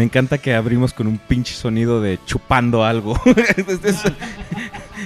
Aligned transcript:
Me 0.00 0.04
encanta 0.04 0.38
que 0.38 0.54
abrimos 0.54 0.94
con 0.94 1.06
un 1.06 1.18
pinche 1.18 1.52
sonido 1.52 2.00
de 2.00 2.18
chupando 2.24 2.82
algo. 2.86 3.20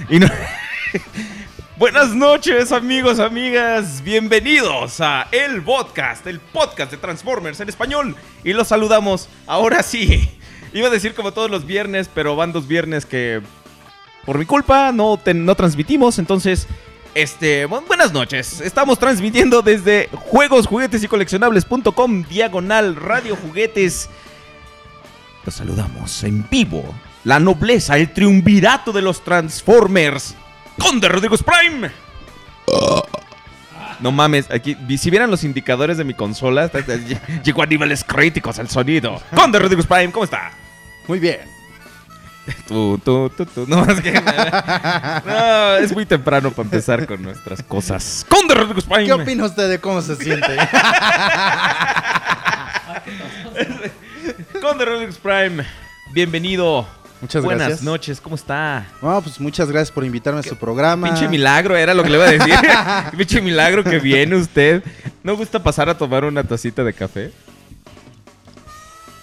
Buenas 1.77 2.15
noches, 2.15 2.71
amigos, 2.71 3.19
amigas. 3.19 4.01
Bienvenidos 4.05 5.01
a 5.01 5.27
El 5.33 5.61
Podcast, 5.63 6.25
el 6.27 6.39
podcast 6.39 6.91
de 6.91 6.97
Transformers 6.97 7.59
en 7.59 7.67
español. 7.67 8.15
Y 8.45 8.53
los 8.53 8.69
saludamos 8.69 9.27
ahora 9.47 9.83
sí. 9.83 10.29
Iba 10.73 10.87
a 10.87 10.91
decir 10.91 11.13
como 11.13 11.33
todos 11.33 11.51
los 11.51 11.65
viernes, 11.65 12.09
pero 12.15 12.37
van 12.37 12.53
dos 12.53 12.65
viernes 12.65 13.05
que 13.05 13.41
por 14.25 14.37
mi 14.37 14.45
culpa 14.45 14.93
no, 14.93 15.17
te- 15.21 15.33
no 15.33 15.55
transmitimos. 15.55 16.19
Entonces, 16.19 16.67
este, 17.15 17.67
bu- 17.67 17.85
buenas 17.85 18.13
noches. 18.13 18.61
Estamos 18.61 18.97
transmitiendo 18.97 19.61
desde 19.61 20.07
juegos, 20.13 20.67
juguetes 20.67 21.03
y 21.03 21.09
coleccionables.com, 21.09 22.23
diagonal 22.29 22.95
radio 22.95 23.35
juguetes. 23.35 24.09
Los 25.45 25.55
saludamos 25.55 26.23
en 26.23 26.45
vivo. 26.49 26.93
La 27.23 27.39
nobleza, 27.39 27.97
el 27.97 28.11
triunvirato 28.11 28.91
de 28.91 29.01
los 29.01 29.23
Transformers. 29.23 30.35
Conde 30.79 31.07
Rodríguez 31.07 31.41
Prime. 31.43 31.91
No 33.99 34.11
mames, 34.11 34.49
aquí, 34.51 34.75
si 34.97 35.09
vieran 35.09 35.31
los 35.31 35.43
indicadores 35.43 35.97
de 35.97 36.03
mi 36.03 36.13
consola, 36.13 36.65
está- 36.65 36.79
está- 36.79 36.97
llegó 37.43 37.63
a 37.63 37.65
niveles 37.65 38.03
críticos 38.03 38.59
el 38.59 38.69
sonido. 38.69 39.21
Conde 39.33 39.57
Rodríguez 39.59 39.85
Prime, 39.87 40.11
¿cómo 40.11 40.25
está? 40.25 40.51
Muy 41.07 41.19
bien. 41.19 41.39
Tú, 42.67 42.99
tú, 43.03 43.31
tú, 43.35 43.45
tú. 43.45 43.65
No, 43.67 43.83
es 43.85 44.01
que. 44.01 44.11
No, 45.25 45.75
es 45.77 45.91
muy 45.93 46.05
temprano 46.05 46.51
para 46.51 46.65
empezar 46.67 47.07
con 47.07 47.21
nuestras 47.23 47.63
cosas. 47.63 48.25
Conde 48.29 48.53
Rodríguez 48.53 48.83
Prime. 48.85 49.05
¿Qué 49.05 49.13
opina 49.13 49.45
usted 49.45 49.67
de 49.69 49.79
cómo 49.79 50.01
se 50.01 50.15
siente? 50.15 50.55
Conde 54.65 54.83
Rodríguez 54.83 55.19
Prime. 55.19 55.63
Bienvenido. 56.11 56.87
Muchas 57.21 57.43
Buenas 57.43 57.67
gracias. 57.67 57.83
noches, 57.85 58.19
¿cómo 58.19 58.35
está? 58.35 58.87
No, 58.99 59.21
pues 59.21 59.39
muchas 59.39 59.69
gracias 59.69 59.91
por 59.91 60.03
invitarme 60.03 60.39
a 60.39 60.43
su 60.43 60.55
programa. 60.57 61.07
Pinche 61.07 61.27
milagro, 61.27 61.77
era 61.77 61.93
lo 61.93 62.01
que 62.01 62.09
le 62.09 62.15
iba 62.15 62.25
a 62.25 62.31
decir. 62.31 62.55
Pinche 63.17 63.41
milagro 63.41 63.83
que 63.83 63.99
viene 63.99 64.35
usted. 64.35 64.83
¿No 65.21 65.37
gusta 65.37 65.61
pasar 65.61 65.87
a 65.87 65.95
tomar 65.95 66.25
una 66.25 66.43
tacita 66.43 66.83
de 66.83 66.93
café? 66.93 67.31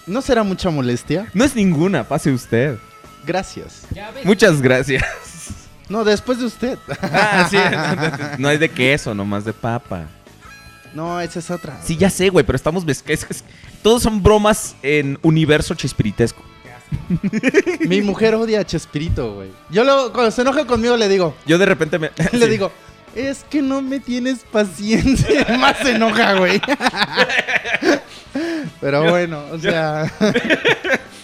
¿No 0.07 0.21
será 0.21 0.43
mucha 0.43 0.69
molestia? 0.69 1.27
No 1.33 1.43
es 1.43 1.53
ninguna, 1.57 2.05
pase 2.05 2.31
usted. 2.31 2.77
Gracias. 3.25 3.81
Muchas 4.23 4.61
gracias. 4.61 5.03
No, 5.89 6.05
después 6.05 6.39
de 6.39 6.45
usted. 6.45 6.79
Ah, 7.01 7.47
sí. 7.49 7.57
No 8.41 8.49
es 8.49 8.61
de 8.61 8.69
queso, 8.69 9.13
nomás 9.13 9.43
de 9.43 9.51
papa. 9.51 10.05
No, 10.93 11.19
esa 11.19 11.39
es 11.39 11.51
otra. 11.51 11.77
Sí, 11.83 11.97
ya 11.97 12.09
sé, 12.09 12.29
güey, 12.29 12.45
pero 12.45 12.55
estamos... 12.55 12.85
es- 12.87 13.43
Todos 13.83 14.01
son 14.01 14.23
bromas 14.23 14.75
en 14.81 15.19
universo 15.21 15.75
chespiritesco. 15.75 16.41
Mi 17.81 18.01
mujer 18.01 18.33
odia 18.35 18.61
a 18.61 18.65
Chespirito, 18.65 19.33
güey. 19.35 19.49
Yo 19.69 19.83
luego, 19.83 20.13
cuando 20.13 20.31
se 20.31 20.41
enoja 20.41 20.65
conmigo 20.65 20.95
le 20.95 21.09
digo, 21.09 21.35
Yo 21.45 21.57
de 21.57 21.65
repente 21.65 21.99
me... 21.99 22.11
le 22.31 22.45
sí. 22.45 22.51
digo, 22.51 22.71
es 23.13 23.43
que 23.49 23.61
no 23.61 23.81
me 23.81 23.99
tienes 23.99 24.39
paciencia. 24.49 25.45
Más 25.59 25.77
se 25.77 25.91
enoja, 25.91 26.33
güey. 26.35 26.61
Pero 28.79 29.09
bueno, 29.09 29.43
o 29.51 29.59
sea, 29.59 30.05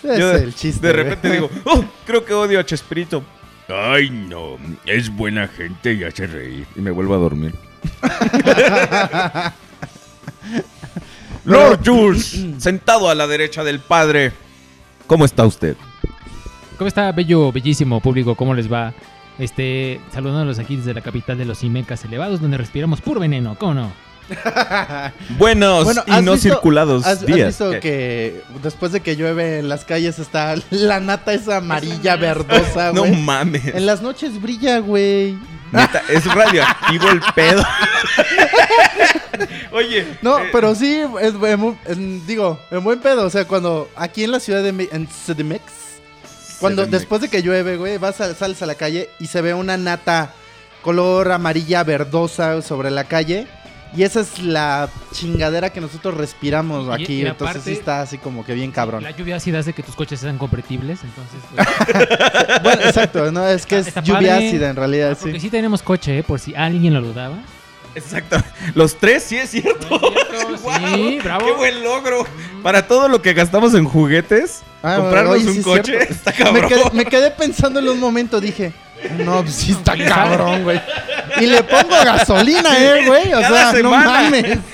es 0.04 0.20
Yo 0.20 0.32
el 0.32 0.54
chiste. 0.54 0.88
De 0.88 0.94
repente 0.94 1.32
digo, 1.32 1.50
oh, 1.66 1.86
creo 2.06 2.26
que 2.26 2.34
odio 2.34 2.60
a 2.60 2.66
Chespirito. 2.66 3.24
Ay, 3.68 4.10
no, 4.10 4.58
es 4.86 5.10
buena 5.10 5.48
gente 5.48 5.94
y 5.94 6.04
hace 6.04 6.28
reír. 6.28 6.66
Y 6.76 6.82
me 6.82 6.92
vuelvo 6.92 7.14
a 7.14 7.18
dormir. 7.18 7.54
Lord 11.50 11.80
Jules, 11.86 12.40
sentado 12.60 13.10
a 13.10 13.16
la 13.16 13.28
derecha 13.28 13.64
del 13.64 13.80
padre. 13.80 14.32
¿Cómo 15.08 15.26
está 15.26 15.46
usted? 15.46 15.76
¿Cómo 16.78 16.88
está, 16.88 17.12
bello, 17.12 17.52
bellísimo 17.52 18.00
público? 18.00 18.36
¿Cómo 18.36 18.54
les 18.54 18.72
va? 18.72 18.94
Este, 19.38 20.00
saludándolos 20.14 20.60
aquí 20.60 20.76
desde 20.76 20.94
la 20.94 21.02
capital 21.02 21.38
de 21.38 21.46
los 21.46 21.64
Imecas 21.64 22.04
elevados, 22.06 22.42
donde 22.42 22.58
respiramos 22.58 23.02
puro 23.02 23.20
veneno, 23.20 23.56
¿cómo 23.58 23.74
no? 23.74 23.92
Buenos 25.40 25.86
Bueno, 25.86 26.04
y 26.06 26.12
¿has 26.12 26.24
no 26.24 26.34
visto- 26.34 26.50
circulados 26.50 27.06
¿Has, 27.06 27.20
has 27.20 27.26
días. 27.26 27.48
visto 27.48 27.72
¿Qué? 27.72 27.80
que 27.80 28.42
después 28.62 28.92
de 28.92 29.00
que 29.02 29.16
llueve 29.16 29.60
en 29.60 29.70
las 29.70 29.86
calles 29.86 30.20
está 30.20 30.56
la 30.70 31.00
nata 31.00 31.34
esa 31.34 31.58
amarilla 31.58 32.16
verdosa, 32.16 32.92
No 32.94 33.02
güey? 33.02 33.16
mames. 33.16 33.66
en 33.66 33.86
las 33.86 34.02
noches 34.02 34.42
brilla, 34.42 34.80
güey. 34.80 35.36
Neta, 35.72 36.02
es 36.10 36.26
radioactivo 36.26 37.10
el 37.10 37.22
pedo. 37.36 37.64
Oye. 39.72 40.18
No, 40.22 40.40
eh, 40.40 40.50
pero 40.52 40.76
sí, 40.76 41.02
es, 41.22 41.34
en- 41.86 42.26
digo, 42.26 42.60
en 42.72 42.84
buen 42.84 43.00
pedo. 43.00 43.26
O 43.26 43.30
sea, 43.30 43.46
cuando 43.46 43.90
aquí 43.96 44.24
en 44.24 44.32
la 44.32 44.40
ciudad 44.40 44.64
de 44.64 44.70
en 44.70 45.08
CDMX, 45.08 45.62
cuando 46.60 46.84
CDMX. 46.84 46.92
después 46.92 47.22
de 47.22 47.30
que 47.30 47.44
llueve, 47.44 47.78
güey, 47.78 47.98
vas 47.98 48.20
a, 48.22 48.34
sales 48.36 48.62
a 48.62 48.66
la 48.66 48.76
calle 48.76 49.10
y 49.20 49.28
se 49.28 49.42
ve 49.42 49.54
una 49.54 49.78
nata 49.78 50.34
color 50.82 51.32
amarilla 51.32 51.84
verdosa 51.84 52.62
sobre 52.62 52.92
la 52.92 53.04
calle. 53.04 53.48
Y 53.96 54.04
esa 54.04 54.22
es 54.22 54.40
la 54.40 54.88
chingadera 55.14 55.72
que 55.72 55.82
nosotros 55.82 56.16
respiramos 56.16 56.88
Y- 57.00 57.04
aquí. 57.04 57.14
y 57.22 57.26
entonces 57.26 57.64
sí 57.64 57.70
aparte- 57.72 57.80
está 57.80 58.02
así 58.02 58.18
como 58.20 58.46
que 58.46 58.54
bien 58.54 58.72
cabrón. 58.72 59.04
La 59.04 59.12
lluvia 59.12 59.38
ácida 59.38 59.60
hace 59.60 59.74
que 59.74 59.82
tus 59.84 59.96
coches 59.96 60.20
sean 60.20 60.38
convertibles, 60.38 61.00
entonces... 61.04 61.40
pues, 61.56 62.62
Bueno, 62.64 62.82
exacto, 62.84 63.32
no, 63.32 63.48
es 63.48 63.66
que 63.66 63.80
es 63.80 63.88
Está 63.88 64.02
lluvia 64.02 64.32
padre. 64.34 64.48
ácida 64.48 64.70
en 64.70 64.76
realidad, 64.76 65.18
porque 65.20 65.36
sí. 65.40 65.46
sí 65.48 65.50
tenemos 65.50 65.82
coche, 65.82 66.20
¿eh? 66.20 66.24
por 66.24 66.40
si 66.40 66.54
alguien 66.56 66.94
lo 66.94 67.02
dudaba. 67.02 67.38
Exacto. 67.96 68.38
Los 68.76 68.98
tres, 68.98 69.24
sí 69.24 69.38
es 69.38 69.50
cierto. 69.50 70.00
Sí, 70.96 71.20
bravo. 71.24 71.46
Qué 71.46 71.52
buen 71.54 71.84
logro. 71.84 72.26
Para 72.64 72.88
todo 72.88 73.08
lo 73.08 73.22
que 73.22 73.34
gastamos 73.34 73.74
en 73.74 73.86
juguetes, 73.86 74.62
Ah, 74.84 74.98
comprarnos 74.98 75.36
oye, 75.36 75.50
un 75.50 75.62
coche 75.64 75.92
cierto. 75.94 76.14
está 76.14 76.32
Me 76.32 76.38
cabrón. 76.62 76.68
quedé, 76.70 76.84
me 76.94 77.06
quedé 77.06 77.32
pensando 77.32 77.80
en 77.80 77.90
un 77.90 78.00
momento, 78.00 78.40
dije, 78.40 78.72
no, 79.26 79.42
pues 79.44 79.56
sí 79.56 79.72
está 79.72 79.96
cabrón, 79.98 80.64
güey. 80.64 80.82
Y 81.40 81.46
le 81.48 81.64
pongo 81.64 81.90
gasolina, 82.04 82.70
eh, 82.78 83.06
güey. 83.06 83.34
O 83.34 83.42
Cada 83.42 83.72
sea, 83.72 83.82
no 83.82 83.90
mames. 83.92 84.58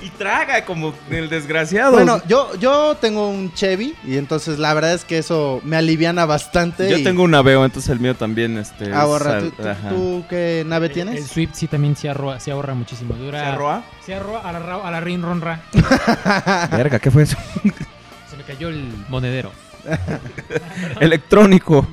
Y 0.00 0.10
traga 0.10 0.64
como 0.64 0.94
el 1.10 1.28
desgraciado. 1.28 1.90
Bueno, 1.92 2.22
yo, 2.28 2.54
yo 2.56 2.96
tengo 3.00 3.28
un 3.28 3.52
Chevy 3.52 3.94
y 4.04 4.16
entonces 4.16 4.58
la 4.60 4.72
verdad 4.72 4.94
es 4.94 5.04
que 5.04 5.18
eso 5.18 5.60
me 5.64 5.76
aliviana 5.76 6.24
bastante. 6.24 6.88
yo 6.88 6.98
y 6.98 7.02
tengo 7.04 7.24
un 7.24 7.34
Aveo, 7.34 7.64
entonces 7.64 7.90
el 7.90 7.98
mío 7.98 8.14
también 8.14 8.56
este 8.58 8.92
ahorra. 8.94 9.38
es- 9.38 9.44
¿Tú, 9.44 9.50
tú- 9.62 9.68
ajá. 9.68 9.88
tú 9.88 10.24
qué 10.30 10.62
nave 10.66 10.86
El 10.86 10.92
tienes? 10.92 11.26
Swift 11.26 11.50
sí 11.54 11.66
también 11.66 11.96
se 11.96 12.08
ahorra, 12.08 12.38
se 12.38 12.52
ahorra 12.52 12.74
muchísimo. 12.74 13.14
Dura, 13.16 13.40
¿Se 13.40 13.46
arroa? 13.46 13.82
Se 14.06 14.14
ahorra 14.14 14.38
a 14.48 14.52
la, 14.52 14.74
a 14.76 14.90
la 14.92 15.00
rin 15.00 15.20
ronra. 15.20 15.62
Verga, 16.70 17.00
¿qué 17.00 17.10
fue 17.10 17.24
eso? 17.24 17.36
Se 18.30 18.36
me 18.36 18.44
cayó 18.44 18.68
el 18.68 18.88
monedero. 19.08 19.50
Electrónico. 21.00 21.86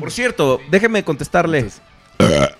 Por 0.00 0.10
cierto, 0.10 0.60
déjeme 0.70 1.04
contestarle. 1.04 1.70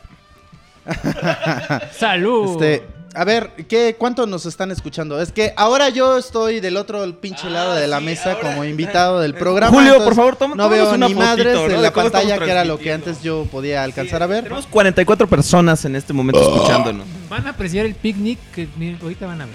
¡Salud! 1.98 2.62
Este, 2.62 2.86
a 3.14 3.24
ver, 3.24 3.50
¿qué, 3.68 3.96
¿cuánto 3.98 4.26
nos 4.26 4.46
están 4.46 4.70
escuchando? 4.70 5.20
Es 5.20 5.32
que 5.32 5.52
ahora 5.56 5.88
yo 5.88 6.16
estoy 6.18 6.60
del 6.60 6.76
otro 6.76 7.04
pinche 7.20 7.50
lado 7.50 7.74
de 7.74 7.86
la 7.88 8.00
mesa 8.00 8.38
como 8.40 8.64
invitado 8.64 9.20
del 9.20 9.34
programa. 9.44 9.72
Julio, 9.72 9.94
entonces 9.94 10.06
por 10.08 10.14
favor, 10.16 10.36
toma- 10.36 10.54
No 10.54 10.68
veo 10.68 10.92
una 10.94 11.08
ni 11.08 11.14
fotito, 11.14 11.20
madres 11.30 11.54
¿no? 11.54 11.64
en 11.66 11.70
de 11.72 11.78
la 11.78 11.92
pantalla, 11.92 12.38
que 12.38 12.50
era 12.50 12.64
lo 12.64 12.78
que 12.78 12.92
antes 12.92 13.22
yo 13.22 13.46
podía 13.50 13.82
alcanzar 13.82 14.22
a 14.22 14.26
ver. 14.26 14.44
Tenemos 14.44 14.66
44 14.66 15.26
personas 15.28 15.84
en 15.84 15.96
este 15.96 16.12
momento 16.12 16.40
escuchándonos. 16.40 17.06
Van 17.28 17.46
a 17.46 17.50
apreciar 17.50 17.84
el 17.86 17.94
picnic 17.94 18.38
que 18.54 18.68
miren, 18.76 18.98
ahorita 19.02 19.26
van 19.26 19.40
a 19.42 19.46
ver. 19.46 19.54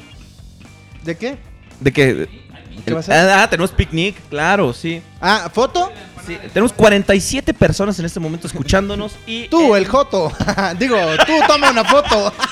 ¿De 1.04 1.16
qué? 1.18 1.38
¿De 1.80 1.92
qué? 1.94 2.45
¿Qué 2.84 2.94
va 2.94 3.00
a 3.00 3.04
ser? 3.04 3.30
Ah, 3.30 3.48
tenemos 3.50 3.72
picnic, 3.72 4.16
claro, 4.30 4.74
sí. 4.74 5.02
Ah, 5.22 5.50
¿foto? 5.54 5.92
Sí, 6.26 6.38
Tenemos 6.54 6.74
47 6.74 7.54
personas 7.54 8.00
en 8.00 8.06
este 8.06 8.20
momento 8.20 8.48
escuchándonos 8.48 9.16
y... 9.28 9.48
Tú, 9.48 9.76
eh, 9.76 9.80
el 9.80 9.88
Joto. 9.88 10.32
Digo, 10.80 10.98
tú 11.26 11.34
toma 11.48 11.70
una 11.72 11.86
foto. 11.86 12.34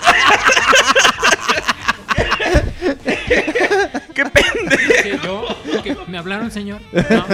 ¡Qué 4.13 4.25
pendejo! 4.25 5.47
¿Qué, 5.83 5.95
yo? 5.95 6.05
¿Me 6.07 6.19
hablaron, 6.19 6.51
señor? 6.51 6.81
No. 6.91 7.25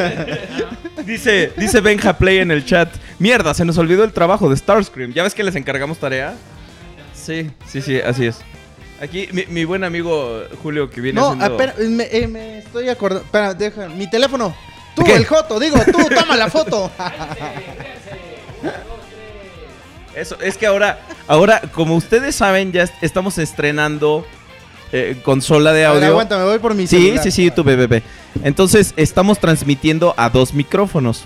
Dice, 1.03 1.51
dice 1.57 1.81
Benja 1.81 2.18
Play 2.18 2.38
en 2.38 2.51
el 2.51 2.65
chat. 2.65 2.89
Mierda, 3.19 3.53
se 3.53 3.65
nos 3.65 3.77
olvidó 3.77 4.06
el 4.06 4.13
trabajo 4.13 4.50
de 4.50 4.56
Starscream. 4.56 5.12
¿Ya 5.13 5.24
ves 5.24 5.33
que 5.33 5.44
les 5.44 5.56
encargamos 5.56 5.97
tarea? 5.97 6.35
Sí, 7.13 7.51
sí, 7.68 7.81
sí, 7.81 8.00
así 8.00 8.27
es. 8.27 8.39
Aquí 9.01 9.30
mi, 9.31 9.46
mi 9.48 9.63
buen 9.66 9.84
amigo 9.84 10.44
Julio 10.62 10.90
que 10.90 11.00
viene 11.01 11.19
No, 11.22 11.30
haciendo... 11.31 11.57
espera, 11.60 11.74
me, 11.90 12.04
eh, 12.12 12.28
me 12.28 12.57
estoy 12.60 12.90
acordando. 12.90 13.24
Espera, 13.24 13.54
deja. 13.54 13.88
Mi 13.90 14.10
teléfono. 14.10 14.54
Tú, 14.96 15.04
¿Qué? 15.04 15.13
el 15.16 15.25
Joto. 15.25 15.60
Digo, 15.60 15.78
tú 15.92 16.00
toma 16.16 16.36
la 16.36 16.50
foto. 16.50 16.92
Eso, 20.16 20.38
es 20.42 20.57
que 20.57 20.66
ahora, 20.66 21.00
ahora, 21.28 21.62
como 21.74 21.96
ustedes 21.96 22.36
saben, 22.36 22.72
ya 22.72 22.84
est- 22.84 22.94
estamos 23.01 23.38
estrenando 23.38 24.25
eh, 24.92 25.18
consola 25.24 25.72
de 25.72 25.80
ver, 25.81 25.88
audio. 25.88 26.07
aguanta, 26.07 26.38
me 26.38 26.44
voy 26.45 26.60
por 26.60 26.74
mi 26.75 26.88
Sí, 26.88 26.98
celular. 26.98 27.24
sí, 27.24 27.31
sí, 27.31 27.52
tu 27.52 27.63
bebé. 27.63 28.04
Entonces, 28.44 28.94
estamos 28.98 29.40
transmitiendo 29.40 30.13
a 30.18 30.30
dos 30.30 30.54
micrófonos. 30.54 31.24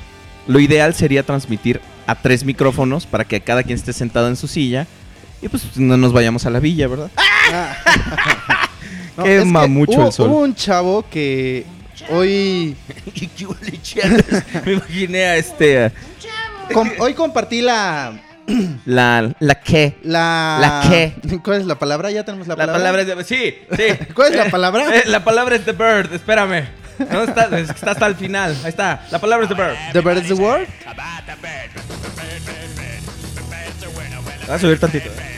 Lo 0.48 0.60
ideal 0.60 0.94
sería 0.94 1.24
transmitir 1.24 1.80
a 2.06 2.16
tres 2.22 2.44
micrófonos 2.44 3.06
para 3.08 3.24
que 3.26 3.42
cada 3.42 3.64
quien 3.64 3.78
esté 3.80 3.94
sentado 3.94 4.28
en 4.28 4.36
su 4.36 4.48
silla 4.48 4.86
y 5.44 5.48
pues 5.50 5.78
no 5.78 5.98
nos 5.98 6.14
vayamos 6.14 6.46
a 6.46 6.50
la 6.50 6.60
villa, 6.60 6.88
¿verdad? 6.88 7.10
No, 9.16 9.26
Quema 9.26 9.68
mucho 9.68 9.92
hubo, 9.92 10.08
el 10.08 10.12
sol. 10.12 10.30
Hubo 10.30 10.40
un 10.40 10.56
chavo 10.56 11.06
que 11.08 11.68
hoy, 12.10 12.76
Me 14.66 14.72
imaginé 14.74 15.24
a 15.26 15.36
este... 15.38 15.92
com- 16.74 16.90
hoy 16.98 17.14
compartí 17.14 17.62
la, 17.62 18.14
La, 18.86 19.32
la 19.40 19.56
que. 19.62 19.98
la... 20.02 20.58
¿La 20.60 20.90
qué? 20.90 21.14
¿Cuál 21.44 21.62
es 21.62 21.68
la 21.68 21.78
palabra? 21.78 22.10
¿Ya 22.10 22.26
tenemos 22.26 22.48
la, 22.48 22.56
La 22.56 22.58
palabra? 22.66 22.80
palabra 22.80 23.02
es 23.04 23.08
de... 23.08 23.24
Sí, 23.24 23.56
sí. 23.78 24.06
¿Cuál 24.16 24.32
es 24.34 24.38
la 24.40 24.50
palabra? 24.50 24.98
eh, 24.98 25.04
la 25.06 25.24
palabra 25.24 25.56
es 25.58 25.64
the 25.66 25.74
bird, 25.74 26.12
espérame. 26.12 26.66
¿Dónde 26.98 27.26
está? 27.66 27.92
Hasta 27.92 28.08
el 28.08 28.16
final. 28.16 28.58
Ahí 28.64 28.70
está. 28.70 29.06
La 29.12 29.20
palabra 29.20 29.46
es 29.46 29.50
the 29.50 29.56
bird. 29.62 29.76
¿The 29.94 30.02
bird 30.02 30.18
is 30.24 30.28
the 30.28 30.34
word? 30.34 30.68
Voy 34.48 34.56
a 34.56 34.60
subir 34.60 34.80
tantito. 34.80 35.10
eh. 35.10 35.33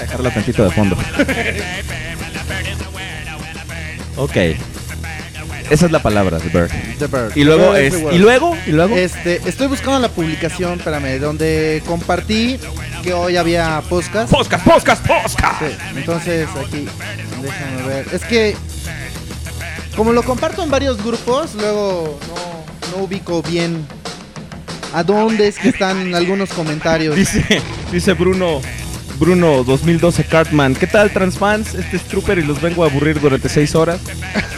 A 0.00 0.02
dejarla 0.04 0.30
tantito 0.30 0.64
de 0.64 0.70
fondo. 0.70 0.96
ok. 4.16 4.36
Esa 5.70 5.86
es 5.86 5.92
la 5.92 6.02
palabra, 6.02 6.38
the 6.38 6.48
bird. 6.48 6.70
The 6.98 7.06
bird. 7.06 7.36
Y 7.36 7.44
luego 7.44 7.72
The 7.74 7.90
bird 7.90 8.06
es. 8.08 8.14
Y 8.14 8.18
luego, 8.18 8.56
y 8.66 8.72
luego. 8.72 8.96
Este, 8.96 9.40
estoy 9.46 9.68
buscando 9.68 10.00
la 10.00 10.08
publicación, 10.08 10.78
espérame, 10.78 11.20
donde 11.20 11.82
compartí 11.86 12.58
que 13.02 13.12
hoy 13.12 13.36
había 13.36 13.80
podcast. 13.88 14.30
Podcast, 14.30 14.64
podcast, 14.66 15.06
podcast. 15.06 15.60
Sí, 15.60 15.76
entonces 15.96 16.48
aquí, 16.66 16.86
déjame 17.40 17.82
ver. 17.86 18.06
Es 18.12 18.24
que, 18.24 18.56
como 19.96 20.12
lo 20.12 20.22
comparto 20.22 20.62
en 20.62 20.70
varios 20.70 21.02
grupos, 21.02 21.54
luego 21.54 22.18
no, 22.28 22.96
no 22.96 23.04
ubico 23.04 23.42
bien 23.42 23.86
a 24.92 25.04
dónde 25.04 25.46
es 25.46 25.58
que 25.58 25.68
están 25.68 26.14
algunos 26.14 26.50
comentarios. 26.50 27.14
Dice, 27.14 27.62
dice 27.92 28.14
Bruno. 28.14 28.60
Bruno 29.20 29.62
2012 29.64 30.24
Cartman. 30.24 30.74
¿Qué 30.74 30.86
tal, 30.86 31.10
transfans? 31.10 31.74
Este 31.74 31.98
es 31.98 32.02
Trooper 32.04 32.38
y 32.38 32.42
los 32.42 32.58
vengo 32.62 32.84
a 32.84 32.86
aburrir 32.86 33.20
durante 33.20 33.50
6 33.50 33.74
horas. 33.74 34.00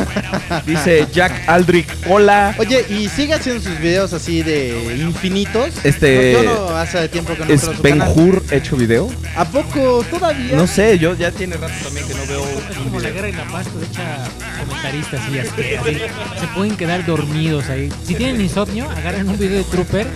Dice 0.67 1.05
Jack 1.13 1.49
Aldrich. 1.49 1.89
Hola. 2.09 2.55
Oye, 2.59 2.87
y 2.89 3.09
sigue 3.09 3.35
haciendo 3.35 3.61
sus 3.61 3.77
videos 3.81 4.13
así 4.13 4.45
de 4.45 4.97
infinitos. 5.01 5.71
Este- 5.83 6.35
No, 6.35 6.43
yo 6.45 6.71
no 6.71 6.77
hace 6.77 7.09
tiempo 7.09 7.35
que 7.35 7.45
no 7.45 7.53
¿Es 7.53 7.83
Ben. 7.83 8.01
Hur 8.03 8.41
hecho 8.53 8.77
video? 8.77 9.11
¿A 9.37 9.45
poco 9.45 10.05
todavía? 10.09 10.55
No 10.57 10.69
sé, 10.69 10.97
yo 10.97 11.17
ya 11.17 11.33
tiene 11.33 11.57
rato 11.57 11.75
también 11.83 12.07
que 12.07 12.15
no 12.15 12.25
veo 12.29 12.45
Es 12.71 12.77
como 12.77 13.01
la 13.01 13.11
guerra 13.11 13.29
y 13.31 13.33
la 13.33 13.45
paz, 13.47 13.67
pues, 13.73 13.89
echa 13.91 14.25
comentaristas 14.61 15.21
y 15.29 15.39
así, 15.41 15.75
así. 15.75 15.99
Se 16.41 16.47
pueden 16.55 16.77
quedar 16.77 17.05
dormidos 17.05 17.69
ahí. 17.69 17.91
Si 18.05 18.15
tienen 18.15 18.41
insomnio, 18.41 18.89
agarren 18.89 19.29
un 19.29 19.39
video 19.39 19.59
de 19.59 19.65
Trooper 19.65 20.07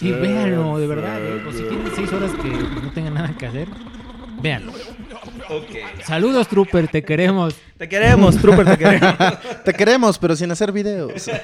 y 0.00 0.12
véanlo, 0.12 0.78
de 0.78 0.86
verdad. 0.86 1.18
¿eh? 1.20 1.42
O 1.48 1.50
si 1.52 1.58
tienen 1.62 1.90
seis 1.96 2.12
horas 2.12 2.30
que 2.40 2.48
no 2.48 2.92
tengan 2.92 3.14
nada 3.14 3.34
que 3.36 3.46
hacer, 3.46 3.66
véanlo. 4.42 4.72
Saludos, 6.06 6.48
Trooper, 6.48 6.88
te 6.88 7.02
queremos. 7.02 7.54
Te 7.76 7.88
queremos, 7.88 8.36
Trooper, 8.36 8.66
te 8.66 8.78
queremos. 8.78 9.14
Te 9.64 9.72
queremos, 9.74 10.18
pero 10.18 10.36
sin 10.36 10.50
hacer 10.50 10.72
videos. 10.72 11.28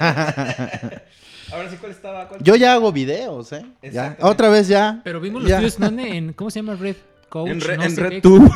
Ahora 1.52 1.70
sí, 1.70 1.76
¿cuál 1.78 1.92
estaba? 1.92 2.28
¿Cuál? 2.28 2.42
Yo 2.42 2.56
ya 2.56 2.72
hago 2.74 2.90
videos, 2.92 3.52
¿eh? 3.52 3.64
Ya. 3.82 4.16
Otra 4.20 4.48
vez 4.48 4.66
ya. 4.68 5.00
Pero 5.04 5.20
vimos 5.20 5.42
los 5.42 5.50
Ya. 5.50 5.58
videos 5.58 5.78
¿dónde? 5.78 6.16
en, 6.16 6.32
¿cómo 6.32 6.50
se 6.50 6.58
llama? 6.60 6.74
Red 6.74 6.96
Coach. 7.28 7.50
En, 7.50 7.60
re- 7.60 7.76
no 7.76 7.84
en 7.84 7.90
sé 7.90 7.96
qué. 8.02 8.08
RedTube. 8.08 8.50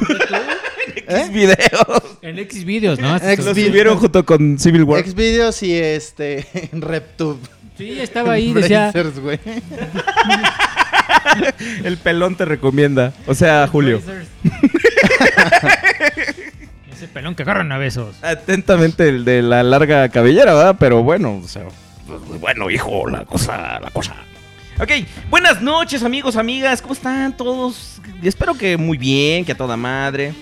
¿Eh? 1.06 1.20
X 1.20 1.32
videos. 1.32 2.02
En 2.22 2.38
X 2.40 2.64
videos, 2.64 2.98
¿no? 2.98 3.16
X 3.16 3.44
Los 3.44 3.54
videos. 3.54 3.68
subieron 3.70 3.98
junto 3.98 4.24
con 4.26 4.58
Civil 4.58 4.82
War. 4.84 5.04
Xvideos 5.06 5.62
y 5.62 5.74
este. 5.74 6.46
en 6.72 6.80
RepTube. 6.82 7.38
Sí, 7.76 8.00
estaba 8.00 8.32
ahí, 8.32 8.52
decía. 8.52 8.90
Blazers, 8.92 9.20
güey. 9.20 9.38
El 11.84 11.96
pelón 11.98 12.36
te 12.36 12.44
recomienda. 12.44 13.12
O 13.26 13.34
sea, 13.34 13.66
Julio. 13.66 14.00
Ese 16.92 17.08
pelón 17.08 17.34
que 17.34 17.42
agarran 17.42 17.70
a 17.72 17.78
besos. 17.78 18.16
Atentamente 18.22 19.08
el 19.08 19.24
de 19.24 19.42
la 19.42 19.62
larga 19.62 20.08
cabellera, 20.08 20.54
¿verdad? 20.54 20.76
Pero 20.78 21.02
bueno, 21.02 21.40
o 21.42 21.48
sea, 21.48 21.64
pues, 22.06 22.40
bueno, 22.40 22.70
hijo, 22.70 23.08
la 23.08 23.24
cosa, 23.24 23.78
la 23.80 23.90
cosa. 23.90 24.14
Ok, 24.80 24.90
buenas 25.30 25.60
noches, 25.60 26.02
amigos, 26.02 26.36
amigas. 26.36 26.80
¿Cómo 26.82 26.94
están 26.94 27.36
todos? 27.36 28.00
Espero 28.22 28.54
que 28.54 28.76
muy 28.76 28.98
bien, 28.98 29.44
que 29.44 29.52
a 29.52 29.56
toda 29.56 29.76
madre. 29.76 30.32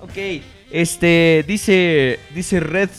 Ok, 0.00 0.42
este, 0.70 1.44
dice, 1.46 2.18
dice 2.34 2.60
Red 2.60 2.90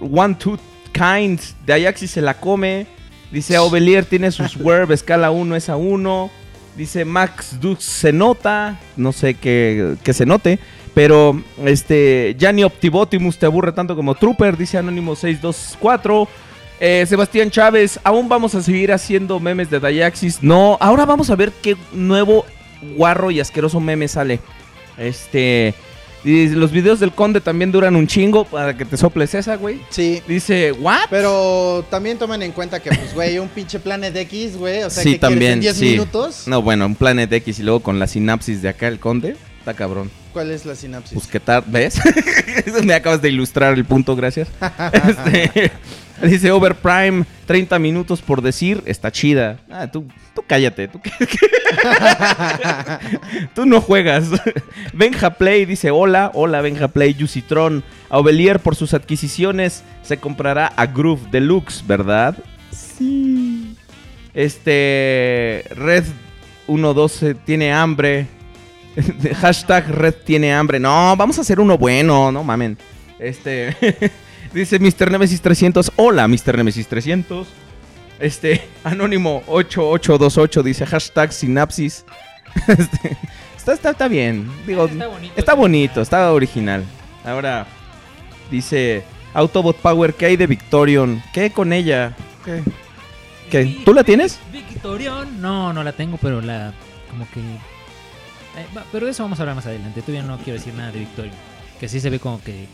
One 0.00 0.36
Two 0.36 0.58
Kind 0.92 1.40
de 1.66 1.72
Ajaxi 1.72 2.06
se 2.06 2.20
la 2.20 2.34
come. 2.34 2.86
Dice 3.30 3.56
Aubelier 3.56 4.04
tiene 4.04 4.30
sus 4.30 4.56
Werb 4.60 4.92
escala 4.92 5.30
1 5.30 5.56
es 5.56 5.68
a 5.68 5.76
1. 5.76 6.30
Dice 6.76 7.04
Max 7.04 7.58
Dux 7.60 7.82
se 7.82 8.12
nota. 8.12 8.78
No 8.96 9.12
sé 9.12 9.34
qué, 9.34 9.96
que 10.02 10.12
se 10.12 10.26
note. 10.26 10.58
Pero 10.94 11.40
este 11.64 12.34
Gianni 12.38 12.64
Optibotimus 12.64 13.38
te 13.38 13.46
aburre 13.46 13.72
tanto 13.72 13.94
como 13.94 14.14
Trooper, 14.14 14.56
dice 14.56 14.78
Anónimo 14.78 15.14
624. 15.14 16.28
Eh, 16.80 17.04
Sebastián 17.08 17.50
Chávez, 17.50 17.98
aún 18.04 18.28
vamos 18.28 18.54
a 18.54 18.62
seguir 18.62 18.92
haciendo 18.92 19.40
memes 19.40 19.70
de 19.70 19.80
Dayaxis. 19.80 20.42
No, 20.42 20.76
ahora 20.80 21.04
vamos 21.06 21.30
a 21.30 21.36
ver 21.36 21.52
qué 21.62 21.76
nuevo 21.92 22.46
guarro 22.96 23.30
y 23.30 23.40
asqueroso 23.40 23.80
meme 23.80 24.08
sale. 24.08 24.40
Este. 24.96 25.74
Y 26.24 26.48
los 26.48 26.72
videos 26.72 27.00
del 27.00 27.12
conde 27.12 27.40
también 27.40 27.70
duran 27.70 27.94
un 27.96 28.06
chingo 28.06 28.44
para 28.44 28.76
que 28.76 28.84
te 28.84 28.96
soples 28.96 29.34
esa, 29.34 29.56
güey. 29.56 29.80
Sí. 29.90 30.22
Dice, 30.26 30.72
¿what? 30.72 31.06
Pero 31.10 31.84
también 31.90 32.18
tomen 32.18 32.42
en 32.42 32.52
cuenta 32.52 32.80
que, 32.80 32.90
pues, 32.90 33.14
güey, 33.14 33.38
un 33.38 33.48
pinche 33.48 33.78
Planet 33.78 34.14
X, 34.16 34.56
güey. 34.56 34.82
O 34.82 34.90
sea, 34.90 35.02
sí, 35.02 35.12
que 35.12 35.18
también. 35.18 35.52
en 35.52 35.60
10 35.60 35.76
sí. 35.76 35.84
minutos. 35.90 36.42
No, 36.46 36.60
bueno, 36.62 36.86
un 36.86 36.94
Planet 36.94 37.32
X 37.32 37.58
y 37.60 37.62
luego 37.62 37.80
con 37.80 37.98
la 37.98 38.06
sinapsis 38.06 38.62
de 38.62 38.68
acá 38.68 38.88
el 38.88 38.98
conde. 38.98 39.36
Está 39.60 39.74
cabrón. 39.74 40.10
¿Cuál 40.32 40.50
es 40.50 40.66
la 40.66 40.74
sinapsis? 40.74 41.14
Pues 41.14 41.26
qué 41.26 41.40
tal, 41.40 41.64
¿ves? 41.66 42.00
Me 42.84 42.94
acabas 42.94 43.20
de 43.22 43.28
ilustrar 43.28 43.74
el 43.74 43.84
punto, 43.84 44.16
gracias. 44.16 44.48
Este, 44.92 45.72
dice 46.22 46.50
Overprime, 46.50 47.24
30 47.46 47.78
minutos 47.78 48.22
por 48.22 48.42
decir, 48.42 48.82
está 48.86 49.10
chida. 49.10 49.58
Ah, 49.70 49.90
tú, 49.90 50.06
tú 50.38 50.44
cállate. 50.46 50.88
Tú, 53.54 53.66
no 53.66 53.80
juegas. 53.80 54.30
Benja 54.92 55.30
Play 55.30 55.64
dice, 55.64 55.90
hola, 55.90 56.30
hola 56.34 56.60
Benja 56.60 56.88
Play, 56.88 57.14
Yusitron. 57.14 57.82
Aubelier 58.08 58.60
por 58.60 58.76
sus 58.76 58.94
adquisiciones 58.94 59.82
se 60.02 60.18
comprará 60.18 60.68
a 60.68 60.86
Groove 60.86 61.28
Deluxe, 61.30 61.84
¿verdad? 61.86 62.36
Sí. 62.70 63.76
Este, 64.32 65.64
Red 65.70 66.04
112 66.66 67.34
tiene 67.34 67.72
hambre. 67.72 68.26
Hashtag 69.40 69.90
Red 69.90 70.14
tiene 70.24 70.54
hambre. 70.54 70.78
No, 70.78 71.16
vamos 71.16 71.38
a 71.38 71.40
hacer 71.40 71.60
uno 71.60 71.76
bueno, 71.76 72.32
no 72.32 72.44
mamen. 72.44 72.78
Este, 73.18 73.76
dice 74.54 74.78
Mr. 74.78 75.10
Nemesis 75.10 75.40
300. 75.40 75.92
Hola, 75.96 76.28
Mr. 76.28 76.56
Nemesis 76.56 76.86
300. 76.86 77.48
Este, 78.18 78.66
Anónimo 78.84 79.42
8828 79.46 80.62
dice 80.62 80.86
hashtag 80.86 81.32
sinapsis. 81.32 82.04
Este, 82.66 83.16
está, 83.56 83.72
está, 83.74 83.90
está 83.90 84.08
bien. 84.08 84.50
Digo, 84.66 84.86
Está 84.86 85.06
bonito. 85.06 85.34
está 85.36 85.54
bonito, 85.54 86.00
está 86.00 86.32
original. 86.32 86.82
Ahora 87.24 87.66
dice 88.50 89.04
Autobot 89.34 89.76
Power, 89.76 90.14
¿qué 90.14 90.26
hay 90.26 90.36
de 90.36 90.46
Victorion? 90.46 91.22
¿Qué 91.32 91.50
con 91.50 91.72
ella? 91.74 92.16
¿Qué? 92.44 92.62
¿Qué? 93.50 93.82
¿Tú 93.84 93.92
la 93.92 94.02
tienes? 94.02 94.40
Victorion. 94.50 95.40
No, 95.42 95.72
no 95.74 95.84
la 95.84 95.92
tengo, 95.92 96.16
pero 96.16 96.40
la. 96.40 96.72
Como 97.10 97.26
que. 97.30 97.40
eh, 97.40 98.66
pero 98.90 99.04
de 99.06 99.12
eso 99.12 99.22
vamos 99.22 99.38
a 99.38 99.42
hablar 99.42 99.54
más 99.56 99.66
adelante. 99.66 100.00
Todavía 100.00 100.22
no 100.22 100.38
quiero 100.38 100.58
decir 100.58 100.74
nada 100.74 100.90
de 100.90 101.00
Victorion. 101.00 101.34
Que 101.78 101.86
sí 101.88 102.00
se 102.00 102.08
ve 102.10 102.18
como 102.18 102.42
que. 102.42 102.66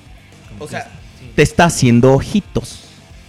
como 0.50 0.64
O 0.64 0.66
que 0.68 0.70
sea, 0.70 0.80
es- 0.82 0.86
sí. 1.20 1.32
Te 1.34 1.42
está 1.42 1.64
haciendo 1.64 2.12
ojitos. 2.14 2.83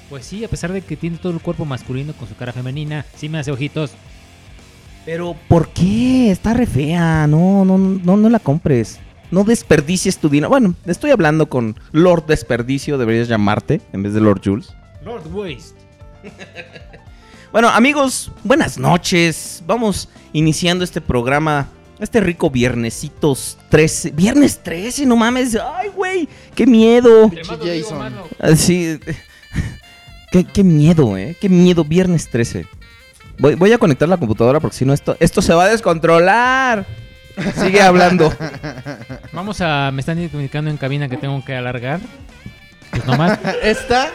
Pues 0.09 0.25
sí, 0.25 0.43
a 0.43 0.47
pesar 0.47 0.71
de 0.71 0.81
que 0.81 0.95
tiene 0.95 1.17
todo 1.17 1.33
el 1.33 1.39
cuerpo 1.39 1.65
masculino 1.65 2.13
con 2.13 2.27
su 2.27 2.35
cara 2.35 2.53
femenina, 2.53 3.05
sí 3.15 3.29
me 3.29 3.39
hace 3.39 3.51
ojitos. 3.51 3.91
Pero 5.05 5.35
¿por 5.47 5.69
qué? 5.69 6.31
Está 6.31 6.53
re 6.53 6.65
fea. 6.65 7.27
No, 7.27 7.65
no, 7.65 7.77
no, 7.77 8.17
no 8.17 8.29
la 8.29 8.39
compres. 8.39 8.99
No 9.31 9.43
desperdicies 9.43 10.17
tu 10.17 10.29
dinero. 10.29 10.49
Bueno, 10.49 10.75
estoy 10.85 11.11
hablando 11.11 11.47
con 11.49 11.75
Lord 11.91 12.27
Desperdicio, 12.27 12.97
deberías 12.97 13.27
llamarte 13.27 13.81
en 13.93 14.03
vez 14.03 14.13
de 14.13 14.21
Lord 14.21 14.41
Jules. 14.43 14.73
Lord 15.03 15.27
Waste. 15.33 15.79
Bueno, 17.51 17.69
amigos, 17.69 18.33
buenas 18.43 18.77
noches. 18.77 19.63
Vamos 19.65 20.09
iniciando 20.33 20.83
este 20.83 20.99
programa. 20.99 21.69
Este 22.01 22.19
rico 22.19 22.49
viernesitos 22.49 23.57
13. 23.69 24.11
Viernes 24.11 24.61
13, 24.61 25.05
no 25.05 25.15
mames. 25.15 25.55
Ay, 25.55 25.87
güey. 25.87 26.27
Qué 26.53 26.67
miedo. 26.67 27.31
Jason. 27.63 28.13
Así. 28.39 28.99
Qué, 30.35 30.43
qué 30.43 30.65
miedo, 30.65 31.17
eh. 31.17 31.33
Qué 31.39 31.47
miedo. 31.47 31.85
Viernes 31.85 32.29
13. 32.29 32.65
Voy, 33.39 33.55
voy 33.55 33.71
a 33.71 33.77
conectar 33.77 34.09
la 34.09 34.17
computadora 34.17 34.59
porque 34.59 34.75
si 34.75 34.83
no 34.83 34.91
esto, 34.91 35.15
esto 35.21 35.41
se 35.41 35.53
va 35.53 35.63
a 35.63 35.69
descontrolar. 35.69 36.85
Sigue 37.55 37.81
hablando. 37.81 38.33
Vamos 39.31 39.61
a. 39.61 39.91
Me 39.93 40.01
están 40.01 40.27
comunicando 40.27 40.69
en 40.69 40.75
cabina 40.75 41.07
que 41.07 41.15
tengo 41.15 41.41
que 41.45 41.55
alargar. 41.55 42.01
Pues 42.91 43.05
nomás. 43.05 43.39
¿Esta? 43.63 44.11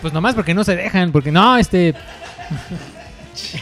pues 0.00 0.14
nomás 0.14 0.34
porque 0.34 0.54
no 0.54 0.64
se 0.64 0.76
dejan. 0.76 1.12
Porque 1.12 1.30
no, 1.30 1.58
este. 1.58 1.94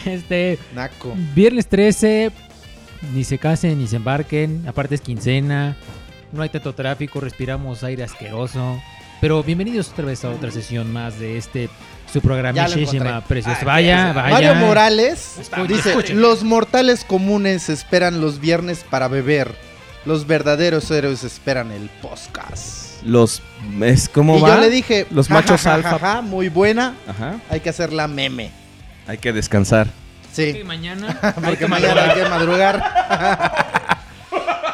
Este. 0.05 0.59
Naco. 0.73 1.13
Viernes 1.35 1.67
13. 1.67 2.31
Ni 3.13 3.25
se 3.25 3.37
casen 3.39 3.77
ni 3.77 3.87
se 3.87 3.97
embarquen. 3.97 4.63
Aparte 4.69 4.95
es 4.95 5.01
quincena. 5.01 5.75
No 6.31 6.43
hay 6.43 6.47
tanto 6.47 6.71
tráfico. 6.71 7.19
Respiramos 7.19 7.83
aire 7.83 8.05
asqueroso. 8.05 8.81
Pero 9.21 9.41
bienvenidos 9.43 9.89
otra 9.89 10.05
vez 10.05 10.23
a 10.25 10.29
otra 10.29 10.51
sesión 10.51 10.91
más 10.93 11.19
de 11.19 11.37
este. 11.37 11.69
Su 12.11 12.19
encontré. 13.09 13.27
precioso. 13.27 13.57
Ay, 13.61 13.65
Vaya, 13.65 13.87
ya, 14.07 14.13
vaya. 14.13 14.29
Mario 14.33 14.55
Morales 14.55 15.37
Escuchen, 15.41 15.67
dice, 15.67 15.89
escuchen. 15.89 16.21
los 16.21 16.43
mortales 16.43 17.03
comunes 17.03 17.67
esperan 17.69 18.21
los 18.21 18.39
viernes 18.39 18.85
para 18.89 19.07
beber. 19.09 19.55
Los 20.05 20.25
verdaderos 20.25 20.89
héroes 20.89 21.23
esperan 21.25 21.71
el 21.71 21.89
podcast. 22.01 23.03
Los. 23.03 23.41
Es 23.81 24.07
como 24.07 24.37
y 24.37 24.41
va. 24.41 24.55
yo 24.55 24.61
le 24.61 24.69
dije, 24.69 25.05
Los 25.11 25.27
"Ja, 25.27 25.33
machos 25.33 25.61
ja, 25.63 25.69
ja, 25.71 25.75
alfa. 25.75 25.89
ja, 25.99 25.99
ja, 25.99 26.21
muy 26.21 26.47
buena, 26.49 26.95
Ajá. 27.07 27.35
hay 27.49 27.59
que 27.59 27.69
hacerla 27.69 28.07
meme. 28.07 28.51
Hay 29.07 29.17
que 29.17 29.33
descansar. 29.33 29.87
Sí, 30.31 30.55
Ok, 30.61 30.65
mañana. 30.65 31.19
hay 31.21 31.33
porque 31.33 31.57
que 31.57 31.67
mañana 31.67 32.03
hay 32.03 32.21
que 32.21 32.29
madrugar. 32.29 32.83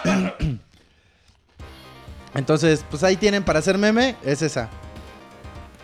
Entonces, 2.36 2.84
pues 2.90 3.04
ahí 3.04 3.16
tienen 3.16 3.44
para 3.44 3.60
hacer 3.60 3.78
meme, 3.78 4.16
es 4.24 4.42
esa. 4.42 4.70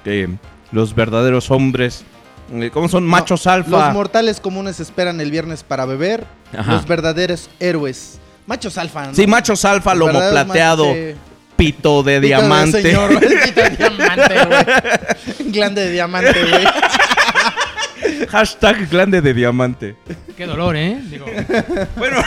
Que 0.03 0.29
los 0.71 0.95
verdaderos 0.95 1.51
hombres. 1.51 2.03
eh, 2.51 2.69
¿Cómo 2.73 2.89
son? 2.89 3.05
Machos 3.05 3.45
alfa. 3.47 3.69
Los 3.87 3.93
mortales 3.93 4.39
comunes 4.39 4.79
esperan 4.79 5.21
el 5.21 5.29
viernes 5.31 5.63
para 5.63 5.85
beber. 5.85 6.25
Ajá. 6.57 6.73
Los 6.73 6.87
verdaderos 6.87 7.49
héroes. 7.59 8.19
Machos 8.47 8.77
alfa, 8.79 9.07
¿no? 9.07 9.13
Sí, 9.13 9.27
machos 9.27 9.63
alfa, 9.65 9.93
Los 9.93 10.07
lomo 10.11 10.19
plateado, 10.31 10.85
machos, 10.87 10.97
sí. 11.13 11.15
pito 11.55 12.01
de 12.01 12.19
Pito 12.19 12.19
de 12.19 12.19
diamante. 12.21 12.81
señor, 12.81 13.09
pito 13.19 13.61
de 13.61 13.69
diamante, 13.77 14.35
güey. 14.45 15.51
Glande 15.51 15.81
de 15.85 15.91
diamante, 15.91 16.43
güey. 16.49 16.63
Hashtag 18.29 18.89
grande 18.89 19.21
de 19.21 19.33
diamante. 19.33 19.95
Qué 20.35 20.45
dolor, 20.47 20.75
¿eh? 20.75 20.99
Digo, 21.03 21.25
Bueno, 21.97 22.23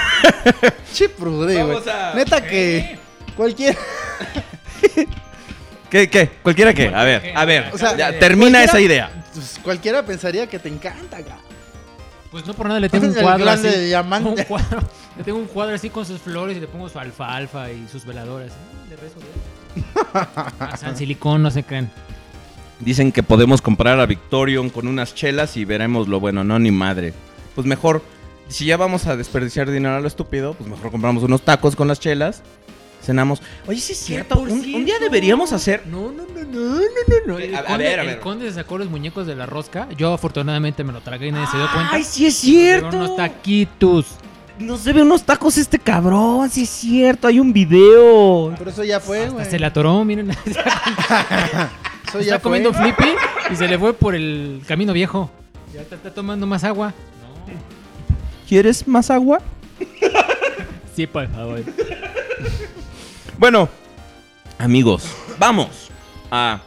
Chiprude, 0.93 1.63
güey. 1.65 1.79
A- 1.89 2.13
Neta 2.15 2.41
que 2.45 2.99
cualquier 3.37 3.77
¿qué, 5.91 6.09
qué? 6.09 6.31
¿Cualquiera 6.43 6.75
qué? 6.75 6.89
A 6.89 7.05
ver, 7.05 7.33
a 7.35 7.45
ver. 7.45 7.71
O 7.73 7.79
sea, 7.79 7.97
ya, 7.97 8.19
termina 8.19 8.63
esa 8.63 8.81
idea. 8.81 9.25
pues, 9.35 9.61
cualquiera 9.63 10.05
pensaría 10.05 10.47
que 10.47 10.59
te 10.59 10.69
encanta, 10.69 11.21
güey. 11.21 11.35
pues 12.31 12.47
no 12.47 12.55
por 12.55 12.67
nada 12.69 12.81
le 12.81 12.89
tengo 12.89 13.07
un 13.07 13.15
cuadro 13.21 13.51
así. 13.51 13.63
de 13.63 13.87
diamante. 13.87 14.29
Un 14.29 14.43
cuadro. 14.45 14.81
Le 15.17 15.25
tengo 15.25 15.39
un 15.39 15.47
cuadro 15.47 15.75
así 15.75 15.91
con 15.91 16.07
sus 16.07 16.21
flores 16.21 16.57
y 16.57 16.61
le 16.61 16.67
pongo 16.67 16.89
su 16.89 16.99
alfalfa 16.99 17.71
y 17.71 17.87
sus 17.91 18.05
veladoras. 18.07 18.51
¿eh? 18.51 18.89
Le 18.91 18.97
rezo, 18.97 19.17
güey. 19.17 20.77
San 20.79 20.97
Silicón, 20.97 21.43
no 21.43 21.51
se 21.51 21.63
crean. 21.63 21.91
Dicen 22.81 23.13
que 23.13 23.23
podemos 23.23 23.63
comprar 23.63 24.01
a 24.01 24.07
Victorion 24.07 24.71
con 24.71 24.89
unas 24.89 25.15
chelas 25.15 25.57
y 25.57 25.65
veremos 25.65 26.09
lo 26.09 26.19
bueno. 26.19 26.43
No, 26.45 26.59
ni 26.59 26.71
madre. 26.71 27.13
Pues 27.55 27.67
mejor, 27.67 28.03
si 28.49 28.65
ya 28.65 28.77
vamos 28.77 29.07
a 29.07 29.17
desperdiciar 29.17 29.71
dinero 29.71 29.95
a 29.95 30.01
lo 30.01 30.09
estúpido, 30.09 30.55
pues 30.55 30.69
mejor 30.69 30.91
compramos 30.91 31.23
unos 31.23 31.43
tacos 31.43 31.77
con 31.77 31.87
las 31.89 32.01
chelas. 32.01 32.43
Cenamos. 33.03 33.43
Oye, 33.67 33.81
sí 33.81 33.93
es 33.93 33.99
cierto. 33.99 34.39
Un, 34.39 34.63
día 34.85 34.95
deberíamos 35.01 35.53
hacer. 35.53 35.83
No, 35.87 36.13
no, 36.13 36.23
no, 36.23 36.43
no, 36.45 36.61
no, 36.61 36.77
no, 36.77 36.81
no. 37.27 37.39
El, 37.39 37.55
A- 37.57 37.77
ver, 37.77 37.99
a 37.99 38.03
el 38.03 38.09
ver. 38.09 38.21
conde 38.21 38.49
se 38.49 38.55
sacó 38.55 38.79
los 38.79 38.89
muñecos 38.89 39.27
de 39.27 39.35
la 39.35 39.45
rosca. 39.47 39.89
Yo 39.97 40.13
afortunadamente 40.13 40.85
me 40.85 40.93
lo 40.93 41.01
tragué 41.01 41.27
y 41.29 41.33
nadie 41.33 41.47
se 41.49 41.57
dio 41.57 41.67
cuenta. 41.73 41.91
¡Ay, 41.95 42.05
sí 42.05 42.27
es 42.27 42.41
Pero 42.41 42.53
cierto! 42.55 42.97
unos 42.97 43.17
taquitos. 43.17 44.07
Nos 44.59 44.85
debe 44.85 45.03
unos 45.03 45.25
tacos 45.25 45.59
este 45.59 45.79
cabrón. 45.81 46.49
Sí 46.49 46.63
es 46.63 46.69
cierto. 46.71 47.27
Hay 47.27 47.41
un 47.41 47.53
video. 47.53 48.55
Pero 48.57 48.71
eso 48.71 48.85
ya 48.85 49.01
fue, 49.01 49.21
Hasta 49.23 49.33
güey. 49.33 49.51
se 49.51 49.59
le 49.59 49.67
atoró, 49.67 50.05
miren. 50.05 50.31
Eso 52.13 52.19
Está 52.19 52.21
ya 52.21 52.35
fue. 52.35 52.41
comiendo 52.43 52.73
flippy 52.75 53.09
y 53.51 53.57
se 53.57 53.67
le 53.67 53.79
fue 53.79 53.95
por 53.95 54.15
el 54.15 54.61
camino 54.69 54.93
viejo. 54.93 55.31
Ya 55.75 55.81
está, 55.81 55.95
está 55.97 56.13
tomando 56.13 56.47
más 56.47 56.63
agua. 56.63 56.93
¿Quieres 58.49 58.87
más 58.87 59.11
agua? 59.11 59.41
Sí, 60.95 61.07
por 61.07 61.27
favor. 61.29 61.63
Bueno, 63.43 63.69
amigos, 64.57 65.03
vamos 65.37 65.91
a 66.31 66.61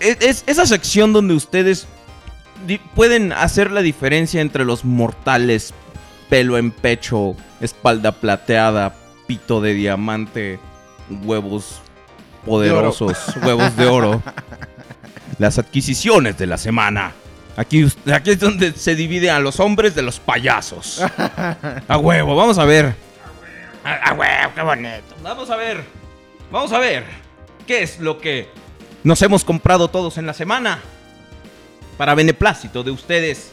es, 0.00 0.16
es- 0.22 0.44
esa 0.46 0.64
sección 0.64 1.12
donde 1.12 1.34
ustedes 1.34 1.86
pueden 2.94 3.34
hacer 3.34 3.70
la 3.70 3.82
diferencia 3.82 4.40
entre 4.40 4.64
los 4.64 4.86
mortales, 4.86 5.74
pelo 6.30 6.56
en 6.56 6.70
pecho, 6.70 7.36
espalda 7.60 8.12
plateada, 8.12 8.94
pito 9.26 9.60
de 9.60 9.74
diamante, 9.74 10.58
huevos 11.10 11.82
poderosos, 12.46 13.18
huevos 13.42 13.76
de 13.76 13.86
oro. 13.86 14.22
Las 15.38 15.58
adquisiciones 15.58 16.38
de 16.38 16.46
la 16.46 16.56
semana. 16.56 17.12
Aquí, 17.54 17.86
aquí 18.14 18.30
es 18.30 18.40
donde 18.40 18.72
se 18.72 18.94
divide 18.94 19.30
a 19.30 19.40
los 19.40 19.60
hombres 19.60 19.94
de 19.94 20.00
los 20.00 20.20
payasos. 20.20 21.02
A 21.88 21.98
huevo, 21.98 22.34
vamos 22.34 22.56
a 22.56 22.64
ver. 22.64 22.94
A, 23.86 24.10
a 24.10 24.14
huevo, 24.14 24.52
qué 24.54 24.62
bonito. 24.62 25.14
Vamos 25.22 25.48
a 25.50 25.56
ver. 25.56 25.84
Vamos 26.50 26.72
a 26.72 26.78
ver. 26.78 27.04
¿Qué 27.66 27.82
es 27.82 27.98
lo 28.00 28.18
que 28.18 28.48
nos 29.04 29.22
hemos 29.22 29.44
comprado 29.44 29.88
todos 29.88 30.18
en 30.18 30.26
la 30.26 30.34
semana? 30.34 30.80
para 31.96 32.14
beneplácito 32.14 32.82
de 32.82 32.90
ustedes. 32.90 33.52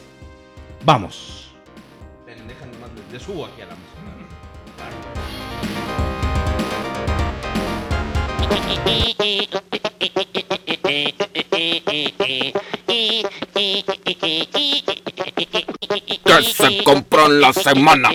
Vamos. 0.84 1.54
Ven, 2.26 2.46
déjame 2.46 2.72
nomás, 2.72 2.90
le- 2.92 3.12
le 3.18 3.24
subo 3.24 3.46
aquí 3.46 3.62
a 3.62 3.66
la 3.66 3.74
que 16.24 16.42
se 16.42 16.84
compró 16.84 17.26
en 17.26 17.40
la 17.40 17.52
semana. 17.52 18.10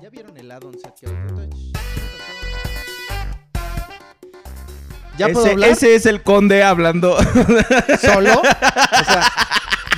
¿Ya 0.00 0.10
vieron 0.10 0.36
el 0.36 0.50
add-on 0.50 0.76
¿Ya 5.18 5.26
puedo 5.30 5.46
ese, 5.46 5.52
hablar 5.54 5.70
ese 5.70 5.94
es 5.96 6.06
el 6.06 6.22
conde 6.22 6.62
hablando. 6.62 7.16
solo? 8.00 8.40
O 9.00 9.04
sea, 9.04 9.32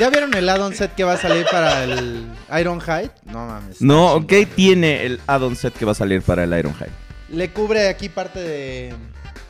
¿ya 0.01 0.11
vieron 0.11 0.33
el 0.35 0.49
add-on 0.49 0.75
set 0.75 0.95
que 0.95 1.05
va 1.05 1.13
a 1.13 1.17
salir 1.17 1.47
para 1.51 1.85
el 1.85 2.27
Ironhide? 2.59 3.11
No 3.27 3.47
mames. 3.47 3.81
no. 3.83 4.27
¿qué 4.27 4.47
tiene 4.47 5.05
el 5.07 5.21
add-on 5.27 5.55
set 5.55 5.75
que 5.75 5.85
va 5.85 5.93
a 5.93 5.95
salir 5.95 6.23
para 6.23 6.45
el 6.45 6.59
Ironhide? 6.59 6.91
Le 7.29 7.51
cubre 7.53 7.89
aquí 7.89 8.09
parte 8.09 8.41
de 8.41 8.95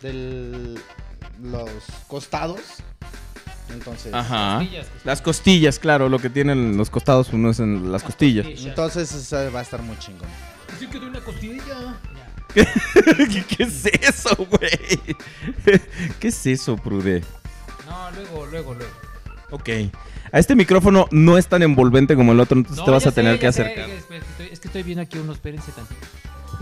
del- 0.02 0.78
los 1.42 1.70
costados. 2.08 2.60
Entonces, 3.72 4.12
Ajá. 4.12 4.56
Costillas, 4.58 4.84
costillas. 4.86 5.04
Las 5.06 5.22
costillas, 5.22 5.78
claro, 5.78 6.08
lo 6.08 6.18
que 6.18 6.28
tienen 6.28 6.76
los 6.76 6.90
costados 6.90 7.32
uno 7.32 7.50
es 7.50 7.60
en 7.60 7.92
las 7.92 8.02
costillas. 8.02 8.46
entonces 8.46 9.32
va 9.54 9.60
a 9.60 9.62
estar 9.62 9.80
muy 9.80 9.96
chingón. 9.98 10.28
Sí 10.78 10.86
que 10.88 10.98
una 10.98 11.20
costilla. 11.20 11.62
Ya. 11.64 12.34
¿Qué, 12.52 12.66
qué 13.56 13.62
es 13.62 13.86
eso, 13.86 14.34
güey? 14.36 15.00
¿Qué 16.20 16.28
es 16.28 16.46
eso, 16.46 16.76
Prude? 16.76 17.22
No, 17.86 18.10
luego, 18.10 18.46
luego, 18.46 18.74
luego. 18.74 18.92
Ok. 19.52 19.68
A 20.32 20.38
este 20.38 20.54
micrófono 20.54 21.08
no 21.10 21.38
es 21.38 21.46
tan 21.46 21.62
envolvente 21.62 22.14
como 22.16 22.32
el 22.32 22.40
otro, 22.40 22.58
entonces 22.58 22.78
No, 22.78 22.84
te 22.84 22.90
vas 22.90 23.06
a 23.06 23.12
tener 23.12 23.34
sé, 23.34 23.38
que 23.38 23.52
sé, 23.52 23.62
acercar. 23.62 23.90
Es, 23.90 24.04
que 24.04 24.16
estoy, 24.16 24.48
es 24.52 24.60
que 24.60 24.68
estoy 24.68 24.82
viendo 24.82 25.02
aquí 25.02 25.18
unos, 25.18 25.36
espérense 25.36 25.72
tantito. 25.72 26.06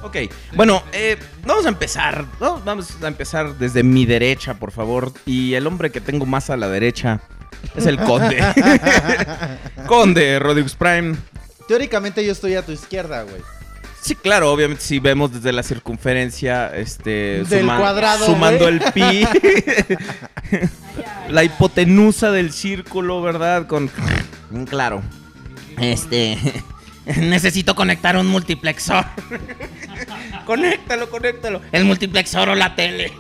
Ok, 0.03 0.17
bueno, 0.55 0.83
eh, 0.93 1.17
vamos 1.45 1.67
a 1.67 1.69
empezar. 1.69 2.25
¿no? 2.41 2.61
Vamos 2.65 2.97
a 3.03 3.09
empezar 3.09 3.59
desde 3.59 3.83
mi 3.83 4.07
derecha, 4.07 4.55
por 4.55 4.71
favor. 4.71 5.13
Y 5.27 5.55
el 5.55 5.67
hombre 5.67 5.91
que 5.91 6.01
tengo 6.01 6.25
más 6.25 6.51
a 6.51 6.57
la 6.57 6.69
derecha 6.69 7.21
es 7.77 7.87
el 7.87 7.99
conde. 7.99 8.39
conde, 9.87 10.39
Rodriguez 10.39 10.75
Prime. 10.75 11.17
Teóricamente 11.67 12.25
yo 12.25 12.33
estoy 12.33 12.55
a 12.55 12.65
tu 12.65 12.73
izquierda, 12.73 13.23
güey. 13.25 13.43
Sí, 14.01 14.15
claro, 14.15 14.53
obviamente 14.53 14.83
si 14.83 15.01
vemos 15.01 15.33
desde 15.33 15.53
la 15.53 15.63
circunferencia, 15.63 16.75
este, 16.75 17.45
Del 17.45 17.67
cuadrado, 17.67 18.27
sumando 18.27 18.69
el 18.69 18.81
pi, 18.93 19.27
la 21.29 21.45
hipotenusa 21.45 22.31
del 22.31 22.53
círculo, 22.53 23.21
¿verdad? 23.23 23.67
Con, 23.67 23.91
claro, 24.69 25.03
este, 25.79 26.39
necesito 27.07 27.75
conectar 27.75 28.17
un 28.17 28.29
multiplexor. 28.29 29.05
conéctalo, 30.47 31.11
conéctalo. 31.11 31.61
El 31.73 31.85
multiplexor 31.85 32.51
o 32.51 32.55
la 32.55 32.75
tele. 32.75 33.13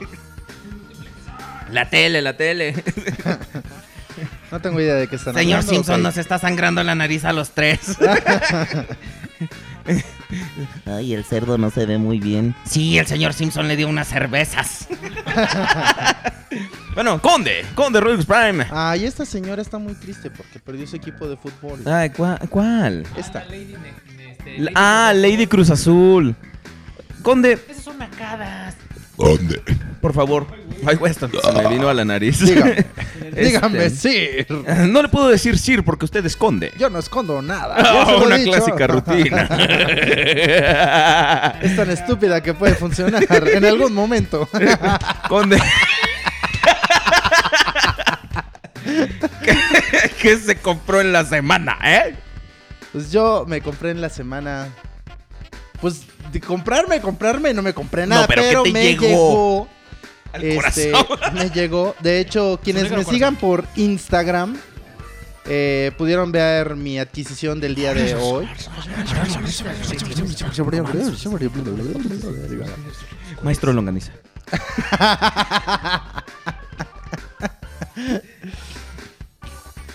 La 1.72 1.90
tele, 1.90 2.22
la 2.22 2.36
tele. 2.36 2.74
No 4.50 4.60
tengo 4.60 4.80
idea 4.80 4.94
de 4.94 5.06
qué 5.06 5.16
están 5.16 5.34
Señor 5.34 5.58
hablando. 5.58 5.72
Simpson, 5.74 6.02
nos 6.02 6.16
está 6.16 6.38
sangrando 6.38 6.82
la 6.82 6.94
nariz 6.94 7.24
a 7.24 7.32
los 7.32 7.50
tres. 7.50 7.80
Ay, 10.86 11.14
el 11.14 11.24
cerdo 11.24 11.58
no 11.58 11.70
se 11.70 11.86
ve 11.86 11.98
muy 11.98 12.18
bien. 12.20 12.54
Sí, 12.64 12.98
el 12.98 13.06
señor 13.06 13.32
Simpson 13.34 13.68
le 13.68 13.76
dio 13.76 13.88
unas 13.88 14.08
cervezas. 14.08 14.86
bueno, 16.94 17.20
Conde, 17.20 17.64
Conde 17.74 18.00
Rubik's 18.00 18.26
Prime. 18.26 18.66
Ay, 18.70 19.04
esta 19.04 19.24
señora 19.24 19.62
está 19.62 19.78
muy 19.78 19.94
triste 19.94 20.30
porque 20.30 20.58
perdió 20.58 20.86
su 20.86 20.96
equipo 20.96 21.28
de 21.28 21.36
fútbol. 21.36 21.80
Ay, 21.86 22.10
¿cuál? 22.10 22.38
cuál? 22.48 23.06
Esta. 23.16 23.44
Lady 23.44 23.74
Ne- 23.74 24.16
Ne- 24.16 24.30
este, 24.32 24.58
La- 24.58 24.64
Lady 24.64 24.72
ah, 24.74 25.12
Lady 25.14 25.46
Cruz 25.46 25.70
Azul. 25.70 26.34
Conde, 27.22 27.58
Esas 27.68 27.84
son 27.84 27.98
macadas. 27.98 28.74
¿Dónde? 29.18 29.60
por 30.00 30.14
favor. 30.14 30.46
Ay, 30.86 30.96
hasta 31.10 31.28
se 31.28 31.52
me 31.52 31.68
vino 31.68 31.88
a 31.88 31.94
la 31.94 32.04
nariz. 32.04 32.38
Dígame. 32.40 32.86
Este, 33.28 33.44
Dígame, 33.44 33.90
Sir. 33.90 34.46
No 34.88 35.02
le 35.02 35.08
puedo 35.08 35.28
decir 35.28 35.58
Sir 35.58 35.84
porque 35.84 36.06
usted 36.06 36.24
es 36.24 36.34
Conde. 36.36 36.72
Yo 36.78 36.88
no 36.90 36.98
escondo 36.98 37.42
nada. 37.42 37.76
ya 37.82 38.06
se 38.06 38.12
Oh, 38.12 38.18
lo 38.18 38.22
he 38.22 38.26
una 38.26 38.36
dicho. 38.36 38.50
clásica 38.52 38.86
rutina. 38.88 39.42
Es 41.60 41.76
tan 41.76 41.90
estúpida 41.90 42.42
que 42.42 42.54
puede 42.54 42.74
funcionar 42.74 43.24
en 43.30 43.64
algún 43.64 43.92
momento. 43.92 44.48
Conde. 45.28 45.58
¿Qué, 49.44 49.56
qué 50.20 50.36
se 50.38 50.56
compró 50.56 51.00
en 51.00 51.12
la 51.12 51.24
semana, 51.24 51.76
eh? 51.84 52.14
Pues 52.92 53.12
yo 53.12 53.44
me 53.46 53.60
compré 53.60 53.90
en 53.90 54.00
la 54.00 54.08
semana. 54.08 54.68
Pues 55.80 56.02
de 56.32 56.40
comprarme, 56.40 57.00
comprarme, 57.00 57.54
no 57.54 57.62
me 57.62 57.72
compré 57.72 58.06
nada, 58.06 58.26
pero 58.26 58.42
¿qué 58.42 58.48
pero, 58.48 58.62
te 58.64 58.72
me 58.72 58.84
llegó? 58.84 59.06
llegó. 59.06 59.68
Al 60.32 60.44
este, 60.44 60.90
corazón. 60.90 61.34
me 61.34 61.50
llegó. 61.50 61.94
De 62.00 62.20
hecho, 62.20 62.60
quienes 62.62 62.90
me 62.90 63.04
sigan 63.04 63.36
por 63.36 63.64
Instagram 63.76 64.58
eh, 65.50 65.92
pudieron 65.96 66.30
ver 66.30 66.76
mi 66.76 66.98
adquisición 66.98 67.58
del 67.58 67.74
día 67.74 67.94
de 67.94 68.14
hoy. 68.14 68.46
Maestro 73.42 73.72
Longaniza. 73.72 74.12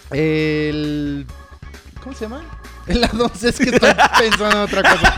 El. 0.10 1.28
¿Cómo 2.02 2.16
se 2.16 2.26
llama? 2.26 2.42
El 2.88 3.02
lado, 3.02 3.32
es 3.34 3.58
que 3.58 3.70
estoy 3.70 3.92
pensando 4.20 4.52
en 4.52 4.58
otra 4.64 4.84
cosa. 4.84 5.14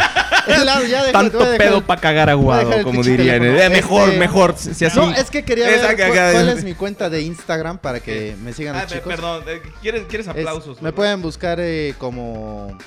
Lado, 0.64 0.86
ya 0.86 1.12
Tanto 1.12 1.40
dejar 1.40 1.58
pedo 1.58 1.82
para 1.84 2.00
cagar 2.00 2.30
aguado, 2.30 2.84
como 2.84 3.02
dirían. 3.02 3.44
Eh, 3.44 3.68
mejor, 3.70 4.10
Este- 4.10 4.20
mejor. 4.20 4.56
Si 4.58 4.86
así. 4.86 5.00
No, 5.00 5.12
es 5.12 5.32
que 5.32 5.44
quería 5.44 5.66
ver 5.68 5.96
cuál, 6.34 6.50
es 6.50 6.64
mi 6.64 6.76
cuenta 6.76 7.10
de 7.10 7.22
Instagram 7.24 7.80
para 7.80 8.00
que 8.00 8.36
me 8.44 8.54
sigan 8.54 8.76
Ah, 8.76 8.84
los 8.84 8.92
chicos. 8.92 9.08
perdón, 9.08 9.44
eh, 9.48 9.62
¿quieres, 9.82 10.04
quieres 10.08 10.28
Es- 10.28 10.32
aplausos? 10.32 10.80
me 10.82 10.94
pueden 10.94 11.22
buscar 11.24 11.58
eh, 11.60 11.96
como 11.98 12.78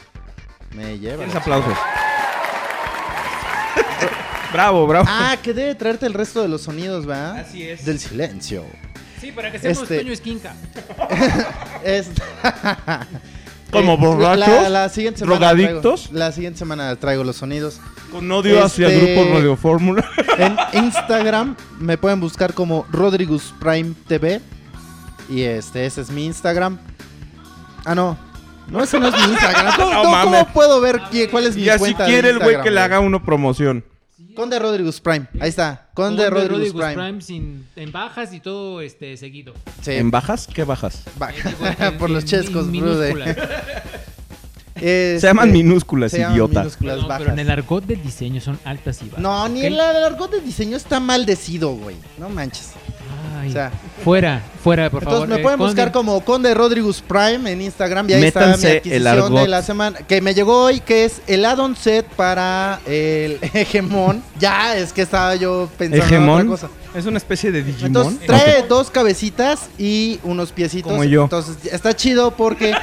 me 0.77 0.99
lleva. 1.01 1.17
¿Quieres 1.25 1.35
aplausos? 1.35 1.75
bravo, 4.53 4.87
bravo. 4.87 5.07
Ah, 5.09 5.37
que 5.43 5.53
debe 5.53 5.75
traerte 5.75 6.07
el 6.07 6.15
resto 6.15 6.41
de 6.43 6.49
los 6.49 6.63
sonidos, 6.63 7.07
¿verdad? 7.07 7.39
Así 7.41 7.69
es. 7.69 7.85
Del 7.85 7.99
silencio. 7.99 8.65
Sí, 9.21 9.33
para 9.33 9.51
que 9.51 9.59
seamos 9.59 9.83
Este- 9.83 9.99
Toño 9.99 10.13
Esquinca. 10.13 10.55
Es 11.85 12.07
¿Como 13.71 13.95
Eh, 13.95 13.97
borrachos? 13.99 14.49
La, 14.63 14.69
la 14.69 14.89
siguiente 14.89 15.21
semana 15.21 15.39
¿Drogadictos? 15.53 16.05
traigo- 16.11 16.19
la 16.19 16.33
siguiente 16.33 16.59
semana 16.59 16.97
traigo 16.97 17.25
los 17.25 17.37
sonidos. 17.37 17.81
Con 18.11 18.31
odio 18.33 18.65
hacia 18.65 18.89
Este- 18.89 19.15
Grupo 19.15 19.35
Radio 19.35 19.57
Fórmula. 19.57 20.05
En 20.39 20.57
Instagram 20.85 21.57
me 21.79 21.99
pueden 21.99 22.21
buscar 22.21 22.55
como 22.55 22.87
Rodrigus 22.91 23.53
Prime 23.61 23.93
TV. 24.07 24.41
Y 25.29 25.43
este, 25.43 25.85
ese 25.85 26.01
es 26.01 26.11
mi 26.11 26.25
Instagram. 26.25 26.79
Ah, 27.85 27.95
no. 27.95 28.17
No, 28.69 28.83
ese 28.83 28.99
no 29.01 29.09
es 29.09 29.15
mi 29.15 29.33
Instagram. 29.33 29.75
¿Cómo, 29.77 30.31
No 30.31 30.47
puedo 30.55 30.81
ver 30.81 31.01
qué- 31.11 31.29
cuál 31.29 31.47
es 31.47 31.57
mi 31.57 31.63
Y 31.63 31.69
así 31.69 31.79
cuenta 31.81 32.05
de 32.05 32.11
quiere 32.11 32.31
el 32.31 32.39
güey 32.39 32.61
que 32.63 32.71
le 32.71 32.81
haga 32.81 33.01
uno 33.01 33.23
promoción. 33.23 33.85
Conde 34.35 34.59
Rodrigus 34.59 35.01
Prime. 35.01 35.27
Ahí 35.41 35.49
está. 35.49 35.89
Conde 35.95 36.25
Conde 36.25 36.31
Rodrigus 36.31 36.73
Rodriguez 36.73 36.95
Prime. 36.97 37.21
sin, 37.23 37.67
en 37.77 37.93
bajas 37.93 38.33
y 38.33 38.41
todo 38.41 38.81
este 38.81 39.17
seguido. 39.17 39.55
Sí. 39.83 39.93
¿En 39.93 40.11
bajas? 40.11 40.47
¿Qué 40.53 40.65
bajas? 40.65 41.03
Va- 41.21 41.31
Eh, 41.33 41.77
en- 41.81 41.99
Por 41.99 42.11
los 42.11 42.25
chescos, 42.25 42.67
minúsculas. 42.67 43.37
Este, 44.75 45.19
Se 45.21 45.27
llaman 45.27 45.51
minúsculas, 45.51 46.13
se 46.13 46.19
llaman 46.19 46.35
idiota. 46.35 46.61
minúsculas 46.61 46.97
No, 46.99 47.03
pero 47.03 47.09
bajas. 47.19 47.29
en 47.33 47.39
el 47.41 47.51
argot 47.51 47.85
del 47.85 48.03
diseño 48.03 48.41
son 48.41 48.59
altas 48.65 49.03
y 49.03 49.07
bajas. 49.07 49.19
No, 49.21 49.49
ni 49.49 49.61
el, 49.65 49.75
el 49.75 49.81
argot 49.81 50.31
de 50.31 50.41
diseño 50.41 50.77
está 50.77 51.01
maldecido, 51.01 51.71
güey. 51.75 51.97
No 52.19 52.29
manches. 52.29 52.73
Ay, 53.39 53.51
O 53.51 53.53
sea, 53.53 53.71
fuera, 54.03 54.43
fuera, 54.63 54.91
por 54.91 55.03
Entonces 55.03 55.21
favor. 55.21 55.29
me 55.29 55.37
eh, 55.37 55.43
pueden 55.43 55.59
Conde. 55.59 55.73
buscar 55.73 55.93
como 55.93 56.25
Conde 56.25 56.55
Rodrigus 56.55 57.01
Prime 57.03 57.51
en 57.53 57.61
Instagram 57.63 58.09
y 58.11 58.15
ahí 58.15 58.21
Métanse 58.21 58.77
está 58.79 58.89
mi 58.89 58.95
el 58.97 59.07
adquisición 59.07 59.35
de 59.43 59.49
la 59.49 59.63
semana 59.63 59.99
que 60.01 60.21
me 60.21 60.35
llegó 60.35 60.65
hoy 60.65 60.81
que 60.81 61.05
es 61.05 61.21
el 61.27 61.45
add-on 61.45 61.77
set 61.77 62.05
para 62.07 62.81
el 62.87 63.39
Hegemon. 63.53 64.23
Ya, 64.39 64.77
es 64.77 64.93
que 64.93 65.03
estaba 65.03 65.37
yo 65.37 65.69
pensando 65.79 66.15
en 66.17 66.29
otra 66.29 66.47
cosa. 66.47 66.69
Es 66.95 67.07
una 67.07 67.19
especie 67.19 67.53
de 67.53 67.63
Digimon. 67.63 67.87
Entonces 67.89 68.27
trae 68.27 68.63
dos 68.63 68.91
cabecitas 68.91 69.69
y 69.79 70.19
unos 70.25 70.53
piecitos. 70.53 70.91
Como 70.91 71.05
yo. 71.05 71.25
Entonces 71.25 71.57
está 71.71 71.95
chido 71.95 72.31
porque 72.33 72.75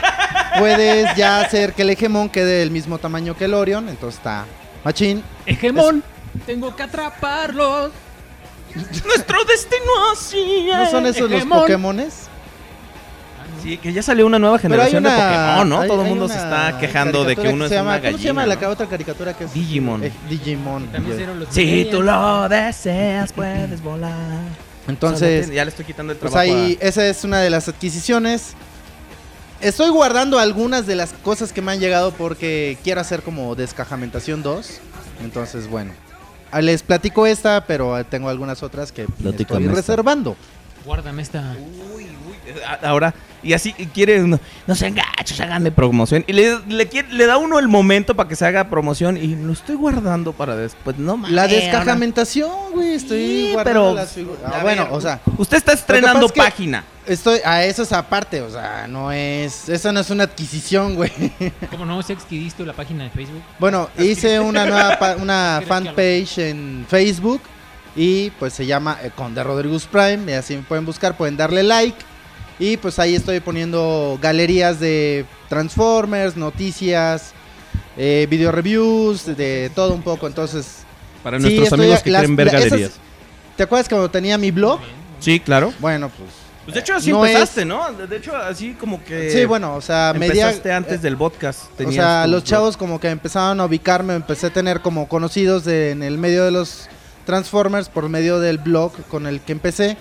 puedes 0.59 1.15
ya 1.15 1.41
hacer 1.41 1.73
que 1.73 1.81
el 1.81 1.89
Hegemon 1.89 2.29
quede 2.29 2.59
del 2.59 2.71
mismo 2.71 2.97
tamaño 2.99 3.35
que 3.35 3.45
el 3.45 3.53
Orion. 3.53 3.89
Entonces 3.89 4.19
está 4.19 4.45
machín. 4.83 5.23
Hegemón. 5.45 6.03
Tengo 6.45 6.75
que 6.75 6.83
atraparlos. 6.83 7.91
Nuestro 8.75 9.43
destino 9.45 10.11
así 10.11 10.67
¿No 10.71 10.89
son 10.91 11.05
esos 11.05 11.29
los. 11.29 11.45
Pokémones? 11.45 12.13
Sí, 13.63 13.77
que 13.77 13.91
ya 13.93 14.03
salió 14.03 14.25
una 14.27 14.38
nueva 14.38 14.59
generación 14.59 15.03
una, 15.03 15.15
de 15.15 15.21
Pokémon, 15.23 15.69
¿no? 15.69 15.79
hay- 15.81 15.88
Todo 15.88 16.01
el 16.03 16.09
mundo 16.09 16.27
se 16.27 16.35
está 16.35 16.77
quejando 16.79 17.23
de 17.23 17.35
que 17.35 17.47
uno 17.47 17.65
es 17.65 17.69
se 17.69 17.75
llama, 17.75 17.91
una 17.91 17.97
¿Cómo 17.99 18.05
se 18.05 18.11
gallina. 18.11 18.29
llama 18.29 18.45
la 18.45 18.55
¿no? 18.55 18.69
otra 18.69 18.85
caricatura 18.88 19.33
que 19.35 19.45
es? 19.45 19.53
Digimon. 19.53 20.03
Eh, 20.03 20.11
Digimon. 20.29 20.88
Si 21.49 21.88
tú 21.89 22.03
lo 22.03 22.47
deseas, 22.49 23.33
puedes 23.33 23.81
volar. 23.81 24.13
Entonces, 24.88 25.49
ya 25.51 25.65
le 25.65 25.69
estoy 25.69 25.83
quitando 25.85 26.13
el 26.13 26.19
pues 26.19 26.31
trabajo. 26.31 26.53
ahí, 26.53 26.77
esa 26.79 27.07
es 27.07 27.23
una 27.23 27.39
de 27.39 27.49
las 27.49 27.67
adquisiciones. 27.67 28.53
Estoy 29.61 29.89
guardando 29.89 30.38
algunas 30.38 30.85
de 30.85 30.95
las 30.95 31.13
cosas 31.13 31.51
que 31.51 31.61
me 31.63 31.71
han 31.71 31.79
llegado 31.79 32.11
porque 32.11 32.77
quiero 32.83 33.01
hacer 33.01 33.23
como 33.23 33.55
descajamentación 33.55 34.43
2. 34.43 34.79
Entonces, 35.23 35.67
bueno. 35.67 35.91
Ah, 36.51 36.62
Les 36.62 36.84
platico 36.84 37.25
esta, 37.25 37.65
pero 37.65 38.03
tengo 38.05 38.29
algunas 38.29 38.63
otras 38.63 38.91
que 38.91 39.05
estoy 39.41 39.63
esta. 39.81 40.38
Guárdame 40.85 41.21
esta. 41.21 41.55
Uy, 41.95 42.03
uy, 42.03 42.61
a- 42.65 42.87
Ahora, 42.87 43.13
y 43.41 43.53
así 43.53 43.73
quiere 43.73 44.21
uno, 44.23 44.39
no 44.67 44.75
sean 44.75 44.95
gachos, 44.95 45.39
hagan 45.39 45.63
de 45.63 45.71
promoción. 45.71 46.23
Y 46.27 46.33
le, 46.33 46.59
le, 46.67 46.87
quiere- 46.87 47.09
le 47.11 47.25
da 47.25 47.37
uno 47.37 47.57
el 47.59 47.67
momento 47.67 48.15
para 48.15 48.29
que 48.29 48.35
se 48.35 48.45
haga 48.45 48.69
promoción 48.69 49.17
y 49.17 49.35
lo 49.35 49.53
estoy 49.53 49.75
guardando 49.75 50.33
para 50.33 50.55
después. 50.55 50.97
No 50.97 51.17
mames. 51.17 51.31
La 51.35 51.47
descajamentación, 51.47 52.51
güey, 52.73 52.93
estoy 52.93 53.17
Sí, 53.47 53.49
guardando 53.53 53.81
pero- 53.81 53.93
las 53.95 54.11
figuras. 54.11 54.39
Ah, 54.45 54.59
bueno, 54.61 54.83
ver, 54.85 54.93
o 54.93 55.01
sea, 55.01 55.19
Usted 55.37 55.57
está 55.57 55.73
estrenando 55.73 56.21
pasa 56.21 56.25
es 56.27 56.31
que- 56.33 56.41
página. 56.41 56.83
estoy 57.07 57.39
a 57.45 57.63
eso 57.65 57.83
es 57.83 57.91
aparte, 57.93 58.41
o 58.41 58.49
sea, 58.51 58.87
no 58.87 59.11
es, 59.11 59.69
esa 59.69 59.91
no 59.91 59.99
es 59.99 60.09
una 60.09 60.23
adquisición, 60.25 60.95
güey. 60.95 61.11
¿Cómo 61.71 61.85
no? 61.85 62.01
¿Se 62.03 62.13
adquiriste 62.13 62.65
la 62.65 62.73
página 62.73 63.03
de 63.05 63.09
Facebook? 63.11 63.41
Bueno, 63.59 63.89
hice 63.97 64.39
una 64.39 64.65
nueva 64.65 64.97
una 65.19 65.61
¿Quieres 65.63 65.63
que 65.63 65.65
fanpage 65.67 66.37
en 66.39 66.85
Facebook 66.89 67.41
y 67.95 68.29
pues 68.31 68.53
se 68.53 68.65
llama 68.65 68.97
eh, 69.03 69.12
Conde 69.15 69.43
Rodríguez 69.43 69.86
Prime, 69.86 70.31
y 70.31 70.36
así 70.36 70.55
me 70.58 70.63
pueden 70.63 70.86
buscar, 70.86 71.15
pueden 71.17 71.38
darle 71.38 71.63
like 71.63 71.97
y 72.60 72.77
pues 72.77 72.99
ahí 72.99 73.15
estoy 73.15 73.39
poniendo 73.41 74.17
galerías 74.21 74.79
de 74.79 75.25
Transformers, 75.49 76.36
noticias, 76.38 77.34
eh, 77.97 78.27
video 78.29 78.51
reviews, 78.51 79.25
de 79.38 79.71
todo 79.75 79.93
un 79.93 80.01
poco, 80.01 80.27
entonces, 80.27 80.79
Para 81.23 81.38
Sí, 81.38 81.43
nuestros 81.43 81.65
estoy- 81.69 81.79
amigos 81.86 82.03
que 82.03 82.12
las- 82.12 82.19
quieren 82.21 82.36
ver 82.36 82.45
la- 82.47 82.51
esas- 82.60 82.69
galerías. 82.69 82.91
¿te 83.58 83.63
acuerdas 83.63 83.89
cuando 83.89 84.12
tenía 84.12 84.38
mi 84.38 84.51
blog? 84.51 84.79
Sí, 85.19 85.39
claro. 85.39 85.73
Bueno, 85.79 86.10
pues 86.10 86.29
Pues 86.65 86.73
de 86.75 86.81
hecho 86.81 86.95
así 86.95 87.12
No 87.12 87.23
empezaste, 87.25 87.62
es- 87.62 87.67
¿no? 87.67 87.91
De 87.93 88.17
hecho 88.17 88.36
así 88.36 88.73
como 88.73 89.03
que... 89.03 89.29
sí, 89.31 89.45
bueno, 89.45 89.75
o 89.75 89.81
sea, 89.81 90.13
media 90.17 90.45
Empezaste 90.47 90.71
antes 90.71 91.01
del 91.01 91.15
podcast. 91.17 91.63
O 91.84 91.91
sea, 91.91 92.25
los 92.27 92.41
blog. 92.41 92.43
chavos 92.43 92.77
como 92.77 92.99
que 92.99 93.10
empezaron 93.10 93.60
a 93.60 93.65
ubicarme, 93.65 94.15
empecé 94.15 94.47
a 94.47 94.49
tener 94.49 94.81
como 94.81 95.08
conocidos 95.08 95.63
de- 95.63 95.91
en 95.91 96.01
el 96.03 96.17
medio 96.17 96.43
de 96.43 96.49
los 96.51 96.88
Transformers 97.25 97.89
por 97.89 98.07
medio 98.07 98.39
del 98.39 98.57
blog 98.57 98.93
con 99.09 99.27
el 99.27 99.41
que 99.41 99.51
empecé. 99.51 99.97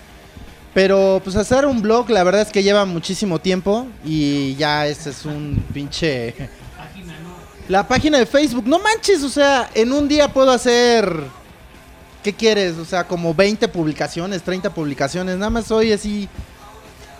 Pero 0.75 1.21
pues 1.23 1.37
hacer 1.37 1.65
un 1.65 1.81
blog 1.81 2.09
la 2.09 2.21
verdad 2.23 2.41
es 2.41 2.51
que 2.51 2.61
lleva 2.61 2.83
muchísimo 2.83 3.39
tiempo 3.39 3.87
y 4.03 4.55
ya 4.55 4.85
ese 4.87 5.11
es 5.11 5.25
un 5.25 5.63
pinche... 5.73 6.35
La 7.69 7.87
página 7.87 8.19
de 8.19 8.27
Facebook, 8.27 8.67
no 8.67 8.77
manches, 8.77 9.23
o 9.23 9.29
sea, 9.29 9.69
en 9.73 9.91
un 9.91 10.07
día 10.07 10.31
puedo 10.31 10.51
hacer... 10.51 11.23
¿Qué 12.21 12.33
quieres? 12.33 12.77
O 12.77 12.85
sea, 12.85 13.07
como 13.07 13.33
20 13.33 13.67
publicaciones, 13.69 14.43
30 14.43 14.71
publicaciones, 14.71 15.37
nada 15.37 15.49
más 15.49 15.65
soy 15.65 15.93
así... 15.93 16.27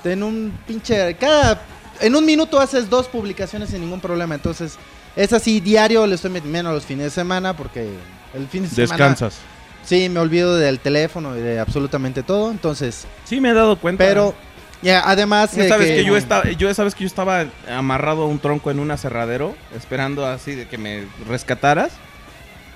En 0.03 0.21
un 0.21 0.55
pinche... 0.67 1.15
Cada... 1.15 1.61
En 2.01 2.13
un 2.13 2.25
minuto 2.25 2.59
haces 2.59 2.89
dos 2.89 3.07
publicaciones 3.07 3.69
sin 3.69 3.81
ningún 3.81 4.01
problema, 4.01 4.35
entonces... 4.35 4.77
Es 5.15 5.31
así, 5.31 5.61
diario 5.61 6.05
le 6.05 6.15
estoy 6.15 6.29
metiendo 6.29 6.73
los 6.73 6.83
fines 6.83 7.05
de 7.05 7.09
semana 7.09 7.55
porque 7.55 7.89
el 8.33 8.47
fin 8.47 8.63
de 8.63 8.69
semana... 8.69 8.91
Descansas. 8.91 9.37
Sí, 9.85 10.09
me 10.09 10.19
olvido 10.19 10.55
del 10.57 10.79
teléfono 10.79 11.37
y 11.37 11.41
de 11.41 11.59
absolutamente 11.59 12.23
todo, 12.23 12.51
entonces... 12.51 13.05
Sí, 13.25 13.39
me 13.39 13.49
he 13.51 13.53
dado 13.53 13.77
cuenta. 13.77 14.03
Pero, 14.03 14.33
ya, 14.81 15.01
además... 15.05 15.55
Ya 15.55 15.67
sabes 15.67 15.87
que, 15.87 16.03
yo 16.03 16.17
estaba, 16.17 16.49
yo 16.51 16.73
sabes 16.73 16.95
que 16.95 17.03
yo 17.03 17.07
estaba 17.07 17.45
amarrado 17.69 18.23
a 18.23 18.27
un 18.27 18.39
tronco 18.39 18.71
en 18.71 18.79
un 18.79 18.89
aserradero, 18.91 19.55
esperando 19.75 20.25
así 20.25 20.55
de 20.55 20.67
que 20.67 20.77
me 20.77 21.05
rescataras. 21.27 21.91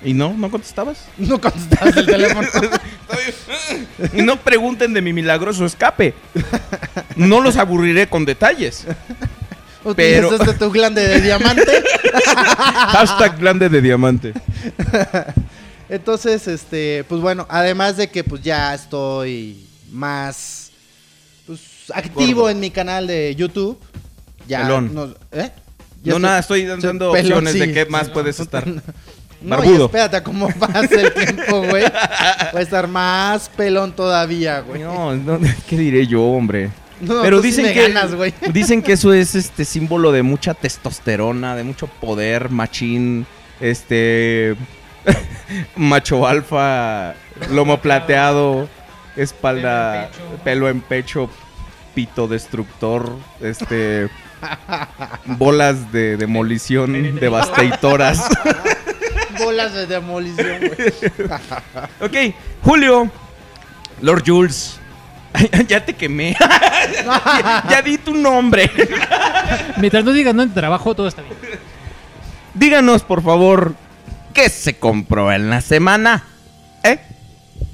Y 0.02 0.14
no, 0.14 0.32
no 0.34 0.50
contestabas. 0.50 1.06
No 1.18 1.40
contestabas 1.40 1.96
el 1.96 2.06
teléfono. 2.06 2.48
Y 4.14 4.22
no 4.22 4.36
pregunten 4.36 4.94
de 4.94 5.02
mi 5.02 5.12
milagroso 5.12 5.66
escape. 5.66 6.14
No 7.16 7.40
los 7.40 7.56
aburriré 7.56 8.06
con 8.08 8.24
detalles. 8.24 8.86
Pero- 9.96 10.28
¿Utilizaste 10.28 10.58
tu 10.58 10.70
glande 10.70 11.06
de 11.06 11.20
diamante? 11.20 11.82
Hashtag 12.92 13.38
grande 13.38 13.68
de 13.68 13.80
diamante. 13.82 14.32
Entonces, 15.90 16.46
este, 16.46 17.04
pues 17.08 17.20
bueno, 17.20 17.46
además 17.50 17.96
de 17.96 18.08
que 18.08 18.22
pues 18.24 18.42
ya 18.42 18.72
estoy 18.74 19.66
más 19.90 20.70
pues, 21.46 21.60
activo 21.92 22.42
Gordo. 22.42 22.50
en 22.50 22.60
mi 22.60 22.70
canal 22.70 23.06
de 23.08 23.34
YouTube. 23.34 23.76
Ya 24.46 24.62
Pelón. 24.62 24.94
no, 24.94 25.04
¿eh? 25.32 25.50
Ya 26.02 26.12
No, 26.12 26.16
estoy- 26.16 26.22
nada, 26.22 26.38
estoy 26.38 26.64
dando 26.64 27.12
pelón, 27.12 27.38
opciones 27.38 27.54
de 27.54 27.66
sí. 27.66 27.72
qué 27.74 27.86
más 27.86 28.08
puedes 28.08 28.38
estar. 28.40 28.64
No, 29.42 29.46
y 29.56 29.58
Barbudo. 29.58 29.84
espérate 29.86 30.22
cómo 30.22 30.48
pasa 30.58 31.00
el 31.00 31.14
tiempo, 31.14 31.60
güey. 31.62 31.84
Voy 32.52 32.60
a 32.60 32.60
estar 32.60 32.86
más 32.86 33.48
pelón 33.48 33.90
todavía, 33.96 34.60
güey. 34.60 34.82
No, 34.82 35.16
no, 35.16 35.40
¿qué 35.66 35.78
diré 35.78 36.06
yo, 36.06 36.22
hombre? 36.22 36.68
No, 37.00 37.22
Pero 37.22 37.38
tú 37.38 37.44
sí 37.44 37.48
dicen 37.48 37.64
me 37.64 37.72
que 37.72 37.88
ganas, 37.88 38.14
güey. 38.14 38.34
dicen 38.52 38.82
que 38.82 38.92
eso 38.92 39.14
es 39.14 39.34
este 39.34 39.64
símbolo 39.64 40.12
de 40.12 40.22
mucha 40.22 40.52
testosterona, 40.52 41.56
de 41.56 41.64
mucho 41.64 41.86
poder, 41.86 42.50
machín, 42.50 43.24
este 43.62 44.56
macho 45.76 46.26
alfa, 46.26 47.14
lomo 47.50 47.80
plateado, 47.80 48.68
espalda, 49.16 50.10
pelo 50.44 50.68
en 50.68 50.80
pecho, 50.80 51.30
pito 51.94 52.28
destructor, 52.28 53.16
este 53.40 54.08
bolas 55.24 55.92
de 55.92 56.16
demolición 56.16 57.18
devastatoras. 57.18 58.28
Bolas 59.38 59.72
de 59.72 59.86
demolición, 59.86 60.58
güey. 60.58 60.92
ok, 62.30 62.34
Julio, 62.62 63.10
Lord 64.02 64.22
Jules. 64.26 64.78
ya 65.66 65.82
te 65.82 65.94
quemé. 65.94 66.36
ya, 66.38 67.64
ya 67.70 67.80
di 67.80 67.96
tu 67.96 68.12
nombre. 68.12 68.70
Mientras 69.78 70.04
no 70.04 70.12
digas 70.12 70.34
no 70.34 70.42
en 70.42 70.52
trabajo, 70.52 70.94
todo 70.94 71.08
está 71.08 71.22
bien. 71.22 71.34
Díganos, 72.52 73.02
por 73.02 73.22
favor, 73.22 73.74
¿qué 74.34 74.48
se 74.48 74.74
compró 74.78 75.32
en 75.32 75.50
la 75.50 75.60
semana? 75.60 76.24
¿Eh? 76.82 76.98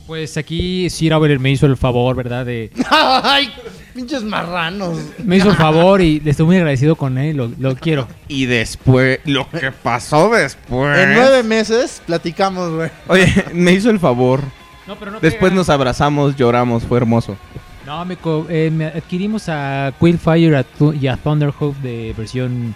Pues 0.06 0.36
aquí 0.36 0.88
Sir 0.90 1.12
Auber 1.12 1.38
me 1.40 1.50
hizo 1.50 1.66
el 1.66 1.76
favor, 1.76 2.14
¿verdad? 2.16 2.46
De, 2.46 2.70
Ay, 2.90 3.52
pinches 3.94 4.22
marranos. 4.22 4.98
me 5.24 5.36
hizo 5.36 5.50
el 5.50 5.56
favor 5.56 6.00
y 6.00 6.20
le 6.20 6.30
estoy 6.30 6.46
muy 6.46 6.56
agradecido 6.56 6.94
con 6.96 7.18
él, 7.18 7.36
lo, 7.36 7.50
lo 7.58 7.74
quiero. 7.76 8.06
Y 8.28 8.46
después, 8.46 9.18
lo 9.24 9.48
que 9.50 9.72
pasó 9.72 10.30
después. 10.30 10.98
En 10.98 11.14
nueve 11.14 11.42
meses 11.42 12.00
platicamos, 12.06 12.70
güey. 12.72 12.90
Oye, 13.08 13.32
me 13.52 13.72
hizo 13.72 13.90
el 13.90 13.98
favor. 13.98 14.40
No, 14.86 14.96
pero 14.96 15.10
no 15.10 15.18
Después 15.20 15.50
pega. 15.50 15.56
nos 15.56 15.68
abrazamos, 15.68 16.36
lloramos, 16.36 16.84
fue 16.84 16.98
hermoso. 16.98 17.36
No, 17.84 18.04
me, 18.04 18.16
co- 18.16 18.46
eh, 18.48 18.70
me 18.72 18.86
adquirimos 18.86 19.48
a 19.48 19.92
Quillfire 19.98 20.64
y 21.00 21.06
a 21.08 21.16
Thunderhoof 21.16 21.76
de 21.78 22.14
versión 22.16 22.74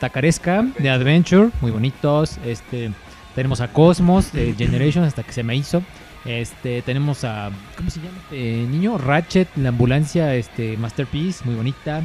tacaresca, 0.00 0.64
de 0.78 0.90
Adventure, 0.90 1.50
muy 1.60 1.70
bonitos. 1.70 2.38
Este, 2.44 2.90
tenemos 3.34 3.60
a 3.60 3.68
Cosmos 3.68 4.32
de 4.32 4.54
Generations 4.56 5.06
hasta 5.08 5.22
que 5.22 5.32
se 5.32 5.42
me 5.42 5.56
hizo. 5.56 5.82
Este, 6.24 6.82
tenemos 6.82 7.24
a 7.24 7.50
¿cómo 7.76 7.90
se 7.90 7.98
llama 8.00 8.16
este 8.24 8.36
niño? 8.68 8.96
Ratchet, 8.98 9.48
la 9.56 9.70
ambulancia, 9.70 10.34
este 10.34 10.76
Masterpiece, 10.76 11.44
muy 11.44 11.54
bonita. 11.54 12.02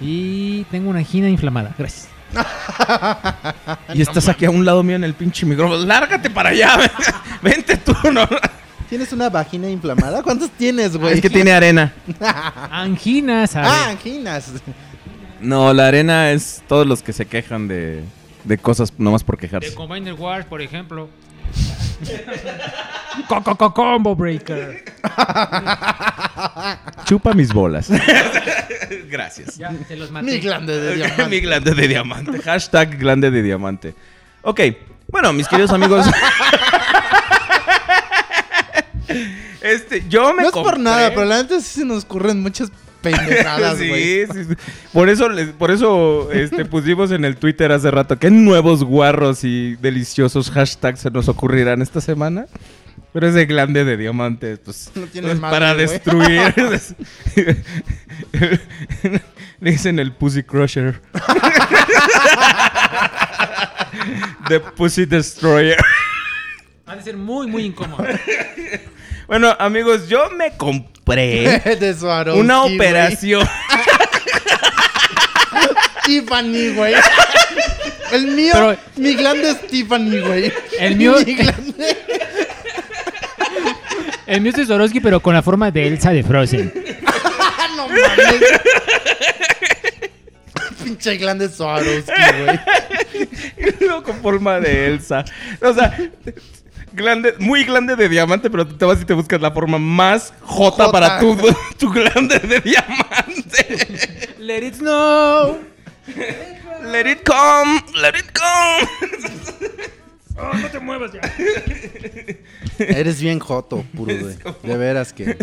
Y 0.00 0.64
tengo 0.64 0.90
una 0.90 0.98
angina 1.00 1.28
inflamada. 1.28 1.74
Gracias. 1.78 2.08
Y 3.94 4.00
estás 4.00 4.28
aquí 4.28 4.46
a 4.46 4.50
un 4.50 4.64
lado 4.64 4.82
mío 4.82 4.96
en 4.96 5.04
el 5.04 5.14
pinche 5.14 5.44
micrófono. 5.46 5.84
Lárgate 5.84 6.30
para 6.30 6.48
allá. 6.50 6.78
Vente 7.42 7.76
tú, 7.76 7.94
¿no? 8.12 8.26
¿Tienes 8.88 9.12
una 9.12 9.28
vagina 9.28 9.68
inflamada? 9.68 10.22
¿Cuántos 10.22 10.50
tienes, 10.50 10.96
güey? 10.96 11.14
Es 11.14 11.20
que 11.20 11.30
tiene 11.30 11.52
arena. 11.52 11.92
Anginas, 12.70 13.54
a 13.56 13.62
Ah, 13.64 13.88
anginas. 13.90 14.50
No, 15.40 15.72
la 15.72 15.88
arena 15.88 16.30
es 16.30 16.62
todos 16.68 16.86
los 16.86 17.02
que 17.02 17.12
se 17.12 17.26
quejan 17.26 17.68
de, 17.68 18.02
de 18.44 18.58
cosas 18.58 18.92
nomás 18.98 19.22
por 19.24 19.36
De 19.36 19.40
quejarse. 19.42 19.74
Combiner 19.74 20.14
Wars, 20.14 20.46
por 20.46 20.60
ejemplo. 20.62 21.08
Coco 23.28 23.56
co- 23.56 23.74
Combo 23.74 24.16
Breaker. 24.16 24.84
Chupa 27.04 27.32
mis 27.34 27.52
bolas. 27.52 27.88
Gracias. 29.10 29.56
Ya, 29.56 29.70
se 29.86 29.96
los 29.96 30.10
Mi 30.10 30.22
maté. 30.22 30.38
glande 30.40 30.80
de 30.80 30.94
diamante. 30.96 31.26
Mi 31.28 31.40
glande 31.40 31.74
de 31.74 31.88
diamante. 31.88 32.40
Hashtag 32.42 32.98
glande 32.98 33.30
de 33.30 33.42
diamante. 33.42 33.94
Ok. 34.42 34.60
Bueno, 35.08 35.32
mis 35.32 35.46
queridos 35.46 35.70
amigos. 35.72 36.06
este, 39.60 40.04
yo 40.08 40.32
me 40.34 40.42
No 40.42 40.48
es 40.48 40.54
por 40.54 40.78
nada, 40.78 41.10
pero 41.10 41.24
la 41.24 41.42
neta 41.42 41.60
sí 41.60 41.80
se 41.80 41.84
nos 41.84 42.04
ocurren 42.04 42.40
muchas 42.40 42.70
pendejadas, 43.02 43.76
güey. 43.78 44.26
sí, 44.26 44.32
sí, 44.32 44.44
sí. 44.44 44.54
Por 44.92 45.08
eso, 45.08 45.28
por 45.58 45.70
eso 45.70 46.30
este, 46.32 46.64
pusimos 46.64 47.10
en 47.10 47.24
el 47.24 47.36
Twitter 47.36 47.72
hace 47.72 47.90
rato 47.90 48.18
qué 48.18 48.30
nuevos 48.30 48.84
guarros 48.84 49.44
y 49.44 49.76
deliciosos 49.76 50.50
hashtags 50.50 51.00
se 51.00 51.10
nos 51.10 51.28
ocurrirán 51.28 51.82
esta 51.82 52.00
semana. 52.00 52.46
Pero 53.12 53.28
ese 53.28 53.44
glande 53.44 53.84
de 53.84 53.96
diamantes, 53.96 54.58
pues, 54.60 54.90
No 54.94 55.06
tiene 55.06 55.32
es 55.32 55.38
madre, 55.38 55.54
para 55.54 55.74
destruir. 55.74 56.54
Le 59.60 59.70
dicen 59.70 59.98
el 59.98 60.12
Pussy 60.12 60.42
Crusher. 60.42 61.00
The 64.48 64.60
Pussy 64.60 65.04
Destroyer. 65.04 65.76
Ha 66.86 66.96
de 66.96 67.02
ser 67.02 67.16
muy, 67.16 67.46
muy 67.46 67.64
incómodo. 67.64 68.04
Bueno, 69.26 69.54
amigos, 69.58 70.08
yo 70.08 70.30
me 70.30 70.52
compré 70.56 71.60
de 71.80 71.94
Swarovski, 71.94 72.40
una 72.40 72.64
operación. 72.64 73.48
Tiffany, 76.04 76.74
güey. 76.74 76.94
El 78.10 78.26
mío, 78.28 78.52
Pero- 78.52 78.76
mi 78.96 79.14
glande 79.14 79.50
es 79.50 79.66
Tiffany, 79.68 80.18
güey. 80.20 80.52
El 80.78 80.96
mío- 80.96 81.16
Mi 81.24 81.34
glande. 81.34 81.96
El 84.26 84.40
mío 84.40 84.50
es 84.50 84.56
de 84.56 84.66
Swarovski, 84.66 85.00
pero 85.00 85.20
con 85.20 85.34
la 85.34 85.42
forma 85.42 85.70
de 85.70 85.86
Elsa 85.88 86.10
de 86.10 86.22
Frozen. 86.22 86.72
No 87.76 87.88
mames. 87.88 88.42
Pinche 90.84 91.16
glande 91.16 91.48
Swarovski, 91.48 92.12
güey. 92.44 92.60
Luego 93.80 94.02
con 94.02 94.20
forma 94.20 94.60
de 94.60 94.86
Elsa. 94.88 95.24
O 95.62 95.72
sea, 95.72 95.96
glande, 96.92 97.34
muy 97.38 97.64
glande 97.64 97.96
de 97.96 98.08
diamante, 98.08 98.50
pero 98.50 98.66
te 98.66 98.84
vas 98.84 99.00
y 99.00 99.04
te 99.04 99.14
buscas 99.14 99.40
la 99.40 99.50
forma 99.50 99.78
más 99.78 100.32
jota, 100.40 100.84
Jota. 100.86 100.92
para 100.92 101.18
tu, 101.20 101.36
tu 101.78 101.90
glande 101.90 102.38
de 102.38 102.60
diamante. 102.60 104.34
Let 104.38 104.66
it 104.66 104.74
snow. 104.74 105.58
Let 106.84 107.10
it 107.10 107.22
come, 107.24 107.80
let 107.94 108.18
it 108.18 108.26
come. 108.32 108.88
Eres 112.78 113.20
bien 113.20 113.38
joto, 113.38 113.84
puro, 113.94 114.12
güey. 114.18 114.36
De 114.62 114.76
veras 114.76 115.12
que 115.12 115.36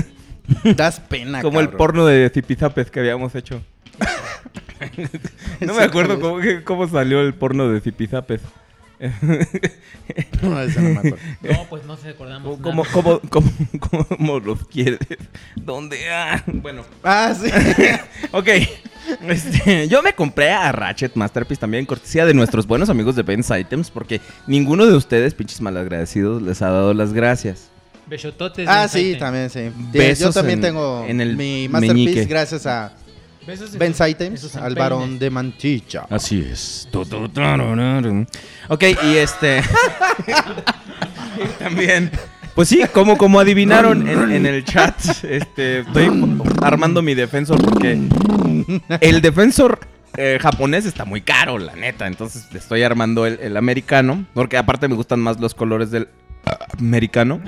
das 0.76 1.00
pena, 1.00 1.42
Como 1.42 1.60
el 1.60 1.70
porno 1.70 2.06
de 2.06 2.30
Zipizápez 2.30 2.92
que 2.92 3.00
habíamos 3.00 3.36
hecho. 3.36 3.62
no 5.60 5.74
me 5.74 5.80
¿Ese 5.80 5.84
acuerdo 5.84 6.20
cómo, 6.20 6.40
cómo 6.64 6.88
salió 6.88 7.22
el 7.22 7.34
porno 7.34 7.70
de 7.70 7.82
Zipizápez. 7.82 8.42
No, 10.42 10.62
ese 10.62 10.82
no 10.82 10.90
me 10.90 10.98
acuerdo. 10.98 11.18
No, 11.42 11.66
pues 11.70 11.86
no 11.86 11.98
se 11.98 12.10
acordamos. 12.10 12.60
¿Cómo, 12.60 12.84
nada. 12.84 12.94
cómo, 12.94 13.22
cómo, 13.80 14.06
cómo 14.08 14.40
los 14.40 14.66
quieres? 14.68 15.00
¿Dónde? 15.56 16.10
Ah, 16.10 16.44
bueno. 16.48 16.84
Ah, 17.04 17.34
sí. 17.40 17.50
Ok. 18.32 18.48
Este, 19.28 19.88
yo 19.88 20.04
me 20.04 20.14
compré 20.14 20.52
a 20.52 20.72
Ratchet 20.72 21.16
Masterpiece 21.16 21.60
también, 21.60 21.86
cortesía 21.86 22.26
de 22.26 22.34
nuestros 22.34 22.68
buenos 22.68 22.90
amigos 22.90 23.16
de 23.16 23.24
Ben's 23.24 23.50
Items, 23.50 23.90
porque 23.90 24.22
ninguno 24.46 24.86
de 24.86 24.94
ustedes, 24.96 25.34
pinches 25.34 25.62
malagradecidos, 25.62 26.42
les 26.44 26.62
ha 26.62 26.70
dado 26.70 26.94
las 26.94 27.12
gracias. 27.14 27.70
Besototes. 28.06 28.68
Ah, 28.68 28.88
sí, 28.88 29.16
también, 29.20 29.50
sí. 29.50 29.72
Besos 29.92 30.28
Yo 30.28 30.34
también 30.34 30.60
en- 30.60 30.64
tengo 30.64 31.06
en 31.08 31.22
el 31.22 31.36
mi 31.38 31.68
masterpiece 31.70 32.10
meñique. 32.12 32.26
gracias 32.26 32.66
a 32.66 32.92
Besos 33.50 33.74
en- 33.74 33.80
Ben's 33.80 34.00
Items, 34.00 34.40
esos 34.42 34.56
en 34.56 34.64
al 34.64 34.76
varón 34.76 35.18
de 35.18 35.32
Manchicha. 35.32 36.06
Así 36.08 36.48
es. 36.52 36.88
Ok, 38.68 38.84
y 39.04 39.18
este. 39.18 39.64
también. 41.60 42.12
Pues 42.54 42.70
sí, 42.70 42.84
como, 42.94 43.18
como 43.18 43.40
adivinaron 43.40 44.08
en, 44.08 44.32
en 44.32 44.46
el 44.46 44.64
chat, 44.66 44.94
este, 45.24 45.80
estoy 45.80 46.12
armando 46.62 47.02
mi 47.02 47.16
defensor 47.16 47.60
porque 47.60 48.00
el 49.02 49.22
defensor 49.22 49.80
eh, 50.16 50.38
japonés 50.40 50.86
está 50.86 51.06
muy 51.06 51.22
caro, 51.22 51.58
la 51.58 51.76
neta. 51.76 52.06
Entonces 52.06 52.46
estoy 52.54 52.84
armando 52.84 53.26
el, 53.26 53.40
el 53.42 53.58
americano, 53.58 54.26
porque 54.36 54.58
aparte 54.58 54.88
me 54.88 54.94
gustan 54.94 55.22
más 55.22 55.40
los 55.40 55.56
colores 55.56 55.90
del 55.90 56.08
americano. 56.78 57.42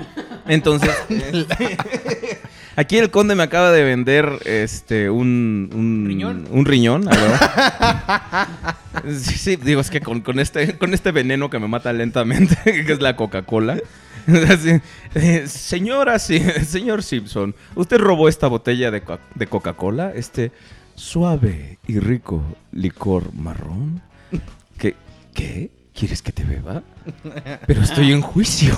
Entonces, 0.48 0.90
aquí 2.76 2.98
el 2.98 3.10
conde 3.10 3.34
me 3.34 3.42
acaba 3.42 3.70
de 3.72 3.82
vender 3.84 4.38
este 4.44 5.10
un, 5.10 5.70
un 5.74 6.04
¿Riñón? 6.06 6.48
un 6.50 6.64
riñón. 6.64 7.08
Sí, 9.08 9.34
sí, 9.38 9.56
digo, 9.56 9.80
es 9.80 9.90
que 9.90 10.00
con, 10.00 10.20
con 10.20 10.38
este, 10.38 10.76
con 10.78 10.94
este 10.94 11.10
veneno 11.12 11.50
que 11.50 11.58
me 11.58 11.66
mata 11.66 11.92
lentamente, 11.92 12.56
que 12.64 12.92
es 12.92 13.00
la 13.00 13.16
Coca-Cola. 13.16 13.78
Eh, 15.14 15.44
señora, 15.48 16.18
sí, 16.20 16.40
señor 16.64 17.02
Simpson, 17.02 17.56
¿usted 17.74 17.98
robó 17.98 18.28
esta 18.28 18.46
botella 18.46 18.92
de, 18.92 19.00
co- 19.02 19.18
de 19.34 19.46
Coca-Cola? 19.48 20.12
Este 20.14 20.52
suave 20.94 21.78
y 21.88 21.98
rico 21.98 22.44
licor 22.70 23.34
marrón. 23.34 24.00
¿Qué? 24.78 24.94
¿Qué? 25.34 25.70
¿Quieres 25.92 26.22
que 26.22 26.30
te 26.30 26.44
beba? 26.44 26.82
Pero 27.66 27.82
estoy 27.82 28.12
en 28.12 28.20
juicio. 28.22 28.76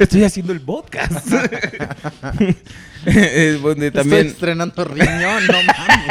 Estoy 0.00 0.24
haciendo 0.24 0.52
el 0.52 0.60
podcast. 0.60 1.26
Donde 3.04 3.86
Estoy 3.88 3.90
también... 3.90 4.26
estrenando 4.28 4.84
riñón, 4.84 5.46
no 5.46 5.54
mames. 5.64 6.06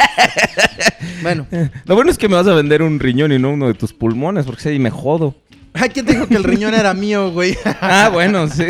bueno, 1.22 1.46
Lo 1.86 1.94
bueno 1.94 2.10
es 2.10 2.18
que 2.18 2.28
me 2.28 2.34
vas 2.36 2.46
a 2.46 2.54
vender 2.54 2.82
un 2.82 3.00
riñón 3.00 3.32
y 3.32 3.38
no 3.38 3.50
uno 3.50 3.68
de 3.68 3.74
tus 3.74 3.92
pulmones, 3.94 4.44
porque 4.44 4.60
si 4.62 4.68
ahí 4.70 4.78
me 4.78 4.90
jodo. 4.90 5.34
ay, 5.72 5.88
¿quién 5.88 6.04
dijo 6.04 6.26
que 6.26 6.34
el 6.36 6.44
riñón 6.44 6.74
era 6.74 6.92
mío, 6.92 7.30
güey? 7.30 7.56
Ah, 7.80 8.10
bueno, 8.12 8.46
sí. 8.48 8.66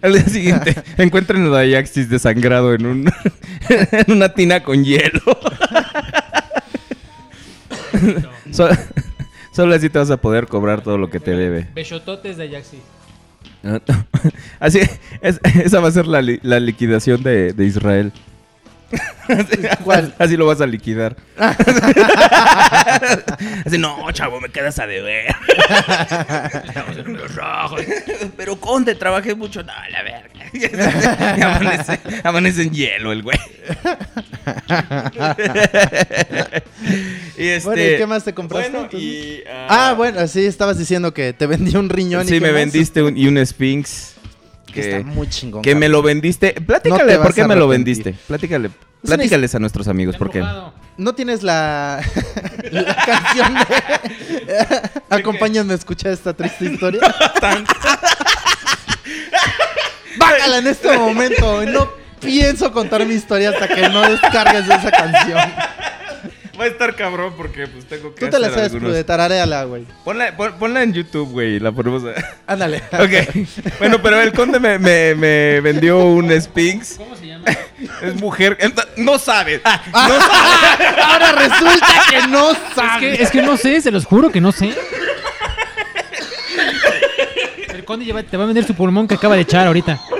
Al 0.00 0.14
día 0.14 0.24
siguiente, 0.24 0.74
encuentren 0.96 1.44
a 1.46 1.48
Dayaxis 1.50 2.08
desangrado 2.08 2.72
en, 2.74 2.86
un, 2.86 3.12
en 3.68 4.10
una 4.12 4.30
tina 4.32 4.62
con 4.62 4.82
hielo. 4.84 5.20
So- 8.50 8.68
solo 9.52 9.74
así 9.74 9.88
te 9.90 9.98
vas 9.98 10.10
a 10.10 10.16
poder 10.16 10.46
cobrar 10.46 10.80
todo 10.82 10.98
lo 10.98 11.10
que 11.10 11.20
te 11.20 11.32
debe. 11.32 11.68
Besototes 11.74 12.36
de 12.36 12.48
Ajaxi. 12.48 12.78
Así, 14.60 14.80
es- 15.20 15.40
esa 15.64 15.80
va 15.80 15.88
a 15.88 15.92
ser 15.92 16.06
la, 16.06 16.22
li- 16.22 16.40
la 16.42 16.60
liquidación 16.60 17.22
de, 17.22 17.52
de 17.52 17.64
Israel. 17.64 18.12
¿Cuál? 19.84 20.14
Así 20.18 20.36
lo 20.36 20.46
vas 20.46 20.60
a 20.60 20.66
liquidar. 20.66 21.16
Así, 23.64 23.78
no, 23.78 24.10
chavo, 24.12 24.40
me 24.40 24.50
quedas 24.50 24.78
a 24.78 24.86
deber. 24.86 25.34
Pero 28.36 28.56
Conde, 28.56 28.94
trabajé 28.94 29.34
mucho. 29.34 29.62
No, 29.62 29.72
la 29.90 30.02
verga. 30.02 30.28
Y 30.52 31.42
amanece, 31.42 32.00
amanece 32.24 32.62
en 32.62 32.70
hielo 32.72 33.12
el 33.12 33.22
güey. 33.22 33.38
y 37.38 37.46
este, 37.48 37.66
Bueno, 37.68 37.82
¿y 37.82 37.96
qué 37.96 38.06
más 38.06 38.24
te 38.24 38.34
compraste, 38.34 38.70
Bueno, 38.70 38.88
y, 38.92 39.42
Ah, 39.68 39.94
bueno, 39.96 40.26
sí, 40.28 40.44
estabas 40.44 40.78
diciendo 40.78 41.14
que 41.14 41.32
te 41.32 41.46
vendí 41.46 41.74
un 41.76 41.88
riñón. 41.88 42.24
y 42.24 42.28
Sí, 42.28 42.34
qué 42.34 42.40
me 42.40 42.48
más. 42.48 42.56
vendiste 42.56 43.02
un, 43.02 43.16
y 43.16 43.26
un 43.28 43.44
Sphinx. 43.44 44.12
Que 44.66 44.72
Que, 44.80 44.96
está 44.96 45.06
muy 45.06 45.28
chingón. 45.28 45.62
que 45.62 45.74
me 45.74 45.88
lo 45.88 46.02
vendiste. 46.02 46.54
No 46.58 46.64
Platícale, 46.66 47.12
te 47.12 47.18
¿por 47.18 47.34
qué 47.34 47.44
me 47.46 47.56
lo 47.56 47.68
vendiste? 47.68 48.14
Platícale, 48.26 48.70
platícales 49.04 49.54
a 49.54 49.58
nuestros 49.58 49.86
amigos, 49.88 50.16
¿por 50.16 50.30
qué? 50.30 50.42
¿No 50.96 51.14
tienes 51.14 51.42
la, 51.42 52.00
la 52.70 52.96
canción 52.96 53.54
de... 53.54 54.64
Acompáñame 55.10 55.72
a 55.72 55.76
escuchar 55.76 56.12
esta 56.12 56.32
triste 56.34 56.66
historia? 56.66 57.00
Bájala 60.16 60.58
en 60.58 60.66
este 60.66 60.96
momento. 60.98 61.64
No 61.66 61.88
pienso 62.20 62.72
contar 62.72 63.04
mi 63.06 63.14
historia 63.14 63.50
hasta 63.50 63.68
que 63.68 63.88
no 63.88 64.02
descargues 64.08 64.64
esa 64.64 64.90
canción. 64.90 65.38
Va 66.60 66.64
a 66.64 66.68
estar 66.68 66.94
cabrón 66.94 67.32
porque 67.36 67.66
pues 67.66 67.86
tengo 67.86 68.14
que 68.14 68.20
Tú 68.26 68.30
te 68.30 68.38
la 68.38 68.50
sabes, 68.50 68.72
algunos- 68.74 68.92
de 68.92 69.02
tarareala, 69.04 69.64
güey. 69.64 69.86
Ponla, 70.04 70.36
pon- 70.36 70.52
ponla 70.58 70.82
en 70.82 70.92
YouTube, 70.92 71.30
güey, 71.30 71.54
y 71.56 71.60
la 71.60 71.72
ponemos 71.72 72.02
a... 72.04 72.12
Ándale. 72.46 72.82
Ok. 72.92 73.72
Bueno, 73.78 74.00
pero 74.02 74.20
el 74.20 74.32
conde 74.34 74.60
me, 74.60 74.78
me- 74.78 75.14
me 75.14 75.60
vendió 75.62 76.04
un 76.04 76.30
Sphinx. 76.40 76.96
¿Cómo 76.98 77.16
se 77.16 77.26
llama? 77.28 77.46
Es 78.02 78.14
mujer. 78.16 78.58
No 78.96 79.18
sabes. 79.18 79.62
Ah, 79.64 79.80
Ahora 81.04 81.32
resulta 81.32 82.04
que 82.10 82.28
no 82.28 82.52
Es 82.52 82.58
sabes. 82.76 83.16
que, 83.16 83.22
es 83.22 83.30
que 83.30 83.42
no 83.42 83.56
sé, 83.56 83.80
se 83.80 83.90
los 83.90 84.04
juro 84.04 84.30
que 84.30 84.40
no 84.40 84.52
sé. 84.52 84.74
El 87.82 87.86
conde 87.86 88.04
lleva- 88.06 88.22
te 88.22 88.36
va 88.36 88.44
a 88.44 88.46
vender 88.46 88.64
su 88.64 88.74
pulmón 88.74 89.08
que 89.08 89.14
acaba 89.16 89.34
de 89.34 89.40
echar 89.42 89.66
ahorita. 89.66 90.00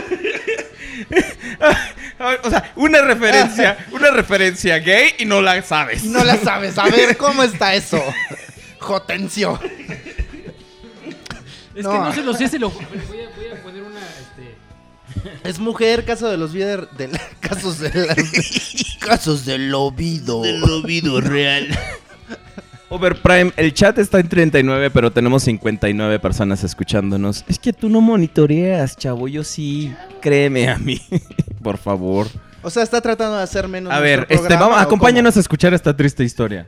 O 2.44 2.50
sea, 2.50 2.72
una 2.76 3.00
referencia, 3.02 3.76
una 3.90 4.10
referencia 4.12 4.78
gay 4.78 5.10
y 5.18 5.24
no 5.24 5.40
la 5.42 5.60
sabes. 5.62 6.04
No 6.04 6.22
la 6.24 6.36
sabes. 6.36 6.78
A 6.78 6.84
ver, 6.86 7.16
¿cómo 7.16 7.42
está 7.44 7.74
eso? 7.74 8.00
Jotencio. 8.78 9.58
Es 11.74 11.82
No. 11.84 11.90
que 11.90 11.98
no 11.98 12.12
se 12.12 12.22
lo 12.22 12.32
sé, 12.34 12.48
se 12.48 12.58
lo 12.60 12.70
voy 12.70 12.84
a, 12.84 12.86
voy 13.36 13.46
a 13.48 13.62
poner 13.62 13.82
una. 13.82 14.00
Este... 14.00 15.48
Es 15.48 15.58
mujer, 15.58 16.04
caso 16.04 16.28
de 16.30 16.36
los 16.36 16.52
vider, 16.52 16.88
de 16.90 17.08
la- 17.08 17.20
casos 17.40 17.80
de 17.80 17.90
las, 18.06 18.16
casos 19.00 19.44
del 19.44 19.74
ovido. 19.74 20.42
Overprime, 22.94 23.52
el 23.56 23.72
chat 23.72 23.96
está 23.96 24.20
en 24.20 24.28
39, 24.28 24.90
pero 24.90 25.10
tenemos 25.10 25.44
59 25.44 26.18
personas 26.18 26.62
escuchándonos. 26.62 27.42
Es 27.48 27.58
que 27.58 27.72
tú 27.72 27.88
no 27.88 28.02
monitoreas, 28.02 28.98
chavo. 28.98 29.28
Yo 29.28 29.44
sí. 29.44 29.94
Créeme 30.20 30.68
a 30.68 30.76
mí. 30.76 31.00
Por 31.62 31.78
favor. 31.78 32.26
O 32.60 32.68
sea, 32.68 32.82
está 32.82 33.00
tratando 33.00 33.38
de 33.38 33.44
hacer 33.44 33.66
menos. 33.66 33.90
A 33.90 33.98
ver, 34.00 34.26
este, 34.28 34.56
vamos, 34.56 34.76
¿o 34.76 34.80
acompáñanos 34.80 35.38
a 35.38 35.40
escuchar 35.40 35.72
esta 35.72 35.96
triste 35.96 36.22
historia. 36.22 36.66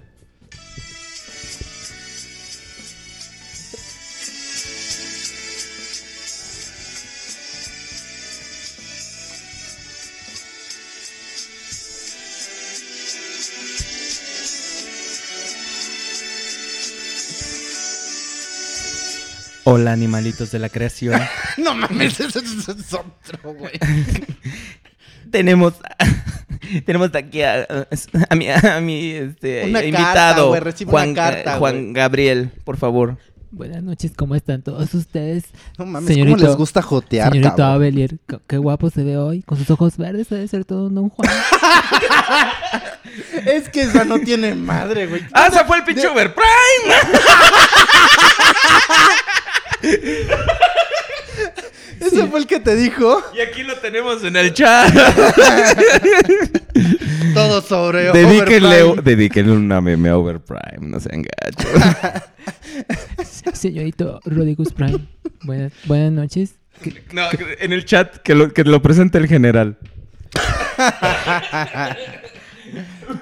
Hola, 19.64 19.92
animalitos 19.92 20.50
de 20.50 20.58
la 20.58 20.68
creación. 20.68 21.20
No 21.56 21.74
mames, 21.74 22.20
eso 22.20 22.38
es 22.40 22.92
otro, 22.92 23.54
güey. 23.54 23.72
tenemos 25.30 25.74
tenemos 26.86 27.14
aquí 27.14 27.42
a, 27.42 27.66
a 28.28 28.34
mi, 28.34 28.50
a 28.50 28.80
mi, 28.80 29.10
este, 29.10 29.64
Una 29.64 29.84
invitado 29.84 30.54
Juan, 30.86 31.10
una 31.10 31.14
carta, 31.14 31.58
Juan. 31.58 31.92
Gabriel, 31.92 32.50
por 32.64 32.76
favor. 32.76 33.18
Buenas 33.54 33.82
noches, 33.84 34.10
¿cómo 34.16 34.34
están 34.34 34.62
todos 34.62 34.92
ustedes? 34.94 35.44
No 35.78 35.86
mames, 35.86 36.08
Señorito- 36.10 36.38
¿cómo 36.38 36.48
les 36.48 36.56
gusta 36.56 36.82
jotear, 36.82 37.28
Señorito 37.30 37.54
cabrón? 37.56 37.74
Abelier, 37.76 38.18
qué- 38.48 38.56
guapo 38.56 38.90
se 38.90 39.04
ve 39.04 39.16
hoy, 39.16 39.42
con 39.42 39.56
sus 39.58 39.70
ojos 39.70 39.96
verdes, 39.96 40.28
debe 40.28 40.48
ser 40.48 40.64
todo 40.64 40.86
un 40.88 40.94
don 40.96 41.08
Juan. 41.08 41.30
Es 43.46 43.68
que 43.68 43.82
esa 43.82 44.04
no 44.04 44.18
tiene 44.18 44.54
madre, 44.56 45.06
güey. 45.06 45.22
¡Ah, 45.32 45.48
se 45.52 45.64
fue 45.64 45.76
el 45.76 45.84
pinche 45.84 46.08
Overprime! 46.08 46.42
Ese 52.00 52.26
fue 52.26 52.40
el 52.40 52.46
que 52.46 52.60
te 52.60 52.76
dijo 52.76 53.22
Y 53.36 53.40
aquí 53.40 53.62
lo 53.62 53.74
tenemos 53.76 54.22
en 54.24 54.36
el 54.36 54.52
chat. 54.52 54.92
todo 57.34 57.62
sobre 57.62 58.12
Dedíquenle, 58.12 58.82
Overprime. 58.82 59.02
dedíquenle 59.02 59.52
una 59.52 59.80
meme 59.80 60.08
a 60.08 60.18
Overprime, 60.18 60.88
no 60.88 61.00
sean 61.00 61.22
gachos. 61.22 61.82
Señorito 63.54 64.20
Rodrigo 64.24 64.64
Prime, 64.64 64.98
buenas, 65.42 65.72
buenas 65.84 66.12
noches. 66.12 66.56
No, 67.12 67.22
en 67.60 67.72
el 67.72 67.84
chat 67.84 68.16
que 68.18 68.34
lo, 68.34 68.52
que 68.52 68.64
lo 68.64 68.82
presente 68.82 69.18
el 69.18 69.28
general. 69.28 69.78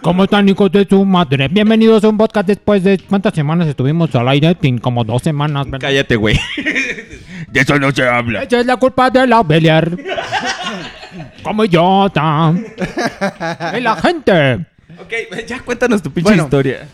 ¿Cómo 0.00 0.24
están, 0.24 0.48
hijos 0.48 0.72
de 0.72 0.86
su 0.88 1.04
madre? 1.04 1.48
Bienvenidos 1.48 2.02
a 2.04 2.08
un 2.08 2.16
podcast 2.16 2.46
después 2.46 2.82
de 2.82 2.98
cuántas 2.98 3.34
semanas 3.34 3.68
estuvimos 3.68 4.14
al 4.14 4.28
aire, 4.28 4.56
como 4.80 5.04
dos 5.04 5.22
semanas. 5.22 5.66
¿verdad? 5.66 5.80
Cállate, 5.80 6.16
güey. 6.16 6.38
De 7.52 7.60
eso 7.60 7.78
no 7.78 7.90
se 7.92 8.06
habla. 8.06 8.42
Esa 8.42 8.60
es 8.60 8.66
la 8.66 8.76
culpa 8.76 9.10
de 9.10 9.26
la 9.26 9.42
Beliar. 9.42 9.90
Como 11.42 11.64
idiota. 11.64 12.54
Y 13.76 13.80
la 13.80 13.96
gente. 13.96 14.54
Ok, 14.98 15.12
ya 15.46 15.60
cuéntanos 15.60 16.00
tu 16.02 16.10
pinche 16.10 16.30
Bueno. 16.30 16.44
historia. 16.44 16.88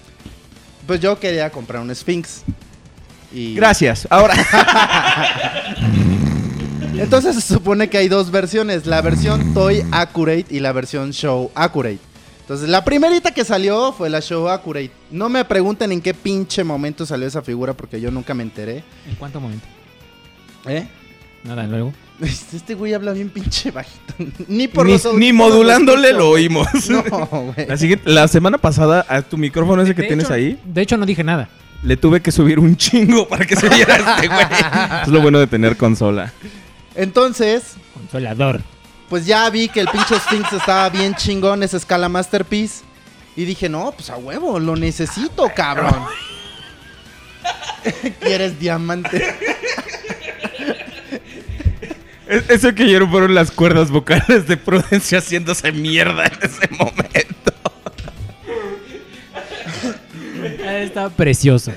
Pues 0.87 1.01
yo 1.01 1.19
quería 1.19 1.51
comprar 1.51 1.81
un 1.83 1.95
Sphinx. 1.95 2.43
Y... 3.33 3.55
Gracias. 3.55 4.07
Ahora. 4.11 4.35
Entonces 6.97 7.37
se 7.37 7.55
supone 7.55 7.89
que 7.89 7.99
hay 7.99 8.09
dos 8.09 8.31
versiones, 8.31 8.87
la 8.87 9.01
versión 9.03 9.55
Toy 9.55 9.85
Accurate 9.93 10.47
y 10.51 10.59
la 10.61 10.73
versión 10.73 11.13
Show 11.13 11.53
Accurate. 11.55 12.01
Entonces 12.41 12.69
la 12.69 12.85
primerita 12.85 13.31
que 13.31 13.45
salió 13.45 13.93
fue 13.93 14.11
la 14.11 14.21
Show 14.21 14.49
Accurate. 14.49 14.91
No 15.11 15.29
me 15.29 15.45
pregunten 15.45 15.93
en 15.93 16.01
qué 16.01 16.15
pinche 16.15 16.65
momento 16.65 17.07
salió 17.07 17.29
esa 17.29 17.43
figura 17.43 17.75
porque 17.75 18.01
yo 18.01 18.11
nunca 18.11 18.35
me 18.35 18.43
enteré. 18.43 18.83
¿En 19.09 19.15
cuánto 19.17 19.41
momento? 19.41 19.67
¿Eh? 20.69 20.87
Nada, 21.45 21.67
luego. 21.67 21.93
Este 22.53 22.75
güey 22.75 22.95
habla 22.95 23.13
bien 23.13 23.31
pinche 23.31 23.71
bajito. 23.71 24.15
Ni 24.49 24.67
por 24.69 24.87
Ni, 24.87 24.93
los 24.93 25.15
ni 25.15 25.33
modulándole 25.33 26.13
lo 26.13 26.31
oímos. 26.31 26.67
No, 26.91 27.03
güey. 27.55 27.67
La, 27.69 27.77
siguiente- 27.77 28.11
la 28.11 28.27
semana 28.29 28.59
pasada, 28.59 29.07
a 29.09 29.23
tu 29.23 29.37
micrófono 29.39 29.83
ese 29.83 29.95
que 29.95 30.03
De 30.03 30.09
tienes 30.09 30.27
hecho- 30.27 30.35
ahí, 30.35 30.61
De 30.65 30.83
hecho, 30.83 30.97
no 30.97 31.07
dije 31.07 31.23
nada. 31.25 31.49
le 31.83 31.97
tuve 31.97 32.21
que 32.21 32.33
subir 32.33 32.59
un 32.59 32.77
chingo 32.77 33.29
para 33.29 33.47
que 33.47 33.55
se 33.57 33.69
viera 33.69 33.97
este 33.97 34.27
güey. 34.29 34.47
Es 35.03 35.09
lo 35.09 35.21
bueno 35.21 35.39
de 35.39 35.47
tener 35.47 35.77
consola. 35.77 36.33
Entonces, 36.97 37.75
Consolador. 37.95 38.63
pues 39.09 39.25
ya 39.27 39.49
vi 39.51 39.69
que 39.69 39.79
el 39.81 39.87
pinche 39.89 40.19
Sphinx 40.19 40.53
estaba 40.53 40.89
bien 40.89 41.15
chingón, 41.15 41.63
esa 41.63 41.77
escala 41.77 42.09
Masterpiece. 42.09 42.83
Y 43.37 43.45
dije, 43.45 43.69
no, 43.69 43.93
pues 43.93 44.11
a 44.11 44.17
huevo, 44.17 44.59
lo 44.59 44.75
necesito, 44.75 45.49
cabrón. 45.55 45.95
¿Quieres 48.21 48.59
diamante? 48.59 49.25
Es- 52.29 52.49
Eso 52.51 52.75
que 52.75 52.85
oyeron 52.85 53.11
fueron 53.11 53.35
las 53.35 53.51
cuerdas 53.51 53.91
vocales 53.91 54.47
de 54.47 54.57
Prudencia 54.57 55.19
haciéndose 55.19 55.73
mierda 55.73 56.27
en 56.27 56.33
ese 56.43 56.69
momento. 56.73 57.53
Está 60.69 61.09
precioso. 61.11 61.73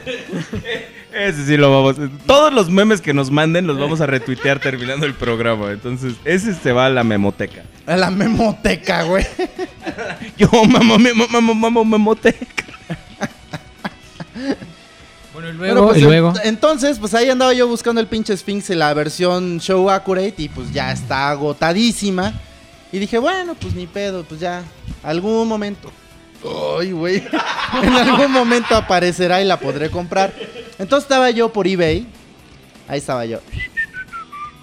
Ese 1.14 1.46
sí 1.46 1.58
lo 1.58 1.72
vamos. 1.72 1.98
Todos 2.26 2.54
los 2.54 2.70
memes 2.70 3.02
que 3.02 3.14
nos 3.14 3.32
manden 3.32 3.68
los 3.68 3.78
vamos 3.80 4.00
a 4.02 4.06
retuitear 4.06 4.60
terminando 4.60 5.06
el 5.06 5.14
programa. 5.14 5.72
Entonces, 5.72 6.14
ese 6.26 6.54
se 6.54 6.72
va 6.72 6.86
a 6.86 6.90
la 6.90 7.04
memoteca. 7.04 7.64
A 7.86 7.98
la 7.98 8.10
memoteca, 8.12 9.04
güey. 9.04 9.26
Yo, 10.38 10.50
mamá, 10.66 10.98
memo, 10.98 11.28
mamá, 11.30 11.54
mamá, 11.54 11.84
memoteca. 11.84 12.66
Bueno, 15.42 15.54
y 15.54 15.58
Bueno, 15.58 15.74
luego. 15.74 15.88
pues, 15.90 15.98
y 16.00 16.02
luego. 16.04 16.34
en- 16.44 16.48
entonces, 16.50 17.00
pues 17.00 17.14
ahí 17.14 17.30
andaba 17.30 17.54
yo 17.54 17.68
buscando 17.68 18.00
el 18.02 18.08
pinche 18.08 18.36
Sphinx 18.36 18.70
en 18.70 18.80
la 18.80 18.94
versión 18.94 19.60
Show 19.60 19.90
Accurate 19.90 20.36
y 20.38 20.50
pues 20.50 20.72
ya 20.72 20.92
está 20.92 21.30
agotadísima. 21.32 22.34
Y 22.92 23.00
dije, 23.00 23.18
bueno, 23.18 23.56
pues 23.56 23.74
ni 23.74 23.88
pedo, 23.88 24.24
pues 24.24 24.40
ya, 24.40 24.64
algún 25.04 25.48
momento. 25.48 25.92
Ay, 26.80 26.92
güey. 26.92 27.24
en 27.84 27.94
algún 27.94 28.32
momento 28.32 28.76
aparecerá 28.76 29.42
y 29.42 29.46
la 29.46 29.60
podré 29.60 29.90
comprar. 29.90 30.34
Entonces 30.78 31.06
estaba 31.06 31.30
yo 31.32 31.52
por 31.54 31.68
eBay. 31.68 32.06
Ahí 32.88 32.98
estaba 33.00 33.26
yo. 33.26 33.40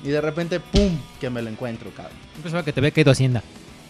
Y 0.04 0.08
de 0.08 0.20
repente, 0.20 0.60
¡pum! 0.60 0.96
Que 1.20 1.30
me 1.30 1.40
lo 1.42 1.48
encuentro, 1.50 1.90
cabrón. 1.96 2.16
Yo 2.36 2.42
pensaba 2.42 2.64
que 2.64 2.72
te 2.72 2.80
había 2.80 2.90
caído 2.90 3.10
Hacienda. 3.12 3.42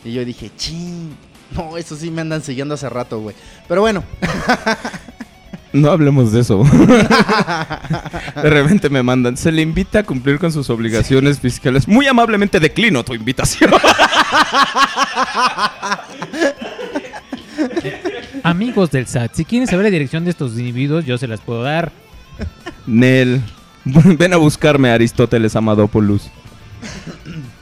Y 0.04 0.12
yo 0.12 0.24
dije, 0.24 0.50
ching. 0.56 1.10
No, 1.50 1.76
eso 1.76 1.96
sí 1.96 2.10
me 2.10 2.20
andan 2.20 2.42
siguiendo 2.42 2.74
hace 2.74 2.88
rato, 2.88 3.20
güey. 3.20 3.34
Pero 3.66 3.80
bueno, 3.80 4.04
No 5.72 5.90
hablemos 5.90 6.32
de 6.32 6.40
eso. 6.40 6.62
De 8.42 8.50
repente 8.50 8.88
me 8.88 9.02
mandan. 9.02 9.36
Se 9.36 9.52
le 9.52 9.62
invita 9.62 9.98
a 10.00 10.02
cumplir 10.02 10.38
con 10.38 10.52
sus 10.52 10.70
obligaciones 10.70 11.40
fiscales. 11.40 11.86
Muy 11.86 12.06
amablemente 12.06 12.58
declino 12.60 13.04
tu 13.04 13.14
invitación. 13.14 13.70
Amigos 18.42 18.90
del 18.90 19.06
SAT, 19.06 19.34
si 19.34 19.44
quieren 19.44 19.68
saber 19.68 19.84
la 19.84 19.90
dirección 19.90 20.24
de 20.24 20.30
estos 20.30 20.52
individuos, 20.52 21.04
yo 21.04 21.18
se 21.18 21.26
las 21.26 21.40
puedo 21.40 21.62
dar. 21.62 21.92
Nel. 22.86 23.42
Ven 23.84 24.32
a 24.32 24.36
buscarme, 24.36 24.90
Aristóteles 24.90 25.54
Amadopoulos. 25.56 26.30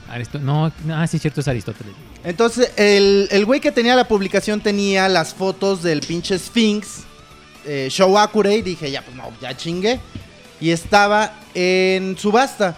Aristo 0.09 0.38
no, 0.38 0.73
ah, 0.90 1.07
sí, 1.07 1.19
cierto, 1.19 1.40
es 1.40 1.49
Aristóteles. 1.49 1.92
Entonces, 2.25 2.73
el, 2.77 3.29
el 3.31 3.45
güey 3.45 3.61
que 3.61 3.73
tenía 3.73 3.97
la 3.97 4.09
publicación 4.09 4.61
tenía 4.61 5.09
las 5.09 5.35
fotos 5.35 5.83
del 5.83 6.01
pinche 6.01 6.38
Sphinx, 6.38 7.05
eh, 7.66 7.88
Show 7.90 8.16
Accurate. 8.18 8.62
Dije, 8.62 8.90
ya, 8.90 9.02
pues 9.02 9.16
no, 9.16 9.31
ya 9.40 9.57
chingue. 9.57 10.00
Y 10.61 10.70
estaba 10.70 11.35
en 11.55 12.16
subasta. 12.18 12.76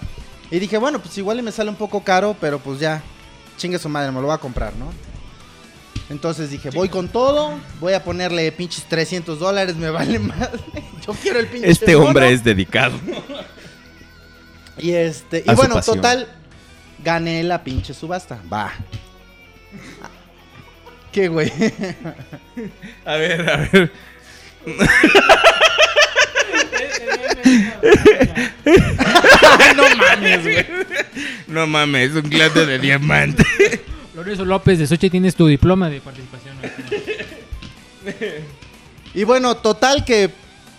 Y 0.51 0.59
dije, 0.59 0.79
bueno, 0.79 1.01
pues 1.01 1.16
igual 1.18 1.38
y 1.38 1.42
me 1.42 1.53
sale 1.53 1.70
un 1.70 1.77
poco 1.77 2.03
caro, 2.03 2.37
pero 2.40 2.59
pues 2.59 2.81
ya, 2.81 3.03
chingue 3.57 3.79
su 3.79 3.88
madre, 3.88 4.11
me 4.11 4.20
lo 4.20 4.27
voy 4.27 4.35
a 4.35 4.38
comprar, 4.38 4.74
¿no? 4.77 4.90
Entonces 6.11 6.51
dije, 6.51 6.70
voy 6.70 6.88
con 6.88 7.09
todo, 7.09 7.53
voy 7.81 7.92
a 7.92 8.03
ponerle 8.03 8.51
pinches 8.51 8.85
300 8.85 9.38
dólares, 9.38 9.77
me 9.77 9.90
vale 9.90 10.18
madre. 10.35 10.59
Yo 11.07 11.12
quiero 11.12 11.38
el 11.38 11.46
pinche 11.48 11.70
Este 11.70 11.94
mono. 11.94 12.09
hombre 12.09 12.33
es 12.33 12.42
dedicado. 12.42 12.98
Y 14.81 14.92
este, 14.92 15.42
y 15.44 15.51
A 15.51 15.55
bueno, 15.55 15.74
pasión. 15.74 15.96
total, 15.96 16.29
gané 17.03 17.42
la 17.42 17.64
pinche 17.64 17.92
subasta. 17.92 18.38
Va. 18.53 18.72
¿Qué, 21.12 21.27
güey? 21.27 21.51
A 23.05 23.16
ver, 23.16 23.51
a 23.51 23.57
ver. 23.57 23.92
no 29.77 29.97
mames, 29.97 30.43
güey. 30.43 30.67
No 31.47 31.67
mames, 31.67 32.13
un 32.13 32.23
glande 32.29 32.67
de 32.67 32.79
diamante. 32.79 33.45
Lorenzo 34.15 34.45
López 34.45 34.79
de 34.79 34.87
Sochi, 34.87 35.11
tienes 35.11 35.35
tu 35.35 35.47
diploma 35.47 35.89
de 35.89 36.01
participación. 36.01 36.57
Y 39.15 39.25
bueno, 39.25 39.57
total 39.57 40.05
que 40.05 40.31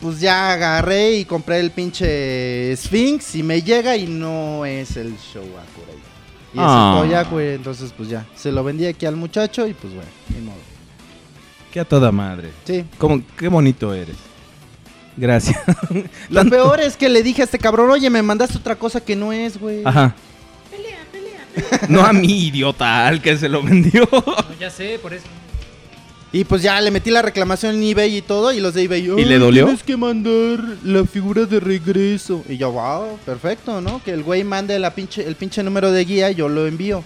pues 0.02 0.19
ya 0.19 0.54
agarré 0.54 1.13
y 1.15 1.25
compré 1.25 1.60
el 1.60 1.71
pinche 1.71 2.75
Sphinx 2.78 3.36
y 3.36 3.43
me 3.43 3.62
llega 3.62 3.97
y 3.97 4.08
no 4.08 4.65
es 4.65 4.95
el 4.97 5.15
show 5.17 5.43
Accurate. 5.43 6.00
Y 6.54 6.58
es 6.58 6.63
Ah. 6.65 7.00
el 7.02 7.10
Toy 7.10 7.13
Accurate, 7.17 7.54
entonces 7.56 7.94
pues 7.96 8.10
ya, 8.10 8.25
se 8.35 8.52
lo 8.52 8.63
vendí 8.63 8.85
aquí 8.85 9.06
al 9.06 9.15
muchacho 9.17 9.67
y 9.67 9.73
pues 9.73 9.94
bueno, 9.94 10.10
ni 10.29 10.42
modo. 10.42 10.58
Que 11.71 11.79
a 11.79 11.85
toda 11.85 12.11
madre. 12.11 12.49
Sí. 12.65 12.83
¿Cómo, 12.97 13.21
qué 13.37 13.47
bonito 13.47 13.93
eres. 13.93 14.15
Gracias. 15.17 15.57
Lo 16.29 16.45
peor 16.49 16.79
es 16.79 16.95
que 16.97 17.09
le 17.09 17.21
dije 17.23 17.41
a 17.41 17.45
este 17.45 17.59
cabrón, 17.59 17.89
oye, 17.91 18.09
me 18.09 18.21
mandaste 18.21 18.57
otra 18.57 18.75
cosa 18.75 19.01
que 19.01 19.15
no 19.15 19.31
es, 19.33 19.59
güey. 19.59 19.81
Ajá. 19.85 20.15
No 21.89 22.05
a 22.05 22.13
mí, 22.13 22.47
idiota, 22.47 23.07
al 23.07 23.21
que 23.21 23.35
se 23.37 23.49
lo 23.49 23.61
vendió. 23.61 24.07
No, 24.11 24.23
ya 24.59 24.69
sé, 24.69 24.97
por 25.01 25.13
eso. 25.13 25.25
Y 26.31 26.43
pues 26.45 26.61
ya 26.61 26.79
le 26.79 26.91
metí 26.91 27.09
la 27.09 27.21
reclamación 27.23 27.75
en 27.75 27.83
eBay 27.83 28.17
y 28.17 28.21
todo, 28.21 28.53
y 28.53 28.59
los 28.59 28.75
de 28.75 28.83
eBay, 28.83 29.01
¿Y 29.19 29.25
le 29.25 29.33
"Ay, 29.33 29.39
dolió? 29.39 29.65
Tienes 29.65 29.83
que 29.83 29.97
mandar 29.97 30.59
la 30.83 31.03
figura 31.05 31.45
de 31.45 31.59
regreso. 31.59 32.43
Y 32.47 32.57
yo, 32.57 32.71
wow, 32.71 33.17
perfecto, 33.25 33.81
¿no? 33.81 34.01
Que 34.03 34.11
el 34.11 34.23
güey 34.23 34.43
mande 34.43 34.77
la 34.79 34.93
pinche, 34.93 35.25
el 35.27 35.35
pinche 35.35 35.63
número 35.63 35.91
de 35.91 36.05
guía 36.05 36.29
y 36.31 36.35
yo 36.35 36.47
lo 36.47 36.67
envío. 36.67 37.03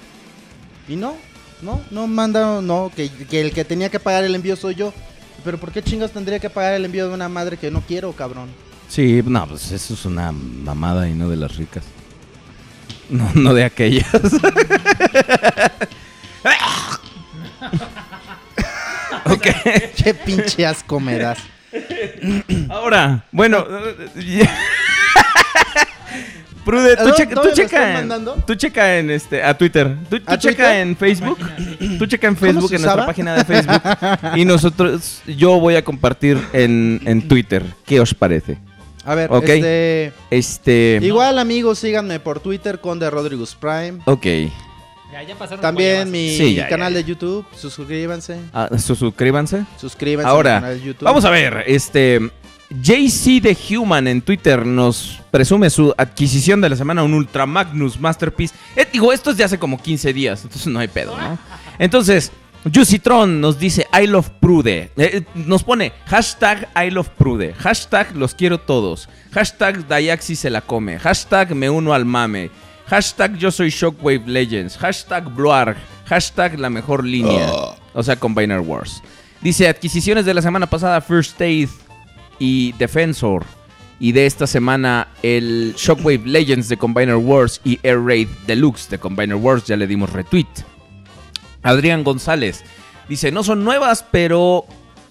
Y 0.89 0.97
no, 0.97 1.16
no, 1.64 1.82
no 1.91 2.07
manda, 2.07 2.61
no, 2.61 2.91
que, 2.95 3.09
que 3.09 3.41
el 3.41 3.51
que 3.51 3.66
tenía 3.66 3.89
que 3.89 3.99
pagar 3.99 4.24
el 4.24 4.36
envío 4.36 4.55
soy 4.55 4.76
yo. 4.76 4.93
Pero 5.43 5.57
¿por 5.57 5.72
qué 5.72 5.82
chingas 5.82 6.11
tendría 6.11 6.39
que 6.39 6.49
pagar 6.49 6.74
el 6.74 6.86
envío 6.86 7.07
de 7.07 7.14
una 7.14 7.28
madre 7.28 7.57
que 7.57 7.72
no 7.72 7.82
quiero, 7.82 8.14
cabrón? 8.14 8.49
Sí, 8.88 9.22
no, 9.26 9.47
pues 9.47 9.72
eso 9.72 9.93
es 9.95 10.05
una 10.05 10.32
mamada 10.32 11.09
y 11.09 11.14
no 11.14 11.28
de 11.30 11.38
las 11.38 11.57
ricas. 11.57 11.84
No, 13.09 13.30
no 13.34 13.53
de 13.53 13.64
aquellas. 13.66 14.07
ok. 19.26 19.47
Qué 19.95 20.14
pinche 20.14 20.66
asco 20.66 20.99
me 20.99 21.18
das. 21.18 21.39
Ahora, 22.70 23.26
bueno. 23.32 23.66
Prude, 26.66 26.95
tú, 26.95 27.03
¿Dónde- 27.03 27.18
checa, 27.18 27.41
tú 27.41 27.49
checa 27.53 27.88
en, 27.89 27.93
mandando? 27.93 28.36
tú 28.47 28.55
checa 28.55 28.97
en 28.97 29.09
este 29.11 29.43
a 29.43 29.57
Twitter. 29.57 29.95
Tú, 30.09 30.20
tú 30.20 30.24
¿A 30.28 30.38
checa 30.38 30.55
Twitter? 30.64 30.76
en 30.78 30.95
Facebook. 30.97 31.38
Tú 31.99 32.05
checa 32.07 32.28
en 32.28 32.38
Facebook 32.38 32.74
en 32.74 32.82
nuestra 32.82 33.05
página 33.05 33.36
de 33.36 33.43
Facebook 33.45 33.82
y 34.36 34.45
nosotros 34.45 35.22
yo 35.28 35.59
voy 35.59 35.76
a 35.76 35.84
compartir 35.84 36.39
en, 36.53 37.01
en 37.05 37.28
Twitter. 37.28 37.64
¿Qué 37.86 37.99
os 37.99 38.14
parece? 38.14 38.57
A 39.05 39.16
ver, 39.16 39.30
Ok. 39.32 39.43
este. 39.49 40.14
Este, 40.30 40.99
Igual, 41.01 41.38
amigos, 41.39 41.80
síganme 41.80 42.20
por 42.22 42.39
Twitter, 42.39 42.80
Conde 42.80 43.09
Rodríguez 43.09 43.53
Prime. 43.55 43.99
ok. 44.05 44.26
Ya, 45.11 45.22
ya 45.22 45.36
pasaron 45.36 45.61
También 45.61 46.09
mi 46.09 46.36
Sí, 46.36 46.55
ya, 46.55 46.68
canal 46.68 46.91
ya, 46.93 46.97
de 46.99 47.03
YouTube. 47.03 47.45
Suscríbanse. 47.55 48.39
Ah, 48.51 48.68
su- 48.80 48.95
suscríbanse. 48.95 49.64
Suscríbanse 49.80 50.28
Ahora, 50.28 50.55
al 50.55 50.61
canal 50.64 50.80
de 50.80 50.86
YouTube. 50.88 51.03
Vamos 51.05 51.24
a 51.26 51.30
ver, 51.30 51.64
este 51.68 52.32
JC 52.82 53.42
The 53.42 53.58
Human 53.76 54.08
en 54.08 54.22
Twitter 54.22 54.66
nos 54.66 55.22
presume 55.30 55.70
su 55.70 55.94
adquisición 55.98 56.60
de 56.62 56.70
la 56.70 56.76
semana, 56.76 57.04
un 57.04 57.14
Ultra 57.14 57.46
Magnus 57.46 58.00
Masterpiece. 58.00 58.56
Eh, 58.76 58.88
digo, 58.92 59.14
esto 59.14 59.32
es 59.32 59.38
de 59.38 59.44
hace 59.44 59.60
como 59.60 59.82
15 59.82 60.14
días, 60.14 60.44
entonces 60.44 60.68
no 60.68 60.80
hay 60.80 60.88
pedo, 60.88 61.16
¿no? 61.18 61.38
Entonces, 61.78 62.32
Jusitron 62.74 63.42
nos 63.42 63.60
dice 63.60 63.88
I 63.94 64.08
love 64.08 64.30
Prude. 64.40 64.90
Eh, 64.96 65.24
nos 65.36 65.64
pone 65.64 65.92
hashtag 66.06 66.70
I 66.76 66.90
love 66.90 67.10
Prude. 67.10 67.54
Hashtag 67.54 68.16
los 68.16 68.34
quiero 68.34 68.58
todos. 68.58 69.10
Hashtag 69.32 69.88
Dayaxi 69.88 70.36
se 70.36 70.50
la 70.50 70.62
come. 70.62 70.98
Hashtag 70.98 71.54
me 71.56 71.70
uno 71.70 71.94
al 71.94 72.06
mame. 72.06 72.50
Hashtag 72.88 73.38
yo 73.38 73.52
soy 73.52 73.70
Shockwave 73.70 74.24
Legends. 74.26 74.78
Hashtag 74.78 75.30
Bloarg. 75.30 75.76
Hashtag 76.06 76.58
la 76.58 76.70
mejor 76.70 77.04
línea. 77.04 77.52
O 77.94 78.02
sea, 78.02 78.16
Combiner 78.16 78.62
Wars. 78.62 79.02
Dice 79.42 79.68
adquisiciones 79.68 80.26
de 80.26 80.34
la 80.34 80.42
semana 80.42 80.68
pasada 80.68 81.02
First 81.02 81.42
Aid 81.42 81.68
y 82.44 82.74
Defensor. 82.74 83.46
Y 84.02 84.12
de 84.12 84.26
esta 84.26 84.48
semana 84.48 85.08
el 85.22 85.76
Shockwave 85.78 86.24
Legends 86.26 86.68
de 86.68 86.76
Combiner 86.76 87.16
Wars 87.16 87.62
y 87.64 87.80
Air 87.84 88.04
Raid 88.04 88.28
Deluxe 88.46 88.89
de 88.89 89.00
Combiner 89.00 89.38
Wars. 89.38 89.64
Ya 89.64 89.78
le 89.78 89.88
dimos 89.88 90.12
retweet. 90.12 90.50
Adrián 91.62 92.04
González 92.04 92.66
dice, 93.08 93.32
no 93.32 93.46
son 93.46 93.64
nuevas, 93.64 94.06
pero 94.12 94.66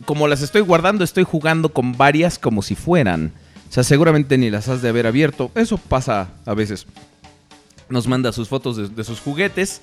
como 0.04 0.28
las 0.28 0.42
estoy 0.42 0.60
guardando, 0.60 1.04
estoy 1.04 1.24
jugando 1.24 1.70
con 1.70 1.96
varias 1.96 2.38
como 2.38 2.60
si 2.60 2.74
fueran. 2.74 3.32
O 3.70 3.72
sea, 3.72 3.82
seguramente 3.82 4.36
ni 4.36 4.50
las 4.50 4.68
has 4.68 4.82
de 4.82 4.90
haber 4.90 5.06
abierto. 5.06 5.50
Eso 5.54 5.78
pasa 5.78 6.28
a 6.44 6.52
veces. 6.52 6.86
Nos 7.88 8.06
manda 8.06 8.30
sus 8.32 8.48
fotos 8.48 8.76
de, 8.76 8.88
de 8.88 9.04
sus 9.04 9.20
juguetes. 9.20 9.80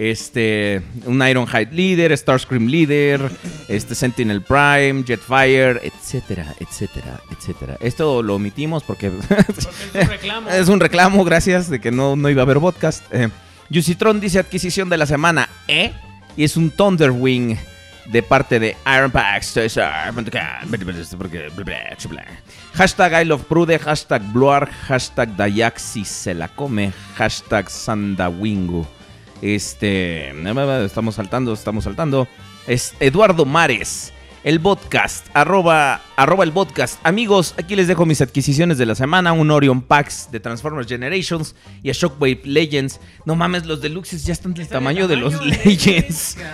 Este, 0.00 0.80
un 1.04 1.20
Ironhide 1.20 1.68
Leader, 1.72 2.16
Starscream 2.16 2.68
Leader, 2.68 3.30
este 3.68 3.94
Sentinel 3.94 4.40
Prime, 4.40 5.04
Jetfire, 5.06 5.78
etcétera, 5.82 6.54
etcétera, 6.58 7.20
etcétera. 7.30 7.76
Esto 7.80 8.22
lo 8.22 8.36
omitimos 8.36 8.82
porque 8.86 9.08
Es 9.08 9.66
un 9.94 10.08
reclamo. 10.08 10.48
es 10.48 10.68
un 10.70 10.80
reclamo, 10.80 11.22
gracias, 11.22 11.68
de 11.68 11.80
que 11.80 11.90
no, 11.90 12.16
no 12.16 12.30
iba 12.30 12.40
a 12.40 12.44
haber 12.44 12.60
podcast. 12.60 13.04
Eh, 13.12 13.28
Yusitron 13.68 14.20
dice 14.20 14.38
adquisición 14.38 14.88
de 14.88 14.96
la 14.96 15.04
semana, 15.04 15.50
¿eh? 15.68 15.92
Y 16.34 16.44
es 16.44 16.56
un 16.56 16.70
Thunderwing 16.70 17.58
de 18.06 18.22
parte 18.22 18.58
de 18.58 18.78
Iron 18.96 19.10
Pax. 19.10 19.54
Hashtag 22.72 23.22
I 23.22 23.24
love 23.26 23.42
Prude, 23.44 23.78
hashtag 23.78 24.22
Bloar, 24.32 24.70
hashtag 24.88 25.36
Dayaxi 25.36 26.06
se 26.06 26.32
la 26.32 26.48
come, 26.48 26.90
hashtag 27.16 27.68
Sandawingu. 27.68 28.86
Este, 29.42 30.30
estamos 30.84 31.14
saltando, 31.14 31.52
estamos 31.52 31.84
saltando. 31.84 32.28
Es 32.66 32.94
Eduardo 33.00 33.44
Mares. 33.44 34.12
El 34.42 34.58
podcast, 34.58 35.26
arroba, 35.34 36.00
arroba 36.16 36.44
el 36.44 36.52
podcast. 36.52 36.98
Amigos, 37.02 37.54
aquí 37.58 37.76
les 37.76 37.88
dejo 37.88 38.06
mis 38.06 38.22
adquisiciones 38.22 38.78
de 38.78 38.86
la 38.86 38.94
semana. 38.94 39.32
Un 39.34 39.50
Orion 39.50 39.82
Pax 39.82 40.30
de 40.32 40.40
Transformers 40.40 40.88
Generations 40.88 41.54
y 41.82 41.90
a 41.90 41.92
Shockwave 41.92 42.40
Legends. 42.44 43.00
No 43.26 43.36
mames, 43.36 43.66
los 43.66 43.82
deluxes 43.82 44.24
ya 44.24 44.32
están 44.32 44.54
del 44.54 44.66
tamaño 44.66 45.08
de 45.08 45.16
los 45.16 45.38
de- 45.38 45.44
Legends. 45.64 46.36
Qué. 46.36 46.44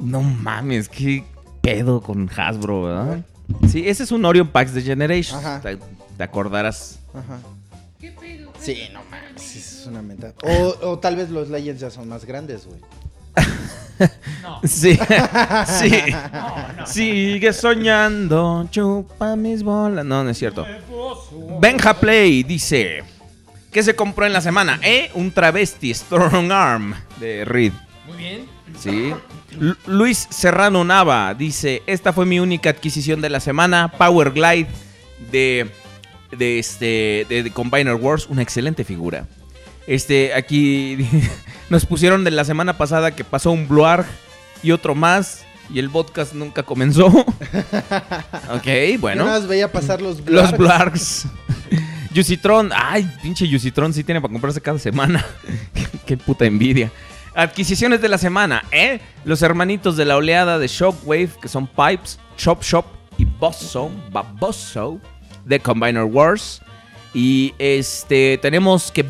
No 0.00 0.20
mames, 0.20 0.90
qué 0.90 1.24
pedo 1.62 2.02
con 2.02 2.28
Hasbro, 2.36 2.82
¿verdad? 2.82 3.24
Sí, 3.70 3.88
ese 3.88 4.02
es 4.02 4.12
un 4.12 4.22
Orion 4.26 4.48
Pax 4.48 4.74
de 4.74 4.82
Generations. 4.82 5.42
Ajá. 5.42 5.60
Te, 5.62 5.78
te 6.18 6.22
acordarás. 6.22 7.00
Ajá. 7.14 7.38
Sí, 8.60 8.82
no 8.92 9.00
mames, 9.10 9.42
una 9.90 10.02
mentada. 10.02 10.34
O, 10.42 10.76
o 10.90 10.98
tal 10.98 11.16
vez 11.16 11.30
los 11.30 11.48
Legends 11.50 11.80
ya 11.80 11.90
son 11.90 12.08
más 12.08 12.24
grandes, 12.24 12.66
güey. 12.66 12.80
No. 14.42 14.60
Sí, 14.64 14.98
sí. 15.78 15.92
Sigue 16.86 17.52
soñando, 17.52 18.66
chupa 18.70 19.36
mis 19.36 19.62
bolas. 19.62 20.06
No, 20.06 20.24
no 20.24 20.30
es 20.30 20.38
cierto. 20.38 20.64
Benja 21.60 21.92
Play 22.00 22.42
dice: 22.42 23.04
¿Qué 23.70 23.82
se 23.82 23.94
compró 23.94 24.24
en 24.24 24.32
la 24.32 24.40
semana? 24.40 24.80
¿Eh? 24.82 25.10
Un 25.12 25.30
travesti 25.32 25.92
Strong 25.92 26.50
Arm 26.50 26.94
de 27.20 27.44
Reed. 27.44 27.72
Muy 28.08 28.16
bien. 28.16 28.46
Sí. 28.78 29.12
Lu- 29.58 29.76
Luis 29.86 30.26
Serrano 30.30 30.82
Nava 30.82 31.34
dice: 31.34 31.82
Esta 31.86 32.14
fue 32.14 32.24
mi 32.24 32.40
única 32.40 32.70
adquisición 32.70 33.20
de 33.20 33.28
la 33.28 33.40
semana. 33.40 33.92
Power 33.98 34.30
Glide 34.30 34.68
de, 35.30 35.70
de, 36.36 36.58
este, 36.58 37.26
de, 37.28 37.42
de 37.42 37.50
Combiner 37.50 37.96
Wars. 37.96 38.26
Una 38.30 38.40
excelente 38.40 38.82
figura. 38.84 39.26
Este, 39.86 40.34
aquí 40.34 40.98
nos 41.70 41.86
pusieron 41.86 42.24
de 42.24 42.30
la 42.30 42.44
semana 42.44 42.76
pasada 42.78 43.10
que 43.12 43.24
pasó 43.24 43.50
un 43.50 43.68
Bluarg 43.68 44.06
y 44.62 44.72
otro 44.72 44.94
más. 44.94 45.44
Y 45.72 45.78
el 45.78 45.88
podcast 45.88 46.32
nunca 46.34 46.64
comenzó. 46.64 47.06
ok, 47.06 48.64
Yo 48.64 48.98
bueno. 48.98 49.24
nada 49.24 49.38
más 49.38 49.48
veía 49.48 49.70
pasar 49.70 50.02
los 50.02 50.18
Los 50.26 50.50
Blargs. 50.56 50.58
Blargs. 50.58 51.26
Yusitron. 52.12 52.70
Ay, 52.74 53.08
pinche 53.22 53.46
Yusitron 53.46 53.92
sí 53.94 54.02
tiene 54.02 54.20
para 54.20 54.32
comprarse 54.32 54.60
cada 54.60 54.78
semana. 54.80 55.24
Qué 56.06 56.16
puta 56.16 56.44
envidia. 56.44 56.90
Adquisiciones 57.36 58.00
de 58.00 58.08
la 58.08 58.18
semana, 58.18 58.64
¿eh? 58.72 59.00
Los 59.24 59.42
hermanitos 59.42 59.96
de 59.96 60.04
la 60.04 60.16
oleada 60.16 60.58
de 60.58 60.66
Shockwave, 60.66 61.30
que 61.40 61.46
son 61.46 61.68
Pipes, 61.68 62.18
Chop 62.36 62.64
Shop 62.64 62.84
y 63.16 63.24
Bosso, 63.24 63.92
Baboso, 64.10 64.98
de 65.44 65.60
Combiner 65.60 66.02
Wars. 66.02 66.60
Y 67.12 67.54
este, 67.58 68.38
tenemos 68.38 68.92
que. 68.92 69.04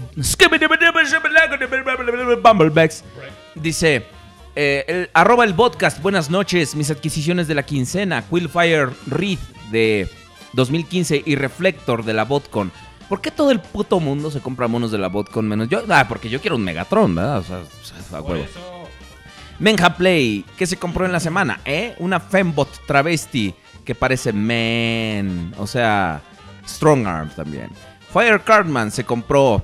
Bumblebex. 2.43 3.05
Dice. 3.55 4.07
eh, 4.57 4.85
el, 4.89 5.11
arroba 5.13 5.45
el 5.45 5.55
podcast, 5.55 6.01
buenas 6.03 6.31
noches, 6.31 6.75
mis 6.75 6.91
adquisiciones 6.91 7.47
de 7.49 7.55
la 7.55 7.63
quincena, 7.63 8.25
Quillfire 8.29 8.89
Wreath 9.07 9.41
de 9.71 10.09
2015 10.55 11.23
y 11.25 11.35
Reflector 11.37 12.05
de 12.05 12.15
la 12.15 12.25
Botcon. 12.25 12.73
¿Por 13.09 13.21
qué 13.21 13.31
todo 13.31 13.51
el 13.51 13.61
puto 13.61 13.99
mundo 14.01 14.31
se 14.31 14.41
compra 14.41 14.69
monos 14.69 14.93
de 14.93 14.99
la 14.99 15.09
Botcon 15.09 15.47
menos 15.49 15.69
yo? 15.69 15.83
Ah, 15.89 16.07
porque 16.09 16.29
yo 16.29 16.41
quiero 16.41 16.57
un 16.57 16.65
Megatron, 16.65 17.15
¿verdad? 17.15 17.39
O 17.39 17.43
sea, 17.43 17.63
a 18.17 18.23
huevo. 18.23 18.47
Menja 19.59 19.95
Play, 19.97 20.45
¿qué 20.57 20.67
se 20.67 20.77
compró 20.79 21.05
en 21.05 21.13
la 21.13 21.21
semana? 21.21 21.61
¿Eh? 21.65 21.95
Una 21.99 22.19
Fembot 22.19 22.69
travesti 22.87 23.55
que 23.85 23.95
parece 23.95 24.33
men. 24.33 25.53
O 25.59 25.67
sea, 25.67 26.23
Strong 26.67 27.07
Arm 27.07 27.31
también. 27.31 27.71
Fire 28.13 28.41
Cardman 28.43 28.91
se 28.91 29.05
compró 29.05 29.63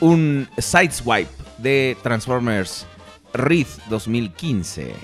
un 0.00 0.48
Sideswipe 0.58 1.30
de 1.58 1.96
Transformers 2.02 2.86
Wraith 3.32 3.68
2015. 3.88 4.94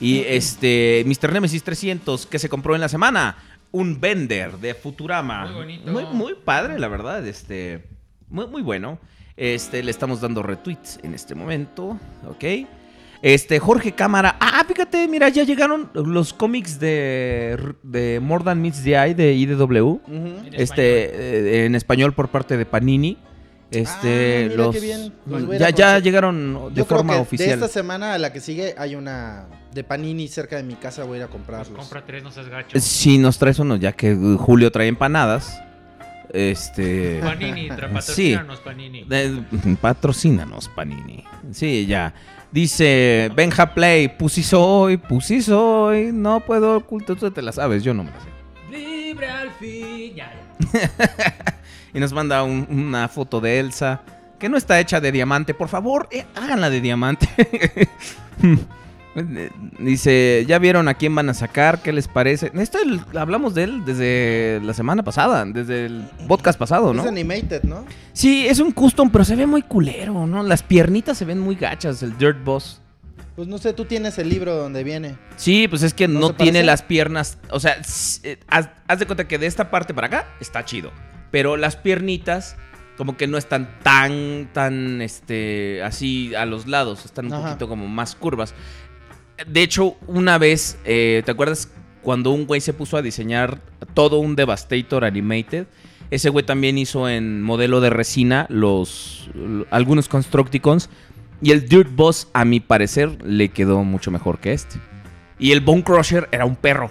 Y 0.00 0.20
este, 0.20 1.04
Mr. 1.06 1.32
Nemesis 1.32 1.62
300, 1.64 2.26
que 2.26 2.38
se 2.38 2.48
compró 2.48 2.74
en 2.74 2.80
la 2.80 2.88
semana? 2.88 3.36
Un 3.72 4.00
Bender 4.00 4.58
de 4.58 4.74
Futurama. 4.74 5.46
Muy 5.46 5.54
bonito. 5.54 5.90
Muy, 5.90 6.04
muy 6.04 6.34
padre, 6.34 6.78
la 6.78 6.88
verdad. 6.88 7.26
Este, 7.26 7.84
muy, 8.28 8.46
muy 8.46 8.62
bueno. 8.62 9.00
Este, 9.36 9.82
le 9.82 9.90
estamos 9.90 10.20
dando 10.20 10.42
retweets 10.42 11.00
en 11.02 11.14
este 11.14 11.34
momento. 11.34 11.98
Ok. 12.28 12.44
Este, 13.26 13.58
Jorge 13.58 13.92
Cámara. 13.92 14.36
Ah, 14.38 14.62
fíjate, 14.68 15.08
mira, 15.08 15.30
ya 15.30 15.44
llegaron 15.44 15.88
los 15.94 16.34
cómics 16.34 16.78
de, 16.78 17.58
de 17.82 18.20
More 18.22 18.44
Than 18.44 18.60
Meets 18.60 18.82
the 18.84 18.90
Eye 19.02 19.14
de 19.14 19.32
IDW. 19.32 19.80
Ujú. 19.82 20.02
En 20.12 20.50
Este, 20.52 21.62
eh, 21.62 21.64
en 21.64 21.74
español 21.74 22.12
por 22.12 22.28
parte 22.28 22.58
de 22.58 22.66
Panini. 22.66 23.16
Este, 23.70 24.44
Ah, 24.44 24.48
mira 24.50 24.56
los. 24.56 24.74
qué 24.76 24.80
bien. 24.82 25.12
Los 25.24 25.42
ir 25.42 25.48
ya, 25.52 25.70
ya 25.70 25.86
conocer. 25.86 26.02
llegaron 26.02 26.52
de 26.52 26.74
Yo 26.80 26.84
creo 26.86 26.98
forma 26.98 27.14
que 27.14 27.20
oficial. 27.20 27.48
de 27.48 27.54
esta 27.54 27.68
semana 27.68 28.12
a 28.12 28.18
la 28.18 28.30
que 28.30 28.40
sigue 28.40 28.74
hay 28.76 28.94
una 28.94 29.46
de 29.72 29.82
Panini 29.84 30.28
cerca 30.28 30.56
de 30.56 30.62
mi 30.62 30.74
casa. 30.74 31.04
Voy 31.04 31.14
a 31.14 31.16
ir 31.16 31.22
a 31.22 31.26
Pues 31.28 31.36
comprarlos. 31.38 31.78
compra 31.78 32.04
tres, 32.04 32.22
no 32.22 32.30
seas 32.30 32.48
gacho. 32.50 32.78
Si 32.78 33.16
nos 33.16 33.38
traes 33.38 33.58
uno, 33.58 33.76
ya 33.76 33.92
que 33.92 34.12
uh, 34.14 34.36
Julio 34.36 34.70
trae 34.70 34.86
empanadas. 34.86 35.58
Este. 36.30 37.20
Panini, 37.22 37.68
tra- 37.70 37.88
Sí. 38.02 38.34
patrocínanos, 38.34 38.60
Panini. 38.60 39.06
Eh, 39.10 39.40
patrocínanos, 39.80 40.68
Panini. 40.68 41.24
Sí, 41.52 41.86
ya. 41.86 42.12
Dice 42.54 43.32
Benja 43.34 43.74
Play, 43.74 44.06
pussy 44.06 44.44
soy, 44.44 44.96
pussy 44.96 45.42
soy, 45.42 46.10
no 46.12 46.38
puedo 46.38 46.76
ocultar, 46.76 47.16
tú 47.16 47.28
te 47.32 47.42
la 47.42 47.50
sabes, 47.50 47.82
yo 47.82 47.92
no 47.94 48.04
me 48.04 48.12
la 48.12 48.20
sé. 48.20 48.28
libre 48.70 49.28
al 49.28 49.50
fin. 49.54 50.14
Ya, 50.14 50.32
ya. 50.72 51.58
Y 51.92 51.98
nos 51.98 52.12
manda 52.12 52.44
un- 52.44 52.64
una 52.70 53.08
foto 53.08 53.40
de 53.40 53.58
Elsa. 53.58 54.02
Que 54.38 54.48
no 54.48 54.56
está 54.56 54.78
hecha 54.78 55.00
de 55.00 55.10
diamante. 55.10 55.52
Por 55.52 55.68
favor, 55.68 56.08
eh, 56.12 56.24
háganla 56.36 56.70
de 56.70 56.80
diamante. 56.80 57.28
Dice, 59.78 60.44
¿ya 60.48 60.58
vieron 60.58 60.88
a 60.88 60.94
quién 60.94 61.14
van 61.14 61.28
a 61.28 61.34
sacar? 61.34 61.82
¿Qué 61.82 61.92
les 61.92 62.08
parece? 62.08 62.50
Esto 62.54 62.78
el- 62.82 63.00
hablamos 63.18 63.54
de 63.54 63.64
él 63.64 63.84
desde 63.84 64.60
la 64.64 64.74
semana 64.74 65.02
pasada, 65.04 65.44
desde 65.44 65.86
el 65.86 66.04
podcast 66.26 66.58
pasado, 66.58 66.92
¿no? 66.92 67.02
Es 67.02 67.08
animated, 67.08 67.62
¿no? 67.62 67.84
Sí, 68.12 68.46
es 68.46 68.58
un 68.58 68.72
custom, 68.72 69.10
pero 69.10 69.24
se 69.24 69.36
ve 69.36 69.46
muy 69.46 69.62
culero, 69.62 70.26
¿no? 70.26 70.42
Las 70.42 70.62
piernitas 70.62 71.16
se 71.18 71.24
ven 71.24 71.38
muy 71.38 71.54
gachas, 71.54 72.02
el 72.02 72.16
Dirt 72.18 72.42
Boss. 72.44 72.80
Pues 73.36 73.48
no 73.48 73.58
sé, 73.58 73.72
tú 73.72 73.84
tienes 73.84 74.18
el 74.18 74.28
libro 74.28 74.54
donde 74.56 74.84
viene. 74.84 75.16
Sí, 75.36 75.66
pues 75.68 75.82
es 75.82 75.92
que 75.92 76.06
¿No 76.06 76.34
tiene 76.34 76.52
parece? 76.60 76.66
las 76.66 76.82
piernas. 76.82 77.38
O 77.50 77.58
sea, 77.58 77.76
eh, 78.22 78.38
haz, 78.48 78.70
haz 78.86 78.98
de 79.00 79.06
cuenta 79.06 79.26
que 79.26 79.38
de 79.38 79.46
esta 79.46 79.70
parte 79.70 79.92
para 79.92 80.06
acá 80.06 80.26
está 80.40 80.64
chido. 80.64 80.92
Pero 81.32 81.56
las 81.56 81.74
piernitas, 81.74 82.54
como 82.96 83.16
que 83.16 83.26
no 83.26 83.36
están 83.36 83.68
tan, 83.82 84.48
tan, 84.52 85.02
este, 85.02 85.82
así 85.82 86.32
a 86.36 86.46
los 86.46 86.68
lados. 86.68 87.04
Están 87.04 87.26
un 87.26 87.32
Ajá. 87.32 87.42
poquito 87.48 87.68
como 87.68 87.88
más 87.88 88.14
curvas. 88.14 88.54
De 89.46 89.62
hecho, 89.62 89.96
una 90.06 90.38
vez, 90.38 90.78
eh, 90.84 91.22
¿te 91.24 91.30
acuerdas 91.32 91.70
cuando 92.02 92.30
un 92.30 92.46
güey 92.46 92.60
se 92.60 92.72
puso 92.72 92.96
a 92.96 93.02
diseñar 93.02 93.60
todo 93.94 94.18
un 94.18 94.36
Devastator 94.36 95.04
Animated? 95.04 95.66
Ese 96.10 96.28
güey 96.28 96.44
también 96.44 96.78
hizo 96.78 97.08
en 97.08 97.42
modelo 97.42 97.80
de 97.80 97.90
resina 97.90 98.46
los 98.48 99.28
algunos 99.70 100.08
Constructicons. 100.08 100.88
Y 101.42 101.50
el 101.50 101.68
Dirt 101.68 101.90
Boss, 101.94 102.28
a 102.32 102.44
mi 102.44 102.60
parecer, 102.60 103.22
le 103.24 103.48
quedó 103.48 103.82
mucho 103.84 104.10
mejor 104.10 104.38
que 104.38 104.52
este. 104.52 104.78
Y 105.38 105.52
el 105.52 105.60
Bone 105.60 105.82
Crusher 105.82 106.28
era 106.30 106.44
un 106.44 106.56
perro. 106.56 106.90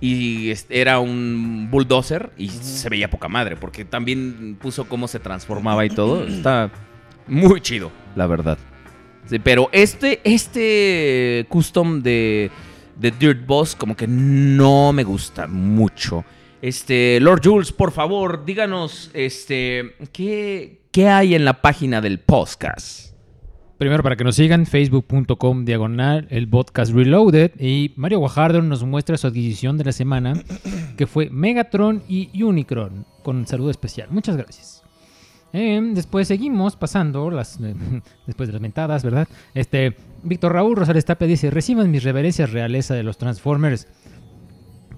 Y 0.00 0.50
este, 0.50 0.80
era 0.80 1.00
un 1.00 1.68
bulldozer 1.70 2.30
y 2.36 2.50
se 2.50 2.88
veía 2.88 3.10
poca 3.10 3.28
madre, 3.28 3.56
porque 3.56 3.84
también 3.84 4.56
puso 4.60 4.84
cómo 4.84 5.08
se 5.08 5.18
transformaba 5.18 5.84
y 5.84 5.90
todo. 5.90 6.24
Está 6.24 6.70
muy 7.26 7.60
chido, 7.60 7.90
la 8.14 8.26
verdad. 8.26 8.58
Pero 9.42 9.68
este, 9.72 10.20
este 10.24 11.46
custom 11.48 12.02
de, 12.02 12.50
de 12.96 13.10
Dirt 13.10 13.46
Boss 13.46 13.74
como 13.74 13.96
que 13.96 14.06
no 14.06 14.92
me 14.92 15.04
gusta 15.04 15.46
mucho. 15.46 16.24
Este, 16.60 17.20
Lord 17.20 17.42
Jules, 17.44 17.72
por 17.72 17.92
favor, 17.92 18.44
díganos, 18.44 19.10
este, 19.14 19.94
¿qué, 20.12 20.82
qué 20.90 21.08
hay 21.08 21.34
en 21.34 21.44
la 21.44 21.60
página 21.62 22.00
del 22.00 22.18
podcast? 22.18 23.08
Primero, 23.78 24.02
para 24.02 24.16
que 24.16 24.24
nos 24.24 24.34
sigan, 24.34 24.66
facebook.com 24.66 25.64
diagonal, 25.64 26.26
el 26.30 26.48
podcast 26.48 26.92
Reloaded. 26.92 27.52
Y 27.60 27.92
Mario 27.94 28.18
Guajardo 28.18 28.60
nos 28.60 28.82
muestra 28.82 29.16
su 29.16 29.28
adquisición 29.28 29.78
de 29.78 29.84
la 29.84 29.92
semana, 29.92 30.32
que 30.96 31.06
fue 31.06 31.30
Megatron 31.30 32.02
y 32.08 32.42
Unicron, 32.42 33.06
con 33.22 33.36
un 33.36 33.46
saludo 33.46 33.70
especial. 33.70 34.08
Muchas 34.10 34.36
gracias. 34.36 34.77
Eh, 35.52 35.80
después 35.94 36.28
seguimos 36.28 36.76
pasando, 36.76 37.30
las, 37.30 37.58
eh, 37.60 37.74
después 38.26 38.48
de 38.48 38.52
las 38.52 38.60
mentadas, 38.62 39.02
¿verdad? 39.02 39.26
Este, 39.54 39.96
Víctor 40.22 40.52
Raúl 40.52 40.76
Rosales 40.76 41.04
Tapia 41.04 41.26
dice, 41.26 41.50
reciban 41.50 41.90
mis 41.90 42.02
reverencias 42.04 42.52
realeza 42.52 42.94
de 42.94 43.02
los 43.02 43.16
Transformers. 43.18 43.86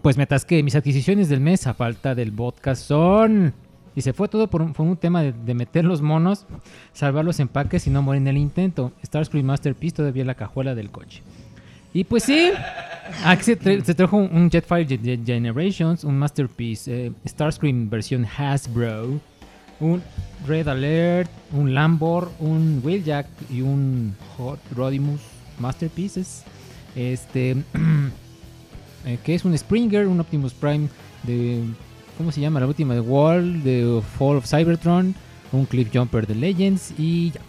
Pues 0.02 0.16
me 0.16 0.22
atasqué, 0.24 0.62
mis 0.62 0.74
adquisiciones 0.74 1.28
del 1.28 1.40
mes 1.40 1.66
a 1.66 1.74
falta 1.74 2.14
del 2.14 2.32
podcast 2.32 2.82
son... 2.82 3.52
Y 3.94 4.02
se 4.02 4.12
fue 4.12 4.28
todo 4.28 4.48
por 4.48 4.62
un, 4.62 4.72
fue 4.72 4.86
un 4.86 4.96
tema 4.96 5.20
de, 5.22 5.52
meter 5.54 5.84
los 5.84 6.00
monos, 6.00 6.46
salvar 6.92 7.24
los 7.24 7.40
empaques 7.40 7.86
y 7.88 7.90
no 7.90 8.00
morir 8.02 8.22
en 8.22 8.28
el 8.28 8.36
intento. 8.36 8.92
Starscream 9.04 9.44
Masterpiece 9.46 9.96
todavía 9.96 10.20
en 10.22 10.28
la 10.28 10.36
cajuela 10.36 10.76
del 10.76 10.90
coche. 10.90 11.22
Y 11.92 12.04
pues 12.04 12.22
sí, 12.22 12.50
aquí 13.24 13.42
se, 13.42 13.58
tra- 13.58 13.82
se 13.82 13.94
trajo 13.96 14.16
un, 14.16 14.48
Jetfire 14.48 14.86
Ge- 14.86 14.98
Ge- 15.02 15.20
Generations, 15.26 16.04
un 16.04 16.16
Masterpiece, 16.18 17.06
eh, 17.08 17.12
Starscream 17.26 17.90
versión 17.90 18.24
Hasbro, 18.24 19.18
un 19.80 20.02
Red 20.46 20.68
Alert, 20.68 21.30
un 21.52 21.74
Lambor, 21.74 22.30
un 22.38 22.80
Wheeljack 22.82 23.26
y 23.50 23.62
un 23.62 24.14
Hot 24.36 24.58
Rodimus 24.74 25.20
Masterpieces. 25.58 26.44
Este, 26.96 27.50
eh, 29.06 29.18
que 29.24 29.34
es 29.34 29.44
un 29.44 29.56
Springer, 29.56 30.06
un 30.06 30.20
Optimus 30.20 30.54
Prime 30.54 30.88
de. 31.22 31.62
¿Cómo 32.18 32.32
se 32.32 32.40
llama? 32.40 32.60
La 32.60 32.66
última 32.66 32.94
de 32.94 33.00
Wall, 33.00 33.62
de 33.62 34.02
Fall 34.18 34.36
of 34.36 34.46
Cybertron, 34.46 35.14
un 35.52 35.64
Cliff 35.64 35.88
Jumper 35.92 36.26
de 36.26 36.34
Legends 36.34 36.92
y 36.98 37.30
ya. 37.30 37.40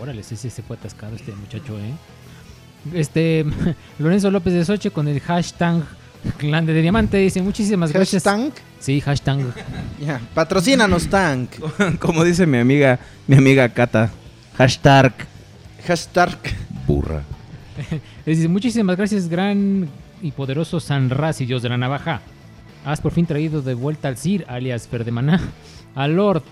Órale, 0.00 0.22
ese 0.22 0.36
se 0.36 0.62
fue 0.62 0.76
atascado 0.76 1.14
este 1.14 1.32
muchacho, 1.32 1.78
¿eh? 1.78 1.92
Este, 2.94 3.44
Lorenzo 3.98 4.30
López 4.30 4.54
de 4.54 4.64
Soche 4.64 4.90
con 4.90 5.08
el 5.08 5.20
hashtag 5.20 5.84
Clan 6.38 6.66
de 6.66 6.80
Diamante 6.80 7.18
dice 7.18 7.42
muchísimas 7.42 7.92
gracias. 7.92 8.24
Sí, 8.82 9.00
hashtag. 9.00 9.38
Ya, 10.04 10.20
patrocínanos, 10.34 11.06
Tank. 11.06 11.50
Como 12.00 12.24
dice 12.24 12.46
mi 12.48 12.58
amiga, 12.58 12.98
mi 13.28 13.36
amiga 13.36 13.68
Kata, 13.68 14.10
hashtag 14.58 15.12
Hashtag. 15.86 16.36
burra. 16.86 17.22
Dice, 18.26 18.48
muchísimas 18.48 18.96
gracias, 18.96 19.28
gran 19.28 19.88
y 20.20 20.32
poderoso 20.32 20.80
San 20.80 21.10
Raz 21.10 21.40
y 21.40 21.46
Dios 21.46 21.62
de 21.62 21.68
la 21.68 21.78
Navaja. 21.78 22.22
Has 22.84 23.00
por 23.00 23.12
fin 23.12 23.24
traído 23.24 23.62
de 23.62 23.74
vuelta 23.74 24.08
al 24.08 24.16
Sir, 24.16 24.44
alias 24.48 24.88
Ferdemaná, 24.88 25.40
al 25.94 26.16
Lord, 26.16 26.42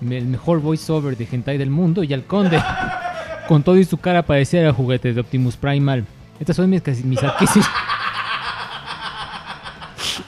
el 0.00 0.26
mejor 0.26 0.60
voiceover 0.60 1.16
de 1.16 1.28
hentai 1.30 1.56
del 1.56 1.70
mundo, 1.70 2.02
y 2.02 2.12
al 2.12 2.24
Conde, 2.24 2.60
con 3.48 3.62
todo 3.62 3.76
y 3.76 3.84
su 3.84 3.98
cara 3.98 4.22
parecida 4.22 4.66
al 4.66 4.72
juguete 4.74 5.12
de 5.12 5.20
Optimus 5.20 5.56
Primal. 5.56 6.04
Estas 6.40 6.56
son 6.56 6.68
mis, 6.68 6.82
mis 7.04 7.22
adquisiciones. 7.22 7.70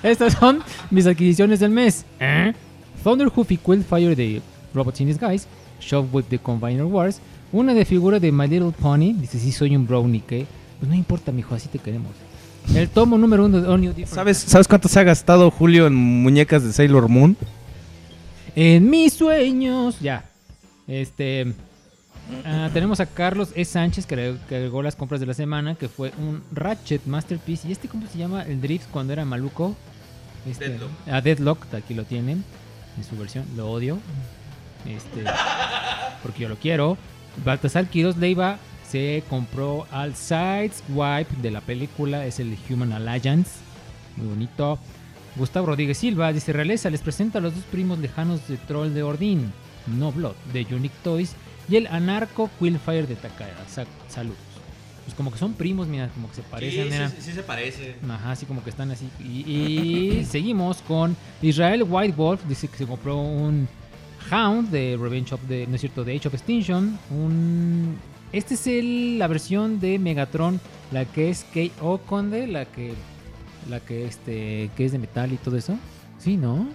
Estas 0.02 0.34
son 0.34 0.62
mis 0.90 1.06
adquisiciones 1.06 1.60
del 1.60 1.70
mes. 1.70 2.04
¿Eh? 2.20 2.52
Thunderhoof 3.02 3.50
y 3.52 3.56
Quillfire 3.56 4.16
de 4.16 4.42
Robots 4.74 5.00
in 5.00 5.08
Disguise, 5.08 5.46
Shockwave 5.80 6.26
de 6.28 6.38
Combiner 6.38 6.84
Wars, 6.84 7.20
una 7.52 7.74
de 7.74 7.84
figura 7.84 8.18
de 8.20 8.32
My 8.32 8.46
Little 8.46 8.72
Pony, 8.72 9.14
dice 9.14 9.38
si 9.38 9.52
soy 9.52 9.74
un 9.76 9.86
brownie 9.86 10.20
que, 10.20 10.46
pues 10.78 10.88
no 10.88 10.94
importa 10.94 11.32
mijo, 11.32 11.54
así 11.54 11.68
te 11.68 11.78
queremos. 11.78 12.12
El 12.74 12.88
tomo 12.88 13.16
número 13.16 13.46
uno 13.46 13.60
de 13.60 13.68
All 13.68 13.80
New 13.80 13.90
Different. 13.90 14.14
¿Sabes, 14.14 14.36
¿Sabes 14.38 14.68
cuánto 14.68 14.88
se 14.88 15.00
ha 15.00 15.02
gastado 15.02 15.50
Julio 15.50 15.86
en 15.86 15.94
muñecas 15.94 16.62
de 16.62 16.72
Sailor 16.72 17.08
Moon? 17.08 17.36
En 18.54 18.90
mis 18.90 19.14
sueños, 19.14 19.98
ya. 20.00 20.24
Este. 20.86 21.54
ah, 22.44 22.68
tenemos 22.72 23.00
a 23.00 23.06
Carlos 23.06 23.52
E. 23.54 23.64
Sánchez 23.64 24.04
que 24.04 24.36
agregó 24.50 24.82
las 24.82 24.96
compras 24.96 25.20
de 25.20 25.26
la 25.26 25.34
semana, 25.34 25.76
que 25.76 25.88
fue 25.88 26.12
un 26.18 26.42
Ratchet 26.52 27.06
Masterpiece. 27.06 27.68
¿Y 27.68 27.72
este 27.72 27.88
cómo 27.88 28.06
se 28.06 28.18
llama? 28.18 28.42
El 28.42 28.60
Drift 28.60 28.90
cuando 28.90 29.12
era 29.12 29.24
maluco. 29.24 29.76
Este, 30.46 30.68
Deadlock. 30.70 30.90
A 31.10 31.20
Deadlock, 31.20 31.74
aquí 31.74 31.94
lo 31.94 32.04
tienen. 32.04 32.44
En 32.96 33.04
su 33.04 33.16
versión, 33.16 33.44
lo 33.56 33.70
odio. 33.70 33.98
Este. 34.86 35.24
Porque 36.22 36.40
yo 36.42 36.48
lo 36.48 36.56
quiero. 36.56 36.96
Baltasar 37.44 37.86
Quiroz 37.86 38.16
Leiva 38.16 38.58
se 38.88 39.22
compró 39.28 39.86
al 39.92 40.14
Sideswipe 40.16 41.36
de 41.42 41.50
la 41.50 41.60
película. 41.60 42.24
Es 42.26 42.40
el 42.40 42.56
Human 42.70 42.92
Alliance. 42.92 43.50
Muy 44.16 44.26
bonito. 44.28 44.78
Gustavo 45.36 45.66
Rodríguez 45.66 45.98
Silva 45.98 46.32
dice: 46.32 46.52
Realeza 46.52 46.90
les 46.90 47.02
presenta 47.02 47.38
a 47.38 47.42
los 47.42 47.54
dos 47.54 47.64
primos 47.64 47.98
lejanos 47.98 48.46
de 48.48 48.56
Troll 48.56 48.92
de 48.94 49.02
Ordín, 49.04 49.52
No 49.86 50.10
Blood, 50.10 50.34
de 50.52 50.66
Unique 50.74 50.96
Toys, 51.04 51.34
y 51.68 51.76
el 51.76 51.86
Anarco 51.86 52.50
Quillfire 52.58 53.06
de 53.06 53.14
Takara. 53.14 53.54
Sa- 53.68 53.86
saludos. 54.08 54.38
Pues 55.08 55.16
como 55.16 55.32
que 55.32 55.38
son 55.38 55.54
primos, 55.54 55.88
mira, 55.88 56.10
como 56.10 56.28
que 56.28 56.34
se 56.34 56.42
parecen. 56.42 56.90
mira. 56.90 57.08
se 57.08 57.42
parece. 57.42 57.94
Ajá, 58.06 58.32
así 58.32 58.44
como 58.44 58.62
que 58.62 58.68
están 58.68 58.90
así. 58.90 59.08
Y, 59.18 59.50
y 59.50 60.24
seguimos 60.30 60.82
con 60.82 61.16
Israel 61.40 61.86
White 61.88 62.14
Wolf, 62.14 62.42
dice 62.46 62.68
que 62.68 62.76
se 62.76 62.86
compró 62.86 63.16
un 63.16 63.66
Hound 64.30 64.68
de 64.68 64.98
Revenge 65.00 65.32
of 65.32 65.40
the, 65.48 65.66
no 65.66 65.76
es 65.76 65.80
cierto, 65.80 66.04
de 66.04 66.14
Age 66.14 66.28
of 66.28 66.34
Extinction. 66.34 66.98
Un, 67.10 67.96
este 68.32 68.52
es 68.52 68.66
el, 68.66 69.18
la 69.18 69.28
versión 69.28 69.80
de 69.80 69.98
Megatron, 69.98 70.60
la 70.92 71.06
que 71.06 71.30
es 71.30 71.46
K.O. 71.54 71.96
Conde, 72.00 72.46
la 72.46 72.66
que, 72.66 72.92
la 73.66 73.80
que 73.80 74.04
este, 74.04 74.68
que 74.76 74.84
es 74.84 74.92
de 74.92 74.98
metal 74.98 75.32
y 75.32 75.38
todo 75.38 75.56
eso. 75.56 75.78
Sí, 76.18 76.36
¿no? 76.36 76.68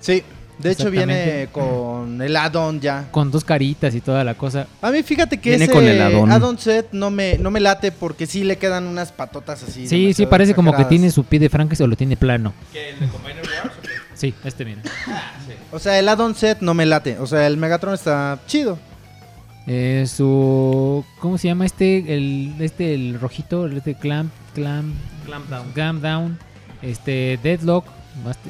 Sí, 0.00 0.22
de 0.58 0.70
hecho 0.72 0.90
viene 0.90 1.48
con 1.52 2.20
el 2.22 2.36
add-on 2.36 2.80
ya. 2.80 3.08
Con 3.10 3.30
dos 3.30 3.44
caritas 3.44 3.94
y 3.94 4.00
toda 4.00 4.24
la 4.24 4.34
cosa. 4.34 4.66
A 4.82 4.90
mí 4.90 5.02
fíjate 5.02 5.38
que 5.38 5.50
Viene 5.50 5.64
ese 5.64 5.72
con 5.72 5.84
el 5.84 6.00
add-on. 6.00 6.30
add-on 6.32 6.58
set 6.58 6.88
no 6.92 7.10
me, 7.10 7.36
no 7.38 7.50
me 7.50 7.60
late 7.60 7.92
porque 7.92 8.26
sí 8.26 8.44
le 8.44 8.56
quedan 8.56 8.86
unas 8.86 9.12
patotas 9.12 9.62
así. 9.62 9.86
Sí, 9.86 10.12
sí, 10.14 10.26
parece 10.26 10.54
como 10.54 10.74
que 10.76 10.84
tiene 10.86 11.10
su 11.10 11.24
pie 11.24 11.38
de 11.40 11.48
Frankenstein 11.48 11.86
o 11.86 11.90
lo 11.90 11.96
tiene 11.96 12.16
plano. 12.16 12.52
¿Qué, 12.72 12.90
el 12.90 13.00
de 13.00 13.08
Combiner 13.08 13.42
Wars? 13.42 13.74
Sí, 14.14 14.34
este 14.44 14.64
mira. 14.64 14.82
O 15.72 15.78
sea, 15.78 15.98
el 15.98 16.08
add-on 16.08 16.34
set 16.34 16.58
no 16.60 16.72
me 16.74 16.86
late. 16.86 17.18
O 17.18 17.26
sea, 17.26 17.46
el 17.46 17.56
Megatron 17.58 17.94
está 17.94 18.38
chido. 18.46 18.78
Eh, 19.68 20.06
su 20.06 21.04
¿cómo 21.18 21.38
se 21.38 21.48
llama 21.48 21.66
este 21.66 22.14
el 22.14 22.54
este 22.60 22.94
el 22.94 23.18
rojito 23.18 23.66
el 23.66 23.76
este 23.78 23.96
clamp 23.96 24.30
clamp 24.54 24.94
Clamp 25.24 25.48
down. 25.50 25.72
clamp 25.72 26.02
down 26.04 26.38
este 26.82 27.36
deadlock 27.42 27.84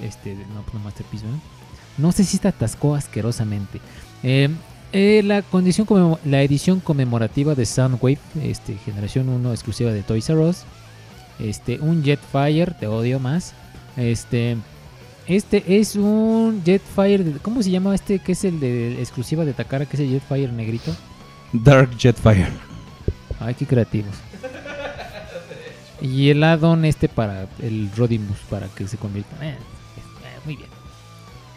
este 0.03 0.35
no 0.35 0.63
no 0.75 0.79
masterpiece 0.81 1.25
¿verdad? 1.25 1.41
No 1.99 2.12
sé 2.12 2.24
si 2.24 2.36
se 2.38 2.49
atascó 2.49 2.94
asquerosamente 2.94 3.80
Eh, 4.22 4.49
eh, 4.92 5.22
la 5.24 5.42
condición 5.42 5.86
la 6.24 6.42
edición 6.42 6.80
conmemorativa 6.80 7.55
de 7.55 7.66
Soundwave 7.66 8.18
este 8.42 8.76
generación 8.84 9.28
1 9.28 9.53
exclusiva 9.53 9.90
de 9.92 10.03
Toys 10.03 10.28
R 10.30 10.38
Us 10.40 10.64
este 11.38 11.78
un 11.80 12.03
Jetfire 12.03 12.72
te 12.78 12.86
odio 12.86 13.18
más 13.20 13.53
este 13.97 14.57
Este 15.26 15.80
es 15.80 15.97
un 15.97 16.62
Jetfire. 16.64 17.24
de- 17.24 17.40
¿Cómo 17.40 17.61
se 17.62 17.70
llama 17.70 17.94
este 17.97 18.20
que 18.20 18.32
es 18.32 18.44
el 18.44 18.61
de 18.61 19.01
exclusiva 19.03 19.44
de 19.44 19.53
Takara? 19.55 19.84
Que 19.84 19.97
es 19.97 20.01
el 20.01 20.09
Jetfire 20.11 20.53
negrito. 20.53 20.94
Dark 21.53 21.90
Jetfire. 21.99 22.53
Ay, 23.40 23.55
qué 23.55 23.66
creativos. 23.66 24.14
Y 26.01 26.30
el 26.30 26.44
add-on 26.44 26.84
este 26.84 27.09
para 27.09 27.49
el 27.61 27.90
Rodimus, 27.97 28.38
para 28.49 28.68
que 28.68 28.86
se 28.86 28.99
convierta. 28.99 29.34
eh, 29.44 29.51
eh, 29.57 30.40
muy 30.44 30.55
bien. 30.57 30.68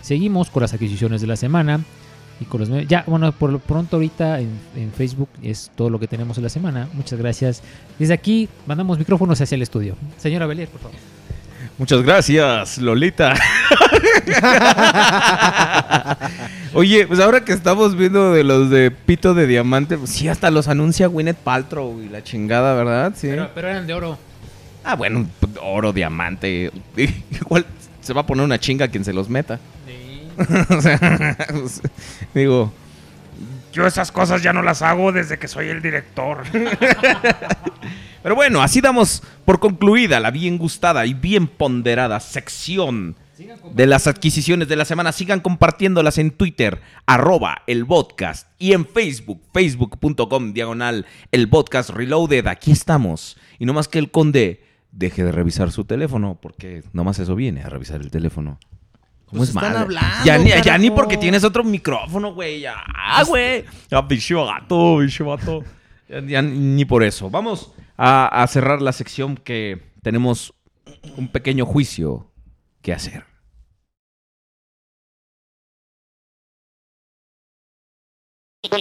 Seguimos 0.01 0.49
con 0.49 0.61
las 0.61 0.73
adquisiciones 0.73 1.21
de 1.21 1.27
la 1.27 1.35
semana. 1.35 1.81
Y 2.41 2.45
con 2.45 2.61
los 2.61 2.87
Ya, 2.87 3.03
bueno, 3.05 3.33
por 3.33 3.51
lo 3.51 3.59
pronto 3.59 3.97
ahorita 3.97 4.39
en, 4.39 4.49
en 4.75 4.93
Facebook 4.93 5.27
es 5.43 5.71
todo 5.75 5.89
lo 5.89 5.99
que 5.99 6.07
tenemos 6.07 6.37
en 6.37 6.43
la 6.43 6.49
semana. 6.49 6.87
Muchas 6.93 7.19
gracias. 7.19 7.61
Desde 7.97 8.13
aquí 8.13 8.47
mandamos 8.65 8.97
micrófonos 8.97 9.41
hacia 9.41 9.55
el 9.55 9.61
estudio. 9.61 9.95
Señora 10.17 10.45
Belier, 10.45 10.69
por 10.69 10.79
favor. 10.79 10.97
Muchas 11.77 12.01
gracias, 12.03 12.77
Lolita. 12.77 13.33
Oye, 16.73 17.07
pues 17.07 17.21
ahora 17.21 17.45
que 17.45 17.53
estamos 17.53 17.95
viendo 17.95 18.33
de 18.33 18.43
los 18.43 18.69
de 18.69 18.91
Pito 18.91 19.33
de 19.33 19.47
Diamante, 19.47 19.97
pues 19.97 20.09
sí, 20.09 20.27
hasta 20.27 20.51
los 20.51 20.67
anuncia 20.67 21.07
Gwyneth 21.07 21.37
Paltrow 21.37 22.01
y 22.01 22.09
la 22.09 22.21
chingada, 22.21 22.73
¿verdad? 22.73 23.13
Sí. 23.15 23.27
Pero, 23.29 23.49
pero 23.55 23.69
eran 23.69 23.87
de 23.87 23.93
oro. 23.93 24.17
Ah, 24.83 24.95
bueno, 24.95 25.25
oro, 25.61 25.93
diamante. 25.93 26.69
Igual 27.31 27.65
se 28.01 28.13
va 28.13 28.21
a 28.21 28.25
poner 28.25 28.45
una 28.45 28.59
chinga 28.59 28.87
quien 28.87 29.03
se 29.03 29.13
los 29.13 29.29
meta. 29.29 29.59
o 30.69 30.81
sea, 30.81 31.37
pues, 31.51 31.81
digo, 32.33 32.71
Yo 33.73 33.85
esas 33.85 34.11
cosas 34.11 34.41
ya 34.41 34.53
no 34.53 34.61
las 34.61 34.81
hago 34.81 35.11
desde 35.11 35.37
que 35.37 35.47
soy 35.47 35.67
el 35.67 35.81
director. 35.81 36.43
Pero 38.23 38.35
bueno, 38.35 38.61
así 38.61 38.81
damos 38.81 39.23
por 39.45 39.59
concluida 39.59 40.19
la 40.19 40.31
bien 40.31 40.57
gustada 40.57 41.05
y 41.05 41.13
bien 41.13 41.47
ponderada 41.47 42.19
sección 42.19 43.15
de 43.73 43.85
las 43.85 44.07
adquisiciones 44.07 44.67
de 44.67 44.75
la 44.75 44.85
semana. 44.85 45.11
Sigan 45.11 45.39
compartiéndolas 45.39 46.17
en 46.17 46.31
Twitter, 46.31 46.81
arroba 47.05 47.63
el 47.67 47.85
podcast, 47.85 48.47
y 48.57 48.73
en 48.73 48.85
Facebook, 48.85 49.41
facebook.com, 49.53 50.51
diagonal, 50.53 51.05
el 51.31 51.47
podcast 51.47 51.91
reloaded. 51.91 52.47
Aquí 52.47 52.71
estamos. 52.71 53.37
Y 53.57 53.65
no 53.65 53.73
más 53.73 53.87
que 53.87 53.99
el 53.99 54.11
conde 54.11 54.68
deje 54.91 55.23
de 55.23 55.31
revisar 55.31 55.71
su 55.71 55.85
teléfono, 55.85 56.37
porque 56.41 56.83
nomás 56.93 57.19
eso 57.19 57.35
viene 57.35 57.61
a 57.63 57.69
revisar 57.69 58.01
el 58.01 58.11
teléfono. 58.11 58.57
¿Cómo 59.25 59.39
Pues 59.41 59.49
es 59.49 59.55
están 59.55 59.75
hablando, 59.75 60.25
ya, 60.25 60.37
ni, 60.39 60.49
ya 60.49 60.61
carajo. 60.61 60.79
ni 60.81 60.89
porque 60.91 61.17
tienes 61.17 61.43
otro 61.43 61.63
micrófono, 61.63 62.33
güey. 62.33 62.61
Ya, 62.61 62.75
güey. 63.27 63.63
Ya, 63.89 64.07
pinche 64.07 64.33
gato, 64.33 64.97
pinche 64.99 65.23
vato. 65.23 65.63
Ya, 66.09 66.19
ya 66.21 66.41
ni 66.41 66.83
por 66.85 67.03
eso. 67.03 67.29
Vamos 67.29 67.71
a, 67.95 68.41
a 68.41 68.47
cerrar 68.47 68.81
la 68.81 68.91
sección 68.91 69.35
que 69.37 69.91
tenemos 70.01 70.53
un 71.17 71.27
pequeño 71.27 71.65
juicio 71.67 72.31
que 72.81 72.91
hacer. 72.93 73.25
¿Qué 78.61 78.71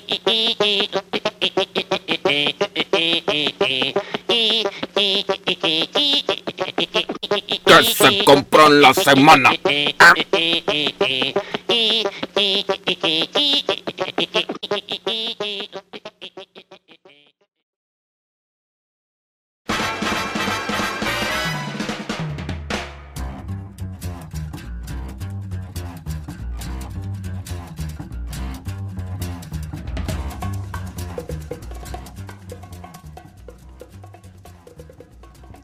se 7.85 8.25
compró 8.25 8.67
en 8.67 8.83
la 8.83 8.93
semana? 8.93 9.53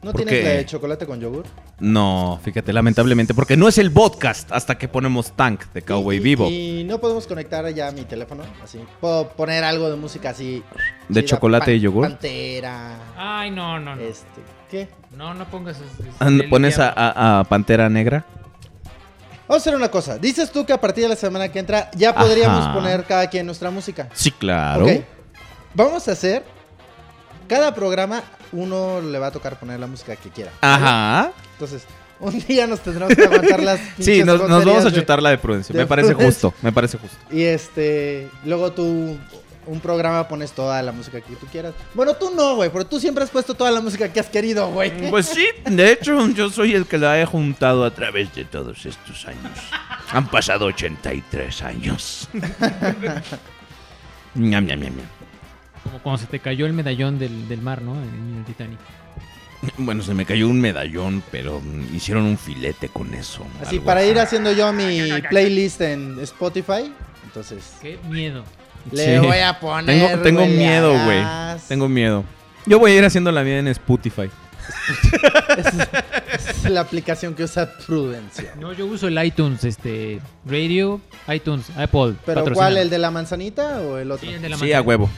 ¿No 0.05 0.11
¿Por 0.11 0.21
tienes 0.21 0.35
qué? 0.35 0.43
la 0.43 0.49
de 0.57 0.65
chocolate 0.67 1.07
con 1.07 1.19
yogur? 1.19 1.45
No, 1.79 2.39
fíjate, 2.43 2.71
lamentablemente, 2.71 3.33
porque 3.33 3.57
no 3.57 3.67
es 3.67 3.79
el 3.79 3.91
podcast 3.91 4.51
hasta 4.51 4.77
que 4.77 4.87
ponemos 4.87 5.31
Tank 5.35 5.63
de 5.73 5.81
Cowboy 5.81 6.17
Y- 6.17 6.19
Vivo. 6.19 6.47
Y 6.47 6.83
no 6.87 6.99
podemos 6.99 7.25
conectar 7.25 7.67
ya 7.73 7.91
mi 7.91 8.03
teléfono, 8.03 8.43
así. 8.63 8.79
Puedo 9.01 9.29
poner 9.29 9.63
algo 9.63 9.89
de 9.89 9.95
música 9.95 10.29
así. 10.29 10.61
¿De 11.09 11.21
chida, 11.25 11.37
chocolate 11.37 11.65
pan- 11.65 11.73
y 11.73 11.79
yogur? 11.79 12.03
Pantera. 12.07 12.97
Ay, 13.17 13.49
no, 13.49 13.79
no, 13.79 13.95
no. 13.95 14.01
Este. 14.03 14.27
¿Qué? 14.69 14.89
No, 15.17 15.33
no 15.33 15.45
pongas. 15.49 15.77
es- 15.77 16.05
es- 16.05 16.13
And- 16.19 16.41
el 16.41 16.49
¿Pones 16.51 16.77
a, 16.77 16.83
diablo. 16.93 17.01
a- 17.01 17.39
a 17.39 17.43
Pantera 17.45 17.89
Negra? 17.89 18.25
Vamos 19.47 19.61
a 19.61 19.69
hacer 19.69 19.75
una 19.75 19.89
cosa. 19.89 20.19
Dices 20.19 20.51
tú 20.51 20.67
que 20.67 20.73
a 20.73 20.79
partir 20.79 21.01
de 21.05 21.09
la 21.09 21.15
semana 21.15 21.49
que 21.51 21.57
entra 21.57 21.89
ya 21.95 22.13
podríamos 22.13 22.63
Ajá. 22.63 22.73
poner 22.75 23.05
cada 23.05 23.27
quien 23.27 23.47
nuestra 23.47 23.71
música. 23.71 24.07
Sí, 24.13 24.29
claro. 24.29 24.85
Ok. 24.85 24.91
Vamos 25.73 26.07
a 26.07 26.11
hacer. 26.11 26.43
Cada 27.47 27.73
programa 27.73 28.23
uno 28.51 29.01
le 29.01 29.19
va 29.19 29.27
a 29.27 29.31
tocar 29.31 29.59
poner 29.59 29.79
la 29.79 29.87
música 29.87 30.15
que 30.15 30.29
quiera. 30.29 30.51
Ajá. 30.61 31.31
Entonces, 31.53 31.83
un 32.19 32.39
día 32.39 32.65
nos 32.67 32.79
tendremos 32.79 33.15
que 33.15 33.23
aguantar 33.23 33.61
las. 33.61 33.79
Sí, 33.99 34.23
nos, 34.23 34.47
nos 34.47 34.65
vamos 34.65 34.85
a 34.85 34.91
chutar 34.91 35.21
la 35.21 35.31
de 35.31 35.37
Prudencia. 35.37 35.73
de 35.73 35.79
Me 35.79 35.85
parece 35.87 36.13
justo, 36.13 36.53
me 36.61 36.71
parece 36.71 36.97
justo. 36.97 37.17
Y 37.31 37.43
este. 37.43 38.29
Luego 38.43 38.71
tú. 38.71 39.17
Un 39.67 39.79
programa 39.79 40.27
pones 40.27 40.51
toda 40.51 40.79
la 40.83 40.91
música 40.91 41.19
que 41.21 41.35
tú 41.37 41.47
quieras. 41.47 41.73
Bueno, 41.95 42.13
tú 42.13 42.31
no, 42.35 42.55
güey, 42.55 42.69
porque 42.69 42.87
tú 42.87 42.99
siempre 42.99 43.23
has 43.23 43.31
puesto 43.31 43.55
toda 43.55 43.71
la 43.71 43.81
música 43.81 44.13
que 44.13 44.19
has 44.19 44.27
querido, 44.27 44.69
güey. 44.69 45.09
Pues 45.09 45.25
sí, 45.25 45.43
de 45.65 45.91
hecho, 45.91 46.27
yo 46.29 46.51
soy 46.51 46.75
el 46.75 46.85
que 46.85 46.99
la 46.99 47.19
he 47.19 47.25
juntado 47.25 47.83
a 47.83 47.89
través 47.89 48.31
de 48.35 48.45
todos 48.45 48.85
estos 48.85 49.25
años. 49.25 49.57
Han 50.11 50.27
pasado 50.27 50.67
83 50.67 51.63
años. 51.63 52.29
Ñam, 54.35 54.65
ñam, 54.65 54.79
ñam, 54.81 54.97
ñam. 54.97 55.07
Como 55.85 55.99
cuando 55.99 56.19
se 56.21 56.27
te 56.27 56.39
cayó 56.39 56.65
el 56.65 56.73
medallón 56.73 57.17
del, 57.17 57.47
del 57.47 57.61
mar, 57.61 57.81
¿no? 57.81 57.93
En 57.95 58.35
el 58.39 58.43
Titanic. 58.45 58.79
Bueno, 59.77 60.03
se 60.03 60.13
me 60.13 60.25
cayó 60.25 60.47
un 60.47 60.61
medallón, 60.61 61.23
pero 61.31 61.59
hicieron 61.91 62.23
un 62.25 62.37
filete 62.37 62.87
con 62.89 63.13
eso. 63.15 63.43
Así, 63.61 63.79
para 63.79 64.01
así. 64.01 64.09
ir 64.09 64.19
haciendo 64.19 64.51
yo 64.51 64.71
mi 64.73 64.99
playlist 65.29 65.81
en 65.81 66.19
Spotify. 66.19 66.91
Entonces, 67.23 67.73
Qué 67.81 67.97
miedo. 68.07 68.43
le 68.91 69.19
Sí. 69.19 69.25
voy 69.25 69.39
a 69.39 69.59
poner. 69.59 69.85
Tengo, 69.87 70.21
tengo 70.21 70.45
miedo, 70.45 70.93
güey. 71.05 71.23
Tengo 71.67 71.89
miedo. 71.89 72.23
Yo 72.67 72.77
voy 72.77 72.91
a 72.91 72.97
ir 72.97 73.05
haciendo 73.05 73.31
la 73.31 73.41
mía 73.43 73.57
en 73.57 73.67
Spotify. 73.69 74.29
Es 76.37 76.69
la 76.69 76.81
aplicación 76.81 77.33
que 77.33 77.43
usa 77.43 77.71
Prudencia. 77.87 78.53
No, 78.59 78.73
yo 78.73 78.85
uso 78.85 79.07
el 79.07 79.23
iTunes, 79.23 79.63
este, 79.63 80.19
Radio, 80.45 80.99
iTunes, 81.33 81.69
Apple. 81.71 82.15
¿Pero 82.25 82.41
patrocina. 82.41 82.53
cuál? 82.53 82.77
¿El 82.77 82.89
de 82.89 82.97
la 82.97 83.09
manzanita 83.11 83.79
o 83.81 83.97
el 83.97 84.11
otro? 84.11 84.27
Sí, 84.27 84.33
el 84.35 84.41
de 84.41 84.49
la 84.49 84.57
Sí, 84.57 84.73
a 84.73 84.81
huevo. 84.81 85.09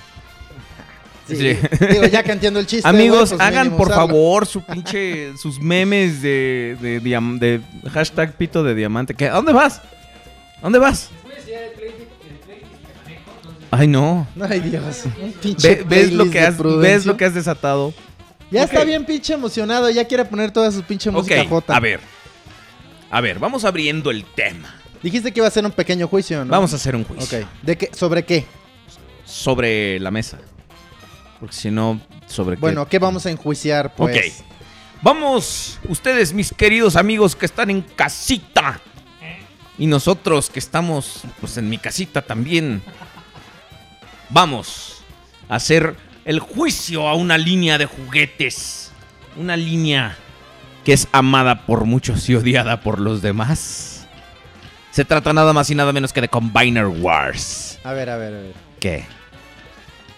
Sí, 1.28 1.36
sí. 1.36 1.58
Digo, 1.92 2.06
ya 2.06 2.24
que 2.24 2.32
entiendo 2.32 2.60
el 2.60 2.66
chiste. 2.66 2.88
Amigos, 2.88 3.30
pues 3.32 3.42
hagan 3.42 3.72
por 3.72 3.88
usarlo. 3.88 4.08
favor 4.08 4.46
su 4.46 4.62
pinche, 4.64 5.36
sus 5.38 5.60
memes 5.60 6.22
de, 6.22 6.78
de, 6.82 7.62
hashtag 7.92 8.34
pito 8.34 8.64
de 8.64 8.74
diamante. 8.76 9.14
¿Qué? 9.14 9.28
¿A 9.28 9.34
dónde 9.34 9.54
vas? 9.54 9.82
¿A 10.58 10.62
dónde 10.62 10.80
vas? 10.80 11.10
Ay, 13.70 13.88
no. 13.88 14.28
Ay, 14.50 14.60
Dios. 14.62 15.04
Un 15.22 15.34
pinche 15.34 15.76
Ve- 15.76 15.84
¿Ves, 15.84 16.14
lo 16.14 16.30
que 16.30 16.40
has. 16.40 16.58
¿Ves 16.58 17.06
lo 17.06 17.18
que 17.18 17.26
has 17.26 17.34
desatado? 17.34 17.94
Ya 18.50 18.64
está 18.64 18.84
bien 18.86 19.06
pinche 19.06 19.34
emocionado. 19.34 19.90
Ya 19.90 20.06
quiere 20.06 20.24
poner 20.26 20.52
toda 20.52 20.72
su 20.72 20.82
pinche 20.84 21.12
música 21.12 21.42
Ok, 21.42 21.50
J. 21.50 21.76
a 21.76 21.80
ver. 21.80 22.00
A 23.10 23.22
ver, 23.22 23.40
vamos 23.40 23.66
abriendo 23.66 24.10
el 24.12 24.24
tema. 24.24 24.74
Dijiste 25.04 25.32
que 25.32 25.40
iba 25.42 25.48
a 25.48 25.52
ser 25.52 25.66
un 25.66 25.72
pequeño 25.72 26.08
juicio, 26.08 26.44
¿no? 26.44 26.52
Vamos 26.52 26.74
a 26.74 26.78
hacer 26.78 26.96
un 26.96 27.04
juicio. 27.04 27.48
¿De 27.62 27.78
qué? 27.78 27.90
¿Sobre 27.94 28.24
qué? 28.24 28.46
Sobre 29.26 30.00
la 30.00 30.12
mesa. 30.12 30.40
Porque 31.40 31.56
si 31.56 31.70
no, 31.72 32.00
sobre 32.28 32.56
qué- 32.56 32.62
Bueno, 32.62 32.88
¿qué 32.88 33.00
vamos 33.00 33.26
a 33.26 33.30
enjuiciar, 33.32 33.94
pues? 33.96 34.18
Ok. 34.18 34.46
Vamos, 35.02 35.80
ustedes, 35.88 36.34
mis 36.34 36.52
queridos 36.52 36.96
amigos 36.96 37.36
que 37.36 37.46
están 37.46 37.70
en 37.70 37.82
casita. 37.82 38.80
Y 39.78 39.86
nosotros 39.86 40.50
que 40.50 40.58
estamos, 40.58 41.22
pues, 41.40 41.56
en 41.58 41.70
mi 41.70 41.78
casita 41.78 42.24
también. 42.24 42.82
Vamos 44.30 45.04
a 45.50 45.56
hacer 45.56 45.96
el 46.26 46.40
juicio 46.40 47.08
a 47.08 47.14
una 47.14 47.38
línea 47.38 47.78
de 47.78 47.86
juguetes. 47.86 48.92
Una 49.38 49.56
línea 49.56 50.18
que 50.84 50.94
es 50.94 51.08
amada 51.12 51.66
por 51.66 51.86
muchos 51.86 52.28
y 52.30 52.36
odiada 52.36 52.82
por 52.82 53.00
los 53.00 53.22
demás. 53.22 54.08
Se 54.92 55.06
trata 55.06 55.32
nada 55.32 55.54
más 55.54 55.70
y 55.70 55.76
nada 55.76 55.94
menos 55.94 56.12
que 56.12 56.22
de 56.22 56.28
Combiner 56.30 56.88
Wars. 56.88 57.78
A 57.84 57.94
ver, 57.94 58.10
a 58.10 58.18
ver, 58.18 58.34
a 58.34 58.38
ver. 58.42 58.54
¿Qué? 58.80 59.06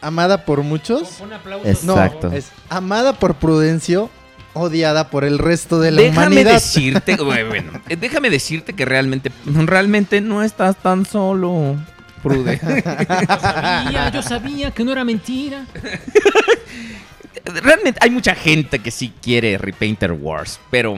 ¿Amada 0.01 0.45
por 0.45 0.63
muchos? 0.63 1.19
Un 1.21 1.33
aplauso. 1.33 1.67
Es- 1.67 1.83
No, 1.83 1.93
Exacto. 1.93 2.31
es 2.31 2.51
amada 2.69 3.13
por 3.13 3.35
Prudencio, 3.35 4.09
odiada 4.53 5.09
por 5.09 5.23
el 5.25 5.37
resto 5.37 5.79
de 5.79 5.91
la 5.91 6.01
déjame 6.01 6.27
humanidad. 6.27 6.53
decirte, 6.53 7.15
bueno, 7.21 7.71
eh, 7.89 7.95
déjame 7.95 8.29
decirte 8.29 8.73
que 8.73 8.85
realmente, 8.85 9.31
realmente 9.45 10.21
no 10.21 10.41
estás 10.43 10.77
tan 10.77 11.05
solo, 11.05 11.75
Prude. 12.23 12.59
Sabía, 13.41 14.09
yo 14.11 14.21
sabía 14.21 14.71
que 14.71 14.83
no 14.83 14.91
era 14.91 15.03
mentira. 15.03 15.65
realmente 17.45 17.99
hay 18.01 18.09
mucha 18.09 18.35
gente 18.35 18.79
que 18.79 18.91
sí 18.91 19.13
quiere 19.21 19.57
Repainter 19.57 20.11
Wars, 20.11 20.59
pero 20.69 20.95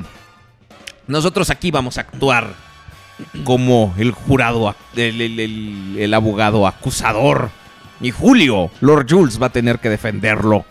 nosotros 1.08 1.50
aquí 1.50 1.72
vamos 1.72 1.98
a 1.98 2.02
actuar 2.02 2.54
como 3.44 3.94
el 3.98 4.12
jurado, 4.12 4.68
ac- 4.68 4.76
el, 4.96 5.22
el- 5.22 5.40
el- 5.40 5.96
el 6.00 6.14
abogado 6.14 6.66
acusador. 6.68 7.50
Y 8.02 8.12
Julio, 8.12 8.72
Lord 8.82 9.06
Jules, 9.10 9.42
va 9.42 9.48
a 9.48 9.52
tener 9.52 9.80
que 9.80 9.90
defenderlo. 9.90 10.66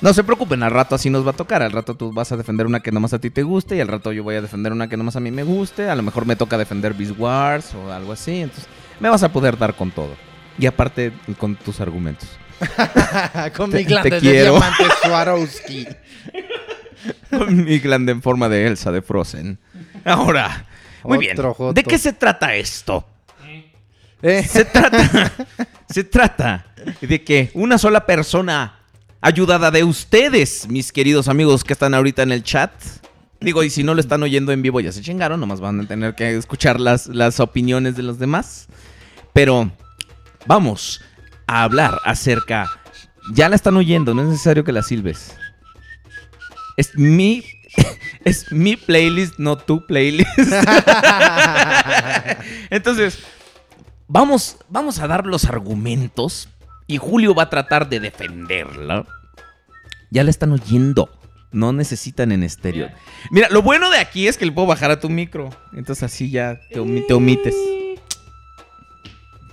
No 0.00 0.12
se 0.12 0.22
preocupen, 0.22 0.62
al 0.62 0.70
rato 0.70 0.94
así 0.94 1.10
nos 1.10 1.26
va 1.26 1.30
a 1.30 1.34
tocar. 1.34 1.62
Al 1.62 1.72
rato 1.72 1.94
tú 1.96 2.12
vas 2.12 2.30
a 2.30 2.36
defender 2.36 2.66
una 2.66 2.80
que 2.80 2.92
nomás 2.92 3.12
a 3.14 3.18
ti 3.18 3.30
te 3.30 3.42
guste 3.42 3.76
y 3.76 3.80
al 3.80 3.88
rato 3.88 4.12
yo 4.12 4.22
voy 4.22 4.36
a 4.36 4.42
defender 4.42 4.72
una 4.72 4.88
que 4.88 4.96
nomás 4.96 5.16
a 5.16 5.20
mí 5.20 5.30
me 5.30 5.42
guste. 5.42 5.90
A 5.90 5.96
lo 5.96 6.02
mejor 6.02 6.24
me 6.24 6.36
toca 6.36 6.56
defender 6.56 6.94
Beast 6.94 7.18
Wars 7.18 7.74
o 7.74 7.90
algo 7.92 8.12
así. 8.12 8.42
Entonces 8.42 8.66
me 9.00 9.08
vas 9.08 9.22
a 9.24 9.32
poder 9.32 9.58
dar 9.58 9.74
con 9.74 9.90
todo. 9.90 10.14
Y 10.58 10.66
aparte 10.66 11.12
con 11.38 11.56
tus 11.56 11.80
argumentos. 11.80 12.28
Con 13.56 13.70
Te- 13.70 13.78
mi 13.78 13.84
glande 13.84 14.10
te 14.10 14.20
de 14.20 14.42
diamante 14.42 14.84
Swarovski. 15.02 15.86
Con 17.30 17.64
mi 17.64 17.78
glande 17.78 18.12
en 18.12 18.22
forma 18.22 18.48
de 18.48 18.66
Elsa 18.66 18.92
de 18.92 19.02
Frozen. 19.02 19.58
Ahora, 20.04 20.66
muy 21.04 21.18
bien. 21.18 21.36
Joto. 21.36 21.72
¿De 21.72 21.82
qué 21.82 21.98
se 21.98 22.12
trata 22.12 22.54
esto? 22.54 23.04
Eh, 24.22 24.42
Se 24.48 24.64
trata, 24.64 25.32
se 25.88 26.04
trata 26.04 26.66
de 27.00 27.22
que 27.22 27.50
una 27.54 27.78
sola 27.78 28.04
persona, 28.04 28.80
ayudada 29.20 29.70
de 29.70 29.84
ustedes, 29.84 30.68
mis 30.68 30.92
queridos 30.92 31.28
amigos 31.28 31.64
que 31.64 31.72
están 31.72 31.94
ahorita 31.94 32.22
en 32.22 32.32
el 32.32 32.42
chat, 32.42 32.72
digo, 33.40 33.62
y 33.62 33.70
si 33.70 33.84
no 33.84 33.94
lo 33.94 34.00
están 34.00 34.22
oyendo 34.22 34.52
en 34.52 34.62
vivo 34.62 34.80
ya 34.80 34.92
se 34.92 35.02
chingaron, 35.02 35.40
nomás 35.40 35.60
van 35.60 35.80
a 35.80 35.86
tener 35.86 36.14
que 36.14 36.36
escuchar 36.36 36.80
las, 36.80 37.06
las 37.06 37.40
opiniones 37.40 37.96
de 37.96 38.02
los 38.02 38.18
demás. 38.18 38.66
Pero 39.32 39.70
vamos 40.46 41.00
a 41.46 41.62
hablar 41.62 42.00
acerca, 42.04 42.68
ya 43.32 43.48
la 43.48 43.56
están 43.56 43.76
oyendo, 43.76 44.14
no 44.14 44.22
es 44.22 44.28
necesario 44.28 44.64
que 44.64 44.72
la 44.72 44.82
silbes. 44.82 45.36
Es 46.76 46.94
mi, 46.96 47.44
es 48.24 48.50
mi 48.50 48.76
playlist, 48.76 49.38
no 49.38 49.56
tu 49.56 49.86
playlist. 49.86 50.28
Entonces, 52.70 53.18
vamos, 54.08 54.56
vamos 54.68 54.98
a 54.98 55.06
dar 55.06 55.26
los 55.26 55.44
argumentos 55.44 56.48
y 56.86 56.96
Julio 56.98 57.34
va 57.34 57.44
a 57.44 57.50
tratar 57.50 57.88
de 57.88 58.00
defenderla. 58.00 59.06
Ya 60.10 60.24
la 60.24 60.30
están 60.30 60.52
oyendo. 60.52 61.10
No 61.50 61.72
necesitan 61.72 62.30
en 62.32 62.42
estéreo. 62.42 62.90
Mira, 63.30 63.48
lo 63.50 63.62
bueno 63.62 63.88
de 63.90 63.98
aquí 63.98 64.28
es 64.28 64.36
que 64.36 64.44
le 64.44 64.52
puedo 64.52 64.66
bajar 64.66 64.90
a 64.90 65.00
tu 65.00 65.08
micro. 65.08 65.48
Entonces 65.72 66.02
así 66.02 66.30
ya 66.30 66.60
te, 66.70 66.78
omi- 66.80 67.06
te 67.06 67.14
omites. 67.14 67.54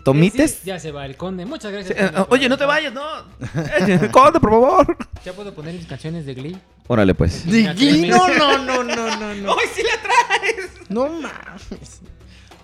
¿Te 0.04 0.12
omites? 0.12 0.52
Sí, 0.62 0.68
ya 0.68 0.78
se 0.80 0.92
va 0.92 1.06
el 1.06 1.16
conde. 1.16 1.46
Muchas 1.46 1.72
gracias. 1.72 1.98
eh, 1.98 2.12
conde, 2.14 2.28
Oye, 2.30 2.50
no 2.50 2.58
te 2.58 2.66
vayas, 2.66 2.94
no. 2.94 3.02
Conde, 4.12 4.40
por 4.40 4.52
favor. 4.52 4.98
Ya 5.24 5.34
puedo 5.34 5.54
poner 5.54 5.74
mis 5.74 5.86
canciones 5.88 6.26
de 6.26 6.34
Glee. 6.36 6.58
Órale, 6.88 7.16
pues. 7.16 7.46
No, 7.46 8.28
no, 8.28 8.58
no, 8.60 8.84
no, 8.84 9.18
no, 9.18 9.34
no. 9.36 9.52
¡Ay, 9.54 9.68
sí 9.74 9.82
la 9.82 10.02
traes! 10.02 10.72
No 10.90 11.08
mames. 11.08 12.02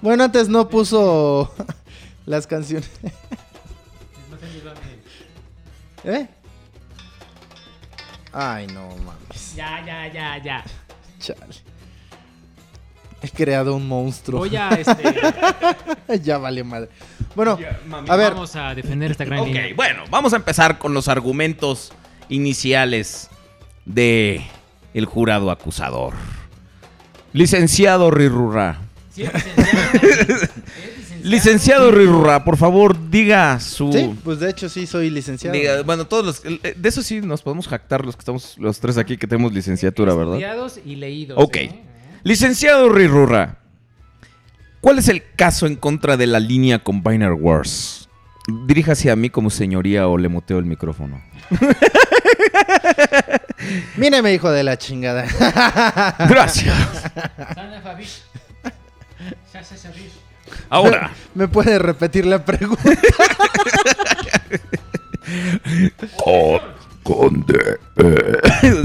Bueno, 0.01 0.25
antes 0.25 0.49
no 0.49 0.67
puso 0.69 1.51
las 2.31 2.47
canciones. 2.47 2.89
¿Eh? 6.03 6.27
Ay, 8.33 8.65
no 8.67 8.87
mames. 9.05 9.53
Ya, 9.55 9.85
ya, 9.85 10.07
ya, 10.11 10.37
ya. 10.41 10.63
Chale. 11.19 11.53
He 13.21 13.29
creado 13.29 13.75
un 13.75 13.87
monstruo. 13.87 14.39
Voy 14.39 14.55
a, 14.55 14.69
este, 14.79 16.21
ya 16.23 16.39
vale 16.39 16.63
madre. 16.63 16.89
Bueno, 17.35 17.59
a 18.07 18.15
ver, 18.15 18.31
vamos 18.33 18.55
a 18.55 18.73
defender 18.73 19.11
esta 19.11 19.25
gran 19.25 19.41
Ok, 19.41 19.47
línea. 19.47 19.75
bueno, 19.75 20.03
vamos 20.09 20.33
a 20.33 20.37
empezar 20.37 20.79
con 20.79 20.93
los 20.95 21.07
argumentos 21.07 21.91
iniciales 22.29 23.29
de 23.85 24.41
el 24.95 25.05
jurado 25.05 25.51
acusador. 25.51 26.13
Licenciado 27.33 28.09
Rirurra. 28.09 28.79
Sí, 29.13 29.23
licenciado. 30.01 30.53
Licenciado. 31.23 31.91
Rirurra, 31.91 32.43
por 32.43 32.57
favor, 32.57 33.09
diga 33.09 33.59
su... 33.59 33.91
sí, 33.91 34.15
pues 34.23 34.39
de 34.39 34.49
hecho 34.49 34.69
sí 34.69 34.85
soy 34.87 35.09
licenciado. 35.09 35.55
diga- 35.57 35.83
bueno, 35.85 36.05
todos 36.07 36.25
los... 36.25 36.41
eh, 36.63 36.73
De 36.77 36.89
eso 36.89 37.01
sí 37.03 37.21
nos 37.21 37.41
podemos 37.41 37.67
jactar 37.67 38.05
los 38.05 38.15
que 38.15 38.21
estamos, 38.21 38.55
los 38.57 38.79
tres 38.79 38.97
aquí 38.97 39.17
que 39.17 39.27
tenemos 39.27 39.53
licenciatura, 39.53 40.13
¿verdad? 40.13 40.33
Estudiados 40.35 40.79
y 40.85 40.95
leídos. 40.95 41.37
Ok. 41.41 41.55
¿eh? 41.57 41.81
Licenciado 42.23 42.89
Rirurra, 42.89 43.57
¿cuál 44.81 44.99
es 44.99 45.07
el 45.07 45.23
caso 45.35 45.65
en 45.67 45.75
contra 45.75 46.17
de 46.17 46.27
la 46.27 46.39
línea 46.39 46.79
Combiner 46.83 47.33
Wars? 47.33 48.09
Diríjase 48.65 49.11
a 49.11 49.15
mí 49.15 49.29
como 49.29 49.49
señoría 49.49 50.07
o 50.07 50.17
le 50.17 50.27
muteo 50.27 50.57
el 50.59 50.65
micrófono. 50.65 51.21
Míreme, 53.97 54.33
hijo 54.33 54.49
de 54.51 54.63
la 54.63 54.77
chingada. 54.77 55.25
Gracias. 56.27 56.75
Ahora, 60.69 61.11
¿Me 61.35 61.47
puede 61.47 61.79
repetir 61.79 62.25
la 62.25 62.43
pregunta? 62.43 62.83
Conde, 67.03 67.79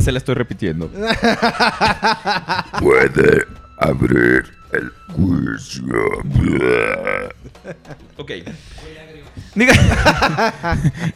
se 0.00 0.10
la 0.10 0.18
estoy 0.18 0.34
repitiendo. 0.36 0.88
puede 2.80 3.46
abrir 3.78 4.44
el 4.72 4.90
juicio. 5.12 6.22
Ok. 8.16 8.30
Diga. 9.54 9.74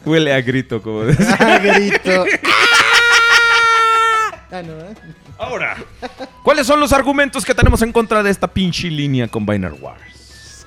Huele 0.05 0.35
a 0.35 0.41
grito, 0.43 0.83
como 0.83 1.05
decía. 1.05 1.37
Ah, 1.39 1.59
Grito. 1.59 2.25
Ah, 4.53 4.63
no, 4.63 4.73
¿eh? 4.73 4.95
Ahora, 5.39 5.77
¿cuáles 6.43 6.67
son 6.67 6.81
los 6.81 6.93
argumentos 6.93 7.45
que 7.45 7.55
tenemos 7.55 7.81
en 7.83 7.93
contra 7.93 8.23
de 8.23 8.31
esta 8.31 8.49
pinche 8.49 8.91
línea 8.91 9.29
Combiner 9.29 9.73
Wars? 9.73 10.20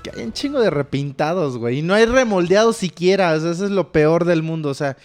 Que 0.03 0.11
hay 0.15 0.25
un 0.25 0.33
chingo 0.33 0.59
de 0.59 0.69
repintados, 0.69 1.57
güey. 1.57 1.79
Y 1.79 1.81
no 1.81 1.93
hay 1.93 2.05
remoldeados 2.05 2.77
siquiera. 2.77 3.33
O 3.33 3.39
sea, 3.39 3.51
eso 3.51 3.65
es 3.65 3.71
lo 3.71 3.91
peor 3.91 4.25
del 4.25 4.43
mundo. 4.43 4.69
O 4.69 4.73
sea, 4.73 4.97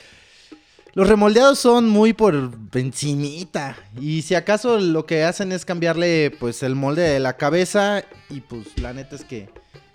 los 0.94 1.08
remoldeados 1.08 1.58
son 1.58 1.88
muy 1.88 2.12
por 2.12 2.50
encimita. 2.74 3.76
Y 4.00 4.22
si 4.22 4.34
acaso 4.34 4.78
lo 4.78 5.06
que 5.06 5.22
hacen 5.24 5.52
es 5.52 5.64
cambiarle, 5.64 6.32
pues, 6.40 6.62
el 6.62 6.74
molde 6.74 7.02
de 7.02 7.20
la 7.20 7.36
cabeza. 7.36 8.02
Y 8.28 8.40
pues, 8.40 8.76
la 8.78 8.92
neta 8.92 9.14
es 9.14 9.24
que 9.24 9.48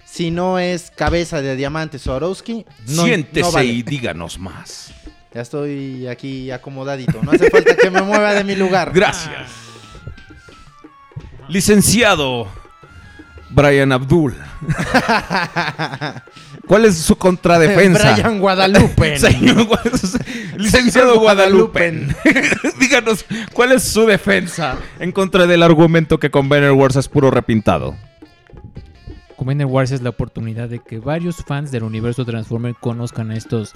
si 0.05 0.31
no 0.31 0.59
es 0.59 0.91
cabeza 0.91 1.41
de 1.41 1.55
diamante 1.55 1.99
Swarovski, 1.99 2.65
no, 2.87 3.03
Siéntese 3.03 3.41
no 3.41 3.51
vale. 3.51 3.65
y 3.65 3.83
díganos 3.83 4.39
más. 4.39 4.93
Ya 5.33 5.41
estoy 5.41 6.07
aquí 6.07 6.51
acomodadito. 6.51 7.21
No 7.23 7.31
hace 7.31 7.49
falta 7.49 7.75
que 7.75 7.89
me 7.89 8.03
mueva 8.03 8.33
de 8.33 8.43
mi 8.43 8.55
lugar. 8.55 8.91
Gracias. 8.93 9.51
Licenciado 11.49 12.47
Brian 13.49 13.91
Abdul. 13.91 14.35
¿Cuál 16.67 16.85
es 16.85 16.97
su 16.97 17.17
contradefensa? 17.17 18.13
Brian 18.13 18.39
Guadalupe. 18.39 19.17
Licenciado 20.57 21.19
Guadalupe. 21.19 22.07
Díganos, 22.79 23.25
¿cuál 23.53 23.73
es 23.73 23.83
su 23.83 24.05
defensa 24.05 24.77
en 24.99 25.11
contra 25.11 25.45
del 25.45 25.63
argumento 25.63 26.19
que 26.19 26.31
Convener 26.31 26.71
Wars 26.71 26.95
es 26.95 27.07
puro 27.07 27.31
repintado? 27.31 27.95
Commander 29.35 29.67
Wars 29.67 29.91
es 29.91 30.01
la 30.01 30.09
oportunidad 30.09 30.69
de 30.69 30.79
que 30.79 30.99
varios 30.99 31.43
fans 31.43 31.69
del 31.69 31.83
universo 31.83 32.23
Transformer 32.23 32.75
conozcan 32.79 33.31
a 33.31 33.35
estos, 33.35 33.73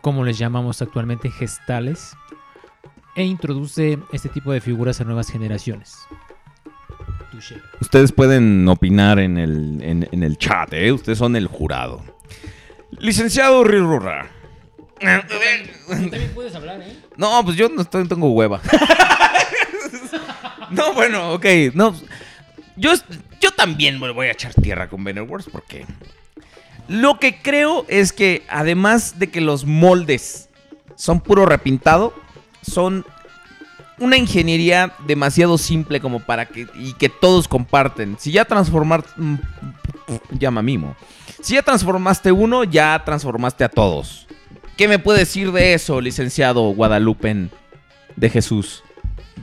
como 0.00 0.24
les 0.24 0.38
llamamos 0.38 0.82
actualmente, 0.82 1.30
gestales, 1.30 2.16
e 3.14 3.24
introduce 3.24 3.98
este 4.12 4.28
tipo 4.28 4.52
de 4.52 4.60
figuras 4.60 5.00
a 5.00 5.04
nuevas 5.04 5.30
generaciones. 5.30 5.98
Ustedes 7.80 8.12
pueden 8.12 8.68
opinar 8.68 9.18
en 9.18 9.38
el, 9.38 9.80
en, 9.82 10.08
en 10.10 10.22
el 10.22 10.38
chat, 10.38 10.72
¿eh? 10.72 10.92
Ustedes 10.92 11.18
son 11.18 11.36
el 11.36 11.46
jurado. 11.46 12.02
Licenciado 12.98 13.64
Rirurra. 13.64 14.28
También 15.00 16.30
puedes 16.34 16.54
hablar, 16.54 16.80
¿eh? 16.80 16.96
No, 17.16 17.44
pues 17.44 17.56
yo 17.56 17.68
no 17.68 17.82
estoy- 17.82 18.06
tengo 18.06 18.30
hueva. 18.32 18.60
no, 20.70 20.92
bueno, 20.94 21.32
ok. 21.32 21.44
No, 21.74 21.94
yo, 22.76 22.92
yo 23.40 23.50
también 23.52 24.00
me 24.00 24.10
voy 24.10 24.28
a 24.28 24.32
echar 24.32 24.54
tierra 24.54 24.88
con 24.88 25.04
Banner 25.04 25.22
Wars 25.24 25.46
porque 25.50 25.86
lo 26.88 27.18
que 27.18 27.40
creo 27.40 27.84
es 27.88 28.12
que 28.12 28.42
además 28.48 29.18
de 29.18 29.30
que 29.30 29.40
los 29.40 29.64
moldes 29.66 30.48
son 30.96 31.20
puro 31.20 31.46
repintado, 31.46 32.14
son 32.62 33.04
una 34.02 34.16
ingeniería 34.16 34.92
demasiado 35.06 35.56
simple 35.56 36.00
como 36.00 36.18
para 36.20 36.46
que 36.46 36.66
y 36.74 36.92
que 36.94 37.08
todos 37.08 37.46
comparten. 37.46 38.16
Si 38.18 38.32
ya 38.32 38.44
transformar 38.44 39.04
mm, 39.16 39.36
llama 40.32 40.60
mimo. 40.60 40.96
Si 41.40 41.54
ya 41.54 41.62
transformaste 41.62 42.32
uno, 42.32 42.64
ya 42.64 43.00
transformaste 43.04 43.62
a 43.62 43.68
todos. 43.68 44.26
¿Qué 44.76 44.88
me 44.88 44.98
puede 44.98 45.20
decir 45.20 45.52
de 45.52 45.74
eso, 45.74 46.00
licenciado 46.00 46.62
Guadalupe 46.70 47.48
de 48.16 48.30
Jesús, 48.30 48.82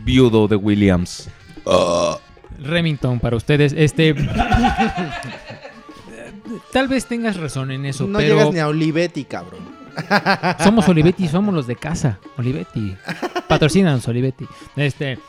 viudo 0.04 0.50
de 0.50 0.58
Williams? 0.58 1.30
Remington 2.60 3.20
para 3.20 3.38
ustedes, 3.38 3.74
este... 3.76 4.14
Tal 6.74 6.88
vez 6.88 7.06
tengas 7.06 7.38
razón 7.38 7.72
en 7.72 7.86
eso, 7.86 8.08
No 8.08 8.18
pero 8.20 8.36
llegas 8.36 8.54
ni 8.54 8.60
a 8.60 8.68
Olivetti, 8.68 9.24
cabrón. 9.24 9.79
somos 10.64 10.88
Olivetti, 10.88 11.28
somos 11.28 11.54
los 11.54 11.68
de 11.68 11.76
casa. 11.76 12.20
Olivetti. 12.38 12.96
Patrocínanos, 13.48 14.08
Olivetti. 14.08 14.46
Este. 14.76 15.20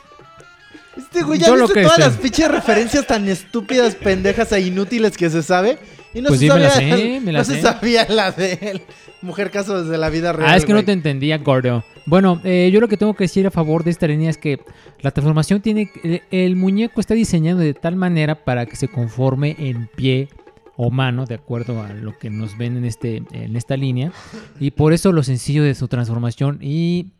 Este 0.96 1.22
güey 1.22 1.38
ya 1.38 1.46
Yo 1.46 1.56
lo 1.56 1.64
viste 1.64 1.80
que 1.80 1.86
todas 1.86 1.98
las 1.98 2.16
pinches 2.16 2.50
referencias 2.50 3.06
tan 3.06 3.28
estúpidas, 3.28 3.94
pendejas 3.94 4.52
e 4.52 4.60
inútiles 4.60 5.16
que 5.16 5.30
se 5.30 5.42
sabe. 5.42 5.78
Y 6.12 6.20
no 6.20 6.28
Pues 6.28 6.40
se 6.40 6.46
sí, 6.46 6.52
me 6.52 6.60
la 6.60 6.70
sabía, 6.70 6.96
sé, 6.96 7.20
me 7.20 7.32
la 7.32 7.38
no 7.38 7.44
se 7.44 7.62
sabía 7.62 8.06
la 8.08 8.32
de 8.32 8.58
él. 8.60 8.82
Mujer 9.22 9.50
caso 9.50 9.82
desde 9.82 9.96
la 9.98 10.10
vida 10.10 10.32
real. 10.32 10.50
Ah, 10.50 10.56
es 10.56 10.64
que 10.64 10.72
no 10.72 10.84
te 10.84 10.92
entendía, 10.92 11.38
gordo. 11.38 11.84
Bueno, 12.06 12.40
eh, 12.42 12.70
yo 12.72 12.80
lo 12.80 12.88
que 12.88 12.96
tengo 12.96 13.14
que 13.14 13.24
decir 13.24 13.46
a 13.46 13.50
favor 13.50 13.84
de 13.84 13.90
esta 13.90 14.06
línea 14.08 14.30
es 14.30 14.38
que 14.38 14.60
la 15.02 15.10
transformación 15.12 15.60
tiene... 15.60 15.90
El, 16.02 16.22
el 16.30 16.56
muñeco 16.56 17.00
está 17.00 17.14
diseñado 17.14 17.60
de 17.60 17.74
tal 17.74 17.96
manera 17.96 18.34
para 18.44 18.66
que 18.66 18.76
se 18.76 18.88
conforme 18.88 19.54
en 19.58 19.88
pie 19.94 20.28
o 20.76 20.90
mano, 20.90 21.26
de 21.26 21.34
acuerdo 21.34 21.82
a 21.82 21.92
lo 21.92 22.18
que 22.18 22.30
nos 22.30 22.56
ven 22.56 22.76
en, 22.76 22.84
este, 22.84 23.22
en 23.32 23.56
esta 23.56 23.76
línea. 23.76 24.12
Y 24.58 24.70
por 24.70 24.92
eso 24.92 25.12
lo 25.12 25.22
sencillo 25.22 25.62
de 25.62 25.74
su 25.74 25.88
transformación 25.88 26.58
y... 26.60 27.12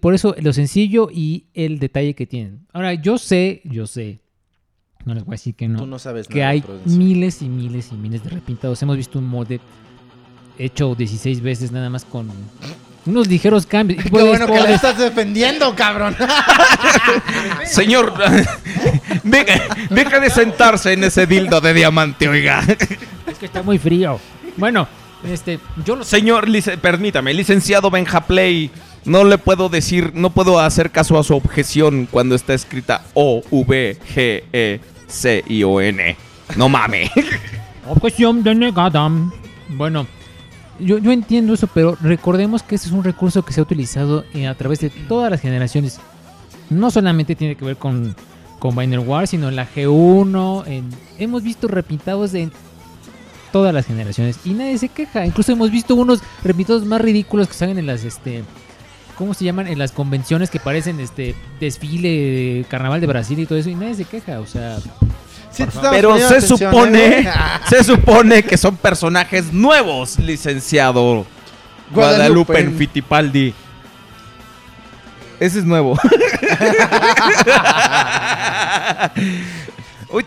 Por 0.00 0.14
eso 0.14 0.34
lo 0.40 0.54
sencillo 0.54 1.10
y 1.12 1.48
el 1.52 1.78
detalle 1.78 2.14
que 2.14 2.26
tienen. 2.26 2.66
Ahora, 2.72 2.94
yo 2.94 3.18
sé, 3.18 3.60
yo 3.64 3.86
sé, 3.86 4.20
no 5.04 5.14
les 5.14 5.24
voy 5.24 5.32
a 5.32 5.36
decir 5.36 5.54
que 5.54 5.68
no 5.68 5.80
Tú 5.80 5.86
no 5.86 5.98
sabes 5.98 6.26
que 6.26 6.40
nada, 6.40 6.50
hay 6.50 6.64
miles 6.86 7.42
y 7.42 7.48
miles 7.48 7.92
y 7.92 7.96
miles 7.96 8.24
de 8.24 8.30
repintados. 8.30 8.82
Hemos 8.82 8.96
visto 8.96 9.18
un 9.18 9.26
molde 9.26 9.60
hecho 10.58 10.94
16 10.94 11.40
veces 11.40 11.72
nada 11.72 11.88
más 11.90 12.04
con 12.04 12.28
unos 13.08 13.26
ligeros 13.26 13.66
cambios. 13.66 14.02
Qué 14.04 14.10
bueno 14.10 14.46
que 14.46 14.60
la 14.60 14.70
estás 14.74 14.98
defendiendo, 14.98 15.74
cabrón. 15.74 16.14
Señor, 17.66 18.12
deja, 19.24 19.60
deja 19.90 20.20
de 20.20 20.30
sentarse 20.30 20.92
en 20.92 21.04
ese 21.04 21.26
dildo 21.26 21.60
de 21.60 21.74
diamante, 21.74 22.28
oiga. 22.28 22.62
Es 23.26 23.38
que 23.38 23.46
está 23.46 23.62
muy 23.62 23.78
frío. 23.78 24.20
Bueno, 24.56 24.86
este, 25.24 25.58
yo 25.84 25.96
lo. 25.96 26.04
Señor, 26.04 26.48
lic- 26.48 26.78
permítame, 26.78 27.32
licenciado 27.34 27.90
Benjaplay, 27.90 28.70
no 29.04 29.24
le 29.24 29.38
puedo 29.38 29.68
decir, 29.68 30.12
no 30.14 30.30
puedo 30.30 30.60
hacer 30.60 30.90
caso 30.90 31.18
a 31.18 31.24
su 31.24 31.34
objeción 31.34 32.06
cuando 32.10 32.34
está 32.34 32.54
escrita 32.54 33.02
O, 33.14 33.42
V, 33.50 33.96
G, 34.14 34.44
E, 34.52 34.80
C, 35.06 35.44
I, 35.48 35.64
O, 35.64 35.80
N. 35.80 36.16
No 36.56 36.68
mame. 36.68 37.10
Objeción 37.88 38.42
denegada. 38.42 39.10
Bueno, 39.68 40.06
yo, 40.80 40.98
yo 40.98 41.12
entiendo 41.12 41.54
eso, 41.54 41.66
pero 41.66 41.96
recordemos 42.00 42.62
que 42.62 42.74
ese 42.76 42.86
es 42.88 42.92
un 42.92 43.04
recurso 43.04 43.44
que 43.44 43.52
se 43.52 43.60
ha 43.60 43.62
utilizado 43.62 44.24
eh, 44.34 44.46
a 44.46 44.54
través 44.54 44.80
de 44.80 44.90
todas 44.90 45.30
las 45.30 45.40
generaciones. 45.40 45.98
No 46.70 46.90
solamente 46.90 47.34
tiene 47.34 47.54
que 47.56 47.64
ver 47.64 47.76
con, 47.76 48.14
con 48.58 48.76
Biner 48.76 48.98
War, 49.00 49.26
sino 49.26 49.48
en 49.48 49.56
la 49.56 49.66
G1. 49.68 50.66
en- 50.66 50.90
hemos 51.18 51.42
visto 51.42 51.66
repintados 51.68 52.34
en 52.34 52.52
todas 53.52 53.72
las 53.72 53.86
generaciones 53.86 54.38
y 54.44 54.50
nadie 54.50 54.76
se 54.78 54.88
queja. 54.90 55.24
Incluso 55.24 55.52
hemos 55.52 55.70
visto 55.70 55.94
unos 55.94 56.20
repintados 56.44 56.84
más 56.84 57.00
ridículos 57.00 57.48
que 57.48 57.54
salen 57.54 57.78
en 57.78 57.86
las 57.86 58.04
este. 58.04 58.44
¿Cómo 59.16 59.34
se 59.34 59.44
llaman? 59.44 59.66
En 59.66 59.78
las 59.78 59.90
convenciones 59.90 60.48
que 60.50 60.60
parecen 60.60 61.00
este 61.00 61.34
desfile, 61.58 62.64
carnaval 62.68 63.00
de 63.00 63.06
Brasil 63.08 63.38
y 63.40 63.46
todo 63.46 63.58
eso, 63.58 63.68
y 63.70 63.74
nadie 63.74 63.94
se 63.96 64.04
queja. 64.04 64.38
O 64.40 64.46
sea, 64.46 64.78
Sí, 65.58 65.64
Pero 65.90 66.16
se 66.16 66.24
atención, 66.24 66.58
supone, 66.58 67.20
¿eh, 67.20 67.28
se 67.68 67.82
supone 67.82 68.44
que 68.44 68.56
son 68.56 68.76
personajes 68.76 69.52
nuevos, 69.52 70.16
licenciado 70.18 71.26
Guadalupe 71.90 72.52
Guadalupe. 72.52 72.78
Fittipaldi. 72.78 73.52
Ese 75.40 75.58
es 75.58 75.64
nuevo. 75.64 75.92
Oye, 80.10 80.26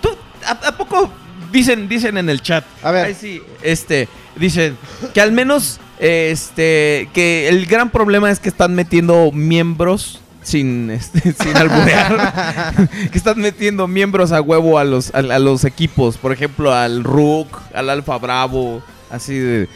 ¿tú, 0.00 0.16
a, 0.44 0.50
a 0.68 0.72
poco 0.76 1.10
dicen, 1.52 1.88
dicen 1.88 2.16
en 2.18 2.28
el 2.28 2.42
chat? 2.42 2.64
A 2.82 2.90
ver. 2.90 3.06
Ay, 3.06 3.14
sí, 3.14 3.40
este, 3.62 4.08
dicen 4.36 4.76
que 5.14 5.20
al 5.20 5.30
menos, 5.32 5.78
este, 5.98 7.08
que 7.12 7.48
el 7.48 7.66
gran 7.66 7.90
problema 7.90 8.30
es 8.30 8.40
que 8.40 8.48
están 8.48 8.74
metiendo 8.74 9.30
miembros 9.32 10.21
sin, 10.42 10.90
este, 10.90 11.32
sin 11.42 11.56
alburear. 11.56 12.88
que 13.10 13.18
están 13.18 13.38
metiendo 13.40 13.86
miembros 13.88 14.32
a 14.32 14.40
huevo 14.40 14.78
a 14.78 14.84
los, 14.84 15.14
a, 15.14 15.18
a 15.18 15.38
los 15.38 15.64
equipos. 15.64 16.18
Por 16.18 16.32
ejemplo, 16.32 16.72
al 16.72 17.04
Rook, 17.04 17.48
al 17.74 17.90
Alfa 17.90 18.18
Bravo, 18.18 18.82
así 19.10 19.38
de... 19.38 19.68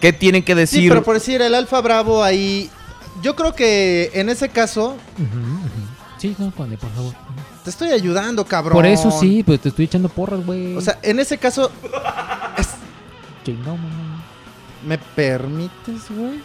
¿Qué 0.00 0.12
tienen 0.12 0.42
que 0.42 0.54
decir? 0.54 0.82
Sí, 0.82 0.88
pero 0.88 1.02
por 1.02 1.14
decir, 1.14 1.42
el 1.42 1.54
Alfa 1.54 1.80
Bravo 1.80 2.22
ahí. 2.22 2.70
Yo 3.20 3.34
creo 3.34 3.54
que 3.54 4.10
en 4.14 4.28
ese 4.28 4.48
caso. 4.48 4.96
Sí, 6.18 6.36
no, 6.38 6.50
por 6.50 6.68
favor. 6.68 7.14
Te 7.64 7.70
estoy 7.70 7.90
ayudando, 7.90 8.44
cabrón. 8.44 8.74
Por 8.74 8.86
eso 8.86 9.10
sí, 9.10 9.42
pues 9.42 9.60
te 9.60 9.70
estoy 9.70 9.86
echando 9.86 10.08
porras, 10.08 10.44
güey. 10.46 10.76
O 10.76 10.80
sea, 10.80 10.98
en 11.02 11.18
ese 11.18 11.38
caso. 11.38 11.70
es-. 12.56 12.68
¿Me 14.86 14.98
permites, 14.98 16.02
güey? 16.10 16.40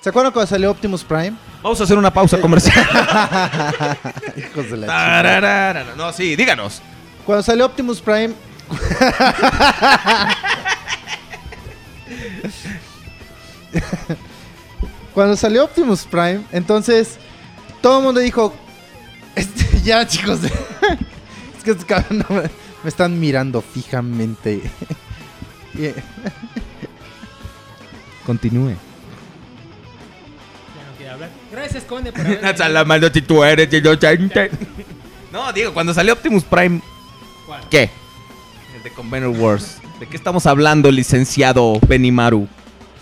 ¿Se 0.00 0.08
acuerdan 0.08 0.32
cuando 0.32 0.48
salió 0.48 0.70
Optimus 0.70 1.04
Prime? 1.04 1.34
Vamos 1.62 1.78
a 1.80 1.84
hacer 1.84 1.98
una 1.98 2.10
pausa 2.10 2.40
comercial. 2.40 2.74
Hijos 4.36 4.70
de 4.70 4.76
la. 4.78 4.86
Tararara. 4.86 5.94
no, 5.94 6.10
sí, 6.12 6.36
díganos. 6.36 6.80
Cuando 7.26 7.42
salió 7.42 7.66
Optimus 7.66 8.00
Prime. 8.00 8.32
Cuando 15.14 15.36
salió 15.36 15.64
Optimus 15.64 16.04
Prime, 16.04 16.44
entonces 16.50 17.18
todo 17.82 17.98
el 17.98 18.04
mundo 18.04 18.20
dijo: 18.20 18.54
este, 19.34 19.80
Ya, 19.84 20.06
chicos, 20.06 20.40
es 20.44 21.62
que 21.62 21.72
estos 21.72 21.84
cabrones 21.84 22.26
no 22.28 22.36
me, 22.36 22.42
me 22.82 22.88
están 22.88 23.20
mirando 23.20 23.60
fijamente. 23.60 24.62
Continúe. 28.24 28.76
No 31.60 33.08
si 33.12 33.22
tú 33.22 33.44
eres 33.44 33.72
inocente. 33.72 34.50
Digo, 35.54 35.72
cuando 35.72 35.94
salió 35.94 36.12
Optimus 36.12 36.44
Prime. 36.44 36.80
¿Cuál? 37.46 37.62
¿Qué? 37.70 37.90
El 38.76 38.82
de 38.82 38.90
Convener 38.90 39.28
Wars. 39.28 39.78
¿De 39.98 40.06
qué 40.06 40.16
estamos 40.16 40.46
hablando, 40.46 40.90
licenciado 40.90 41.78
Benimaru? 41.86 42.48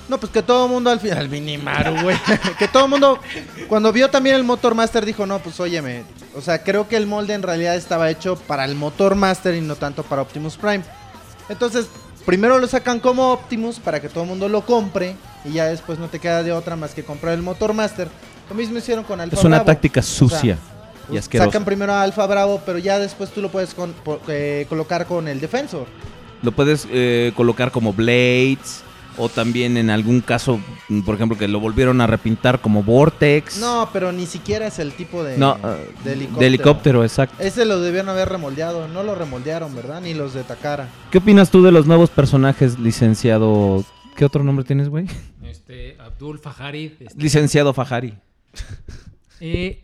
No, 0.09 0.19
pues 0.19 0.33
que 0.33 0.43
todo 0.43 0.65
el 0.65 0.73
mundo 0.73 0.91
al 0.91 1.01
final, 1.01 1.19
al 1.19 1.29
Minimaru, 1.29 2.01
güey. 2.03 2.17
que 2.59 2.67
todo 2.67 2.85
el 2.85 2.91
mundo, 2.91 3.21
cuando 3.69 3.93
vio 3.93 4.09
también 4.09 4.37
el 4.37 4.45
Motor 4.45 4.75
Master, 4.75 5.05
dijo, 5.05 5.27
no, 5.27 5.39
pues 5.39 5.61
óyeme. 5.61 6.03
O 6.35 6.41
sea, 6.41 6.63
creo 6.63 6.89
que 6.89 6.97
el 6.97 7.07
molde 7.07 7.35
en 7.35 7.43
realidad 7.43 7.77
estaba 7.77 8.11
hecho 8.11 8.37
para 8.37 8.65
el 8.65 8.75
Motor 8.75 9.17
Master 9.17 9.55
y 9.55 9.61
no 9.61 9.77
tanto 9.77 10.03
para 10.03 10.23
Optimus 10.23 10.57
Prime. 10.57 10.83
Entonces, 11.51 11.89
primero 12.25 12.59
lo 12.59 12.67
sacan 12.67 13.01
como 13.01 13.33
Optimus 13.33 13.79
para 13.81 14.01
que 14.01 14.09
todo 14.09 14.25
el 14.25 14.31
mundo 14.31 14.49
lo 14.49 14.65
compre. 14.65 15.15
Y 15.45 15.53
ya 15.53 15.67
después 15.67 15.99
no 15.99 16.09
te 16.09 16.21
queda 16.21 16.43
de 16.43 16.53
otra 16.53 16.75
más 16.75 16.95
que 16.95 17.05
comprar 17.05 17.35
el 17.35 17.43
Motor 17.43 17.75
Master. 17.75 18.09
Lo 18.49 18.55
mismo 18.55 18.79
hicieron 18.79 19.05
con 19.05 19.21
Alpha 19.21 19.37
Es 19.37 19.45
una 19.45 19.57
Bravo. 19.59 19.67
táctica 19.67 20.03
sucia 20.03 20.57
y 21.07 21.11
Pues, 21.13 21.21
asquerosa. 21.25 21.51
Sacan 21.51 21.65
primero 21.65 21.93
a 21.93 22.03
Alpha 22.03 22.27
Bravo, 22.27 22.61
pero 22.65 22.79
ya 22.79 22.99
después 22.99 23.31
tú 23.31 23.41
lo 23.43 23.51
puedes 23.51 23.75
con- 23.75 23.93
po- 23.93 24.21
eh, 24.29 24.67
colocar 24.69 25.07
con 25.07 25.29
el 25.29 25.41
Defensor. 25.41 25.87
Lo 26.43 26.53
puedes 26.53 26.87
eh, 26.91 27.33
colocar 27.37 27.71
como 27.73 27.93
Blades. 27.93 28.85
O 29.21 29.29
también 29.29 29.77
en 29.77 29.91
algún 29.91 30.21
caso, 30.21 30.61
mm, 30.89 31.01
por 31.01 31.17
ejemplo, 31.17 31.37
que 31.37 31.49
lo 31.49 31.59
volvieron 31.59 32.01
a 32.01 32.07
repintar 32.07 32.61
como 32.61 32.85
Vortex. 32.85 33.59
No, 33.59 33.89
pero 33.93 34.13
ni 34.13 34.27
siquiera 34.27 34.69
es 34.69 34.79
el 34.79 34.93
tipo 34.93 35.25
de, 35.25 35.37
No, 35.37 35.59
ah, 35.61 35.75
de 36.05 36.13
helicóptero. 36.13 36.39
de 36.41 36.47
helicóptero, 36.47 37.03
exacto. 37.03 37.43
Ese 37.43 37.65
lo 37.65 37.81
debieron 37.81 38.09
haber 38.11 38.29
remoldeado. 38.29 38.87
No 38.87 39.03
lo 39.03 39.17
remoldearon, 39.17 39.75
¿verdad? 39.75 40.01
Ni 40.03 40.15
los 40.15 40.35
de 40.35 40.45
Takara. 40.45 40.89
¿Qué 41.11 41.19
opinas 41.19 41.51
tú 41.51 41.65
de 41.65 41.73
los 41.73 41.85
nuevos 41.87 42.11
personajes, 42.11 42.79
licenciado? 42.79 43.85
¿Qué 44.15 44.25
otro 44.25 44.45
nombre 44.45 44.65
tienes, 44.65 44.89
güey? 44.89 45.07
Este, 45.43 45.97
Abdul 45.99 46.39
Fajarid. 46.39 46.93
este, 47.01 47.21
Licenciado 47.21 47.73
Fajari. 47.75 48.15
Eh, 49.41 49.83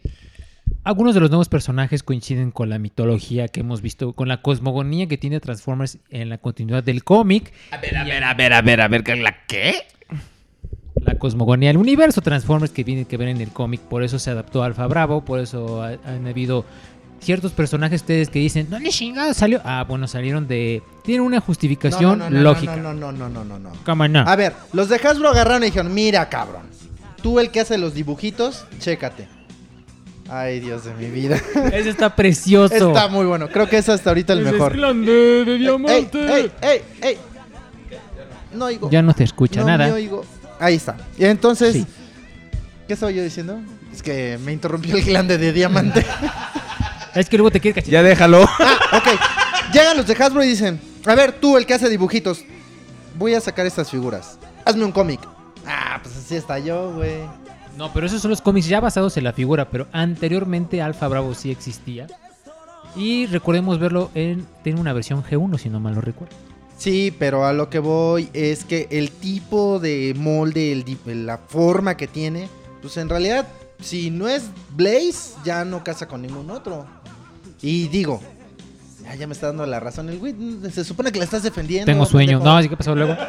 algunos 0.82 1.14
de 1.14 1.20
los 1.20 1.30
nuevos 1.30 1.48
personajes 1.48 2.02
coinciden 2.02 2.50
con 2.50 2.68
la 2.68 2.78
mitología 2.78 3.48
que 3.48 3.60
hemos 3.60 3.80
visto, 3.80 4.12
con 4.12 4.28
la 4.28 4.42
cosmogonía 4.42 5.06
que 5.06 5.16
tiene 5.18 5.40
Transformers 5.40 5.98
en 6.10 6.28
la 6.28 6.38
continuidad 6.38 6.82
del 6.84 7.04
cómic. 7.04 7.52
A 7.70 7.78
ver, 7.78 7.96
a 7.96 8.04
ver, 8.04 8.24
a 8.24 8.34
ver, 8.34 8.52
a 8.52 8.62
ver, 8.62 8.80
a 8.82 8.88
ver, 8.88 9.18
¿la 9.18 9.44
qué? 9.46 9.74
La 11.04 11.14
cosmogonía, 11.18 11.70
el 11.70 11.76
universo 11.76 12.20
Transformers 12.22 12.72
que 12.72 12.84
viene 12.84 13.04
que 13.04 13.16
ver 13.16 13.28
en 13.28 13.40
el 13.40 13.48
cómic, 13.50 13.80
por 13.80 14.02
eso 14.02 14.18
se 14.18 14.30
adaptó 14.30 14.62
a 14.62 14.66
Alpha 14.66 14.86
Bravo, 14.86 15.24
por 15.24 15.38
eso 15.40 15.82
ha- 15.82 15.98
han 16.06 16.26
habido 16.26 16.64
ciertos 17.20 17.52
personajes 17.52 18.02
ustedes 18.02 18.28
que 18.30 18.38
dicen, 18.38 18.68
¿dónde 18.70 18.90
chingado 18.90 19.32
salió? 19.34 19.60
Ah, 19.64 19.84
bueno, 19.88 20.06
salieron 20.06 20.46
de... 20.46 20.82
Tienen 21.04 21.26
una 21.26 21.40
justificación 21.40 22.18
No, 22.18 22.24
no, 22.24 22.30
no, 22.30 22.36
no, 22.36 22.42
lógica. 22.42 22.76
No, 22.76 22.94
no, 22.94 23.12
no, 23.12 23.28
no, 23.28 23.44
no, 23.44 23.58
no. 23.58 23.72
¿Cómo 23.84 24.06
no? 24.08 24.20
A 24.20 24.36
ver, 24.36 24.52
los 24.72 24.88
de 24.88 24.96
Hasbro 24.96 25.30
agarraron 25.30 25.62
y 25.62 25.66
dijeron, 25.66 25.92
mira, 25.92 26.28
cabrón. 26.28 26.62
Tú 27.24 27.40
el 27.40 27.50
que 27.50 27.60
hace 27.60 27.78
los 27.78 27.94
dibujitos, 27.94 28.66
chécate. 28.80 29.26
Ay, 30.28 30.60
Dios 30.60 30.84
de 30.84 30.92
mi 30.92 31.06
vida. 31.06 31.40
Ese 31.72 31.88
está 31.88 32.14
precioso. 32.14 32.88
Está 32.88 33.08
muy 33.08 33.24
bueno. 33.24 33.48
Creo 33.48 33.66
que 33.66 33.78
es 33.78 33.88
hasta 33.88 34.10
ahorita 34.10 34.34
el 34.34 34.40
Ese 34.40 34.52
mejor. 34.52 34.72
Es 34.72 34.78
grande 34.78 35.10
de 35.10 35.52
¡Ey, 35.54 35.58
diamante. 35.58 36.18
ey, 36.36 36.52
ey, 36.60 36.82
ey! 37.00 37.18
No 38.52 38.66
oigo. 38.66 38.90
Ya 38.90 39.00
no 39.00 39.14
te 39.14 39.24
escucha 39.24 39.60
no 39.60 39.68
nada. 39.68 39.86
me 39.86 39.92
oigo. 39.92 40.22
Ahí 40.60 40.74
está. 40.74 40.98
Y 41.16 41.24
entonces, 41.24 41.72
Sí. 41.72 41.86
¿qué 42.86 42.92
estaba 42.92 43.10
yo 43.10 43.22
diciendo? 43.24 43.58
Es 43.90 44.02
que 44.02 44.38
me 44.44 44.52
interrumpió 44.52 44.94
el 44.94 45.02
glande 45.02 45.38
de 45.38 45.50
diamante. 45.54 46.04
Es 47.14 47.30
que 47.30 47.38
luego 47.38 47.50
te 47.50 47.58
quiere 47.60 47.76
cachar. 47.76 47.90
Ya 47.90 48.02
déjalo. 48.02 48.46
Ah, 48.60 48.98
ok. 48.98 49.72
Llegan 49.72 49.96
los 49.96 50.06
de 50.06 50.12
Hasbro 50.12 50.44
y 50.44 50.48
dicen, 50.48 50.78
a 51.06 51.14
ver, 51.14 51.32
tú, 51.32 51.56
el 51.56 51.64
que 51.64 51.72
hace 51.72 51.88
dibujitos, 51.88 52.44
voy 53.16 53.32
a 53.32 53.40
sacar 53.40 53.64
estas 53.64 53.90
figuras. 53.90 54.38
Hazme 54.66 54.84
un 54.84 54.92
cómic. 54.92 55.20
Ah, 55.66 56.00
pues 56.02 56.16
así 56.16 56.36
está 56.36 56.58
yo, 56.58 56.92
güey. 56.92 57.20
No, 57.76 57.92
pero 57.92 58.06
esos 58.06 58.22
son 58.22 58.30
los 58.30 58.40
cómics 58.40 58.68
ya 58.68 58.80
basados 58.80 59.16
en 59.16 59.24
la 59.24 59.32
figura, 59.32 59.68
pero 59.68 59.86
anteriormente 59.92 60.80
Alpha 60.80 61.08
Bravo 61.08 61.34
sí 61.34 61.50
existía. 61.50 62.06
Y 62.96 63.26
recordemos 63.26 63.78
verlo 63.78 64.10
en. 64.14 64.46
Tiene 64.62 64.80
una 64.80 64.92
versión 64.92 65.24
G1, 65.24 65.58
si 65.58 65.68
no 65.68 65.80
mal 65.80 65.94
lo 65.94 66.00
recuerdo. 66.00 66.34
Sí, 66.76 67.14
pero 67.18 67.46
a 67.46 67.52
lo 67.52 67.70
que 67.70 67.78
voy 67.78 68.28
es 68.32 68.64
que 68.64 68.88
el 68.90 69.10
tipo 69.10 69.78
de 69.80 70.14
molde, 70.16 70.72
el 70.72 71.26
la 71.26 71.38
forma 71.38 71.96
que 71.96 72.06
tiene, 72.06 72.48
pues 72.82 72.96
en 72.96 73.08
realidad, 73.08 73.46
si 73.80 74.10
no 74.10 74.28
es 74.28 74.44
Blaze, 74.70 75.34
ya 75.44 75.64
no 75.64 75.82
casa 75.82 76.06
con 76.06 76.22
ningún 76.22 76.50
otro. 76.50 76.86
Y 77.62 77.88
digo, 77.88 78.20
ya, 79.02 79.14
ya 79.14 79.26
me 79.26 79.32
está 79.32 79.48
dando 79.48 79.66
la 79.66 79.80
razón 79.80 80.08
el 80.08 80.18
güey. 80.18 80.34
Se 80.70 80.84
supone 80.84 81.10
que 81.10 81.18
la 81.18 81.24
estás 81.24 81.42
defendiendo. 81.42 81.90
Tengo 81.90 82.06
sueño. 82.06 82.40
No, 82.40 82.56
así 82.56 82.68
que 82.68 82.76
pasó 82.76 82.94
luego. 82.94 83.16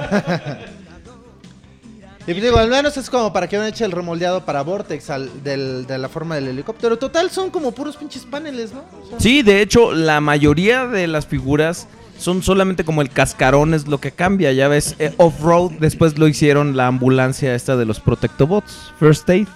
Y 2.28 2.32
pues 2.32 2.44
digo, 2.44 2.58
al 2.58 2.70
menos 2.70 2.98
es 2.98 3.10
como 3.10 3.32
para 3.32 3.48
que 3.48 3.56
van 3.58 3.68
hecho 3.68 3.86
el 3.86 3.92
remoldeado 3.92 4.46
para 4.46 4.64
Vortex 4.64 5.08
de 5.44 5.98
la 5.98 6.10
forma 6.10 6.36
del 6.36 6.48
helicóptero. 6.48 6.98
Total, 6.98 7.30
son 7.30 7.52
como 7.52 7.72
puros 7.72 7.98
pinches 7.98 8.26
paneles, 8.26 8.74
¿no? 8.74 8.84
Sí, 9.20 9.44
de 9.44 9.62
hecho, 9.62 9.92
la 9.92 10.22
mayoría 10.22 10.88
de 10.88 11.06
las 11.06 11.28
figuras 11.28 11.88
son 12.18 12.42
solamente 12.42 12.84
como 12.84 13.04
el 13.04 13.12
cascarón 13.12 13.76
es 13.76 13.88
lo 13.88 14.00
que 14.00 14.12
cambia. 14.12 14.52
Ya 14.54 14.68
ves, 14.68 14.96
eh, 14.98 15.14
Off-Road 15.18 15.74
después 15.80 16.18
lo 16.18 16.28
hicieron 16.28 16.76
la 16.76 16.88
ambulancia 16.88 17.54
esta 17.54 17.76
de 17.78 17.86
los 17.86 18.00
Protectobots, 18.00 18.92
First 19.00 19.30
Aid. 19.30 19.48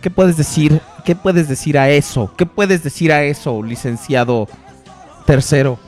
¿Qué 0.00 0.08
puedes 0.10 0.38
decir? 0.38 0.80
¿Qué 1.04 1.14
puedes 1.14 1.46
decir 1.46 1.76
a 1.76 1.90
eso? 1.90 2.32
¿Qué 2.38 2.46
puedes 2.46 2.82
decir 2.82 3.12
a 3.12 3.22
eso, 3.24 3.62
licenciado 3.62 4.48
tercero? 5.26 5.78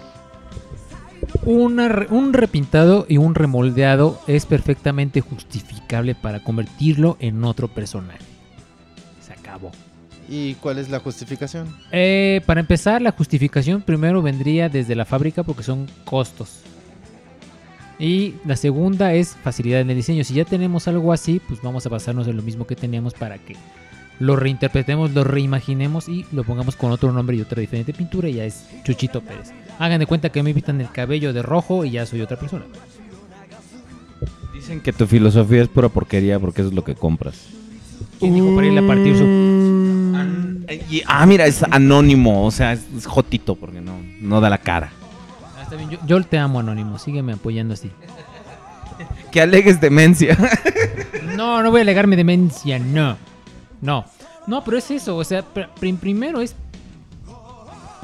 Una 1.47 2.07
un 2.09 2.32
repintado 2.32 3.05
y 3.07 3.18
un 3.18 3.34
remoldeado 3.34 4.18
es 4.26 4.47
perfectamente 4.47 5.20
justificable 5.20 6.14
para 6.14 6.40
convertirlo 6.42 7.18
en 7.20 7.45
otro 7.45 7.68
personaje. 7.68 8.24
Se 9.20 9.32
acabó. 9.32 9.70
¿Y 10.26 10.55
cuál 10.55 10.78
es 10.78 10.88
la 10.88 11.01
justificación? 11.01 11.68
Eh, 11.92 12.40
para 12.47 12.61
empezar, 12.61 13.03
la 13.03 13.12
justificación 13.12 13.82
primero 13.82 14.22
vendría 14.22 14.70
desde 14.70 14.95
la 14.95 15.05
fábrica 15.05 15.42
porque 15.42 15.62
son 15.62 15.86
costos. 16.07 16.61
Y 17.99 18.36
la 18.47 18.57
segunda 18.57 19.12
es 19.12 19.36
facilidad 19.36 19.82
en 19.82 19.90
el 19.90 19.97
diseño. 19.97 20.24
Si 20.24 20.34
ya 20.34 20.47
tenemos 20.47 20.88
algo 20.88 21.12
así, 21.12 21.42
pues 21.47 21.61
vamos 21.62 21.84
a 21.84 21.90
basarnos 21.90 22.26
en 22.26 22.36
lo 22.36 22.42
mismo 22.42 22.66
que 22.66 22.74
teníamos 22.74 23.12
para 23.12 23.36
que 23.36 23.55
lo 24.18 24.36
reinterpretemos, 24.36 25.12
lo 25.12 25.24
reimaginemos 25.24 26.09
y 26.09 26.24
lo 26.32 26.45
pongamos 26.45 26.76
con 26.76 26.90
otro 26.90 27.12
nombre 27.12 27.36
y 27.36 27.42
otra 27.42 27.61
diferente 27.61 27.92
pintura 27.92 28.28
y 28.28 28.34
ya 28.34 28.45
es 28.45 28.66
Chuchito 28.84 29.20
Pérez. 29.20 29.53
Hagan 29.79 29.99
de 29.99 30.07
cuenta 30.07 30.31
que 30.31 30.43
me 30.43 30.55
pintan 30.55 30.81
el 30.81 30.91
cabello 30.91 31.33
de 31.33 31.43
rojo 31.43 31.85
y 31.85 31.91
ya 31.93 32.07
soy 32.07 32.20
otra 32.20 32.39
persona. 32.39 32.64
Dicen 34.53 34.81
que 34.81 34.93
tu 34.93 35.07
filosofía 35.07 35.62
es 35.62 35.68
pura 35.68 35.89
porquería 35.89 36.39
porque 36.39 36.62
eso 36.62 36.68
es 36.68 36.75
lo 36.75 36.85
que 36.85 36.95
compras. 36.95 37.47
¿Quién 38.18 38.35
dijo 38.35 38.55
para 38.55 38.66
irle 38.66 38.81
a 38.81 38.87
partir 38.87 39.16
su... 39.16 39.25
An- 39.25 40.64
y- 40.91 41.03
ah, 41.07 41.27
mira, 41.27 41.47
es 41.47 41.62
anónimo, 41.64 42.47
o 42.47 42.51
sea, 42.51 42.72
es, 42.72 42.85
es 42.97 43.07
jotito 43.07 43.57
porque 43.57 43.81
no, 43.81 43.97
no 44.20 44.41
da 44.41 44.49
la 44.49 44.59
cara. 44.59 44.91
Ah, 45.59 45.62
está 45.64 45.77
bien, 45.77 45.91
yo, 45.91 45.99
yo 46.07 46.22
te 46.22 46.39
amo, 46.39 46.61
Anónimo. 46.61 46.99
Sígueme 46.99 47.33
apoyando 47.33 47.75
así. 47.75 47.91
Que 49.31 49.41
alegues 49.41 49.81
demencia. 49.81 50.37
No, 51.37 51.62
no 51.64 51.70
voy 51.72 51.81
a 51.81 51.83
alegar 51.83 52.07
mi 52.07 52.14
demencia, 52.14 52.79
no. 52.79 53.16
No. 53.81 54.05
No, 54.47 54.62
pero 54.62 54.77
es 54.77 54.89
eso. 54.93 55.16
O 55.16 55.25
sea, 55.25 55.43
pr- 55.43 55.68
prim- 55.81 55.97
primero 55.97 56.41
es 56.41 56.55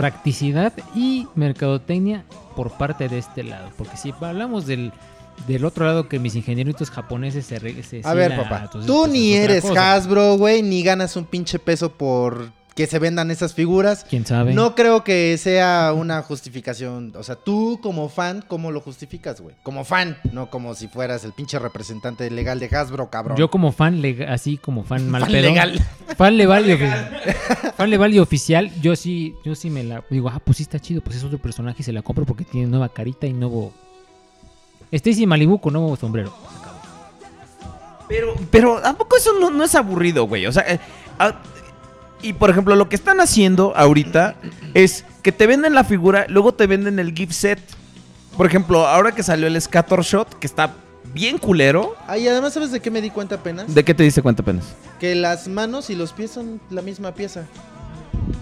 practicidad 0.00 0.72
y 0.94 1.26
mercadotecnia 1.34 2.24
por 2.56 2.70
parte 2.72 3.08
de 3.08 3.18
este 3.18 3.42
lado. 3.42 3.70
Porque 3.76 3.98
si 3.98 4.14
hablamos 4.20 4.66
del, 4.66 4.92
del 5.46 5.64
otro 5.66 5.84
lado 5.84 6.08
que 6.08 6.18
mis 6.18 6.34
ingenieritos 6.36 6.90
japoneses 6.90 7.44
se... 7.44 7.82
se 7.82 8.00
A 8.04 8.14
ver, 8.14 8.34
papá, 8.34 8.70
tú 8.70 8.80
pues, 8.86 9.10
ni 9.10 9.34
eres 9.34 9.62
cosa. 9.62 9.94
Hasbro, 9.94 10.38
güey, 10.38 10.62
ni 10.62 10.82
ganas 10.82 11.16
un 11.16 11.26
pinche 11.26 11.58
peso 11.58 11.92
por 11.92 12.50
que 12.80 12.86
se 12.86 12.98
vendan 12.98 13.30
esas 13.30 13.52
figuras. 13.52 14.06
¿Quién 14.08 14.24
sabe? 14.24 14.54
No 14.54 14.74
creo 14.74 15.04
que 15.04 15.36
sea 15.36 15.92
una 15.94 16.22
justificación. 16.22 17.12
O 17.14 17.22
sea, 17.22 17.36
tú 17.36 17.78
como 17.82 18.08
fan, 18.08 18.42
¿cómo 18.48 18.70
lo 18.70 18.80
justificas, 18.80 19.42
güey? 19.42 19.54
Como 19.62 19.84
fan, 19.84 20.16
no 20.32 20.48
como 20.48 20.74
si 20.74 20.88
fueras 20.88 21.22
el 21.24 21.34
pinche 21.34 21.58
representante 21.58 22.30
legal 22.30 22.58
de 22.58 22.74
Hasbro, 22.74 23.10
cabrón. 23.10 23.36
Yo 23.36 23.50
como 23.50 23.70
fan, 23.72 24.02
así 24.26 24.56
como 24.56 24.82
fan 24.82 25.10
mal 25.10 25.20
Fan 25.20 25.30
pedo, 25.30 25.42
legal. 25.42 25.78
Fan 26.16 26.38
legal 26.38 26.64
fan 27.76 27.90
legal 27.90 28.14
y 28.14 28.18
oficial, 28.18 28.72
yo 28.80 28.96
sí, 28.96 29.34
yo 29.44 29.54
sí 29.54 29.68
me 29.68 29.84
la 29.84 30.02
digo, 30.08 30.30
ah, 30.30 30.40
pues 30.42 30.56
sí 30.56 30.62
está 30.62 30.78
chido, 30.78 31.02
pues 31.02 31.16
es 31.16 31.24
otro 31.24 31.36
personaje 31.36 31.82
y 31.82 31.84
se 31.84 31.92
la 31.92 32.00
compro 32.00 32.24
porque 32.24 32.44
tiene 32.44 32.66
nueva 32.66 32.88
carita 32.88 33.26
y 33.26 33.34
nuevo 33.34 33.74
Stacy 34.90 35.26
Malibu 35.26 35.60
con 35.60 35.74
nuevo 35.74 35.94
sombrero. 35.96 36.32
Pero, 38.08 38.34
pero, 38.50 38.78
¿a 38.78 38.96
poco 38.96 39.18
eso 39.18 39.38
no, 39.38 39.50
no 39.50 39.64
es 39.64 39.74
aburrido, 39.74 40.26
güey? 40.26 40.46
O 40.46 40.52
sea, 40.52 40.64
eh, 40.66 40.80
y 42.22 42.32
por 42.32 42.50
ejemplo, 42.50 42.76
lo 42.76 42.88
que 42.88 42.96
están 42.96 43.20
haciendo 43.20 43.72
ahorita 43.76 44.36
es 44.74 45.04
que 45.22 45.32
te 45.32 45.46
venden 45.46 45.74
la 45.74 45.84
figura, 45.84 46.26
luego 46.28 46.52
te 46.52 46.66
venden 46.66 46.98
el 46.98 47.14
gift 47.14 47.32
set. 47.32 47.60
Por 48.36 48.46
ejemplo, 48.46 48.86
ahora 48.86 49.12
que 49.12 49.22
salió 49.22 49.46
el 49.46 49.60
Scatter 49.60 50.00
Shot, 50.00 50.38
que 50.38 50.46
está 50.46 50.72
bien 51.12 51.38
culero. 51.38 51.94
Ah, 52.06 52.16
y 52.18 52.28
además, 52.28 52.54
¿sabes 52.54 52.70
de 52.70 52.80
qué 52.80 52.90
me 52.90 53.00
di 53.00 53.10
cuenta 53.10 53.36
apenas? 53.36 53.74
¿De 53.74 53.84
qué 53.84 53.94
te 53.94 54.02
diste 54.02 54.22
cuenta 54.22 54.42
apenas? 54.42 54.64
Que 54.98 55.14
las 55.14 55.48
manos 55.48 55.90
y 55.90 55.94
los 55.94 56.12
pies 56.12 56.30
son 56.30 56.60
la 56.70 56.82
misma 56.82 57.12
pieza. 57.12 57.44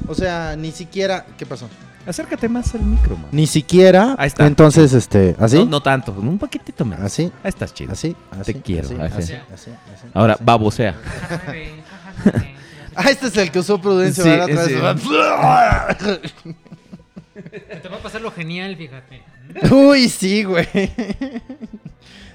O 0.06 0.14
sea, 0.14 0.56
ni 0.56 0.72
siquiera. 0.72 1.26
¿Qué 1.36 1.46
pasó? 1.46 1.68
Acércate 2.06 2.48
más 2.48 2.74
al 2.74 2.82
micro, 2.82 3.16
man. 3.16 3.26
Ni 3.32 3.46
siquiera. 3.46 4.14
Ahí 4.18 4.28
está. 4.28 4.46
Entonces, 4.46 4.92
este. 4.94 5.36
¿Así? 5.38 5.58
No, 5.58 5.64
no 5.66 5.82
tanto, 5.82 6.12
un 6.12 6.38
poquitito 6.38 6.84
más. 6.84 7.00
Así. 7.00 7.24
Ahí 7.42 7.48
estás 7.48 7.74
chido. 7.74 7.92
Así. 7.92 8.16
así 8.30 8.54
quiero, 8.54 8.88
Así. 8.88 8.94
así. 9.00 9.18
Así. 9.18 9.34
así, 9.52 9.70
así. 9.94 10.06
Ahora, 10.14 10.36
babosea. 10.40 10.94
Ah, 13.00 13.10
este 13.10 13.28
es 13.28 13.36
el 13.36 13.52
que 13.52 13.60
usó 13.60 13.80
Prudencia, 13.80 14.24
Sí, 14.24 14.30
¿verdad? 14.30 14.96
Te 17.80 17.88
va 17.88 17.96
a 17.96 18.02
pasar 18.02 18.20
lo 18.20 18.32
genial, 18.32 18.76
fíjate. 18.76 19.22
Uy, 19.70 20.08
sí, 20.08 20.42
güey. 20.42 20.66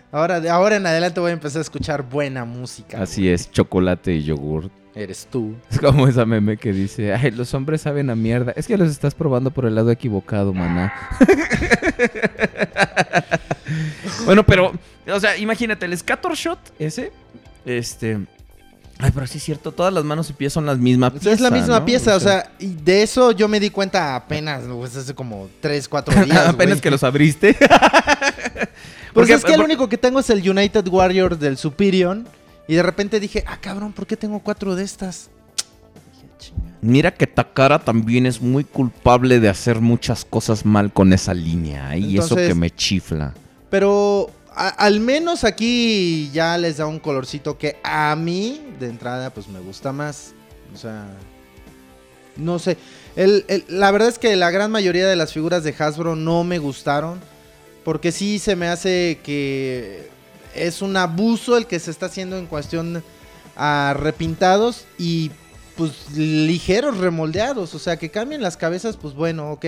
Ahora, 0.10 0.40
de 0.40 0.50
ahora 0.50 0.78
en 0.78 0.86
adelante 0.86 1.20
voy 1.20 1.32
a 1.32 1.34
empezar 1.34 1.60
a 1.60 1.64
escuchar 1.64 2.04
buena 2.04 2.46
música. 2.46 3.02
Así 3.02 3.28
es, 3.28 3.52
chocolate 3.52 4.14
y 4.14 4.24
yogur. 4.24 4.70
Eres 4.96 5.28
tú. 5.30 5.54
Es 5.70 5.80
como 5.80 6.08
esa 6.08 6.26
meme 6.26 6.56
que 6.56 6.72
dice, 6.72 7.14
ay, 7.14 7.32
los 7.32 7.54
hombres 7.54 7.82
saben 7.82 8.10
a 8.10 8.16
mierda. 8.16 8.54
Es 8.56 8.66
que 8.66 8.78
los 8.78 8.90
estás 8.90 9.16
probando 9.16 9.52
por 9.52 9.66
el 9.66 9.76
lado 9.76 9.92
equivocado, 9.92 10.54
maná. 10.54 10.94
bueno, 14.26 14.46
pero, 14.46 14.72
o 15.12 15.20
sea, 15.20 15.36
imagínate, 15.36 15.88
el 15.88 15.98
scatter 15.98 16.32
shot 16.34 16.60
ese, 16.80 17.12
este... 17.66 18.20
Ay, 19.04 19.12
pero 19.14 19.28
sí 19.28 19.38
es 19.38 19.44
cierto, 19.44 19.74
todas 19.74 19.92
las 19.94 20.06
manos 20.06 20.30
y 20.30 20.34
pies 20.34 20.54
son 20.54 20.66
las 20.66 20.78
mismas 20.78 21.12
O 21.14 21.20
sea, 21.20 21.34
es 21.34 21.42
la 21.42 21.52
misma 21.52 21.80
¿no? 21.80 21.86
pieza, 21.86 22.16
o 22.16 22.20
sea, 22.22 22.52
y 22.58 22.68
de 22.68 23.04
eso 23.04 23.34
yo 23.34 23.50
me 23.50 23.60
di 23.60 23.70
cuenta 23.70 24.16
apenas, 24.16 24.64
pues 24.64 24.96
hace 24.96 25.14
como 25.14 25.50
3, 25.60 25.90
4 25.90 26.24
días. 26.26 26.48
apenas 26.48 26.80
que 26.80 26.90
los 26.90 27.04
abriste. 27.04 27.54
Porque 27.60 28.70
Porque- 29.14 29.34
es 29.34 29.44
que 29.44 29.54
el 29.56 29.62
único 29.62 29.90
que 29.90 29.98
tengo 29.98 30.20
es 30.22 30.30
el 30.30 30.50
United 30.50 30.88
Warrior 30.88 31.38
del 31.38 31.58
Superior. 31.58 32.20
Y 32.66 32.76
de 32.76 32.84
repente 32.84 33.20
dije, 33.20 33.44
ah, 33.46 33.58
cabrón, 33.60 33.92
¿por 33.92 34.08
qué 34.08 34.16
tengo 34.16 34.40
cuatro 34.40 34.74
de 34.76 34.84
estas? 34.86 35.30
Mira 36.82 37.14
que 37.14 37.28
Takara 37.28 37.80
también 37.80 38.26
es 38.26 38.42
muy 38.42 38.64
culpable 38.64 39.40
de 39.42 39.50
hacer 39.50 39.82
muchas 39.82 40.26
cosas 40.26 40.66
mal 40.66 40.92
con 40.92 41.12
esa 41.14 41.34
línea. 41.34 41.96
Y 41.98 42.18
eso 42.18 42.36
que 42.36 42.54
me 42.56 42.70
chifla. 42.70 43.34
Pero 43.70 44.30
al 44.56 45.00
menos 45.00 45.44
aquí 45.44 46.30
ya 46.34 46.58
les 46.58 46.78
da 46.78 46.86
un 46.86 47.00
colorcito 47.00 47.58
que 47.58 47.78
a 47.84 48.16
mí, 48.16 48.62
de 48.80 48.88
entrada, 48.88 49.30
pues 49.32 49.48
me 49.48 49.60
gusta 49.60 49.92
más. 49.92 50.34
O 50.74 50.78
sea, 50.78 51.06
no 52.36 52.60
sé. 52.60 52.78
La 53.68 53.92
verdad 53.92 54.10
es 54.10 54.20
que 54.20 54.36
la 54.36 54.52
gran 54.52 54.72
mayoría 54.72 55.08
de 55.08 55.16
las 55.16 55.34
figuras 55.34 55.64
de 55.64 55.76
Hasbro 55.78 56.16
no 56.16 56.44
me 56.44 56.60
gustaron. 56.60 57.20
Porque 57.84 58.12
sí 58.12 58.40
se 58.40 58.56
me 58.56 58.68
hace 58.68 59.20
que 59.24 60.10
es 60.56 60.82
un 60.82 60.96
abuso 60.96 61.58
el 61.58 61.68
que 61.68 61.80
se 61.80 61.92
está 61.92 62.06
haciendo 62.06 62.38
en 62.38 62.46
cuestión 62.46 63.04
a 63.58 63.94
repintados 63.98 64.86
y 64.98 65.32
pues 65.76 66.12
ligeros 66.16 66.98
remoldeados. 66.98 67.76
O 67.76 67.80
sea, 67.80 67.98
que 67.98 68.10
cambien 68.10 68.42
las 68.42 68.56
cabezas, 68.56 68.96
pues 68.96 69.14
bueno, 69.14 69.52
ok. 69.52 69.66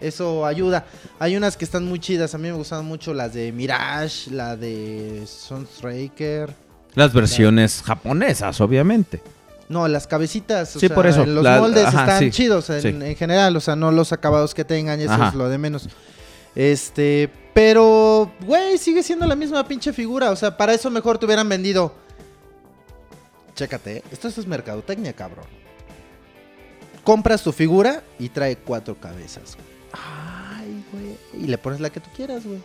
Eso 0.00 0.44
ayuda. 0.46 0.86
Hay 1.18 1.36
unas 1.36 1.56
que 1.56 1.64
están 1.64 1.84
muy 1.84 1.98
chidas. 2.00 2.34
A 2.34 2.38
mí 2.38 2.48
me 2.48 2.54
gustaban 2.54 2.84
mucho 2.84 3.14
las 3.14 3.34
de 3.34 3.52
Mirage, 3.52 4.30
la 4.30 4.56
de 4.56 5.24
Sunstriker. 5.26 6.54
Las 6.94 7.12
versiones 7.12 7.82
japonesas, 7.84 8.60
obviamente. 8.60 9.20
No, 9.68 9.86
las 9.86 10.06
cabecitas. 10.06 10.74
o 10.76 10.80
Sí, 10.80 10.86
sea, 10.88 10.94
por 10.94 11.06
eso, 11.06 11.26
Los 11.26 11.44
la- 11.44 11.58
moldes 11.60 11.86
ajá, 11.86 12.00
están 12.02 12.18
sí, 12.20 12.30
chidos 12.30 12.70
en, 12.70 12.80
sí. 12.82 12.88
en 12.88 13.16
general. 13.16 13.54
O 13.56 13.60
sea, 13.60 13.76
no 13.76 13.92
los 13.92 14.12
acabados 14.12 14.54
que 14.54 14.64
tengan. 14.64 14.98
Eso 15.00 15.12
Ajá. 15.12 15.28
es 15.28 15.34
lo 15.34 15.48
de 15.48 15.58
menos. 15.58 15.88
Este. 16.54 17.30
Pero, 17.54 18.30
güey, 18.46 18.78
sigue 18.78 19.02
siendo 19.02 19.26
la 19.26 19.34
misma 19.34 19.66
pinche 19.66 19.92
figura. 19.92 20.30
O 20.30 20.36
sea, 20.36 20.56
para 20.56 20.72
eso 20.74 20.90
mejor 20.90 21.18
te 21.18 21.26
hubieran 21.26 21.48
vendido. 21.48 21.92
Chécate, 23.54 24.04
esto 24.12 24.28
es 24.28 24.46
mercadotecnia, 24.46 25.12
cabrón. 25.12 25.44
Compras 27.02 27.42
tu 27.42 27.52
figura 27.52 28.02
y 28.18 28.28
trae 28.28 28.56
cuatro 28.56 28.94
cabezas. 28.94 29.56
Ay, 30.56 30.84
güey. 30.92 31.44
Y 31.44 31.46
le 31.46 31.58
pones 31.58 31.80
la 31.80 31.90
que 31.90 32.00
tú 32.00 32.08
quieras, 32.14 32.44
güey. 32.44 32.58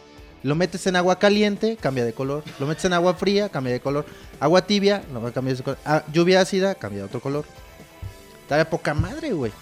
Lo 0.43 0.55
metes 0.55 0.85
en 0.87 0.95
agua 0.97 1.19
caliente, 1.19 1.77
cambia 1.79 2.03
de 2.03 2.11
color. 2.13 2.43
Lo 2.59 2.67
metes 2.67 2.83
en 2.85 2.93
agua 2.93 3.13
fría, 3.13 3.47
cambia 3.49 3.71
de 3.73 3.79
color. 3.79 4.05
Agua 4.41 4.61
tibia, 4.65 5.01
no 5.13 5.21
cambia 5.31 5.53
de 5.55 5.63
color. 5.63 5.77
Ah, 5.85 6.03
lluvia 6.11 6.41
ácida, 6.41 6.75
cambia 6.75 6.99
de 6.99 7.05
otro 7.05 7.21
color. 7.21 7.45
Está 8.41 8.57
de 8.57 8.65
poca 8.65 8.93
madre, 8.93 9.31
güey. 9.31 9.53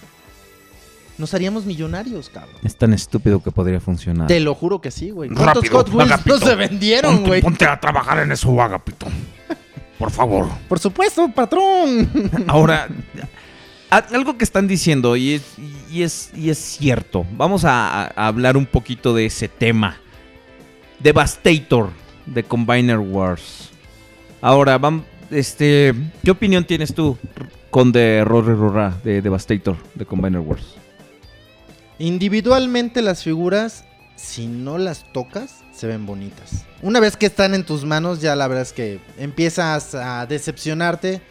Nos 1.19 1.35
haríamos 1.35 1.65
millonarios, 1.65 2.29
cabrón. 2.29 2.55
Es 2.63 2.75
tan 2.75 2.93
estúpido 2.93 3.43
que 3.43 3.51
podría 3.51 3.79
funcionar. 3.79 4.25
Te 4.27 4.39
lo 4.39 4.55
juro 4.55 4.81
que 4.81 4.89
sí, 4.89 5.11
güey. 5.11 5.29
¿Cuántos 5.29 5.55
Rápido, 5.57 5.77
Hot 5.77 5.89
Wheels 5.93 6.11
Agapito. 6.13 6.39
no 6.39 6.45
se 6.47 6.55
vendieron, 6.55 7.13
Ponte, 7.15 7.27
güey? 7.29 7.41
ponte 7.43 7.65
a 7.65 7.79
trabajar 7.79 8.17
en 8.19 8.31
eso, 8.31 8.59
Agapito. 8.59 9.05
Por 9.99 10.09
favor. 10.09 10.47
Por 10.67 10.79
supuesto, 10.79 11.29
patrón. 11.31 12.09
Ahora, 12.47 12.87
a- 13.91 13.97
algo 13.97 14.35
que 14.35 14.43
están 14.43 14.67
diciendo 14.67 15.15
y 15.15 15.33
es, 15.33 15.43
y 15.59 15.75
es, 16.01 16.31
y 16.35 16.49
es 16.49 16.57
cierto. 16.57 17.25
Vamos 17.33 17.65
a, 17.65 18.05
hablar 18.27 18.55
un 18.57 18.65
poquito 18.65 19.13
de 19.13 19.25
ese 19.25 19.47
tema. 19.47 19.97
Devastator 20.99 21.89
de 22.25 22.43
Combiner 22.43 22.99
Wars. 22.99 23.69
Ahora, 24.41 24.79
vam- 24.79 25.03
este, 25.29 25.93
¿qué 26.23 26.31
opinión 26.31 26.63
tienes 26.63 26.93
tú 26.93 27.17
con 27.69 27.91
de 27.91 28.23
Rory 28.23 28.53
Rora 28.53 28.97
de 29.03 29.21
Devastator 29.21 29.75
de 29.95 30.05
Combiner 30.05 30.39
Wars? 30.39 30.75
Individualmente 31.99 33.01
las 33.01 33.23
figuras, 33.23 33.85
si 34.15 34.47
no 34.47 34.77
las 34.77 35.11
tocas, 35.13 35.63
se 35.71 35.87
ven 35.87 36.05
bonitas. 36.05 36.65
Una 36.81 36.99
vez 36.99 37.15
que 37.15 37.27
están 37.27 37.53
en 37.53 37.63
tus 37.63 37.85
manos, 37.85 38.21
ya 38.21 38.35
la 38.35 38.47
verdad 38.47 38.63
es 38.63 38.73
que 38.73 38.99
empiezas 39.17 39.93
a 39.95 40.25
decepcionarte 40.25 41.21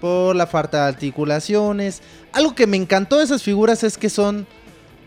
por 0.00 0.34
la 0.34 0.46
falta 0.46 0.82
de 0.82 0.88
articulaciones. 0.88 2.02
Algo 2.32 2.54
que 2.54 2.66
me 2.66 2.76
encantó 2.76 3.18
de 3.18 3.24
esas 3.24 3.42
figuras 3.42 3.84
es 3.84 3.98
que 3.98 4.08
son 4.08 4.46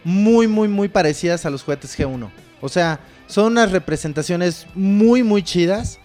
muy, 0.03 0.47
muy, 0.47 0.67
muy 0.67 0.87
parecidas 0.87 1.45
a 1.45 1.49
los 1.49 1.63
juguetes 1.63 1.97
G1. 1.97 2.29
O 2.61 2.69
sea, 2.69 2.99
son 3.27 3.53
unas 3.53 3.71
representaciones 3.71 4.67
muy, 4.75 5.23
muy 5.23 5.43
chidas. 5.43 5.99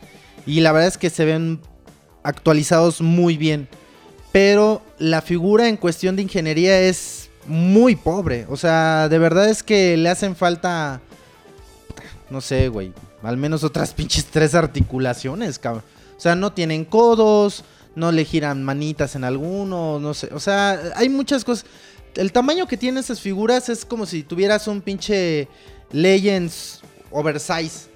Y 0.46 0.60
la 0.60 0.72
verdad 0.72 0.88
es 0.88 0.98
que 0.98 1.10
se 1.10 1.24
ven 1.24 1.60
actualizados 2.22 3.00
muy 3.00 3.36
bien. 3.36 3.68
Pero 4.32 4.82
la 4.98 5.22
figura 5.22 5.68
en 5.68 5.76
cuestión 5.76 6.16
de 6.16 6.22
ingeniería 6.22 6.80
es 6.80 7.30
muy 7.46 7.96
pobre. 7.96 8.46
O 8.48 8.56
sea, 8.56 9.08
de 9.08 9.18
verdad 9.18 9.48
es 9.48 9.62
que 9.62 9.96
le 9.96 10.08
hacen 10.08 10.36
falta. 10.36 11.00
No 12.30 12.40
sé, 12.40 12.68
güey. 12.68 12.92
Al 13.22 13.36
menos 13.36 13.64
otras 13.64 13.94
pinches 13.94 14.26
tres 14.26 14.54
articulaciones, 14.54 15.58
cabrón. 15.58 15.84
O 16.16 16.20
sea, 16.20 16.34
no 16.34 16.52
tienen 16.52 16.84
codos. 16.84 17.64
No 17.94 18.12
le 18.12 18.24
giran 18.24 18.62
manitas 18.62 19.14
en 19.14 19.24
alguno. 19.24 19.98
No 19.98 20.14
sé. 20.14 20.28
O 20.32 20.40
sea, 20.40 20.92
hay 20.96 21.08
muchas 21.08 21.44
cosas. 21.44 21.66
El 22.14 22.32
tamaño 22.32 22.66
que 22.66 22.76
tienen 22.76 23.02
esas 23.02 23.20
figuras 23.20 23.68
es 23.68 23.84
como 23.84 24.06
si 24.06 24.22
tuvieras 24.22 24.66
un 24.66 24.80
pinche 24.80 25.48
Legends 25.92 26.80
oversize. 27.10 27.88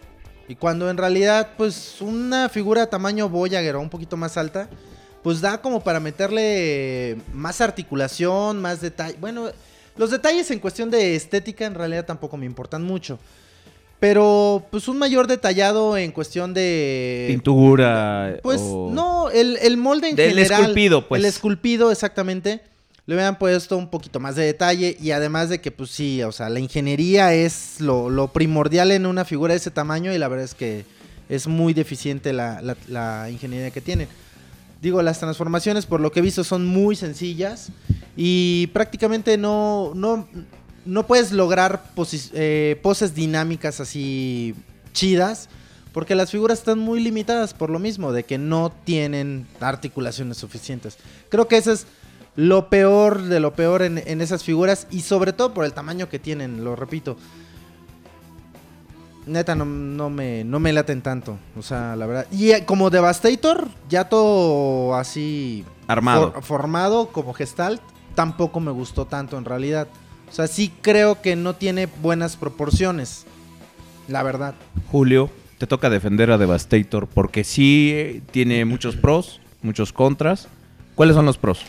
Y 0.48 0.56
cuando 0.56 0.90
en 0.90 0.96
realidad, 0.96 1.50
pues, 1.56 2.00
una 2.00 2.48
figura 2.48 2.88
tamaño 2.88 3.28
Voyager 3.28 3.76
o 3.76 3.80
un 3.80 3.90
poquito 3.90 4.16
más 4.16 4.36
alta, 4.36 4.68
pues 5.22 5.40
da 5.40 5.60
como 5.62 5.82
para 5.82 6.00
meterle 6.00 7.16
más 7.32 7.60
articulación, 7.60 8.60
más 8.60 8.80
detalle. 8.80 9.16
Bueno, 9.20 9.50
los 9.96 10.10
detalles 10.10 10.50
en 10.50 10.58
cuestión 10.58 10.90
de 10.90 11.14
estética 11.14 11.64
en 11.64 11.74
realidad 11.74 12.04
tampoco 12.04 12.36
me 12.36 12.46
importan 12.46 12.82
mucho. 12.82 13.18
Pero, 14.02 14.66
pues, 14.72 14.88
un 14.88 14.98
mayor 14.98 15.28
detallado 15.28 15.96
en 15.96 16.10
cuestión 16.10 16.52
de... 16.54 17.26
Pintura. 17.28 18.36
Pues 18.42 18.60
o- 18.60 18.90
no, 18.92 19.30
el, 19.30 19.56
el 19.62 19.76
molde 19.76 20.08
en 20.08 20.16
Del 20.16 20.30
general. 20.30 20.62
esculpido, 20.62 21.06
pues. 21.06 21.20
El 21.20 21.24
esculpido, 21.24 21.92
exactamente. 21.92 22.62
Le 23.06 23.14
hubieran 23.14 23.38
puesto 23.38 23.76
un 23.78 23.88
poquito 23.88 24.18
más 24.18 24.34
de 24.34 24.44
detalle. 24.44 24.96
Y 25.00 25.12
además 25.12 25.50
de 25.50 25.60
que, 25.60 25.70
pues 25.70 25.90
sí, 25.90 26.20
o 26.24 26.32
sea, 26.32 26.48
la 26.50 26.58
ingeniería 26.58 27.32
es 27.32 27.76
lo, 27.80 28.10
lo 28.10 28.26
primordial 28.32 28.90
en 28.90 29.06
una 29.06 29.24
figura 29.24 29.52
de 29.54 29.58
ese 29.58 29.70
tamaño. 29.70 30.12
Y 30.12 30.18
la 30.18 30.26
verdad 30.26 30.46
es 30.46 30.54
que 30.54 30.84
es 31.28 31.46
muy 31.46 31.72
deficiente 31.72 32.32
la, 32.32 32.60
la- 32.60 32.76
la 32.88 33.30
ingeniería 33.30 33.70
que 33.70 33.80
tienen. 33.80 34.08
Digo, 34.80 35.00
las 35.00 35.20
transformaciones, 35.20 35.86
por 35.86 36.00
lo 36.00 36.10
que 36.10 36.18
he 36.18 36.22
visto, 36.24 36.42
son 36.42 36.66
muy 36.66 36.96
sencillas. 36.96 37.68
Y 38.16 38.66
prácticamente 38.72 39.38
no, 39.38 39.92
no, 39.94 40.26
no 40.84 41.06
puedes 41.06 41.32
lograr 41.32 41.82
eh, 42.32 42.78
poses 42.82 43.14
dinámicas 43.14 43.80
así 43.80 44.54
chidas. 44.92 45.48
Porque 45.92 46.14
las 46.14 46.30
figuras 46.30 46.58
están 46.60 46.78
muy 46.78 47.00
limitadas 47.00 47.52
por 47.52 47.68
lo 47.68 47.78
mismo, 47.78 48.12
de 48.12 48.24
que 48.24 48.38
no 48.38 48.72
tienen 48.84 49.46
articulaciones 49.60 50.38
suficientes. 50.38 50.96
Creo 51.28 51.48
que 51.48 51.58
eso 51.58 51.70
es 51.70 51.86
lo 52.34 52.70
peor 52.70 53.24
de 53.24 53.40
lo 53.40 53.52
peor 53.52 53.82
en, 53.82 53.98
en 53.98 54.22
esas 54.22 54.42
figuras. 54.42 54.86
Y 54.90 55.02
sobre 55.02 55.34
todo 55.34 55.52
por 55.52 55.66
el 55.66 55.74
tamaño 55.74 56.08
que 56.08 56.18
tienen, 56.18 56.64
lo 56.64 56.76
repito. 56.76 57.18
Neta, 59.26 59.54
no, 59.54 59.64
no 59.66 60.10
me, 60.10 60.42
no 60.44 60.58
me 60.60 60.72
laten 60.72 61.02
tanto. 61.02 61.36
O 61.58 61.62
sea, 61.62 61.94
la 61.94 62.06
verdad. 62.06 62.26
Y 62.32 62.50
eh, 62.52 62.64
como 62.64 62.88
Devastator, 62.90 63.68
ya 63.88 64.08
todo 64.08 64.94
así 64.96 65.64
Armado. 65.86 66.32
for- 66.32 66.42
formado 66.42 67.08
como 67.08 67.32
Gestalt, 67.34 67.80
tampoco 68.14 68.58
me 68.60 68.72
gustó 68.72 69.04
tanto 69.04 69.36
en 69.38 69.44
realidad. 69.44 69.86
O 70.32 70.34
sea, 70.34 70.46
sí 70.46 70.72
creo 70.80 71.20
que 71.20 71.36
no 71.36 71.54
tiene 71.54 71.86
buenas 72.00 72.36
proporciones. 72.36 73.26
La 74.08 74.22
verdad. 74.22 74.54
Julio, 74.90 75.30
te 75.58 75.66
toca 75.66 75.90
defender 75.90 76.30
a 76.30 76.38
Devastator 76.38 77.06
porque 77.06 77.44
sí 77.44 77.90
eh, 77.92 78.22
tiene 78.30 78.64
muchos 78.64 78.96
pros, 78.96 79.40
muchos 79.60 79.92
contras. 79.92 80.48
¿Cuáles 80.94 81.16
son 81.16 81.26
los 81.26 81.36
pros? 81.36 81.60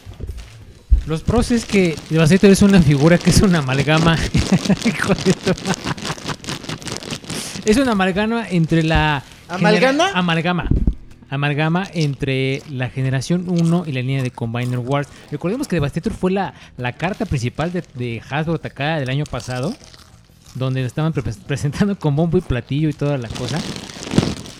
Los 1.07 1.23
pros 1.23 1.51
es 1.51 1.65
que 1.65 1.97
Devastator 2.09 2.51
es 2.51 2.61
una 2.61 2.81
figura 2.81 3.17
que 3.17 3.31
es 3.31 3.41
una 3.41 3.59
amalgama. 3.59 4.17
Es 7.65 7.77
una 7.77 7.93
amalgama 7.93 8.45
entre 8.49 8.83
la. 8.83 9.23
¿Amalgama? 9.47 10.11
Amalgama. 10.13 10.67
Amalgama 11.33 11.87
entre 11.93 12.61
la 12.69 12.89
generación 12.89 13.45
1 13.47 13.83
y 13.87 13.91
la 13.91 14.01
línea 14.01 14.21
de 14.23 14.31
Combiner 14.31 14.79
Wars. 14.79 15.07
Recordemos 15.31 15.67
que 15.67 15.75
Devastator 15.77 16.13
fue 16.13 16.31
la, 16.31 16.53
la 16.77 16.93
carta 16.93 17.25
principal 17.25 17.71
de, 17.71 18.21
Hasbro 18.29 18.59
Takara 18.59 18.99
del 18.99 19.09
año 19.09 19.23
pasado. 19.25 19.73
Donde 20.55 20.81
lo 20.81 20.87
estaban 20.87 21.13
pre- 21.13 21.23
presentando 21.47 21.97
con 21.97 22.15
bombo 22.15 22.37
y 22.37 22.41
platillo 22.41 22.87
y 22.87 22.93
toda 22.93 23.17
la 23.17 23.27
cosa. 23.29 23.59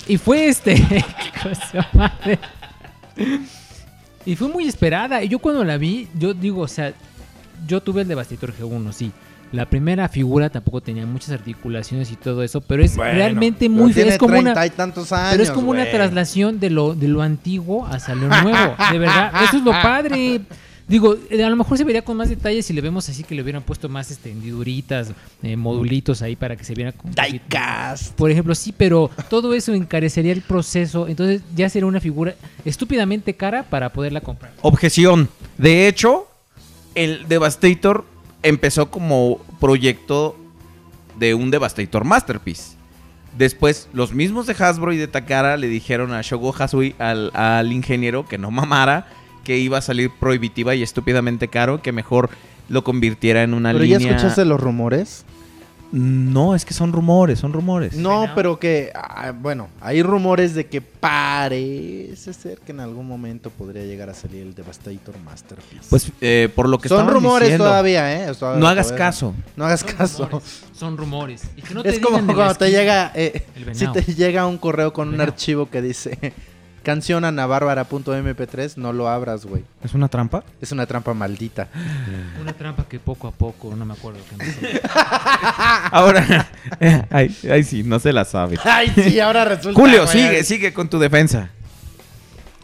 Y 0.08 0.18
fue 0.18 0.48
este. 0.48 0.76
Y 4.26 4.36
fue 4.36 4.48
muy 4.48 4.68
esperada. 4.68 5.22
Y 5.24 5.28
yo 5.30 5.40
cuando 5.40 5.64
la 5.64 5.78
vi, 5.78 6.08
yo 6.18 6.34
digo, 6.34 6.62
o 6.62 6.68
sea, 6.68 6.94
yo 7.68 7.82
tuve 7.82 8.02
el 8.04 8.08
Devastator 8.08 8.54
G1, 8.58 8.92
sí. 8.94 9.12
La 9.54 9.70
primera 9.70 10.10
figura 10.10 10.50
tampoco 10.50 10.82
tenía 10.82 11.06
muchas 11.06 11.30
articulaciones 11.30 12.12
y 12.12 12.16
todo 12.16 12.42
eso, 12.42 12.60
pero 12.60 12.84
es 12.84 12.96
Bueno, 12.96 13.14
realmente 13.14 13.70
Pero 13.70 13.72
muy 13.72 13.94
tiene 13.94 14.10
es 14.10 14.18
como 14.18 14.40
una 14.40 14.66
y 14.66 14.70
tantos 14.72 15.12
años. 15.12 15.30
pero 15.32 15.44
es 15.44 15.52
como 15.52 15.70
una 15.70 15.90
traslación 15.90 16.60
de 16.60 16.72
lo 16.72 16.96
de 16.96 17.08
lo 17.08 17.22
antiguo 17.22 17.86
hacia 17.86 18.16
lo 18.16 18.28
nuevo, 18.28 18.76
de 18.92 18.98
verdad. 18.98 19.32
Eso 19.44 19.58
es 19.58 19.64
lo 19.64 19.72
padre. 19.72 20.42
Digo, 20.88 21.16
eh, 21.30 21.44
a 21.44 21.50
lo 21.50 21.56
mejor 21.56 21.78
se 21.78 21.84
vería 21.84 22.04
con 22.04 22.18
más 22.18 22.30
detalles 22.30 22.66
si 22.66 22.74
le 22.74 22.82
vemos 22.82 23.08
así 23.08 23.24
que 23.24 23.36
le 23.36 23.42
hubieran 23.44 23.62
puesto 23.62 23.88
más 23.88 24.10
este 24.12 24.32
hendiduritas, 24.32 25.12
eh, 25.42 25.56
modulitos 25.56 26.22
ahí 26.24 26.36
para 26.36 26.56
que 26.56 26.64
se 26.64 26.74
viera 26.74 26.92
con 26.92 27.12
Diecast. 27.12 28.16
por 28.16 28.32
ejemplo, 28.32 28.54
sí, 28.56 28.74
pero 28.76 29.10
todo 29.30 29.54
eso 29.54 29.74
encarecería 29.74 30.34
el 30.34 30.42
proceso. 30.42 31.08
Entonces 31.08 31.42
ya 31.56 31.70
sería 31.70 31.86
una 31.86 32.02
figura 32.02 32.34
estúpidamente 32.66 33.36
cara 33.36 33.64
para 33.64 33.94
poderla 33.94 34.20
comprar. 34.22 34.52
Objeción. 34.62 35.30
De 35.58 35.88
hecho, 35.88 36.28
el 36.96 37.28
Devastator 37.28 38.06
empezó 38.44 38.92
como 38.92 39.40
proyecto 39.60 40.36
de 41.18 41.34
un 41.34 41.52
Devastator 41.52 42.04
Masterpiece. 42.04 42.76
Después, 43.38 43.90
los 43.94 44.14
mismos 44.14 44.46
de 44.46 44.56
Hasbro 44.58 44.94
y 44.94 44.98
de 44.98 45.08
Takara 45.08 45.58
le 45.58 45.68
dijeron 45.68 46.14
a 46.14 46.22
Shogo 46.22 46.54
Hasui, 46.56 46.96
al, 47.00 47.32
al 47.34 47.72
ingeniero, 47.72 48.28
que 48.28 48.38
no 48.38 48.52
mamara, 48.52 49.08
que 49.44 49.58
iba 49.58 49.80
a 49.80 49.82
salir 49.82 50.12
prohibitiva 50.20 50.76
y 50.76 50.84
estúpidamente 50.84 51.48
caro, 51.48 51.82
que 51.82 51.92
mejor 51.92 52.30
lo 52.70 52.84
convirtiera 52.84 53.44
en 53.44 53.54
una 53.54 53.72
¿Pero 53.74 53.86
ya 53.86 53.98
línea... 53.98 54.16
escuchaste 54.16 54.46
los 54.46 54.60
rumores? 54.60 55.26
No, 55.96 56.56
es 56.56 56.66
que 56.66 56.74
son 56.74 56.92
rumores, 56.92 57.38
son 57.38 57.54
rumores. 57.54 57.94
No, 57.96 58.28
pero 58.34 58.58
que, 58.60 58.92
ah, 58.96 59.32
bueno, 59.32 59.68
hay 59.80 60.02
rumores 60.02 60.56
de 60.56 60.66
que 60.66 60.82
parece 60.82 62.34
ser 62.34 62.58
que 62.60 62.72
en 62.72 62.80
algún 62.80 63.08
momento 63.08 63.52
podría 63.52 63.84
llegar 63.86 64.10
a 64.10 64.16
salir 64.16 64.42
el 64.42 64.56
Devastator 64.56 65.16
Masterpiece. 65.24 65.86
Pues 65.92 66.12
eh, 66.20 66.50
por 66.56 66.68
lo 66.68 66.80
que 66.80 66.90
son 66.90 67.08
rumores 67.08 67.48
diciendo, 67.50 67.66
todavía, 67.66 68.12
¿eh? 68.12 68.32
No 68.58 68.68
hagas 68.68 68.88
todavía- 68.88 69.06
caso. 69.06 69.36
No 69.56 69.66
hagas 69.66 69.82
Son 69.82 69.90
caso. 69.96 70.26
rumores, 70.26 70.64
Son 70.74 70.98
rumores. 70.98 71.44
Y 71.56 71.62
que 71.62 71.74
no 71.76 71.84
te 71.84 71.90
es 71.90 72.00
como 72.00 72.18
digan 72.18 72.28
de 72.28 72.34
la 72.34 72.38
cuando 72.38 72.56
te 72.56 72.66
esquina. 72.66 72.80
llega, 72.82 73.12
eh, 73.14 73.46
El 73.56 73.76
si 73.76 73.88
te 73.88 74.02
llega 74.16 74.48
un 74.48 74.58
correo 74.58 74.92
con 74.94 75.10
un 75.10 75.12
Venado. 75.14 75.32
archivo 75.32 75.70
que 75.70 75.82
dice 75.84 76.34
canción 76.84 77.26
anabárbara.mp3, 77.26 78.78
no 78.78 78.94
lo 78.94 79.08
abras, 79.08 79.46
güey. 79.46 79.64
¿Es 79.84 79.94
una 79.94 80.08
trampa? 80.10 80.44
Es 80.62 80.72
una 80.72 80.86
trampa 80.86 81.14
maldita. 81.14 81.68
Una 82.42 82.54
trampa 82.54 82.86
que 82.88 83.00
poco 83.00 83.28
a 83.28 83.32
poco, 83.32 83.76
no 83.76 83.86
me 83.86 83.94
acuerdo. 83.94 84.20
qué 84.30 84.36
me- 84.38 84.82
Ahora, 85.92 86.50
ay, 87.10 87.36
ay, 87.50 87.64
sí, 87.64 87.84
no 87.84 88.00
se 88.00 88.14
la 88.14 88.26
sabe. 88.26 88.58
Ay, 88.64 88.92
sí, 88.96 89.20
ahora 89.20 89.46
resulta. 89.46 89.80
Julio, 89.80 90.04
güey. 90.06 90.12
sigue, 90.12 90.44
sigue 90.44 90.74
con 90.74 90.90
tu 90.90 91.00
defensa. 91.00 91.50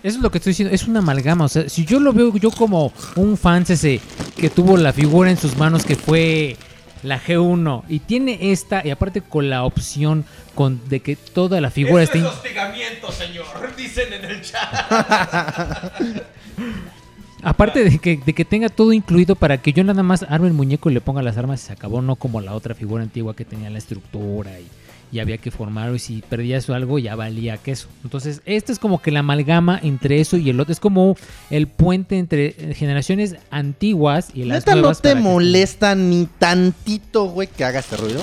Eso 0.02 0.18
es 0.18 0.24
lo 0.24 0.32
que 0.32 0.38
estoy 0.38 0.52
diciendo, 0.52 0.74
es 0.74 0.88
una 0.88 1.00
amalgama. 1.00 1.46
O 1.46 1.50
sea, 1.50 1.68
si 1.68 1.86
yo 1.86 2.00
lo 2.00 2.14
veo 2.14 2.36
yo 2.38 2.52
como 2.52 2.94
un 3.16 3.38
fan 3.38 3.66
ese 3.68 4.00
que 4.38 4.50
tuvo 4.50 4.78
la 4.78 4.94
figura 4.94 5.30
en 5.30 5.38
sus 5.38 5.58
manos 5.58 5.84
que 5.84 5.96
fue 5.96 6.56
la 7.04 7.20
G1 7.20 7.84
y 7.88 8.00
tiene 8.00 8.52
esta 8.52 8.86
y 8.86 8.90
aparte 8.90 9.22
con 9.22 9.50
la 9.50 9.64
opción 9.64 10.26
con 10.56 10.82
de 10.90 11.00
que 11.02 11.16
toda 11.16 11.62
la 11.62 11.70
figura 11.72 12.04
esté 12.04 12.18
in- 12.20 12.26
hostigamiento, 12.26 13.12
señor. 13.12 13.46
Dicen 13.78 14.12
en 14.14 14.26
el 14.26 14.42
chat. 14.42 15.92
aparte 17.42 17.84
de 17.86 18.00
que, 18.00 18.18
de 18.18 18.34
que 18.34 18.44
tenga 18.46 18.70
todo 18.70 18.92
incluido 18.94 19.36
para 19.36 19.58
que 19.62 19.72
yo 19.72 19.84
nada 19.84 20.04
más 20.04 20.24
arme 20.24 20.48
el 20.48 20.54
muñeco 20.54 20.90
y 20.90 20.94
le 20.94 21.02
ponga 21.02 21.22
las 21.22 21.38
armas 21.38 21.64
y 21.64 21.68
se 21.68 21.74
acabó 21.74 22.02
no 22.02 22.16
como 22.18 22.42
la 22.42 22.54
otra 22.54 22.76
figura 22.76 23.04
antigua 23.04 23.36
que 23.36 23.46
tenía 23.46 23.70
la 23.70 23.78
estructura 23.78 24.60
y, 24.60 24.68
y 25.12 25.20
había 25.20 25.38
que 25.38 25.50
formarlo 25.52 25.96
y 25.96 26.00
si 26.00 26.22
perdías 26.28 26.70
algo 26.70 27.00
ya 27.00 27.16
valía 27.16 27.58
queso 27.58 27.88
entonces 28.04 28.42
este 28.46 28.72
es 28.72 28.80
como 28.80 29.02
que 29.02 29.10
la 29.12 29.22
amalgama 29.22 29.80
entre 29.82 30.20
eso 30.22 30.38
y 30.38 30.50
el 30.50 30.60
otro 30.60 30.72
es 30.72 30.80
como 30.80 31.16
el 31.50 31.68
puente 31.68 32.18
entre 32.20 32.54
generaciones 32.76 33.36
antiguas 33.50 34.30
y 34.34 34.44
las 34.44 34.66
¿Neta 34.68 34.76
no 34.80 34.94
te 34.94 35.10
que- 35.10 35.16
molesta 35.16 35.96
ni 35.96 36.28
tantito, 36.38 37.26
güey, 37.26 37.48
que 37.48 37.64
haga 37.64 37.80
este 37.80 37.98
ruido? 37.98 38.22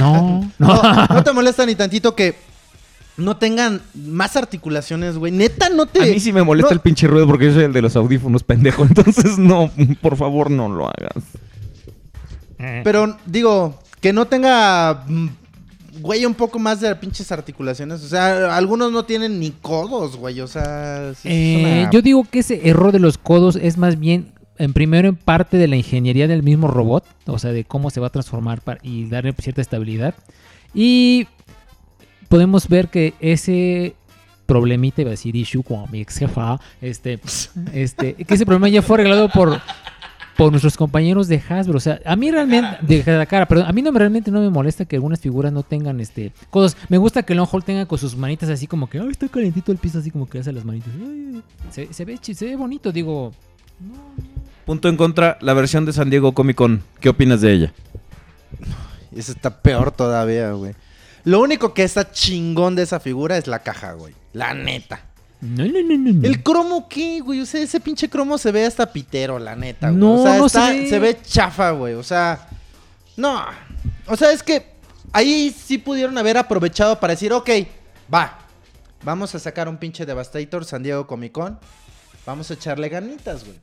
no 0.00 0.50
no 0.58 0.82
No, 0.82 1.06
no 1.06 1.24
te 1.24 1.32
molesta 1.32 1.64
ni 1.66 1.74
tantito 1.74 2.14
que 2.14 2.34
no 3.16 3.36
tengan 3.36 3.82
más 3.94 4.34
articulaciones, 4.36 5.18
güey. 5.18 5.30
Neta, 5.30 5.68
no 5.68 5.84
te. 5.84 6.00
A 6.02 6.06
mí 6.06 6.18
sí 6.20 6.32
me 6.32 6.42
molesta 6.42 6.70
no- 6.70 6.74
el 6.74 6.80
pinche 6.80 7.06
ruido 7.06 7.26
porque 7.26 7.46
yo 7.46 7.52
soy 7.52 7.64
el 7.64 7.72
de 7.74 7.82
los 7.82 7.94
audífonos, 7.94 8.42
pendejo. 8.44 8.82
Entonces, 8.88 9.36
no, 9.36 9.70
por 10.00 10.16
favor, 10.16 10.50
no 10.50 10.70
lo 10.70 10.86
hagas. 10.86 11.22
Eh. 12.58 12.80
Pero 12.82 13.16
digo, 13.26 13.78
que 14.00 14.14
no 14.14 14.26
tenga. 14.26 15.04
Güey, 16.00 16.24
un 16.26 16.34
poco 16.34 16.58
más 16.58 16.80
de 16.80 16.94
pinches 16.96 17.30
articulaciones. 17.32 18.02
O 18.02 18.08
sea, 18.08 18.56
algunos 18.56 18.90
no 18.92 19.04
tienen 19.04 19.38
ni 19.38 19.50
codos, 19.50 20.16
güey. 20.16 20.40
O 20.40 20.46
sea, 20.46 21.12
sí 21.14 21.28
Eh, 21.30 21.82
una- 21.82 21.90
Yo 21.90 22.02
digo 22.02 22.24
que 22.30 22.40
ese 22.40 22.68
error 22.68 22.92
de 22.92 22.98
los 22.98 23.18
codos 23.18 23.56
es 23.56 23.76
más 23.78 23.98
bien, 23.98 24.32
en 24.58 24.72
primero, 24.72 25.08
en 25.08 25.16
parte 25.16 25.56
de 25.56 25.68
la 25.68 25.76
ingeniería 25.76 26.28
del 26.28 26.42
mismo 26.42 26.68
robot, 26.68 27.04
o 27.26 27.38
sea, 27.38 27.52
de 27.52 27.64
cómo 27.64 27.90
se 27.90 28.00
va 28.00 28.08
a 28.08 28.10
transformar 28.10 28.60
para- 28.60 28.80
y 28.82 29.08
darle 29.08 29.32
cierta 29.38 29.60
estabilidad. 29.60 30.14
Y 30.74 31.26
podemos 32.28 32.68
ver 32.68 32.88
que 32.88 33.14
ese 33.20 33.94
problemita, 34.46 35.00
iba 35.02 35.10
a 35.10 35.12
decir 35.12 35.36
issue 35.36 35.62
como 35.62 35.86
mi 35.88 36.00
ex 36.00 36.18
jefa, 36.18 36.58
este, 36.80 37.20
este, 37.72 38.14
que 38.14 38.34
ese 38.34 38.44
problema 38.44 38.68
ya 38.68 38.82
fue 38.82 38.96
arreglado 38.96 39.28
por, 39.28 39.60
por 40.40 40.50
nuestros 40.50 40.78
compañeros 40.78 41.28
de 41.28 41.42
Hasbro. 41.46 41.76
O 41.76 41.80
sea, 41.80 42.00
a 42.02 42.16
mí 42.16 42.30
realmente, 42.30 42.78
de 42.80 43.18
la 43.18 43.26
cara, 43.26 43.46
perdón, 43.46 43.66
a 43.66 43.72
mí 43.72 43.82
no 43.82 43.92
me, 43.92 43.98
realmente 43.98 44.30
no 44.30 44.40
me 44.40 44.48
molesta 44.48 44.86
que 44.86 44.96
algunas 44.96 45.20
figuras 45.20 45.52
no 45.52 45.62
tengan 45.62 46.00
este 46.00 46.32
codos. 46.48 46.78
Me 46.88 46.96
gusta 46.96 47.22
que 47.24 47.34
Longhold 47.34 47.62
tenga 47.62 47.84
con 47.84 47.98
sus 47.98 48.16
manitas 48.16 48.48
así 48.48 48.66
como 48.66 48.88
que, 48.88 48.98
ay, 48.98 49.08
está 49.10 49.28
calentito 49.28 49.70
el 49.70 49.76
piso, 49.76 49.98
así 49.98 50.10
como 50.10 50.26
que 50.26 50.38
hace 50.38 50.50
las 50.52 50.64
manitas. 50.64 50.94
Ay. 50.98 51.42
Se, 51.70 51.92
se 51.92 52.06
ve, 52.06 52.18
se 52.22 52.46
ve 52.46 52.56
bonito, 52.56 52.90
digo. 52.90 53.34
Punto 54.64 54.88
en 54.88 54.96
contra, 54.96 55.36
la 55.42 55.52
versión 55.52 55.84
de 55.84 55.92
San 55.92 56.08
Diego 56.08 56.32
Comic 56.32 56.56
Con. 56.56 56.82
¿Qué 57.00 57.10
opinas 57.10 57.42
de 57.42 57.52
ella? 57.52 57.72
Eso 59.14 59.32
está 59.32 59.60
peor 59.60 59.90
todavía, 59.90 60.52
güey. 60.52 60.72
Lo 61.24 61.42
único 61.42 61.74
que 61.74 61.82
está 61.82 62.12
chingón 62.12 62.76
de 62.76 62.84
esa 62.84 62.98
figura 62.98 63.36
es 63.36 63.46
la 63.46 63.58
caja, 63.58 63.92
güey. 63.92 64.14
La 64.32 64.54
neta. 64.54 65.02
No, 65.40 65.64
no, 65.64 65.82
no, 65.82 65.96
no. 65.98 66.12
no. 66.12 66.26
¿El 66.28 66.42
cromo 66.42 66.86
qué, 66.88 67.20
güey? 67.20 67.40
O 67.40 67.46
sea, 67.46 67.62
ese 67.62 67.80
pinche 67.80 68.08
cromo 68.10 68.36
se 68.38 68.52
ve 68.52 68.66
hasta 68.66 68.92
pitero, 68.92 69.38
la 69.38 69.56
neta, 69.56 69.88
güey. 69.88 69.98
No, 70.00 70.14
o 70.20 70.22
sea, 70.22 70.36
no 70.38 70.46
está- 70.46 70.66
se 70.68 70.78
ve. 70.80 70.88
se 70.88 70.98
ve 70.98 71.18
chafa, 71.22 71.70
güey. 71.70 71.94
O 71.94 72.02
sea, 72.02 72.48
no. 73.16 73.42
O 74.06 74.16
sea, 74.16 74.32
es 74.32 74.42
que 74.42 74.66
ahí 75.12 75.54
sí 75.56 75.78
pudieron 75.78 76.16
haber 76.18 76.36
aprovechado 76.36 77.00
para 77.00 77.12
decir, 77.14 77.32
ok, 77.32 77.48
va. 78.12 78.38
Vamos 79.02 79.34
a 79.34 79.38
sacar 79.38 79.66
un 79.68 79.78
pinche 79.78 80.04
Devastator 80.04 80.64
San 80.64 80.82
Diego 80.82 81.06
Comic 81.06 81.32
Con. 81.32 81.58
Vamos 82.26 82.50
a 82.50 82.54
echarle 82.54 82.88
ganitas, 82.90 83.44
güey. 83.44 83.56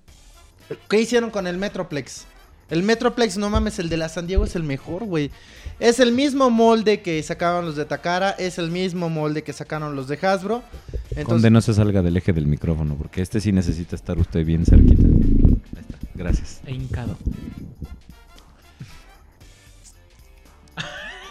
¿Qué 0.89 0.99
hicieron 0.99 1.29
con 1.29 1.45
el 1.47 1.57
Metroplex? 1.57 2.25
El 2.69 2.83
Metroplex, 2.83 3.37
no 3.37 3.49
mames, 3.49 3.79
el 3.79 3.87
de 3.87 3.97
la 3.97 4.09
San 4.09 4.25
Diego 4.27 4.43
es 4.45 4.55
el 4.55 4.63
mejor, 4.63 5.05
güey. 5.05 5.31
Es 5.79 5.99
el 5.99 6.11
mismo 6.11 6.49
molde 6.49 7.01
que 7.01 7.21
sacaron 7.21 7.65
los 7.65 7.75
de 7.75 7.85
Takara, 7.85 8.31
es 8.31 8.57
el 8.57 8.71
mismo 8.71 9.09
molde 9.09 9.43
que 9.43 9.53
sacaron 9.53 9.95
los 9.95 10.07
de 10.07 10.15
Hasbro. 10.21 10.63
Entonces, 11.11 11.27
Donde 11.27 11.51
no 11.51 11.61
se 11.61 11.73
salga 11.73 12.01
del 12.01 12.17
eje 12.17 12.33
del 12.33 12.47
micrófono, 12.47 12.95
porque 12.95 13.21
este 13.21 13.39
sí 13.39 13.51
necesita 13.51 13.95
estar 13.95 14.17
usted 14.17 14.43
bien 14.45 14.65
cerquita. 14.65 15.03
Ahí 15.05 15.81
está, 15.81 15.97
gracias. 16.15 16.61
E 16.65 16.71
hincado. 16.73 17.15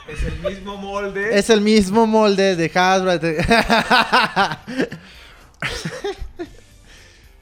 Es 0.08 0.22
el 0.22 0.38
mismo 0.54 0.76
molde. 0.76 1.36
Es 1.36 1.50
el 1.50 1.60
mismo 1.60 2.06
molde 2.06 2.54
de 2.54 2.70
Hasbro. 2.72 3.18
de- 3.18 3.44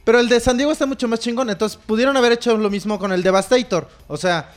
Pero 0.05 0.21
el 0.21 0.29
de 0.29 0.41
San 0.41 0.57
Diego 0.57 0.73
está 0.73 0.87
mucho 0.87 1.07
más 1.09 1.21
chingón. 1.21 1.51
Entonces 1.51 1.79
pudieron 1.87 2.17
haber 2.17 2.33
hecho 2.33 2.57
lo 2.57 2.71
mismo 2.71 2.99
con 2.99 3.13
el 3.13 3.23
Devastator. 3.23 3.89
O 4.07 4.17
sea, 4.17 4.51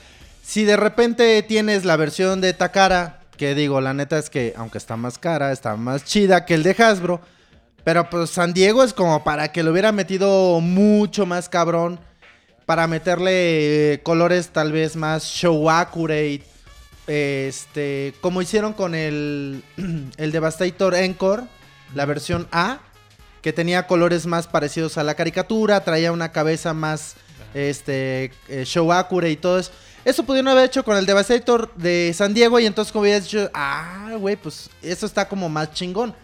si 0.47 0.63
de 0.63 0.77
repente 0.77 1.43
tienes 1.43 1.83
la 1.83 1.97
versión 1.97 2.39
de 2.39 2.53
Takara, 2.53 3.19
que 3.35 3.53
digo, 3.53 3.81
la 3.81 3.93
neta 3.93 4.17
es 4.17 4.29
que 4.29 4.53
aunque 4.55 4.77
está 4.77 4.95
más 4.95 5.17
cara, 5.17 5.51
está 5.51 5.75
más 5.75 6.05
chida 6.05 6.45
que 6.45 6.53
el 6.53 6.63
de 6.63 6.71
Hasbro. 6.71 7.19
Pero 7.83 8.09
pues 8.09 8.29
San 8.29 8.53
Diego 8.53 8.81
es 8.81 8.93
como 8.93 9.25
para 9.25 9.51
que 9.51 9.61
lo 9.61 9.71
hubiera 9.71 9.91
metido 9.91 10.61
mucho 10.61 11.25
más 11.25 11.49
cabrón. 11.49 11.99
Para 12.65 12.87
meterle 12.87 13.95
eh, 13.95 13.99
colores 14.03 14.47
tal 14.47 14.71
vez 14.71 14.95
más 14.95 15.25
show 15.25 15.69
accurate. 15.69 16.43
Este, 17.07 18.13
como 18.21 18.41
hicieron 18.41 18.71
con 18.71 18.95
el, 18.95 19.65
el 20.17 20.31
Devastator 20.31 20.95
Encore, 20.95 21.43
la 21.93 22.05
versión 22.05 22.47
A, 22.53 22.79
que 23.41 23.51
tenía 23.51 23.85
colores 23.85 24.25
más 24.25 24.47
parecidos 24.47 24.97
a 24.97 25.03
la 25.03 25.15
caricatura, 25.15 25.83
traía 25.83 26.13
una 26.13 26.31
cabeza 26.31 26.73
más 26.73 27.15
este 27.53 28.31
eh, 28.47 28.63
show 28.63 28.93
accurate 28.93 29.31
y 29.31 29.35
todo 29.35 29.59
eso. 29.59 29.71
Eso 30.07 30.23
pudieron 30.23 30.47
haber 30.47 30.63
hecho 30.63 30.85
con 30.85 30.95
el 30.95 31.05
Devastator 31.05 31.69
de 31.75 32.13
San 32.15 32.33
Diego 32.33 32.61
y 32.61 32.65
entonces 32.65 32.93
como 32.93 33.01
hubieras 33.01 33.25
dicho, 33.25 33.49
ah, 33.53 34.15
güey, 34.17 34.37
pues 34.37 34.69
eso 34.81 35.05
está 35.05 35.27
como 35.27 35.49
más 35.49 35.73
chingón. 35.73 36.15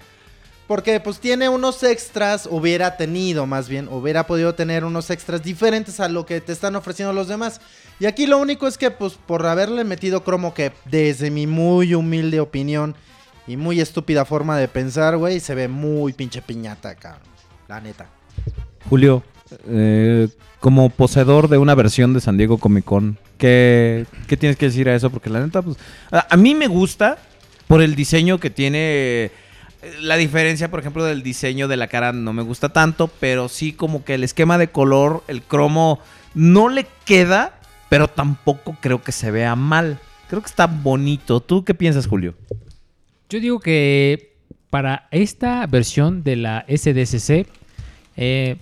Porque 0.68 1.02
pues 1.02 1.20
tiene 1.20 1.50
unos 1.50 1.84
extras, 1.84 2.48
hubiera 2.50 2.96
tenido 2.96 3.46
más 3.46 3.68
bien, 3.68 3.90
hubiera 3.90 4.26
podido 4.26 4.56
tener 4.56 4.86
unos 4.86 5.10
extras 5.10 5.44
diferentes 5.44 6.00
a 6.00 6.08
lo 6.08 6.26
que 6.26 6.40
te 6.40 6.54
están 6.54 6.78
ofreciendo 6.78 7.12
los 7.12 7.28
demás. 7.28 7.60
Y 8.00 8.06
aquí 8.06 8.26
lo 8.26 8.38
único 8.38 8.68
es 8.68 8.78
que 8.78 8.90
pues 8.90 9.16
por 9.16 9.46
haberle 9.46 9.84
metido 9.84 10.24
cromo 10.24 10.54
que 10.54 10.72
desde 10.86 11.30
mi 11.30 11.46
muy 11.46 11.94
humilde 11.94 12.40
opinión 12.40 12.96
y 13.48 13.58
muy 13.58 13.82
estúpida 13.82 14.24
forma 14.24 14.58
de 14.58 14.70
pensar, 14.70 15.18
güey, 15.18 15.42
se 15.42 15.56
ve 15.56 15.68
muy 15.68 16.14
pinche 16.14 16.42
piñata, 16.42 16.96
cabrón. 16.96 17.28
La 17.68 17.82
neta. 17.82 18.08
Julio, 18.90 19.24
eh, 19.68 20.30
como 20.64 20.90
poseedor 20.90 21.50
de 21.50 21.58
una 21.58 21.76
versión 21.76 22.14
de 22.14 22.22
San 22.22 22.38
Diego 22.38 22.58
Comic 22.58 22.86
Con, 22.86 23.18
¿qué, 23.38 24.06
qué 24.28 24.38
tienes 24.38 24.56
que 24.56 24.68
decir 24.68 24.88
a 24.88 24.96
eso? 24.96 25.10
Porque 25.10 25.30
la 25.30 25.42
neta, 25.42 25.62
pues, 25.62 25.76
a, 26.10 26.38
mí 26.38 26.56
me 26.56 26.68
gusta 26.68 27.18
por 27.68 27.82
el 27.82 27.96
diseño 27.96 28.40
que 28.40 28.50
tiene. 28.50 28.80
eh, 28.80 29.32
La 30.00 30.16
diferencia, 30.16 30.72
por 30.72 30.80
ejemplo, 30.80 31.04
del 31.04 31.22
diseño 31.22 31.68
de 31.68 31.76
la 31.76 31.90
cara 31.90 32.14
no 32.14 32.32
me 32.32 32.44
gusta 32.44 32.70
tanto, 32.70 33.10
pero 33.20 33.50
sí 33.50 33.74
como 33.74 34.06
que 34.06 34.14
el 34.14 34.24
esquema 34.24 34.58
de 34.58 34.70
color, 34.70 35.26
el 35.28 35.42
cromo, 35.42 36.00
no 36.34 36.70
le 36.70 36.88
queda, 37.04 37.60
pero 37.90 38.08
tampoco 38.08 38.78
creo 38.80 39.02
que 39.02 39.12
se 39.12 39.32
vea 39.32 39.58
mal. 39.58 40.00
Creo 40.30 40.42
que 40.42 40.48
está 40.48 40.68
bonito. 40.68 41.42
¿Tú 41.42 41.66
qué 41.66 41.74
piensas, 41.74 42.08
Julio? 42.08 42.36
Yo 43.28 43.42
digo 43.42 43.60
que 43.60 44.38
para 44.70 45.10
esta 45.12 45.68
versión 45.68 46.24
de 46.24 46.38
la 46.38 46.66
SDSC, 46.70 47.48
eh, 48.16 48.56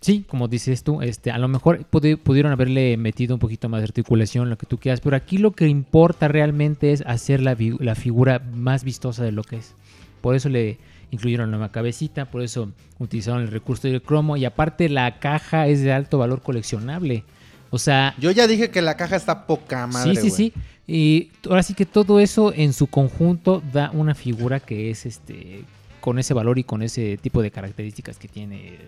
sí, 0.00 0.24
como 0.26 0.48
dices 0.48 0.82
tú, 0.82 1.02
este, 1.02 1.30
a 1.30 1.38
lo 1.38 1.48
mejor 1.48 1.84
pudi- 1.90 2.16
pudieron 2.16 2.52
haberle 2.52 2.96
metido 2.96 3.34
un 3.34 3.40
poquito 3.40 3.68
más 3.68 3.80
de 3.80 3.84
articulación, 3.84 4.50
lo 4.50 4.58
que 4.58 4.66
tú 4.66 4.78
quieras, 4.78 5.00
pero 5.00 5.16
aquí 5.16 5.38
lo 5.38 5.52
que 5.52 5.68
importa 5.68 6.28
realmente 6.28 6.92
es 6.92 7.02
hacer 7.06 7.40
la, 7.40 7.56
figura 7.94 8.40
más 8.54 8.84
vistosa 8.84 9.22
de 9.24 9.32
lo 9.32 9.42
que 9.44 9.56
es. 9.56 9.74
Por 10.20 10.34
eso 10.34 10.48
le 10.48 10.78
incluyeron 11.10 11.50
la 11.50 11.56
nueva 11.56 11.72
cabecita, 11.72 12.26
por 12.30 12.42
eso 12.42 12.70
utilizaron 12.98 13.42
el 13.42 13.48
recurso 13.48 13.88
del 13.88 14.02
cromo 14.02 14.36
y 14.36 14.44
aparte 14.44 14.88
la 14.88 15.18
caja 15.18 15.66
es 15.66 15.82
de 15.82 15.92
alto 15.92 16.18
valor 16.18 16.42
coleccionable. 16.42 17.24
O 17.70 17.78
sea, 17.78 18.14
Yo 18.18 18.30
ya 18.30 18.46
dije 18.46 18.70
que 18.70 18.82
la 18.82 18.96
caja 18.96 19.16
está 19.16 19.46
poca 19.46 19.86
madre, 19.86 20.16
sí, 20.16 20.30
sí, 20.30 20.30
sí. 20.30 20.52
Y 20.86 21.30
ahora 21.48 21.62
sí 21.62 21.74
que 21.74 21.86
todo 21.86 22.18
eso 22.18 22.52
en 22.52 22.72
su 22.72 22.88
conjunto 22.88 23.62
da 23.72 23.90
una 23.92 24.14
figura 24.14 24.58
que 24.58 24.90
es 24.90 25.06
este 25.06 25.64
con 26.00 26.18
ese 26.18 26.34
valor 26.34 26.58
y 26.58 26.64
con 26.64 26.82
ese 26.82 27.16
tipo 27.18 27.42
de 27.42 27.50
características 27.50 28.18
que 28.18 28.26
tiene 28.26 28.78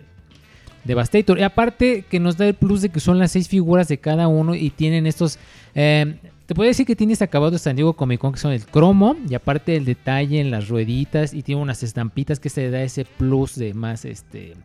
Devastator. 0.83 1.39
Y 1.39 1.43
aparte 1.43 2.05
que 2.09 2.19
nos 2.19 2.37
da 2.37 2.47
el 2.47 2.53
plus 2.53 2.81
de 2.81 2.89
que 2.89 2.99
son 2.99 3.19
las 3.19 3.31
seis 3.31 3.47
figuras 3.47 3.87
de 3.87 3.97
cada 3.97 4.27
uno 4.27 4.55
y 4.55 4.69
tienen 4.69 5.07
estos... 5.07 5.39
eh, 5.75 6.15
te 6.45 6.55
puedo 6.55 6.67
decir 6.67 6.85
que 6.85 6.95
tiene 6.95 7.13
este 7.13 7.23
acabado 7.23 7.57
San 7.57 7.77
Diego 7.77 7.93
Comic 7.93 8.19
Con 8.19 8.33
que 8.33 8.39
son 8.39 8.51
el 8.51 8.65
cromo 8.65 9.15
y 9.29 9.33
aparte 9.33 9.77
el 9.77 9.85
detalle 9.85 10.41
en 10.41 10.51
las 10.51 10.67
rueditas 10.67 11.33
y 11.33 11.41
tiene 11.41 11.61
unas 11.61 11.83
estampitas 11.83 12.39
que 12.39 12.49
se 12.49 12.69
da 12.69 12.83
ese 12.83 13.05
plus 13.05 13.55
de 13.55 13.73
más 13.73 14.03
este 14.03 14.55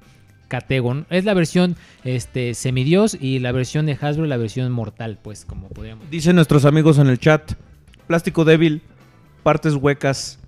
Categon. 0.49 1.07
Es 1.09 1.25
la 1.25 1.35
versión 1.35 1.77
este 2.05 2.55
semidios 2.55 3.17
y 3.21 3.39
la 3.39 3.53
versión 3.53 3.87
de 3.87 3.97
Hasbro 4.01 4.27
la 4.27 4.37
versión 4.37 4.73
mortal, 4.73 5.19
pues 5.23 5.45
como 5.45 5.69
podríamos 5.69 6.11
Dicen 6.11 6.35
nuestros 6.35 6.65
amigos 6.65 6.99
en 6.99 7.07
el 7.07 7.19
chat, 7.19 7.53
plástico 8.07 8.45
débil, 8.45 8.83
partes 9.43 9.75
huecas, 9.75 10.41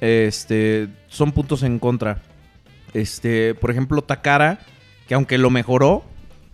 este, 0.00 0.88
son 1.08 1.32
puntos 1.32 1.62
en 1.62 1.78
contra. 1.78 2.20
Este, 2.92 3.54
por 3.54 3.70
ejemplo, 3.70 4.02
Takara, 4.02 4.60
que 5.08 5.14
aunque 5.14 5.38
lo 5.38 5.50
mejoró, 5.50 6.04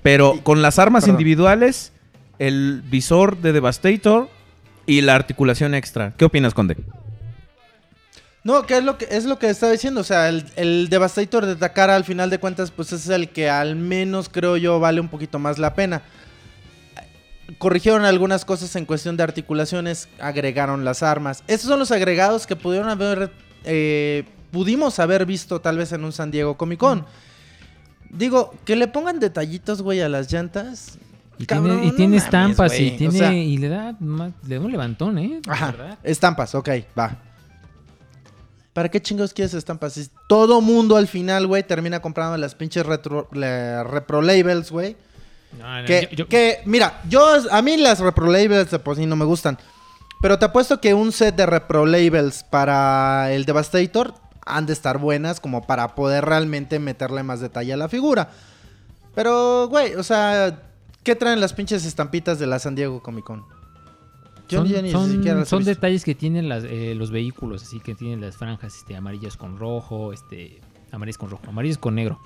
pero 0.02 0.34
Y- 0.36 0.40
con 0.40 0.62
las 0.62 0.78
armas 0.78 1.04
perdón. 1.04 1.14
individuales 1.20 1.92
el 2.38 2.82
visor 2.86 3.36
de 3.38 3.52
Devastator 3.52 4.28
y 4.86 5.02
la 5.02 5.14
articulación 5.14 5.74
extra. 5.74 6.14
¿Qué 6.16 6.24
opinas, 6.24 6.54
Conde? 6.54 6.76
No, 8.42 8.64
que 8.66 8.78
es 8.78 8.84
lo 8.84 8.96
que 8.96 9.06
es 9.10 9.26
lo 9.26 9.38
que 9.38 9.50
estaba 9.50 9.70
diciendo, 9.72 10.00
o 10.00 10.04
sea, 10.04 10.30
el, 10.30 10.46
el 10.56 10.88
Devastator 10.88 11.44
de 11.44 11.56
Takara 11.56 11.94
al 11.94 12.04
final 12.04 12.30
de 12.30 12.38
cuentas 12.38 12.70
pues 12.70 12.90
es 12.92 13.06
el 13.10 13.28
que 13.28 13.50
al 13.50 13.76
menos 13.76 14.30
creo 14.30 14.56
yo 14.56 14.80
vale 14.80 14.98
un 15.00 15.08
poquito 15.08 15.38
más 15.38 15.58
la 15.58 15.74
pena. 15.74 16.00
Corrigieron 17.58 18.04
algunas 18.04 18.44
cosas 18.44 18.74
en 18.76 18.86
cuestión 18.86 19.16
de 19.16 19.24
articulaciones, 19.24 20.08
agregaron 20.20 20.84
las 20.84 21.02
armas. 21.02 21.42
Esos 21.48 21.68
son 21.68 21.80
los 21.80 21.90
agregados 21.90 22.46
que 22.46 22.54
pudieron 22.56 22.88
haber 22.88 23.30
eh, 23.64 24.24
pudimos 24.52 24.98
haber 25.00 25.26
visto 25.26 25.60
tal 25.60 25.76
vez 25.76 25.92
en 25.92 26.04
un 26.04 26.12
San 26.12 26.30
Diego 26.30 26.56
Comic 26.56 26.78
Con. 26.78 27.04
Digo, 28.10 28.54
que 28.64 28.76
le 28.76 28.88
pongan 28.88 29.20
detallitos, 29.20 29.82
güey, 29.82 30.00
a 30.00 30.08
las 30.08 30.32
llantas. 30.32 30.98
Y 31.38 31.46
Cabrón, 31.46 31.76
tiene, 31.78 31.86
y 31.86 31.90
no 31.90 31.94
tiene 31.96 32.10
mames, 32.16 32.24
estampas 32.24 32.72
güey, 32.72 32.88
y 32.88 32.94
o 32.94 32.98
tiene 32.98 33.18
sea- 33.18 33.32
y 33.32 33.56
le 33.56 33.68
da 33.68 33.96
le 34.46 34.54
da 34.56 34.60
un 34.60 34.70
levantón, 34.70 35.18
¿eh? 35.18 35.40
Ajá, 35.48 35.70
verdad. 35.70 35.98
estampas, 36.02 36.54
ok, 36.54 36.68
va. 36.98 37.16
¿Para 38.72 38.88
qué 38.88 39.00
chingos 39.02 39.32
quieres 39.34 39.54
estampas? 39.54 39.94
Si 39.94 40.08
todo 40.28 40.60
mundo 40.60 40.96
al 40.96 41.08
final, 41.08 41.46
güey, 41.46 41.62
termina 41.64 42.00
comprando 42.00 42.36
las 42.36 42.54
pinches 42.54 42.86
retro, 42.86 43.28
la- 43.32 43.82
repro 43.84 44.22
labels, 44.22 44.70
güey. 44.70 44.96
No, 45.58 45.80
no, 45.80 45.86
Que, 45.86 46.08
yo- 46.12 46.16
yo- 46.18 46.28
que, 46.28 46.58
mira, 46.66 47.00
yo, 47.08 47.26
a 47.50 47.62
mí 47.62 47.76
las 47.76 47.98
repro 47.98 48.26
labels 48.30 48.70
de 48.70 48.78
por 48.78 48.96
sí 48.96 49.06
no 49.06 49.16
me 49.16 49.24
gustan. 49.24 49.58
Pero 50.22 50.38
te 50.38 50.44
apuesto 50.44 50.80
que 50.80 50.94
un 50.94 51.10
set 51.12 51.34
de 51.34 51.46
repro 51.46 51.86
labels 51.86 52.44
para 52.44 53.32
el 53.32 53.44
Devastator 53.44 54.14
han 54.46 54.66
de 54.66 54.72
estar 54.72 54.98
buenas 54.98 55.40
como 55.40 55.62
para 55.66 55.94
poder 55.94 56.24
realmente 56.24 56.78
meterle 56.78 57.22
más 57.22 57.40
detalle 57.40 57.72
a 57.72 57.76
la 57.76 57.88
figura. 57.88 58.30
Pero, 59.14 59.68
güey, 59.68 59.94
o 59.94 60.02
sea, 60.02 60.62
¿qué 61.02 61.14
traen 61.14 61.40
las 61.40 61.52
pinches 61.52 61.84
estampitas 61.84 62.38
de 62.38 62.46
la 62.46 62.58
San 62.58 62.74
Diego 62.74 63.02
Comic 63.02 63.24
Con? 63.24 63.44
Yo 64.48 64.58
son, 64.60 64.68
ya 64.68 64.82
ni 64.82 64.90
son- 64.90 65.10
siquiera 65.10 65.44
son 65.44 65.64
detalles 65.64 66.04
que 66.04 66.14
tienen 66.16 66.48
las, 66.48 66.64
eh, 66.64 66.94
los 66.96 67.10
vehículos, 67.12 67.62
así 67.62 67.78
que 67.80 67.94
tienen 67.94 68.20
las 68.20 68.36
franjas 68.36 68.74
este, 68.76 68.96
amarillas 68.96 69.36
con 69.36 69.58
rojo, 69.58 70.12
este, 70.12 70.60
amarillas 70.90 71.18
con 71.18 71.30
rojo, 71.30 71.42
amarillas 71.48 71.78
con 71.78 71.94
negro. 71.94 72.18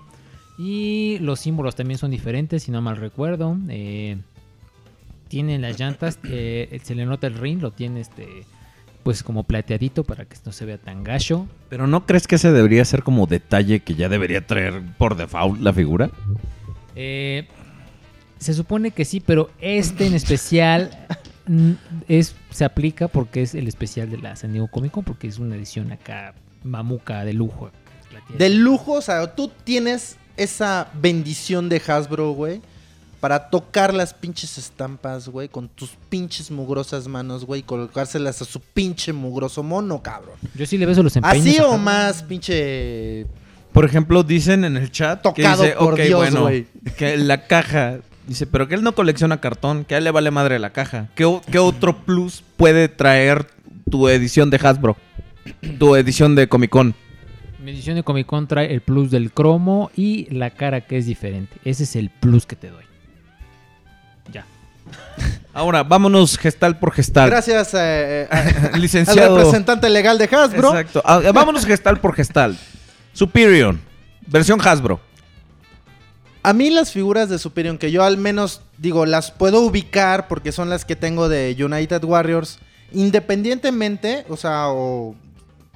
Y 0.57 1.19
los 1.20 1.41
símbolos 1.41 1.74
también 1.74 1.99
son 1.99 2.11
diferentes, 2.11 2.62
si 2.62 2.70
no 2.70 2.81
mal 2.81 2.97
recuerdo. 2.97 3.57
Eh, 3.69 4.16
tienen 5.28 5.61
las 5.62 5.78
llantas, 5.78 6.19
eh, 6.24 6.81
se 6.82 6.95
le 6.95 7.05
nota 7.07 7.27
el 7.27 7.35
ring, 7.35 7.61
lo 7.61 7.73
tiene 7.73 8.01
este, 8.01 8.45
pues 9.05 9.23
como 9.23 9.45
plateadito 9.45 10.03
para 10.03 10.25
que 10.25 10.37
no 10.45 10.51
se 10.51 10.65
vea 10.65 10.79
tan 10.79 11.05
gacho. 11.05 11.47
Pero 11.69 11.87
¿no 11.87 12.07
crees 12.07 12.27
que 12.27 12.37
ese 12.37 12.51
debería 12.51 12.85
ser 12.85 13.05
como 13.05 13.27
detalle 13.27 13.81
que 13.81 13.95
ya 13.95 14.09
debería 14.09 14.45
traer 14.47 14.83
por 14.99 15.17
default 15.17 15.61
la 15.61 15.73
figura? 15.73 16.11
Eh, 16.97 17.47
se 18.39 18.55
supone 18.55 18.91
que 18.91 19.05
sí, 19.05 19.21
pero 19.21 19.51
este 19.61 20.07
en 20.07 20.15
especial 20.15 21.07
es 22.09 22.35
se 22.51 22.65
aplica 22.65 23.09
porque 23.09 23.43
es 23.43 23.55
el 23.55 23.69
especial 23.69 24.11
de 24.11 24.19
la 24.19 24.35
San 24.37 24.53
Diego 24.53 24.69
Comic 24.69 24.93
Con, 24.93 25.05
porque 25.05 25.29
es 25.29 25.39
una 25.39 25.55
edición 25.55 25.93
acá 25.93 26.35
mamuca 26.65 27.25
de 27.25 27.35
lujo. 27.35 27.71
De 28.39 28.49
lujo, 28.49 28.93
o 28.93 29.01
sea, 29.03 29.35
tú 29.35 29.51
tienes 29.65 30.17
esa 30.37 30.89
bendición 30.95 31.69
de 31.69 31.83
Hasbro, 31.87 32.31
güey, 32.33 32.63
para 33.25 33.49
tocar 33.49 33.95
las 33.95 34.13
pinches 34.13 34.59
estampas, 34.59 35.31
güey, 35.31 35.49
con 35.49 35.71
tus 35.71 35.93
pinches 36.11 36.51
mugrosas 36.51 37.09
manos, 37.09 37.47
güey, 37.47 37.61
y 37.61 37.63
colocárselas 37.63 38.43
a 38.43 38.45
su 38.45 38.61
pinche 38.61 39.15
mugroso 39.15 39.63
mono, 39.63 40.03
cabrón. 40.03 40.35
Yo 40.55 40.67
sí 40.67 40.77
le 40.77 40.85
beso 40.85 41.03
los 41.03 41.17
empeños. 41.17 41.39
Así 41.39 41.59
o 41.59 41.79
más 41.79 42.23
pinche 42.23 43.27
Por 43.73 43.87
ejemplo, 43.87 44.25
dicen 44.25 44.67
en 44.67 44.77
el 44.77 44.93
chat 44.93 45.23
Tocado 45.23 45.63
que 45.63 45.69
dice, 45.69 45.79
por 45.79 45.95
ok, 45.95 46.01
Dios, 46.01 46.21
bueno, 46.21 46.43
güey. 46.43 46.67
que 46.99 47.17
la 47.17 47.47
caja, 47.47 48.01
dice, 48.27 48.47
pero 48.47 48.69
que 48.69 48.75
él 48.75 48.83
no 48.83 48.95
colecciona 48.95 49.41
cartón, 49.41 49.87
que 49.87 49.95
a 49.95 49.99
él 49.99 50.05
le 50.05 50.11
vale 50.11 50.31
madre 50.31 50.59
la 50.59 50.75
caja. 50.75 51.09
¿Qué, 51.15 51.41
qué 51.51 51.59
otro 51.59 52.05
plus 52.05 52.45
puede 52.59 52.89
traer 52.89 53.47
tu 53.91 54.07
edición 54.11 54.51
de 54.51 54.61
Hasbro? 54.63 54.99
Tu 55.79 55.97
edición 55.97 56.35
de 56.35 56.47
Comic 56.47 56.69
Con. 56.69 56.95
Mi 57.65 57.71
edición 57.71 57.97
de 57.97 58.03
Comic 58.03 58.27
Con 58.27 58.47
trae 58.49 58.71
el 58.71 58.83
plus 58.83 59.11
del 59.11 59.33
cromo 59.33 59.91
y 59.97 60.27
la 60.31 60.51
cara 60.51 60.83
que 60.83 60.99
es 60.99 61.07
diferente. 61.07 61.57
Ese 61.65 61.85
es 61.85 61.97
el 61.97 62.11
plus 62.11 62.45
que 62.45 62.57
te 62.57 62.69
doy. 62.69 62.85
Ahora, 65.55 65.85
vámonos 65.85 66.36
gestal 66.36 66.78
por 66.78 66.93
gestal. 66.93 67.31
Gracias 67.31 67.74
eh, 67.74 67.78
eh, 68.23 68.28
a- 68.31 68.70
al 68.74 68.81
Licenciado. 68.81 69.36
representante 69.36 69.89
legal 69.89 70.19
de 70.19 70.24
Hasbro. 70.24 70.69
Exacto. 70.70 71.02
Ah, 71.05 71.20
vámonos 71.32 71.65
gestal 71.65 72.01
por 72.01 72.15
gestal. 72.15 72.59
Superior, 73.12 73.77
versión 74.27 74.61
Hasbro. 74.61 75.01
A 76.43 76.52
mí 76.52 76.69
las 76.70 76.93
figuras 76.93 77.28
de 77.28 77.39
Superior, 77.39 77.78
que 77.78 77.90
yo 77.90 78.02
al 78.05 78.19
menos 78.19 78.61
digo, 78.77 79.06
las 79.06 79.31
puedo 79.31 79.61
ubicar 79.61 80.28
porque 80.28 80.52
son 80.52 80.69
las 80.69 80.85
que 80.85 80.97
tengo 80.97 81.28
de 81.28 81.56
United 81.59 82.05
Warriors, 82.05 82.59
independientemente, 82.93 84.27
o 84.28 84.36
sea, 84.36 84.69
o 84.69 85.15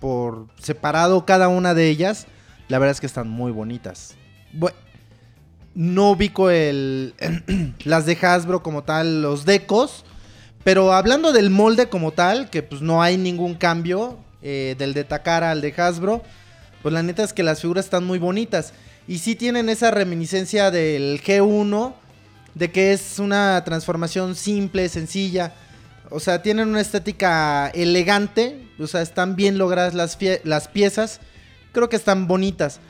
por 0.00 0.46
separado 0.60 1.24
cada 1.24 1.48
una 1.48 1.72
de 1.72 1.88
ellas, 1.88 2.26
la 2.68 2.78
verdad 2.78 2.92
es 2.92 3.00
que 3.00 3.06
están 3.06 3.28
muy 3.28 3.50
bonitas. 3.50 4.14
No 5.78 6.10
ubico 6.10 6.50
el 6.50 7.14
las 7.84 8.04
de 8.04 8.18
Hasbro 8.20 8.64
como 8.64 8.82
tal, 8.82 9.22
los 9.22 9.44
decos, 9.44 10.04
pero 10.64 10.92
hablando 10.92 11.32
del 11.32 11.50
molde 11.50 11.88
como 11.88 12.10
tal, 12.10 12.50
que 12.50 12.64
pues 12.64 12.82
no 12.82 13.00
hay 13.00 13.16
ningún 13.16 13.54
cambio 13.54 14.18
eh, 14.42 14.74
del 14.76 14.92
de 14.92 15.04
Takara 15.04 15.52
al 15.52 15.60
de 15.60 15.72
Hasbro, 15.76 16.24
pues 16.82 16.92
la 16.92 17.04
neta 17.04 17.22
es 17.22 17.32
que 17.32 17.44
las 17.44 17.60
figuras 17.60 17.84
están 17.84 18.04
muy 18.04 18.18
bonitas. 18.18 18.72
Y 19.06 19.18
sí 19.18 19.36
tienen 19.36 19.68
esa 19.68 19.92
reminiscencia 19.92 20.72
del 20.72 21.22
G1, 21.22 21.94
de 22.56 22.72
que 22.72 22.92
es 22.92 23.20
una 23.20 23.62
transformación 23.64 24.34
simple, 24.34 24.88
sencilla. 24.88 25.52
O 26.10 26.18
sea, 26.18 26.42
tienen 26.42 26.70
una 26.70 26.80
estética 26.80 27.68
elegante. 27.68 28.66
O 28.80 28.88
sea, 28.88 29.00
están 29.00 29.36
bien 29.36 29.58
logradas 29.58 29.94
las 29.94 30.68
piezas. 30.68 31.20
Creo 31.70 31.88
que 31.88 31.94
están 31.94 32.26
bonitas. 32.26 32.80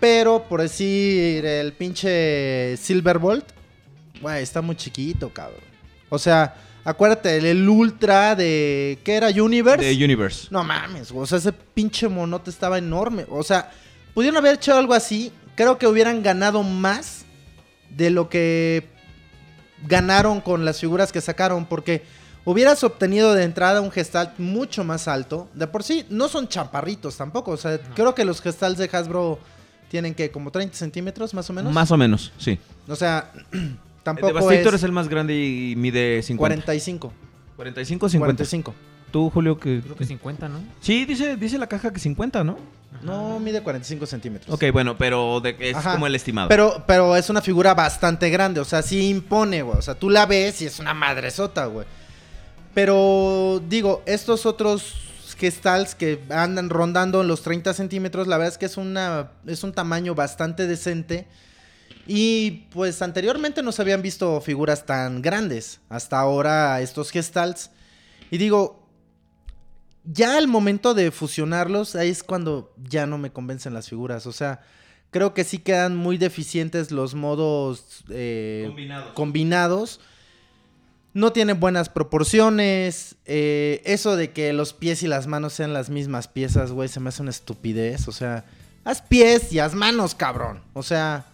Pero, 0.00 0.44
por 0.44 0.60
decir, 0.60 1.44
el 1.44 1.72
pinche 1.72 2.76
Silverbolt, 2.76 3.46
güey, 4.20 4.42
está 4.42 4.60
muy 4.60 4.76
chiquito, 4.76 5.30
cabrón. 5.30 5.60
O 6.08 6.18
sea, 6.18 6.54
acuérdate, 6.84 7.38
el, 7.38 7.46
el 7.46 7.68
Ultra 7.68 8.34
de. 8.34 8.98
¿Qué 9.04 9.14
era? 9.14 9.28
Universe. 9.28 9.84
De 9.84 10.04
Universe. 10.04 10.48
No 10.50 10.62
mames, 10.64 11.10
güey, 11.12 11.24
o 11.24 11.26
sea, 11.26 11.38
ese 11.38 11.52
pinche 11.52 12.08
monote 12.08 12.50
estaba 12.50 12.78
enorme. 12.78 13.26
O 13.30 13.42
sea, 13.42 13.70
pudieron 14.14 14.36
haber 14.36 14.56
hecho 14.56 14.76
algo 14.76 14.94
así. 14.94 15.32
Creo 15.54 15.78
que 15.78 15.86
hubieran 15.86 16.22
ganado 16.22 16.62
más 16.62 17.24
de 17.88 18.10
lo 18.10 18.28
que 18.28 18.86
ganaron 19.86 20.40
con 20.42 20.64
las 20.66 20.78
figuras 20.80 21.10
que 21.10 21.22
sacaron. 21.22 21.64
Porque 21.64 22.04
hubieras 22.44 22.84
obtenido 22.84 23.32
de 23.32 23.44
entrada 23.44 23.80
un 23.80 23.90
gestalt 23.90 24.38
mucho 24.38 24.84
más 24.84 25.08
alto. 25.08 25.48
De 25.54 25.66
por 25.66 25.82
sí, 25.82 26.04
no 26.10 26.28
son 26.28 26.48
chaparritos 26.48 27.16
tampoco. 27.16 27.52
O 27.52 27.56
sea, 27.56 27.78
creo 27.94 28.14
que 28.14 28.26
los 28.26 28.42
gestalts 28.42 28.78
de 28.78 28.90
Hasbro 28.92 29.38
tienen 29.90 30.14
que 30.14 30.30
como 30.30 30.50
30 30.50 30.76
centímetros 30.76 31.34
más 31.34 31.48
o 31.50 31.52
menos. 31.52 31.72
Más 31.72 31.90
o 31.90 31.96
menos, 31.96 32.32
sí. 32.38 32.58
O 32.88 32.96
sea, 32.96 33.30
El 33.52 33.76
tampoco 34.02 34.26
Devastator 34.28 34.74
es, 34.74 34.80
es 34.80 34.84
el 34.84 34.92
más 34.92 35.08
grande 35.08 35.34
y 35.34 35.74
mide 35.76 36.22
50. 36.22 36.38
45. 36.38 37.12
45 37.56 38.06
o 38.06 38.08
50. 38.08 38.26
45. 38.26 38.74
Tú, 39.10 39.30
Julio, 39.30 39.58
que... 39.58 39.80
Creo 39.80 39.96
que 39.96 40.04
50, 40.04 40.48
¿no? 40.48 40.60
Sí, 40.80 41.04
dice, 41.04 41.36
dice 41.36 41.58
la 41.58 41.66
caja 41.68 41.92
que 41.92 41.98
50, 41.98 42.44
¿no? 42.44 42.58
No, 43.02 43.38
mide 43.40 43.62
45 43.62 44.06
centímetros. 44.06 44.54
Ok, 44.54 44.64
bueno, 44.72 44.96
pero 44.96 45.40
de- 45.40 45.56
es 45.58 45.76
Ajá. 45.76 45.92
como 45.92 46.06
el 46.06 46.14
estimado. 46.14 46.48
Pero, 46.48 46.84
pero 46.86 47.16
es 47.16 47.28
una 47.30 47.40
figura 47.42 47.74
bastante 47.74 48.30
grande, 48.30 48.60
o 48.60 48.64
sea, 48.64 48.82
sí 48.82 49.08
impone, 49.08 49.62
güey. 49.62 49.78
O 49.78 49.82
sea, 49.82 49.94
tú 49.94 50.10
la 50.10 50.26
ves 50.26 50.62
y 50.62 50.66
es 50.66 50.78
una 50.78 50.94
madresota, 50.94 51.66
güey. 51.66 51.86
Pero, 52.74 53.62
digo, 53.68 54.02
estos 54.06 54.44
otros 54.44 54.94
gestals 55.38 55.94
que 55.94 56.22
andan 56.30 56.70
rondando 56.70 57.22
los 57.22 57.42
30 57.42 57.74
centímetros, 57.74 58.26
la 58.26 58.38
verdad 58.38 58.52
es 58.52 58.58
que 58.58 58.66
es, 58.66 58.76
una, 58.76 59.32
es 59.46 59.62
un 59.62 59.72
tamaño 59.72 60.14
bastante 60.14 60.66
decente. 60.66 61.26
Y 62.08 62.66
pues 62.70 63.02
anteriormente 63.02 63.62
no 63.62 63.72
se 63.72 63.82
habían 63.82 64.00
visto 64.02 64.40
figuras 64.40 64.86
tan 64.86 65.22
grandes. 65.22 65.80
Hasta 65.88 66.18
ahora 66.20 66.80
estos 66.80 67.10
gestals. 67.10 67.70
Y 68.30 68.38
digo, 68.38 68.86
ya 70.04 70.36
al 70.38 70.46
momento 70.46 70.94
de 70.94 71.10
fusionarlos, 71.10 71.96
ahí 71.96 72.10
es 72.10 72.22
cuando 72.22 72.72
ya 72.88 73.06
no 73.06 73.18
me 73.18 73.30
convencen 73.32 73.74
las 73.74 73.88
figuras. 73.88 74.26
O 74.26 74.32
sea, 74.32 74.60
creo 75.10 75.34
que 75.34 75.42
sí 75.44 75.58
quedan 75.58 75.96
muy 75.96 76.16
deficientes 76.16 76.92
los 76.92 77.14
modos 77.14 78.04
eh, 78.08 78.64
Combinados. 78.68 79.12
combinados. 79.14 80.00
No 81.16 81.32
tienen 81.32 81.58
buenas 81.58 81.88
proporciones. 81.88 83.16
eh, 83.24 83.80
eso 83.86 84.16
de 84.16 84.32
que 84.32 84.52
los 84.52 84.72
pies 84.74 85.02
y 85.02 85.06
las 85.08 85.26
manos 85.26 85.54
sean 85.54 85.72
las 85.72 85.88
mismas 85.90 86.28
piezas, 86.28 86.72
güey, 86.72 86.88
se 86.88 87.00
me 87.00 87.08
hace 87.08 87.22
una 87.22 87.30
estupidez. 87.30 88.06
O 88.08 88.12
sea, 88.12 88.44
haz 88.84 89.00
pies 89.02 89.52
y 89.52 89.58
haz 89.58 89.74
manos, 89.74 90.14
cabrón. 90.14 90.60
O 90.74 90.82
sea, 90.82 91.24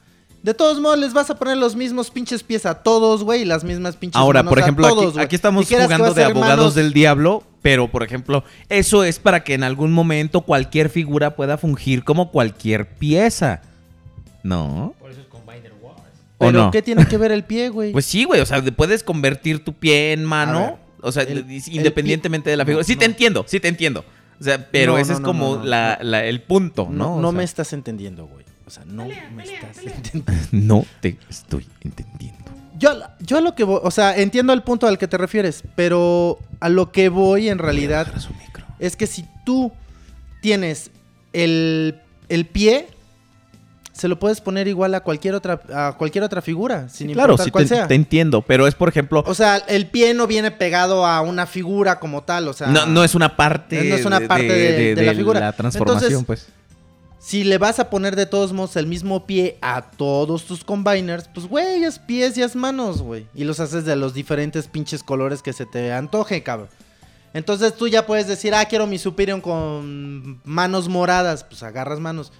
de 0.43 0.55
todos 0.55 0.81
modos 0.81 0.99
les 1.01 1.13
vas 1.13 1.31
a 1.31 1.37
poner 1.37 1.57
los 1.57 1.75
mismos 1.77 2.11
pinches 2.11 2.43
pies 2.45 2.65
a 2.65 2.83
todos, 2.83 3.25
güey, 3.25 3.43
y 3.43 3.45
las 3.45 3.65
mismas 3.65 3.97
pinches 3.97 4.17
Ahora, 4.21 4.41
manos 4.43 4.51
por 4.51 4.59
a 4.59 4.63
ejemplo, 4.63 4.89
todos, 4.89 5.05
aquí, 5.07 5.13
güey. 5.15 5.25
aquí 5.27 5.35
estamos 5.37 5.69
jugando 5.69 6.07
a 6.07 6.15
de 6.15 6.25
abogados 6.25 6.59
manos- 6.59 6.75
del 6.77 6.93
diablo, 6.93 7.43
pero 7.61 7.91
por 7.91 8.03
ejemplo, 8.05 8.45
eso 8.69 9.03
es 9.05 9.19
para 9.19 9.43
que 9.45 9.55
en 9.55 9.65
algún 9.65 9.93
momento 9.93 10.43
cualquier 10.43 10.91
figura 10.91 11.35
pueda 11.37 11.59
fungir 11.59 12.05
como 12.05 12.31
cualquier 12.31 12.89
pieza. 12.89 13.63
¿No? 14.45 14.95
Por 15.01 15.11
eso 15.11 15.21
es 15.21 15.27
Combiner 15.27 15.73
Wars. 15.73 15.82
¿O 15.82 15.82
Pero 16.47 16.65
no? 16.65 16.71
¿qué 16.71 16.83
tiene 16.83 17.07
que 17.07 17.17
ver 17.19 17.33
el 17.33 17.45
pie, 17.45 17.69
güey? 17.69 17.93
Pues 17.93 18.05
sí, 18.07 18.25
güey, 18.25 18.41
o 18.41 18.47
sea, 18.47 18.61
de- 18.61 18.73
puedes 18.73 19.03
convertir 19.03 19.65
tu 19.65 19.73
pie 19.75 20.13
en 20.13 20.25
mano, 20.25 20.61
ver, 20.61 20.75
o 21.03 21.13
sea, 21.13 21.23
el- 21.25 21.47
de- 21.47 21.57
el 21.57 21.63
independientemente 21.77 22.49
pie- 22.49 22.53
de 22.53 22.57
la 22.57 22.65
figura. 22.65 22.81
no, 22.83 22.85
sí 22.87 22.97
te 22.97 23.07
no. 23.07 23.11
entiendo, 23.13 23.45
sí 23.49 23.61
te 23.61 23.69
entiendo. 23.69 24.05
O 24.41 24.45
sea, 24.45 24.69
pero 24.71 24.93
No, 24.93 24.99
ese 24.99 25.13
no, 25.13 25.19
es 25.19 25.25
como 25.25 25.55
no, 25.55 25.57
no, 25.59 25.65
la- 25.65 25.99
la- 26.03 26.25
el 26.25 26.43
punto, 26.43 26.89
¿no? 26.91 26.97
no, 26.97 27.15
O 27.17 27.21
no 27.21 27.31
sea, 27.31 27.39
me 27.39 27.45
estás 27.45 27.73
entendiendo, 27.73 28.27
güey. 28.27 28.45
O 28.67 28.71
sea, 28.71 28.85
no 28.87 29.07
me 29.07 29.43
estás 29.45 29.79
entendiendo. 29.79 30.33
No 30.53 30.85
te 31.01 31.17
estoy 31.29 31.67
entendiendo. 31.83 32.39
Yo, 32.79 32.91
yo 33.21 33.39
a 33.39 33.41
lo 33.41 33.55
que 33.55 33.63
voy, 33.65 33.79
o 33.83 33.91
sea, 33.93 34.17
entiendo 34.17 34.53
el 34.53 34.63
punto 34.63 34.87
al 34.89 34.99
que 34.99 35.07
te 35.07 35.17
refieres, 35.19 35.63
pero 35.77 36.39
a 36.59 36.69
lo 36.69 36.91
que 36.91 37.09
voy 37.11 37.49
en 37.49 37.59
realidad 37.59 38.01
Agarra 38.03 38.21
su 38.21 38.33
micro. 38.35 38.65
es 38.81 38.97
que 38.97 39.07
si 39.07 39.25
tú 39.45 39.71
tienes 40.41 40.91
el, 41.33 42.01
el 42.29 42.47
pie, 42.47 42.89
se 43.93 44.09
lo 44.09 44.19
puedes 44.19 44.41
poner 44.41 44.69
igual 44.69 44.95
a 44.95 45.01
cualquier 45.01 45.35
otra, 45.35 45.61
a 45.73 45.95
cualquier 45.99 46.25
otra 46.25 46.41
figura, 46.43 46.89
sin 46.89 47.13
Claro, 47.13 47.33
importar 47.35 47.45
sí 47.45 47.51
cuál 47.51 47.65
te, 47.65 47.69
sea. 47.75 47.87
te 47.89 47.95
entiendo, 47.95 48.43
pero 48.43 48.67
es 48.67 48.75
por 48.75 48.89
ejemplo, 48.89 49.23
O 49.27 49.35
sea, 49.35 49.57
el 49.59 49.87
pie 49.87 50.15
no 50.15 50.27
viene 50.27 50.51
pegado 50.51 51.05
a 51.07 51.21
una 51.21 51.47
figura 51.47 52.01
como 52.01 52.23
tal, 52.23 52.49
o 52.49 52.53
sea... 52.55 52.69
no, 52.69 52.87
no 52.87 53.05
es 53.05 53.15
una 53.15 53.37
parte, 53.37 53.85
no 53.85 53.95
es 53.95 54.05
una 54.05 54.21
parte 54.27 54.47
de- 54.53 54.95
de 54.95 55.03
la 55.03 55.15
figura. 55.15 55.41
la 55.41 55.53
transformación, 55.53 56.05
Entonces, 56.13 56.27
pues. 56.27 56.47
Si 57.19 57.45
le 57.45 57.57
vas 57.59 57.79
a 57.79 57.89
poner 57.89 58.17
de 58.17 58.27
todos 58.27 58.53
modos 58.53 58.75
el 58.75 58.89
mismo 58.89 59.27
pie 59.27 59.57
a 59.61 59.83
todos 59.83 60.45
tus 60.45 60.65
combiners, 60.65 61.29
pues 61.33 61.47
güey, 61.47 61.85
es 61.85 62.01
pies 62.01 62.37
y 62.37 62.43
es 62.43 62.57
manos, 62.57 63.01
güey. 63.01 63.27
Y 63.33 63.45
los 63.45 63.61
haces 63.61 63.85
de 63.85 63.95
los 63.95 64.13
diferentes 64.13 64.67
pinches 64.67 65.05
colores 65.05 65.41
que 65.41 65.53
se 65.53 65.65
te 65.65 65.93
antoje, 65.93 66.43
cabrón. 66.43 66.69
Entonces 67.33 67.75
tú 67.77 67.87
ya 67.87 68.07
puedes 68.07 68.27
decir, 68.27 68.55
ah, 68.57 68.65
quiero 68.65 68.89
mi 68.89 68.99
Superior 68.99 69.41
con 69.41 70.41
manos 70.45 70.89
moradas. 70.89 71.45
Pues 71.45 71.63
agarras 71.63 72.01
manos. 72.01 72.33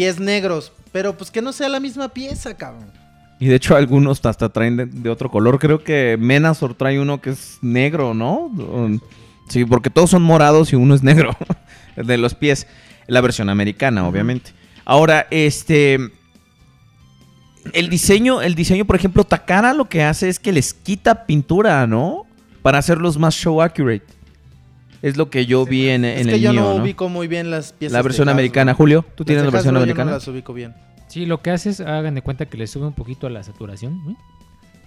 Pies 0.00 0.18
negros. 0.18 0.72
Pero 0.92 1.14
pues 1.14 1.30
que 1.30 1.42
no 1.42 1.52
sea 1.52 1.68
la 1.68 1.78
misma 1.78 2.08
pieza, 2.08 2.56
cabrón. 2.56 2.90
Y 3.38 3.48
de 3.48 3.56
hecho 3.56 3.76
algunos 3.76 4.24
hasta 4.24 4.48
traen 4.48 4.78
de, 4.78 4.86
de 4.86 5.10
otro 5.10 5.30
color. 5.30 5.58
Creo 5.58 5.84
que 5.84 6.16
Menazor 6.18 6.72
trae 6.72 6.98
uno 6.98 7.20
que 7.20 7.28
es 7.28 7.58
negro, 7.60 8.14
¿no? 8.14 8.50
Sí, 9.50 9.66
porque 9.66 9.90
todos 9.90 10.08
son 10.08 10.22
morados 10.22 10.72
y 10.72 10.76
uno 10.76 10.94
es 10.94 11.02
negro. 11.02 11.36
de 11.96 12.16
los 12.16 12.34
pies. 12.34 12.66
La 13.08 13.20
versión 13.20 13.50
americana, 13.50 14.08
obviamente. 14.08 14.52
Ahora, 14.86 15.26
este... 15.30 15.98
El 17.74 17.90
diseño, 17.90 18.40
el 18.40 18.54
diseño, 18.54 18.86
por 18.86 18.96
ejemplo, 18.96 19.24
Takara 19.24 19.74
lo 19.74 19.86
que 19.86 20.02
hace 20.02 20.30
es 20.30 20.38
que 20.38 20.50
les 20.50 20.72
quita 20.72 21.26
pintura, 21.26 21.86
¿no? 21.86 22.24
Para 22.62 22.78
hacerlos 22.78 23.18
más 23.18 23.34
show 23.34 23.60
accurate. 23.60 24.06
Es 25.02 25.16
lo 25.16 25.30
que 25.30 25.46
yo 25.46 25.64
vi 25.64 25.88
en, 25.88 26.04
es 26.04 26.22
en 26.22 26.28
que 26.28 26.34
el 26.34 26.40
yo 26.40 26.52
mío, 26.52 26.60
no, 26.62 26.76
¿no? 26.76 26.82
ubico 26.82 27.08
muy 27.08 27.26
bien 27.26 27.50
las 27.50 27.72
piezas. 27.72 27.92
La 27.92 28.02
versión 28.02 28.28
americana. 28.28 28.74
Julio, 28.74 29.04
¿tú 29.14 29.22
Las 29.22 29.26
tienes 29.26 29.44
la 29.44 29.50
versión 29.50 29.76
Hasbro 29.76 29.80
yo 29.80 29.82
americana? 29.84 30.10
no 30.10 30.16
las 30.16 30.28
ubico 30.28 30.52
bien. 30.52 30.74
Sí, 31.08 31.26
lo 31.26 31.40
que 31.42 31.50
haces, 31.50 31.80
hagan 31.80 32.14
de 32.14 32.22
cuenta 32.22 32.46
que 32.46 32.56
le 32.56 32.66
sube 32.66 32.86
un 32.86 32.92
poquito 32.92 33.26
a 33.26 33.30
la 33.30 33.42
saturación 33.42 34.16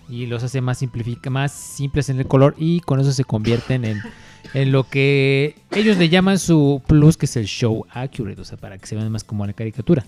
y 0.10 0.26
los 0.27 0.44
hace 0.44 0.61
más, 0.61 0.77
simplifica, 0.77 1.30
más 1.30 1.52
simples 1.52 2.10
en 2.10 2.19
el 2.19 2.27
color 2.27 2.56
y 2.57 2.80
con 2.81 2.99
eso 2.99 3.11
se 3.11 3.23
convierten 3.23 3.84
en, 3.85 4.02
en 4.53 4.72
lo 4.72 4.84
que 4.88 5.56
ellos 5.72 5.98
le 5.98 6.10
llaman 6.10 6.40
su 6.40 6.81
plus, 6.88 7.18
que 7.18 7.26
es 7.26 7.35
el 7.35 7.45
show 7.45 7.85
accurate, 7.90 8.40
o 8.40 8.45
sea, 8.45 8.57
para 8.57 8.77
que 8.77 8.85
se 8.85 8.95
vean 8.95 9.11
más 9.11 9.23
como 9.23 9.45
la 9.45 9.53
caricatura. 9.53 10.06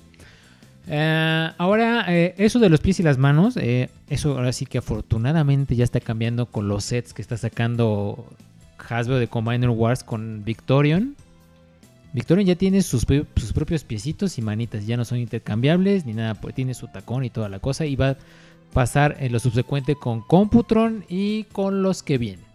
Eh, 0.88 1.50
ahora, 1.58 2.06
eh, 2.10 2.36
eso 2.38 2.60
de 2.60 2.70
los 2.70 2.80
pies 2.80 3.00
y 3.00 3.04
las 3.04 3.18
manos, 3.18 3.58
eh, 3.58 3.90
eso 4.08 4.38
ahora 4.38 4.54
sí 4.54 4.66
que 4.66 4.78
afortunadamente 4.78 5.76
ya 5.76 5.84
está 5.84 6.00
cambiando 6.00 6.46
con 6.46 6.68
los 6.68 6.84
sets 6.86 7.14
que 7.14 7.22
está 7.22 7.38
sacando 7.38 8.26
Hasbro 8.90 9.18
de 9.18 9.28
Combiner 9.28 9.70
Wars 9.70 10.04
con 10.04 10.44
Victorion. 10.44 11.16
Victorion 12.14 12.48
ya 12.48 12.56
tiene 12.56 12.82
sus, 12.82 13.06
sus 13.36 13.54
propios 13.54 13.84
piecitos 13.84 14.38
y 14.38 14.42
manitas, 14.42 14.86
ya 14.86 14.96
no 14.96 15.04
son 15.04 15.18
intercambiables 15.18 16.06
ni 16.06 16.14
nada, 16.14 16.36
pues 16.36 16.56
tiene 16.56 16.74
su 16.74 16.88
tacón 16.88 17.26
y 17.26 17.30
toda 17.30 17.50
la 17.50 17.60
cosa 17.60 17.86
y 17.86 17.96
va 17.96 18.12
a 18.12 18.18
pasar 18.74 19.18
en 19.20 19.34
lo 19.34 19.40
subsecuente 19.40 19.96
con 19.96 20.22
Computron 20.22 21.04
y 21.10 21.44
con 21.46 21.82
los 21.82 22.04
que 22.04 22.18
vienen. 22.18 22.46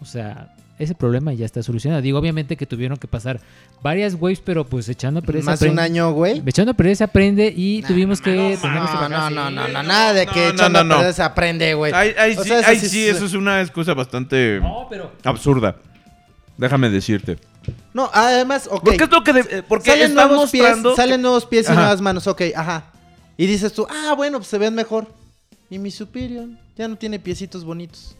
O 0.00 0.04
sea, 0.04 0.55
ese 0.78 0.94
problema 0.94 1.32
ya 1.32 1.46
está 1.46 1.62
solucionado. 1.62 2.02
Digo, 2.02 2.18
obviamente 2.18 2.56
que 2.56 2.66
tuvieron 2.66 2.98
que 2.98 3.08
pasar 3.08 3.40
varias 3.82 4.14
waves, 4.14 4.40
pero 4.44 4.64
pues 4.66 4.88
echando 4.88 5.20
a 5.20 5.22
perder 5.22 5.42
se 5.42 5.46
Más 5.50 5.60
de 5.60 5.70
un 5.70 5.78
año, 5.78 6.12
güey. 6.12 6.42
Echando 6.44 6.72
a 6.72 6.74
perder 6.74 6.96
se 6.96 7.04
aprende 7.04 7.52
y 7.56 7.82
tuvimos 7.82 8.20
que 8.20 8.58
No, 8.62 9.08
no, 9.08 9.30
no, 9.30 9.50
no, 9.50 9.68
no, 9.68 9.82
nada 9.82 10.12
de 10.12 10.26
que 10.26 10.40
No, 10.40 10.50
echando 10.50 10.68
no, 10.70 10.78
a 10.78 10.84
no. 10.84 10.96
perder 10.98 11.14
se 11.14 11.22
aprende, 11.22 11.74
güey. 11.74 11.92
Ay, 11.94 12.14
ay, 12.18 12.36
O 12.36 12.42
sí, 12.42 12.48
sea, 12.48 12.60
eso 12.60 12.68
ay, 12.70 12.78
sí 12.78 12.88
sí, 12.88 13.06
es- 13.08 13.16
eso 13.16 13.24
es 13.26 13.34
una 13.34 13.60
excusa 13.62 13.94
bastante 13.94 14.60
No, 14.60 14.86
pero 14.90 15.12
absurda. 15.24 15.76
Déjame 16.58 16.90
decirte. 16.90 17.38
No, 17.92 18.10
además, 18.12 18.68
ok. 18.70 18.84
Porque 18.84 19.04
es 19.04 19.10
lo 19.10 19.24
que 19.24 19.32
de- 19.32 19.58
eh, 19.58 19.62
porque 19.66 19.90
salen 19.90 20.14
nuevos 20.14 20.50
pies, 20.50 20.62
mostrando 20.62 20.94
salen 20.96 21.22
nuevos 21.22 21.46
pies 21.46 21.66
y 21.68 21.72
Ajá. 21.72 21.80
nuevas 21.80 22.00
manos, 22.00 22.26
ok, 22.26 22.42
ajá. 22.54 22.84
Y 23.36 23.46
dices 23.46 23.72
tú, 23.72 23.86
ah, 23.90 24.14
bueno, 24.14 24.38
pues 24.38 24.48
se 24.48 24.56
ven 24.58 24.74
mejor. 24.74 25.06
Y 25.68 25.78
mi 25.78 25.90
Superior 25.90 26.46
ya 26.76 26.86
no 26.86 26.96
tiene 26.96 27.18
piecitos 27.18 27.64
bonitos. 27.64 28.16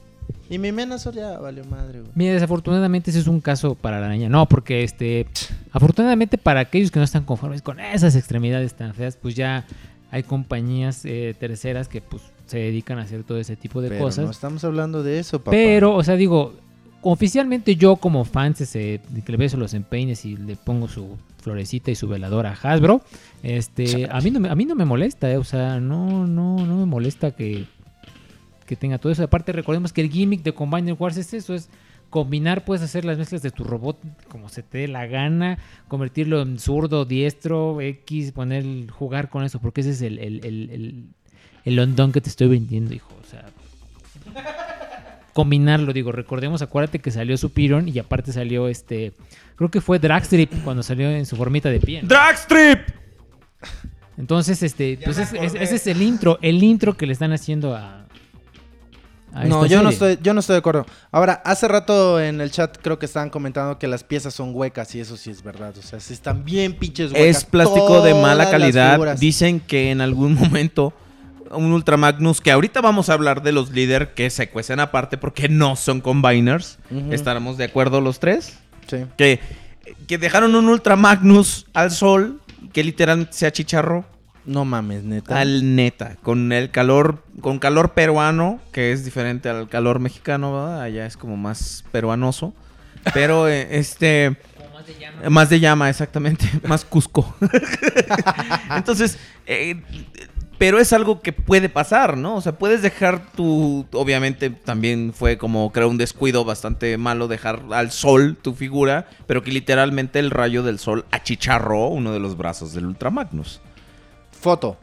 Y 0.48 0.58
mi 0.58 0.70
Menazor 0.70 1.14
ya 1.14 1.38
valió 1.38 1.64
madre, 1.64 2.00
güey. 2.00 2.12
Mira, 2.14 2.34
desafortunadamente 2.34 3.10
ese 3.10 3.18
es 3.20 3.26
un 3.26 3.40
caso 3.40 3.74
para 3.74 4.00
la 4.00 4.06
araña. 4.06 4.28
No, 4.28 4.46
porque 4.46 4.84
este, 4.84 5.26
afortunadamente 5.72 6.38
para 6.38 6.60
aquellos 6.60 6.90
que 6.90 7.00
no 7.00 7.04
están 7.04 7.24
conformes 7.24 7.62
con 7.62 7.80
esas 7.80 8.14
extremidades 8.14 8.74
tan 8.74 8.94
feas, 8.94 9.16
pues 9.16 9.34
ya 9.34 9.64
hay 10.10 10.22
compañías 10.22 11.04
eh, 11.04 11.34
terceras 11.38 11.88
que 11.88 12.00
pues 12.00 12.22
se 12.46 12.58
dedican 12.58 12.98
a 12.98 13.02
hacer 13.02 13.24
todo 13.24 13.38
ese 13.38 13.56
tipo 13.56 13.82
de 13.82 13.88
Pero 13.88 14.04
cosas. 14.04 14.24
no 14.24 14.30
estamos 14.30 14.62
hablando 14.64 15.02
de 15.02 15.18
eso, 15.18 15.40
papá. 15.40 15.50
Pero, 15.50 15.94
o 15.94 16.04
sea, 16.04 16.14
digo, 16.14 16.54
oficialmente 17.02 17.76
yo 17.76 17.96
como 17.96 18.24
fan, 18.24 18.54
que 18.54 19.00
le 19.26 19.36
beso 19.36 19.56
los 19.56 19.74
empeines 19.74 20.24
y 20.24 20.36
le 20.36 20.56
pongo 20.56 20.88
su 20.88 21.16
florecita 21.42 21.90
y 21.90 21.94
su 21.94 22.08
veladora 22.08 22.50
a 22.50 22.72
Hasbro, 22.72 23.02
este, 23.42 24.08
a 24.10 24.20
mí 24.20 24.30
no 24.30 24.40
me, 24.40 24.48
a 24.48 24.54
mí 24.54 24.64
no 24.64 24.74
me 24.74 24.84
molesta, 24.84 25.30
eh, 25.30 25.36
o 25.36 25.44
sea, 25.44 25.80
no, 25.80 26.26
no, 26.26 26.64
no 26.64 26.76
me 26.76 26.86
molesta 26.86 27.32
que, 27.32 27.66
que 28.66 28.76
tenga 28.76 28.98
todo 28.98 29.12
eso. 29.12 29.22
Aparte, 29.24 29.52
recordemos 29.52 29.92
que 29.92 30.00
el 30.02 30.10
gimmick 30.10 30.42
de 30.42 30.52
Combiner 30.52 30.94
Wars 30.98 31.16
es 31.16 31.32
eso, 31.32 31.54
es 31.54 31.68
combinar, 32.10 32.64
puedes 32.64 32.82
hacer 32.82 33.04
las 33.04 33.18
mezclas 33.18 33.42
de 33.42 33.50
tu 33.50 33.64
robot 33.64 33.98
como 34.28 34.48
se 34.48 34.62
te 34.62 34.78
dé 34.78 34.88
la 34.88 35.06
gana, 35.06 35.58
convertirlo 35.88 36.40
en 36.42 36.58
zurdo, 36.58 37.04
diestro, 37.04 37.80
X, 37.80 38.32
poner, 38.32 38.64
jugar 38.90 39.28
con 39.28 39.42
eso, 39.44 39.60
porque 39.60 39.80
ese 39.80 39.90
es 39.90 40.02
el, 40.02 40.18
el, 40.18 40.44
el, 40.44 40.70
el, 40.70 41.04
el 41.64 41.78
ondón 41.80 42.12
que 42.12 42.20
te 42.20 42.28
estoy 42.28 42.48
vendiendo, 42.48 42.94
hijo, 42.94 43.12
o 43.20 43.26
sea 43.26 43.44
combinarlo, 45.32 45.92
digo, 45.92 46.12
recordemos, 46.12 46.62
acuérdate 46.62 46.98
que 46.98 47.10
salió 47.10 47.36
Superior 47.36 47.86
y 47.86 47.98
aparte 47.98 48.32
salió 48.32 48.68
este, 48.68 49.12
creo 49.56 49.70
que 49.70 49.82
fue 49.82 49.98
Dragstrip 49.98 50.50
cuando 50.64 50.82
salió 50.82 51.10
en 51.10 51.26
su 51.26 51.36
formita 51.36 51.68
de 51.68 51.78
pie. 51.78 52.00
¿no? 52.02 52.08
¡Dragstrip! 52.08 52.78
Entonces, 54.16 54.62
este, 54.62 54.98
pues 55.04 55.18
es- 55.18 55.34
es- 55.34 55.54
ese 55.54 55.74
es 55.74 55.86
el 55.88 56.00
intro, 56.00 56.38
el 56.40 56.62
intro 56.62 56.96
que 56.96 57.06
le 57.06 57.12
están 57.12 57.32
haciendo 57.34 57.74
a... 57.76 58.05
a 59.36 59.44
No, 59.44 59.66
yo 59.66 59.82
no 59.82 59.90
estoy, 59.90 60.18
yo 60.22 60.32
no 60.32 60.40
estoy 60.40 60.54
de 60.54 60.58
acuerdo. 60.58 60.86
Ahora, 61.12 61.42
hace 61.44 61.68
rato 61.68 62.20
en 62.20 62.40
el 62.40 62.50
chat 62.50 62.78
creo 62.80 62.98
que 62.98 63.06
estaban 63.06 63.28
comentando 63.28 63.78
que 63.78 63.86
las 63.86 64.02
piezas 64.02 64.34
son 64.34 64.52
huecas 64.54 64.94
y 64.94 65.00
eso 65.00 65.16
sí 65.16 65.30
es 65.30 65.42
verdad. 65.42 65.74
O 65.78 65.82
sea, 65.82 66.00
sí 66.00 66.14
están 66.14 66.44
bien 66.44 66.72
pinches 66.72 67.12
huecas. 67.12 67.36
Es 67.36 67.44
plástico 67.44 68.02
de 68.02 68.14
mala 68.14 68.50
calidad. 68.50 69.16
Dicen 69.18 69.60
que 69.60 69.90
en 69.90 70.00
algún 70.00 70.34
momento 70.40 70.94
un 71.50 71.72
Ultra 71.72 71.96
Magnus, 71.96 72.40
que 72.40 72.50
ahorita 72.50 72.80
vamos 72.80 73.08
a 73.08 73.12
hablar 73.12 73.42
de 73.42 73.52
los 73.52 73.70
líder 73.70 74.14
que 74.14 74.30
se 74.30 74.48
cuecen 74.48 74.80
aparte 74.80 75.16
porque 75.18 75.48
no 75.48 75.76
son 75.76 76.00
combiners. 76.00 76.78
¿Estaremos 77.10 77.56
de 77.56 77.64
acuerdo 77.64 78.00
los 78.00 78.18
tres? 78.18 78.58
Sí. 78.88 79.04
Que, 79.16 79.40
que 80.08 80.18
dejaron 80.18 80.54
un 80.54 80.68
Ultra 80.68 80.96
Magnus 80.96 81.66
al 81.74 81.90
sol 81.90 82.40
que 82.72 82.82
literalmente 82.82 83.32
se 83.32 83.46
achicharró 83.46 84.04
No 84.46 84.64
mames, 84.64 85.02
neta. 85.02 85.40
al 85.40 85.74
neta, 85.74 86.16
con 86.22 86.52
el 86.52 86.70
calor, 86.70 87.22
con 87.40 87.58
calor 87.58 87.92
peruano, 87.92 88.60
que 88.72 88.92
es 88.92 89.04
diferente 89.04 89.48
al 89.48 89.68
calor 89.68 89.98
mexicano, 89.98 90.52
¿verdad? 90.52 90.82
Allá 90.82 91.06
es 91.06 91.16
como 91.16 91.36
más 91.36 91.84
peruanoso. 91.92 92.54
Pero 93.12 93.48
eh, 93.48 93.68
este 93.78 94.36
más 95.30 95.48
de 95.50 95.60
llama, 95.60 95.90
exactamente, 95.90 96.48
más 96.66 96.84
Cusco. 96.84 97.34
Entonces, 98.76 99.18
eh, 99.46 99.82
pero 100.58 100.78
es 100.78 100.92
algo 100.92 101.20
que 101.20 101.32
puede 101.32 101.68
pasar, 101.68 102.16
¿no? 102.16 102.36
O 102.36 102.40
sea, 102.40 102.52
puedes 102.52 102.82
dejar 102.82 103.32
tu, 103.32 103.86
obviamente 103.92 104.50
también 104.50 105.12
fue 105.14 105.36
como 105.38 105.70
creo 105.72 105.88
un 105.88 105.98
descuido 105.98 106.44
bastante 106.44 106.96
malo 106.98 107.28
dejar 107.28 107.62
al 107.72 107.90
sol 107.90 108.36
tu 108.40 108.54
figura, 108.54 109.08
pero 109.26 109.42
que 109.42 109.50
literalmente 109.50 110.18
el 110.18 110.30
rayo 110.30 110.62
del 110.62 110.78
sol 110.78 111.04
achicharró 111.10 111.88
uno 111.88 112.12
de 112.12 112.20
los 112.20 112.36
brazos 112.36 112.72
del 112.72 112.86
Ultra 112.86 113.10
Magnus. 113.10 113.60
Foto. 114.40 114.76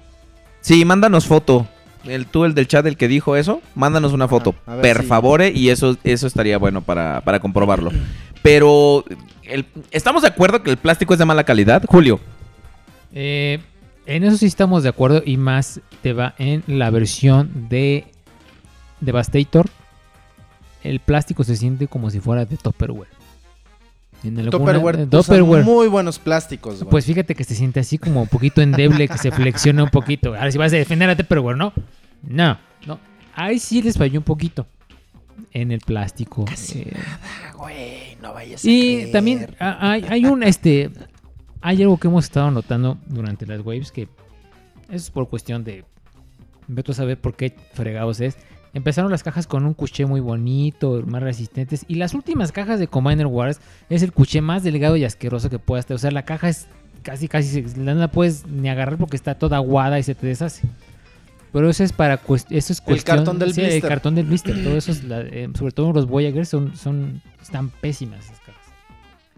Sí, 0.62 0.86
mándanos 0.86 1.26
foto. 1.26 1.68
El, 2.06 2.26
tú, 2.26 2.44
el 2.46 2.54
del 2.54 2.68
chat, 2.68 2.86
el 2.86 2.98
que 2.98 3.08
dijo 3.08 3.36
eso, 3.38 3.62
mándanos 3.76 4.12
una 4.14 4.28
foto. 4.28 4.56
a 4.66 4.76
ver 4.76 4.82
per 4.82 5.02
si- 5.02 5.08
favore, 5.08 5.52
y 5.56 5.70
eso, 5.70 5.98
eso 6.04 6.28
estaría 6.28 6.58
bueno 6.58 6.82
para, 6.82 7.22
para 7.22 7.40
comprobarlo. 7.40 7.92
Pero, 8.42 9.06
el- 9.44 9.66
¿estamos 9.92 10.22
de 10.24 10.28
acuerdo 10.28 10.64
que 10.64 10.72
el 10.72 10.78
plástico 10.78 11.14
es 11.14 11.20
de 11.20 11.26
mala 11.26 11.46
calidad? 11.46 11.84
Julio. 11.88 12.20
Eh, 13.14 13.60
en 14.06 14.24
eso 14.26 14.36
sí 14.38 14.48
estamos 14.48 14.84
de 14.84 14.90
acuerdo 14.90 15.22
y 15.26 15.38
más 15.38 15.80
te 16.02 16.12
va 16.12 16.34
en 16.38 16.64
la 16.68 16.90
versión 16.90 17.70
de 17.70 18.06
Devastator. 19.00 19.68
El 20.84 21.00
plástico 21.00 21.46
se 21.46 21.56
siente 21.56 21.88
como 21.88 22.10
si 22.10 22.20
fuera 22.20 22.44
de 22.46 22.58
Tupperware. 22.58 23.08
En 24.24 24.38
alguna- 24.40 24.52
Tupperware. 24.52 25.08
Tupperware. 25.08 25.64
muy 25.64 25.88
buenos 25.88 26.20
plásticos, 26.20 26.80
güey. 26.80 26.90
Pues 26.90 27.06
fíjate 27.06 27.36
que 27.36 27.44
se 27.44 27.56
siente 27.56 27.80
así 27.80 27.98
como 27.98 28.22
un 28.22 28.28
poquito 28.28 28.62
endeble, 28.62 29.08
que 29.08 29.18
se 29.18 29.32
flexiona 29.32 29.84
un 29.84 29.90
poquito. 29.90 30.30
Ahora 30.36 30.52
si 30.52 30.58
vas 30.58 30.72
a 30.74 30.78
defender 30.78 31.10
a 31.10 31.16
Tupperware, 31.16 31.58
¿no? 31.58 31.74
No, 32.24 32.58
no. 32.88 33.00
Ahí 33.36 33.60
sí 33.60 33.82
les 33.82 33.98
falló 33.98 34.20
un 34.20 34.24
poquito. 34.24 34.66
En 35.52 35.72
el 35.72 35.80
plástico. 35.82 36.46
Eh, 36.76 36.94
Güey, 37.58 38.18
no 38.22 38.34
vayas 38.34 38.64
y 38.66 39.12
también 39.12 39.48
ah, 39.60 39.78
hay, 39.92 40.06
hay 40.10 40.26
un 40.26 40.44
este. 40.44 40.90
Hay 41.62 41.82
algo 41.82 41.98
que 41.98 42.08
hemos 42.08 42.26
estado 42.26 42.52
notando 42.52 42.98
durante 43.08 43.46
las 43.46 43.60
waves 43.62 43.92
que. 43.92 44.08
Es 44.90 45.10
por 45.10 45.30
cuestión 45.30 45.64
de. 45.64 45.86
Vete 46.68 46.92
a 46.92 46.96
saber 46.96 47.20
por 47.20 47.36
qué 47.36 47.56
fregados 47.74 48.20
es. 48.22 48.38
Empezaron 48.74 49.12
las 49.12 49.22
cajas 49.22 49.46
con 49.46 49.66
un 49.66 49.74
cuché 49.76 50.06
muy 50.06 50.20
bonito, 50.20 51.04
más 51.06 51.22
resistentes. 51.22 51.86
Y 51.88 51.96
las 51.96 52.14
últimas 52.16 52.52
cajas 52.52 52.80
de 52.80 52.88
Commander 52.88 53.28
Wars 53.28 53.60
es 53.90 54.02
el 54.02 54.12
cuché 54.12 54.42
más 54.42 54.64
delgado 54.64 54.96
y 54.98 55.06
asqueroso 55.06 55.50
que 55.50 55.60
puedas 55.60 55.86
tener. 55.86 55.98
O 55.98 56.00
sea, 56.00 56.10
la 56.12 56.24
caja 56.26 56.50
es 56.50 56.66
casi, 57.04 57.28
casi. 57.28 57.62
No 57.78 57.94
la 57.94 58.08
puedes 58.10 58.48
ni 58.48 58.70
agarrar 58.70 58.98
porque 58.98 59.16
está 59.16 59.36
toda 59.36 59.58
aguada 59.58 60.00
y 60.00 60.04
se 60.04 60.16
te 60.16 60.26
deshace. 60.26 60.68
Pero 61.52 61.70
eso 61.70 61.84
es 61.84 61.94
para 61.94 62.20
cuest- 62.20 62.48
eso 62.50 62.74
es 62.74 62.82
cuestión. 62.82 63.18
cartón 63.18 63.38
del 63.38 63.54
sí, 63.54 63.62
el 63.62 63.68
blister. 63.68 63.90
cartón 63.90 64.16
del 64.16 64.26
blister. 64.26 64.64
Todo 64.64 64.76
eso 64.76 64.92
es 64.92 65.04
la- 65.04 65.22
eh, 65.22 65.50
sobre 65.56 65.72
todo 65.72 65.94
los 65.94 66.08
Voyager 66.08 66.48
son, 66.48 66.76
son 66.76 67.22
están 67.44 67.70
pésimas 67.70 68.26
esas 68.26 68.40
cajas. 68.40 68.64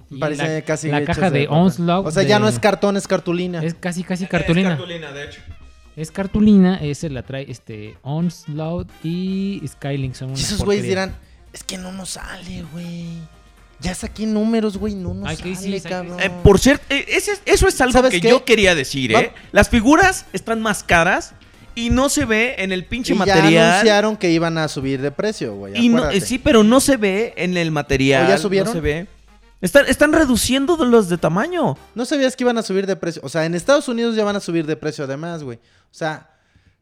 Y 0.09 0.17
Parece 0.19 0.47
la, 0.47 0.61
casi 0.61 0.87
la 0.89 1.03
caja 1.03 1.29
de, 1.29 1.45
papel. 1.45 1.59
Onslaught. 1.59 2.07
O 2.07 2.11
sea, 2.11 2.23
ya 2.23 2.35
de- 2.35 2.41
no 2.43 2.47
es 2.47 2.57
cartón, 2.59 2.95
es 2.95 3.05
cartulina. 3.05 3.61
es 3.61 3.73
casi 3.73 4.03
casi 4.05 4.27
cartulina. 4.27 4.69
Es 4.71 4.77
cartulina, 4.77 5.11
de 5.11 5.25
hecho. 5.25 5.41
Es 5.95 6.11
cartulina, 6.11 6.75
ese 6.81 7.09
la 7.09 7.23
trae 7.23 7.45
este 7.49 7.95
Onslaught 8.01 8.89
y 9.03 9.61
Skylink 9.65 10.13
son 10.15 10.31
una 10.31 10.39
esos 10.39 10.61
güeyes 10.63 10.83
dirán, 10.85 11.15
es 11.53 11.63
que 11.63 11.77
no 11.77 11.91
nos 11.91 12.11
sale, 12.11 12.63
güey. 12.73 13.05
Ya 13.79 13.93
saqué 13.93 14.25
números, 14.25 14.77
güey, 14.77 14.95
no 14.95 15.13
nos 15.13 15.37
que 15.41 15.55
sale, 15.55 15.79
sí, 15.79 15.87
cabrón. 15.87 16.19
Eh, 16.19 16.29
por 16.43 16.59
cierto, 16.59 16.83
eh, 16.89 17.05
ese- 17.09 17.39
eso 17.45 17.67
es 17.67 17.79
algo 17.81 17.93
¿Sabes 17.93 18.11
que 18.11 18.21
qué? 18.21 18.29
yo 18.29 18.43
quería 18.45 18.73
decir, 18.75 19.11
¿eh? 19.11 19.15
Va- 19.15 19.41
Las 19.51 19.69
figuras 19.69 20.25
están 20.33 20.61
más 20.61 20.83
caras 20.83 21.33
y 21.75 21.89
no 21.89 22.07
se 22.09 22.25
ve 22.25 22.55
en 22.57 22.71
el 22.71 22.85
pinche 22.85 23.13
y 23.13 23.17
ya 23.17 23.25
material. 23.25 23.71
anunciaron 23.71 24.17
que 24.17 24.31
iban 24.31 24.57
a 24.57 24.67
subir 24.69 25.01
de 25.01 25.11
precio, 25.11 25.55
güey. 25.55 25.77
Y 25.77 25.89
no, 25.89 26.09
eh, 26.09 26.21
sí, 26.21 26.39
pero 26.39 26.63
no 26.63 26.79
se 26.79 26.95
ve 26.97 27.33
en 27.37 27.57
el 27.57 27.71
material. 27.71 28.25
¿O 28.25 28.29
ya 28.29 28.37
subieron? 28.37 28.67
No 28.67 28.73
se 28.73 28.79
ve. 28.81 29.07
Están, 29.65 29.87
están 29.87 30.13
reduciendo 30.13 30.77
de 30.77 30.85
los 30.85 31.09
de 31.09 31.17
tamaño. 31.17 31.75
No 31.95 32.05
sabías 32.05 32.35
que 32.35 32.43
iban 32.43 32.59
a 32.59 32.61
subir 32.61 32.85
de 32.85 32.95
precio. 32.95 33.19
O 33.25 33.29
sea, 33.29 33.45
en 33.45 33.55
Estados 33.55 33.87
Unidos 33.87 34.15
ya 34.15 34.23
van 34.23 34.35
a 34.35 34.39
subir 34.39 34.67
de 34.67 34.75
precio 34.75 35.05
además, 35.05 35.41
güey. 35.41 35.57
O 35.57 35.93
sea, 35.93 36.29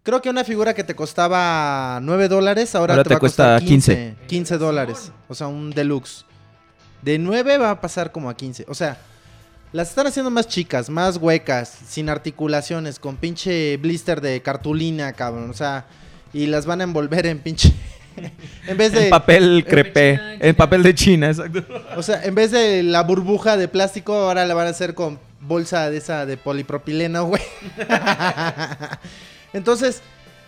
creo 0.03 0.21
que 0.21 0.29
una 0.29 0.43
figura 0.43 0.73
que 0.73 0.83
te 0.83 0.93
costaba 0.93 2.01
9 2.01 2.27
dólares, 2.27 2.75
ahora, 2.75 2.95
Ahora 2.95 3.03
te, 3.03 3.07
te 3.07 3.13
va 3.13 3.17
a 3.19 3.19
costar 3.21 3.59
cuesta 3.61 3.65
15. 3.65 4.15
15 4.27 4.57
dólares. 4.57 5.13
O 5.29 5.33
sea, 5.33 5.47
un 5.47 5.71
deluxe. 5.71 6.25
De 7.01 7.17
9 7.17 7.57
va 7.57 7.71
a 7.71 7.79
pasar 7.79 8.11
como 8.11 8.29
a 8.29 8.35
15. 8.35 8.65
O 8.67 8.75
sea, 8.75 8.97
las 9.71 9.87
están 9.87 10.07
haciendo 10.07 10.29
más 10.29 10.49
chicas, 10.49 10.89
más 10.89 11.15
huecas, 11.15 11.73
sin 11.87 12.09
articulaciones, 12.09 12.99
con 12.99 13.15
pinche 13.15 13.77
blister 13.77 14.19
de 14.19 14.41
cartulina, 14.41 15.13
cabrón. 15.13 15.49
O 15.49 15.53
sea, 15.53 15.85
y 16.33 16.47
las 16.47 16.65
van 16.65 16.81
a 16.81 16.83
envolver 16.83 17.27
en 17.27 17.39
pinche... 17.39 17.71
en 18.67 18.77
vez 18.77 18.91
de... 18.91 19.05
En 19.05 19.09
papel 19.09 19.65
crepé. 19.67 20.15
China, 20.17 20.35
En 20.39 20.55
papel 20.55 20.83
de 20.83 20.95
China, 20.95 21.27
exacto. 21.29 21.63
O 21.95 22.03
sea, 22.03 22.23
en 22.23 22.35
vez 22.35 22.51
de 22.51 22.83
la 22.83 23.03
burbuja 23.03 23.57
de 23.57 23.67
plástico, 23.67 24.13
ahora 24.13 24.45
la 24.45 24.53
van 24.53 24.67
a 24.67 24.71
hacer 24.71 24.93
con 24.93 25.19
bolsa 25.41 25.89
de 25.89 25.97
esa 25.97 26.25
de 26.25 26.37
polipropileno, 26.37 27.25
güey. 27.25 27.41
Entonces, 29.53 30.01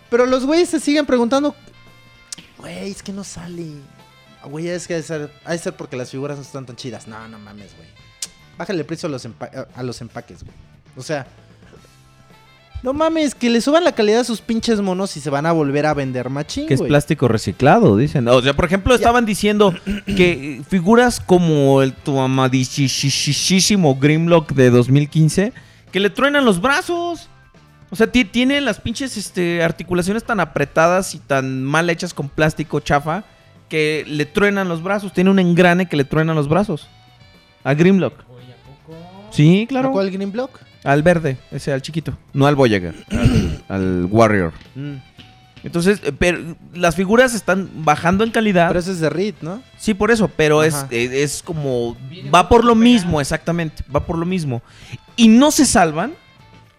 pero 0.09 0.25
los 0.25 0.45
güeyes 0.45 0.69
se 0.69 0.79
siguen 0.79 1.05
preguntando, 1.05 1.55
güey, 2.57 2.91
es 2.91 3.03
que 3.03 3.11
no 3.11 3.23
sale. 3.23 3.65
Güey, 4.45 4.67
es 4.69 4.87
que 4.87 4.93
ha 4.93 4.97
de 4.97 5.03
ser, 5.03 5.31
ha 5.43 5.51
de 5.53 5.57
ser 5.57 5.73
porque 5.73 5.95
las 5.97 6.11
figuras 6.11 6.37
no 6.37 6.43
están 6.43 6.65
tan 6.65 6.75
chidas. 6.75 7.07
No, 7.07 7.27
no 7.27 7.39
mames, 7.39 7.75
güey. 7.75 7.87
Bájale 8.57 8.79
el 8.79 8.85
precio 8.85 9.07
a 9.07 9.09
los, 9.11 9.25
empa- 9.27 9.67
a 9.73 9.83
los 9.83 9.99
empaques, 10.01 10.43
güey. 10.43 10.55
O 10.95 11.01
sea, 11.03 11.27
no 12.85 12.93
mames, 12.93 13.35
que 13.35 13.49
le 13.49 13.59
suban 13.59 13.83
la 13.83 13.91
calidad 13.93 14.21
a 14.21 14.23
sus 14.23 14.39
pinches 14.41 14.79
monos 14.79 15.17
y 15.17 15.19
se 15.19 15.29
van 15.29 15.45
a 15.45 15.51
volver 15.51 15.85
a 15.87 15.93
vender 15.93 16.29
machín, 16.29 16.67
Que 16.67 16.75
es 16.75 16.79
güey. 16.79 16.87
plástico 16.89 17.27
reciclado, 17.27 17.97
dicen. 17.97 18.27
O 18.27 18.41
sea, 18.41 18.53
por 18.55 18.63
ejemplo, 18.65 18.93
estaban 18.95 19.25
diciendo 19.25 19.73
que 20.05 20.61
figuras 20.69 21.19
como 21.19 21.81
el 21.81 21.93
tu 21.93 22.19
amadísimo 22.19 23.95
Grimlock 23.95 24.53
de 24.53 24.69
2015, 24.69 25.51
que 25.91 25.99
le 25.99 26.09
truenan 26.09 26.45
los 26.45 26.61
brazos. 26.61 27.27
O 27.89 27.95
sea, 27.95 28.07
ti- 28.11 28.25
tiene 28.25 28.61
las 28.61 28.79
pinches 28.79 29.17
este, 29.17 29.63
articulaciones 29.63 30.23
tan 30.23 30.39
apretadas 30.39 31.15
y 31.15 31.19
tan 31.19 31.63
mal 31.63 31.89
hechas 31.89 32.13
con 32.13 32.29
plástico 32.29 32.79
chafa 32.79 33.23
que 33.69 34.03
le 34.07 34.25
truenan 34.25 34.67
los 34.67 34.83
brazos. 34.83 35.11
Tiene 35.13 35.29
un 35.29 35.39
engrane 35.39 35.87
que 35.87 35.97
le 35.97 36.03
truenan 36.03 36.35
los 36.35 36.47
brazos. 36.49 36.87
A 37.63 37.73
Grimlock. 37.73 38.13
Sí, 39.31 39.63
¿A 39.63 39.67
claro. 39.67 39.91
cuál 39.91 40.11
Green 40.11 40.31
Block? 40.31 40.59
Al 40.85 41.03
verde, 41.03 41.37
ese, 41.51 41.73
al 41.73 41.81
chiquito. 41.81 42.17
No 42.33 42.45
al 42.45 42.55
Voyager, 42.55 42.95
al, 43.09 43.63
al 43.69 44.05
Warrior. 44.09 44.53
Mm. 44.75 44.95
Entonces, 45.65 45.99
eh, 46.03 46.11
pero 46.17 46.55
las 46.75 46.95
figuras 46.95 47.33
están 47.33 47.69
bajando 47.77 48.23
en 48.23 48.29
calidad. 48.29 48.67
Pero 48.67 48.79
ese 48.79 48.91
es 48.91 48.99
de 48.99 49.09
Reed, 49.09 49.33
¿no? 49.41 49.63
sí, 49.79 49.95
por 49.95 50.11
eso, 50.11 50.27
pero 50.27 50.61
es, 50.61 50.85
eh, 50.91 51.23
es 51.23 51.41
como... 51.41 51.97
Va 52.33 52.47
por 52.47 52.63
lo 52.63 52.75
mismo, 52.75 53.19
exactamente. 53.19 53.83
Va 53.93 54.05
por 54.05 54.19
lo 54.19 54.27
mismo. 54.27 54.61
Y 55.15 55.27
no 55.27 55.49
se 55.49 55.65
salvan 55.65 56.13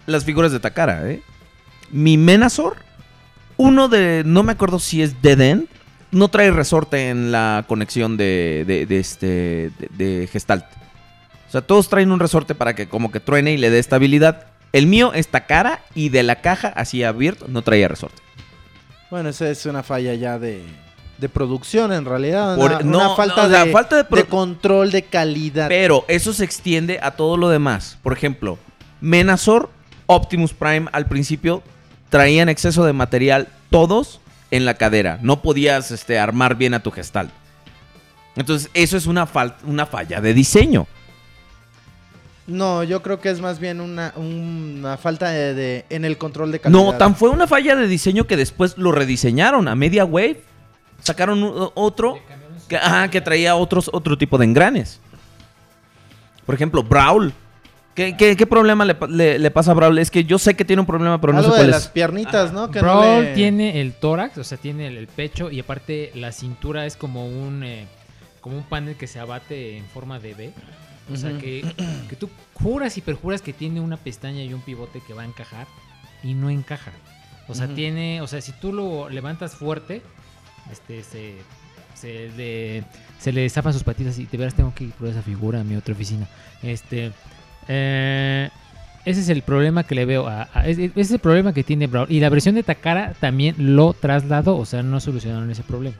las 0.06 0.24
figuras 0.24 0.52
de 0.52 0.60
Takara, 0.60 1.10
¿eh? 1.10 1.20
Mi 1.90 2.16
Menazor, 2.16 2.76
uno 3.56 3.88
de... 3.88 4.22
No 4.24 4.44
me 4.44 4.52
acuerdo 4.52 4.78
si 4.78 5.02
es 5.02 5.20
Dead 5.20 5.40
End. 5.40 5.66
No 6.12 6.28
trae 6.28 6.52
resorte 6.52 7.10
en 7.10 7.32
la 7.32 7.64
conexión 7.66 8.16
de, 8.16 8.62
de, 8.68 8.86
de 8.86 9.00
este, 9.00 9.26
de, 9.26 9.88
de 9.98 10.26
Gestalt. 10.28 10.64
Sea, 11.56 11.66
todos 11.66 11.88
traen 11.88 12.12
un 12.12 12.20
resorte 12.20 12.54
para 12.54 12.74
que 12.74 12.86
como 12.86 13.10
que 13.10 13.18
truene 13.18 13.52
y 13.52 13.56
le 13.56 13.70
dé 13.70 13.78
estabilidad. 13.78 14.46
El 14.72 14.86
mío 14.86 15.12
es 15.14 15.28
Takara 15.28 15.80
y 15.94 16.10
de 16.10 16.22
la 16.22 16.42
caja 16.42 16.68
así 16.68 17.02
abierto 17.02 17.46
no 17.48 17.62
traía 17.62 17.88
resorte. 17.88 18.20
Bueno, 19.10 19.30
esa 19.30 19.48
es 19.48 19.64
una 19.64 19.82
falla 19.82 20.12
ya 20.14 20.38
de, 20.38 20.62
de 21.16 21.28
producción 21.30 21.94
en 21.94 22.04
realidad. 22.04 22.56
Por- 22.56 22.72
una, 22.72 22.80
no, 22.80 22.98
una 22.98 23.16
falta, 23.16 23.36
no, 23.42 23.48
o 23.48 23.50
sea, 23.50 23.64
de, 23.64 23.72
falta 23.72 24.02
de 24.02 24.24
control 24.24 24.90
de 24.90 25.02
calidad. 25.04 25.68
Pero 25.68 26.04
eso 26.08 26.34
se 26.34 26.44
extiende 26.44 26.98
a 27.00 27.12
todo 27.12 27.38
lo 27.38 27.48
demás. 27.48 27.96
Por 28.02 28.12
ejemplo, 28.12 28.58
Menazor, 29.00 29.70
Optimus 30.04 30.52
Prime 30.52 30.88
al 30.92 31.06
principio 31.06 31.62
traían 32.10 32.50
exceso 32.50 32.84
de 32.84 32.92
material 32.92 33.48
todos 33.70 34.20
en 34.50 34.66
la 34.66 34.74
cadera. 34.74 35.18
No 35.22 35.40
podías 35.40 35.90
este, 35.90 36.18
armar 36.18 36.56
bien 36.56 36.74
a 36.74 36.80
tu 36.82 36.90
gestal. 36.90 37.30
Entonces, 38.34 38.70
eso 38.74 38.98
es 38.98 39.06
una, 39.06 39.26
una 39.64 39.86
falla 39.86 40.20
de 40.20 40.34
diseño. 40.34 40.86
No, 42.46 42.84
yo 42.84 43.02
creo 43.02 43.20
que 43.20 43.28
es 43.30 43.40
más 43.40 43.58
bien 43.58 43.80
una, 43.80 44.12
una 44.16 44.96
falta 44.96 45.30
de, 45.30 45.52
de- 45.54 45.84
en 45.90 46.04
el 46.04 46.16
control 46.16 46.52
de 46.52 46.60
calidad. 46.60 46.80
No, 46.80 46.92
tan 46.96 47.16
fue 47.16 47.30
una 47.30 47.46
falla 47.48 47.74
de 47.74 47.88
diseño 47.88 48.26
que 48.26 48.36
después 48.36 48.78
lo 48.78 48.92
rediseñaron 48.92 49.66
a 49.68 49.74
media 49.74 50.04
wave. 50.04 50.42
Sacaron 51.02 51.42
otro 51.74 52.18
que, 52.68 52.76
ajá, 52.76 53.08
que 53.10 53.20
traía 53.20 53.56
otros, 53.56 53.90
otro 53.92 54.16
tipo 54.16 54.38
de 54.38 54.44
engranes. 54.44 55.00
Por 56.44 56.54
ejemplo, 56.54 56.82
Brawl. 56.82 57.32
¿Qué, 57.94 58.14
qué- 58.16 58.36
qué 58.36 58.46
problema 58.46 58.84
le, 58.84 58.94
le- 59.08 59.38
le 59.38 59.50
pasa 59.50 59.70
a 59.70 59.74
Brawl? 59.74 59.98
Es 59.98 60.10
que 60.10 60.24
yo 60.24 60.38
sé 60.38 60.54
que 60.54 60.64
tiene 60.64 60.80
un 60.80 60.86
problema, 60.86 61.20
pero 61.20 61.32
no 61.32 61.40
sé 61.42 61.48
de 61.48 61.54
cuál 61.56 61.70
las 61.70 61.88
piernitas, 61.88 62.52
¿no? 62.52 62.70
Que 62.70 62.80
no 62.80 62.84
Brawl 62.84 63.24
le- 63.24 63.34
tiene 63.34 63.80
el 63.80 63.94
tórax, 63.94 64.36
o 64.38 64.44
sea, 64.44 64.58
tiene 64.58 64.86
el, 64.86 64.98
el 64.98 65.06
pecho 65.08 65.50
y 65.50 65.58
aparte 65.60 66.12
la 66.14 66.30
cintura 66.30 66.84
es 66.86 66.94
como 66.96 67.26
un 67.26 67.64
eh, 67.64 67.86
como 68.42 68.56
un 68.58 68.64
panel 68.64 68.96
que 68.96 69.06
se 69.06 69.18
abate 69.18 69.78
en 69.78 69.86
forma 69.86 70.18
de 70.20 70.34
O 71.12 71.16
sea, 71.16 71.38
que, 71.38 71.64
que 72.08 72.16
tú 72.16 72.28
juras 72.54 72.96
y 72.98 73.00
perjuras 73.00 73.40
que 73.42 73.52
tiene 73.52 73.80
una 73.80 73.96
pestaña 73.96 74.42
y 74.42 74.52
un 74.52 74.60
pivote 74.60 75.00
que 75.06 75.14
va 75.14 75.22
a 75.22 75.26
encajar 75.26 75.66
y 76.24 76.34
no 76.34 76.50
encaja. 76.50 76.90
O 77.48 77.54
sea, 77.54 77.68
tiene, 77.68 78.20
o 78.22 78.26
sea, 78.26 78.40
si 78.40 78.50
tú 78.52 78.72
lo 78.72 79.08
levantas 79.08 79.54
fuerte, 79.54 80.02
este 80.72 81.02
se 81.04 81.34
se 81.94 82.28
le, 82.36 82.84
se 83.18 83.32
le 83.32 83.48
zafan 83.48 83.72
sus 83.72 83.82
patitas 83.84 84.18
y 84.18 84.26
de 84.26 84.36
veras 84.36 84.54
tengo 84.54 84.74
que 84.74 84.84
ir 84.84 84.90
por 84.92 85.08
esa 85.08 85.22
figura 85.22 85.60
a 85.60 85.64
mi 85.64 85.76
otra 85.76 85.94
oficina. 85.94 86.26
Este 86.62 87.12
eh, 87.68 88.50
ese 89.04 89.20
es 89.20 89.28
el 89.28 89.42
problema 89.42 89.84
que 89.84 89.94
le 89.94 90.04
veo 90.04 90.26
a, 90.26 90.48
a- 90.52 90.66
ese 90.66 90.86
ese 90.86 91.00
es 91.00 91.10
el 91.12 91.18
problema 91.20 91.52
que 91.54 91.62
tiene 91.64 91.86
Brawl 91.86 92.10
y 92.10 92.18
la 92.20 92.28
versión 92.28 92.54
de 92.56 92.62
Takara 92.64 93.14
también 93.20 93.54
lo 93.76 93.92
trasladó, 93.94 94.56
o 94.56 94.66
sea, 94.66 94.82
no 94.82 94.98
solucionaron 95.00 95.50
ese 95.50 95.62
problema. 95.62 95.96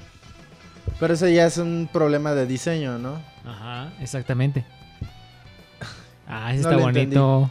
Pero 1.01 1.15
ese 1.15 1.33
ya 1.33 1.47
es 1.47 1.59
un 1.59 1.89
problema 1.93 2.33
de 2.35 2.47
diseño, 2.47 2.99
¿no? 2.99 3.20
Ajá, 3.45 3.93
exactamente. 4.01 4.65
Ah, 6.27 6.53
ese 6.53 6.62
No 6.62 6.70
está 6.70 6.82
bonito. 6.82 7.51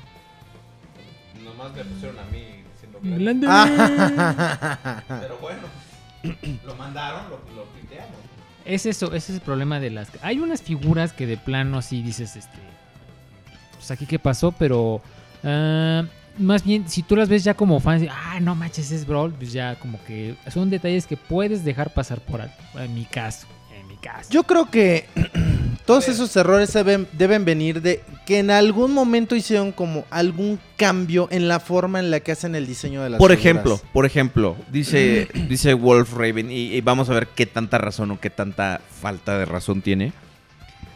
Nomás 1.43 1.73
me 1.73 1.85
pusieron 1.85 2.19
a 2.19 2.25
mí 2.25 2.63
diciendo 2.73 2.99
que... 3.01 3.09
Grande. 3.09 3.47
Ah. 3.49 5.03
Pero 5.21 5.37
bueno, 5.39 5.61
lo 6.65 6.75
mandaron, 6.75 7.29
lo, 7.29 7.37
lo. 7.55 7.65
Es 8.65 8.87
eso, 8.87 9.13
ese 9.13 9.31
es 9.31 9.37
el 9.37 9.41
problema 9.41 9.79
de 9.79 9.91
las. 9.91 10.09
Hay 10.23 10.39
unas 10.39 10.61
figuras 10.61 11.13
que 11.13 11.27
de 11.27 11.37
plano 11.37 11.77
así 11.77 12.01
dices, 12.01 12.35
este. 12.35 12.57
Pues 13.75 13.91
aquí 13.91 14.07
qué 14.07 14.17
pasó, 14.17 14.51
pero. 14.51 15.01
ah, 15.43 16.03
más 16.37 16.63
bien, 16.65 16.89
si 16.89 17.03
tú 17.03 17.15
las 17.15 17.29
ves 17.29 17.43
ya 17.43 17.53
como 17.53 17.79
fans, 17.79 18.01
de, 18.01 18.09
ah, 18.09 18.39
no 18.41 18.55
manches, 18.55 18.91
es 18.91 19.05
Brawl, 19.05 19.31
pues 19.33 19.53
ya 19.53 19.75
como 19.75 20.03
que 20.03 20.35
son 20.51 20.69
detalles 20.69 21.07
que 21.07 21.15
puedes 21.15 21.63
dejar 21.63 21.93
pasar 21.93 22.19
por 22.19 22.41
alto. 22.41 22.61
En 22.77 22.93
mi 22.93 23.05
caso, 23.05 23.47
en 23.71 23.87
mi 23.87 23.95
caso. 23.97 24.29
Yo 24.31 24.43
creo 24.43 24.69
que 24.69 25.05
todos 25.85 26.07
esos 26.07 26.35
errores 26.35 26.73
deben, 26.73 27.07
deben 27.13 27.45
venir 27.45 27.81
de 27.81 28.01
que 28.25 28.39
en 28.39 28.49
algún 28.49 28.93
momento 28.93 29.35
hicieron 29.35 29.71
como 29.71 30.05
algún 30.09 30.59
cambio 30.77 31.27
en 31.31 31.47
la 31.47 31.59
forma 31.59 31.99
en 31.99 32.09
la 32.11 32.19
que 32.19 32.31
hacen 32.31 32.55
el 32.55 32.65
diseño 32.65 33.03
de 33.03 33.11
las 33.11 33.19
Por 33.19 33.31
figuras. 33.31 33.45
ejemplo, 33.45 33.81
por 33.93 34.05
ejemplo, 34.05 34.55
dice, 34.71 35.27
dice 35.49 35.73
Wolf 35.73 36.13
Raven, 36.13 36.51
y, 36.51 36.73
y 36.73 36.81
vamos 36.81 37.09
a 37.09 37.13
ver 37.13 37.27
qué 37.27 37.45
tanta 37.45 37.77
razón 37.77 38.11
o 38.11 38.19
qué 38.19 38.29
tanta 38.29 38.81
falta 39.01 39.37
de 39.37 39.45
razón 39.45 39.81
tiene. 39.81 40.11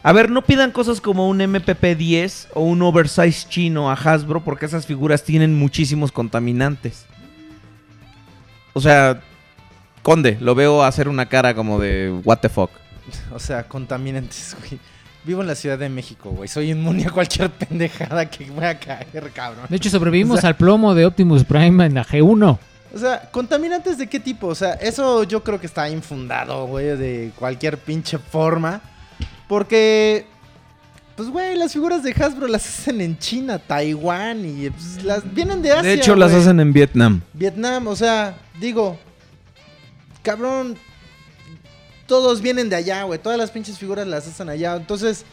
A 0.02 0.12
ver, 0.12 0.30
no 0.30 0.42
pidan 0.42 0.70
cosas 0.72 1.00
como 1.00 1.28
un 1.28 1.38
MPP 1.38 1.96
10 1.96 2.48
o 2.54 2.62
un 2.62 2.80
oversize 2.82 3.46
chino 3.48 3.90
a 3.90 3.94
Hasbro 3.94 4.42
porque 4.42 4.64
esas 4.66 4.86
figuras 4.86 5.24
tienen 5.24 5.58
muchísimos 5.58 6.10
contaminantes. 6.10 7.04
O 8.72 8.80
sea, 8.80 9.20
Conde, 10.02 10.38
lo 10.40 10.54
veo 10.54 10.82
hacer 10.82 11.08
una 11.08 11.26
cara 11.26 11.54
como 11.54 11.78
de 11.78 12.18
what 12.24 12.38
the 12.38 12.48
fuck. 12.48 12.70
O 13.32 13.38
sea, 13.38 13.64
contaminantes, 13.64 14.56
güey. 14.68 14.80
Vivo 15.22 15.42
en 15.42 15.48
la 15.48 15.54
Ciudad 15.54 15.78
de 15.78 15.88
México, 15.90 16.30
güey. 16.30 16.48
Soy 16.48 16.70
inmune 16.70 17.04
a 17.04 17.10
cualquier 17.10 17.50
pendejada 17.68 18.24
que 18.30 18.46
voy 18.50 18.64
a 18.64 18.78
caer, 18.80 19.30
cabrón. 19.34 19.66
De 19.68 19.76
hecho, 19.76 19.90
sobrevivimos 19.90 20.38
O 20.38 20.40
sea- 20.40 20.48
al 20.48 20.56
plomo 20.56 20.94
de 20.94 21.04
Optimus 21.04 21.44
Prime 21.44 21.84
en 21.84 21.94
la 21.94 22.04
G1. 22.06 22.58
O 22.92 22.98
sea, 22.98 23.28
¿contaminantes 23.30 23.98
de 23.98 24.06
qué 24.08 24.18
tipo? 24.18 24.46
O 24.48 24.54
sea, 24.54 24.72
eso 24.74 25.22
yo 25.24 25.44
creo 25.44 25.60
que 25.60 25.66
está 25.66 25.88
infundado, 25.90 26.66
güey, 26.66 26.96
de 26.96 27.30
cualquier 27.38 27.78
pinche 27.78 28.18
forma. 28.18 28.80
Porque, 29.46 30.26
pues, 31.16 31.28
güey, 31.28 31.54
las 31.56 31.72
figuras 31.72 32.02
de 32.02 32.12
Hasbro 32.12 32.48
las 32.48 32.66
hacen 32.66 33.00
en 33.00 33.18
China, 33.18 33.58
Taiwán 33.58 34.44
y 34.44 34.70
pues, 34.70 35.04
las 35.04 35.34
vienen 35.34 35.60
de 35.62 35.70
Asia. 35.72 35.82
de 35.82 35.94
hecho, 35.94 36.16
las 36.16 36.32
hacen 36.32 36.58
en 36.60 36.72
Vietnam. 36.72 37.20
Vietnam, 37.34 37.86
o 37.88 37.94
sea, 37.94 38.36
digo, 38.58 38.98
cabrón, 40.22 40.76
todos 42.10 42.42
vienen 42.42 42.68
de 42.68 42.76
allá, 42.76 43.04
güey. 43.04 43.18
Todas 43.20 43.38
las 43.38 43.50
pinches 43.52 43.78
figuras 43.78 44.06
las 44.06 44.26
hacen 44.26 44.48
allá. 44.48 44.74
Entonces, 44.76 45.24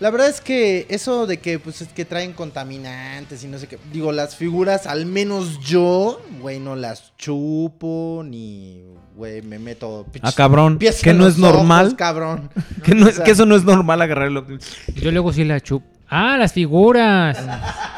la 0.00 0.10
verdad 0.10 0.28
es 0.28 0.40
que 0.42 0.86
eso 0.90 1.26
de 1.26 1.38
que, 1.38 1.58
pues, 1.58 1.80
es 1.80 1.88
que 1.88 2.04
traen 2.04 2.34
contaminantes 2.34 3.42
y 3.42 3.48
no 3.48 3.56
sé 3.58 3.66
qué. 3.66 3.78
Digo, 3.90 4.12
las 4.12 4.36
figuras, 4.36 4.86
al 4.86 5.06
menos 5.06 5.58
yo, 5.60 6.20
güey, 6.42 6.60
no 6.60 6.76
las 6.76 7.16
chupo 7.16 8.22
ni, 8.24 8.82
güey, 9.16 9.40
me 9.40 9.58
meto. 9.58 10.04
Ah, 10.22 10.32
cabrón, 10.32 10.78
que 10.78 11.14
no 11.14 11.26
es 11.26 11.38
normal. 11.38 11.96
cabrón. 11.96 12.50
Que, 12.84 12.94
no 12.94 13.06
es- 13.08 13.14
O 13.14 13.16
sea- 13.16 13.24
que 13.24 13.30
eso 13.30 13.46
no 13.46 13.56
es 13.56 13.64
normal 13.64 14.02
agarrar 14.02 14.28
el 14.28 14.36
Optimus. 14.36 14.64
Yo 14.94 15.10
luego 15.10 15.32
sí 15.32 15.42
la 15.44 15.60
chup. 15.60 15.82
Ah, 16.08 16.36
las 16.38 16.52
figuras. 16.52 17.38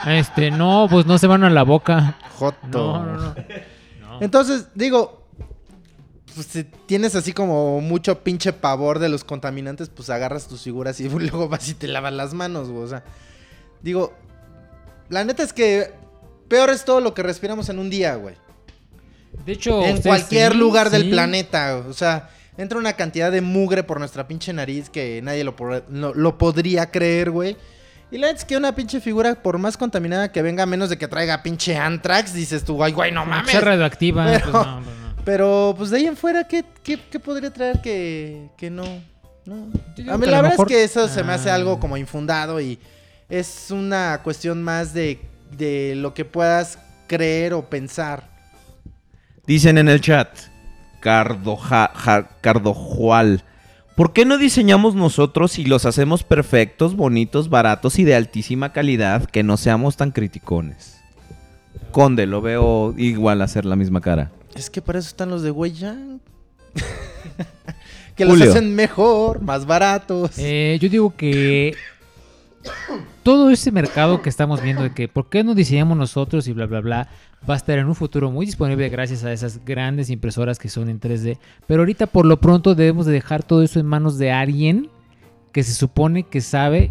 Este, 0.06 0.52
no, 0.52 0.86
pues 0.88 1.06
no 1.06 1.18
se 1.18 1.26
van 1.26 1.42
a 1.42 1.50
la 1.50 1.64
boca. 1.64 2.16
Joto. 2.38 3.02
No, 3.02 3.04
no, 3.04 3.16
no. 3.18 3.34
Entonces, 4.20 4.68
digo, 4.76 5.25
pues 6.36 6.46
si 6.46 6.62
tienes 6.62 7.16
así 7.16 7.32
como 7.32 7.80
mucho 7.80 8.22
pinche 8.22 8.52
pavor 8.52 9.00
de 9.00 9.08
los 9.08 9.24
contaminantes, 9.24 9.88
pues 9.88 10.08
agarras 10.10 10.46
tus 10.46 10.62
figuras 10.62 11.00
y 11.00 11.08
luego 11.08 11.48
vas 11.48 11.68
y 11.68 11.74
te 11.74 11.88
lavas 11.88 12.12
las 12.12 12.32
manos, 12.34 12.68
güey. 12.68 12.84
O 12.84 12.88
sea, 12.88 13.02
digo, 13.82 14.14
la 15.08 15.24
neta 15.24 15.42
es 15.42 15.52
que 15.52 15.92
peor 16.48 16.70
es 16.70 16.84
todo 16.84 17.00
lo 17.00 17.12
que 17.14 17.22
respiramos 17.24 17.68
en 17.70 17.78
un 17.80 17.90
día, 17.90 18.14
güey. 18.14 18.36
De 19.44 19.52
hecho, 19.52 19.82
en 19.84 20.00
cualquier 20.00 20.52
sí, 20.52 20.58
lugar 20.58 20.90
del 20.90 21.10
planeta, 21.10 21.76
o 21.88 21.92
sea, 21.92 22.30
entra 22.56 22.78
una 22.78 22.92
cantidad 22.94 23.30
de 23.32 23.40
mugre 23.42 23.82
por 23.82 23.98
nuestra 23.98 24.26
pinche 24.28 24.52
nariz 24.52 24.88
que 24.88 25.20
nadie 25.22 25.44
lo, 25.44 25.54
no- 25.88 26.14
lo 26.14 26.38
podría 26.38 26.90
creer, 26.90 27.30
güey. 27.30 27.56
Y 28.10 28.18
la 28.18 28.28
neta 28.28 28.38
es 28.38 28.44
que 28.44 28.56
una 28.56 28.74
pinche 28.74 29.00
figura, 29.00 29.34
por 29.42 29.58
más 29.58 29.76
contaminada 29.76 30.30
que 30.30 30.40
venga, 30.40 30.64
menos 30.64 30.88
de 30.90 30.96
que 30.96 31.08
traiga 31.08 31.42
pinche 31.42 31.76
Antrax, 31.76 32.32
dices 32.32 32.64
tú, 32.64 32.82
ay, 32.82 32.92
güey, 32.92 33.10
no 33.12 33.26
mames. 33.26 33.50
sea 33.50 33.60
radioactiva. 33.60 34.24
Pero- 34.26 34.52
pues 34.52 34.66
no, 34.66 34.80
pues 34.84 34.96
no. 34.96 35.05
Pero 35.26 35.74
pues 35.76 35.90
de 35.90 35.98
ahí 35.98 36.06
en 36.06 36.16
fuera, 36.16 36.44
¿qué, 36.48 36.64
qué, 36.82 36.98
qué 37.10 37.20
podría 37.20 37.52
traer 37.52 37.82
que, 37.82 38.48
que 38.56 38.70
no? 38.70 38.84
A 38.84 38.88
mí 39.48 40.04
la 40.06 40.16
verdad 40.16 40.42
mejor- 40.50 40.70
es 40.70 40.76
que 40.78 40.84
eso 40.84 41.08
se 41.08 41.22
me 41.24 41.32
hace 41.32 41.50
Ah. 41.50 41.56
algo 41.56 41.78
como 41.80 41.96
infundado 41.96 42.60
y 42.60 42.78
es 43.28 43.70
una 43.72 44.20
cuestión 44.22 44.62
más 44.62 44.94
de, 44.94 45.20
de 45.50 45.94
lo 45.96 46.14
que 46.14 46.24
puedas 46.24 46.78
creer 47.08 47.54
o 47.54 47.68
pensar. 47.68 48.28
Dicen 49.46 49.78
en 49.78 49.88
el 49.88 50.00
chat, 50.00 50.28
Cardoja, 51.00 51.90
ja- 51.94 52.28
Cardojual, 52.40 53.42
¿por 53.96 54.12
qué 54.12 54.24
no 54.24 54.38
diseñamos 54.38 54.94
nosotros 54.94 55.58
y 55.58 55.64
los 55.64 55.86
hacemos 55.86 56.22
perfectos, 56.22 56.94
bonitos, 56.96 57.48
baratos 57.50 57.98
y 57.98 58.04
de 58.04 58.14
altísima 58.14 58.72
calidad 58.72 59.24
que 59.26 59.42
no 59.42 59.56
seamos 59.56 59.96
tan 59.96 60.12
criticones? 60.12 61.00
Conde, 61.90 62.26
lo 62.26 62.40
veo 62.40 62.94
igual 62.96 63.42
hacer 63.42 63.64
la 63.64 63.74
misma 63.76 64.00
cara. 64.00 64.30
Es 64.56 64.70
que 64.70 64.80
para 64.80 64.98
eso 64.98 65.08
están 65.08 65.30
los 65.30 65.42
de 65.42 65.50
Wei-Yang. 65.50 66.20
que 68.16 68.24
los 68.24 68.34
Julio. 68.34 68.50
hacen 68.50 68.74
mejor, 68.74 69.42
más 69.42 69.66
baratos. 69.66 70.32
Eh, 70.38 70.78
yo 70.80 70.88
digo 70.88 71.14
que 71.16 71.74
todo 73.22 73.50
ese 73.50 73.70
mercado 73.70 74.22
que 74.22 74.28
estamos 74.28 74.62
viendo 74.62 74.82
de 74.82 74.92
que 74.92 75.08
por 75.08 75.28
qué 75.28 75.44
no 75.44 75.54
diseñamos 75.54 75.96
nosotros 75.96 76.48
y 76.48 76.52
bla 76.52 76.66
bla 76.66 76.80
bla 76.80 77.08
va 77.48 77.54
a 77.54 77.56
estar 77.56 77.78
en 77.78 77.86
un 77.86 77.94
futuro 77.94 78.30
muy 78.30 78.46
disponible 78.46 78.88
gracias 78.88 79.22
a 79.24 79.32
esas 79.32 79.64
grandes 79.64 80.10
impresoras 80.10 80.58
que 80.58 80.68
son 80.68 80.88
en 80.88 81.00
3D. 81.00 81.38
Pero 81.66 81.82
ahorita 81.82 82.06
por 82.06 82.26
lo 82.26 82.40
pronto 82.40 82.74
debemos 82.74 83.06
de 83.06 83.12
dejar 83.12 83.42
todo 83.42 83.62
eso 83.62 83.78
en 83.78 83.86
manos 83.86 84.18
de 84.18 84.32
alguien 84.32 84.88
que 85.52 85.62
se 85.62 85.72
supone 85.72 86.24
que 86.24 86.40
sabe 86.40 86.90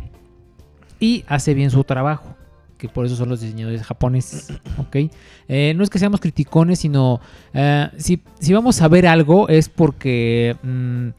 y 1.00 1.26
hace 1.28 1.54
bien 1.54 1.72
su 1.72 1.84
trabajo. 1.84 2.36
Que 2.78 2.90
por 2.90 3.06
eso 3.06 3.16
son 3.16 3.30
los 3.30 3.42
diseñadores 3.42 3.84
japoneses, 3.84 4.52
¿ok? 4.78 4.96
Eh, 5.48 5.74
no 5.76 5.84
es 5.84 5.90
que 5.90 6.00
seamos 6.00 6.20
criticones, 6.20 6.80
sino 6.80 7.22
eh, 7.54 7.90
si, 7.98 8.22
si 8.40 8.54
vamos 8.54 8.82
a 8.82 8.88
ver 8.88 9.08
algo 9.08 9.48
es 9.48 9.70
porque 9.70 10.56
mm, 10.62 11.10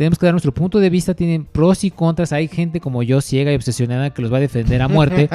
tenemos 0.00 0.18
que 0.18 0.24
dar 0.24 0.32
nuestro 0.32 0.54
punto 0.54 0.78
de 0.78 0.88
vista, 0.88 1.12
tienen 1.12 1.44
pros 1.44 1.84
y 1.84 1.90
contras. 1.90 2.32
Hay 2.32 2.48
gente 2.48 2.80
como 2.80 3.02
yo, 3.02 3.20
ciega 3.20 3.52
y 3.52 3.54
obsesionada, 3.54 4.08
que 4.08 4.22
los 4.22 4.32
va 4.32 4.38
a 4.38 4.40
defender 4.40 4.80
a 4.80 4.88
muerte. 4.88 5.28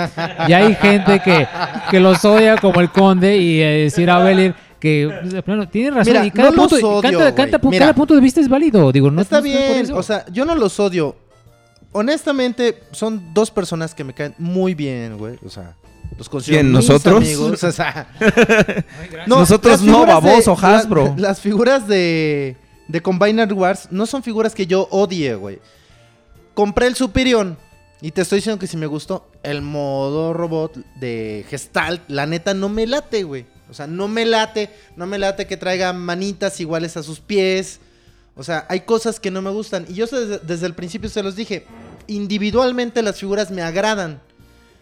y 0.47 0.53
hay 0.53 0.73
gente 0.73 1.19
que, 1.23 1.47
que 1.91 1.99
los 1.99 2.25
odia 2.25 2.57
como 2.57 2.81
el 2.81 2.89
conde 2.89 3.37
y 3.37 3.61
eh, 3.61 3.83
decir 3.83 4.09
a 4.09 4.17
Belir 4.23 4.55
que, 4.79 5.41
plano, 5.45 5.67
tiene 5.67 5.91
razón. 5.91 6.13
Mira, 6.13 6.25
y 6.25 6.31
cada, 6.31 6.49
no 6.49 6.67
punto, 6.67 6.75
odio, 6.75 7.01
Mira. 7.63 7.79
cada 7.79 7.93
punto 7.93 8.15
de 8.15 8.21
vista 8.21 8.41
es 8.41 8.49
válido. 8.49 8.91
Digo, 8.91 9.11
no 9.11 9.21
Está 9.21 9.37
no 9.37 9.43
bien, 9.43 9.91
o 9.93 10.03
sea, 10.03 10.25
yo 10.31 10.45
no 10.45 10.55
los 10.55 10.79
odio. 10.79 11.15
Honestamente, 11.97 12.83
son 12.91 13.33
dos 13.33 13.49
personas 13.51 13.95
que 13.95 14.03
me 14.03 14.13
caen 14.13 14.35
muy 14.37 14.73
bien, 14.75 15.17
güey. 15.17 15.37
O 15.45 15.49
sea, 15.49 15.75
los 16.17 16.27
considero 16.27 16.59
¿Quién, 16.61 16.71
mis 16.73 16.87
nosotros? 16.89 17.15
amigos, 17.23 17.63
o 17.63 17.71
sea, 17.71 18.07
Nosotros 19.27 19.71
las 19.79 19.81
no, 19.81 19.93
figuras 20.01 20.23
de- 20.23 20.29
baboso, 20.29 20.57
Hasbro. 20.61 21.05
la- 21.15 21.29
las 21.29 21.39
figuras 21.39 21.87
de, 21.87 22.57
de 22.89 23.01
Combiner 23.01 23.51
Wars 23.53 23.87
no 23.91 24.05
son 24.05 24.23
figuras 24.23 24.53
que 24.53 24.67
yo 24.67 24.87
odie, 24.91 25.35
güey. 25.35 25.59
Compré 26.53 26.87
el 26.87 26.95
Superion 26.95 27.57
y 28.01 28.11
te 28.11 28.21
estoy 28.21 28.39
diciendo 28.39 28.59
que 28.59 28.67
si 28.67 28.77
me 28.77 28.87
gustó 28.87 29.29
el 29.43 29.61
modo 29.61 30.33
robot 30.33 30.75
de 30.99 31.45
Gestalt, 31.49 32.01
la 32.09 32.25
neta 32.25 32.53
no 32.53 32.69
me 32.69 32.87
late, 32.87 33.23
güey. 33.23 33.45
O 33.69 33.73
sea, 33.73 33.87
no 33.87 34.07
me 34.07 34.25
late, 34.25 34.69
no 34.95 35.07
me 35.07 35.17
late 35.17 35.47
que 35.47 35.57
traiga 35.57 35.91
manitas 35.93 36.59
iguales 36.59 36.97
a 36.97 37.03
sus 37.03 37.19
pies. 37.19 37.79
O 38.35 38.43
sea, 38.43 38.65
hay 38.69 38.81
cosas 38.81 39.19
que 39.19 39.31
no 39.31 39.41
me 39.41 39.49
gustan. 39.49 39.85
Y 39.89 39.93
yo 39.93 40.07
desde, 40.07 40.65
el 40.65 40.73
principio 40.73 41.09
se 41.09 41.23
los 41.23 41.35
dije, 41.35 41.65
individualmente 42.07 43.01
las 43.01 43.19
figuras 43.19 43.49
me 43.49 43.61
agradan. 43.61 44.21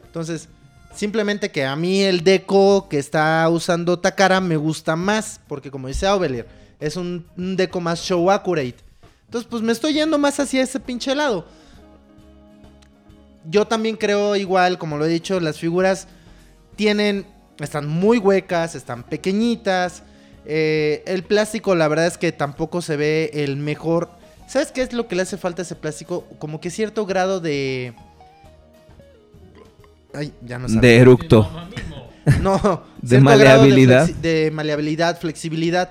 Entonces, 0.05 0.49
simplemente 0.95 1.51
que 1.51 1.65
a 1.65 1.75
mí 1.75 2.01
el 2.01 2.23
deco 2.23 2.89
que 2.89 2.99
está 2.99 3.47
usando 3.49 3.99
Takara 3.99 4.41
me 4.41 4.57
gusta 4.57 4.95
más, 4.95 5.39
porque 5.47 5.71
como 5.71 5.87
dice 5.87 6.07
Aubelier, 6.07 6.47
es 6.79 6.95
un 6.95 7.25
deco 7.35 7.79
más 7.79 8.01
show 8.01 8.29
accurate. 8.31 8.77
Entonces, 9.33 9.49
pues 9.49 9.63
me 9.63 9.71
estoy 9.71 9.93
yendo 9.93 10.17
más 10.19 10.39
hacia 10.39 10.61
ese 10.61 10.79
pinche 10.79 11.15
lado. 11.15 11.47
Yo 13.49 13.65
también 13.65 13.97
creo 13.97 14.35
igual, 14.35 14.77
como 14.77 14.97
lo 14.97 15.05
he 15.05 15.09
dicho, 15.09 15.39
las 15.39 15.57
figuras 15.57 16.07
tienen, 16.75 17.25
están 17.59 17.87
muy 17.87 18.19
huecas, 18.19 18.75
están 18.75 19.03
pequeñitas. 19.03 20.03
Eh, 20.45 21.03
el 21.05 21.23
plástico, 21.23 21.75
la 21.75 21.87
verdad 21.87 22.07
es 22.07 22.17
que 22.17 22.31
tampoco 22.31 22.81
se 22.81 22.97
ve 22.97 23.31
el 23.33 23.57
mejor. 23.57 24.09
¿Sabes 24.47 24.71
qué 24.71 24.81
es 24.81 24.93
lo 24.93 25.07
que 25.07 25.15
le 25.15 25.21
hace 25.21 25.37
falta 25.37 25.61
a 25.61 25.63
ese 25.63 25.75
plástico? 25.75 26.25
Como 26.39 26.59
que 26.59 26.69
cierto 26.69 27.05
grado 27.05 27.39
de... 27.39 27.93
Ay, 30.13 30.31
ya 30.41 30.59
no 30.59 30.67
De 30.67 30.97
eructo. 30.97 31.49
no, 32.41 32.83
De 33.01 33.19
maleabilidad. 33.19 34.09
De, 34.09 34.51
maleabilidad, 34.51 35.19
flexibilidad. 35.19 35.89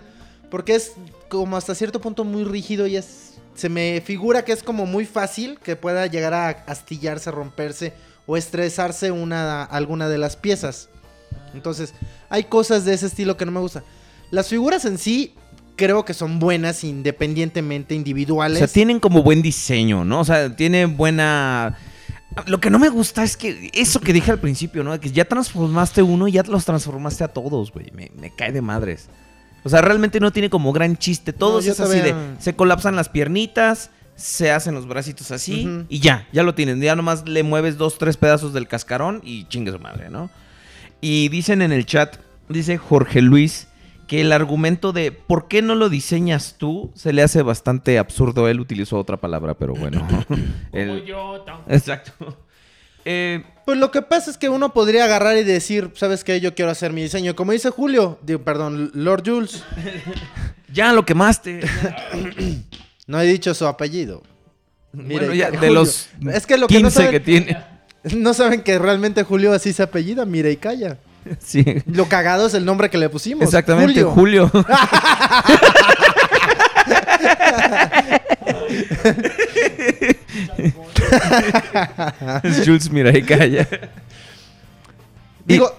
Porque 0.50 0.74
es 0.74 0.92
como 1.28 1.56
hasta 1.56 1.74
cierto 1.74 2.00
punto 2.00 2.24
muy 2.24 2.44
rígido 2.44 2.86
y 2.86 2.96
es. 2.96 3.30
Se 3.54 3.68
me 3.68 4.02
figura 4.04 4.44
que 4.44 4.52
es 4.52 4.62
como 4.62 4.86
muy 4.86 5.04
fácil 5.04 5.58
que 5.62 5.76
pueda 5.76 6.06
llegar 6.06 6.32
a 6.32 6.48
astillarse, 6.66 7.30
romperse 7.30 7.92
o 8.26 8.38
estresarse 8.38 9.10
una, 9.10 9.64
alguna 9.64 10.08
de 10.08 10.16
las 10.16 10.36
piezas. 10.36 10.88
Entonces, 11.52 11.92
hay 12.30 12.44
cosas 12.44 12.86
de 12.86 12.94
ese 12.94 13.06
estilo 13.06 13.36
que 13.36 13.44
no 13.44 13.52
me 13.52 13.60
gustan. 13.60 13.82
Las 14.32 14.48
figuras 14.48 14.84
en 14.84 14.98
sí 14.98 15.34
creo 15.76 16.04
que 16.04 16.14
son 16.14 16.38
buenas 16.40 16.82
independientemente, 16.84 17.94
O 17.94 17.96
individuales. 17.96 18.58
sea, 18.58 18.66
tienen 18.68 18.98
como 18.98 19.22
buen 19.22 19.42
diseño, 19.42 20.04
¿no? 20.04 20.20
O 20.20 20.24
sea, 20.24 20.56
tiene 20.56 20.86
buena... 20.86 21.78
Lo 22.46 22.60
que 22.60 22.70
no 22.70 22.78
me 22.78 22.88
gusta 22.88 23.22
es 23.22 23.36
que 23.36 23.70
eso 23.74 24.00
que 24.00 24.12
dije 24.14 24.30
al 24.30 24.40
principio, 24.40 24.82
¿no? 24.82 24.98
Que 24.98 25.10
ya 25.12 25.26
transformaste 25.26 26.02
uno 26.02 26.28
y 26.28 26.32
ya 26.32 26.42
los 26.44 26.64
transformaste 26.64 27.24
a 27.24 27.28
todos, 27.28 27.70
güey. 27.72 27.90
Me, 27.92 28.10
me 28.18 28.34
cae 28.34 28.52
de 28.52 28.62
madres. 28.62 29.08
O 29.64 29.68
sea, 29.68 29.82
realmente 29.82 30.18
no 30.18 30.30
tiene 30.32 30.48
como 30.48 30.72
gran 30.72 30.96
chiste. 30.96 31.32
Todos 31.32 31.64
yo 31.66 31.72
es 31.72 31.80
así 31.80 31.98
de... 32.00 32.14
Se 32.38 32.56
colapsan 32.56 32.96
las 32.96 33.10
piernitas, 33.10 33.90
se 34.16 34.50
hacen 34.50 34.74
los 34.74 34.88
bracitos 34.88 35.30
así 35.30 35.68
y 35.90 35.98
ya, 36.00 36.26
ya 36.32 36.42
lo 36.42 36.54
tienen. 36.54 36.80
Ya 36.80 36.96
nomás 36.96 37.28
le 37.28 37.42
mueves 37.42 37.76
dos, 37.76 37.98
tres 37.98 38.16
pedazos 38.16 38.54
del 38.54 38.66
cascarón 38.66 39.20
y 39.22 39.44
chingue 39.48 39.70
su 39.72 39.78
madre, 39.78 40.08
¿no? 40.08 40.30
Y 41.02 41.28
dicen 41.28 41.60
en 41.60 41.70
el 41.72 41.84
chat, 41.84 42.16
dice 42.48 42.78
Jorge 42.78 43.20
Luis, 43.20 43.68
que 44.06 44.20
el 44.20 44.32
argumento 44.32 44.92
de 44.92 45.12
¿por 45.12 45.48
qué 45.48 45.62
no 45.62 45.74
lo 45.74 45.88
diseñas 45.88 46.56
tú? 46.58 46.90
se 46.94 47.12
le 47.12 47.22
hace 47.22 47.42
bastante 47.42 47.98
absurdo. 47.98 48.48
Él 48.48 48.60
utilizó 48.60 48.98
otra 48.98 49.16
palabra, 49.16 49.54
pero 49.54 49.74
bueno. 49.74 50.06
El- 50.72 51.04
Exacto. 51.68 52.36
Eh, 53.04 53.42
Pues 53.64 53.78
lo 53.78 53.90
que 53.90 54.02
pasa 54.02 54.30
es 54.30 54.38
que 54.38 54.48
uno 54.48 54.72
podría 54.72 55.04
agarrar 55.04 55.36
y 55.36 55.44
decir, 55.44 55.90
¿sabes 55.94 56.24
qué? 56.24 56.40
Yo 56.40 56.54
quiero 56.54 56.70
hacer 56.70 56.92
mi 56.92 57.02
diseño. 57.02 57.34
Como 57.36 57.52
dice 57.52 57.70
Julio, 57.70 58.18
digo, 58.22 58.42
perdón, 58.42 58.90
Lord 58.94 59.22
Jules. 59.26 59.64
ya 60.72 60.92
lo 60.92 61.04
quemaste. 61.04 61.60
No 63.06 63.20
he 63.20 63.26
dicho 63.26 63.52
su 63.52 63.66
apellido. 63.66 64.22
Mire, 64.92 65.26
bueno, 65.26 65.34
ya, 65.34 65.50
de 65.50 65.56
Julio. 65.58 65.72
los 65.74 66.08
Es 66.32 66.46
que 66.46 66.56
lo 66.56 66.68
que 66.68 66.76
15 66.76 66.82
no 66.84 66.90
saben, 66.90 67.10
que 67.10 67.20
tiene. 67.20 67.56
no 68.16 68.32
saben 68.32 68.62
que 68.62 68.78
realmente 68.78 69.24
Julio 69.24 69.52
así 69.52 69.72
se 69.72 69.82
apellida, 69.82 70.24
mire 70.24 70.52
y 70.52 70.56
calla. 70.56 70.98
Sí. 71.40 71.64
Lo 71.86 72.08
cagado 72.08 72.46
es 72.46 72.54
el 72.54 72.64
nombre 72.64 72.90
que 72.90 72.98
le 72.98 73.08
pusimos. 73.08 73.44
Exactamente, 73.44 74.02
Julio. 74.02 74.50
es 82.42 82.64
Jules 82.64 82.90
Mirai 82.90 83.22
Calla. 83.22 83.68
Digo, 85.44 85.72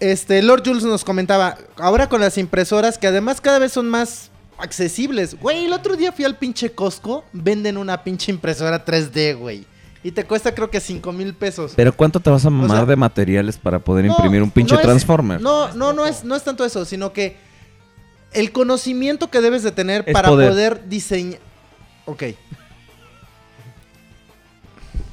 este, 0.00 0.42
Lord 0.42 0.62
Jules 0.64 0.84
nos 0.84 1.04
comentaba, 1.04 1.58
ahora 1.76 2.08
con 2.08 2.20
las 2.20 2.38
impresoras 2.38 2.98
que 2.98 3.06
además 3.06 3.40
cada 3.40 3.58
vez 3.58 3.72
son 3.72 3.88
más 3.88 4.30
accesibles. 4.58 5.38
Güey, 5.38 5.66
el 5.66 5.72
otro 5.72 5.96
día 5.96 6.12
fui 6.12 6.24
al 6.24 6.36
pinche 6.36 6.72
Costco, 6.72 7.24
venden 7.32 7.76
una 7.76 8.02
pinche 8.04 8.32
impresora 8.32 8.84
3D, 8.84 9.36
güey. 9.36 9.66
Y 10.04 10.10
te 10.10 10.24
cuesta 10.24 10.52
creo 10.54 10.68
que 10.68 10.80
5 10.80 11.12
mil 11.12 11.32
pesos. 11.34 11.74
Pero 11.76 11.92
¿cuánto 11.92 12.18
te 12.18 12.28
vas 12.28 12.44
a 12.44 12.50
mamar 12.50 12.78
sea, 12.78 12.86
de 12.86 12.96
materiales 12.96 13.56
para 13.56 13.78
poder 13.78 14.04
No, 14.06 14.12
imprimir 14.12 14.42
un 14.42 14.50
pinche 14.50 14.74
no 14.74 14.80
es- 14.80 14.84
Transformer? 14.86 15.40
No, 15.40 15.72
no, 15.74 15.92
no 15.92 16.06
es, 16.06 16.24
no 16.24 16.34
es 16.34 16.42
tanto 16.42 16.64
eso, 16.64 16.84
sino 16.84 17.12
que 17.12 17.36
el 18.32 18.50
conocimiento 18.50 19.30
que 19.30 19.40
debes 19.40 19.62
de 19.62 19.70
tener 19.72 20.02
Es 20.06 20.12
para 20.12 20.28
poder. 20.28 20.48
poder 20.50 20.88
diseñar... 20.88 21.38
Ok. 22.06 22.24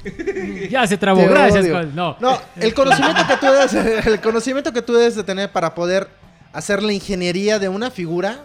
Ya 0.70 0.86
se 0.86 0.96
trabó, 0.96 1.20
Te 1.20 1.28
gracias. 1.28 1.66
Col. 1.68 1.94
No. 1.94 2.16
No, 2.20 2.38
el 2.56 2.72
conocimiento 2.74 3.20
que 3.28 3.36
tú 3.36 3.46
debes, 3.46 4.06
el 4.06 4.20
conocimiento 4.20 4.72
que 4.72 4.82
tú 4.82 4.94
debes 4.94 5.14
de 5.14 5.24
tener 5.24 5.52
para 5.52 5.74
poder 5.74 6.08
hacer 6.52 6.82
la 6.82 6.92
ingeniería 6.92 7.58
de 7.58 7.68
una 7.68 7.90
figura, 7.90 8.38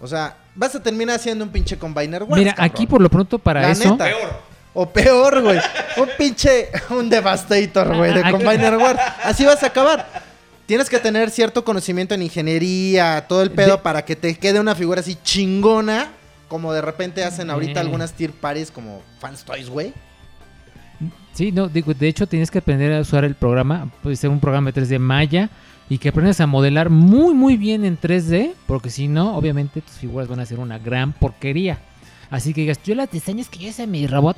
o 0.00 0.06
sea, 0.06 0.36
vas 0.54 0.74
a 0.76 0.82
terminar 0.82 1.16
haciendo 1.16 1.44
un 1.44 1.50
pinche 1.50 1.76
combiner 1.78 2.24
Mira, 2.28 2.54
cabrón. 2.54 2.70
aquí 2.72 2.86
por 2.86 3.00
lo 3.00 3.08
pronto 3.10 3.38
para 3.38 3.62
La 3.62 3.70
eso. 3.72 3.90
neta. 3.92 4.06
O 4.78 4.86
peor, 4.90 5.40
güey. 5.42 5.58
Un 5.96 6.08
pinche, 6.18 6.68
un 6.90 7.08
devastator, 7.08 7.96
güey, 7.96 8.12
de 8.12 8.20
Aquí- 8.20 8.30
combiner 8.32 8.76
Wars. 8.76 9.00
Así 9.24 9.44
vas 9.46 9.62
a 9.62 9.68
acabar. 9.68 10.06
Tienes 10.66 10.90
que 10.90 10.98
tener 10.98 11.30
cierto 11.30 11.64
conocimiento 11.64 12.14
en 12.14 12.22
ingeniería, 12.22 13.24
todo 13.26 13.40
el 13.42 13.50
pedo 13.52 13.76
De- 13.76 13.82
para 13.82 14.04
que 14.04 14.16
te 14.16 14.34
quede 14.36 14.60
una 14.60 14.74
figura 14.74 15.00
así 15.00 15.16
chingona, 15.22 16.08
como 16.48 16.72
de 16.72 16.82
repente 16.82 17.24
hacen 17.24 17.48
ahorita 17.50 17.80
Eh. 17.80 17.84
algunas 17.84 18.12
tier 18.12 18.32
parties 18.32 18.70
como 18.70 19.00
Fans 19.18 19.44
Toys, 19.44 19.70
güey. 19.70 19.92
Sí, 21.32 21.52
no, 21.52 21.68
digo, 21.68 21.92
de 21.92 22.08
hecho 22.08 22.26
tienes 22.26 22.50
que 22.50 22.58
aprender 22.58 22.92
a 22.94 23.00
usar 23.00 23.24
el 23.24 23.34
programa, 23.34 23.90
puede 24.02 24.16
ser 24.16 24.30
un 24.30 24.40
programa 24.40 24.70
de 24.72 24.80
3D 24.80 24.98
Maya 24.98 25.50
y 25.88 25.98
que 25.98 26.08
aprendas 26.08 26.40
a 26.40 26.46
modelar 26.46 26.88
muy 26.90 27.34
muy 27.34 27.56
bien 27.56 27.84
en 27.84 27.96
3D, 27.98 28.54
porque 28.66 28.88
si 28.90 29.06
no, 29.06 29.36
obviamente 29.36 29.80
tus 29.82 29.94
figuras 29.96 30.28
van 30.28 30.40
a 30.40 30.46
ser 30.46 30.58
una 30.58 30.78
gran 30.78 31.12
porquería. 31.12 31.78
Así 32.30 32.52
que 32.54 32.62
digas, 32.62 32.80
yo 32.84 32.94
las 32.94 33.10
diseños 33.10 33.48
que 33.48 33.58
yo 33.58 33.68
hice 33.68 33.86
mi 33.86 34.06
robot. 34.06 34.36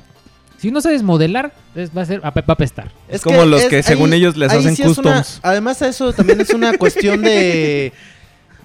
Si 0.59 0.71
no 0.71 0.81
sabes 0.81 1.03
modelar, 1.03 1.53
es- 1.75 1.89
va 1.95 2.01
a 2.01 2.05
ser 2.05 2.23
va 2.23 2.33
a 2.35 2.51
apestar. 2.51 2.91
Es 3.07 3.21
como 3.21 3.45
los 3.45 3.63
que 3.65 3.81
según 3.83 4.13
ellos 4.13 4.35
les 4.37 4.51
hacen 4.51 4.75
una- 4.77 4.87
customs. 4.87 5.39
además, 5.41 5.81
eso 5.81 6.11
también 6.13 6.41
es 6.41 6.49
una 6.51 6.73
cuestión 6.77 7.21
de, 7.21 7.93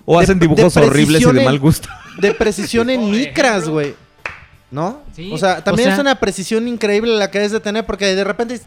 O 0.05 0.19
de- 0.19 0.25
hacen 0.25 0.39
dibujos 0.39 0.75
de 0.75 0.81
horribles 0.83 1.23
y 1.23 1.25
de 1.33 1.39
en- 1.39 1.45
mal 1.45 1.59
gusto. 1.59 1.89
de 2.21 2.35
precisión 2.35 2.91
en 2.91 3.11
micras, 3.11 3.69
güey. 3.69 3.95
¿No? 4.71 5.03
Sí, 5.15 5.31
o 5.33 5.39
sea, 5.39 5.63
también 5.63 5.89
o 5.89 5.91
sea- 5.91 5.95
es 5.95 6.01
una 6.01 6.19
precisión 6.19 6.67
increíble 6.67 7.15
la 7.17 7.31
que 7.31 7.39
debes 7.39 7.53
de 7.53 7.61
tener 7.61 7.87
porque 7.87 8.13
de 8.17 8.25
repente 8.25 8.61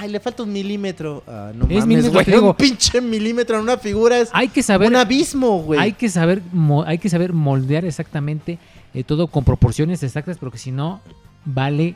ay, 0.00 0.10
le 0.10 0.18
falta 0.18 0.42
un 0.42 0.52
milímetro. 0.52 1.22
Ah, 1.28 1.52
no 1.54 1.66
Es 1.70 1.80
mames, 1.86 2.10
güey. 2.10 2.34
Un 2.38 2.54
pinche 2.54 3.00
milímetro 3.00 3.56
en 3.58 3.62
una 3.62 3.78
figura 3.78 4.18
es 4.18 4.30
Hay 4.32 4.48
que 4.48 4.64
saber 4.64 4.88
un 4.88 4.96
abismo, 4.96 5.62
güey. 5.62 5.78
hay 5.78 5.92
que 5.92 6.08
saber 6.08 6.42
hay 6.86 6.98
que 6.98 7.08
saber 7.08 7.32
moldear 7.32 7.84
exactamente 7.84 8.58
eh, 8.94 9.04
todo 9.04 9.28
con 9.28 9.44
proporciones 9.44 10.02
exactas, 10.02 10.38
porque 10.38 10.58
si 10.58 10.72
no 10.72 11.00
vale 11.44 11.94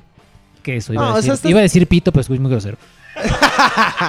queso. 0.73 0.93
Iba, 0.93 1.03
No, 1.03 1.09
a, 1.09 1.13
o 1.13 1.17
decir, 1.17 1.29
sea, 1.29 1.35
estás- 1.35 1.51
iba 1.51 1.61
a 1.61 1.63
decir 1.63 1.87
pito, 1.87 2.13
pero 2.13 2.21
es 2.23 2.29
muy 2.41 2.51
grosero. 2.51 2.77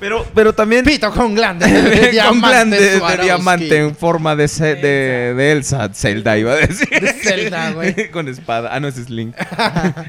Pero, 0.00 0.26
pero 0.34 0.52
también 0.52 0.84
Pito 0.84 1.10
con 1.12 1.34
glande 1.34 1.66
de 1.70 2.00
con 2.00 2.10
diamante. 2.10 2.48
glande 2.48 2.80
de 2.80 3.22
diamante 3.22 3.76
en 3.78 3.96
forma 3.96 4.34
de, 4.36 4.48
ce- 4.48 4.74
de, 4.74 5.32
de 5.34 5.52
Elsa, 5.52 5.88
Zelda 5.94 6.36
iba 6.36 6.52
a 6.52 6.56
decir. 6.56 6.88
De 6.90 7.12
Zelda, 7.12 7.70
güey. 7.70 8.10
con 8.10 8.28
espada. 8.28 8.70
Ah, 8.74 8.80
no, 8.80 8.88
es 8.88 8.96
Slink. 8.96 9.34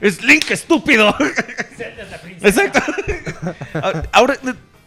¡Slink, 0.02 0.52
estúpido! 0.52 1.16
Exacto. 2.42 2.80
Ahora, 4.12 4.36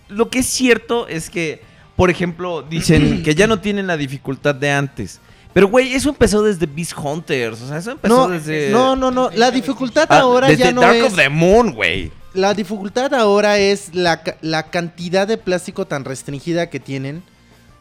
lo 0.08 0.28
que 0.28 0.40
es 0.40 0.46
cierto 0.46 1.06
es 1.08 1.30
que, 1.30 1.62
por 1.96 2.10
ejemplo, 2.10 2.62
dicen 2.62 3.22
que 3.24 3.34
ya 3.34 3.46
no 3.46 3.60
tienen 3.60 3.86
la 3.86 3.96
dificultad 3.96 4.54
de 4.56 4.72
antes. 4.72 5.20
Pero, 5.52 5.68
güey, 5.68 5.94
eso 5.94 6.10
empezó 6.10 6.42
desde 6.42 6.66
Beast 6.66 6.92
Hunters. 6.96 7.60
O 7.62 7.68
sea, 7.68 7.78
eso 7.78 7.92
empezó 7.92 8.14
No, 8.14 8.28
desde. 8.28 8.70
no, 8.70 8.94
no, 8.94 9.10
no. 9.10 9.30
La 9.34 9.50
dificultad 9.50 10.06
Ah, 10.10 10.20
ahora 10.20 10.48
desde 10.48 10.64
ya 10.64 10.72
no 10.72 10.82
Dark 10.82 10.96
es. 10.96 11.04
of 11.04 11.16
the 11.16 11.28
Moon, 11.28 11.72
güey. 11.74 12.12
La 12.34 12.54
dificultad 12.54 13.12
ahora 13.14 13.58
es 13.58 13.94
la, 13.94 14.22
la 14.42 14.64
cantidad 14.70 15.26
de 15.26 15.38
plástico 15.38 15.86
tan 15.86 16.04
restringida 16.04 16.68
que 16.70 16.78
tienen. 16.78 17.22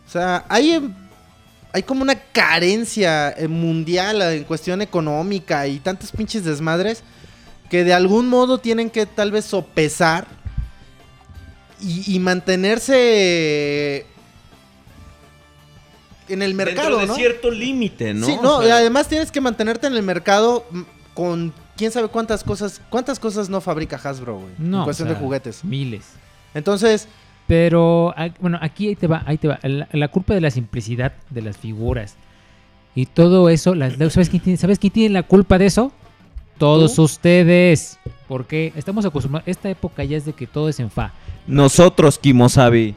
O 0.07 0.09
sea, 0.09 0.45
hay, 0.49 0.71
em, 0.71 0.93
hay 1.73 1.83
como 1.83 2.01
una 2.01 2.15
carencia 2.15 3.29
eh, 3.31 3.47
mundial 3.47 4.21
eh, 4.21 4.37
en 4.37 4.43
cuestión 4.45 4.81
económica 4.81 5.67
y 5.67 5.79
tantos 5.79 6.11
pinches 6.11 6.45
desmadres 6.45 7.03
que 7.69 7.83
de 7.83 7.93
algún 7.93 8.29
modo 8.29 8.57
tienen 8.59 8.89
que 8.89 9.05
tal 9.05 9.31
vez 9.31 9.43
sopesar 9.45 10.25
y, 11.81 12.15
y 12.15 12.19
mantenerse 12.19 14.05
en 16.29 16.41
el 16.41 16.53
mercado, 16.53 16.89
Dentro 16.89 17.01
de 17.01 17.07
¿no? 17.07 17.15
cierto 17.15 17.51
límite, 17.51 18.13
¿no? 18.13 18.25
Sí, 18.25 18.35
O 18.39 18.41
no, 18.41 18.61
sea, 18.61 18.77
además 18.77 19.07
tienes 19.07 19.31
que 19.31 19.41
mantenerte 19.41 19.87
en 19.87 19.93
el 19.93 20.03
mercado 20.03 20.65
con 21.13 21.53
quién 21.75 21.91
sabe 21.91 22.07
cuántas 22.09 22.43
cosas, 22.43 22.81
cuántas 22.89 23.19
cosas 23.19 23.49
no 23.49 23.61
fabrica 23.61 23.99
Hasbro, 24.03 24.35
güey. 24.39 24.51
No, 24.57 24.79
en 24.79 24.83
cuestión 24.83 25.07
o 25.07 25.11
sea, 25.11 25.19
de 25.19 25.23
juguetes. 25.25 25.63
Miles. 25.63 26.05
Entonces, 26.53 27.07
Pero, 27.47 28.13
bueno, 28.41 28.57
aquí 28.61 28.89
ahí 28.89 28.95
te 28.95 29.07
va, 29.07 29.23
ahí 29.25 29.37
te 29.37 29.47
va. 29.47 29.57
La, 29.63 29.87
la 29.91 30.07
culpa 30.09 30.33
de 30.33 30.41
la 30.41 30.51
simplicidad 30.51 31.13
de 31.29 31.41
las 31.41 31.57
figuras 31.57 32.15
y 32.93 33.05
todo 33.05 33.47
eso, 33.49 33.73
las- 33.75 33.93
¿sabes, 34.11 34.29
quién 34.29 34.41
tiene, 34.41 34.57
¿sabes 34.57 34.79
quién 34.79 34.91
tiene 34.91 35.13
la 35.13 35.23
culpa 35.23 35.57
de 35.57 35.67
eso? 35.67 35.91
Todos 36.57 36.95
¿Tú? 36.95 37.03
ustedes. 37.03 37.99
Porque 38.27 38.73
estamos 38.75 39.05
acostumbrados, 39.05 39.47
esta 39.47 39.69
época 39.69 40.03
ya 40.03 40.17
es 40.17 40.25
de 40.25 40.33
que 40.33 40.47
todo 40.47 40.67
es 40.67 40.79
en 40.79 40.89
fa. 40.89 41.13
Nosotros, 41.45 42.17
Kimosabi. 42.19 42.95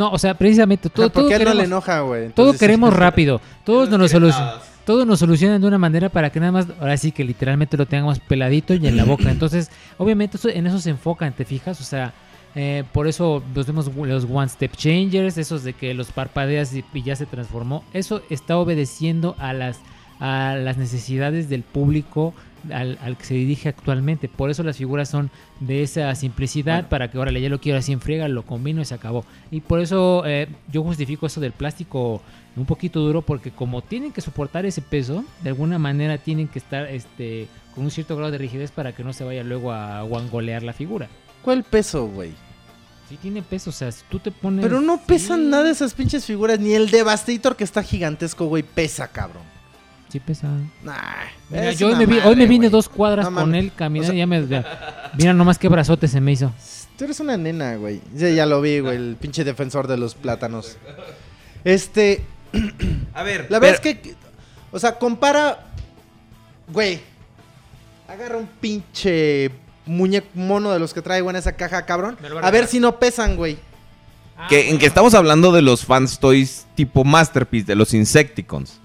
No, 0.00 0.10
o 0.10 0.18
sea, 0.18 0.32
precisamente 0.34 0.88
todo, 0.88 1.06
¿por 1.06 1.12
todo 1.12 1.28
qué 1.28 1.34
no 1.34 1.38
queremos, 1.38 1.56
le 1.58 1.64
enoja, 1.64 2.00
güey? 2.00 2.28
todo 2.30 2.54
queremos 2.54 2.92
rápido. 3.04 3.40
Todos 3.64 3.88
nos 3.90 4.10
solucionan. 4.10 4.54
Todo 4.86 5.04
nos 5.04 5.18
solucionan 5.20 5.60
de 5.60 5.66
una 5.68 5.76
manera 5.78 6.08
para 6.08 6.30
que 6.30 6.40
nada 6.40 6.52
más, 6.52 6.66
ahora 6.80 6.96
sí 6.96 7.12
que 7.12 7.22
literalmente 7.22 7.76
lo 7.76 7.84
tengamos 7.86 8.18
peladito 8.18 8.72
y 8.74 8.86
en 8.86 8.96
la 8.96 9.04
boca. 9.04 9.30
Entonces, 9.30 9.70
obviamente 9.98 10.38
eso- 10.38 10.48
en 10.48 10.66
eso 10.66 10.80
se 10.80 10.90
enfocan, 10.90 11.32
¿te 11.34 11.44
fijas? 11.44 11.80
O 11.80 11.84
sea, 11.84 12.12
eh, 12.56 12.82
por 12.92 13.06
eso 13.06 13.42
los 13.54 13.66
vemos 13.66 13.90
los 13.94 14.24
One 14.28 14.48
Step 14.48 14.72
Changers, 14.74 15.36
esos 15.36 15.62
de 15.64 15.74
que 15.74 15.92
los 15.94 16.10
parpadeas 16.10 16.74
y, 16.74 16.82
y 16.94 17.02
ya 17.02 17.14
se 17.14 17.26
transformó. 17.26 17.84
Eso 17.92 18.22
está 18.30 18.56
obedeciendo 18.56 19.36
a 19.38 19.52
las, 19.52 19.78
a 20.20 20.56
las 20.56 20.76
necesidades 20.76 21.48
del 21.48 21.62
público 21.62 22.34
al, 22.72 22.98
al 23.02 23.16
que 23.16 23.24
se 23.24 23.34
dirige 23.34 23.68
actualmente. 23.68 24.28
Por 24.28 24.50
eso 24.50 24.62
las 24.62 24.76
figuras 24.76 25.08
son 25.08 25.30
de 25.60 25.82
esa 25.82 26.14
simplicidad 26.14 26.88
para 26.88 27.10
que, 27.10 27.18
órale, 27.18 27.40
ya 27.40 27.48
lo 27.48 27.60
quiero 27.60 27.78
así 27.78 27.92
en 27.92 28.00
friega, 28.00 28.28
lo 28.28 28.44
combino 28.44 28.82
y 28.82 28.84
se 28.84 28.94
acabó. 28.94 29.24
Y 29.50 29.62
por 29.62 29.80
eso 29.80 30.24
eh, 30.26 30.48
yo 30.70 30.82
justifico 30.82 31.26
eso 31.26 31.40
del 31.40 31.52
plástico 31.52 32.22
un 32.56 32.66
poquito 32.66 33.00
duro 33.00 33.22
porque 33.22 33.50
como 33.50 33.82
tienen 33.82 34.12
que 34.12 34.20
soportar 34.20 34.66
ese 34.66 34.82
peso, 34.82 35.24
de 35.42 35.50
alguna 35.50 35.78
manera 35.78 36.18
tienen 36.18 36.48
que 36.48 36.58
estar 36.58 36.86
este 36.86 37.48
con 37.74 37.84
un 37.84 37.90
cierto 37.90 38.16
grado 38.16 38.32
de 38.32 38.38
rigidez 38.38 38.72
para 38.72 38.92
que 38.92 39.04
no 39.04 39.12
se 39.12 39.24
vaya 39.24 39.44
luego 39.44 39.72
a 39.72 40.02
guangolear 40.02 40.62
la 40.62 40.72
figura. 40.72 41.08
¿Cuál 41.42 41.62
peso, 41.62 42.06
güey? 42.06 42.32
Sí 43.08 43.16
tiene 43.16 43.42
peso, 43.42 43.70
o 43.70 43.72
sea, 43.72 43.90
si 43.90 44.04
tú 44.08 44.18
te 44.18 44.30
pones... 44.30 44.64
Pero 44.64 44.80
no 44.80 45.00
pesan 45.04 45.40
Sí, 45.40 45.46
nada 45.46 45.70
esas 45.70 45.94
pinches 45.94 46.24
figuras, 46.24 46.60
ni 46.60 46.74
el 46.74 46.90
Devastator 46.90 47.56
que 47.56 47.64
está 47.64 47.82
gigantesco, 47.82 48.46
güey, 48.46 48.62
pesa, 48.62 49.08
cabrón. 49.08 49.42
Sí 50.10 50.18
pesa. 50.20 50.48
Nah, 50.82 50.94
Mira, 51.48 51.70
es 51.70 51.78
yo 51.78 51.88
hoy 51.88 51.94
me, 51.96 52.06
vi, 52.06 52.14
hoy 52.16 52.20
madre, 52.22 52.36
me 52.36 52.46
vine 52.46 52.68
dos 52.68 52.88
cuadras 52.88 53.30
No 53.30 53.40
con 53.40 53.54
él 53.54 53.70
caminando 53.76 54.10
O 54.10 54.12
sea- 54.12 54.16
y 54.16 54.18
ya 54.18 54.26
me... 54.26 54.46
ya- 54.46 55.10
mira 55.16 55.32
nomás 55.32 55.58
qué 55.58 55.68
brazote 55.68 56.08
se 56.08 56.20
me 56.20 56.32
hizo. 56.32 56.52
Tú 56.98 57.04
eres 57.04 57.20
una 57.20 57.36
nena, 57.36 57.76
güey. 57.76 58.00
Sí, 58.16 58.34
ya 58.34 58.44
lo 58.46 58.60
vi, 58.60 58.80
güey, 58.80 58.96
el 58.96 59.16
pinche 59.20 59.44
defensor 59.44 59.86
de 59.86 59.96
los 59.96 60.14
plátanos. 60.14 60.76
Este, 61.64 62.24
A 63.14 63.22
ver, 63.22 63.46
la 63.50 63.58
verdad 63.58 63.80
es 63.84 63.96
que, 63.96 64.14
o 64.72 64.78
sea, 64.78 64.98
compara 64.98 65.66
Güey, 66.72 67.00
agarra 68.08 68.36
un 68.36 68.46
pinche 68.60 69.50
muñeco 69.86 70.28
mono 70.34 70.70
de 70.70 70.78
los 70.78 70.94
que 70.94 71.02
traigo 71.02 71.30
en 71.30 71.36
esa 71.36 71.52
caja, 71.52 71.84
cabrón. 71.84 72.16
A 72.42 72.46
A 72.46 72.50
ver 72.50 72.66
si 72.66 72.78
no 72.80 72.98
pesan, 72.98 73.36
güey. 73.36 73.58
Que, 74.48 74.70
en 74.70 74.78
que 74.78 74.86
estamos 74.86 75.14
hablando 75.14 75.52
de 75.52 75.62
los 75.62 75.84
fans 75.84 76.18
toys 76.18 76.66
tipo 76.74 77.04
Masterpiece, 77.04 77.66
de 77.66 77.74
los 77.74 77.92
Insecticons. 77.92 78.80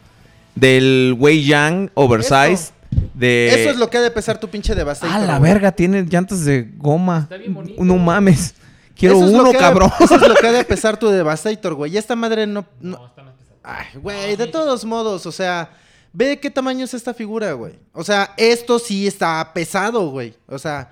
Del 0.55 1.15
Wei 1.19 1.43
Yang 1.45 1.91
Oversized. 1.93 2.73
De... 3.13 3.61
Eso 3.61 3.71
es 3.71 3.77
lo 3.77 3.89
que 3.89 3.97
ha 3.97 4.01
de 4.01 4.11
pesar 4.11 4.39
tu 4.39 4.47
pinche 4.49 4.73
Devastator. 4.73 5.13
Ah, 5.15 5.19
la 5.19 5.37
güey. 5.39 5.51
verga, 5.51 5.71
tiene 5.73 6.03
llantas 6.03 6.45
de 6.45 6.69
goma. 6.77 7.19
Está 7.23 7.37
bien 7.37 7.53
bonito. 7.53 7.83
No 7.83 7.97
mames. 7.97 8.55
Quiero 8.95 9.15
Eso 9.15 9.25
uno, 9.25 9.51
cabrón. 9.53 9.91
Eso 9.99 10.15
es 10.15 10.27
lo 10.27 10.35
que 10.35 10.47
ha 10.47 10.51
de 10.53 10.63
pesar 10.65 10.97
tu 10.97 11.09
Devastator, 11.09 11.73
güey. 11.73 11.93
Y 11.93 11.97
esta 11.97 12.15
madre 12.15 12.47
no... 12.47 12.65
no- 12.79 12.97
No, 12.97 13.05
está 13.07 13.23
más 13.23 13.33
pesado. 13.35 13.59
Ay, 13.63 13.99
güey, 13.99 14.35
de 14.37 14.47
todos 14.47 14.85
modos, 14.85 15.25
o 15.25 15.31
sea... 15.31 15.69
Ve 16.13 16.27
de 16.29 16.39
qué 16.39 16.49
tamaño 16.49 16.85
es 16.85 16.93
esta 16.93 17.13
figura, 17.13 17.51
güey. 17.51 17.73
O 17.91 18.05
sea, 18.05 18.33
esto 18.37 18.79
sí 18.79 19.05
está 19.05 19.51
pesado, 19.53 20.09
güey. 20.11 20.33
O 20.47 20.57
sea, 20.57 20.91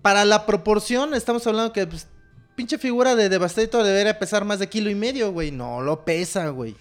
para 0.00 0.24
la 0.24 0.46
proporción, 0.46 1.12
estamos 1.14 1.44
hablando 1.48 1.72
que... 1.72 1.88
pues, 1.88 2.06
pinche 2.54 2.78
figura 2.78 3.16
de 3.16 3.28
Devastator 3.28 3.82
debería 3.82 4.16
pesar 4.16 4.44
más 4.44 4.60
de 4.60 4.68
kilo 4.68 4.88
y 4.90 4.94
medio, 4.94 5.32
güey. 5.32 5.50
No 5.50 5.80
lo 5.82 6.04
pesa, 6.04 6.50
güey. 6.50 6.76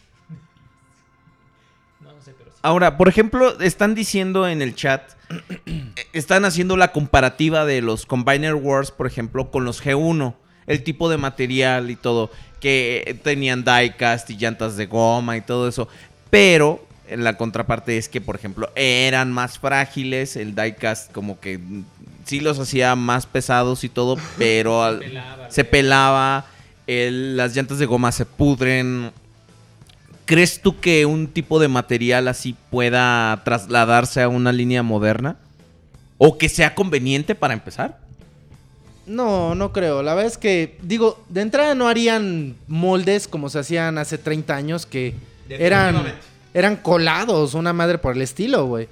Ahora, 2.64 2.98
por 2.98 3.10
ejemplo, 3.10 3.60
están 3.60 3.94
diciendo 3.94 4.48
en 4.48 4.61
el 4.61 4.73
chat, 4.73 5.02
están 6.14 6.45
haciendo 6.45 6.77
la 6.77 6.91
comparativa 6.94 7.65
de 7.65 7.81
los 7.81 8.06
Combiner 8.06 8.56
Wars, 8.56 8.90
por 8.91 9.06
ejemplo, 9.06 9.52
con 9.52 9.65
los 9.65 9.84
G1, 9.84 10.34
el 10.68 10.84
tipo 10.84 11.10
de 11.10 11.18
material 11.18 11.91
y 11.91 11.98
todo, 11.98 12.31
que 12.61 13.19
tenían 13.23 13.65
diecast 13.65 14.30
y 14.30 14.38
llantas 14.38 14.77
de 14.77 14.85
goma 14.85 15.35
y 15.35 15.41
todo 15.41 15.68
eso, 15.68 15.90
pero 16.30 16.85
en 17.10 17.26
la 17.26 17.35
contraparte 17.35 17.98
es 17.98 18.07
que, 18.07 18.22
por 18.22 18.38
ejemplo, 18.38 18.69
eran 18.76 19.31
más 19.34 19.60
frágiles, 19.60 20.38
el 20.38 20.56
diecast 20.56 21.11
como 21.11 21.41
que 21.41 21.60
sí 22.23 22.40
los 22.40 22.57
hacía 22.60 22.95
más 22.95 23.26
pesados 23.26 23.84
y 23.84 23.90
todo, 23.90 24.15
pero 24.38 24.84
al- 24.84 24.99
pelaba, 24.99 25.52
se 25.52 25.65
pelaba, 25.65 26.45
el- 26.88 27.35
las 27.35 27.53
llantas 27.56 27.77
de 27.80 27.85
goma 27.85 28.14
se 28.14 28.26
pudren. 28.26 29.11
¿Crees 30.26 30.62
tú 30.62 30.80
que 30.80 31.06
un 31.06 31.28
tipo 31.28 31.60
de 31.60 31.68
material 31.68 32.28
así 32.28 32.56
pueda 32.70 33.41
trasladarse 33.44 34.22
a 34.22 34.30
una 34.30 34.52
línea 34.52 34.84
moderna? 34.84 35.38
¿O 36.18 36.38
que 36.38 36.48
sea 36.50 36.76
conveniente 36.76 37.36
para 37.36 37.54
empezar? 37.54 38.00
No, 39.06 39.54
no 39.56 39.74
creo. 39.74 40.02
La 40.02 40.14
verdad 40.14 40.32
es 40.32 40.38
que, 40.38 40.78
digo, 40.82 41.22
de 41.28 41.41
entrada 41.41 41.76
no 41.76 41.88
harían 41.88 42.56
moldes 42.68 43.28
como 43.28 43.50
se 43.50 43.60
hacían 43.60 43.98
hace 43.98 44.18
30 44.18 44.56
años 44.56 44.86
que 44.86 45.14
eran, 45.50 46.14
eran 46.54 46.78
colados, 46.78 47.54
una 47.54 47.74
madre 47.74 47.98
por 47.98 48.16
el 48.16 48.22
estilo, 48.22 48.66
güey. 48.66 48.88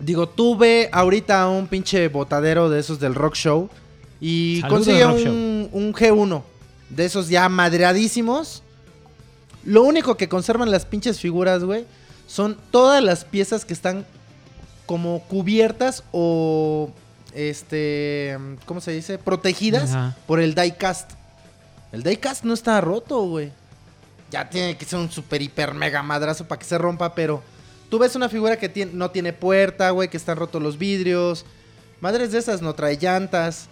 Digo, 0.00 0.28
tuve 0.28 0.88
ahorita 0.92 1.48
un 1.48 1.68
pinche 1.68 2.08
botadero 2.08 2.68
de 2.68 2.80
esos 2.80 2.98
del 2.98 3.14
rock 3.14 3.34
show 3.34 3.70
y 4.20 4.58
Saludos, 4.60 4.86
consigue 4.86 5.04
Rock 5.04 5.26
un, 5.26 5.68
un 5.72 5.94
G1 5.94 6.42
de 6.90 7.04
esos 7.04 7.28
ya 7.28 7.48
madreadísimos. 7.48 8.62
Lo 9.66 9.82
único 9.82 10.16
que 10.16 10.28
conservan 10.28 10.70
las 10.70 10.86
pinches 10.86 11.20
figuras, 11.20 11.62
güey, 11.64 11.84
son 12.26 12.56
todas 12.70 13.02
las 13.04 13.24
piezas 13.24 13.64
que 13.66 13.74
están 13.74 14.06
como 14.86 15.20
cubiertas 15.24 16.04
o 16.12 16.90
este, 17.34 18.38
¿cómo 18.64 18.80
se 18.80 18.92
dice? 18.92 19.18
Protegidas 19.18 19.90
Ajá. 19.90 20.16
por 20.26 20.40
el 20.40 20.54
diecast. 20.54 21.10
El 21.92 22.02
diecast 22.02 22.44
no 22.44 22.54
está 22.54 22.80
roto, 22.80 23.22
güey. 23.22 23.52
Ya 24.30 24.48
tiene 24.48 24.76
que 24.76 24.84
ser 24.84 24.98
un 24.98 25.10
super 25.10 25.40
hiper 25.42 25.74
mega 25.74 26.02
madrazo 26.02 26.46
para 26.48 26.58
que 26.58 26.64
se 26.64 26.78
rompa, 26.78 27.14
pero 27.14 27.42
tú 27.90 27.98
ves 27.98 28.16
una 28.16 28.28
figura 28.28 28.56
que 28.58 28.68
tiene- 28.68 28.92
no 28.92 29.10
tiene 29.10 29.32
puerta, 29.32 29.90
güey, 29.90 30.08
que 30.08 30.16
están 30.16 30.36
rotos 30.36 30.62
los 30.62 30.78
vidrios. 30.78 31.44
Madres 32.00 32.32
de 32.32 32.38
esas 32.38 32.62
no 32.62 32.74
trae 32.74 32.96
llantas. 32.96 33.68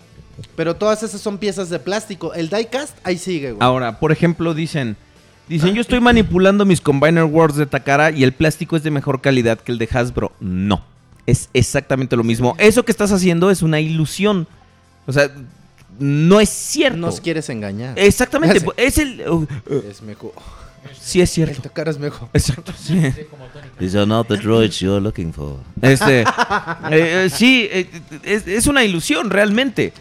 Pero 0.57 0.75
todas 0.75 1.03
esas 1.05 1.21
son 1.21 1.39
piezas 1.39 1.71
de 1.71 1.79
plástico. 1.79 2.35
El 2.35 2.49
diecast 2.51 2.97
ahí 3.05 3.19
sigue, 3.19 3.53
güey. 3.53 3.65
Ahora, 3.65 4.01
por 4.01 4.11
ejemplo, 4.11 4.53
dicen... 4.53 4.97
Dicen, 5.49 5.75
yo 5.75 5.83
estoy 5.83 6.01
manipulando 6.01 6.65
mis 6.65 6.81
Combiner 6.81 7.25
Wars 7.25 7.57
de 7.57 7.67
Takara 7.67 8.11
y 8.11 8.25
el 8.25 8.33
plástico 8.33 8.77
es 8.77 8.83
de 8.83 8.91
mejor 8.91 9.21
calidad 9.21 9.61
que 9.61 9.73
el 9.73 9.79
de 9.79 9.89
Hasbro. 9.93 10.33
No, 10.41 10.83
es 11.27 11.51
exactamente 11.53 12.17
lo 12.17 12.25
mismo. 12.25 12.55
Eso 12.59 12.85
que 12.85 12.93
estás 12.93 13.13
haciendo 13.13 13.51
es 13.51 13.63
una 13.63 13.79
ilusión. 13.81 14.47
O 15.07 15.13
sea, 15.13 15.31
no 15.99 16.41
es 16.41 16.49
cierto. 16.49 16.97
Nos 16.99 17.21
quieres 17.21 17.49
engañar. 17.51 17.99
Exactamente, 17.99 18.65
es 18.79 18.99
el... 18.99 19.29
uh, 19.29 19.35
uh, 19.35 19.83
Es 19.91 20.01
mejor. 20.01 20.33
sí 20.99 21.21
es 21.21 21.31
El 21.31 21.35
cierto. 21.35 21.63
Takara 21.63 21.91
es 21.91 21.99
mejor. 21.99 22.29
Exacto, 22.33 22.73
sí. 22.79 23.01
These 23.79 23.99
are 23.99 24.07
not 24.07 24.29
the 24.29 24.39
droids 24.39 24.81
you're 24.81 25.01
looking 25.01 25.33
for. 25.33 25.59
Este, 25.83 26.23
eh, 26.23 26.27
eh, 26.91 27.31
sí, 27.31 27.69
eh, 27.71 27.89
es, 28.23 28.47
es 28.47 28.67
una 28.67 28.83
ilusión 28.83 29.29
realmente. 29.29 29.93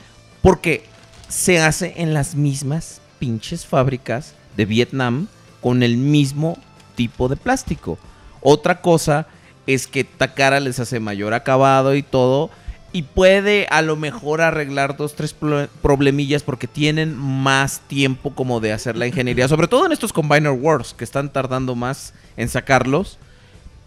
Porque 0.42 0.86
se 1.28 1.60
hace 1.60 1.94
en 1.98 2.14
las 2.14 2.36
mismas 2.36 3.02
pinches 3.20 3.66
fábricas 3.66 4.36
de 4.58 4.66
Vietnam 4.66 5.28
con 5.62 5.84
el 5.84 5.98
mismo 5.98 6.58
tipo 6.96 7.30
de 7.30 7.36
plástico. 7.36 7.98
Otra 8.42 8.82
cosa 8.82 9.28
es 9.66 9.88
que 9.88 10.04
Takara 10.04 10.60
les 10.60 10.80
hace 10.80 11.00
mayor 11.00 11.34
acabado 11.34 11.96
y 11.96 12.04
todo. 12.04 12.50
Y 12.92 13.02
puede 13.02 13.66
a 13.72 13.82
lo 13.82 13.96
mejor 13.96 14.42
arreglar 14.42 14.98
dos, 14.98 15.16
tres 15.16 15.34
pro- 15.34 15.68
problemillas 15.82 16.44
porque 16.44 16.68
tienen 16.68 17.18
más 17.18 17.80
tiempo 17.88 18.36
como 18.36 18.60
de 18.60 18.72
hacer 18.72 18.96
la 18.96 19.08
ingeniería. 19.08 19.48
Sobre 19.48 19.68
todo 19.68 19.88
en 19.88 19.92
estos 19.94 20.14
Combiner 20.14 20.52
Wars 20.52 20.94
que 20.94 21.04
están 21.04 21.34
tardando 21.34 21.74
más 21.74 22.14
en 22.38 22.50
sacarlos. 22.50 23.18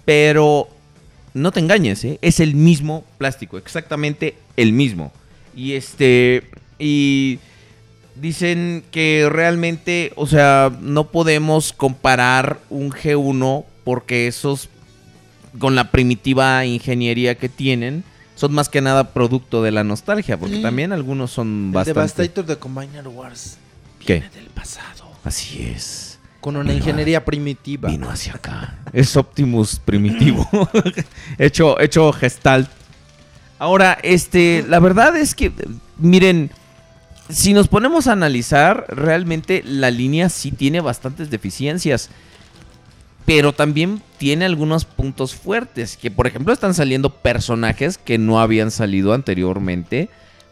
Pero 0.05 0.69
no 1.35 1.53
te 1.53 1.61
engañes, 1.61 2.05
¿eh? 2.05 2.19
es 2.23 2.41
el 2.41 2.55
mismo 2.55 3.05
plástico, 3.19 3.59
exactamente 3.59 4.37
el 4.57 4.73
mismo. 4.73 5.13
Y 5.55 5.73
este, 5.73 6.49
y 6.79 7.39
dicen 8.21 8.85
que 8.91 9.29
realmente, 9.31 10.13
o 10.17 10.27
sea, 10.27 10.73
no 10.81 11.11
podemos 11.11 11.73
comparar 11.73 12.59
un 12.71 12.91
G1 12.91 13.65
porque 13.85 14.27
esos, 14.27 14.69
con 15.59 15.75
la 15.75 15.91
primitiva 15.91 16.65
ingeniería 16.65 17.37
que 17.37 17.49
tienen, 17.49 18.05
son 18.35 18.53
más 18.53 18.69
que 18.69 18.81
nada 18.81 19.13
producto 19.13 19.63
de 19.63 19.71
la 19.71 19.85
nostalgia, 19.85 20.39
porque 20.39 20.61
también 20.61 20.93
algunos 20.93 21.31
son 21.31 21.67
El 21.69 21.73
bastante... 21.73 22.01
Devastator 22.01 22.47
de 22.47 22.57
Combiner 22.59 23.09
Wars. 23.09 23.59
¿Qué? 24.05 24.21
Viene 24.21 24.35
del 24.35 24.51
pasado. 24.51 25.11
Así 25.25 25.63
es. 25.63 26.19
Con 26.41 26.57
una 26.57 26.73
ingeniería 26.73 27.25
primitiva. 27.25 27.89
Vino 27.89 28.09
hacia 28.09 28.35
acá. 28.35 28.79
Es 28.93 29.17
Optimus 29.17 29.81
primitivo. 29.81 30.49
hecho, 31.39 31.81
hecho 31.81 32.13
gestalt. 32.13 32.69
Ahora, 33.59 33.99
este, 34.03 34.65
la 34.69 34.79
verdad 34.81 35.17
es 35.17 35.35
que, 35.35 35.51
miren, 35.99 36.51
si 37.29 37.53
nos 37.53 37.69
ponemos 37.69 38.07
a 38.07 38.13
analizar, 38.13 38.87
realmente 38.89 39.63
la 39.65 39.91
línea 39.91 40.29
sí 40.29 40.51
tiene 40.53 40.81
bastantes 40.81 41.31
deficiencias. 41.31 42.11
Pero 43.25 43.53
también 43.53 44.01
tiene 44.19 44.45
algunos 44.45 44.85
puntos 44.85 45.35
fuertes. 45.35 45.97
Que 45.97 46.11
por 46.13 46.27
ejemplo 46.29 46.53
están 46.53 46.75
saliendo 46.75 47.11
personajes 47.11 47.99
que 47.99 48.19
no 48.19 48.41
habían 48.41 48.71
salido 48.71 49.13
anteriormente. 49.15 50.09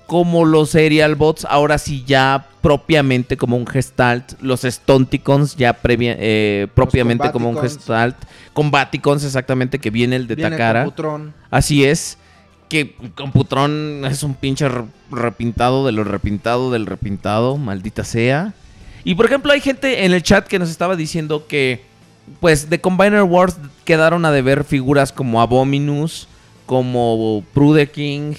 Como 0.08 0.44
los 0.44 0.70
Serial 0.70 1.14
Bots, 1.14 1.46
ahora 1.48 1.78
sí 1.78 2.02
ya 2.06 2.46
propiamente 2.60 3.36
como 3.36 3.56
un 3.56 3.66
Gestalt. 3.66 4.32
Los 4.42 4.62
Stonticons 4.62 5.56
ya 5.56 5.80
previa- 5.80 6.16
eh, 6.18 6.66
propiamente 6.74 7.30
como 7.32 7.48
un. 7.48 7.58
Gestalt. 7.58 8.16
Combaticons 8.52 9.24
exactamente 9.24 9.78
que 9.78 9.90
viene 9.90 10.16
el 10.16 10.26
de 10.26 10.34
Viene 10.34 10.50
Takara. 10.50 10.84
Así 11.50 11.84
es. 11.84 12.18
Que 12.68 12.94
Computron 13.14 14.04
es 14.06 14.22
un 14.22 14.34
pinche 14.34 14.68
re- 14.68 14.84
repintado 15.10 15.84
de 15.86 15.92
lo 15.92 16.02
repintado 16.04 16.70
del 16.70 16.86
repintado, 16.86 17.56
maldita 17.58 18.04
sea. 18.04 18.54
Y 19.04 19.14
por 19.14 19.26
ejemplo, 19.26 19.52
hay 19.52 19.60
gente 19.60 20.04
en 20.04 20.12
el 20.12 20.22
chat 20.22 20.46
que 20.46 20.58
nos 20.58 20.70
estaba 20.70 20.96
diciendo 20.96 21.46
que, 21.46 21.82
pues, 22.40 22.70
de 22.70 22.80
Combiner 22.80 23.22
Wars 23.22 23.56
quedaron 23.84 24.24
a 24.24 24.30
deber 24.32 24.64
figuras 24.64 25.12
como 25.12 25.40
Abominus, 25.42 26.26
como 26.66 27.44
Prudeking, 27.52 28.34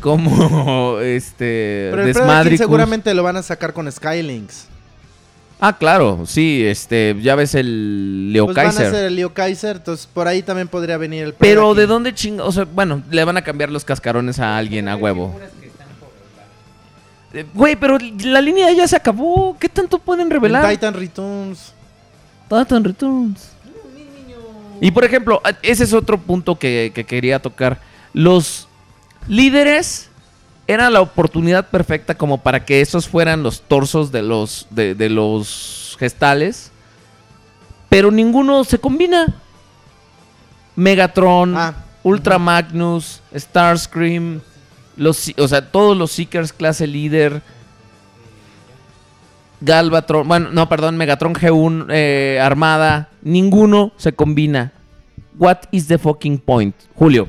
como 0.00 0.98
este. 1.00 1.88
Pero 1.90 2.02
el 2.02 2.12
Desmadricus. 2.12 2.58
seguramente 2.58 3.14
lo 3.14 3.22
van 3.22 3.36
a 3.36 3.42
sacar 3.42 3.72
con 3.72 3.90
Skylinks. 3.90 4.66
Ah, 5.62 5.76
claro, 5.76 6.24
sí, 6.26 6.64
este, 6.64 7.14
ya 7.20 7.34
ves 7.34 7.54
el 7.54 8.32
Leo 8.32 8.46
Pues 8.46 8.56
van 8.56 8.66
a 8.66 8.68
Kaiser. 8.70 8.86
hacer 8.86 9.04
el 9.06 9.16
Leo 9.16 9.34
Kaiser, 9.34 9.76
entonces 9.76 10.06
por 10.06 10.26
ahí 10.26 10.42
también 10.42 10.68
podría 10.68 10.96
venir 10.96 11.22
el 11.24 11.34
Pero 11.34 11.74
de 11.74 11.86
dónde 11.86 12.14
chinga, 12.14 12.44
o 12.44 12.52
sea, 12.52 12.64
bueno, 12.64 13.02
le 13.10 13.22
van 13.24 13.36
a 13.36 13.42
cambiar 13.42 13.70
los 13.70 13.84
cascarones 13.84 14.38
a 14.38 14.56
alguien 14.56 14.88
a 14.88 14.96
huevo. 14.96 15.38
Eh, 17.32 17.44
Güey, 17.54 17.76
pero 17.76 17.96
la 18.24 18.40
línea 18.40 18.72
ya 18.72 18.88
se 18.88 18.96
acabó. 18.96 19.56
¿Qué 19.58 19.68
tanto 19.68 19.98
pueden 19.98 20.26
El 20.26 20.30
revelar? 20.32 20.68
Titan 20.68 20.94
Returns. 20.94 21.72
Titan 22.48 22.82
Returns. 22.82 23.50
Y 24.80 24.90
por 24.90 25.04
ejemplo, 25.04 25.40
a- 25.44 25.50
ese 25.62 25.84
es 25.84 25.92
otro 25.92 26.18
punto 26.18 26.58
que, 26.58 26.90
que 26.94 27.04
quería 27.04 27.38
tocar. 27.38 27.78
Los 28.12 28.66
líderes 29.28 30.09
eran 30.72 30.92
la 30.92 31.00
oportunidad 31.00 31.68
perfecta 31.68 32.14
como 32.14 32.38
para 32.38 32.64
que 32.64 32.80
esos 32.80 33.08
fueran 33.08 33.42
los 33.42 33.62
torsos 33.62 34.12
de 34.12 34.22
los, 34.22 34.66
de, 34.70 34.94
de 34.94 35.08
los 35.08 35.96
gestales. 35.98 36.70
Pero 37.88 38.10
ninguno 38.10 38.62
se 38.64 38.78
combina. 38.78 39.34
Megatron, 40.76 41.56
Ah, 41.56 41.74
Ultra 42.04 42.38
Magnus, 42.38 43.20
Starscream, 43.34 44.40
los, 44.96 45.32
o 45.36 45.48
sea, 45.48 45.70
todos 45.70 45.96
los 45.96 46.12
Seekers 46.12 46.52
clase 46.52 46.86
líder, 46.86 47.42
Galvatron, 49.60 50.26
bueno, 50.26 50.50
no, 50.52 50.68
perdón, 50.68 50.96
Megatron 50.96 51.34
G1 51.34 51.86
eh, 51.90 52.38
Armada, 52.40 53.08
ninguno 53.22 53.92
se 53.96 54.12
combina. 54.12 54.72
What 55.38 55.58
is 55.70 55.88
the 55.88 55.98
fucking 55.98 56.38
point? 56.38 56.74
Julio. 56.94 57.28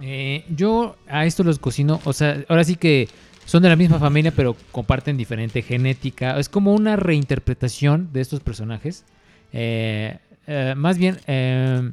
Eh, 0.00 0.44
yo 0.54 0.96
a 1.08 1.26
esto 1.26 1.44
los 1.44 1.58
cocino, 1.58 2.00
o 2.04 2.12
sea, 2.12 2.44
ahora 2.48 2.64
sí 2.64 2.76
que 2.76 3.08
son 3.44 3.62
de 3.62 3.68
la 3.68 3.76
misma 3.76 3.98
familia, 3.98 4.32
pero 4.34 4.56
comparten 4.70 5.16
diferente 5.16 5.62
genética. 5.62 6.38
Es 6.38 6.48
como 6.48 6.72
una 6.74 6.96
reinterpretación 6.96 8.12
de 8.12 8.20
estos 8.20 8.40
personajes. 8.40 9.04
Eh, 9.52 10.18
eh, 10.46 10.74
más 10.76 10.98
bien, 10.98 11.18
eh, 11.26 11.90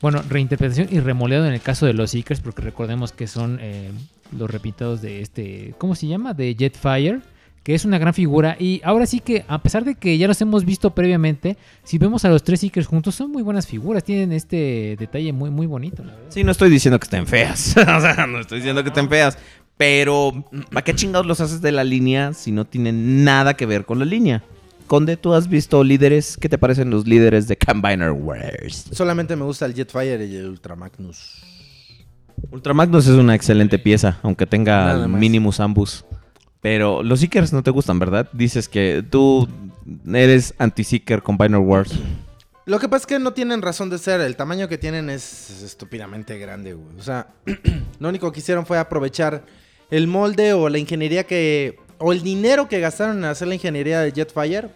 bueno, 0.00 0.22
reinterpretación 0.28 0.88
y 0.90 1.00
remoleado 1.00 1.46
en 1.46 1.52
el 1.52 1.60
caso 1.60 1.86
de 1.86 1.94
los 1.94 2.10
Seekers, 2.10 2.40
porque 2.40 2.62
recordemos 2.62 3.12
que 3.12 3.26
son 3.26 3.58
eh, 3.60 3.90
los 4.36 4.50
repintados 4.50 5.00
de 5.00 5.20
este, 5.20 5.74
¿cómo 5.78 5.94
se 5.94 6.06
llama? 6.06 6.34
De 6.34 6.54
Jetfire, 6.58 7.20
que 7.62 7.74
es 7.74 7.84
una 7.84 7.98
gran 7.98 8.14
figura. 8.14 8.56
Y 8.58 8.80
ahora 8.84 9.06
sí 9.06 9.20
que, 9.20 9.44
a 9.48 9.62
pesar 9.62 9.84
de 9.84 9.94
que 9.94 10.18
ya 10.18 10.26
los 10.26 10.40
hemos 10.40 10.64
visto 10.64 10.90
previamente, 10.90 11.56
si 11.84 11.98
vemos 11.98 12.24
a 12.24 12.28
los 12.28 12.42
tres 12.42 12.60
Seekers 12.60 12.86
juntos, 12.86 13.14
son 13.14 13.30
muy 13.30 13.42
buenas 13.42 13.66
figuras. 13.66 14.04
Tienen 14.04 14.32
este 14.32 14.96
detalle 14.98 15.32
muy, 15.32 15.50
muy 15.50 15.66
bonito, 15.66 16.02
la 16.04 16.14
verdad. 16.14 16.30
Sí, 16.30 16.44
no 16.44 16.52
estoy 16.52 16.70
diciendo 16.70 16.98
que 16.98 17.04
estén 17.04 17.26
feas. 17.26 17.76
o 17.76 18.00
sea, 18.00 18.26
no 18.26 18.40
estoy 18.40 18.58
diciendo 18.58 18.82
que 18.82 18.88
estén 18.88 19.08
feas. 19.08 19.38
Pero, 19.76 20.44
¿a 20.74 20.82
qué 20.82 20.94
chingados 20.94 21.26
los 21.26 21.40
haces 21.40 21.60
de 21.60 21.72
la 21.72 21.82
línea 21.82 22.34
si 22.34 22.52
no 22.52 22.64
tienen 22.64 23.24
nada 23.24 23.54
que 23.54 23.66
ver 23.66 23.84
con 23.84 23.98
la 23.98 24.04
línea? 24.04 24.42
Conde, 24.86 25.16
¿tú 25.16 25.32
has 25.32 25.48
visto 25.48 25.82
líderes? 25.82 26.36
¿Qué 26.36 26.48
te 26.48 26.58
parecen 26.58 26.90
los 26.90 27.06
líderes 27.06 27.48
de 27.48 27.56
Combiner 27.56 28.10
Wars? 28.10 28.88
Solamente 28.92 29.34
me 29.36 29.44
gusta 29.44 29.64
el 29.66 29.74
Jetfire 29.74 30.26
y 30.26 30.36
el 30.36 30.50
Ultra 30.50 30.76
Magnus. 30.76 31.42
Ultramagnus 32.50 33.06
es 33.06 33.14
una 33.14 33.34
excelente 33.34 33.78
pieza, 33.78 34.18
aunque 34.22 34.46
tenga 34.46 34.84
Nada 34.84 35.08
más. 35.08 35.18
Pero 36.62 37.02
los 37.02 37.20
Seekers 37.20 37.52
no 37.52 37.62
te 37.62 37.70
gustan, 37.70 37.98
¿verdad? 37.98 38.30
Dices 38.32 38.68
que 38.68 39.04
tú 39.08 39.48
eres 40.06 40.54
anti-Seeker 40.58 41.22
Combiner 41.22 41.58
Wars. 41.58 41.92
Lo 42.64 42.78
que 42.78 42.88
pasa 42.88 43.02
es 43.02 43.06
que 43.06 43.18
no 43.18 43.32
tienen 43.32 43.60
razón 43.60 43.90
de 43.90 43.98
ser. 43.98 44.20
El 44.20 44.36
tamaño 44.36 44.68
que 44.68 44.78
tienen 44.78 45.10
es 45.10 45.62
estúpidamente 45.62 46.38
grande, 46.38 46.74
güey. 46.74 46.96
O 46.96 47.02
sea, 47.02 47.26
lo 47.98 48.08
único 48.08 48.30
que 48.30 48.38
hicieron 48.38 48.64
fue 48.64 48.78
aprovechar 48.78 49.44
el 49.90 50.06
molde 50.06 50.52
o 50.52 50.68
la 50.68 50.78
ingeniería 50.78 51.24
que... 51.24 51.78
O 51.98 52.12
el 52.12 52.22
dinero 52.22 52.68
que 52.68 52.80
gastaron 52.80 53.18
en 53.18 53.24
hacer 53.24 53.48
la 53.48 53.54
ingeniería 53.54 54.00
de 54.00 54.12
Jetfire 54.12 54.68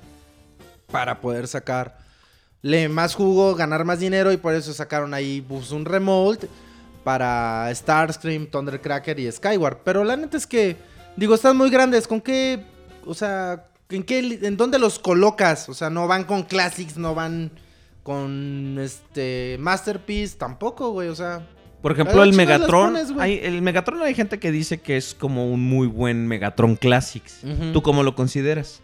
para 0.91 1.21
poder 1.21 1.49
sacarle 1.49 2.89
más 2.89 3.15
jugo, 3.15 3.55
ganar 3.55 3.85
más 3.85 4.01
dinero 4.01 4.33
y 4.33 4.37
por 4.37 4.55
eso 4.55 4.73
sacaron 4.73 5.15
ahí 5.15 5.41
pues, 5.41 5.71
un 5.71 5.85
remold 5.85 6.47
para 7.03 7.73
Starscream, 7.73 8.47
Thundercracker 8.47 9.19
y 9.21 9.31
Skyward. 9.31 9.79
Pero 9.85 10.03
la 10.03 10.17
neta 10.17 10.37
es 10.37 10.47
que, 10.47 10.77
digo, 11.17 11.35
están 11.35 11.57
muy 11.57 11.71
grandes. 11.71 12.07
¿Con 12.07 12.21
qué? 12.21 12.65
O 13.05 13.15
sea, 13.15 13.67
¿en 13.91 14.03
qué, 14.03 14.19
en 14.43 14.57
dónde 14.57 14.79
los 14.79 14.99
colocas? 14.99 15.69
O 15.69 15.75
sea, 15.75 15.91
no 15.91 16.07
van 16.07 16.25
con 16.25 16.43
Classics, 16.43 16.97
no 16.97 17.15
van 17.15 17.51
con 18.03 18.79
este 18.81 19.57
Masterpiece 19.59 20.37
tampoco, 20.37 20.91
güey. 20.91 21.09
O 21.09 21.15
sea, 21.15 21.47
Por 21.83 21.93
ejemplo, 21.93 22.23
¿A 22.23 22.25
el 22.25 22.33
Megatron. 22.35 22.93
pones, 22.93 23.13
hay, 23.19 23.41
el 23.43 23.63
Megatron 23.63 24.03
hay 24.03 24.15
gente 24.15 24.39
que 24.39 24.51
dice 24.53 24.81
que 24.81 24.97
es 24.97 25.15
como 25.15 25.51
un 25.51 25.61
muy 25.63 25.87
buen 25.87 26.27
Megatron 26.29 26.77
Classics. 26.77 27.41
¿Tú 27.73 27.83
cómo 27.83 28.03
lo 28.03 28.15
consideras? 28.15 28.81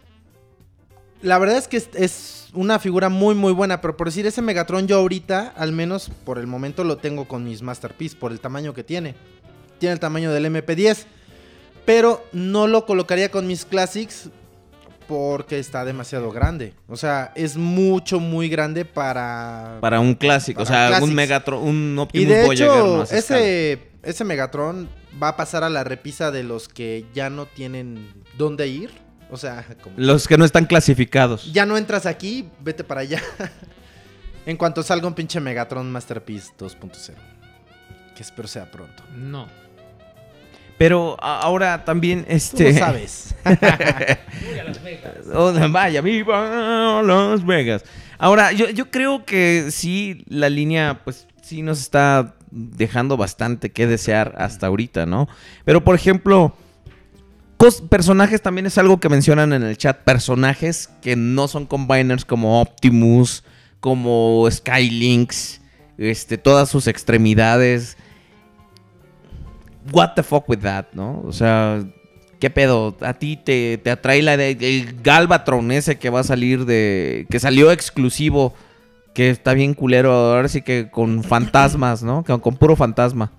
La 1.21 1.37
verdad 1.37 1.57
es 1.57 1.69
que 1.69 1.77
es, 1.77 1.89
es 1.93 2.49
una 2.53 2.79
figura 2.79 3.07
muy 3.07 3.33
muy 3.33 3.53
buena, 3.53 3.79
pero 3.79 3.95
por 3.95 4.07
decir 4.07 4.27
ese 4.27 4.41
Megatron 4.41 4.87
yo 4.87 4.97
ahorita, 4.97 5.53
al 5.55 5.71
menos 5.71 6.11
por 6.25 6.37
el 6.37 6.47
momento 6.47 6.83
lo 6.83 6.97
tengo 6.97 7.29
con 7.29 7.45
mis 7.45 7.61
Masterpiece 7.61 8.17
por 8.17 8.33
el 8.33 8.41
tamaño 8.41 8.73
que 8.73 8.83
tiene. 8.83 9.15
Tiene 9.79 9.93
el 9.93 9.99
tamaño 10.01 10.33
del 10.33 10.45
MP10, 10.47 11.05
pero 11.85 12.25
no 12.31 12.67
lo 12.67 12.85
colocaría 12.85 13.29
con 13.29 13.47
mis 13.47 13.65
Classics 13.65 14.29
porque 15.07 15.59
está 15.59 15.83
demasiado 15.85 16.31
grande. 16.31 16.73
O 16.87 16.95
sea, 16.97 17.31
es 17.35 17.57
mucho 17.57 18.19
muy 18.19 18.49
grande 18.49 18.85
para 18.85 19.77
Para 19.81 19.99
un 19.99 20.15
clásico, 20.15 20.61
o 20.61 20.65
sea, 20.65 20.87
Classics. 20.87 21.07
un 21.09 21.15
Megatron, 21.15 21.63
un 21.63 21.95
Y 21.97 21.99
Optimus 21.99 22.27
de 22.29 22.45
Voyager 22.45 22.77
hecho, 22.77 22.97
más 22.97 23.11
escala. 23.11 23.39
ese 23.41 23.93
ese 24.03 24.23
Megatron 24.25 24.89
va 25.21 25.29
a 25.29 25.35
pasar 25.37 25.63
a 25.63 25.69
la 25.69 25.83
repisa 25.83 26.31
de 26.31 26.43
los 26.43 26.67
que 26.67 27.05
ya 27.13 27.29
no 27.29 27.45
tienen 27.45 28.13
dónde 28.37 28.67
ir. 28.67 28.91
O 29.31 29.37
sea, 29.37 29.65
como 29.81 29.95
Los 29.97 30.27
que 30.27 30.37
no 30.37 30.45
están 30.45 30.65
clasificados. 30.65 31.51
ya 31.51 31.65
no 31.65 31.77
entras 31.77 32.05
aquí, 32.05 32.49
vete 32.59 32.83
para 32.83 33.01
allá. 33.01 33.21
en 34.45 34.57
cuanto 34.57 34.83
salga 34.83 35.07
un 35.07 35.13
pinche 35.13 35.39
Megatron 35.39 35.91
Masterpiece 35.91 36.51
2.0. 36.57 37.13
Que 38.15 38.21
espero 38.21 38.47
sea 38.47 38.69
pronto. 38.69 39.03
No. 39.15 39.47
Pero 40.83 41.15
a- 41.21 41.39
ahora 41.39 41.85
también, 41.85 42.25
Tú 42.25 42.33
este... 42.33 42.73
lo 42.73 42.79
sabes. 42.79 43.35
Oh, 45.33 45.53
vaya, 45.71 46.01
viva 46.01 47.01
Las 47.01 47.45
Vegas. 47.45 47.85
Ahora, 48.17 48.51
yo, 48.51 48.69
yo 48.69 48.91
creo 48.91 49.23
que 49.23 49.67
sí, 49.71 50.25
la 50.27 50.49
línea, 50.49 50.99
pues 51.05 51.25
sí 51.41 51.61
nos 51.61 51.79
está 51.79 52.35
dejando 52.51 53.15
bastante 53.15 53.71
que 53.71 53.87
desear 53.87 54.35
hasta 54.37 54.67
ahorita, 54.67 55.05
¿no? 55.05 55.29
Pero, 55.63 55.85
por 55.85 55.95
ejemplo, 55.95 56.53
personajes 57.89 58.41
también 58.41 58.65
es 58.65 58.77
algo 58.77 58.99
que 58.99 59.07
mencionan 59.07 59.53
en 59.53 59.63
el 59.63 59.77
chat. 59.77 59.99
Personajes 59.99 60.89
que 61.01 61.15
no 61.15 61.47
son 61.47 61.65
combiners 61.65 62.25
como 62.25 62.59
Optimus, 62.59 63.45
como 63.79 64.45
Skylinks, 64.51 65.61
este, 65.97 66.37
todas 66.37 66.67
sus 66.67 66.87
extremidades. 66.87 67.95
What 69.91 70.13
the 70.15 70.23
fuck 70.23 70.47
with 70.47 70.59
that, 70.59 70.85
¿no? 70.93 71.21
O 71.25 71.33
sea, 71.33 71.83
¿Qué 72.43 72.49
pedo? 72.49 72.97
¿A 72.99 73.13
ti 73.13 73.37
te, 73.37 73.77
te 73.77 73.89
atrae 73.89 74.21
la 74.21 74.35
de, 74.35 74.51
el 74.51 75.01
Galvatron 75.01 75.71
ese 75.71 75.97
que 75.97 76.09
va 76.09 76.19
a 76.19 76.23
salir 76.25 76.65
de... 76.65 77.25
que 77.29 77.39
salió 77.39 77.71
exclusivo, 77.71 78.53
que 79.13 79.29
está 79.29 79.53
bien 79.53 79.73
culero, 79.73 80.11
ahora 80.11 80.49
sí 80.49 80.61
que 80.61 80.89
con 80.91 81.23
fantasmas, 81.23 82.03
¿no? 82.03 82.21
Con, 82.25 82.41
con 82.41 82.57
puro 82.57 82.75
fantasma. 82.75 83.31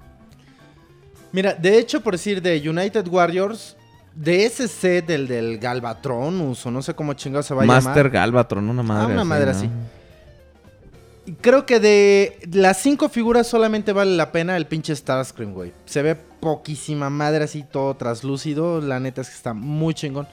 Mira, 1.33 1.53
de 1.53 1.79
hecho, 1.79 2.01
por 2.01 2.15
decir 2.15 2.41
de 2.41 2.67
United 2.67 3.07
Warriors, 3.09 3.77
de 4.15 4.47
ese 4.47 4.69
set 4.69 5.05
del 5.05 5.29
del 5.29 5.59
Galvatronus, 5.59 6.65
o 6.65 6.71
no 6.71 6.81
sé 6.81 6.95
cómo 6.95 7.13
chingado 7.13 7.43
se 7.43 7.53
va 7.53 7.65
a 7.65 7.67
Master 7.67 7.97
llamar. 7.97 8.11
Galvatron, 8.11 8.71
una 8.71 8.83
madre 8.83 9.13
una 9.13 9.21
así, 9.21 9.29
madre 9.29 9.45
¿no? 9.45 9.51
así. 9.51 9.69
Creo 11.41 11.65
que 11.65 11.81
de 11.81 12.39
las 12.53 12.79
cinco 12.79 13.09
figuras 13.09 13.47
solamente 13.47 13.93
vale 13.93 14.15
la 14.17 14.31
pena 14.31 14.57
el 14.57 14.67
pinche 14.67 14.95
Starscream, 14.95 15.55
güey. 15.55 15.73
Se 15.87 16.03
ve 16.03 16.15
poquísima 16.15 17.09
madre 17.09 17.45
así, 17.45 17.63
todo 17.63 17.95
traslúcido. 17.95 18.81
La 18.81 19.01
neta 19.01 19.23
es 19.23 19.29
que 19.31 19.35
está 19.35 19.55
muy 19.55 19.95
chingón. 19.95 20.29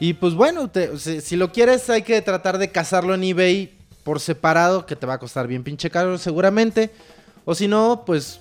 Y 0.00 0.14
pues 0.14 0.34
bueno, 0.34 0.70
si, 0.96 1.20
si 1.20 1.36
lo 1.36 1.52
quieres 1.52 1.90
hay 1.90 2.02
que 2.02 2.22
tratar 2.22 2.58
de 2.58 2.70
cazarlo 2.70 3.14
en 3.14 3.24
eBay 3.24 3.76
por 4.04 4.20
separado, 4.20 4.86
que 4.86 4.96
te 4.96 5.06
va 5.06 5.14
a 5.14 5.18
costar 5.18 5.46
bien 5.46 5.62
pinche 5.62 5.90
caro 5.90 6.16
seguramente. 6.16 6.90
O 7.44 7.54
si 7.54 7.68
no, 7.68 8.04
pues 8.06 8.40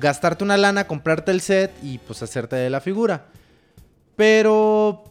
gastarte 0.00 0.42
una 0.42 0.56
lana, 0.56 0.86
comprarte 0.86 1.30
el 1.30 1.40
set 1.40 1.72
y 1.82 1.98
pues 1.98 2.22
hacerte 2.22 2.56
de 2.56 2.70
la 2.70 2.80
figura. 2.80 3.26
Pero 4.16 5.04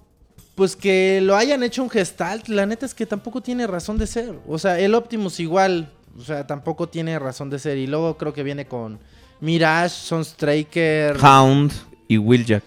pues 0.55 0.75
que 0.75 1.19
lo 1.21 1.35
hayan 1.35 1.63
hecho 1.63 1.84
un 1.84 1.89
gestalt, 1.89 2.47
la 2.47 2.65
neta 2.65 2.85
es 2.85 2.93
que 2.93 3.05
tampoco 3.05 3.41
tiene 3.41 3.65
razón 3.67 3.97
de 3.97 4.07
ser. 4.07 4.35
O 4.47 4.59
sea, 4.59 4.80
el 4.80 4.93
Optimus 4.93 5.39
igual, 5.39 5.91
o 6.17 6.21
sea, 6.21 6.45
tampoco 6.45 6.88
tiene 6.88 7.17
razón 7.19 7.49
de 7.49 7.59
ser. 7.59 7.77
Y 7.77 7.88
luego 7.88 8.17
creo 8.17 8.34
que 8.34 8.43
viene 8.43 8.65
con 8.67 8.99
Mirage, 9.41 9.89
Sunstriker. 9.89 11.17
Hound 11.17 11.73
y 12.07 12.17
Wheeljack. 12.17 12.63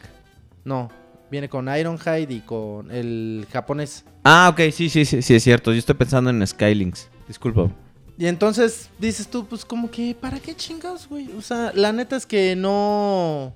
No, 0.64 0.90
viene 1.30 1.48
con 1.48 1.68
Ironhide 1.68 2.32
y 2.32 2.40
con 2.40 2.90
el 2.90 3.46
japonés. 3.52 4.04
Ah, 4.24 4.48
ok, 4.52 4.72
sí, 4.72 4.88
sí, 4.88 5.04
sí, 5.04 5.22
sí, 5.22 5.34
es 5.34 5.42
cierto. 5.44 5.72
Yo 5.72 5.78
estoy 5.78 5.94
pensando 5.94 6.30
en 6.30 6.44
Skylinks. 6.44 7.08
Disculpa. 7.28 7.70
Y 8.18 8.26
entonces 8.26 8.88
dices 8.98 9.28
tú, 9.28 9.46
pues 9.46 9.64
como 9.64 9.90
que, 9.90 10.16
¿para 10.18 10.40
qué 10.40 10.54
chingados, 10.56 11.06
güey? 11.08 11.30
O 11.38 11.42
sea, 11.42 11.70
la 11.74 11.92
neta 11.92 12.16
es 12.16 12.26
que 12.26 12.56
no... 12.56 13.54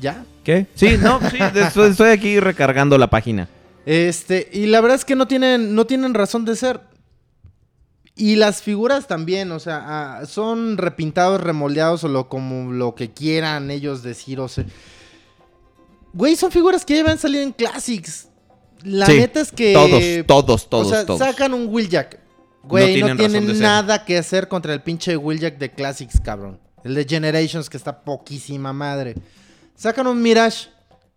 ¿Ya? 0.00 0.24
¿Qué? 0.44 0.66
Sí, 0.74 0.96
no, 1.00 1.20
sí, 1.30 1.38
estoy, 1.54 1.90
estoy 1.90 2.10
aquí 2.10 2.40
recargando 2.40 2.96
la 2.98 3.10
página. 3.10 3.48
Este, 3.86 4.48
y 4.52 4.66
la 4.66 4.80
verdad 4.80 4.96
es 4.96 5.04
que 5.04 5.16
no 5.16 5.26
tienen, 5.26 5.74
no 5.74 5.86
tienen 5.86 6.14
razón 6.14 6.44
de 6.44 6.56
ser. 6.56 6.80
Y 8.16 8.36
las 8.36 8.62
figuras 8.62 9.06
también, 9.06 9.50
o 9.52 9.58
sea, 9.60 10.18
ah, 10.20 10.26
son 10.26 10.76
repintados, 10.76 11.40
remoldeados 11.40 12.04
o 12.04 12.08
lo, 12.08 12.28
como 12.28 12.72
lo 12.72 12.94
que 12.94 13.12
quieran 13.12 13.70
ellos 13.70 14.02
decir, 14.02 14.40
o 14.40 14.48
sea. 14.48 14.64
Güey, 16.12 16.36
son 16.36 16.50
figuras 16.50 16.84
que 16.84 16.94
llevan 16.94 17.18
salir 17.18 17.40
en 17.40 17.52
Classics. 17.52 18.28
La 18.82 19.06
Sí, 19.06 19.16
neta 19.16 19.40
es 19.40 19.52
que. 19.52 19.72
Todos, 19.72 20.26
todos, 20.26 20.68
todos, 20.68 20.86
o 20.86 20.90
sea, 20.90 21.06
todos. 21.06 21.18
sacan 21.20 21.54
un 21.54 21.68
Wheeljack. 21.68 22.18
Güey, 22.64 23.00
No 23.00 23.08
no 23.08 23.16
tienen 23.16 23.32
razón 23.34 23.46
tienen, 23.46 23.62
nada 23.62 24.04
que 24.04 24.18
hacer 24.18 24.48
contra 24.48 24.74
el 24.74 24.82
pinche 24.82 25.16
Wheeljack 25.16 25.58
de 25.58 25.70
Classics, 25.70 26.20
cabrón. 26.20 26.58
El 26.84 26.94
de 26.94 27.04
Generations, 27.04 27.70
que 27.70 27.76
está 27.76 28.02
poquísima 28.02 28.72
madre. 28.72 29.14
Sacan 29.80 30.06
un 30.06 30.20
Mirage, 30.20 30.68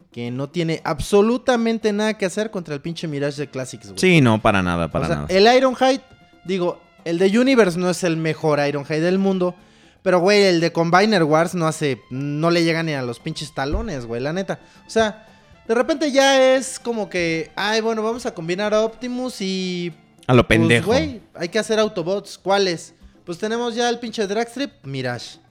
que 0.10 0.32
no 0.32 0.48
tiene 0.48 0.80
absolutamente 0.86 1.92
nada 1.92 2.14
que 2.18 2.26
hacer 2.26 2.50
contra 2.50 2.74
el 2.74 2.80
pinche 2.80 3.10
Mirage 3.10 3.42
de 3.42 3.50
Classics, 3.50 3.88
güey. 3.88 4.00
Sí, 4.00 4.22
no, 4.22 4.42
para 4.42 4.64
nada, 4.64 4.90
para 4.90 5.04
o 5.04 5.08
sea, 5.08 5.16
nada. 5.18 5.28
el 5.30 5.54
Ironhide 5.54 6.02
Digo, 6.46 6.82
el 7.04 7.20
de 7.20 7.38
Universe 7.38 7.78
no 7.78 7.90
es 7.90 8.06
el 8.06 8.16
mejor 8.16 8.66
Ironhide 8.66 9.02
del 9.02 9.20
mundo. 9.20 9.54
Pero, 10.02 10.22
güey, 10.22 10.44
el 10.44 10.62
de 10.62 10.72
Combiner 10.72 11.26
Wars 11.26 11.56
no 11.56 11.68
hace. 11.68 12.00
No 12.10 12.52
le 12.52 12.64
llega 12.64 12.84
ni 12.84 12.94
a 12.94 13.02
los 13.02 13.20
pinches 13.20 13.54
talones, 13.54 14.06
güey, 14.06 14.22
la 14.22 14.32
neta. 14.32 14.62
O 14.88 14.90
sea, 14.90 15.28
de 15.68 15.76
repente 15.76 16.14
ya 16.14 16.56
es 16.56 16.80
como 16.80 17.10
que. 17.10 17.52
Ay, 17.58 17.82
bueno, 17.82 18.02
vamos 18.02 18.26
a 18.26 18.34
combinar 18.34 18.74
a 18.74 18.80
Optimus 18.86 19.42
y. 19.42 19.94
A 20.26 20.34
lo 20.34 20.48
pues, 20.48 20.58
pendejo. 20.58 20.86
güey, 20.88 21.22
hay 21.34 21.50
que 21.50 21.60
hacer 21.60 21.80
Autobots. 21.80 22.38
¿Cuáles? 22.38 22.94
Pues 23.26 23.40
tenemos 23.40 23.76
ya 23.76 23.90
el 23.90 24.00
pinche 24.00 24.26
Dragstrip, 24.26 24.72
Mirage. 24.86 25.43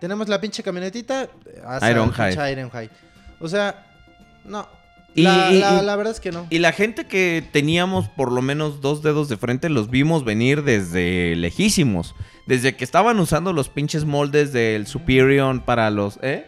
Tenemos 0.00 0.28
la 0.28 0.40
pinche 0.40 0.62
camionetita, 0.62 1.28
al 1.64 1.90
Ironhide. 1.90 2.52
Ironhide. 2.52 2.90
O 3.40 3.48
sea, 3.48 3.84
no. 4.44 4.68
Y- 5.14 5.22
la, 5.22 5.50
y- 5.50 5.58
la- 5.60 5.82
y- 5.82 5.86
la 5.86 5.96
verdad 5.96 6.12
es 6.12 6.20
que 6.20 6.30
no. 6.32 6.46
Y 6.50 6.58
la 6.58 6.72
gente 6.72 7.06
que 7.06 7.42
teníamos 7.52 8.08
por 8.08 8.30
lo 8.30 8.42
menos 8.42 8.82
dos 8.82 9.02
dedos 9.02 9.28
de 9.30 9.38
frente 9.38 9.70
los 9.70 9.88
vimos 9.88 10.24
venir 10.24 10.62
desde 10.62 11.34
lejísimos. 11.36 12.14
Desde 12.46 12.76
que 12.76 12.84
estaban 12.84 13.18
usando 13.18 13.52
los 13.54 13.68
pinches 13.70 14.04
moldes 14.04 14.52
del 14.52 14.86
Superior 14.86 15.64
para 15.64 15.90
los... 15.90 16.18
¿Eh? 16.22 16.46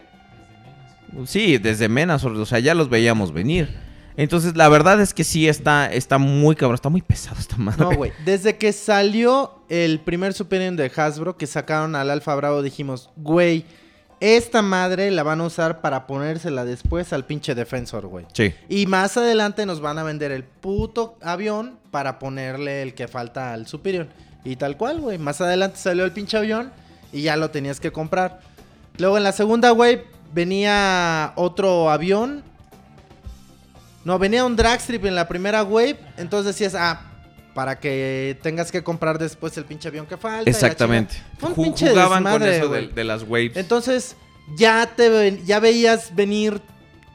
Sí, 1.26 1.56
desde 1.58 1.88
menos, 1.88 2.22
o 2.24 2.44
sea, 2.46 2.58
ya 2.58 2.74
los 2.74 2.90
veíamos 2.90 3.32
venir. 3.32 3.87
Entonces, 4.18 4.56
la 4.56 4.68
verdad 4.68 5.00
es 5.00 5.14
que 5.14 5.22
sí 5.22 5.48
está, 5.48 5.86
está 5.86 6.18
muy 6.18 6.56
cabrón, 6.56 6.74
está 6.74 6.88
muy 6.88 7.02
pesado 7.02 7.36
esta 7.38 7.56
madre. 7.56 7.84
No, 7.84 7.92
güey. 7.92 8.12
Desde 8.24 8.56
que 8.56 8.72
salió 8.72 9.62
el 9.68 10.00
primer 10.00 10.34
Superior 10.34 10.74
de 10.74 10.90
Hasbro, 10.94 11.36
que 11.36 11.46
sacaron 11.46 11.94
al 11.94 12.10
Alfa 12.10 12.34
Bravo, 12.34 12.60
dijimos, 12.60 13.10
güey, 13.14 13.64
esta 14.18 14.60
madre 14.60 15.12
la 15.12 15.22
van 15.22 15.40
a 15.40 15.44
usar 15.44 15.80
para 15.80 16.08
ponérsela 16.08 16.64
después 16.64 17.12
al 17.12 17.26
pinche 17.26 17.54
Defensor, 17.54 18.08
güey. 18.08 18.26
Sí. 18.32 18.52
Y 18.68 18.86
más 18.86 19.16
adelante 19.16 19.64
nos 19.66 19.80
van 19.80 19.98
a 19.98 20.02
vender 20.02 20.32
el 20.32 20.42
puto 20.42 21.16
avión 21.22 21.78
para 21.92 22.18
ponerle 22.18 22.82
el 22.82 22.94
que 22.94 23.06
falta 23.06 23.52
al 23.52 23.68
Superior. 23.68 24.08
Y 24.42 24.56
tal 24.56 24.76
cual, 24.76 25.00
güey. 25.00 25.18
Más 25.18 25.40
adelante 25.40 25.76
salió 25.78 26.04
el 26.04 26.10
pinche 26.10 26.36
avión 26.36 26.72
y 27.12 27.22
ya 27.22 27.36
lo 27.36 27.52
tenías 27.52 27.78
que 27.78 27.92
comprar. 27.92 28.40
Luego 28.96 29.16
en 29.16 29.22
la 29.22 29.30
segunda 29.30 29.72
wave 29.72 30.06
venía 30.34 31.34
otro 31.36 31.88
avión. 31.88 32.42
No, 34.04 34.18
venía 34.18 34.44
un 34.44 34.56
dragstrip 34.56 35.04
en 35.04 35.14
la 35.14 35.28
primera 35.28 35.62
wave. 35.62 35.98
Entonces 36.16 36.54
decías, 36.56 36.74
ah, 36.74 37.02
para 37.54 37.78
que 37.80 38.38
tengas 38.42 38.70
que 38.70 38.82
comprar 38.84 39.18
después 39.18 39.56
el 39.58 39.64
pinche 39.64 39.88
avión 39.88 40.06
que 40.06 40.16
falta. 40.16 40.48
Exactamente. 40.48 41.16
Fue 41.38 41.50
un 41.50 41.56
Ju- 41.56 41.62
pinche 41.64 41.90
Jugaban 41.90 42.22
con 42.22 42.32
desmadre, 42.34 42.56
eso 42.58 42.68
güey. 42.68 42.86
de, 42.88 42.92
de 42.94 43.04
las 43.04 43.22
waves. 43.24 43.56
Entonces, 43.56 44.16
ya 44.56 44.86
te 44.94 45.42
ya 45.44 45.58
veías 45.60 46.14
venir 46.14 46.60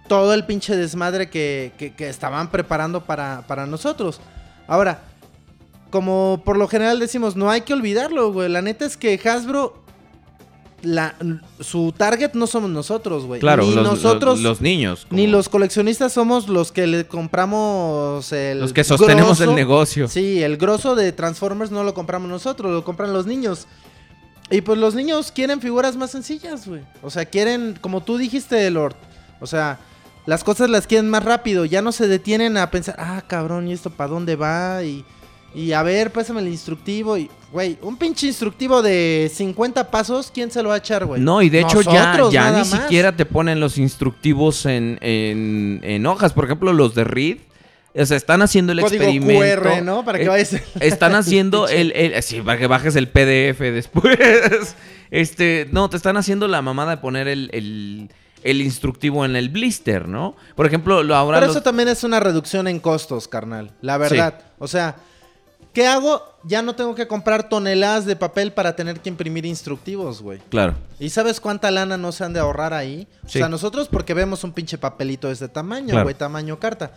todo 0.07 0.33
el 0.33 0.45
pinche 0.45 0.75
desmadre 0.75 1.29
que, 1.29 1.71
que- 1.77 1.93
que 1.93 2.09
estaban 2.09 2.51
preparando 2.51 3.05
para, 3.05 3.43
para 3.47 3.65
nosotros. 3.65 4.19
Ahora, 4.67 4.99
como 5.89 6.41
por 6.43 6.57
lo 6.57 6.67
general 6.67 6.99
decimos, 6.99 7.35
no 7.35 7.49
hay 7.49 7.61
que 7.61 7.73
olvidarlo, 7.73 8.31
güey. 8.33 8.49
La 8.49 8.61
neta 8.61 8.85
es 8.85 8.97
que 8.97 9.19
Hasbro, 9.23 9.82
la, 10.83 11.15
su 11.59 11.93
target 11.95 12.33
no 12.33 12.45
somos 12.45 12.69
nosotros, 12.69 13.25
güey. 13.25 13.39
claro, 13.39 13.63
Ni 13.63 13.73
los, 13.73 13.83
nosotros, 13.83 14.35
los, 14.35 14.43
los 14.43 14.61
niños. 14.61 15.07
ni 15.09 15.27
los 15.27 15.49
coleccionistas 15.49 16.13
somos 16.13 16.49
los 16.49 16.71
que 16.71 16.87
le 16.87 17.07
compramos 17.07 18.31
el. 18.31 18.59
los 18.59 18.73
que 18.73 18.83
sostenemos 18.83 19.39
el 19.41 19.55
negocio. 19.55 20.07
Sí, 20.07 20.43
el 20.43 20.57
grosso 20.57 20.95
de 20.95 21.11
Transformers 21.11 21.71
no 21.71 21.83
lo 21.83 21.93
compramos 21.93 22.29
nosotros, 22.29 22.71
lo 22.71 22.83
compran 22.83 23.13
los 23.13 23.25
niños. 23.25 23.67
Y 24.51 24.61
pues 24.61 24.77
los 24.77 24.93
niños 24.93 25.31
quieren 25.31 25.61
figuras 25.61 25.95
más 25.95 26.11
sencillas, 26.11 26.67
güey. 26.67 26.81
O 27.01 27.09
sea, 27.09 27.25
quieren, 27.25 27.77
como 27.79 28.03
tú 28.03 28.17
dijiste, 28.17 28.69
Lord. 28.69 28.95
O 29.39 29.47
sea, 29.47 29.79
las 30.25 30.43
cosas 30.43 30.69
las 30.69 30.85
quieren 30.85 31.09
más 31.09 31.23
rápido. 31.23 31.65
Ya 31.65 31.81
no 31.81 31.91
se 31.91 32.07
detienen 32.07 32.57
a 32.57 32.69
pensar, 32.69 32.95
ah, 32.99 33.23
cabrón, 33.25 33.67
¿y 33.67 33.73
esto 33.73 33.89
para 33.89 34.09
dónde 34.09 34.35
va? 34.35 34.83
Y, 34.83 35.05
y 35.55 35.71
a 35.73 35.83
ver, 35.83 36.11
pásame 36.11 36.41
el 36.41 36.47
instructivo. 36.47 37.17
Y, 37.17 37.29
güey, 37.51 37.77
un 37.81 37.97
pinche 37.97 38.27
instructivo 38.27 38.81
de 38.81 39.31
50 39.33 39.91
pasos, 39.91 40.31
¿quién 40.33 40.49
se 40.51 40.61
lo 40.63 40.69
va 40.69 40.75
a 40.75 40.77
echar, 40.79 41.05
güey? 41.05 41.21
No, 41.21 41.41
y 41.41 41.49
de 41.49 41.61
hecho 41.61 41.81
ya, 41.81 42.07
Nosotros, 42.07 42.33
ya 42.33 42.41
nada 42.45 42.63
ni 42.63 42.69
más. 42.69 42.81
siquiera 42.81 43.15
te 43.15 43.25
ponen 43.25 43.59
los 43.59 43.77
instructivos 43.77 44.65
en, 44.65 44.97
en, 45.01 45.79
en 45.83 46.05
hojas. 46.05 46.33
Por 46.33 46.45
ejemplo, 46.45 46.73
los 46.73 46.95
de 46.95 47.03
Reed. 47.03 47.37
O 47.95 48.03
sea, 48.07 48.17
están 48.17 48.41
haciendo 48.41 48.71
el 48.71 48.81
Código 48.81 49.03
experimento. 49.03 49.61
QR, 49.61 49.83
¿no? 49.83 50.03
Para 50.03 50.17
que 50.17 50.25
Eh, 50.25 50.27
vayas. 50.29 50.55
Están 50.79 51.13
haciendo 51.15 51.67
el, 51.67 51.91
el- 51.91 52.23
Sí, 52.23 52.41
para 52.41 52.57
que 52.57 52.65
bajes 52.65 52.95
el 52.95 53.07
PDF 53.07 53.59
después. 53.59 54.17
Este. 55.11 55.67
No, 55.71 55.89
te 55.91 55.97
están 55.97 56.17
haciendo 56.17 56.47
la 56.47 56.63
mamada 56.63 56.95
de 56.95 56.97
poner 56.97 57.27
el, 57.27 57.51
el, 57.53 58.09
el 58.43 58.61
instructivo 58.61 59.25
en 59.25 59.35
el 59.35 59.49
blister, 59.49 60.07
¿no? 60.07 60.35
Por 60.55 60.65
ejemplo, 60.65 61.03
lo 61.03 61.15
ahora. 61.15 61.37
Pero 61.37 61.47
los- 61.47 61.55
eso 61.57 61.63
también 61.63 61.87
es 61.87 62.03
una 62.03 62.19
reducción 62.19 62.67
en 62.67 62.79
costos, 62.79 63.27
carnal. 63.27 63.71
La 63.81 63.97
verdad. 63.99 64.39
O 64.57 64.67
sea, 64.67 64.95
¿qué 65.73 65.87
hago? 65.87 66.21
Ya 66.43 66.61
no 66.61 66.75
tengo 66.75 66.93
que 66.95 67.07
comprar 67.07 67.49
toneladas 67.49 68.05
de 68.05 68.15
papel 68.15 68.51
para 68.53 68.75
tener 68.75 68.99
que 68.99 69.09
imprimir 69.09 69.45
instructivos, 69.45 70.21
güey. 70.21 70.39
Claro. 70.49 70.75
¿Y 70.99 71.09
sabes 71.09 71.39
cuánta 71.39 71.71
lana 71.71 71.97
no 71.97 72.11
se 72.11 72.23
han 72.23 72.33
de 72.33 72.39
ahorrar 72.39 72.73
ahí? 72.73 73.07
O 73.25 73.29
Sí. 73.29 73.39
sea, 73.39 73.49
nosotros 73.49 73.87
porque 73.89 74.13
vemos 74.13 74.43
un 74.43 74.51
pinche 74.53 74.77
papelito 74.77 75.27
de 75.27 75.33
este 75.33 75.47
tamaño, 75.49 75.89
Claro. 75.89 76.03
güey, 76.03 76.15
tamaño 76.15 76.59
carta. 76.59 76.91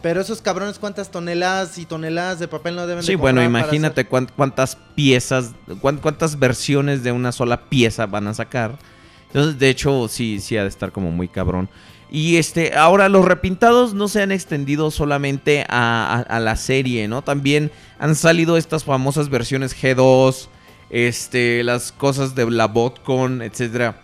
Pero 0.00 0.20
esos 0.20 0.40
cabrones, 0.40 0.78
¿cuántas 0.78 1.10
toneladas 1.10 1.76
y 1.76 1.84
toneladas 1.84 2.38
de 2.38 2.46
papel 2.46 2.76
no 2.76 2.86
deben 2.86 3.02
Sí, 3.02 3.12
de 3.12 3.16
bueno, 3.16 3.40
comprar 3.40 3.52
para 3.52 3.64
imagínate 3.66 4.06
cuán- 4.06 4.30
cuántas 4.36 4.76
piezas, 4.94 5.50
cuán- 5.80 5.96
cuántas 5.98 6.38
versiones 6.38 7.02
de 7.02 7.10
una 7.10 7.32
sola 7.32 7.68
pieza 7.68 8.06
van 8.06 8.28
a 8.28 8.34
sacar. 8.34 8.78
Entonces, 9.26 9.58
de 9.58 9.68
hecho, 9.68 10.06
sí, 10.08 10.38
sí 10.40 10.56
ha 10.56 10.62
de 10.62 10.68
estar 10.68 10.92
como 10.92 11.10
muy 11.10 11.26
cabrón. 11.26 11.68
Y 12.10 12.36
este, 12.36 12.74
ahora 12.74 13.08
los 13.08 13.24
repintados 13.24 13.92
no 13.94 14.08
se 14.08 14.22
han 14.22 14.32
extendido 14.32 14.90
solamente 14.90 15.66
a, 15.68 16.14
a- 16.28 16.36
a 16.36 16.40
la 16.40 16.56
serie, 16.56 17.06
¿no? 17.08 17.22
También 17.22 17.70
han 17.98 18.14
salido 18.14 18.56
estas 18.56 18.84
famosas 18.84 19.28
versiones 19.28 19.76
G2, 19.76 20.48
este, 20.90 21.62
las 21.64 21.92
cosas 21.92 22.34
de 22.34 22.50
la 22.50 22.66
BotCon, 22.66 23.42
etcétera, 23.42 24.00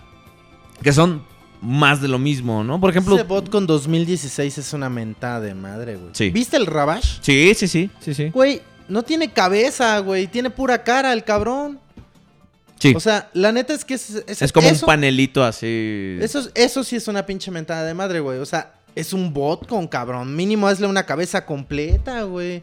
que 0.83 0.93
son 0.93 1.23
más 1.63 2.03
de 2.03 2.09
lo 2.09 2.19
mismo, 2.19 2.63
¿no? 2.63 2.79
Por 2.79 2.91
ejemplo, 2.91 3.15
Ese 3.15 3.25
bot 3.25 3.49
con 3.49 3.67
2016 3.67 4.59
es 4.59 4.73
una 4.75 4.91
mentada 4.91 5.41
de 5.41 5.55
madre, 5.55 5.97
güey. 5.97 6.11
Sí. 6.13 6.29
¿Viste 6.29 6.59
el 6.59 6.67
Rabash? 6.67 7.21
sí, 7.23 7.55
sí, 7.55 7.67
sí, 7.69 7.91
sí, 8.01 8.13
sí. 8.13 8.29
Güey, 8.29 8.61
no 8.87 9.03
tiene 9.03 9.33
cabeza, 9.33 9.99
güey. 10.01 10.27
Tiene 10.27 10.51
pura 10.51 10.83
cara 10.85 11.15
el 11.15 11.25
cabrón. 11.25 11.81
Sí. 12.89 12.95
O 12.95 13.01
sea, 13.01 13.31
la 13.33 13.51
neta 13.53 13.73
es 13.73 13.85
que 13.85 13.95
es, 13.95 14.11
es- 14.27 14.43
es 14.43 14.53
como 14.53 14.69
eso- 14.69 14.85
un 14.85 14.87
panelito 14.87 15.43
así. 15.43 16.19
Eso, 16.21 16.41
es- 16.41 16.51
eso 16.55 16.85
sí 16.85 16.97
es 16.97 17.09
una 17.09 17.25
pinche 17.25 17.51
mentada 17.51 17.85
de 17.85 17.95
madre, 17.95 18.21
güey. 18.21 18.39
O 18.39 18.47
sea, 18.47 18.73
es 18.95 19.13
un 19.13 19.33
bot 19.33 19.67
con 19.67 19.89
cabrón. 19.89 20.37
Mínimo 20.37 20.69
hazle 20.69 20.87
una 20.87 21.05
cabeza 21.07 21.47
completa, 21.47 22.23
güey. 22.25 22.63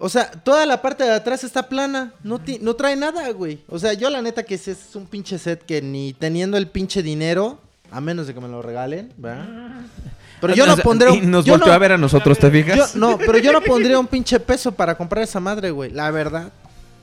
O 0.00 0.08
sea, 0.08 0.30
toda 0.30 0.64
la 0.66 0.82
parte 0.82 1.04
de 1.04 1.12
atrás 1.12 1.44
está 1.44 1.68
plana. 1.68 2.12
No, 2.22 2.38
ti- 2.40 2.58
no 2.60 2.74
trae 2.74 2.96
nada, 2.96 3.30
güey. 3.30 3.60
O 3.68 3.78
sea, 3.78 3.92
yo 3.94 4.10
la 4.10 4.22
neta 4.22 4.42
que 4.42 4.54
ese 4.56 4.72
es 4.72 4.94
un 4.94 5.06
pinche 5.06 5.38
set 5.38 5.64
que 5.64 5.82
ni 5.82 6.12
teniendo 6.12 6.56
el 6.56 6.66
pinche 6.68 7.02
dinero, 7.02 7.60
a 7.90 8.00
menos 8.00 8.26
de 8.26 8.34
que 8.34 8.40
me 8.40 8.48
lo 8.48 8.60
regalen, 8.62 9.12
¿verdad? 9.16 9.46
Pero 10.40 10.54
yo 10.54 10.64
O 10.64 10.66
no 10.68 10.76
pondré 10.76 11.14
y 11.14 11.18
un... 11.18 11.30
nos 11.32 11.44
volteó 11.46 11.66
no- 11.68 11.72
a 11.72 11.78
ver 11.78 11.92
a 11.92 11.98
nosotros, 11.98 12.38
¿te 12.38 12.48
fijas? 12.50 12.76
yo- 12.76 12.98
no, 13.00 13.18
pero 13.18 13.38
yo 13.38 13.52
no 13.52 13.60
pondría 13.60 13.98
un 13.98 14.06
pinche 14.06 14.38
peso 14.38 14.70
para 14.70 14.96
comprar 14.96 15.24
esa 15.24 15.40
madre, 15.40 15.72
güey. 15.72 15.90
La 15.90 16.10
verdad. 16.12 16.52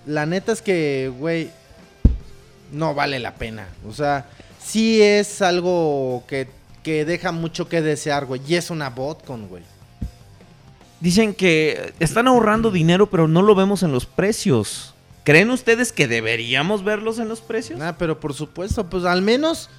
La 0.05 0.25
neta 0.25 0.53
es 0.53 0.61
que, 0.61 1.11
güey, 1.19 1.49
no 2.71 2.93
vale 2.93 3.19
la 3.19 3.35
pena. 3.35 3.67
O 3.87 3.93
sea, 3.93 4.27
sí 4.63 5.01
es 5.01 5.41
algo 5.41 6.23
que, 6.27 6.47
que 6.83 7.05
deja 7.05 7.31
mucho 7.31 7.67
que 7.69 7.81
desear, 7.81 8.25
güey. 8.25 8.41
Y 8.47 8.55
es 8.55 8.69
una 8.69 8.89
botcon, 8.89 9.47
güey. 9.47 9.63
Dicen 10.99 11.33
que 11.33 11.93
están 11.99 12.27
ahorrando 12.27 12.71
dinero, 12.71 13.09
pero 13.09 13.27
no 13.27 13.41
lo 13.41 13.53
vemos 13.55 13.83
en 13.83 13.91
los 13.91 14.05
precios. 14.05 14.93
¿Creen 15.23 15.49
ustedes 15.49 15.91
que 15.91 16.07
deberíamos 16.07 16.83
verlos 16.83 17.19
en 17.19 17.27
los 17.27 17.41
precios? 17.41 17.81
Ah, 17.81 17.95
pero 17.97 18.19
por 18.19 18.33
supuesto, 18.33 18.89
pues 18.89 19.05
al 19.05 19.21
menos 19.21 19.69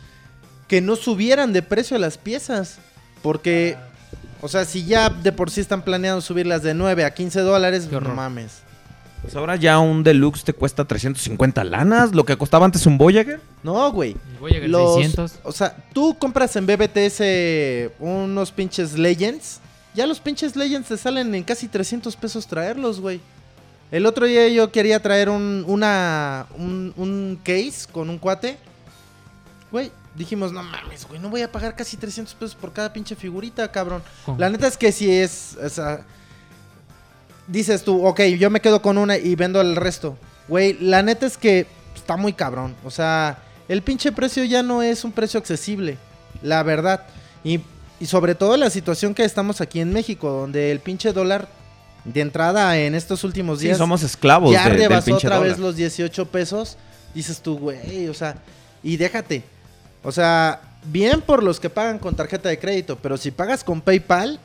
que 0.68 0.80
no 0.80 0.96
subieran 0.96 1.52
de 1.52 1.62
precio 1.62 1.98
las 1.98 2.18
piezas. 2.18 2.78
Porque, 3.22 3.76
o 4.40 4.48
sea, 4.48 4.64
si 4.64 4.84
ya 4.84 5.08
de 5.08 5.32
por 5.32 5.50
sí 5.50 5.60
están 5.60 5.82
planeando 5.82 6.20
subirlas 6.20 6.62
de 6.62 6.74
9 6.74 7.04
a 7.04 7.14
15 7.14 7.40
dólares, 7.40 7.90
no 7.90 8.00
mames. 8.00 8.62
Pues 9.22 9.34
ahora 9.34 9.56
ya 9.56 9.78
un 9.78 10.04
deluxe 10.04 10.44
te 10.44 10.52
cuesta 10.52 10.84
350 10.84 11.64
lanas, 11.64 12.14
lo 12.14 12.24
que 12.24 12.36
costaba 12.36 12.64
antes 12.64 12.86
un 12.86 12.96
Voyager. 12.96 13.40
No, 13.62 13.90
güey. 13.90 14.16
Voy 14.38 14.52
a 14.52 14.54
llegar 14.54 14.70
Los, 14.70 14.94
600. 14.94 15.40
o 15.42 15.52
sea, 15.52 15.76
tú 15.92 16.16
compras 16.18 16.54
en 16.56 16.66
BBTS 16.66 17.92
unos 17.98 18.52
pinches 18.52 18.96
Legends. 18.98 19.60
Ya 19.94 20.06
los 20.06 20.20
pinches 20.20 20.54
Legends 20.54 20.88
te 20.88 20.96
salen 20.96 21.34
en 21.34 21.42
casi 21.42 21.66
300 21.66 22.14
pesos 22.16 22.46
traerlos, 22.46 23.00
güey. 23.00 23.20
El 23.90 24.04
otro 24.06 24.26
día 24.26 24.46
yo 24.48 24.70
quería 24.70 25.00
traer 25.00 25.28
un, 25.28 25.64
una, 25.66 26.46
un, 26.56 26.92
un 26.96 27.38
case 27.42 27.86
con 27.90 28.10
un 28.10 28.18
cuate. 28.18 28.58
Güey, 29.72 29.90
dijimos, 30.14 30.52
no 30.52 30.62
mames, 30.62 31.06
güey, 31.08 31.20
no 31.20 31.30
voy 31.30 31.42
a 31.42 31.50
pagar 31.50 31.74
casi 31.74 31.96
300 31.96 32.34
pesos 32.34 32.54
por 32.54 32.72
cada 32.72 32.92
pinche 32.92 33.16
figurita, 33.16 33.70
cabrón. 33.70 34.02
La 34.38 34.50
neta 34.50 34.66
es 34.66 34.76
que 34.76 34.92
si 34.92 35.10
es, 35.10 35.56
o 35.62 35.68
sea, 35.68 36.04
dices 37.46 37.82
tú, 37.84 38.04
ok, 38.06 38.20
yo 38.38 38.50
me 38.50 38.60
quedo 38.60 38.82
con 38.82 38.98
una 38.98 39.16
y 39.16 39.34
vendo 39.34 39.60
el 39.60 39.76
resto. 39.76 40.16
Güey, 40.48 40.74
la 40.80 41.02
neta 41.02 41.26
es 41.26 41.36
que 41.36 41.66
está 41.94 42.16
muy 42.16 42.32
cabrón. 42.32 42.74
O 42.84 42.90
sea, 42.90 43.38
el 43.68 43.82
pinche 43.82 44.12
precio 44.12 44.44
ya 44.44 44.62
no 44.62 44.82
es 44.82 45.04
un 45.04 45.12
precio 45.12 45.38
accesible, 45.38 45.96
la 46.42 46.62
verdad. 46.62 47.02
Y, 47.44 47.60
y 48.00 48.06
sobre 48.06 48.34
todo 48.34 48.56
la 48.56 48.70
situación 48.70 49.14
que 49.14 49.24
estamos 49.24 49.60
aquí 49.60 49.80
en 49.80 49.92
México, 49.92 50.30
donde 50.30 50.70
el 50.70 50.80
pinche 50.80 51.12
dólar 51.12 51.48
de 52.04 52.20
entrada 52.20 52.78
en 52.78 52.94
estos 52.94 53.24
últimos 53.24 53.58
Sí, 53.58 53.66
días 53.66 53.78
somos 53.78 54.02
esclavos 54.04 54.52
ya 54.52 54.64
de- 54.64 54.70
del 54.70 54.78
rebasó 54.88 55.06
pinche 55.06 55.26
otra 55.26 55.36
dólar. 55.38 55.50
vez 55.52 55.58
los 55.58 55.74
18 55.76 56.26
pesos. 56.26 56.76
Dices 57.14 57.40
tú, 57.40 57.58
güey, 57.58 58.08
o 58.08 58.14
sea, 58.14 58.36
y 58.82 58.96
déjate. 58.96 59.42
O 60.04 60.12
sea, 60.12 60.60
bien 60.84 61.20
por 61.22 61.42
los 61.42 61.58
que 61.58 61.70
pagan 61.70 61.98
con 61.98 62.14
tarjeta 62.14 62.48
de 62.48 62.58
crédito, 62.60 62.96
pero 63.02 63.16
si 63.16 63.30
pagas 63.32 63.64
con 63.64 63.80
PayPal, 63.80 64.38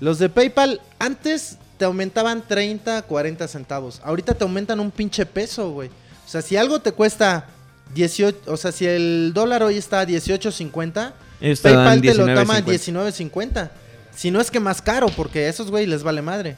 los 0.00 0.18
de 0.18 0.28
PayPal 0.30 0.80
antes 0.98 1.58
te 1.76 1.84
aumentaban 1.84 2.42
30, 2.46 3.02
40 3.02 3.48
centavos. 3.48 4.00
Ahorita 4.04 4.34
te 4.34 4.44
aumentan 4.44 4.80
un 4.80 4.90
pinche 4.90 5.26
peso, 5.26 5.70
güey. 5.70 5.88
O 5.88 6.28
sea, 6.28 6.42
si 6.42 6.56
algo 6.56 6.80
te 6.80 6.92
cuesta 6.92 7.46
18, 7.94 8.40
o 8.46 8.56
sea, 8.56 8.72
si 8.72 8.86
el 8.86 9.32
dólar 9.34 9.62
hoy 9.62 9.76
está 9.76 10.00
a 10.00 10.06
18.50, 10.06 11.12
Ellos 11.40 11.62
te 11.62 11.72
dan 11.72 12.00
PayPal 12.00 12.00
te 12.00 12.14
lo 12.14 12.26
19.50. 12.26 12.34
toma 12.34 12.56
a 12.56 12.62
19.50. 12.62 13.70
Si 14.14 14.30
no 14.30 14.40
es 14.40 14.50
que 14.50 14.60
más 14.60 14.80
caro, 14.80 15.08
porque 15.08 15.44
a 15.44 15.48
esos 15.48 15.70
güey 15.70 15.86
les 15.86 16.02
vale 16.02 16.22
madre. 16.22 16.56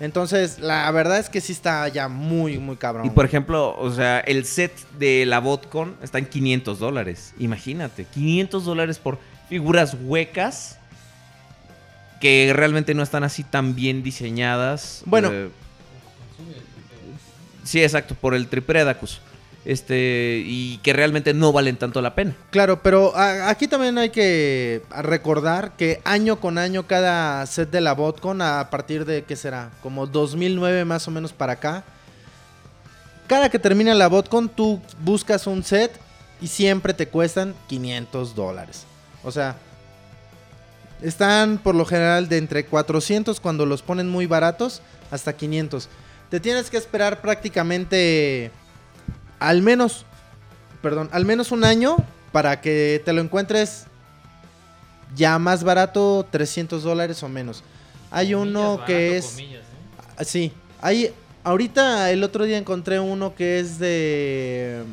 Entonces, 0.00 0.58
la 0.60 0.90
verdad 0.92 1.18
es 1.18 1.28
que 1.28 1.42
sí 1.42 1.52
está 1.52 1.86
ya 1.88 2.08
muy, 2.08 2.58
muy 2.58 2.76
cabrón. 2.76 3.04
Y 3.06 3.10
por 3.10 3.26
ejemplo, 3.26 3.78
o 3.78 3.92
sea, 3.92 4.20
el 4.20 4.46
set 4.46 4.72
de 4.98 5.26
la 5.26 5.40
Botcon 5.40 5.94
está 6.02 6.18
en 6.18 6.24
500 6.24 6.78
dólares. 6.78 7.34
Imagínate, 7.38 8.06
500 8.06 8.64
dólares 8.64 8.98
por 8.98 9.18
figuras 9.50 9.94
huecas 10.02 10.78
que 12.20 12.52
realmente 12.54 12.94
no 12.94 13.02
están 13.02 13.24
así 13.24 13.42
tan 13.44 13.74
bien 13.74 14.02
diseñadas. 14.02 15.02
Bueno. 15.06 15.30
Eh, 15.32 15.48
sí, 17.64 17.82
exacto, 17.82 18.14
por 18.14 18.34
el 18.34 18.46
Tripredacus. 18.48 19.20
Este, 19.62 20.42
y 20.44 20.78
que 20.78 20.94
realmente 20.94 21.34
no 21.34 21.52
valen 21.52 21.76
tanto 21.76 22.00
la 22.00 22.14
pena. 22.14 22.34
Claro, 22.50 22.82
pero 22.82 23.14
a- 23.14 23.50
aquí 23.50 23.68
también 23.68 23.98
hay 23.98 24.08
que 24.08 24.82
recordar 25.02 25.72
que 25.76 26.00
año 26.04 26.40
con 26.40 26.56
año 26.56 26.86
cada 26.86 27.44
set 27.46 27.70
de 27.70 27.82
la 27.82 27.92
Botcon, 27.92 28.40
a 28.40 28.70
partir 28.70 29.04
de, 29.04 29.22
¿qué 29.24 29.36
será? 29.36 29.70
Como 29.82 30.06
2009 30.06 30.86
más 30.86 31.06
o 31.08 31.10
menos 31.10 31.34
para 31.34 31.52
acá. 31.54 31.84
Cada 33.26 33.50
que 33.50 33.58
termina 33.58 33.94
la 33.94 34.08
Botcon, 34.08 34.48
tú 34.48 34.80
buscas 35.04 35.46
un 35.46 35.62
set 35.62 35.92
y 36.40 36.46
siempre 36.46 36.94
te 36.94 37.06
cuestan 37.08 37.54
500 37.68 38.34
dólares. 38.34 38.84
O 39.22 39.30
sea, 39.30 39.56
están 41.02 41.58
por 41.58 41.74
lo 41.74 41.84
general 41.84 42.28
de 42.28 42.38
entre 42.38 42.64
400 42.64 43.40
cuando 43.40 43.66
los 43.66 43.82
ponen 43.82 44.08
muy 44.08 44.26
baratos 44.26 44.82
hasta 45.10 45.32
500. 45.34 45.88
Te 46.30 46.40
tienes 46.40 46.70
que 46.70 46.76
esperar 46.76 47.20
prácticamente 47.20 48.50
al 49.38 49.62
menos, 49.62 50.04
perdón, 50.82 51.08
al 51.12 51.24
menos 51.24 51.50
un 51.50 51.64
año 51.64 51.96
para 52.32 52.60
que 52.60 53.02
te 53.04 53.12
lo 53.12 53.20
encuentres 53.20 53.86
ya 55.16 55.38
más 55.38 55.64
barato, 55.64 56.26
300 56.30 56.82
dólares 56.82 57.22
o 57.22 57.28
menos. 57.28 57.64
Hay 58.10 58.34
uno 58.34 58.82
que 58.86 59.16
es... 59.16 59.38
Ah, 60.16 60.24
Sí, 60.24 60.52
hay... 60.80 61.12
Ahorita 61.42 62.10
el 62.10 62.22
otro 62.22 62.44
día 62.44 62.58
encontré 62.58 63.00
uno 63.00 63.34
que 63.34 63.60
es 63.60 63.78
de... 63.78 64.84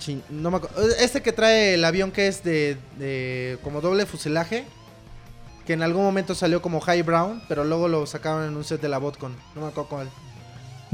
chin- 0.00 0.22
no 0.30 0.50
me 0.50 0.58
acu- 0.58 0.68
Este 0.98 1.22
que 1.22 1.30
trae 1.32 1.74
el 1.74 1.84
avión 1.84 2.10
que 2.10 2.26
es 2.26 2.42
de, 2.42 2.76
de 2.98 3.58
como 3.62 3.80
doble 3.80 4.06
fuselaje. 4.06 4.64
Que 5.66 5.74
en 5.74 5.82
algún 5.82 6.02
momento 6.02 6.34
salió 6.34 6.60
como 6.60 6.80
High 6.80 7.02
Brown, 7.02 7.42
pero 7.48 7.62
luego 7.64 7.86
lo 7.86 8.04
sacaron 8.06 8.44
en 8.48 8.56
un 8.56 8.64
set 8.64 8.80
de 8.80 8.88
la 8.88 8.98
Botcon. 8.98 9.36
No 9.54 9.60
me 9.60 9.68
acuerdo 9.68 9.88
cuál. 9.88 10.10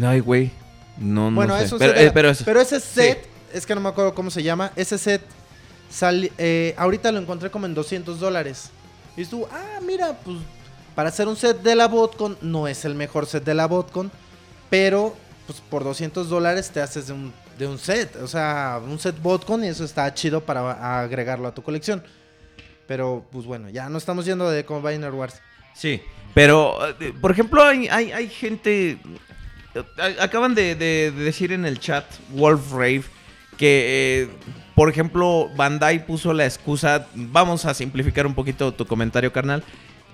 Ay, 0.05 0.21
güey. 0.21 0.51
No, 0.99 1.31
no 1.31 1.37
Bueno, 1.37 1.57
sé. 1.59 1.65
eso 1.65 1.79
pero, 1.79 1.93
set 1.93 2.03
eh, 2.03 2.07
la- 2.07 2.13
pero 2.13 2.31
eso- 2.31 2.45
pero 2.45 2.61
ese 2.61 2.81
set, 2.81 3.27
es 3.55 3.65
que 3.65 3.75
no 3.75 3.81
me 3.81 3.89
acuerdo 3.89 4.15
cómo 4.15 4.31
se 4.31 4.43
llama. 4.43 4.73
Ese 4.77 4.99
set, 4.99 5.23
sali- 5.91 6.33
eh, 6.37 6.75
ahorita 6.77 7.11
lo 7.13 7.21
encontré 7.21 7.51
como 7.51 7.65
en 7.67 7.75
200 7.75 8.21
dólares. 8.21 8.71
Y 9.17 9.25
tú, 9.25 9.47
ah, 9.51 9.81
mira, 9.87 10.19
pues 10.25 10.37
para 10.95 11.09
hacer 11.11 11.29
un 11.29 11.37
set 11.37 11.63
de 11.63 11.75
la 11.75 11.87
Botcon, 11.89 12.37
no 12.43 12.69
es 12.69 12.85
el 12.85 12.95
mejor 12.95 13.27
set 13.27 13.45
de 13.45 13.55
la 13.55 13.67
Botcon, 13.67 14.11
pero 14.69 15.15
pues 15.47 15.61
por 15.71 15.85
200 15.85 16.29
dólares 16.29 16.71
te 16.71 16.81
haces 16.83 17.07
de 17.07 17.13
un, 17.15 17.33
de 17.59 17.67
un 17.67 17.79
set. 17.79 18.17
O 18.17 18.27
sea, 18.27 18.81
un 18.85 18.99
set 18.99 19.21
Botcon 19.21 19.65
y 19.65 19.69
eso 19.69 19.85
está 19.85 20.13
chido 20.15 20.41
para 20.41 21.01
agregarlo 21.01 21.49
a 21.49 21.55
tu 21.55 21.63
colección. 21.63 22.03
Pero, 22.87 23.27
pues 23.33 23.45
bueno, 23.45 23.69
ya 23.69 23.89
no 23.89 23.99
estamos 23.99 24.25
yendo 24.25 24.49
de 24.51 24.65
Combiner 24.65 25.13
Wars. 25.13 25.41
Sí, 25.75 26.01
pero, 26.35 26.79
eh, 27.01 27.13
por 27.21 27.31
ejemplo, 27.31 27.63
hay, 27.63 27.89
hay, 27.89 28.13
hay 28.13 28.29
gente... 28.29 28.99
eh, 29.75 30.17
Acaban 30.21 30.55
de 30.55 30.75
decir 31.13 31.53
en 31.53 31.67
el 31.67 31.81
chat, 31.81 32.05
Wolf 32.31 32.73
Rave, 32.73 33.05
que, 33.59 34.23
eh, 34.23 34.29
por 34.75 34.89
ejemplo, 34.89 35.51
Bandai 35.57 36.07
puso 36.07 36.33
la 36.33 36.45
excusa... 36.45 37.09
Vamos 37.15 37.65
a 37.65 37.75
simplificar 37.75 38.27
un 38.27 38.35
poquito 38.35 38.73
tu 38.73 38.87
comentario, 38.87 39.33
carnal. 39.33 39.65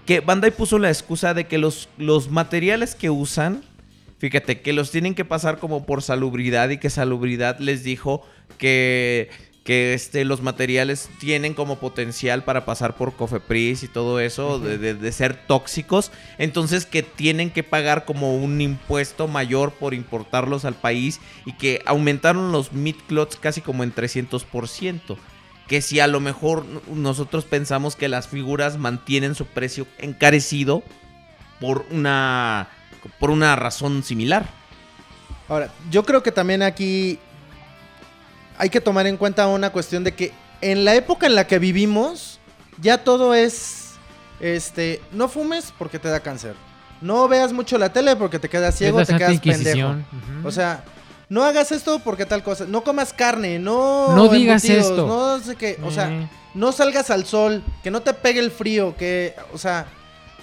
Que 0.07 0.21
Bandai 0.21 0.51
puso 0.51 0.79
la 0.79 0.89
excusa 0.89 1.35
de 1.35 1.47
que 1.47 1.59
los, 1.59 1.89
los 1.99 2.31
materiales 2.31 2.95
que 2.95 3.11
usan, 3.11 3.63
fíjate, 4.23 4.61
que 4.61 4.73
los 4.73 4.93
tienen 4.93 5.17
que 5.17 5.25
pasar 5.25 5.59
como 5.59 5.85
por 5.85 6.01
salubridad 6.01 6.69
y 6.71 6.79
que 6.79 6.91
salubridad 6.91 7.59
les 7.59 7.83
dijo 7.83 8.23
que 8.57 9.29
que 9.65 9.95
este, 9.95 10.25
los 10.25 10.43
materiales 10.43 11.09
tienen 11.21 11.55
como 11.55 11.79
potencial 11.79 12.43
para 12.43 12.65
pasar 12.65 12.97
por 12.97 13.13
Cofepris 13.15 13.85
y 13.85 13.89
todo 13.89 14.19
eso, 14.19 14.59
de, 14.59 14.77
de- 14.77 14.95
de 14.95 15.13
ser 15.13 15.35
tóxicos, 15.47 16.11
entonces 16.39 16.85
que 16.85 17.05
tienen 17.05 17.51
que 17.51 17.63
pagar 17.63 18.05
como 18.05 18.35
un 18.37 18.61
impuesto 18.61 19.29
mayor 19.29 19.71
por 19.73 19.95
importarlos 19.95 20.65
al 20.65 20.75
país 20.75 21.21
y 21.47 21.53
que 21.53 21.81
aumentaron 21.87 22.51
los 22.51 22.73
midclots 22.73 23.37
casi 23.37 23.61
como 23.61 23.85
en 23.85 23.95
300%. 23.95 25.17
Que 25.69 25.81
si 25.81 26.01
a 26.01 26.09
lo 26.09 26.19
mejor 26.19 26.65
nosotros 26.93 27.45
pensamos 27.45 27.95
que 27.95 28.09
las 28.09 28.27
figuras 28.27 28.79
mantienen 28.79 29.37
su 29.37 29.47
precio 29.47 29.87
encarecido 29.99 30.83
por 31.61 31.87
una, 31.93 32.69
por 33.19 33.31
una 33.31 33.57
razón 33.57 34.03
similar. 34.03 34.47
Ahora, 35.49 35.71
yo 35.91 36.05
creo 36.05 36.23
que 36.23 36.33
también 36.33 36.63
aquí 36.63 37.19
hay 38.59 38.71
que 38.71 38.81
tomar 38.81 39.07
en 39.07 39.17
cuenta 39.17 39.47
una 39.49 39.71
cuestión 39.71 40.05
de 40.05 40.15
que 40.15 40.33
en 40.61 40.85
la 40.85 40.95
época 40.95 41.27
en 41.27 41.35
la 41.35 41.47
que 41.47 41.59
vivimos, 41.59 42.39
ya 42.81 42.99
todo 43.05 43.35
es, 43.35 43.95
este, 44.41 45.03
no 45.13 45.29
fumes 45.29 45.73
porque 45.79 45.99
te 45.99 46.09
da 46.09 46.21
cáncer. 46.21 46.55
No 47.01 47.27
veas 47.27 47.53
mucho 47.53 47.79
la 47.79 47.93
tele 47.93 48.15
porque 48.15 48.39
te 48.39 48.49
quedas 48.49 48.77
ciego, 48.77 49.01
Es 49.01 49.09
te 49.09 49.17
quedas 49.17 49.41
pendejo. 49.41 49.97
O 50.45 50.53
sea, 50.53 50.85
no 51.29 51.43
hagas 51.43 51.73
esto 51.73 51.99
porque 51.99 52.27
tal 52.27 52.45
cosa. 52.45 52.65
No 52.69 52.85
comas 52.85 53.13
carne, 53.13 53.59
no. 53.59 54.15
No 54.15 54.29
digas 54.29 54.65
esto. 54.65 55.07
No 55.09 55.41
sé 55.41 55.57
qué. 55.57 55.79
O 55.83 55.91
sea, 55.91 56.09
Eh. 56.13 56.29
no 56.55 56.71
salgas 56.71 57.11
al 57.11 57.27
sol, 57.27 57.65
que 57.83 57.91
no 57.91 58.03
te 58.03 58.15
pegue 58.15 58.39
el 58.39 58.53
frío, 58.53 58.95
que, 58.97 59.35
o 59.53 59.59
sea, 59.59 59.87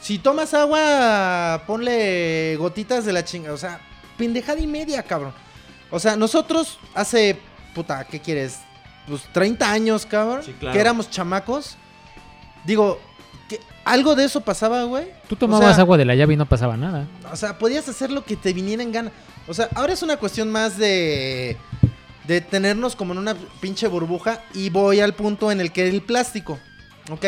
si 0.01 0.19
tomas 0.19 0.53
agua, 0.53 1.63
ponle 1.67 2.55
gotitas 2.57 3.05
de 3.05 3.13
la 3.13 3.23
chinga, 3.23 3.53
o 3.53 3.57
sea, 3.57 3.79
pendejada 4.17 4.59
y 4.59 4.67
media, 4.67 5.03
cabrón. 5.03 5.33
O 5.91 5.99
sea, 5.99 6.15
nosotros 6.15 6.79
hace, 6.93 7.37
puta, 7.73 8.05
¿qué 8.05 8.19
quieres? 8.19 8.59
Pues 9.07 9.23
30 9.33 9.71
años, 9.71 10.05
cabrón, 10.05 10.43
Sí, 10.43 10.53
claro. 10.59 10.73
que 10.73 10.79
éramos 10.79 11.09
chamacos. 11.09 11.77
Digo, 12.65 12.99
que 13.47 13.59
algo 13.83 14.15
de 14.15 14.25
eso 14.25 14.41
pasaba, 14.41 14.83
güey. 14.83 15.07
Tú 15.27 15.35
tomabas 15.35 15.71
o 15.71 15.73
sea, 15.73 15.81
agua 15.81 15.97
de 15.97 16.05
la 16.05 16.15
llave 16.15 16.33
y 16.35 16.37
no 16.37 16.45
pasaba 16.45 16.77
nada. 16.77 17.07
O 17.31 17.35
sea, 17.35 17.57
podías 17.57 17.87
hacer 17.89 18.11
lo 18.11 18.23
que 18.23 18.35
te 18.35 18.53
viniera 18.53 18.83
en 18.83 18.91
gana. 18.91 19.11
O 19.47 19.53
sea, 19.53 19.69
ahora 19.73 19.93
es 19.93 20.03
una 20.03 20.17
cuestión 20.17 20.51
más 20.51 20.77
de. 20.77 21.57
de 22.27 22.41
tenernos 22.41 22.95
como 22.95 23.13
en 23.13 23.19
una 23.19 23.35
pinche 23.59 23.87
burbuja. 23.87 24.43
Y 24.53 24.69
voy 24.69 24.99
al 24.99 25.13
punto 25.15 25.51
en 25.51 25.59
el 25.59 25.71
que 25.71 25.89
el 25.89 26.01
plástico. 26.03 26.59
Ok. 27.09 27.25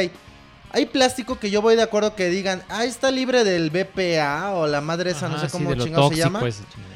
Hay 0.74 0.86
plástico 0.86 1.38
que 1.38 1.50
yo 1.50 1.62
voy 1.62 1.76
de 1.76 1.82
acuerdo 1.82 2.16
que 2.16 2.30
digan, 2.30 2.64
ah, 2.70 2.86
está 2.86 3.12
libre 3.12 3.44
del 3.44 3.70
BPA 3.70 4.52
o 4.54 4.68
la 4.68 4.82
madre 4.82 5.12
esa, 5.12 5.28
no 5.28 5.40
sé 5.40 5.48
sí, 5.48 5.52
cómo 5.52 5.76
chingado 5.76 6.10
se 6.10 6.16
llama. 6.16 6.48
ese 6.48 6.64
chingado. 6.74 6.92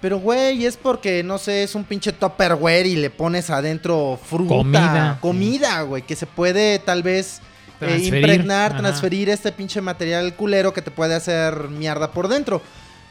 Pero, 0.00 0.18
güey, 0.20 0.66
es 0.66 0.76
porque, 0.76 1.22
no 1.22 1.38
sé, 1.38 1.62
es 1.62 1.74
un 1.74 1.84
pinche 1.84 2.12
topperware 2.12 2.86
y 2.86 2.96
le 2.96 3.10
pones 3.10 3.50
adentro 3.50 4.18
fruta. 4.22 4.54
Comida. 4.54 5.18
Comida, 5.20 5.82
güey, 5.82 6.02
que 6.02 6.14
se 6.14 6.26
puede 6.26 6.78
tal 6.78 7.02
vez 7.02 7.40
eh, 7.80 7.98
impregnar, 8.02 8.72
ajá. 8.72 8.80
transferir 8.82 9.28
este 9.30 9.52
pinche 9.52 9.80
material 9.80 10.34
culero 10.34 10.72
que 10.72 10.82
te 10.82 10.90
puede 10.90 11.14
hacer 11.14 11.68
mierda 11.70 12.12
por 12.12 12.28
dentro. 12.28 12.62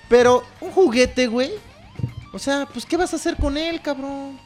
Pero 0.08 0.44
un 0.62 0.72
juguete, 0.72 1.28
güey. 1.28 1.52
O 2.32 2.40
sea, 2.40 2.68
pues, 2.72 2.86
¿qué 2.86 2.98
vas 2.98 3.14
a 3.14 3.16
hacer 3.16 3.36
con 3.36 3.58
él, 3.58 3.82
cabrón? 3.82 4.40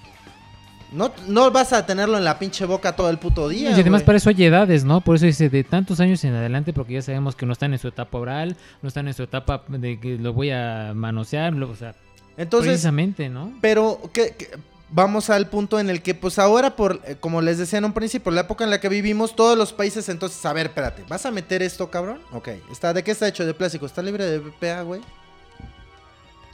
No, 0.92 1.12
no 1.28 1.52
vas 1.52 1.72
a 1.72 1.86
tenerlo 1.86 2.18
en 2.18 2.24
la 2.24 2.40
pinche 2.40 2.66
boca 2.66 2.96
todo 2.96 3.10
el 3.12 3.20
puto 3.20 3.48
día. 3.48 3.70
y 3.70 3.74
además 3.74 4.02
güey. 4.02 4.06
para 4.06 4.18
eso 4.18 4.30
hay 4.30 4.44
edades, 4.44 4.84
¿no? 4.86 5.02
Por 5.02 5.16
eso 5.18 5.26
dice 5.28 5.48
de 5.50 5.64
tantos 5.64 6.00
años 6.00 6.24
en 6.24 6.34
adelante, 6.34 6.74
porque 6.74 6.94
ya 6.94 7.02
sabemos 7.04 7.36
que 7.36 7.46
no 7.46 7.54
están 7.54 7.74
en 7.74 7.80
su 7.80 7.88
etapa 7.90 8.18
oral, 8.18 8.58
no 8.82 8.88
están 8.88 9.08
en 9.08 9.14
su 9.14 9.22
etapa 9.24 9.64
de 9.68 10.00
que 10.00 10.18
lo 10.18 10.34
voy 10.34 10.50
a 10.50 10.94
manosear, 10.96 11.54
lo- 11.54 11.70
o 11.70 11.76
sea, 11.76 11.94
Entonces, 12.38 12.70
precisamente, 12.72 13.30
¿no? 13.30 13.54
Pero 13.62 14.00
que, 14.12 14.32
que- 14.36 14.50
vamos 14.90 15.30
al 15.30 15.48
punto 15.48 15.80
en 15.80 15.92
el 15.92 16.02
que, 16.02 16.16
pues 16.16 16.40
ahora, 16.40 16.76
por 16.76 17.00
eh, 17.06 17.16
como 17.20 17.44
les 17.44 17.60
decía 17.60 17.78
en 17.78 17.86
un 17.86 17.94
principio, 17.94 18.32
la 18.32 18.42
época 18.42 18.64
en 18.64 18.72
la 18.72 18.80
que 18.80 18.90
vivimos, 18.90 19.36
todos 19.36 19.56
los 19.56 19.72
países, 19.74 20.10
entonces, 20.10 20.44
a 20.48 20.54
ver, 20.54 20.66
espérate, 20.68 21.04
¿vas 21.08 21.24
a 21.28 21.30
meter 21.32 21.62
esto, 21.62 21.92
cabrón? 21.92 22.20
Ok, 22.32 22.48
está, 22.72 22.94
¿de 22.94 23.04
qué 23.04 23.12
está 23.12 23.28
hecho? 23.28 23.46
De 23.46 23.54
plástico, 23.54 23.86
¿está 23.86 24.02
libre 24.02 24.26
de 24.26 24.40
BPA, 24.40 24.82
güey? 24.82 25.02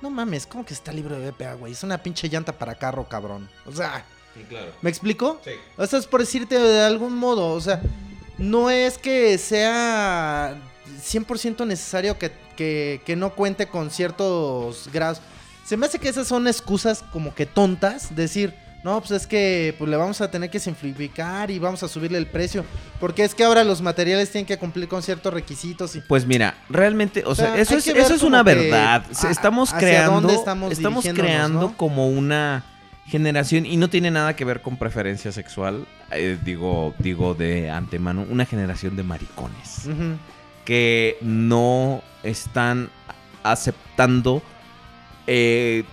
No 0.01 0.09
mames, 0.09 0.45
¿cómo 0.45 0.65
que 0.65 0.73
está 0.73 0.91
libre 0.91 1.17
de 1.17 1.31
BPA, 1.31 1.53
güey? 1.53 1.71
Es 1.71 1.83
una 1.83 1.97
pinche 1.99 2.27
llanta 2.27 2.51
para 2.51 2.75
carro, 2.75 3.07
cabrón. 3.07 3.47
O 3.65 3.71
sea, 3.71 4.03
claro. 4.43 4.67
¿me 4.81 4.89
explico? 4.89 5.39
Sí. 5.43 5.51
O 5.77 5.85
sea, 5.87 5.99
es 5.99 6.07
por 6.07 6.19
decirte 6.21 6.57
de 6.59 6.81
algún 6.83 7.15
modo, 7.15 7.53
o 7.53 7.61
sea, 7.61 7.81
no 8.37 8.69
es 8.69 8.97
que 8.97 9.37
sea 9.37 10.55
100% 11.03 11.65
necesario 11.65 12.17
que, 12.17 12.31
que, 12.55 13.01
que 13.05 13.15
no 13.15 13.31
cuente 13.35 13.67
con 13.67 13.89
ciertos 13.89 14.89
grados. 14.91 15.21
Se 15.65 15.77
me 15.77 15.85
hace 15.87 15.99
que 15.99 16.09
esas 16.09 16.27
son 16.27 16.47
excusas 16.47 17.03
como 17.11 17.33
que 17.33 17.45
tontas, 17.45 18.15
decir, 18.15 18.53
no, 18.83 18.99
pues 18.99 19.09
es 19.11 19.25
que 19.25 19.73
pues 19.79 19.89
le 19.89 19.97
vamos 19.97 20.21
a 20.21 20.29
tener 20.29 20.51
que 20.51 20.59
simplificar 20.59 21.49
y 21.49 21.57
vamos 21.57 21.81
a 21.81 21.87
subirle 21.87 22.19
el 22.19 22.27
precio, 22.27 22.63
porque 22.99 23.23
es 23.23 23.33
que 23.33 23.43
ahora 23.43 23.63
los 23.63 23.81
materiales 23.81 24.29
tienen 24.31 24.45
que 24.45 24.59
cumplir 24.59 24.87
con 24.87 25.01
ciertos 25.01 25.33
requisitos 25.33 25.95
y 25.95 26.01
Pues 26.01 26.27
mira, 26.27 26.55
realmente, 26.69 27.23
o, 27.25 27.29
O 27.31 27.35
sea, 27.35 27.53
sea, 27.53 27.61
eso 27.61 27.77
es, 27.77 27.87
eso 27.87 28.27
una 28.27 28.43
verdad. 28.43 29.03
A- 29.23 29.31
estamos 29.31 29.69
hacia 29.69 29.79
creando, 29.79 30.21
dónde 30.21 30.35
estamos, 30.35 30.71
estamos 30.71 31.03
creando 31.05 31.61
¿no? 31.61 31.77
como 31.77 32.09
una 32.09 32.63
generación 33.07 33.65
y 33.65 33.77
no 33.77 33.89
tiene 33.89 34.11
nada 34.11 34.35
que 34.35 34.45
ver 34.45 34.61
con 34.61 34.77
preferencia 34.77 35.31
sexual. 35.31 35.85
eh, 36.11 36.37
digo, 36.43 36.93
digo 36.99 37.33
de 37.33 37.69
antemano, 37.69 38.25
una 38.29 38.45
generación 38.45 38.95
de 38.95 39.03
maricones 39.03 39.87
que 40.65 41.17
no 41.21 42.01
están 42.23 42.89
aceptando 43.43 44.41
eh, 45.27 45.83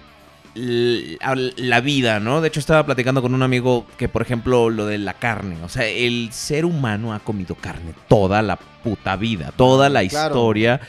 la 0.54 1.80
vida, 1.80 2.20
¿no? 2.20 2.40
De 2.40 2.48
hecho, 2.48 2.60
estaba 2.60 2.84
platicando 2.84 3.22
con 3.22 3.34
un 3.34 3.42
amigo 3.42 3.86
que, 3.96 4.08
por 4.08 4.22
ejemplo, 4.22 4.68
lo 4.70 4.86
de 4.86 4.98
la 4.98 5.14
carne. 5.14 5.56
O 5.62 5.68
sea, 5.68 5.86
el 5.86 6.30
ser 6.32 6.64
humano 6.64 7.12
ha 7.14 7.20
comido 7.20 7.54
carne 7.54 7.94
toda 8.08 8.42
la 8.42 8.56
puta 8.56 9.16
vida, 9.16 9.52
toda 9.56 9.88
la 9.88 10.06
Claro. 10.06 10.34
historia. 10.34 10.80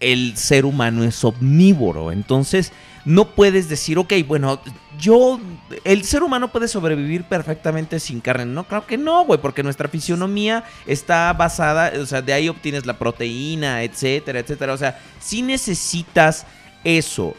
El 0.00 0.36
ser 0.36 0.64
humano 0.64 1.04
es 1.04 1.22
omnívoro. 1.24 2.12
Entonces, 2.12 2.72
no 3.04 3.30
puedes 3.30 3.68
decir, 3.68 3.98
ok, 3.98 4.12
bueno, 4.26 4.60
yo. 4.98 5.40
El 5.84 6.04
ser 6.04 6.22
humano 6.22 6.50
puede 6.50 6.68
sobrevivir 6.68 7.24
perfectamente 7.24 8.00
sin 8.00 8.20
carne. 8.20 8.46
No, 8.46 8.64
claro 8.64 8.86
que 8.86 8.96
no, 8.96 9.24
güey, 9.24 9.40
porque 9.40 9.62
nuestra 9.62 9.88
fisionomía 9.88 10.64
está 10.86 11.32
basada, 11.32 11.92
o 12.00 12.06
sea, 12.06 12.22
de 12.22 12.32
ahí 12.32 12.48
obtienes 12.48 12.86
la 12.86 12.98
proteína, 12.98 13.82
etcétera, 13.82 14.38
etcétera. 14.38 14.72
O 14.72 14.78
sea, 14.78 15.00
si 15.20 15.42
necesitas 15.42 16.46
eso. 16.82 17.34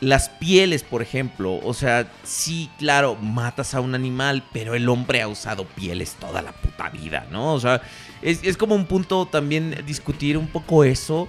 Las 0.00 0.28
pieles, 0.28 0.82
por 0.82 1.00
ejemplo, 1.00 1.60
o 1.62 1.72
sea, 1.74 2.10
sí, 2.24 2.68
claro, 2.76 3.14
matas 3.14 3.72
a 3.72 3.80
un 3.80 3.94
animal, 3.94 4.42
pero 4.52 4.74
el 4.74 4.88
hombre 4.88 5.22
ha 5.22 5.28
usado 5.28 5.64
pieles 5.64 6.16
toda 6.18 6.42
la 6.42 6.50
puta 6.50 6.88
vida, 6.88 7.28
¿no? 7.30 7.54
O 7.54 7.60
sea, 7.60 7.80
es, 8.20 8.40
es 8.42 8.56
como 8.56 8.74
un 8.74 8.86
punto 8.86 9.26
también 9.26 9.84
discutir 9.86 10.36
un 10.36 10.48
poco 10.48 10.82
eso 10.82 11.28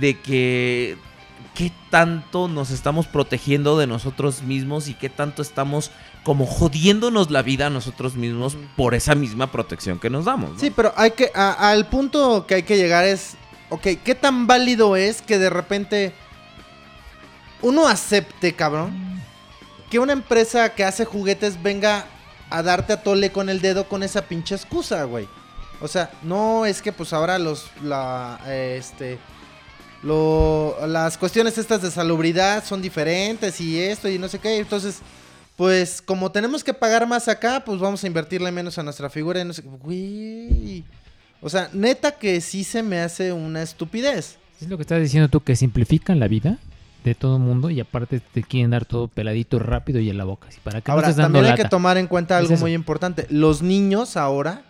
de 0.00 0.18
que 0.18 0.96
qué 1.56 1.72
tanto 1.90 2.48
nos 2.48 2.70
estamos 2.70 3.06
protegiendo 3.06 3.78
de 3.78 3.86
nosotros 3.86 4.42
mismos 4.42 4.88
y 4.88 4.94
qué 4.94 5.08
tanto 5.08 5.40
estamos 5.42 5.90
como 6.22 6.44
jodiéndonos 6.46 7.30
la 7.30 7.42
vida 7.42 7.66
a 7.66 7.70
nosotros 7.70 8.14
mismos 8.14 8.56
por 8.76 8.94
esa 8.94 9.14
misma 9.14 9.50
protección 9.50 9.98
que 9.98 10.10
nos 10.10 10.26
damos. 10.26 10.52
¿no? 10.52 10.58
Sí, 10.58 10.70
pero 10.70 10.92
hay 10.96 11.12
que 11.12 11.30
a- 11.34 11.70
al 11.70 11.86
punto 11.86 12.46
que 12.46 12.56
hay 12.56 12.62
que 12.62 12.76
llegar 12.76 13.04
es, 13.04 13.36
ok, 13.70 13.86
¿qué 14.04 14.14
tan 14.14 14.46
válido 14.46 14.96
es 14.96 15.22
que 15.22 15.38
de 15.38 15.48
repente 15.50 16.12
uno 17.62 17.88
acepte, 17.88 18.54
cabrón, 18.54 18.92
que 19.90 19.98
una 19.98 20.12
empresa 20.12 20.74
que 20.74 20.84
hace 20.84 21.04
juguetes 21.04 21.62
venga 21.62 22.06
a 22.50 22.62
darte 22.62 22.92
a 22.92 23.02
tole 23.02 23.32
con 23.32 23.48
el 23.48 23.60
dedo 23.60 23.88
con 23.88 24.02
esa 24.02 24.22
pinche 24.22 24.54
excusa, 24.54 25.04
güey? 25.04 25.26
O 25.80 25.88
sea, 25.88 26.10
no 26.22 26.66
es 26.66 26.82
que 26.82 26.92
pues 26.92 27.12
ahora 27.12 27.38
los 27.38 27.70
la 27.82 28.40
eh, 28.46 28.76
este 28.78 29.18
lo, 30.06 30.86
las 30.86 31.18
cuestiones 31.18 31.58
estas 31.58 31.82
de 31.82 31.90
salubridad 31.90 32.64
son 32.64 32.80
diferentes 32.80 33.60
y 33.60 33.78
esto 33.78 34.08
y 34.08 34.18
no 34.18 34.28
sé 34.28 34.38
qué, 34.38 34.58
entonces 34.58 35.00
pues 35.56 36.02
como 36.02 36.30
tenemos 36.30 36.62
que 36.62 36.74
pagar 36.74 37.06
más 37.06 37.28
acá, 37.28 37.62
pues 37.64 37.80
vamos 37.80 38.04
a 38.04 38.06
invertirle 38.06 38.52
menos 38.52 38.78
a 38.78 38.82
nuestra 38.82 39.08
figura 39.08 39.40
y 39.40 39.44
no 39.44 39.52
sé 39.52 39.62
qué. 39.62 39.68
Güey. 39.68 40.84
O 41.40 41.48
sea, 41.48 41.70
neta 41.72 42.12
que 42.12 42.40
sí 42.40 42.62
se 42.62 42.82
me 42.82 43.00
hace 43.00 43.32
una 43.32 43.62
estupidez. 43.62 44.38
Es 44.60 44.68
lo 44.68 44.76
que 44.76 44.82
estás 44.82 45.00
diciendo 45.00 45.28
tú, 45.28 45.40
que 45.42 45.56
simplifican 45.56 46.20
la 46.20 46.28
vida 46.28 46.58
de 47.04 47.14
todo 47.14 47.36
el 47.36 47.42
mundo 47.42 47.70
y 47.70 47.80
aparte 47.80 48.20
te 48.20 48.42
quieren 48.42 48.70
dar 48.70 48.84
todo 48.84 49.08
peladito 49.08 49.58
rápido 49.58 50.00
y 50.00 50.10
en 50.10 50.18
la 50.18 50.24
boca. 50.24 50.48
así, 50.48 50.58
para 50.62 50.80
que 50.80 50.90
Ahora, 50.90 51.06
no 51.06 51.10
estés 51.10 51.22
dando 51.22 51.38
también 51.38 51.52
hay 51.54 51.62
que 51.62 51.68
tomar 51.68 51.96
en 51.96 52.06
cuenta 52.06 52.36
algo 52.36 52.56
muy 52.56 52.74
importante. 52.74 53.26
Los 53.30 53.62
niños 53.62 54.16
ahora, 54.16 54.62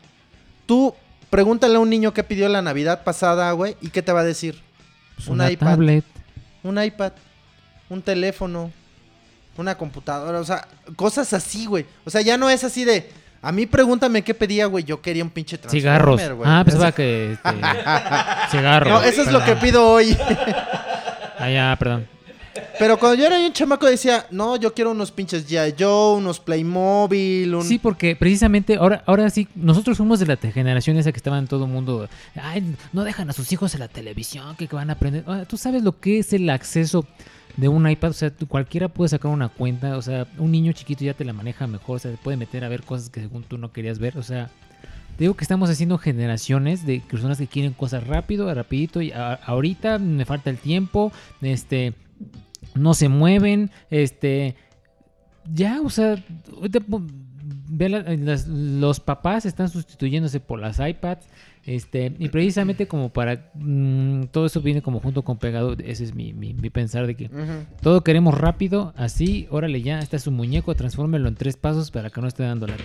tú 0.66 0.94
pregúntale 1.30 1.76
a 1.76 1.80
un 1.80 1.90
niño 1.90 2.12
que 2.14 2.22
pidió 2.22 2.48
la 2.48 2.62
Navidad 2.62 3.02
pasada, 3.02 3.50
güey, 3.52 3.76
y 3.80 3.88
qué 3.88 4.02
te 4.02 4.12
va 4.12 4.20
a 4.20 4.24
decir. 4.24 4.65
Pues 5.16 5.28
un 5.28 5.34
una 5.34 5.50
iPad. 5.50 5.66
tablet. 5.66 6.04
Un 6.62 6.82
iPad, 6.82 7.12
un 7.88 8.02
teléfono, 8.02 8.70
una 9.56 9.76
computadora, 9.76 10.40
o 10.40 10.44
sea, 10.44 10.66
cosas 10.96 11.32
así, 11.32 11.66
güey. 11.66 11.86
O 12.04 12.10
sea, 12.10 12.20
ya 12.20 12.36
no 12.36 12.50
es 12.50 12.64
así 12.64 12.84
de, 12.84 13.10
a 13.42 13.52
mí 13.52 13.66
pregúntame 13.66 14.22
qué 14.22 14.34
pedía, 14.34 14.66
güey, 14.66 14.84
yo 14.84 15.00
quería 15.00 15.22
un 15.22 15.30
pinche 15.30 15.58
Cigarros. 15.68 16.20
güey. 16.34 16.50
Ah, 16.50 16.62
pues 16.64 16.80
va 16.80 16.92
que... 16.92 17.32
este, 17.32 17.48
cigarros. 18.50 18.92
No, 18.92 19.02
eso 19.02 19.22
es 19.22 19.30
lo 19.32 19.44
que 19.44 19.56
pido 19.56 19.88
hoy. 19.88 20.16
Ah, 21.38 21.50
ya, 21.50 21.76
perdón. 21.78 22.08
Pero 22.78 22.98
cuando 22.98 23.18
yo 23.18 23.26
era 23.26 23.38
un 23.38 23.52
chamaco 23.52 23.86
decía, 23.86 24.26
no, 24.30 24.56
yo 24.56 24.74
quiero 24.74 24.90
unos 24.90 25.10
pinches 25.10 25.48
G.I. 25.48 25.74
Joe, 25.78 26.16
unos 26.18 26.40
Playmobil, 26.40 27.54
un... 27.54 27.64
Sí, 27.64 27.78
porque 27.78 28.14
precisamente 28.16 28.76
ahora, 28.76 29.02
ahora 29.06 29.30
sí, 29.30 29.48
nosotros 29.54 29.96
somos 29.96 30.20
de 30.20 30.26
la 30.26 30.36
generación 30.36 30.96
esa 30.98 31.10
que 31.10 31.16
estaba 31.16 31.38
en 31.38 31.46
todo 31.46 31.64
el 31.64 31.70
mundo. 31.70 32.08
Ay, 32.34 32.74
no 32.92 33.04
dejan 33.04 33.30
a 33.30 33.32
sus 33.32 33.50
hijos 33.52 33.72
en 33.74 33.80
la 33.80 33.88
televisión, 33.88 34.56
que 34.56 34.66
van 34.66 34.90
a 34.90 34.94
aprender. 34.94 35.24
Ah, 35.26 35.44
Tú 35.48 35.56
sabes 35.56 35.82
lo 35.82 35.98
que 35.98 36.18
es 36.18 36.32
el 36.34 36.50
acceso 36.50 37.06
de 37.56 37.68
un 37.68 37.88
iPad, 37.88 38.10
o 38.10 38.12
sea, 38.12 38.30
cualquiera 38.48 38.88
puede 38.88 39.08
sacar 39.08 39.30
una 39.30 39.48
cuenta, 39.48 39.96
o 39.96 40.02
sea, 40.02 40.26
un 40.36 40.52
niño 40.52 40.72
chiquito 40.72 41.02
ya 41.04 41.14
te 41.14 41.24
la 41.24 41.32
maneja 41.32 41.66
mejor, 41.66 41.96
o 41.96 41.98
sea, 41.98 42.10
te 42.10 42.18
puede 42.18 42.36
meter 42.36 42.62
a 42.64 42.68
ver 42.68 42.82
cosas 42.82 43.08
que 43.08 43.20
según 43.20 43.44
tú 43.44 43.56
no 43.56 43.72
querías 43.72 43.98
ver, 43.98 44.18
o 44.18 44.22
sea, 44.22 44.50
digo 45.18 45.32
que 45.32 45.44
estamos 45.44 45.70
haciendo 45.70 45.96
generaciones 45.96 46.84
de 46.84 47.00
personas 47.10 47.38
que 47.38 47.46
quieren 47.46 47.72
cosas 47.72 48.06
rápido, 48.06 48.52
rapidito, 48.52 49.00
y 49.00 49.12
a- 49.12 49.32
ahorita 49.32 49.98
me 49.98 50.26
falta 50.26 50.50
el 50.50 50.58
tiempo, 50.58 51.10
este, 51.40 51.94
no 52.76 52.94
se 52.94 53.08
mueven, 53.08 53.70
este, 53.90 54.54
ya, 55.52 55.80
o 55.82 55.90
sea, 55.90 56.22
ve 57.68 57.88
la- 57.88 58.02
las- 58.16 58.46
los 58.48 59.00
papás 59.00 59.44
están 59.46 59.68
sustituyéndose 59.68 60.40
por 60.40 60.60
las 60.60 60.78
iPads, 60.80 61.26
este, 61.64 62.14
y 62.18 62.28
precisamente 62.28 62.86
como 62.86 63.08
para 63.12 63.50
mm, 63.54 64.24
todo 64.30 64.46
eso 64.46 64.60
viene 64.60 64.82
como 64.82 65.00
junto 65.00 65.22
con 65.22 65.36
pegado, 65.38 65.74
ese 65.84 66.04
es 66.04 66.14
mi, 66.14 66.32
mi- 66.32 66.54
mi 66.54 66.70
pensar 66.70 67.06
de 67.06 67.16
que 67.16 67.28
todo 67.82 68.02
queremos 68.02 68.38
rápido, 68.38 68.92
así, 68.96 69.46
órale 69.50 69.82
ya, 69.82 69.98
está 69.98 70.18
su 70.18 70.30
muñeco, 70.30 70.74
transfórmelo 70.74 71.28
en 71.28 71.34
tres 71.34 71.56
pasos 71.56 71.90
para 71.90 72.10
que 72.10 72.20
no 72.20 72.28
esté 72.28 72.44
dando 72.44 72.66
lata. 72.68 72.84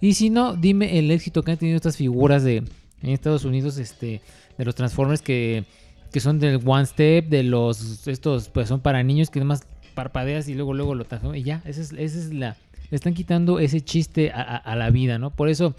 Y 0.00 0.14
si 0.14 0.28
no, 0.30 0.54
dime 0.56 0.98
el 0.98 1.10
éxito 1.10 1.42
que 1.42 1.52
han 1.52 1.58
tenido 1.58 1.76
estas 1.76 1.96
figuras 1.96 2.42
de 2.42 2.64
en 3.02 3.10
Estados 3.10 3.44
Unidos, 3.44 3.78
este, 3.78 4.20
de 4.58 4.64
los 4.64 4.74
Transformers 4.74 5.22
que, 5.22 5.64
que 6.16 6.20
son 6.20 6.38
del 6.38 6.62
One 6.64 6.86
Step, 6.86 7.28
de 7.28 7.42
los, 7.42 8.08
estos, 8.08 8.48
pues 8.48 8.68
son 8.68 8.80
para 8.80 9.02
niños 9.02 9.28
que 9.28 9.38
además 9.38 9.64
parpadeas 9.94 10.48
y 10.48 10.54
luego, 10.54 10.72
luego 10.72 10.94
lo 10.94 11.04
transforman 11.04 11.38
y 11.38 11.42
ya, 11.42 11.60
esa 11.66 11.82
es, 11.82 11.92
esa 11.92 12.18
es 12.18 12.32
la, 12.32 12.56
le 12.90 12.94
están 12.96 13.12
quitando 13.12 13.58
ese 13.58 13.82
chiste 13.82 14.30
a, 14.32 14.40
a- 14.40 14.56
a 14.56 14.76
la 14.76 14.88
vida, 14.88 15.18
¿no? 15.18 15.28
Por 15.28 15.50
eso 15.50 15.74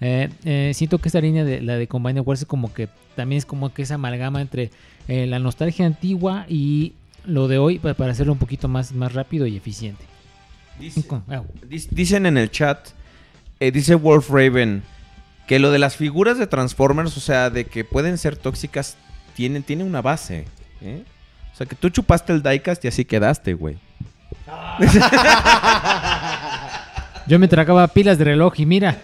eh, 0.00 0.28
eh, 0.44 0.70
siento 0.76 0.98
que 0.98 1.08
esta 1.08 1.20
línea 1.20 1.42
de 1.44 1.60
la 1.60 1.74
de 1.74 1.88
Combine 1.88 2.20
Wars 2.20 2.42
es 2.42 2.46
como 2.46 2.72
que 2.72 2.88
también 3.16 3.38
es 3.38 3.46
como 3.46 3.74
que 3.74 3.82
esa 3.82 3.94
amalgama 3.96 4.40
entre 4.40 4.70
eh, 5.08 5.26
la 5.26 5.40
nostalgia 5.40 5.86
antigua 5.86 6.46
y 6.48 6.92
lo 7.26 7.48
de 7.48 7.58
hoy 7.58 7.80
pa- 7.80 7.94
para 7.94 8.12
hacerlo 8.12 8.32
un 8.34 8.38
poquito 8.38 8.68
más, 8.68 8.92
más 8.92 9.12
rápido 9.12 9.44
y 9.48 9.56
eficiente. 9.56 10.04
Dice- 11.68 11.88
Dicen 11.90 12.26
en 12.26 12.38
el 12.38 12.48
chat, 12.52 12.90
dice 13.58 13.96
Wolf 13.96 14.30
Raven, 14.30 14.84
que 15.48 15.58
lo 15.58 15.72
de 15.72 15.80
las 15.80 15.96
figuras 15.96 16.38
de 16.38 16.46
Transformers, 16.46 17.16
o 17.16 17.20
sea, 17.20 17.50
de 17.50 17.64
que 17.64 17.82
pueden 17.84 18.18
ser 18.18 18.36
tóxicas, 18.36 18.96
tiene, 19.40 19.60
tiene 19.62 19.84
una 19.84 20.02
base. 20.02 20.44
¿eh? 20.82 21.02
O 21.54 21.56
sea, 21.56 21.66
que 21.66 21.74
tú 21.74 21.88
chupaste 21.88 22.30
el 22.30 22.42
diecast 22.42 22.84
y 22.84 22.88
así 22.88 23.06
quedaste, 23.06 23.54
güey. 23.54 23.78
Yo 27.26 27.38
me 27.38 27.48
tragaba 27.48 27.88
pilas 27.88 28.18
de 28.18 28.24
reloj 28.24 28.52
y 28.58 28.66
mira, 28.66 28.98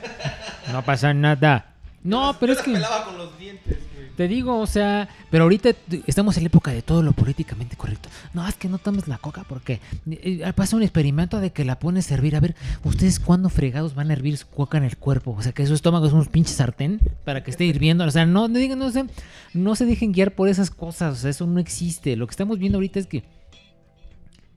no 0.72 0.82
pasa 0.82 1.14
nada. 1.14 1.72
No, 2.02 2.36
pero 2.38 2.52
es 2.52 2.60
que 2.60 2.72
con 2.72 3.16
los 3.16 3.38
dientes. 3.38 3.78
Te 4.16 4.28
digo, 4.28 4.58
o 4.58 4.66
sea, 4.66 5.08
pero 5.30 5.44
ahorita 5.44 5.70
estamos 6.06 6.36
en 6.36 6.44
la 6.44 6.48
época 6.48 6.70
de 6.70 6.82
todo 6.82 7.02
lo 7.02 7.12
políticamente 7.12 7.76
correcto. 7.76 8.08
No, 8.32 8.46
es 8.46 8.54
que 8.54 8.68
no 8.68 8.78
tomes 8.78 9.08
la 9.08 9.18
coca 9.18 9.44
porque 9.48 9.74
eh, 10.10 10.40
eh, 10.44 10.52
pasa 10.54 10.76
un 10.76 10.82
experimento 10.82 11.38
de 11.40 11.50
que 11.50 11.64
la 11.64 11.78
pones 11.78 12.10
a 12.10 12.14
hervir. 12.14 12.34
A 12.36 12.40
ver, 12.40 12.54
¿ustedes 12.84 13.20
cuándo 13.20 13.48
fregados 13.48 13.94
van 13.94 14.10
a 14.10 14.14
hervir 14.14 14.38
su 14.38 14.46
coca 14.46 14.78
en 14.78 14.84
el 14.84 14.96
cuerpo? 14.96 15.34
O 15.36 15.42
sea, 15.42 15.52
que 15.52 15.66
su 15.66 15.74
estómago 15.74 16.06
es 16.06 16.12
un 16.12 16.24
pinche 16.26 16.52
sartén 16.52 17.00
para 17.24 17.44
que 17.44 17.50
esté 17.50 17.64
hirviendo. 17.64 18.04
O 18.04 18.10
sea, 18.10 18.26
no, 18.26 18.48
no 18.48 18.58
digan, 18.58 18.78
no 18.78 18.90
sé, 18.90 19.04
no 19.52 19.74
se 19.76 19.84
dejen 19.84 20.12
guiar 20.12 20.32
por 20.32 20.48
esas 20.48 20.70
cosas. 20.70 21.18
O 21.18 21.20
sea, 21.20 21.30
eso 21.30 21.46
no 21.46 21.60
existe. 21.60 22.16
Lo 22.16 22.26
que 22.26 22.32
estamos 22.32 22.58
viendo 22.58 22.78
ahorita 22.78 22.98
es 22.98 23.06
que 23.06 23.22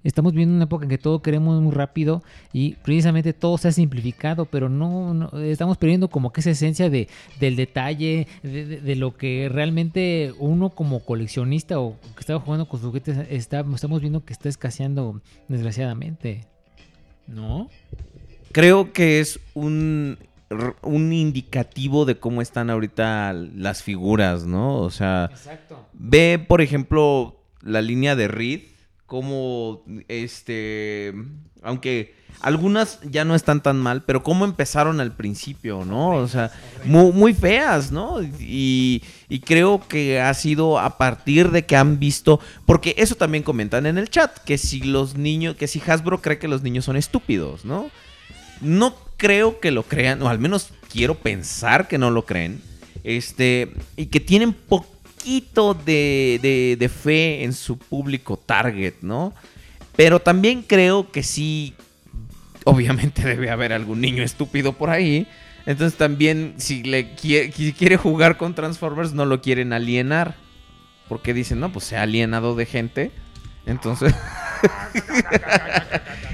Estamos 0.03 0.33
viendo 0.33 0.55
una 0.55 0.63
época 0.63 0.85
en 0.85 0.89
que 0.89 0.97
todo 0.97 1.21
queremos 1.21 1.61
muy 1.61 1.73
rápido 1.73 2.23
y 2.53 2.75
precisamente 2.75 3.33
todo 3.33 3.57
se 3.57 3.67
ha 3.67 3.71
simplificado, 3.73 4.45
pero 4.45 4.69
no, 4.69 5.13
no- 5.13 5.29
estamos 5.39 5.77
perdiendo 5.77 6.09
como 6.09 6.31
que 6.31 6.39
esa 6.39 6.51
esencia 6.51 6.89
de, 6.89 7.09
del 7.39 7.55
detalle, 7.57 8.27
de, 8.41 8.65
de- 8.65 8.81
de 8.81 8.95
lo 8.95 9.17
que 9.17 9.49
realmente 9.51 10.33
uno 10.39 10.69
como 10.69 11.01
coleccionista 11.03 11.79
o 11.79 11.97
que 12.15 12.19
estaba 12.21 12.39
jugando 12.39 12.67
con 12.67 12.79
juguetes 12.79 13.17
está, 13.29 13.65
estamos 13.75 13.99
viendo 13.99 14.23
que 14.23 14.31
está 14.33 14.47
escaseando 14.47 15.21
desgraciadamente. 15.49 16.45
¿No? 17.27 17.69
Creo 18.51 18.93
que 18.93 19.19
es 19.19 19.39
un 19.53 20.17
un 20.81 21.13
indicativo 21.13 22.05
de 22.05 22.15
cómo 22.17 22.41
están 22.41 22.71
ahorita 22.71 23.33
las 23.33 23.83
figuras, 23.83 24.45
¿no? 24.47 24.77
O 24.77 24.89
sea, 24.89 25.29
Exacto. 25.31 25.85
ve, 25.93 26.43
por 26.47 26.61
ejemplo, 26.61 27.35
la 27.61 27.83
línea 27.83 28.15
de 28.15 28.27
Reed, 28.27 28.61
como 29.09 29.83
este, 30.07 31.13
aunque 31.63 32.13
algunas 32.41 32.99
ya 33.01 33.25
no 33.25 33.35
están 33.35 33.61
tan 33.61 33.77
mal, 33.77 34.03
pero 34.03 34.23
cómo 34.23 34.45
empezaron 34.45 35.01
al 35.01 35.13
principio, 35.13 35.83
¿no? 35.83 36.11
O 36.11 36.27
sea, 36.27 36.51
muy, 36.85 37.33
feas, 37.33 37.91
¿no? 37.91 38.21
Y, 38.39 39.03
creo 39.45 39.81
que 39.87 40.21
ha 40.21 40.33
sido 40.35 40.79
a 40.79 40.97
partir 40.97 41.49
de 41.49 41.65
que 41.65 41.75
han 41.75 41.99
visto, 41.99 42.39
porque 42.67 42.93
eso 42.97 43.15
también 43.15 43.43
comentan 43.43 43.87
en 43.87 43.97
el 43.97 44.09
chat, 44.09 44.37
que 44.45 44.57
si 44.57 44.81
los 44.81 45.17
niños, 45.17 45.55
que 45.55 45.67
si 45.67 45.81
Hasbro 45.85 46.21
cree 46.21 46.37
que 46.37 46.47
los 46.47 46.61
niños 46.61 46.85
son 46.85 46.95
estúpidos, 46.95 47.65
¿no? 47.65 47.89
No 48.61 48.95
creo 49.17 49.59
que 49.59 49.71
lo 49.71 49.83
crean, 49.83 50.21
o 50.21 50.29
al 50.29 50.39
menos 50.39 50.69
quiero 50.89 51.15
pensar 51.15 51.87
que 51.87 51.97
no 51.97 52.11
lo 52.11 52.25
creen. 52.25 52.61
Este, 53.03 53.73
y 53.97 54.07
que 54.07 54.19
tienen 54.19 54.53
de, 55.85 56.91
fe 57.01 57.43
en 57.43 57.53
su 57.53 57.77
público 57.77 58.37
target, 58.37 58.95
¿no? 59.01 59.33
Pero 59.95 60.19
también 60.19 60.61
creo 60.61 61.11
que 61.11 61.23
sí, 61.23 61.73
obviamente 62.63 63.21
debe 63.25 63.49
haber 63.49 63.73
algún 63.73 64.01
niño 64.01 64.23
estúpido 64.23 64.73
por 64.73 64.89
ahí. 64.89 65.27
Entonces 65.65 65.97
también, 65.97 66.55
si, 66.57 66.83
le 66.83 67.15
quie- 67.15 67.51
si 67.53 67.73
quiere 67.73 67.97
jugar 67.97 68.37
con 68.37 68.55
Transformers, 68.55 69.13
no 69.13 69.25
lo 69.25 69.41
quieren 69.41 69.73
alienar. 69.73 70.35
Porque 71.07 71.33
dicen, 71.33 71.59
no, 71.59 71.71
pues 71.71 71.85
se 71.85 71.97
ha 71.97 72.03
alienado 72.03 72.55
de 72.55 72.65
gente. 72.65 73.11
Entonces... 73.65 74.13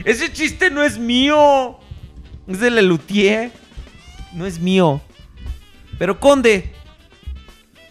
Ese 0.06 0.32
chiste 0.32 0.70
no 0.70 0.84
es 0.84 0.98
mío. 0.98 1.80
Es 2.48 2.60
de 2.60 2.72
Lelutier. 2.72 3.52
No 4.34 4.46
es 4.46 4.60
mío. 4.60 5.02
Pero 5.98 6.20
Conde, 6.20 6.74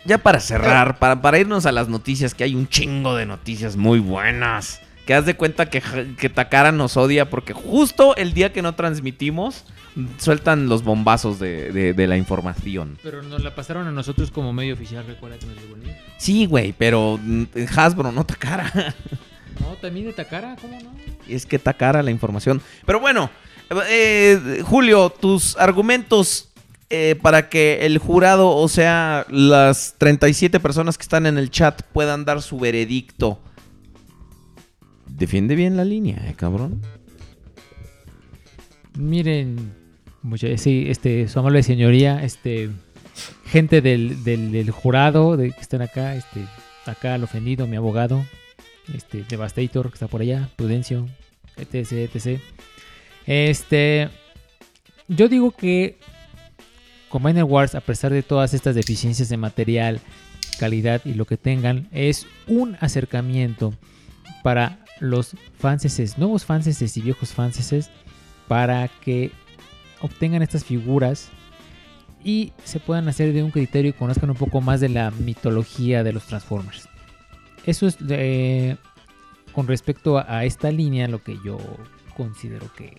ya 0.04 0.18
para 0.18 0.40
cerrar, 0.40 0.98
para, 0.98 1.20
para 1.22 1.38
irnos 1.38 1.66
a 1.66 1.72
las 1.72 1.88
noticias, 1.88 2.34
que 2.34 2.44
hay 2.44 2.54
un 2.54 2.68
chingo 2.68 3.14
de 3.16 3.26
noticias 3.26 3.76
muy 3.76 3.98
buenas. 3.98 4.80
Que 5.06 5.12
haz 5.12 5.26
de 5.26 5.36
cuenta 5.36 5.68
que, 5.68 5.82
que 6.18 6.30
Takara 6.30 6.72
nos 6.72 6.96
odia 6.96 7.28
porque 7.28 7.52
justo 7.52 8.16
el 8.16 8.32
día 8.32 8.54
que 8.54 8.62
no 8.62 8.74
transmitimos, 8.74 9.64
sueltan 10.16 10.66
los 10.70 10.82
bombazos 10.82 11.38
de, 11.38 11.70
de- 11.72 11.92
de 11.92 12.06
la 12.06 12.16
información. 12.16 12.96
Pero 13.02 13.22
nos 13.22 13.42
la 13.44 13.54
pasaron 13.54 13.86
a 13.86 13.90
nosotros 13.90 14.30
como 14.30 14.54
medio 14.54 14.72
oficial, 14.72 15.04
recuerda 15.06 15.38
que 15.38 15.44
nos 15.44 15.56
llegó 15.56 15.74
el. 15.76 15.82
Sí, 16.16 16.46
güey, 16.46 16.72
pero 16.72 17.20
mm, 17.22 17.44
Hasbro, 17.76 18.12
no 18.12 18.24
Takara. 18.24 18.94
No, 19.60 19.68
también 19.76 20.06
de 20.06 20.12
Takara, 20.12 20.56
¿cómo 20.60 20.76
no? 20.80 20.90
es 21.28 21.46
que 21.46 21.54
está 21.56 21.72
cara 21.74 22.02
la 22.02 22.10
información. 22.10 22.60
Pero 22.84 22.98
bueno, 22.98 23.30
eh, 23.88 24.62
Julio, 24.64 25.10
tus 25.10 25.56
argumentos 25.56 26.48
eh, 26.90 27.16
para 27.20 27.48
que 27.48 27.86
el 27.86 27.98
jurado, 27.98 28.50
o 28.50 28.68
sea, 28.68 29.26
las 29.30 29.94
37 29.98 30.60
personas 30.60 30.96
que 30.98 31.02
están 31.02 31.26
en 31.26 31.38
el 31.38 31.50
chat 31.50 31.82
puedan 31.92 32.24
dar 32.24 32.42
su 32.42 32.58
veredicto. 32.58 33.40
Defiende 35.06 35.54
bien 35.54 35.76
la 35.76 35.84
línea, 35.84 36.16
eh, 36.28 36.34
cabrón. 36.36 36.80
Miren, 38.96 39.72
mucha- 40.22 40.56
sí, 40.56 40.84
este, 40.88 41.26
su 41.28 41.38
amable 41.38 41.62
señoría, 41.62 42.22
este, 42.24 42.70
gente 43.46 43.80
del, 43.80 44.22
del- 44.24 44.52
del 44.52 44.70
jurado 44.70 45.36
de 45.36 45.50
que 45.52 45.60
están 45.60 45.82
acá, 45.82 46.14
este, 46.14 46.44
acá 46.86 47.14
el 47.16 47.24
ofendido, 47.24 47.66
mi 47.66 47.76
abogado, 47.76 48.24
este, 48.94 49.24
Devastator, 49.28 49.88
que 49.88 49.94
está 49.94 50.06
por 50.06 50.20
allá, 50.20 50.48
Prudencio, 50.56 51.08
etc, 51.56 51.92
etc. 52.14 52.40
Este, 53.26 54.10
yo 55.08 55.28
digo 55.28 55.50
que 55.50 55.96
Combiner 57.14 57.44
Wars, 57.44 57.76
a 57.76 57.80
pesar 57.80 58.12
de 58.12 58.24
todas 58.24 58.54
estas 58.54 58.74
deficiencias 58.74 59.28
de 59.28 59.36
material, 59.36 60.00
calidad 60.58 61.00
y 61.04 61.14
lo 61.14 61.26
que 61.26 61.36
tengan, 61.36 61.86
es 61.92 62.26
un 62.48 62.76
acercamiento 62.80 63.72
para 64.42 64.80
los 64.98 65.36
fanses, 65.56 66.18
nuevos 66.18 66.44
fanses 66.44 66.96
y 66.96 67.00
viejos 67.00 67.32
fanses 67.32 67.88
para 68.48 68.88
que 68.88 69.30
obtengan 70.00 70.42
estas 70.42 70.64
figuras 70.64 71.28
y 72.24 72.52
se 72.64 72.80
puedan 72.80 73.06
hacer 73.06 73.32
de 73.32 73.44
un 73.44 73.52
criterio 73.52 73.90
y 73.90 73.94
conozcan 73.94 74.30
un 74.30 74.36
poco 74.36 74.60
más 74.60 74.80
de 74.80 74.88
la 74.88 75.12
mitología 75.12 76.02
de 76.02 76.14
los 76.14 76.24
Transformers. 76.24 76.88
Eso 77.64 77.86
es 77.86 77.96
eh, 78.08 78.76
con 79.52 79.68
respecto 79.68 80.18
a, 80.18 80.38
a 80.38 80.44
esta 80.44 80.72
línea 80.72 81.06
lo 81.06 81.22
que 81.22 81.38
yo 81.44 81.58
considero 82.16 82.72
que, 82.74 82.96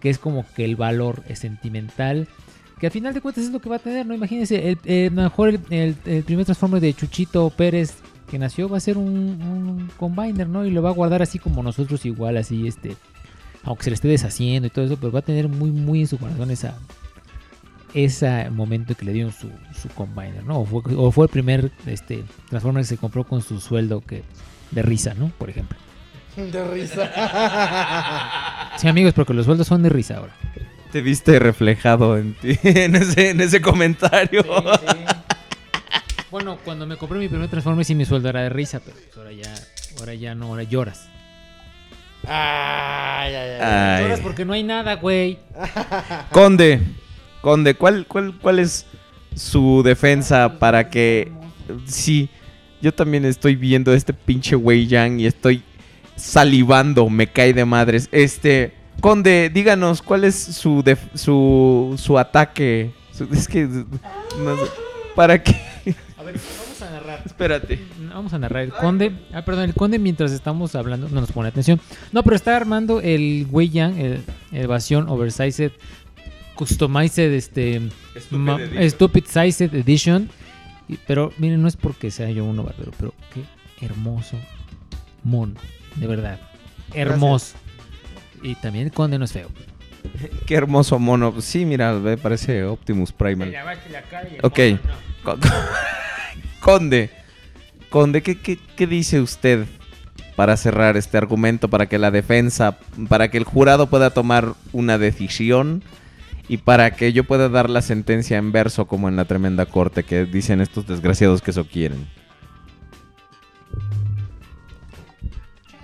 que 0.00 0.08
es 0.08 0.18
como 0.18 0.46
que 0.56 0.64
el 0.64 0.76
valor 0.76 1.22
es 1.28 1.40
sentimental. 1.40 2.26
Que 2.84 2.88
al 2.88 2.92
final 2.92 3.14
de 3.14 3.22
cuentas 3.22 3.44
es 3.44 3.50
lo 3.50 3.60
que 3.60 3.70
va 3.70 3.76
a 3.76 3.78
tener, 3.78 4.04
¿no? 4.04 4.12
Imagínense, 4.12 4.76
el, 4.84 5.06
lo 5.14 5.22
mejor 5.22 5.48
el, 5.48 5.60
el- 5.70 5.96
el 6.04 6.22
primer 6.22 6.44
Transformer 6.44 6.82
de 6.82 6.92
Chuchito 6.92 7.48
Pérez 7.48 7.94
que 8.30 8.38
nació 8.38 8.68
va 8.68 8.76
a 8.76 8.80
ser 8.80 8.98
un, 8.98 9.08
un 9.08 9.90
combiner, 9.96 10.46
¿no? 10.46 10.66
Y 10.66 10.70
lo 10.70 10.82
va 10.82 10.90
a 10.90 10.92
guardar 10.92 11.22
así 11.22 11.38
como 11.38 11.62
nosotros 11.62 12.04
igual, 12.04 12.36
así, 12.36 12.66
este, 12.68 12.94
aunque 13.62 13.84
se 13.84 13.90
le 13.90 13.94
esté 13.94 14.08
deshaciendo 14.08 14.66
y 14.66 14.70
todo 14.70 14.84
eso, 14.84 14.98
pero 14.98 15.12
va 15.12 15.20
a 15.20 15.22
tener 15.22 15.48
muy, 15.48 15.70
muy 15.70 16.00
en 16.00 16.06
su 16.08 16.18
corazón 16.18 16.50
esa, 16.50 16.76
ese 17.94 18.50
momento 18.50 18.94
que 18.94 19.06
le 19.06 19.12
dieron 19.14 19.32
su, 19.32 19.48
su 19.80 19.88
combiner, 19.94 20.44
¿no? 20.44 20.60
O 20.60 20.66
fue, 20.66 20.82
o 20.94 21.10
fue 21.10 21.24
el 21.24 21.30
primer 21.30 21.72
este, 21.86 22.22
Transformer 22.50 22.82
que 22.82 22.88
se 22.88 22.96
compró 22.98 23.24
con 23.24 23.40
su 23.40 23.60
sueldo 23.60 24.02
que, 24.02 24.24
de 24.72 24.82
risa, 24.82 25.14
¿no? 25.14 25.28
Por 25.38 25.48
ejemplo. 25.48 25.78
De 26.36 26.68
risa. 26.68 27.10
Sí, 28.76 28.88
amigos, 28.88 29.14
porque 29.14 29.32
los 29.32 29.46
sueldos 29.46 29.66
son 29.68 29.82
de 29.82 29.88
risa 29.88 30.18
ahora. 30.18 30.34
Te 30.94 31.02
viste 31.02 31.40
reflejado 31.40 32.16
en, 32.16 32.34
ti, 32.34 32.56
en, 32.62 32.94
ese, 32.94 33.30
en 33.30 33.40
ese 33.40 33.60
comentario. 33.60 34.44
Bueno, 36.30 36.56
cuando 36.64 36.86
me 36.86 36.96
compré 36.96 37.18
mi 37.18 37.26
primer 37.26 37.48
Transformer 37.48 37.84
sí 37.84 37.96
mi 37.96 38.04
sueldo 38.04 38.28
era 38.28 38.42
de 38.42 38.48
risa, 38.48 38.78
pero 38.78 38.96
pues 38.96 39.16
ahora 39.16 39.32
ya, 39.32 39.52
ahora 39.98 40.14
ya 40.14 40.36
no, 40.36 40.46
ahora 40.46 40.62
lloras. 40.62 41.08
Ay, 42.22 43.34
ay, 43.34 43.34
ay. 43.34 43.60
Ay. 43.60 44.02
Lloras 44.04 44.20
porque 44.20 44.44
no 44.44 44.52
hay 44.52 44.62
nada, 44.62 44.94
güey. 44.94 45.40
Conde, 46.30 46.80
Conde, 47.40 47.74
¿cuál, 47.74 48.06
cuál, 48.06 48.38
¿cuál 48.40 48.60
es 48.60 48.86
su 49.34 49.82
defensa 49.84 50.60
para 50.60 50.90
que... 50.90 51.32
Sí, 51.86 52.28
yo 52.80 52.94
también 52.94 53.24
estoy 53.24 53.56
viendo 53.56 53.92
este 53.92 54.12
pinche 54.12 54.54
Wei 54.54 54.86
Yang 54.86 55.18
y 55.18 55.26
estoy 55.26 55.64
salivando, 56.14 57.10
me 57.10 57.26
cae 57.26 57.52
de 57.52 57.64
madres. 57.64 58.08
Este, 58.12 58.74
Conde, 59.00 59.50
díganos, 59.52 60.00
¿cuál 60.02 60.24
es 60.24 60.34
su, 60.36 60.82
def- 60.82 61.14
su, 61.14 61.94
su 61.98 62.18
ataque? 62.18 62.92
Su- 63.12 63.24
es 63.32 63.48
que... 63.48 63.64
no 63.66 63.84
sé, 64.56 64.62
¿Para 65.14 65.42
qué? 65.42 65.54
A 66.18 66.22
ver, 66.22 66.36
vamos 66.58 66.82
a 66.82 66.90
narrar. 66.90 67.22
Espérate. 67.24 67.78
Vamos 68.12 68.32
a 68.32 68.38
narrar 68.38 68.62
el 68.64 68.72
conde. 68.72 69.12
Ah, 69.32 69.42
perdón, 69.44 69.64
el 69.64 69.74
conde 69.74 69.98
mientras 69.98 70.32
estamos 70.32 70.74
hablando 70.74 71.08
no 71.08 71.20
nos 71.20 71.30
pone 71.32 71.48
atención. 71.48 71.80
No, 72.12 72.22
pero 72.22 72.34
está 72.36 72.56
armando 72.56 73.00
el 73.00 73.46
Wei 73.50 73.68
Yang, 73.68 73.98
el, 73.98 74.12
el 74.52 74.62
Evasión 74.64 75.08
Oversized 75.08 75.72
Customized 76.56 77.32
este 77.32 77.82
Stupid 78.88 79.24
Sized 79.26 79.74
Edition. 79.74 80.30
Pero 81.06 81.32
miren, 81.38 81.60
no 81.62 81.68
es 81.68 81.76
porque 81.76 82.10
sea 82.10 82.30
yo 82.30 82.44
uno 82.44 82.62
barbero, 82.62 82.92
pero 82.98 83.14
qué 83.32 83.84
hermoso 83.86 84.36
mono, 85.22 85.54
de 85.96 86.06
verdad. 86.06 86.38
Hermoso. 86.92 87.56
Y 88.44 88.54
también 88.56 88.90
conde 88.90 89.18
no 89.18 89.24
es 89.24 89.32
feo. 89.32 89.48
Qué 90.46 90.54
hermoso 90.54 90.98
mono. 91.00 91.40
Sí, 91.40 91.64
mira, 91.64 91.92
ve, 91.94 92.16
parece 92.16 92.64
Optimus 92.64 93.10
Primal. 93.10 93.52
Ok. 94.42 94.58
Co- 95.24 95.38
Conde, 96.60 97.10
Conde, 97.90 98.22
¿qué, 98.22 98.38
qué, 98.38 98.58
qué 98.76 98.86
dice 98.86 99.20
usted 99.20 99.66
para 100.36 100.56
cerrar 100.56 100.96
este 100.96 101.16
argumento, 101.18 101.68
para 101.68 101.86
que 101.86 101.98
la 101.98 102.10
defensa, 102.10 102.78
para 103.08 103.28
que 103.30 103.38
el 103.38 103.44
jurado 103.44 103.88
pueda 103.88 104.10
tomar 104.10 104.54
una 104.72 104.96
decisión 104.98 105.82
y 106.48 106.56
para 106.58 106.90
que 106.96 107.12
yo 107.12 107.24
pueda 107.24 107.48
dar 107.48 107.68
la 107.70 107.82
sentencia 107.82 108.36
en 108.38 108.50
verso 108.52 108.86
como 108.86 109.08
en 109.08 109.16
la 109.16 109.24
tremenda 109.26 109.66
corte 109.66 110.04
que 110.04 110.24
dicen 110.26 110.60
estos 110.60 110.86
desgraciados 110.86 111.40
que 111.42 111.50
eso 111.50 111.66
quieren? 111.66 112.06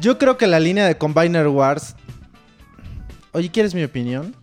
Yo 0.01 0.17
creo 0.19 0.39
que 0.39 0.47
la 0.47 0.61
línea 0.61 0.87
de 0.87 0.97
Combiner 0.97 1.49
Wars. 1.49 1.95
Oye, 3.33 3.51
¿quieres 3.51 3.75
mi 3.75 3.85
opinión? 3.85 4.35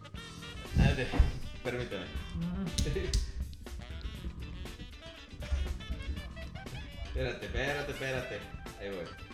Permítame. 1.64 2.06
Espérate, 7.08 7.46
espérate, 7.46 7.92
espérate. 7.92 8.40
Ahí 8.80 8.90
voy. 8.90 9.28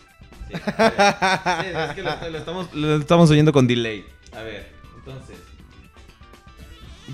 Es 0.50 1.94
que 1.94 2.02
lo, 2.02 2.98
estamos, 2.98 3.30
oyendo 3.30 3.52
con 3.52 3.66
delay. 3.68 4.04
A 4.32 4.42
ver, 4.42 4.66
entonces. 4.96 5.36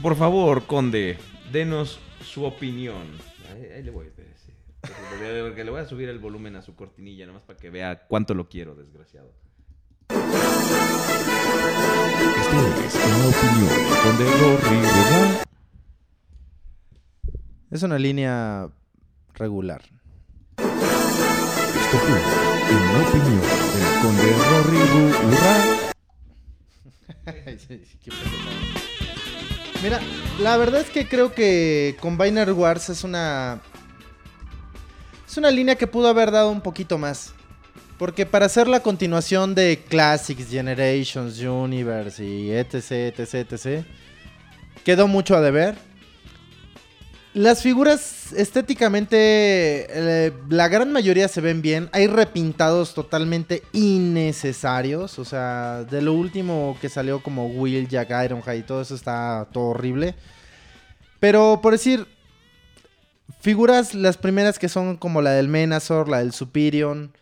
Por 0.00 0.16
favor, 0.16 0.64
Conde, 0.64 1.18
denos 1.52 2.00
su 2.24 2.44
opinión. 2.44 3.02
Ahí, 3.52 3.82
le 3.82 3.90
voy, 3.90 4.06
espérese. 4.06 4.52
Porque 4.80 5.64
le 5.64 5.70
voy 5.70 5.80
a 5.80 5.86
subir 5.86 6.08
el 6.08 6.18
volumen 6.18 6.56
a 6.56 6.62
su 6.62 6.74
cortinilla, 6.74 7.26
nomás 7.26 7.42
para 7.42 7.58
que 7.58 7.68
vea 7.68 8.06
cuánto 8.06 8.32
lo 8.32 8.48
quiero, 8.48 8.74
desgraciado. 8.74 9.30
Esto 12.40 12.58
es 12.84 12.94
una 12.94 13.26
opinión 13.28 13.90
Gorri, 14.40 14.76
¿verdad? 14.76 15.44
Es 17.70 17.82
una 17.82 17.98
línea 17.98 18.68
regular. 19.34 19.82
Esto 20.56 21.98
fue 21.98 22.20
en 22.70 22.82
la 22.92 23.00
opinión 23.08 23.40
del 23.74 23.86
conde 24.02 24.28
Rory. 24.50 24.80
Mira, 29.82 30.00
la 30.40 30.56
verdad 30.56 30.80
es 30.82 30.90
que 30.90 31.08
creo 31.08 31.32
que 31.32 31.96
Combiner 32.00 32.52
Wars 32.52 32.90
es 32.90 33.04
una. 33.04 33.60
Es 35.26 35.36
una 35.36 35.50
línea 35.50 35.76
que 35.76 35.86
pudo 35.86 36.08
haber 36.08 36.30
dado 36.30 36.50
un 36.50 36.60
poquito 36.60 36.98
más. 36.98 37.34
Porque 38.00 38.24
para 38.24 38.46
hacer 38.46 38.66
la 38.66 38.80
continuación 38.80 39.54
de 39.54 39.84
Classics, 39.86 40.48
Generations, 40.48 41.38
Universe 41.38 42.24
y 42.24 42.50
etc, 42.50 42.92
etc, 43.18 43.52
etc. 43.52 43.84
Quedó 44.82 45.06
mucho 45.06 45.36
a 45.36 45.42
deber. 45.42 45.76
Las 47.34 47.62
figuras 47.62 48.32
estéticamente, 48.32 49.18
eh, 49.18 50.32
la 50.48 50.68
gran 50.68 50.90
mayoría 50.92 51.28
se 51.28 51.42
ven 51.42 51.60
bien. 51.60 51.90
Hay 51.92 52.06
repintados 52.06 52.94
totalmente 52.94 53.64
innecesarios. 53.72 55.18
O 55.18 55.26
sea, 55.26 55.84
de 55.84 56.00
lo 56.00 56.14
último 56.14 56.78
que 56.80 56.88
salió 56.88 57.22
como 57.22 57.48
Will, 57.48 57.86
Jack, 57.86 58.12
Ironhide 58.24 58.56
y 58.56 58.62
todo 58.62 58.80
eso 58.80 58.94
está 58.94 59.46
todo 59.52 59.64
horrible. 59.64 60.14
Pero 61.18 61.60
por 61.60 61.74
decir, 61.74 62.06
figuras, 63.42 63.92
las 63.92 64.16
primeras 64.16 64.58
que 64.58 64.70
son 64.70 64.96
como 64.96 65.20
la 65.20 65.32
del 65.32 65.48
Menazor, 65.48 66.08
la 66.08 66.20
del 66.20 66.32
Superion. 66.32 67.12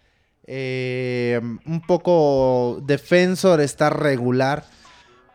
Eh, 0.50 1.40
un 1.66 1.80
poco 1.86 2.80
Defensor 2.86 3.60
está 3.60 3.90
regular. 3.90 4.64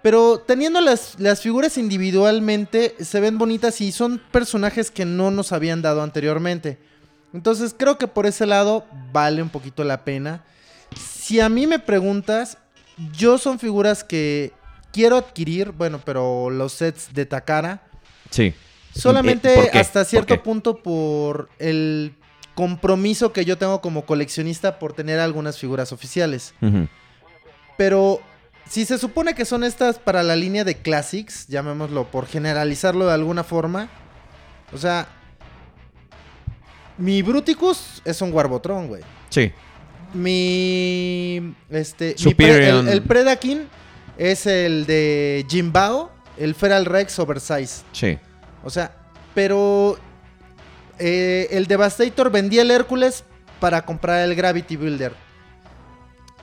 Pero 0.01 0.39
teniendo 0.39 0.81
las, 0.81 1.17
las 1.19 1.39
figuras 1.41 1.77
individualmente, 1.77 2.95
se 2.99 3.19
ven 3.21 3.37
bonitas 3.37 3.79
y 3.79 3.91
son 3.93 4.21
personajes 4.31 4.91
que 4.91 5.05
no 5.05 5.31
nos 5.31 5.51
habían 5.53 5.81
dado 5.81 6.01
anteriormente. 6.01 6.77
Entonces 7.33 7.73
creo 7.77 7.97
que 7.97 8.07
por 8.07 8.25
ese 8.25 8.45
lado 8.45 8.85
vale 9.13 9.41
un 9.41 9.49
poquito 9.49 9.83
la 9.83 10.03
pena. 10.03 10.43
Si 10.99 11.39
a 11.39 11.47
mí 11.47 11.67
me 11.67 11.79
preguntas, 11.79 12.57
yo 13.17 13.37
son 13.37 13.59
figuras 13.59 14.03
que 14.03 14.51
quiero 14.91 15.15
adquirir, 15.17 15.71
bueno, 15.71 16.01
pero 16.03 16.49
los 16.49 16.73
sets 16.73 17.13
de 17.13 17.25
Takara, 17.25 17.81
Sí. 18.29 18.53
solamente 18.93 19.67
Eh, 19.67 19.79
hasta 19.79 20.01
¿Por 20.01 20.09
cierto 20.09 20.43
punto 20.43 20.83
por 20.83 21.49
el 21.59 22.13
compromiso 22.55 23.33
que 23.33 23.45
yo 23.45 23.57
tengo 23.57 23.81
como 23.81 24.05
coleccionista 24.05 24.79
por 24.79 24.93
tener 24.93 25.19
algunas 25.19 25.57
figuras 25.57 25.91
oficiales. 25.91 26.53
Pero 27.77 28.21
si 28.69 28.85
se 28.85 28.97
supone 28.97 29.33
que 29.35 29.45
son 29.45 29.63
estas 29.63 29.97
para 29.99 30.23
la 30.23 30.35
línea 30.35 30.63
de 30.63 30.75
Classics, 30.77 31.47
llamémoslo 31.47 32.05
por 32.11 32.27
generalizarlo 32.27 33.07
de 33.07 33.13
alguna 33.13 33.43
forma. 33.43 33.89
O 34.71 34.77
sea, 34.77 35.07
mi 36.97 37.21
Bruticus 37.21 38.01
es 38.05 38.21
un 38.21 38.31
Warbotron, 38.31 38.87
güey. 38.87 39.01
Sí. 39.29 39.51
Mi. 40.13 41.55
Este. 41.69 42.15
mi 42.25 42.33
pre- 42.35 42.47
Superior. 42.53 42.83
el, 42.85 42.87
el 42.89 43.01
Predakin 43.01 43.67
es 44.17 44.45
el 44.45 44.85
de 44.85 45.43
Jimbao, 45.49 46.11
el 46.37 46.53
Feral 46.53 46.85
Rex 46.85 47.17
Oversize. 47.19 47.83
Sí. 47.91 48.17
O 48.63 48.69
sea, 48.69 48.95
pero. 49.33 49.97
Eh, 50.99 51.47
el 51.51 51.67
Devastator 51.67 52.29
vendía 52.31 52.61
el 52.61 52.71
Hércules 52.71 53.23
para 53.59 53.85
comprar 53.85 54.21
el 54.27 54.35
Gravity 54.35 54.75
Builder. 54.77 55.13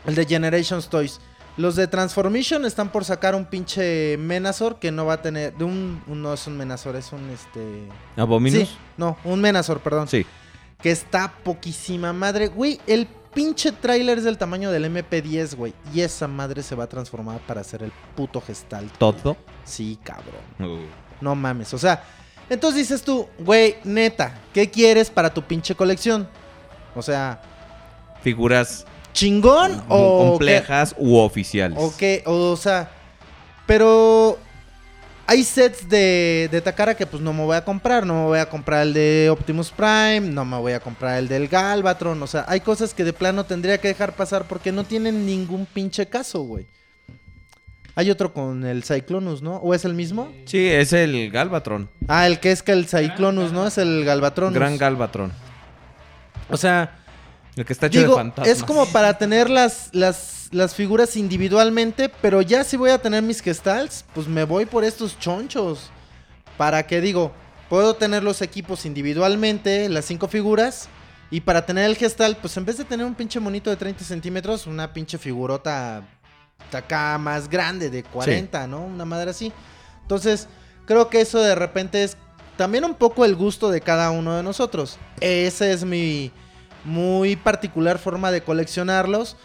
El 0.06 0.14
de 0.14 0.24
Generations 0.26 0.88
Toys. 0.88 1.20
Los 1.56 1.76
de 1.76 1.86
Transformation 1.86 2.64
están 2.64 2.90
por 2.90 3.04
sacar 3.04 3.34
un 3.34 3.44
pinche 3.44 4.16
Menazor 4.16 4.78
que 4.78 4.90
no 4.90 5.04
va 5.06 5.14
a 5.14 5.22
tener. 5.22 5.54
De 5.56 5.64
un, 5.64 6.02
un- 6.06 6.22
no 6.22 6.32
es 6.32 6.46
un 6.46 6.56
Menazor, 6.56 6.96
es 6.96 7.12
un 7.12 7.28
este. 7.30 7.86
¿Abominus? 8.16 8.68
Sí, 8.68 8.76
no, 8.96 9.18
un 9.24 9.40
Menazor, 9.40 9.80
perdón. 9.80 10.08
Sí. 10.08 10.24
Que 10.80 10.90
está 10.90 11.30
poquísima 11.44 12.12
madre. 12.14 12.48
Güey, 12.48 12.80
el 12.86 13.06
pinche 13.34 13.72
tráiler 13.72 14.18
es 14.18 14.24
del 14.24 14.38
tamaño 14.38 14.70
del 14.70 14.86
MP10, 14.86 15.54
güey. 15.56 15.74
Y 15.92 16.00
esa 16.00 16.26
madre 16.28 16.62
se 16.62 16.74
va 16.74 16.84
a 16.84 16.88
transformar 16.88 17.40
para 17.40 17.60
hacer 17.60 17.82
el 17.82 17.92
puto 18.16 18.40
Gestalt. 18.40 18.96
¿Todo? 18.96 19.36
Sí, 19.64 19.98
cabrón. 20.02 20.40
Uh. 20.58 20.86
No 21.20 21.34
mames. 21.34 21.74
O 21.74 21.78
sea, 21.78 22.02
entonces 22.50 22.88
dices 22.88 23.02
tú, 23.02 23.28
güey, 23.38 23.76
neta, 23.84 24.38
¿qué 24.52 24.68
quieres 24.68 25.08
para 25.08 25.32
tu 25.32 25.40
pinche 25.42 25.74
colección? 25.74 26.28
O 26.94 27.00
sea, 27.00 27.40
Figuras 28.22 28.84
chingón 29.12 29.82
o 29.88 30.30
complejas 30.30 30.94
u 30.98 31.16
oficiales. 31.16 31.78
qué? 31.78 31.84
o 31.84 31.96
qué, 31.96 32.22
o 32.26 32.56
sea, 32.56 32.90
pero 33.66 34.38
hay 35.26 35.44
sets 35.44 35.88
de, 35.88 36.48
de 36.50 36.60
Takara 36.60 36.96
que 36.96 37.06
pues 37.06 37.22
no 37.22 37.32
me 37.32 37.44
voy 37.44 37.56
a 37.56 37.64
comprar, 37.64 38.04
no 38.04 38.14
me 38.14 38.24
voy 38.24 38.38
a 38.40 38.48
comprar 38.48 38.82
el 38.82 38.92
de 38.92 39.30
Optimus 39.30 39.70
Prime, 39.70 40.22
no 40.22 40.44
me 40.44 40.58
voy 40.58 40.72
a 40.72 40.80
comprar 40.80 41.18
el 41.18 41.28
del 41.28 41.46
Galvatron, 41.46 42.20
o 42.20 42.26
sea, 42.26 42.44
hay 42.48 42.60
cosas 42.60 42.92
que 42.94 43.04
de 43.04 43.12
plano 43.12 43.44
tendría 43.44 43.78
que 43.78 43.88
dejar 43.88 44.16
pasar 44.16 44.48
porque 44.48 44.72
no 44.72 44.82
tienen 44.82 45.24
ningún 45.24 45.66
pinche 45.66 46.06
caso, 46.06 46.42
güey. 46.42 46.66
Hay 48.00 48.10
otro 48.10 48.32
con 48.32 48.64
el 48.64 48.82
Cyclonus, 48.82 49.42
¿no? 49.42 49.56
¿O 49.56 49.74
es 49.74 49.84
el 49.84 49.92
mismo? 49.92 50.32
Sí, 50.46 50.66
es 50.66 50.94
el 50.94 51.30
Galvatron. 51.30 51.90
Ah, 52.08 52.26
el 52.26 52.40
que 52.40 52.50
es 52.50 52.62
que 52.62 52.72
el 52.72 52.86
Cyclonus, 52.88 53.52
¿no? 53.52 53.66
Es 53.66 53.76
el 53.76 54.06
Galvatron. 54.06 54.54
Gran 54.54 54.78
Galvatron. 54.78 55.30
O 56.48 56.56
sea, 56.56 56.96
El 57.56 57.66
que 57.66 57.74
está 57.74 57.88
hecho 57.88 58.00
de 58.00 58.08
fantasmas. 58.08 58.48
es 58.56 58.64
como 58.64 58.86
para 58.86 59.18
tener 59.18 59.50
las, 59.50 59.90
las, 59.92 60.48
las 60.50 60.74
figuras 60.74 61.14
individualmente, 61.14 62.10
pero 62.22 62.40
ya 62.40 62.64
si 62.64 62.78
voy 62.78 62.88
a 62.88 63.02
tener 63.02 63.22
mis 63.22 63.42
gestals, 63.42 64.06
pues 64.14 64.26
me 64.26 64.44
voy 64.44 64.64
por 64.64 64.82
estos 64.82 65.18
chonchos. 65.18 65.90
Para 66.56 66.86
que 66.86 67.02
digo, 67.02 67.32
puedo 67.68 67.96
tener 67.96 68.22
los 68.22 68.40
equipos 68.40 68.86
individualmente, 68.86 69.90
las 69.90 70.06
cinco 70.06 70.26
figuras, 70.26 70.88
y 71.30 71.42
para 71.42 71.66
tener 71.66 71.84
el 71.84 71.96
gestal, 71.98 72.38
pues 72.40 72.56
en 72.56 72.64
vez 72.64 72.78
de 72.78 72.84
tener 72.84 73.04
un 73.04 73.14
pinche 73.14 73.40
monito 73.40 73.68
de 73.68 73.76
30 73.76 74.04
centímetros, 74.04 74.66
una 74.66 74.90
pinche 74.90 75.18
figurota 75.18 76.02
acá 76.72 77.18
más 77.18 77.48
grande, 77.48 77.90
de 77.90 78.02
40, 78.02 78.66
¿no? 78.66 78.84
Una 78.84 79.04
madre 79.04 79.30
así. 79.30 79.52
Entonces, 80.02 80.48
creo 80.86 81.08
que 81.08 81.20
eso 81.20 81.40
de 81.40 81.54
repente 81.54 82.02
es 82.04 82.16
también 82.56 82.84
un 82.84 82.94
poco 82.94 83.24
el 83.24 83.34
gusto 83.36 83.70
de 83.70 83.80
cada 83.80 84.10
uno 84.10 84.36
de 84.36 84.42
nosotros. 84.42 84.98
Esa 85.20 85.68
es 85.70 85.84
mi 85.84 86.30
muy 86.84 87.36
particular 87.36 87.98
forma 87.98 88.30
de 88.30 88.42
coleccionarlos. 88.42 89.36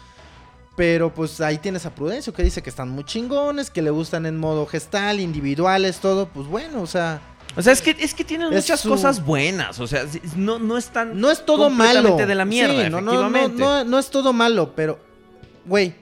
Pero 0.76 1.14
pues 1.14 1.40
ahí 1.40 1.56
tienes 1.56 1.86
a 1.86 1.94
Prudencio 1.94 2.34
que 2.34 2.42
dice 2.42 2.62
que 2.62 2.68
están 2.68 2.90
muy 2.90 3.02
chingones, 3.04 3.70
que 3.70 3.80
le 3.80 3.88
gustan 3.88 4.26
en 4.26 4.36
modo 4.36 4.66
gestal, 4.66 5.20
individuales, 5.20 6.00
todo. 6.00 6.28
Pues 6.28 6.46
bueno, 6.48 6.82
o 6.82 6.86
sea, 6.86 7.22
O 7.56 7.62
sea, 7.62 7.72
es 7.72 7.80
que, 7.80 7.96
es 7.98 8.12
que 8.12 8.24
tienen 8.24 8.48
Es 8.52 8.64
muchas 8.64 8.80
su- 8.80 8.90
cosas 8.90 9.24
buenas. 9.24 9.80
O 9.80 9.86
sea, 9.86 10.04
no, 10.36 10.58
no 10.58 10.76
están. 10.76 11.18
no 11.18 11.30
es 11.30 11.46
todo 11.46 11.70
malo. 11.70 12.14
de 12.18 12.34
la 12.34 12.44
mierda, 12.44 12.84
Sí, 12.84 12.90
no. 12.90 13.00
No, 13.00 13.30
no, 13.48 13.84
no 13.84 13.98
es 13.98 14.10
todo 14.10 14.34
malo, 14.34 14.74
pero, 14.76 14.98
güey, 15.64 15.94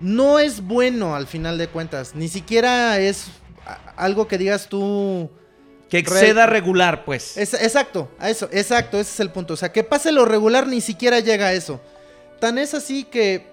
no 0.00 0.38
es 0.38 0.62
bueno 0.62 1.14
al 1.14 1.26
final 1.26 1.58
de 1.58 1.68
cuentas. 1.68 2.14
Ni 2.14 2.28
siquiera 2.28 2.98
es 2.98 3.26
algo 3.96 4.26
que 4.28 4.38
digas 4.38 4.68
tú. 4.68 5.30
Que 5.88 5.98
exceda 5.98 6.46
Re- 6.46 6.52
regular, 6.52 7.04
pues. 7.04 7.36
Es- 7.36 7.54
exacto, 7.54 8.08
a 8.18 8.30
eso, 8.30 8.48
exacto, 8.52 8.98
ese 8.98 9.12
es 9.12 9.20
el 9.20 9.30
punto. 9.30 9.54
O 9.54 9.56
sea, 9.56 9.72
que 9.72 9.82
pase 9.84 10.12
lo 10.12 10.24
regular 10.24 10.66
ni 10.66 10.80
siquiera 10.80 11.18
llega 11.20 11.46
a 11.46 11.52
eso. 11.52 11.80
Tan 12.40 12.58
es 12.58 12.74
así 12.74 13.04
que 13.04 13.46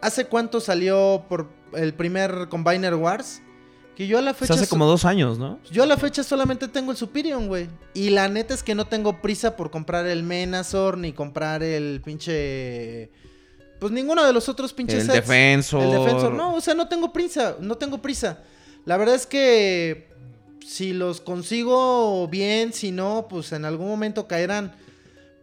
hace 0.00 0.26
cuánto 0.26 0.60
salió 0.60 1.24
por 1.28 1.48
el 1.74 1.94
primer 1.94 2.48
Combiner 2.48 2.94
Wars 2.96 3.40
que 3.96 4.06
yo 4.06 4.18
a 4.18 4.22
la 4.22 4.32
Pues 4.34 4.40
fecha 4.48 4.54
hace 4.54 4.66
so- 4.66 4.70
como 4.70 4.84
dos 4.84 5.06
años, 5.06 5.38
¿no? 5.38 5.58
yo 5.70 5.82
a 5.82 5.86
la 5.86 5.96
fecha 5.96 6.22
solamente 6.22 6.68
tengo 6.68 6.90
el 6.90 6.98
Superion, 6.98 7.48
güey. 7.48 7.68
Y 7.94 8.10
la 8.10 8.28
neta 8.28 8.52
es 8.52 8.62
que 8.62 8.74
no 8.74 8.86
tengo 8.86 9.22
prisa 9.22 9.56
por 9.56 9.70
comprar 9.70 10.06
el 10.06 10.22
Menazor 10.22 10.98
ni 10.98 11.12
comprar 11.14 11.62
el 11.62 12.02
pinche 12.04 13.10
pues 13.78 13.92
ninguno 13.92 14.24
de 14.24 14.32
los 14.32 14.48
otros 14.48 14.72
pinches 14.72 15.00
El 15.02 15.06
sets. 15.12 15.26
defensor. 15.28 15.82
El 15.82 15.90
defensor, 15.90 16.32
no, 16.32 16.54
o 16.54 16.60
sea, 16.60 16.74
no 16.74 16.88
tengo 16.88 17.12
prisa, 17.12 17.56
no 17.60 17.76
tengo 17.76 17.98
prisa. 18.02 18.40
La 18.84 18.96
verdad 18.96 19.14
es 19.14 19.26
que 19.26 20.08
si 20.64 20.92
los 20.92 21.20
consigo 21.20 22.26
bien, 22.28 22.72
si 22.72 22.90
no, 22.92 23.26
pues 23.28 23.52
en 23.52 23.64
algún 23.64 23.88
momento 23.88 24.26
caerán. 24.26 24.74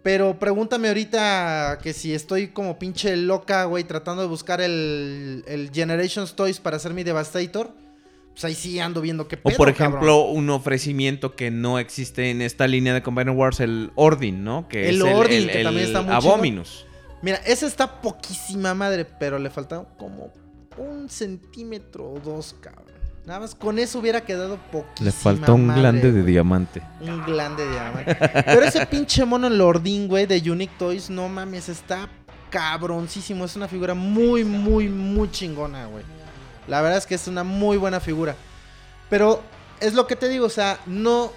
Pero 0.02 0.38
pregúntame 0.38 0.90
ahorita 0.90 1.80
que 1.82 1.94
si 1.94 2.14
estoy 2.14 2.50
como 2.50 2.78
pinche 2.78 3.16
loca, 3.16 3.64
güey, 3.66 3.86
tratando 3.86 4.22
de 4.22 4.28
buscar 4.28 4.60
el, 4.60 5.46
el 5.48 5.72
Generations 5.74 6.36
Toys 6.36 6.60
para 6.60 6.76
hacer 6.76 6.94
mi 6.94 7.04
Devastator. 7.04 7.72
Pues 8.34 8.44
ahí 8.46 8.56
sí 8.56 8.80
ando 8.80 9.00
viendo 9.00 9.28
qué 9.28 9.36
O 9.36 9.44
pedo, 9.50 9.58
por 9.58 9.74
cabrón. 9.74 9.94
ejemplo, 9.94 10.26
un 10.26 10.50
ofrecimiento 10.50 11.36
que 11.36 11.52
no 11.52 11.80
existe 11.80 12.32
en 12.32 12.42
esta 12.42 12.68
línea 12.68 12.94
de 12.94 13.02
Combiner 13.04 13.30
Wars, 13.34 13.60
el 13.62 13.92
Ordin, 13.96 14.44
¿no? 14.44 14.68
Que 14.68 14.90
El 14.90 14.96
es 14.98 15.04
Ordin, 15.04 15.48
que 15.48 15.64
también 15.64 15.86
está 15.88 16.02
muy 16.02 16.14
Abominus. 16.14 16.86
Mira, 17.24 17.38
ese 17.46 17.66
está 17.66 18.02
poquísima 18.02 18.74
madre, 18.74 19.06
pero 19.06 19.40
le 19.40 19.50
falta 19.50 19.86
como 19.98 20.34
un 20.78 21.10
centímetro 21.10 22.12
o 22.12 22.20
dos, 22.20 22.54
cabrón. 22.60 22.94
Nada 23.26 23.40
más 23.40 23.56
con 23.56 23.80
eso 23.80 24.00
hubiera 24.00 24.20
quedado 24.20 24.58
poquísima 24.70 25.06
Le 25.06 25.12
faltó 25.14 25.56
un 25.56 25.68
madre, 25.68 25.82
glande 25.82 26.12
de 26.12 26.24
diamante. 26.24 26.82
Un 27.00 27.24
glande 27.24 27.66
de 27.66 27.72
diamante. 27.72 28.16
Pero 28.46 28.64
ese 28.64 28.86
pinche 28.86 29.24
mono 29.24 29.50
Lordín, 29.50 30.10
güey, 30.10 30.26
de 30.26 30.52
Unique 30.52 30.74
Toys, 30.78 31.10
no 31.10 31.30
mames, 31.30 31.70
está 31.70 32.10
cabroncísimo. 32.50 33.46
Es 33.46 33.56
una 33.56 33.70
figura 33.70 33.94
muy, 33.94 34.44
muy, 34.44 34.90
muy 34.90 35.32
chingona, 35.32 35.86
güey. 35.86 36.04
La 36.68 36.82
verdad 36.82 36.98
es 36.98 37.06
que 37.06 37.16
es 37.16 37.30
una 37.30 37.46
muy 37.46 37.78
buena 37.78 38.02
figura. 38.02 38.36
Pero 39.10 39.42
es 39.80 39.94
lo 39.94 40.08
que 40.08 40.18
te 40.18 40.28
digo, 40.28 40.46
o 40.46 40.50
sea, 40.50 40.78
no. 40.86 41.32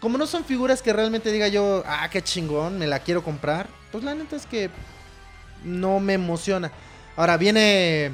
como 0.00 0.18
no 0.18 0.26
son 0.26 0.44
figuras 0.44 0.82
que 0.82 0.92
realmente 0.92 1.30
diga 1.30 1.46
yo, 1.46 1.84
ah, 1.86 2.08
qué 2.10 2.22
chingón, 2.22 2.80
me 2.80 2.88
la 2.88 2.98
quiero 2.98 3.22
comprar, 3.22 3.68
pues 3.92 4.02
la 4.02 4.16
neta 4.16 4.34
es 4.34 4.46
que 4.46 4.68
no 5.64 6.00
me 6.00 6.14
emociona. 6.14 6.70
Ahora 7.16 7.36
viene 7.36 8.12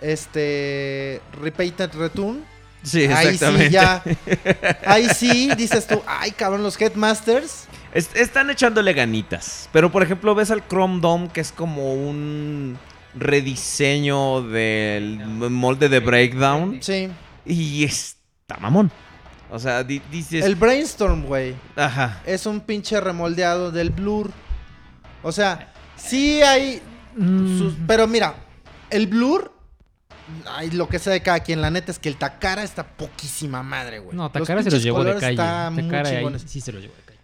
este 0.00 1.20
Repeated 1.40 1.92
Return. 1.94 2.44
Sí, 2.82 3.04
Ahí 3.04 3.28
exactamente. 3.28 3.66
sí 3.66 3.72
ya. 3.72 4.02
Ahí 4.86 5.08
sí 5.14 5.50
dices 5.56 5.86
tú, 5.86 6.02
ay, 6.06 6.30
cabrón, 6.30 6.62
los 6.62 6.80
Headmasters. 6.80 7.66
Es- 7.92 8.14
están 8.14 8.48
echándole 8.50 8.92
ganitas. 8.94 9.68
Pero 9.72 9.92
por 9.92 10.02
ejemplo, 10.02 10.34
ves 10.34 10.50
al 10.50 10.66
Chrome 10.66 11.00
Dome, 11.00 11.28
que 11.28 11.40
es 11.42 11.52
como 11.52 11.92
un 11.94 12.78
rediseño 13.14 14.42
del 14.42 15.18
molde 15.26 15.88
de 15.88 16.00
Breakdown. 16.00 16.78
Sí. 16.82 17.08
Y 17.44 17.84
está 17.84 18.56
mamón. 18.60 18.90
O 19.50 19.58
sea, 19.58 19.82
di- 19.82 20.00
dices. 20.10 20.44
El 20.44 20.54
Brainstorm, 20.54 21.24
güey. 21.24 21.54
Ajá. 21.76 22.20
es 22.24 22.46
un 22.46 22.60
pinche 22.60 23.00
remoldeado 23.00 23.70
del 23.72 23.90
Blur. 23.90 24.30
O 25.22 25.32
sea, 25.32 25.72
sí 25.96 26.40
hay. 26.42 26.80
Mm, 27.16 27.58
sus- 27.58 27.74
pero 27.86 28.06
mira, 28.06 28.34
el 28.90 29.06
Blur. 29.06 29.52
Ay, 30.48 30.70
lo 30.70 30.88
que 30.88 30.98
sea 31.00 31.12
de 31.12 31.22
cada 31.22 31.40
quien. 31.40 31.60
La 31.60 31.70
neta 31.70 31.90
es 31.90 31.98
que 31.98 32.08
el 32.08 32.16
Takara 32.16 32.62
está 32.62 32.86
poquísima 32.86 33.62
madre, 33.64 33.98
güey. 33.98 34.16
No, 34.16 34.30
Takara 34.30 34.62
se 34.62 34.70
los 34.70 34.74
pinches 34.74 34.82
llevó 34.84 35.02
de 35.02 35.14
calle. 35.14 35.30
están 35.32 35.74
muy 35.74 35.82
Takara 35.84 36.08
ahí 36.10 36.38
sí 36.46 36.60
se 36.60 36.70
los 36.72 36.82
llevó 36.82 36.94
de 36.94 37.02
calle. 37.02 37.18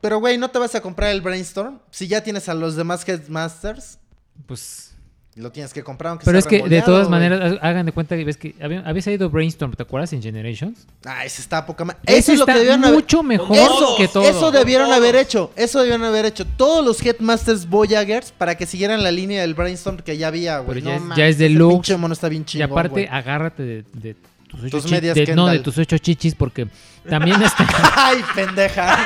Pero, 0.00 0.18
güey, 0.18 0.36
no 0.38 0.48
te 0.50 0.58
vas 0.58 0.74
a 0.74 0.80
comprar 0.80 1.10
el 1.10 1.20
Brainstorm. 1.20 1.78
Si 1.90 2.08
ya 2.08 2.22
tienes 2.22 2.48
a 2.48 2.54
los 2.54 2.74
demás 2.74 3.06
Headmasters, 3.08 3.98
Pues. 4.46 4.89
Lo 5.36 5.50
tienes 5.52 5.72
que 5.72 5.82
comprar. 5.84 6.10
Aunque 6.10 6.24
Pero 6.24 6.40
sea 6.40 6.50
es 6.58 6.62
que 6.62 6.68
de 6.68 6.82
todas 6.82 7.08
maneras, 7.08 7.56
ha- 7.62 7.68
hagan 7.68 7.86
de 7.86 7.92
cuenta 7.92 8.16
que 8.16 8.24
ves 8.24 8.36
que 8.36 8.54
había- 8.60 8.80
había 8.80 9.00
salido 9.00 9.30
Brainstorm, 9.30 9.72
¿te 9.72 9.82
acuerdas? 9.84 10.12
En 10.12 10.20
Generations. 10.22 10.86
Ah, 11.06 11.24
ese 11.24 11.40
está 11.40 11.64
poca. 11.64 11.84
Ese 12.04 12.18
Eso 12.18 12.32
es 12.32 12.38
lo 12.40 12.46
que 12.46 12.50
está 12.52 12.58
debieron 12.58 12.84
haber. 12.84 12.94
mucho 12.96 13.22
mejor 13.22 13.56
Eso, 13.56 13.94
que 13.96 14.08
todo. 14.08 14.24
eso 14.28 14.50
debieron 14.50 14.92
haber 14.92 15.14
hecho. 15.16 15.52
Eso 15.56 15.78
debieron 15.80 16.04
haber 16.04 16.26
hecho. 16.26 16.44
Todos 16.44 16.84
los 16.84 17.00
Headmasters 17.04 17.68
Voyagers 17.68 18.32
para 18.32 18.56
que 18.56 18.66
siguieran 18.66 19.02
la 19.02 19.12
línea 19.12 19.40
del 19.42 19.54
Brainstorm 19.54 19.98
que 19.98 20.16
ya 20.18 20.28
había, 20.28 20.58
güey. 20.58 20.80
Pero 20.82 20.90
ya 20.90 20.98
No 21.04 21.16
ya 21.16 21.26
es 21.26 21.38
deluxe. 21.38 21.74
pinche 21.74 21.96
mono 21.96 22.12
está 22.12 22.28
bien 22.28 22.42
y 22.42 22.46
chingón, 22.46 22.70
aparte, 22.72 22.90
güey. 22.90 23.06
agárrate 23.10 23.62
de, 23.62 23.84
de 23.94 24.16
tus 24.48 24.60
ocho 24.64 24.80
Tus 24.82 24.90
medias 24.90 25.14
de- 25.14 25.34
No, 25.36 25.46
de 25.46 25.60
tus 25.60 25.78
ocho 25.78 25.96
chichis, 25.96 26.34
porque 26.34 26.66
también 27.08 27.40
está. 27.42 27.66
Ay, 27.94 28.18
pendeja. 28.34 28.98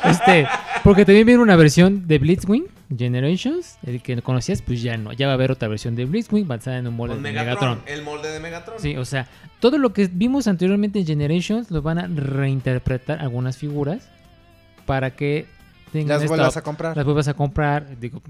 este, 0.04 0.46
porque 0.84 1.04
también 1.04 1.26
viene 1.26 1.42
una 1.42 1.56
versión 1.56 2.06
de 2.06 2.18
Blitzwing 2.18 2.64
Generations. 2.96 3.78
El 3.84 4.02
que 4.02 4.20
conocías, 4.22 4.62
pues 4.62 4.82
ya 4.82 4.96
no. 4.96 5.12
Ya 5.12 5.26
va 5.26 5.32
a 5.32 5.34
haber 5.34 5.50
otra 5.50 5.68
versión 5.68 5.94
de 5.94 6.04
Blitzwing 6.04 6.48
basada 6.48 6.78
en 6.78 6.86
un 6.86 6.94
molde 6.96 7.14
Con 7.14 7.22
de 7.22 7.30
Megatron, 7.32 7.70
Megatron. 7.78 7.98
El 7.98 8.02
molde 8.04 8.30
de 8.30 8.40
Megatron. 8.40 8.78
Sí, 8.80 8.96
o 8.96 9.04
sea, 9.04 9.28
todo 9.60 9.78
lo 9.78 9.92
que 9.92 10.08
vimos 10.12 10.48
anteriormente 10.48 10.98
en 11.00 11.06
Generations 11.06 11.70
lo 11.70 11.82
van 11.82 11.98
a 11.98 12.06
reinterpretar 12.06 13.20
algunas 13.20 13.56
figuras 13.56 14.08
para 14.86 15.10
que 15.14 15.46
tengan 15.92 16.20
Las 16.20 16.28
vuelvas 16.28 16.56
a 16.56 16.62
comprar. 16.62 16.96
las 16.96 17.04
vuelvas 17.04 17.28
a 17.28 17.34
comprar. 17.34 17.98
Digo, 18.00 18.22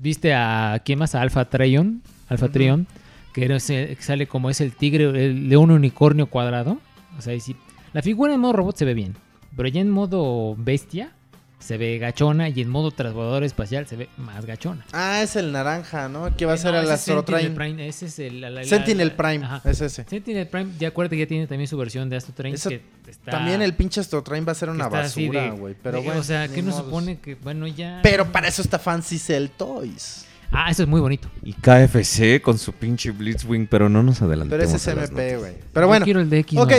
viste 0.00 0.34
a 0.34 0.80
quién 0.84 0.98
más 0.98 1.14
a 1.14 1.20
Alpha 1.22 1.44
Trion, 1.44 2.02
Alpha. 2.28 2.48
Trion, 2.48 2.86
que 3.34 3.44
era 3.44 3.56
ese- 3.56 3.94
que 3.94 4.02
sale 4.02 4.26
como 4.26 4.50
es 4.50 4.60
el 4.60 4.72
tigre, 4.72 5.04
el 5.26 5.48
león 5.48 5.70
unicornio 5.70 6.26
cuadrado. 6.26 6.78
O 7.18 7.22
sea, 7.22 7.32
ahí 7.34 7.40
sí, 7.40 7.54
la 7.92 8.02
figura 8.02 8.32
en 8.34 8.40
modo 8.40 8.52
robot 8.54 8.76
se 8.76 8.84
ve 8.84 8.94
bien, 8.94 9.14
pero 9.56 9.68
ya 9.68 9.80
en 9.80 9.90
modo 9.90 10.54
bestia 10.56 11.10
se 11.58 11.76
ve 11.76 11.98
gachona 11.98 12.48
y 12.48 12.60
en 12.60 12.68
modo 12.68 12.90
transbordador 12.92 13.42
espacial 13.44 13.86
se 13.86 13.96
ve 13.96 14.08
más 14.16 14.46
gachona. 14.46 14.84
Ah, 14.92 15.22
es 15.22 15.34
el 15.36 15.50
naranja, 15.52 16.08
¿no? 16.08 16.34
Que 16.36 16.46
va 16.46 16.52
a 16.52 16.54
Eh, 16.54 16.58
ser 16.58 16.72
no, 16.72 16.80
el 16.80 16.90
Astro 16.90 17.16
Sentinel 17.16 17.54
Train. 17.54 17.54
Prime, 17.54 17.88
ese 17.88 18.06
es 18.06 18.18
el 18.20 18.40
la- 18.40 18.50
la- 18.50 18.64
Sentinel 18.64 19.08
la- 19.08 19.16
Prime, 19.16 19.44
ajá. 19.44 19.62
es 19.68 19.80
ese. 19.80 20.04
Sentinel 20.04 20.46
Prime, 20.46 20.70
ya 20.78 20.88
acuérdate 20.88 21.16
que 21.16 21.22
ya 21.22 21.26
tiene 21.28 21.46
también 21.46 21.66
su 21.68 21.76
versión 21.76 22.08
de 22.08 22.16
Astro 22.16 22.32
Train. 22.34 22.54
Eso 22.54 22.68
que 22.70 22.82
está- 23.08 23.32
También 23.32 23.60
el 23.60 23.74
pinche 23.74 24.00
Astro 24.00 24.22
Train 24.22 24.44
va 24.46 24.52
a 24.52 24.54
ser 24.54 24.70
una 24.70 24.88
basura, 24.88 25.50
güey. 25.50 25.74
Pero 25.82 25.98
de- 25.98 26.04
bueno. 26.04 26.20
O 26.20 26.22
sea, 26.24 26.46
ni 26.46 26.54
que 26.54 26.62
no 26.62 26.70
modos. 26.70 26.84
supone 26.84 27.18
que, 27.18 27.34
bueno, 27.34 27.66
ya. 27.66 28.00
Pero 28.02 28.30
para 28.30 28.48
eso 28.48 28.62
está 28.62 28.78
Fancy 28.78 29.18
Cell 29.18 29.48
Toys. 29.56 30.24
Ah, 30.50 30.70
eso 30.70 30.84
es 30.84 30.88
muy 30.88 31.00
bonito. 31.00 31.28
Y 31.42 31.52
KFC 31.52 32.40
con 32.40 32.56
su 32.56 32.72
pinche 32.72 33.10
Blitzwing, 33.10 33.66
pero 33.66 33.88
no 33.90 34.02
nos 34.02 34.22
adelantemos. 34.22 34.64
Pero 34.64 34.76
ese 34.76 34.76
es 34.76 34.96
MP, 35.10 35.36
güey. 35.36 35.52
Pero 35.74 35.84
Yo 35.84 35.88
bueno. 35.88 36.04
quiero 36.06 36.20
el 36.20 36.30
de 36.30 36.38
X. 36.38 36.58
Ok, 36.58 36.72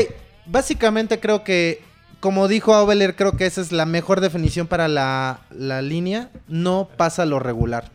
básicamente 0.47 1.19
creo 1.19 1.43
que, 1.43 1.81
como 2.19 2.47
dijo 2.47 2.73
Aubeler, 2.73 3.15
creo 3.15 3.37
que 3.37 3.45
esa 3.45 3.61
es 3.61 3.71
la 3.71 3.85
mejor 3.85 4.21
definición 4.21 4.67
para 4.67 4.87
la, 4.87 5.41
la 5.51 5.81
línea. 5.81 6.29
No 6.47 6.89
pasa 6.97 7.25
lo 7.25 7.39
regular. 7.39 7.91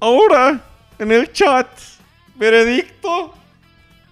Ahora, 0.00 0.60
en 0.98 1.12
el 1.12 1.32
chat, 1.32 1.66
veredicto, 2.36 3.32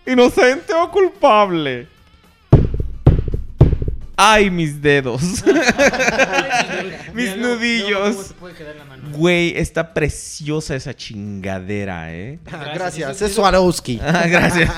inocente 0.06 0.72
o 0.72 0.90
culpable. 0.90 1.88
Ay, 4.16 4.50
mis 4.50 4.80
dedos. 4.80 5.22
Mis 7.14 7.36
nudillos. 7.36 8.34
Güey, 9.12 9.56
está 9.58 9.92
preciosa 9.92 10.76
esa 10.76 10.94
chingadera, 10.94 12.14
¿eh? 12.14 12.38
Ah, 12.50 12.70
Gracias, 12.74 13.20
es 13.20 13.34
Swarovski. 13.34 14.00
Ah, 14.02 14.26
gracias. 14.28 14.70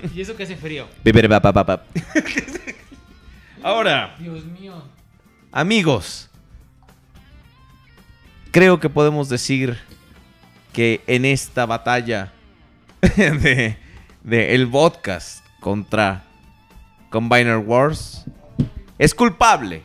Y 0.14 0.20
eso 0.20 0.36
que 0.36 0.44
hace 0.44 0.56
frío. 0.56 0.86
Ahora, 3.64 4.14
Dios 4.18 4.44
mío. 4.44 4.74
amigos, 5.50 6.28
creo 8.50 8.78
que 8.78 8.90
podemos 8.90 9.30
decir 9.30 9.78
que 10.74 11.02
en 11.06 11.24
esta 11.24 11.64
batalla 11.64 12.30
de, 13.00 13.78
de 14.22 14.54
el 14.54 14.68
podcast 14.68 15.42
contra 15.60 16.24
Combiner 17.08 17.56
Wars 17.56 18.26
es 18.98 19.14
culpable. 19.14 19.82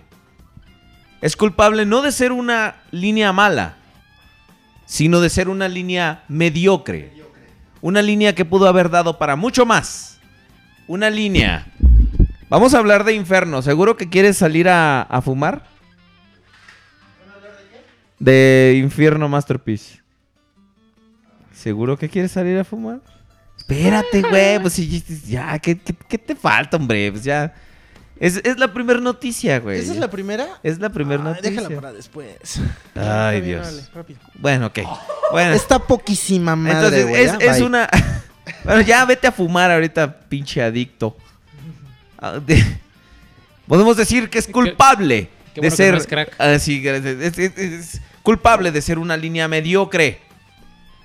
Es 1.21 1.37
culpable 1.37 1.85
no 1.85 2.01
de 2.01 2.11
ser 2.11 2.33
una 2.33 2.83
línea 2.91 3.31
mala, 3.31 3.77
sino 4.87 5.21
de 5.21 5.29
ser 5.29 5.47
una 5.47 5.69
línea 5.69 6.25
mediocre. 6.27 7.13
Una 7.79 8.01
línea 8.01 8.35
que 8.35 8.43
pudo 8.43 8.67
haber 8.67 8.89
dado 8.89 9.17
para 9.17 9.37
mucho 9.37 9.65
más. 9.65 10.19
Una 10.85 11.09
línea. 11.09 11.65
Vamos 12.49 12.73
a 12.73 12.79
hablar 12.79 13.03
de 13.03 13.13
Inferno. 13.13 13.61
¿Seguro 13.61 13.95
que 13.95 14.09
quieres 14.09 14.37
salir 14.37 14.67
a, 14.69 15.03
a 15.03 15.21
fumar? 15.21 15.63
De 18.17 18.77
Infierno 18.83 19.29
Masterpiece. 19.29 20.01
¿Seguro 21.53 21.97
que 21.97 22.09
quieres 22.09 22.31
salir 22.31 22.57
a 22.57 22.63
fumar? 22.63 22.99
Espérate, 23.57 24.21
güey. 24.21 24.59
Pues 24.59 24.73
sí, 24.73 25.03
ya, 25.27 25.57
¿qué, 25.59 25.77
qué- 25.77 25.95
qué 26.07 26.17
te 26.17 26.35
falta, 26.35 26.77
hombre? 26.77 27.11
Pues 27.11 27.23
ya. 27.23 27.53
Es, 28.19 28.37
es 28.43 28.57
la 28.57 28.73
primera 28.73 28.99
noticia, 28.99 29.59
güey. 29.59 29.79
¿Esa 29.79 29.93
es 29.93 29.99
la 29.99 30.09
primera? 30.09 30.47
Es 30.63 30.79
la 30.79 30.89
primera 30.89 31.23
noticia. 31.23 31.51
déjala 31.51 31.75
para 31.75 31.93
después. 31.93 32.59
Ay, 32.95 33.39
Dios. 33.41 33.89
rápido. 33.93 34.19
Bueno, 34.35 34.65
ok. 34.67 34.79
Bueno, 35.31 35.53
Está 35.53 35.79
poquísima 35.79 36.55
madre, 36.57 36.75
entonces 37.03 37.07
güey. 37.07 37.23
es, 37.47 37.57
bye. 37.59 37.63
una. 37.65 37.87
bueno, 38.65 38.81
ya 38.81 39.05
vete 39.05 39.27
a 39.27 39.31
fumar 39.31 39.71
ahorita, 39.71 40.19
pinche 40.27 40.61
adicto. 40.61 41.15
Ah, 42.19 42.39
de- 42.39 42.63
Podemos 43.67 43.97
decir 43.97 44.29
que 44.29 44.39
es 44.39 44.47
culpable 44.47 45.29
qué 45.53 45.61
de 45.61 45.67
bueno 45.69 45.75
ser. 45.75 45.91
no 45.93 45.99
es 45.99 46.07
crack. 46.07 46.35
Ah, 46.39 46.57
sí, 46.59 46.81
gracias. 46.81 47.17
es, 47.21 47.37
es- 47.39 47.57
es 47.57 48.01
culpable 48.23 48.71
de 48.71 48.81
ser 48.81 48.99
una 48.99 49.15
línea 49.17 49.47
mediocre. 49.47 50.19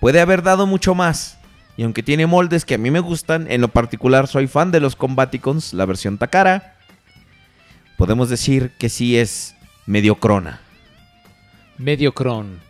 Puede 0.01 0.21
haber 0.21 0.43
dado 0.43 0.67
mucho 0.67 0.95
más. 0.95 1.39
Y 1.77 1.83
aunque 1.83 2.03
tiene 2.03 2.27
moldes 2.27 2.65
que 2.65 2.75
a 2.75 2.79
mí 2.79 2.91
me 2.91 3.01
gustan, 3.01 3.51
en 3.51 3.61
lo 3.61 3.69
particular 3.69 4.29
soy 4.29 4.47
fan 4.47 4.71
de 4.71 4.81
los 4.81 4.95
Combaticons, 4.97 5.73
la 5.73 5.87
versión 5.87 6.19
Takara. 6.19 6.77
Podemos 7.97 8.29
decir 8.29 8.73
que 8.79 8.89
sí 8.89 9.17
es 9.17 9.55
mediocrona. 9.87 10.61
Medio 11.79 12.13
cron. 12.13 12.61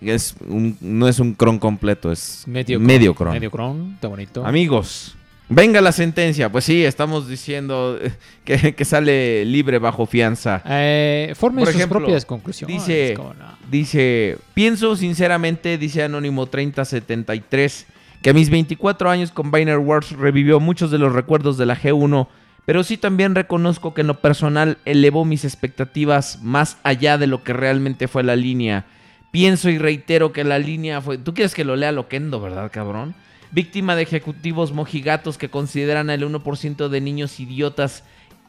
Es 0.00 0.34
un- 0.40 0.76
no 0.80 1.06
es 1.08 1.20
un 1.20 1.34
cron 1.34 1.58
completo, 1.60 2.10
es 2.10 2.42
Medio 2.46 2.80
medio 2.80 3.14
cron. 3.14 3.32
Medio 3.32 3.50
cron, 3.52 3.92
está 3.94 4.08
bonito. 4.08 4.44
Amigos, 4.44 5.14
venga 5.54 5.80
la 5.80 5.92
sentencia. 5.92 6.50
Pues 6.50 6.64
sí, 6.64 6.84
estamos 6.84 7.28
diciendo 7.28 7.98
eh, 8.00 8.12
que, 8.44 8.74
que 8.74 8.84
sale 8.84 9.44
libre 9.44 9.78
bajo 9.78 10.06
fianza. 10.06 10.62
Eh, 10.66 11.32
formen 11.36 11.64
Por 11.64 11.72
sus 11.72 11.76
ejemplo, 11.76 11.98
propias 12.00 12.24
conclusiones. 12.24 12.76
dice- 12.86 13.14
¿cómo 13.16 13.34
no? 13.34 13.52
Dice, 13.70 14.36
pienso 14.54 14.96
sinceramente, 14.96 15.78
dice 15.78 16.02
Anónimo 16.02 16.46
3073, 16.46 17.86
que 18.20 18.30
a 18.30 18.34
mis 18.34 18.50
24 18.50 19.08
años 19.10 19.32
Combiner 19.32 19.78
Wars 19.78 20.12
revivió 20.12 20.60
muchos 20.60 20.90
de 20.90 20.98
los 20.98 21.12
recuerdos 21.12 21.56
de 21.58 21.66
la 21.66 21.76
G1, 21.76 22.28
pero 22.66 22.84
sí 22.84 22.96
también 22.96 23.34
reconozco 23.34 23.94
que 23.94 24.02
en 24.02 24.06
lo 24.08 24.20
personal 24.20 24.78
elevó 24.84 25.24
mis 25.24 25.44
expectativas 25.44 26.40
más 26.42 26.76
allá 26.82 27.18
de 27.18 27.26
lo 27.26 27.42
que 27.42 27.52
realmente 27.52 28.08
fue 28.08 28.22
la 28.22 28.36
línea. 28.36 28.84
Pienso 29.32 29.70
y 29.70 29.78
reitero 29.78 30.32
que 30.32 30.44
la 30.44 30.58
línea 30.58 31.00
fue... 31.00 31.16
¿Tú 31.16 31.32
quieres 31.32 31.54
que 31.54 31.64
lo 31.64 31.74
lea 31.74 31.90
Loquendo, 31.90 32.40
verdad, 32.40 32.70
cabrón? 32.70 33.14
Víctima 33.52 33.94
de 33.94 34.02
ejecutivos 34.02 34.72
mojigatos 34.72 35.38
que 35.38 35.50
consideran 35.50 36.10
al 36.10 36.22
1% 36.22 36.88
de 36.88 37.00
niños 37.00 37.38
idiotas 37.38 38.02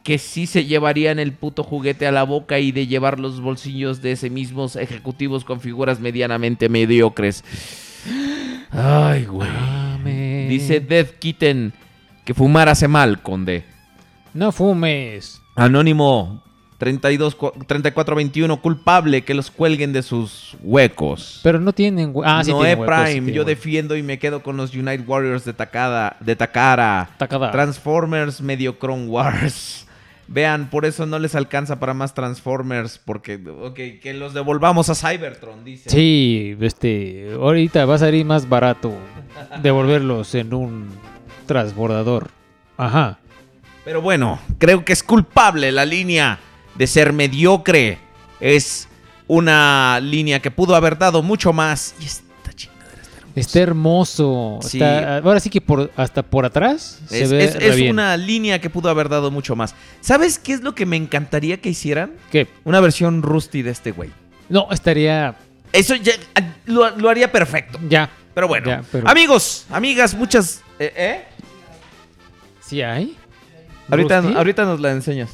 que 0.03 0.17
sí 0.17 0.47
se 0.47 0.65
llevarían 0.65 1.19
el 1.19 1.33
puto 1.33 1.63
juguete 1.63 2.07
a 2.07 2.11
la 2.11 2.23
boca 2.23 2.59
y 2.59 2.71
de 2.71 2.87
llevar 2.87 3.19
los 3.19 3.39
bolsillos 3.39 4.01
de 4.01 4.13
ese 4.13 4.29
mismos 4.29 4.75
ejecutivos 4.75 5.45
con 5.45 5.61
figuras 5.61 5.99
medianamente 5.99 6.67
mediocres. 6.67 7.43
Ay, 8.71 9.25
güey. 9.25 9.49
Amén. 9.49 10.49
Dice 10.49 10.79
Death 10.79 11.19
Kitten 11.19 11.73
que 12.25 12.33
fumar 12.33 12.69
hace 12.69 12.87
mal, 12.87 13.21
conde. 13.21 13.63
No 14.33 14.51
fumes. 14.51 15.41
Anónimo 15.55 16.41
32, 16.83 17.35
cu- 17.35 17.51
3421, 17.65 18.61
culpable 18.61 19.21
que 19.23 19.33
los 19.33 19.49
cuelguen 19.49 19.93
de 19.93 20.03
sus 20.03 20.57
huecos. 20.61 21.39
Pero 21.43 21.59
no 21.61 21.71
tienen. 21.71 22.13
Ah, 22.25 22.41
sí 22.43 22.51
Noé 22.51 22.75
tienen 22.75 22.79
huecos, 22.81 23.07
sí 23.07 23.11
Prime, 23.21 23.31
yo 23.31 23.45
defiendo 23.45 23.95
y 23.95 24.03
me 24.03 24.19
quedo 24.19 24.43
con 24.43 24.57
los 24.57 24.73
United 24.75 25.07
Warriors 25.07 25.45
de, 25.45 25.53
Takada, 25.53 26.17
de 26.19 26.35
Takara. 26.35 27.09
Takada. 27.17 27.51
Transformers 27.51 28.41
medio 28.41 28.75
Chrome 28.77 29.05
Wars. 29.07 29.87
Vean, 30.27 30.69
por 30.69 30.85
eso 30.85 31.05
no 31.05 31.19
les 31.19 31.35
alcanza 31.35 31.79
para 31.79 31.93
más 31.93 32.13
Transformers, 32.13 32.97
porque, 32.97 33.35
ok, 33.35 33.75
que 34.01 34.13
los 34.17 34.33
devolvamos 34.33 34.89
a 34.89 34.95
Cybertron, 34.95 35.63
dice. 35.63 35.89
Sí, 35.89 36.57
este. 36.59 37.31
Ahorita 37.33 37.85
va 37.85 37.95
a 37.95 37.99
salir 37.99 38.25
más 38.25 38.47
barato 38.49 38.93
devolverlos 39.61 40.35
en 40.35 40.53
un 40.53 40.87
transbordador. 41.45 42.29
Ajá. 42.77 43.19
Pero 43.85 44.01
bueno, 44.01 44.39
creo 44.59 44.85
que 44.85 44.93
es 44.93 45.03
culpable 45.03 45.71
la 45.73 45.85
línea 45.85 46.39
de 46.75 46.87
ser 46.87 47.13
mediocre. 47.13 47.97
Es 48.39 48.87
una 49.27 49.99
línea 50.01 50.39
que 50.41 50.51
pudo 50.51 50.75
haber 50.75 50.97
dado 50.97 51.23
mucho 51.23 51.53
más. 51.53 51.95
Y 51.99 52.05
esta 52.05 52.53
chingadera 52.53 53.01
está 53.01 53.19
hermosa. 53.21 53.39
Está 53.39 53.59
hermoso. 53.59 54.59
Sí. 54.61 54.77
Está- 54.77 55.17
ahora 55.17 55.39
sí 55.39 55.49
que 55.49 55.61
por, 55.61 55.91
hasta 55.95 56.23
por 56.23 56.45
atrás 56.45 56.99
se 57.07 57.23
Es, 57.23 57.31
ve 57.31 57.43
es- 57.45 57.55
re 57.55 57.67
es 57.69 57.75
bien. 57.77 57.91
una 57.91 58.17
línea 58.17 58.59
que 58.59 58.69
pudo 58.69 58.89
haber 58.89 59.07
dado 59.09 59.31
mucho 59.31 59.55
más. 59.55 59.75
¿Sabes 60.01 60.39
qué 60.39 60.53
es 60.53 60.61
lo 60.61 60.75
que 60.75 60.85
me 60.85 60.97
encantaría 60.97 61.61
que 61.61 61.69
hicieran? 61.69 62.11
¿Qué? 62.31 62.47
Una 62.65 62.79
versión 62.81 63.21
rusty 63.21 63.61
de 63.61 63.71
este 63.71 63.91
güey. 63.91 64.09
No, 64.49 64.67
estaría. 64.71 65.35
Eso 65.71 65.95
ya 65.95 66.13
lo, 66.65 66.89
lo 66.97 67.09
haría 67.09 67.31
perfecto. 67.31 67.79
Ya. 67.89 68.09
Pero 68.33 68.47
bueno, 68.47 68.67
Ya, 68.67 68.83
pero- 68.91 69.07
amigos, 69.07 69.65
amigas, 69.69 70.13
muchas... 70.15 70.61
¿eh, 70.79 70.91
eh? 70.95 71.23
¿Sí 72.61 72.81
hay? 72.81 73.15
Ahorita, 73.89 74.19
ahorita 74.19 74.65
nos 74.65 74.79
la 74.79 74.91
enseñas. 74.91 75.29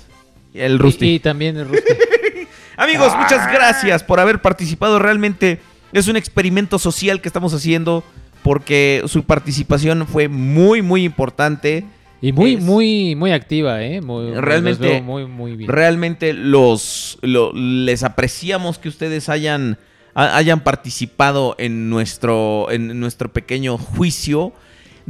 El 0.54 0.74
Y- 0.74 0.78
rusty. 0.78 1.08
Y, 1.16 1.20
también 1.20 1.58
el 1.58 1.68
Rusty. 1.68 1.94
Amigos, 2.78 3.14
muchas 3.18 3.52
gracias 3.52 4.04
por 4.04 4.20
haber 4.20 4.42
participado. 4.42 5.00
Realmente 5.00 5.60
es 5.92 6.08
un 6.08 6.16
experimento 6.16 6.80
social 6.80 7.22
que 7.22 7.28
estamos 7.30 7.54
haciendo 7.54 8.04
porque 8.44 9.04
su 9.08 9.24
participación 9.24 10.08
fue 10.08 10.28
muy, 10.28 10.82
muy 10.82 11.04
importante. 11.04 11.86
Y 12.22 12.32
muy, 12.34 12.56
Es- 12.56 12.62
muy, 12.62 13.16
muy 13.16 13.32
activa, 13.32 13.82
¿eh? 13.84 14.02
Muy, 14.02 14.34
Realmente- 14.34 15.02
muy, 15.02 15.26
muy 15.26 15.56
bien. 15.56 15.70
Realmente 15.70 16.34
los, 16.34 17.18
lo- 17.22 17.52
les 17.54 18.04
apreciamos 18.04 18.78
que 18.78 18.90
ustedes 18.90 19.30
hayan, 19.30 19.78
ha- 20.16 20.36
hayan 20.38 20.62
participado 20.62 21.56
en 21.60 21.90
nuestro, 21.90 22.68
en 22.72 23.00
nuestro 23.00 23.32
pequeño 23.32 23.78
juicio. 23.78 24.54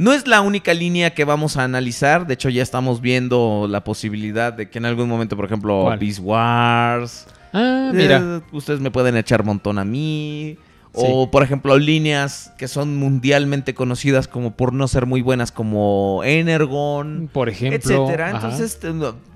No 0.00 0.14
es 0.14 0.26
la 0.26 0.40
única 0.40 0.72
línea 0.72 1.12
que 1.12 1.24
vamos 1.26 1.58
a 1.58 1.64
analizar. 1.64 2.26
De 2.26 2.32
hecho, 2.32 2.48
ya 2.48 2.62
estamos 2.62 3.02
viendo 3.02 3.66
la 3.68 3.84
posibilidad 3.84 4.50
de 4.50 4.70
que 4.70 4.78
en 4.78 4.86
algún 4.86 5.10
momento, 5.10 5.36
por 5.36 5.44
ejemplo, 5.44 5.82
¿Cuál? 5.82 5.98
Beast 5.98 6.20
Wars. 6.22 7.26
Ah, 7.52 7.90
mira. 7.92 8.16
Eh, 8.38 8.40
ustedes 8.52 8.80
me 8.80 8.90
pueden 8.90 9.14
echar 9.18 9.44
montón 9.44 9.78
a 9.78 9.84
mí. 9.84 10.56
O, 10.94 11.30
por 11.30 11.42
ejemplo, 11.42 11.76
líneas 11.78 12.50
que 12.56 12.66
son 12.66 12.96
mundialmente 12.96 13.74
conocidas 13.74 14.26
como 14.26 14.52
por 14.56 14.72
no 14.72 14.88
ser 14.88 15.04
muy 15.04 15.20
buenas, 15.20 15.52
como 15.52 16.22
Energon, 16.24 17.28
Por 17.32 17.50
ejemplo. 17.50 17.76
etcétera. 17.78 18.28
ajá. 18.30 18.36
Entonces 18.48 18.80
te- 18.80 18.88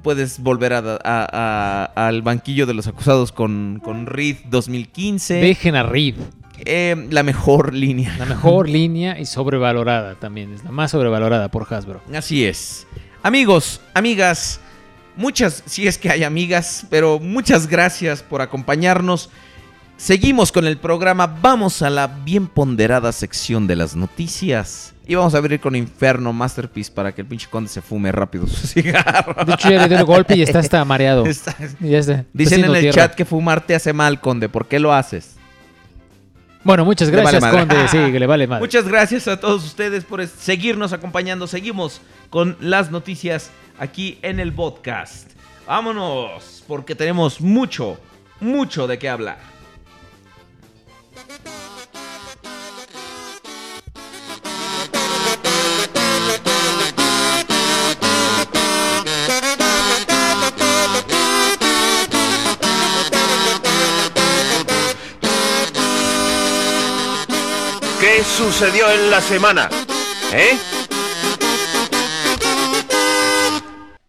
puedes 0.03 0.41
volver 0.41 0.73
a- 0.73 0.79
a- 1.05 1.29
a- 1.95 2.07
al 2.09 2.23
banquillo 2.23 2.65
de 2.67 2.73
los 2.75 2.87
acusados 2.87 3.33
con, 3.33 3.81
con 3.85 4.07
Reed 4.07 4.37
2015. 4.51 5.35
Dejen 5.35 5.77
a 5.77 5.83
Reed. 5.83 6.15
Eh, 6.59 7.07
la 7.11 7.23
mejor 7.23 7.75
línea. 7.75 8.15
La 8.19 8.27
mejor 8.27 8.69
línea 8.79 9.19
y 9.19 9.27
sobrevalorada 9.27 10.15
también. 10.15 10.53
Es 10.55 10.65
la 10.65 10.71
más 10.71 10.91
sobrevalorada 10.93 11.49
por 11.49 11.67
Hasbro. 11.73 12.01
Así 12.15 12.45
es. 12.45 12.87
Amigos, 13.23 13.81
amigas, 13.95 14.61
muchas, 15.17 15.63
si 15.67 15.87
es 15.89 15.99
que 15.99 16.11
hay 16.11 16.25
amigas, 16.25 16.87
pero 16.91 17.19
muchas 17.19 17.67
gracias 17.67 18.23
por 18.23 18.41
acompañarnos. 18.43 19.31
Seguimos 19.97 20.51
con 20.53 20.67
el 20.67 20.77
programa, 20.77 21.27
vamos 21.41 21.81
a 21.83 21.89
la 21.89 22.07
bien 22.09 22.49
ponderada 22.49 23.13
sección 23.13 23.67
de 23.67 23.77
las 23.77 23.95
noticias. 23.97 24.93
Y 25.07 25.15
vamos 25.15 25.35
a 25.35 25.39
abrir 25.39 25.61
con 25.61 25.77
Inferno 25.77 26.33
Masterpiece 26.33 26.91
para 26.91 27.15
que 27.15 27.21
el 27.21 27.27
pinche 27.27 27.47
conde 27.51 27.69
se 27.69 27.81
fume 27.83 28.11
rápido 28.11 28.47
su 28.47 28.67
cigarro. 28.67 29.45
De 29.45 29.53
hecho, 29.53 29.71
ya 29.71 29.83
le 29.83 29.89
dio 29.89 29.99
el 29.99 30.05
golpe 30.05 30.35
y 30.37 30.43
está 30.43 30.59
hasta 30.61 30.85
mareado. 30.85 31.25
Está- 31.27 31.55
Y 31.81 31.91
ya 31.91 31.99
está. 31.99 32.25
Dicen 32.33 32.65
en 32.65 32.75
el 32.75 32.81
tierra. 32.81 32.95
chat 33.09 33.15
que 33.15 33.25
fumar 33.25 33.61
te 33.67 33.75
hace 33.75 33.93
mal, 33.93 34.21
conde. 34.21 34.49
¿Por 34.49 34.67
qué 34.67 34.79
lo 34.81 34.93
haces? 34.95 35.34
Bueno, 36.65 36.85
muchas 36.85 37.11
vale 37.11 37.23
gracias. 37.23 37.53
Conde. 37.53 37.89
Sí, 37.89 38.13
que 38.13 38.19
le 38.19 38.27
vale 38.27 38.47
madre. 38.47 38.63
Muchas 38.63 38.89
gracias 38.89 39.29
a 39.29 39.39
todos 39.39 39.65
ustedes 39.65 40.05
por 40.05 40.27
seguirnos 40.27 40.93
acompañando. 40.93 41.47
Seguimos 41.47 42.01
con 42.31 42.57
las 42.59 42.91
noticias 42.91 43.51
aquí 43.79 44.19
en 44.23 44.41
el 44.41 44.53
podcast. 44.53 45.31
Vámonos, 45.67 46.65
porque 46.67 46.95
tenemos 46.95 47.41
mucho, 47.41 47.99
mucho 48.41 48.87
de 48.87 48.99
qué 48.99 49.09
hablar. 49.09 49.54
Sucedió 68.37 68.91
en 68.91 69.11
la 69.11 69.21
semana? 69.21 69.69
¿Eh? 70.33 70.57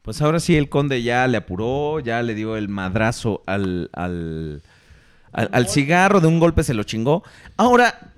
Pues 0.01 0.21
ahora 0.21 0.39
sí, 0.39 0.55
el 0.55 0.69
conde 0.69 1.01
ya 1.03 1.27
le 1.27 1.37
apuró, 1.37 1.99
ya 1.99 2.21
le 2.21 2.35
dio 2.35 2.57
el 2.57 2.69
madrazo 2.69 3.43
al, 3.47 3.89
al, 3.93 4.61
al- 5.31 5.49
al 5.51 5.67
cigarro, 5.67 6.19
de 6.21 6.27
un 6.27 6.39
golpe 6.39 6.63
se 6.63 6.73
lo 6.75 6.83
chingó. 6.83 7.23
Ahora, 7.57 8.11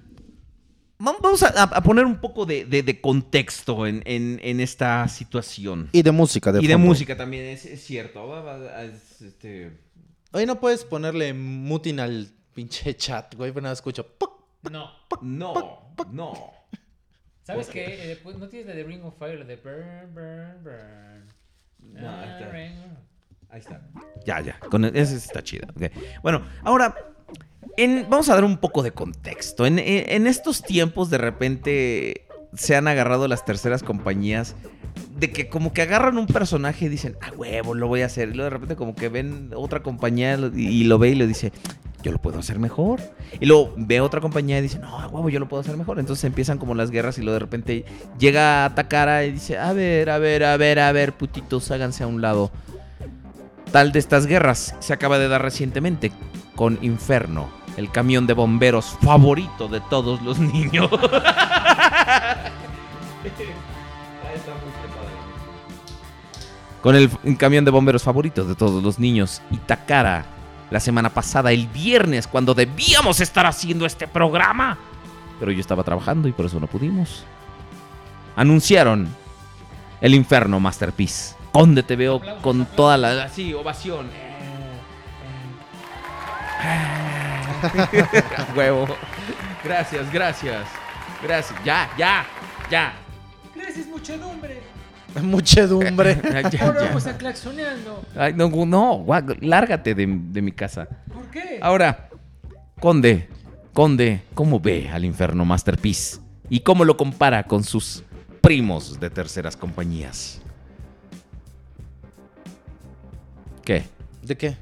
vam- 1.00 1.16
vamos 1.22 1.44
a, 1.44 1.48
a 1.64 1.82
poner 1.84 2.06
un 2.06 2.20
poco 2.20 2.46
de, 2.46 2.66
de- 2.66 2.84
de 2.84 3.00
contexto 3.02 3.88
en, 3.88 4.02
en- 4.06 4.40
en 4.44 4.60
esta 4.60 5.08
situación. 5.08 5.90
Y 5.94 6.02
de 6.02 6.12
música, 6.12 6.52
de 6.52 6.62
y 6.62 6.68
de 6.68 6.74
fondo. 6.74 6.88
música 6.90 7.16
también, 7.16 7.46
es, 7.46 7.66
es 7.66 7.84
cierto. 7.86 8.22
Este, 9.26 9.72
Oye, 10.34 10.46
no 10.46 10.60
puedes 10.60 10.84
ponerle 10.84 11.34
mutin 11.34 12.02
al 12.02 12.30
pinche 12.54 12.96
chat, 12.98 13.34
güey, 13.36 13.52
pero 13.52 13.62
nada 13.64 13.74
escucho. 13.74 14.06
¡puc! 14.06 14.37
No. 14.72 14.92
No, 15.22 15.94
no. 16.12 16.34
¿Sabes 17.44 17.68
qué? 17.68 18.12
Eh, 18.12 18.20
pues, 18.22 18.38
no 18.38 18.50
tienes 18.50 18.68
la 18.68 18.74
de 18.76 18.84
Ring 18.84 19.04
of 19.06 19.18
Fire, 19.18 19.40
la 19.40 19.46
de 19.46 19.56
Burn, 19.56 20.14
Burn, 20.14 20.64
Burn. 20.64 21.26
No, 21.94 22.10
ahí 22.10 22.28
Ah, 22.30 22.38
está. 22.40 22.52
Ring- 22.52 22.98
Ahí 23.50 23.60
está. 23.62 23.82
Ya, 24.26 24.42
ya. 24.42 24.60
Con 24.60 24.84
el- 24.84 24.96
esa 24.98 25.16
está 25.16 25.42
chida. 25.42 25.68
ok. 25.74 25.90
Bueno, 26.22 26.42
ahora 26.64 26.94
en- 27.78 28.06
vamos 28.10 28.28
a 28.28 28.34
dar 28.36 28.44
un 28.44 28.58
poco 28.58 28.84
de 28.84 28.92
contexto. 28.92 29.66
En, 29.66 29.80
en- 29.80 30.10
en 30.10 30.28
estos 30.28 30.62
tiempos, 30.64 31.10
de 31.10 31.18
repente, 31.18 32.28
se 32.54 32.76
han 32.76 32.90
agarrado 32.90 33.28
las 33.30 33.46
terceras 33.46 33.84
compañías 33.84 34.56
de 35.18 35.32
que 35.32 35.48
como 35.48 35.72
que 35.74 35.82
agarran 35.84 36.18
un 36.18 36.28
personaje 36.28 36.86
y 36.86 36.90
dicen, 36.90 37.16
ah, 37.22 37.32
huevo, 37.38 37.74
lo 37.74 37.88
voy 37.88 38.02
a 38.02 38.08
hacer. 38.08 38.30
Y 38.30 38.34
luego 38.34 38.46
de 38.46 38.50
repente 38.50 38.76
como 38.76 38.94
que 38.96 39.08
ven 39.08 39.52
otra 39.56 39.82
compañía 39.82 40.38
y, 40.54 40.68
y 40.68 40.84
lo 40.84 40.98
ve 41.00 41.10
y 41.10 41.16
le 41.16 41.26
dice, 41.28 41.54
yo 42.04 42.12
lo 42.12 42.20
puedo 42.20 42.40
hacer 42.40 42.60
mejor. 42.60 43.02
Y 43.40 43.46
luego 43.46 43.74
ve 43.76 44.02
otra 44.02 44.22
compañía 44.22 44.60
y 44.60 44.62
dice, 44.62 44.80
no, 44.80 44.98
huevo, 45.10 45.30
yo 45.30 45.40
lo 45.40 45.48
puedo 45.48 45.62
hacer 45.62 45.78
mejor. 45.78 46.00
Entonces 46.00 46.24
empiezan 46.26 46.58
como 46.58 46.76
las 46.76 46.92
guerras 46.92 47.18
y 47.18 47.22
luego 47.22 47.34
de 47.34 47.40
repente 47.40 47.86
llega 48.20 48.66
a 48.66 48.76
Takara 48.76 49.26
y 49.26 49.32
dice, 49.32 49.58
a 49.58 49.74
ver, 49.74 50.10
a 50.10 50.18
ver, 50.18 50.44
a 50.44 50.58
ver, 50.58 50.80
a 50.80 50.92
ver, 50.92 51.14
putitos, 51.14 51.72
háganse 51.72 52.04
a 52.04 52.08
un 52.08 52.22
lado. 52.22 52.52
Tal 53.72 53.92
de 53.92 54.00
estas 54.00 54.28
guerras 54.28 54.76
se 54.80 54.94
acaba 54.94 55.20
de 55.20 55.28
dar 55.28 55.42
recientemente 55.42 56.12
con 56.56 56.80
Inferno, 56.82 57.50
el 57.76 57.92
camión 57.92 58.26
de 58.26 58.34
bomberos 58.34 58.98
favorito 59.02 59.68
de 59.68 59.82
todos 59.82 60.22
los 60.22 60.40
niños. 60.40 60.90
con 66.82 66.96
el 66.96 67.10
camión 67.38 67.66
de 67.66 67.72
bomberos 67.72 68.04
favorito 68.04 68.46
de 68.46 68.56
todos 68.56 68.82
los 68.82 68.98
niños 68.98 69.42
y 69.52 69.58
Takara 69.58 70.37
la 70.70 70.80
semana 70.80 71.10
pasada, 71.10 71.52
el 71.52 71.68
viernes, 71.68 72.28
cuando 72.28 72.54
debíamos 72.54 73.20
estar 73.20 73.46
haciendo 73.46 73.86
este 73.86 74.08
programa. 74.08 74.78
Pero 75.40 75.52
yo 75.52 75.62
estaba 75.62 75.84
trabajando 75.84 76.28
y 76.28 76.32
por 76.32 76.46
eso 76.46 76.60
no 76.60 76.68
pudimos. 76.68 77.24
Anunciaron 78.36 79.08
el 80.02 80.14
Inferno 80.14 80.60
Masterpiece. 80.60 81.36
Conde 81.52 81.84
te 81.84 81.96
veo 81.96 82.22
con 82.42 82.66
toda 82.66 82.98
la... 82.98 83.24
Así, 83.24 83.54
ovación. 83.54 84.10
Huevo. 88.56 88.88
Gracias, 89.64 90.12
gracias. 90.12 90.68
Gracias. 91.24 91.64
Ya, 91.64 91.90
ya, 91.98 92.26
ya. 92.70 92.94
Gracias, 93.56 93.88
muchedumbre. 93.88 94.62
Muchedumbre. 95.22 96.22
Ya, 96.24 96.50
ya, 96.50 96.66
Ahora 96.66 96.82
ya. 96.82 96.88
vamos 96.88 97.08
a 97.08 97.18
claxoneando. 97.18 98.04
Ay, 98.16 98.34
no, 98.34 98.50
no, 98.66 98.98
guau, 99.00 99.24
lárgate 99.42 99.96
de, 99.96 100.06
de 100.08 100.42
mi 100.42 100.52
casa. 100.52 100.88
¿Por 101.12 101.26
qué? 101.32 101.60
Ahora, 101.62 102.10
Conde, 102.80 103.28
Conde, 103.74 104.22
¿cómo 104.34 104.60
ve 104.60 104.90
al 104.90 105.06
Inferno 105.06 105.46
Masterpiece? 105.46 106.20
¿Y 106.50 106.62
cómo 106.62 106.86
lo 106.86 106.98
compara 106.98 107.44
con 107.44 107.64
sus 107.64 108.04
primos 108.42 109.00
de 109.00 109.10
terceras 109.10 109.58
compañías? 109.58 110.40
¿Qué? 113.66 113.84
¿De 114.22 114.38
qué? 114.38 114.56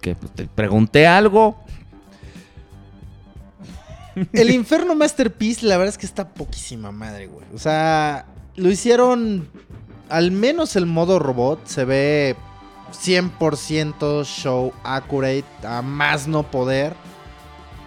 ¿Qué? 0.00 0.14
Pues 0.14 0.32
te 0.32 0.46
pregunté 0.46 1.06
algo. 1.06 1.64
El 4.32 4.50
Inferno 4.50 4.94
Masterpiece, 4.94 5.64
la 5.66 5.76
verdad 5.76 5.94
es 5.94 5.98
que 5.98 6.06
está 6.06 6.28
poquísima 6.28 6.92
madre, 6.92 7.26
güey. 7.26 7.46
O 7.54 7.58
sea, 7.58 8.26
lo 8.56 8.70
hicieron. 8.70 9.48
Al 10.08 10.30
menos 10.30 10.76
el 10.76 10.86
modo 10.86 11.18
robot 11.18 11.66
se 11.66 11.84
ve 11.86 12.36
100% 12.92 14.24
show 14.24 14.72
accurate, 14.84 15.44
a 15.64 15.80
más 15.82 16.26
no 16.26 16.42
poder. 16.50 16.94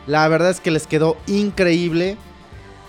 La 0.07 0.27
verdad 0.27 0.49
es 0.51 0.59
que 0.59 0.71
les 0.71 0.87
quedó 0.87 1.17
increíble. 1.27 2.17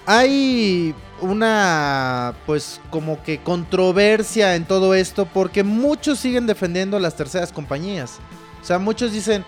Hay 0.06 0.94
una, 1.20 2.34
pues, 2.46 2.80
como 2.90 3.22
que 3.22 3.42
controversia 3.42 4.54
en 4.54 4.64
todo 4.66 4.94
esto 4.94 5.26
porque 5.26 5.62
muchos 5.64 6.18
siguen 6.18 6.46
defendiendo 6.46 6.98
las 6.98 7.16
terceras 7.16 7.52
compañías. 7.52 8.18
O 8.62 8.64
sea, 8.64 8.78
muchos 8.78 9.12
dicen, 9.12 9.44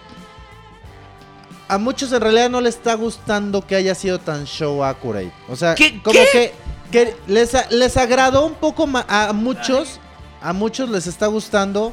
a 1.68 1.76
muchos 1.78 2.12
en 2.12 2.20
realidad 2.20 2.48
no 2.50 2.60
les 2.60 2.76
está 2.76 2.94
gustando 2.94 3.66
que 3.66 3.76
haya 3.76 3.94
sido 3.94 4.18
tan 4.18 4.44
show 4.44 4.82
accurate. 4.84 5.32
O 5.48 5.57
sea, 5.57 5.74
¿Qué- 5.74 6.00
como 6.02 6.18
que, 6.32 6.52
que 6.91 7.15
les, 7.26 7.52
les 7.70 7.97
agradó 7.97 8.47
un 8.47 8.55
poco 8.55 8.86
ma- 8.86 9.07
a 9.08 9.33
muchos. 9.33 10.00
A 10.41 10.52
muchos 10.52 10.89
les 10.89 11.07
está 11.07 11.26
gustando. 11.26 11.92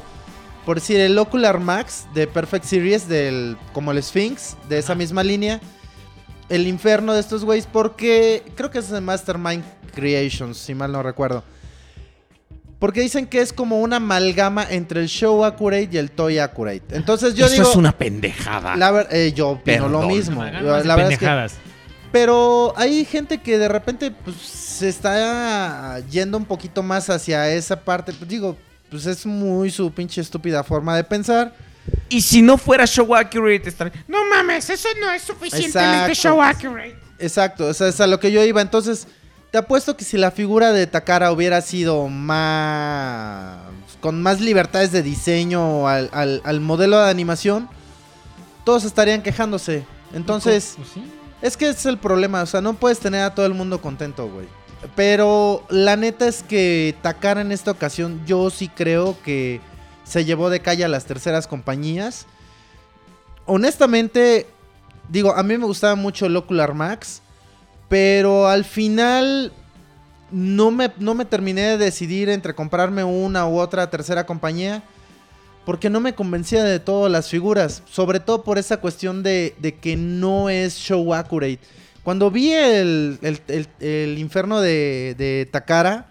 Por 0.64 0.76
decir, 0.80 0.98
el 1.00 1.16
Ocular 1.18 1.60
Max 1.60 2.06
de 2.14 2.26
Perfect 2.26 2.64
Series, 2.64 3.08
del, 3.08 3.56
como 3.72 3.92
el 3.92 4.02
Sphinx, 4.02 4.56
de 4.68 4.78
esa 4.78 4.94
misma 4.94 5.22
línea. 5.22 5.60
El 6.48 6.66
infierno 6.66 7.12
de 7.12 7.20
estos 7.20 7.44
güeyes, 7.44 7.66
porque 7.70 8.44
creo 8.56 8.70
que 8.70 8.78
es 8.78 8.88
de 8.90 9.00
Mastermind 9.00 9.64
Creations, 9.94 10.56
si 10.58 10.74
mal 10.74 10.92
no 10.92 11.02
recuerdo. 11.02 11.42
Porque 12.78 13.00
dicen 13.00 13.26
que 13.26 13.40
es 13.40 13.52
como 13.52 13.80
una 13.80 13.96
amalgama 13.96 14.64
entre 14.68 15.00
el 15.00 15.08
show 15.08 15.44
accurate 15.44 15.88
y 15.92 15.96
el 15.96 16.10
toy 16.10 16.38
accurate. 16.38 16.82
Entonces 16.90 17.34
yo 17.34 17.46
Eso 17.46 17.54
digo. 17.54 17.70
es 17.70 17.76
una 17.76 17.92
pendejada. 17.92 18.76
La 18.76 18.90
ver- 18.90 19.08
eh, 19.10 19.32
yo 19.34 19.48
opino 19.50 19.88
lo 19.88 20.02
mismo. 20.02 20.44
La 20.44 20.50
verdad 20.60 20.80
es 21.00 21.04
que- 21.18 21.26
pendejadas. 21.26 21.54
Pero 22.12 22.72
hay 22.76 23.04
gente 23.04 23.38
que 23.38 23.58
de 23.58 23.68
repente 23.68 24.10
pues, 24.10 24.36
se 24.36 24.88
está 24.88 25.98
yendo 26.10 26.38
un 26.38 26.44
poquito 26.44 26.82
más 26.82 27.08
hacia 27.10 27.50
esa 27.52 27.80
parte. 27.80 28.12
Pues, 28.12 28.28
digo, 28.28 28.56
pues 28.90 29.06
es 29.06 29.24
muy 29.26 29.70
su 29.70 29.90
pinche 29.92 30.20
estúpida 30.20 30.62
forma 30.64 30.96
de 30.96 31.04
pensar. 31.04 31.54
Y 32.08 32.20
si 32.20 32.42
no 32.42 32.58
fuera 32.58 32.84
show 32.86 33.14
accurate, 33.14 33.68
estaría... 33.68 33.92
No 34.08 34.18
mames, 34.28 34.68
eso 34.70 34.88
no 35.00 35.10
es 35.12 35.22
suficientemente 35.22 36.12
Exacto. 36.12 36.14
show 36.14 36.42
accurate. 36.42 36.96
Exacto, 37.18 37.66
o 37.66 37.74
sea, 37.74 37.88
es 37.88 38.00
a 38.00 38.06
lo 38.06 38.18
que 38.20 38.30
yo 38.32 38.42
iba. 38.44 38.60
Entonces, 38.60 39.06
te 39.52 39.58
apuesto 39.58 39.96
que 39.96 40.04
si 40.04 40.16
la 40.18 40.30
figura 40.32 40.72
de 40.72 40.86
Takara 40.86 41.30
hubiera 41.32 41.60
sido 41.62 42.08
más. 42.08 43.58
con 44.00 44.20
más 44.22 44.40
libertades 44.40 44.92
de 44.92 45.02
diseño 45.02 45.88
al, 45.88 46.10
al- 46.12 46.42
al 46.44 46.60
modelo 46.60 47.00
de 47.02 47.08
animación, 47.10 47.68
todos 48.64 48.84
estarían 48.84 49.22
quejándose. 49.22 49.84
Entonces. 50.12 50.74
Pues 50.76 50.88
sí. 50.92 51.04
Es 51.46 51.56
que 51.56 51.68
ese 51.68 51.78
es 51.78 51.86
el 51.86 51.98
problema, 51.98 52.42
o 52.42 52.46
sea, 52.46 52.60
no 52.60 52.74
puedes 52.74 52.98
tener 52.98 53.22
a 53.22 53.32
todo 53.32 53.46
el 53.46 53.54
mundo 53.54 53.80
contento, 53.80 54.28
güey. 54.28 54.48
Pero 54.96 55.64
la 55.70 55.94
neta 55.94 56.26
es 56.26 56.42
que 56.42 56.96
Takara 57.02 57.40
en 57.40 57.52
esta 57.52 57.70
ocasión 57.70 58.20
yo 58.26 58.50
sí 58.50 58.66
creo 58.68 59.16
que 59.22 59.60
se 60.02 60.24
llevó 60.24 60.50
de 60.50 60.58
calle 60.58 60.84
a 60.84 60.88
las 60.88 61.04
terceras 61.04 61.46
compañías. 61.46 62.26
Honestamente, 63.44 64.48
digo, 65.08 65.36
a 65.36 65.44
mí 65.44 65.56
me 65.56 65.66
gustaba 65.66 65.94
mucho 65.94 66.26
el 66.26 66.36
Ocular 66.36 66.74
Max, 66.74 67.22
pero 67.88 68.48
al 68.48 68.64
final 68.64 69.52
no 70.32 70.72
me, 70.72 70.90
no 70.98 71.14
me 71.14 71.26
terminé 71.26 71.62
de 71.62 71.78
decidir 71.78 72.28
entre 72.28 72.56
comprarme 72.56 73.04
una 73.04 73.46
u 73.46 73.60
otra 73.60 73.88
tercera 73.88 74.26
compañía. 74.26 74.82
Porque 75.66 75.90
no 75.90 76.00
me 76.00 76.14
convencía 76.14 76.64
de 76.64 76.80
todas 76.80 77.12
las 77.12 77.28
figuras. 77.28 77.82
Sobre 77.90 78.20
todo 78.20 78.42
por 78.44 78.56
esa 78.56 78.78
cuestión 78.78 79.22
de, 79.22 79.54
que 79.82 79.96
no 79.96 80.48
es 80.48 80.76
show 80.76 81.12
accurate. 81.12 81.58
Cuando 82.04 82.30
vi 82.30 82.52
el, 82.52 83.18
el- 83.20 84.18
infierno 84.18 84.60
de, 84.60 85.48
Takara, 85.50 86.10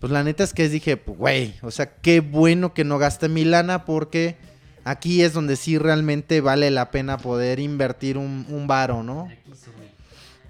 pues 0.00 0.10
la 0.10 0.24
neta 0.24 0.42
es 0.44 0.54
que 0.54 0.68
dije, 0.70 0.96
pues, 0.96 1.18
güey, 1.18 1.54
o 1.62 1.70
sea, 1.70 1.92
qué 1.96 2.20
bueno 2.20 2.72
que 2.74 2.84
no 2.84 2.98
gasté 2.98 3.28
mi 3.28 3.44
lana 3.44 3.84
porque 3.84 4.36
aquí 4.84 5.20
es 5.22 5.34
donde 5.34 5.56
sí 5.56 5.76
realmente 5.78 6.40
vale 6.40 6.70
la 6.70 6.90
pena 6.90 7.18
poder 7.18 7.60
invertir 7.60 8.16
un, 8.16 8.64
varo, 8.66 9.02
¿no? 9.02 9.28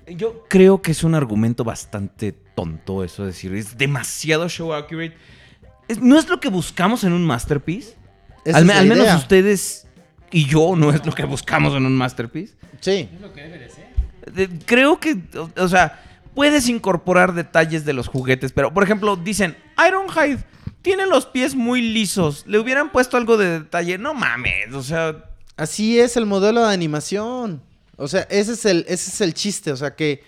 Yo 0.09 0.45
creo 0.49 0.81
que 0.83 0.93
es 0.93 1.03
un 1.03 1.17
argumento 1.17 1.65
bastante 1.65 2.31
tonto 2.55 3.03
eso 3.03 3.23
de 3.23 3.29
decir, 3.29 3.53
es 3.57 3.77
demasiado 3.77 4.49
show 4.49 4.73
accurate. 4.73 5.17
Es- 5.89 6.01
¿No 6.01 6.17
es 6.17 6.29
lo 6.29 6.39
que 6.39 6.49
buscamos 6.49 7.03
en 7.03 7.13
un 7.13 7.25
masterpiece? 7.25 7.97
Esa 8.47 8.59
Al, 8.59 8.71
es 8.71 8.85
menos 8.87 9.15
ustedes 9.17 9.87
y 10.31 10.47
yo 10.47 10.75
no 10.77 10.91
es 10.91 11.05
lo 11.05 11.13
que 11.13 11.25
buscamos 11.25 11.75
en 11.75 11.85
un 11.87 11.95
masterpiece. 11.95 12.55
Sí. 12.81 13.09
De- 14.33 14.49
Creo 14.65 14.99
que, 14.99 15.19
o, 15.37 15.51
o 15.63 15.69
sea, 15.69 16.03
puedes 16.35 16.69
incorporar 16.69 17.35
detalles 17.35 17.85
de 17.85 17.93
los 17.93 18.09
juguetes, 18.09 18.53
pero 18.53 18.73
por 18.73 18.83
ejemplo, 18.83 19.17
dicen, 19.17 19.57
Ironhide 19.87 20.43
tiene 20.83 21.07
los 21.07 21.27
pies 21.27 21.55
muy 21.55 21.83
lisos, 21.83 22.45
le 22.47 22.59
hubieran 22.59 22.91
puesto 22.93 23.17
algo 23.17 23.37
de 23.37 23.61
detalle, 23.61 23.99
no 23.99 24.15
mames, 24.15 24.73
o 24.73 24.83
sea, 24.83 25.17
Así 25.59 25.99
es 25.99 26.19
el 26.19 26.27
modelo 26.27 26.67
de 26.67 26.75
animación. 26.75 27.63
O 27.97 28.09
sea, 28.09 28.27
ese 28.29 28.53
es 28.53 28.67
el, 28.67 28.85
ese 28.89 29.11
es 29.11 29.21
el 29.23 29.33
chiste. 29.33 29.73
O 29.73 29.77
sea 29.79 29.95
que. 29.97 30.23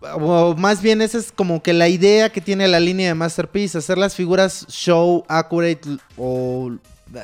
O 0.00 0.54
más 0.56 0.80
bien, 0.80 1.02
esa 1.02 1.18
es 1.18 1.32
como 1.32 1.64
que 1.64 1.72
la 1.72 1.88
idea 1.88 2.30
que 2.30 2.40
tiene 2.40 2.68
la 2.68 2.78
línea 2.78 3.08
de 3.08 3.14
Masterpiece. 3.14 3.76
Hacer 3.78 3.98
las 3.98 4.14
figuras 4.14 4.66
show, 4.68 5.24
accurate 5.28 5.80
o 6.16 6.70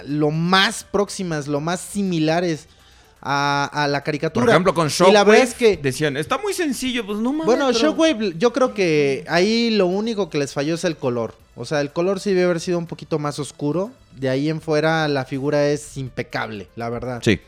lo 0.06 0.30
más 0.30 0.84
próximas, 0.84 1.46
lo 1.46 1.60
más 1.60 1.80
similares 1.80 2.66
a, 3.22 3.68
a 3.72 3.88
la 3.88 4.02
caricatura. 4.02 4.44
por 4.44 4.50
ejemplo, 4.50 4.74
con 4.74 4.86
Y 4.86 4.90
Shockwave 4.90 5.12
la 5.14 5.24
verdad 5.24 5.42
es 5.44 5.54
que. 5.54 5.76
decían, 5.76 6.16
está 6.16 6.38
muy 6.38 6.52
sencillo, 6.52 7.04
pues 7.06 7.18
no 7.18 7.32
mames. 7.32 7.46
Bueno, 7.46 7.66
pero- 7.68 7.78
Shockwave, 7.78 8.34
yo 8.38 8.52
creo 8.52 8.74
que 8.74 9.24
ahí 9.28 9.70
lo 9.70 9.86
único 9.86 10.28
que 10.30 10.38
les 10.38 10.52
falló 10.52 10.74
es 10.74 10.84
el 10.84 10.96
color. 10.96 11.34
O 11.56 11.64
sea, 11.64 11.80
el 11.80 11.90
color 11.90 12.20
sí 12.20 12.30
debe 12.30 12.44
haber 12.44 12.60
sido 12.60 12.78
un 12.78 12.86
poquito 12.86 13.18
más 13.18 13.38
oscuro. 13.38 13.90
De 14.14 14.28
ahí 14.28 14.48
en 14.50 14.60
fuera 14.60 15.08
la 15.08 15.24
figura 15.24 15.66
es 15.68 15.96
impecable, 15.96 16.68
la 16.76 16.88
verdad. 16.90 17.20
Sí. 17.24 17.40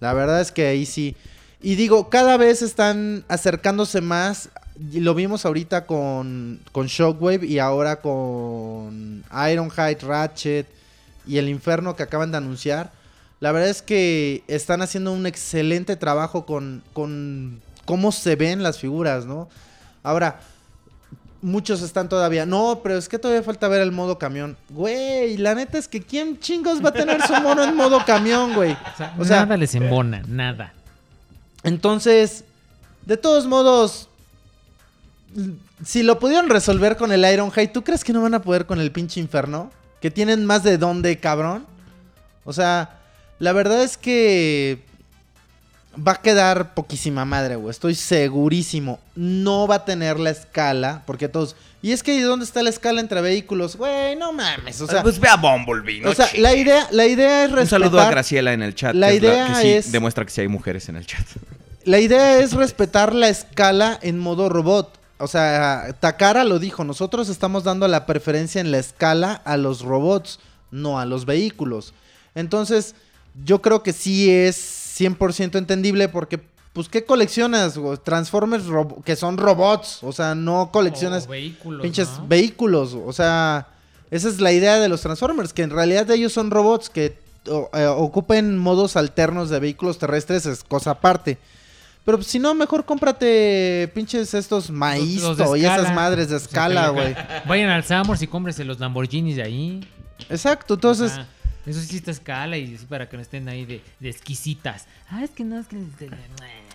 La 0.00 0.12
verdad 0.12 0.40
es 0.40 0.52
que 0.52 0.66
ahí 0.68 0.86
sí. 0.86 1.16
Y 1.60 1.74
digo, 1.74 2.08
cada 2.08 2.36
vez 2.36 2.62
están 2.62 3.24
acercándose 3.28 4.00
más. 4.00 4.50
Y 4.92 5.00
lo 5.00 5.14
vimos 5.16 5.44
ahorita 5.44 5.86
con, 5.86 6.60
con 6.70 6.86
Shockwave 6.86 7.44
y 7.44 7.58
ahora 7.58 8.00
con 8.00 9.24
Ironhide, 9.50 9.98
Ratchet 10.02 10.66
y 11.28 11.38
el 11.38 11.48
Inferno 11.48 11.94
que 11.94 12.02
acaban 12.02 12.30
de 12.32 12.38
anunciar. 12.38 12.90
La 13.40 13.52
verdad 13.52 13.68
es 13.68 13.82
que 13.82 14.42
están 14.48 14.82
haciendo 14.82 15.12
un 15.12 15.26
excelente 15.26 15.94
trabajo 15.96 16.44
con, 16.46 16.82
con 16.92 17.60
cómo 17.84 18.10
se 18.10 18.34
ven 18.34 18.62
las 18.64 18.78
figuras, 18.78 19.26
¿no? 19.26 19.48
Ahora, 20.02 20.40
muchos 21.40 21.82
están 21.82 22.08
todavía. 22.08 22.46
No, 22.46 22.80
pero 22.82 22.96
es 22.98 23.08
que 23.08 23.18
todavía 23.18 23.42
falta 23.44 23.68
ver 23.68 23.80
el 23.82 23.92
modo 23.92 24.18
camión. 24.18 24.56
Güey, 24.70 25.36
la 25.36 25.54
neta 25.54 25.78
es 25.78 25.86
que 25.86 26.00
¿quién 26.02 26.40
chingos 26.40 26.84
va 26.84 26.88
a 26.88 26.92
tener 26.92 27.22
su 27.26 27.32
mono 27.34 27.62
en 27.62 27.76
modo 27.76 28.04
camión, 28.04 28.54
güey? 28.54 28.72
O 28.72 28.96
sea, 28.96 29.14
O 29.18 29.24
sea- 29.24 29.40
nada 29.40 29.56
les 29.56 29.74
embona, 29.76 30.22
nada. 30.26 30.72
Entonces, 31.62 32.44
de 33.06 33.16
todos 33.16 33.46
modos, 33.46 34.08
si 35.84 36.02
lo 36.02 36.18
pudieron 36.18 36.48
resolver 36.50 36.96
con 36.96 37.12
el 37.12 37.24
Ironhide, 37.24 37.68
¿tú 37.68 37.82
crees 37.84 38.02
que 38.02 38.12
no 38.12 38.22
van 38.22 38.34
a 38.34 38.42
poder 38.42 38.66
con 38.66 38.80
el 38.80 38.90
pinche 38.90 39.20
Inferno? 39.20 39.70
Que 40.00 40.10
tienen 40.10 40.44
más 40.46 40.62
de 40.62 40.78
dónde, 40.78 41.18
cabrón. 41.18 41.66
O 42.44 42.52
sea, 42.52 42.98
la 43.38 43.52
verdad 43.52 43.82
es 43.82 43.96
que 43.96 44.80
va 45.96 46.12
a 46.12 46.22
quedar 46.22 46.74
poquísima 46.74 47.24
madre, 47.24 47.56
güey. 47.56 47.70
Estoy 47.70 47.94
segurísimo. 47.94 49.00
No 49.16 49.66
va 49.66 49.76
a 49.76 49.84
tener 49.84 50.18
la 50.20 50.30
escala, 50.30 51.02
porque 51.06 51.28
todos... 51.28 51.56
Y 51.80 51.92
es 51.92 52.02
que 52.02 52.14
¿y 52.14 52.20
¿dónde 52.20 52.44
está 52.44 52.62
la 52.62 52.70
escala 52.70 53.00
entre 53.00 53.20
vehículos? 53.20 53.76
Güey, 53.76 54.16
no 54.16 54.32
mames. 54.32 54.80
O 54.80 54.86
sea, 54.88 55.00
pues 55.02 55.18
ve 55.20 55.28
a 55.28 55.36
Bumblebee, 55.36 56.00
¿no? 56.00 56.10
o 56.10 56.14
sea 56.14 56.26
chingues. 56.26 56.42
la 56.42 56.54
idea, 56.56 56.88
la 56.90 57.06
idea 57.06 57.44
es 57.44 57.50
Un 57.50 57.56
respetar... 57.56 57.80
saludo 57.80 58.00
a 58.00 58.10
Graciela 58.10 58.52
en 58.52 58.62
el 58.62 58.74
chat. 58.74 58.94
la 58.96 59.08
que 59.10 59.14
es 59.16 59.22
idea 59.22 59.46
que 59.48 59.54
sí 59.62 59.68
es- 59.68 59.92
demuestra 59.92 60.24
que 60.24 60.30
sí 60.32 60.40
hay 60.40 60.48
mujeres 60.48 60.88
en 60.88 60.96
el 60.96 61.06
chat. 61.06 61.24
La 61.84 62.00
idea 62.00 62.38
es 62.40 62.52
respetar 62.52 63.14
la 63.14 63.28
escala 63.28 63.98
en 64.02 64.18
modo 64.18 64.48
robot. 64.48 64.97
O 65.18 65.26
sea, 65.26 65.96
Takara 66.00 66.44
lo 66.44 66.58
dijo, 66.58 66.84
nosotros 66.84 67.28
estamos 67.28 67.64
dando 67.64 67.86
la 67.88 68.06
preferencia 68.06 68.60
en 68.60 68.70
la 68.70 68.78
escala 68.78 69.32
a 69.44 69.56
los 69.56 69.82
robots, 69.82 70.38
no 70.70 70.98
a 70.98 71.04
los 71.06 71.24
vehículos. 71.26 71.92
Entonces, 72.34 72.94
yo 73.44 73.60
creo 73.60 73.82
que 73.82 73.92
sí 73.92 74.30
es 74.30 74.56
100% 74.98 75.58
entendible 75.58 76.08
porque, 76.08 76.40
pues, 76.72 76.88
¿qué 76.88 77.04
coleccionas? 77.04 77.78
Transformers 78.04 78.64
que 79.04 79.16
son 79.16 79.36
robots, 79.38 79.98
o 80.02 80.12
sea, 80.12 80.34
no 80.34 80.70
coleccionas 80.72 81.26
O 81.26 81.30
vehículos, 81.30 81.82
pinches 81.82 82.08
¿no? 82.18 82.28
vehículos, 82.28 82.94
o 82.94 83.12
sea, 83.12 83.68
esa 84.10 84.28
es 84.28 84.40
la 84.40 84.52
idea 84.52 84.78
de 84.78 84.88
los 84.88 85.00
Transformers, 85.00 85.52
que 85.52 85.62
en 85.62 85.70
realidad 85.70 86.10
ellos 86.10 86.32
son 86.32 86.50
robots 86.50 86.90
que 86.90 87.18
o- 87.48 87.70
eh, 87.72 87.86
ocupen 87.86 88.58
modos 88.58 88.96
alternos 88.96 89.50
de 89.50 89.58
vehículos 89.60 89.98
terrestres, 89.98 90.46
es 90.46 90.62
cosa 90.64 90.92
aparte. 90.92 91.38
Pero 92.08 92.22
si 92.22 92.38
no, 92.38 92.54
mejor 92.54 92.86
cómprate 92.86 93.90
pinches 93.94 94.32
estos 94.32 94.70
maíz 94.70 95.22
y 95.56 95.64
esas 95.66 95.94
madres 95.94 96.30
de 96.30 96.38
escala, 96.38 96.88
güey. 96.88 97.14
Vayan 97.46 97.68
al 97.68 97.84
Samors 97.84 98.22
y 98.22 98.26
cómprense 98.26 98.64
los 98.64 98.80
Lamborghinis 98.80 99.36
de 99.36 99.42
ahí. 99.42 99.86
Exacto, 100.30 100.72
entonces, 100.72 101.12
Ajá. 101.12 101.26
Eso 101.66 101.82
sí 101.82 101.98
está 101.98 102.10
escala 102.10 102.56
y 102.56 102.76
así 102.76 102.86
para 102.86 103.10
que 103.10 103.16
no 103.18 103.22
estén 103.22 103.46
ahí 103.46 103.66
de, 103.66 103.82
de 104.00 104.08
exquisitas. 104.08 104.86
Ah, 105.10 105.22
es 105.22 105.28
que 105.32 105.44
no, 105.44 105.58
es 105.58 105.66
que... 105.66 105.76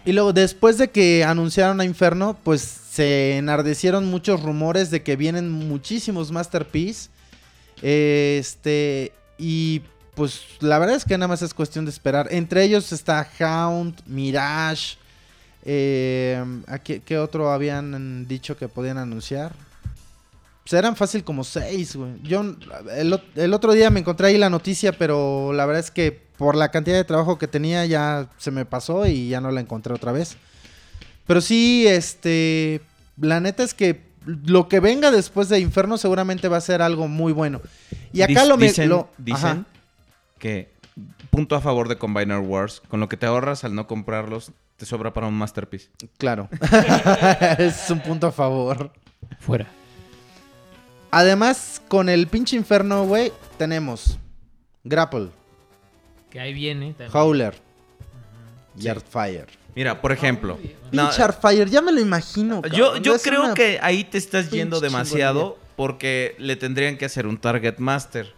Y 0.05 0.11
luego, 0.11 0.33
después 0.33 0.77
de 0.77 0.91
que 0.91 1.23
anunciaron 1.23 1.81
a 1.81 1.85
Inferno, 1.85 2.37
pues 2.43 2.61
se 2.61 3.37
enardecieron 3.37 4.05
muchos 4.05 4.43
rumores 4.43 4.91
de 4.91 5.01
que 5.01 5.15
vienen 5.15 5.49
muchísimos 5.49 6.29
Masterpiece. 6.29 7.09
Este. 7.81 9.13
Y 9.39 9.81
pues 10.13 10.41
la 10.59 10.77
verdad 10.77 10.95
es 10.95 11.05
que 11.05 11.17
nada 11.17 11.27
más 11.27 11.41
es 11.41 11.55
cuestión 11.55 11.85
de 11.85 11.89
esperar. 11.89 12.27
Entre 12.29 12.63
ellos 12.63 12.91
está 12.91 13.27
Hound, 13.39 13.99
Mirage. 14.05 15.01
Eh, 15.66 16.43
¿a 16.67 16.80
qué, 16.80 17.01
qué 17.01 17.17
otro 17.17 17.51
habían 17.51 18.27
dicho 18.27 18.58
que 18.58 18.67
podían 18.67 18.98
anunciar? 18.98 19.53
Pues 20.64 20.74
eran 20.74 20.95
fácil 20.95 21.24
como 21.24 21.43
seis, 21.43 21.95
güey. 21.95 22.11
Yo 22.24 22.42
el, 22.42 23.11
ot- 23.14 23.24
el 23.35 23.53
otro 23.53 23.74
día 23.74 23.90
me 23.90 24.00
encontré 24.00 24.27
ahí 24.27 24.38
la 24.38 24.50
noticia, 24.50 24.93
pero 24.93 25.51
la 25.53 25.66
verdad 25.66 25.82
es 25.82 25.92
que 25.92 26.24
por 26.38 26.56
la 26.56 26.72
cantidad 26.72 26.95
de 26.95 27.03
trabajo 27.03 27.38
que 27.38 27.48
tenía 27.48 27.85
ya 27.85 28.30
se 28.38 28.50
me 28.51 28.66
pasó 28.66 29.06
y 29.06 29.27
ya 29.30 29.42
no 29.42 29.51
la 29.51 29.59
encontré 29.61 29.93
otra 29.93 30.11
vez. 30.14 30.38
Pero 31.27 31.42
sí, 31.42 31.85
este, 31.88 32.82
la 33.17 33.40
neta 33.42 33.64
es 33.64 33.74
que 33.74 34.01
lo 34.25 34.69
que 34.69 34.80
venga 34.80 35.11
después 35.11 35.50
de 35.50 35.59
Inferno 35.59 35.98
seguramente 35.98 36.48
va 36.48 36.58
a 36.58 36.61
ser 36.61 36.82
algo 36.82 37.09
muy 37.09 37.33
bueno. 37.33 37.59
Y 38.14 38.22
acá 38.22 38.45
lo 38.45 38.56
me 38.58 38.67
dicen, 38.67 38.88
lo- 38.90 39.09
dicen 39.17 39.45
ajá. 39.45 39.66
que 40.40 40.69
punto 41.30 41.56
a 41.56 41.61
favor 41.61 41.90
de 41.90 41.98
Combiner 41.98 42.40
Wars, 42.40 42.82
con 42.88 43.01
lo 43.01 43.09
que 43.09 43.17
te 43.17 43.25
ahorras 43.25 43.66
al 43.66 43.75
no 43.75 43.85
comprarlos, 43.88 44.51
te 44.83 44.89
sobra 44.89 45.13
para 45.13 45.27
un 45.27 45.33
masterpiece. 45.33 45.89
Claro. 46.17 46.49
es 47.57 47.89
un 47.89 48.01
punto 48.01 48.27
a 48.27 48.31
favor. 48.33 48.91
Fuera. 49.39 49.65
Además, 51.09 51.81
con 51.87 52.09
el 52.09 52.27
pinche 52.27 52.57
Inferno, 52.57 53.05
güey, 53.05 53.31
tenemos 53.57 54.17
Grapple, 54.83 55.29
Que 56.29 56.41
ahí 56.41 56.53
viene 56.53 56.87
también. 56.93 57.11
Howler 57.13 57.55
y 58.77 58.81
Sí. 58.81 58.87
Artfire. 58.89 59.45
Mira, 59.73 60.01
por 60.01 60.11
ejemplo, 60.11 60.59
no, 60.91 61.03
Pinche 61.07 61.23
Artfire, 61.23 61.69
ya 61.69 61.81
me 61.81 61.93
lo 61.93 62.01
imagino. 62.01 62.61
yo, 62.63 62.85
cabrón. 62.87 63.03
yo 63.03 63.17
creo 63.19 63.43
una- 63.45 63.53
que 63.53 63.79
ahí 63.81 64.03
te 64.03 64.17
estás 64.17 64.51
yendo 64.51 64.81
demasiado 64.81 65.57
porque 65.77 66.35
le 66.39 66.57
tendrían 66.57 66.97
que 66.97 67.05
hacer 67.05 67.25
un 67.25 67.37
Target 67.37 67.77
Master. 67.77 68.33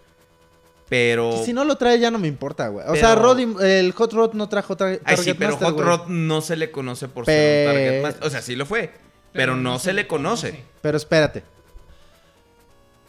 Pero... 0.87 1.43
Si 1.43 1.51
no 1.51 1.63
lo 1.65 1.77
trae 1.77 1.99
ya 1.99 2.11
no 2.11 2.19
me 2.19 2.27
importa, 2.27 2.67
güey. 2.67 2.85
O 2.87 2.95
sea, 2.95 3.15
Pero- 3.15 3.33
Roddy- 3.33 3.59
el 3.63 3.91
Hot 3.93 4.13
Rod 4.13 4.33
no 4.33 4.47
trajo 4.49 4.73
tra- 4.75 4.99
Target 4.99 5.01
Ay, 5.05 5.17
sí, 5.17 5.33
pero 5.33 5.51
Master, 5.51 5.69
Hot. 5.73 5.79
Rod 5.81 6.07
no 6.09 6.41
se 6.41 6.55
le 6.55 6.69
conoce 6.71 7.07
por 7.07 7.25
Pe- 7.25 7.31
ser 7.31 7.67
un 7.67 7.73
Target 7.73 8.03
Master. 8.03 8.27
O 8.27 8.29
sea, 8.29 8.41
sí 8.43 8.55
lo 8.55 8.65
fue, 8.67 8.91
pero, 9.33 9.55
no 9.55 9.79
se 9.79 9.93
le 9.93 10.05
conoce. 10.05 10.63
Pero 10.81 10.97
espérate. 10.97 11.43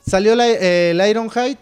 Salió 0.07 0.35
la- 0.37 0.47
el 0.49 1.01
Ironhide 1.07 1.59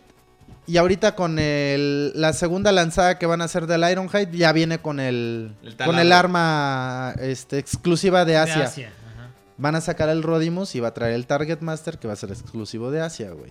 y 0.66 0.76
ahorita 0.76 1.14
con 1.16 1.38
el- 1.38 2.12
la 2.14 2.32
segunda 2.32 2.70
lanzada 2.72 3.18
que 3.18 3.26
van 3.26 3.40
a 3.40 3.44
hacer 3.44 3.66
del 3.66 3.82
Ironhide 3.90 4.30
ya 4.36 4.52
viene 4.52 4.78
con 4.78 5.00
el, 5.00 5.54
El 5.62 5.76
con 5.76 5.98
el 5.98 6.12
arma 6.12 7.14
este, 7.20 7.58
exclusiva 7.58 8.24
de 8.24 8.32
De 8.32 8.38
Asia. 8.38 8.64
Asia, 8.64 8.92
ajá. 9.14 9.30
Van 9.56 9.74
a 9.74 9.80
sacar 9.80 10.08
el 10.10 10.22
Rodimus 10.22 10.74
y 10.74 10.80
va 10.80 10.88
a 10.88 10.94
traer 10.94 11.14
el 11.14 11.26
Target 11.26 11.60
Master 11.60 11.98
que 11.98 12.06
va 12.06 12.12
a 12.12 12.16
ser 12.16 12.30
exclusivo 12.30 12.90
de 12.90 13.00
Asia, 13.00 13.30
güey. 13.32 13.50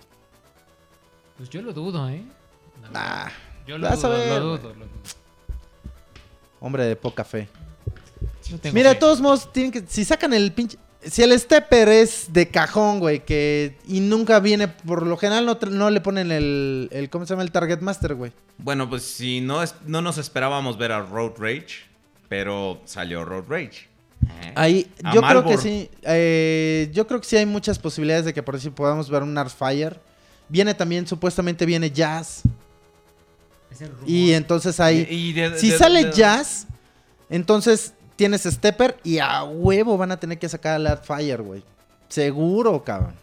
Pues 1.36 1.50
yo 1.50 1.60
lo 1.62 1.72
dudo, 1.72 2.08
¿eh? 2.08 2.22
Yo 3.66 3.78
lo 3.78 3.88
vas 3.88 4.04
a 4.04 4.08
dudo, 4.08 4.18
ver, 4.18 4.40
lo 4.42 4.48
güey. 4.50 4.60
dudo, 4.62 4.68
lo 4.74 4.84
dudo. 4.86 4.94
hombre 6.60 6.84
de 6.84 6.96
poca 6.96 7.24
fe. 7.24 7.48
No 8.50 8.58
Mira, 8.72 8.90
fe. 8.90 8.94
de 8.94 9.00
todos 9.00 9.20
modos, 9.20 9.52
tienen 9.52 9.72
que. 9.72 9.84
Si 9.86 10.04
sacan 10.04 10.32
el 10.32 10.52
pinche. 10.52 10.78
Si 11.02 11.22
el 11.22 11.38
stepper 11.38 11.88
es 11.88 12.32
de 12.32 12.48
cajón, 12.48 12.98
güey, 12.98 13.24
que. 13.24 13.76
Y 13.86 14.00
nunca 14.00 14.40
viene. 14.40 14.68
Por 14.68 15.06
lo 15.06 15.16
general 15.16 15.44
no, 15.46 15.58
no 15.70 15.90
le 15.90 16.00
ponen 16.00 16.30
el, 16.32 16.88
el. 16.92 17.10
¿Cómo 17.10 17.26
se 17.26 17.30
llama? 17.34 17.42
El 17.42 17.52
Target 17.52 17.80
Master, 17.80 18.14
güey. 18.14 18.32
Bueno, 18.58 18.88
pues 18.88 19.02
si 19.02 19.40
no, 19.40 19.62
es, 19.62 19.74
no 19.86 20.00
nos 20.00 20.16
esperábamos 20.18 20.78
ver 20.78 20.92
a 20.92 21.00
Road 21.02 21.32
Rage, 21.38 21.84
pero 22.28 22.80
salió 22.86 23.24
Road 23.24 23.44
Rage. 23.48 23.88
Eh. 24.26 24.52
Ahí, 24.54 24.90
yo 25.12 25.20
creo 25.20 25.44
que 25.44 25.58
sí. 25.58 25.90
eh, 26.02 26.88
yo 26.94 27.06
creo 27.06 27.20
que 27.20 27.26
sí 27.26 27.36
hay 27.36 27.44
muchas 27.46 27.78
posibilidades 27.78 28.24
de 28.24 28.32
que 28.32 28.42
por 28.42 28.58
si 28.58 28.70
podamos 28.70 29.10
ver 29.10 29.22
un 29.22 29.36
Artfire. 29.36 29.96
Viene 30.48 30.72
también, 30.74 31.06
supuestamente 31.06 31.66
viene 31.66 31.90
Jazz. 31.90 32.42
Y 34.06 34.32
entonces 34.32 34.80
ahí. 34.80 35.06
Y- 35.10 35.14
y 35.30 35.32
de- 35.32 35.58
si 35.58 35.70
de- 35.70 35.78
sale 35.78 36.04
de- 36.06 36.12
Jazz, 36.12 36.66
entonces 37.30 37.94
tienes 38.16 38.42
Stepper 38.42 38.96
y 39.02 39.18
a 39.18 39.42
huevo 39.44 39.96
van 39.96 40.12
a 40.12 40.18
tener 40.20 40.38
que 40.38 40.48
sacar 40.48 40.74
al 40.76 40.86
Artfire, 40.86 41.36
güey. 41.42 41.64
Seguro, 42.08 42.84
cabrón. 42.84 43.14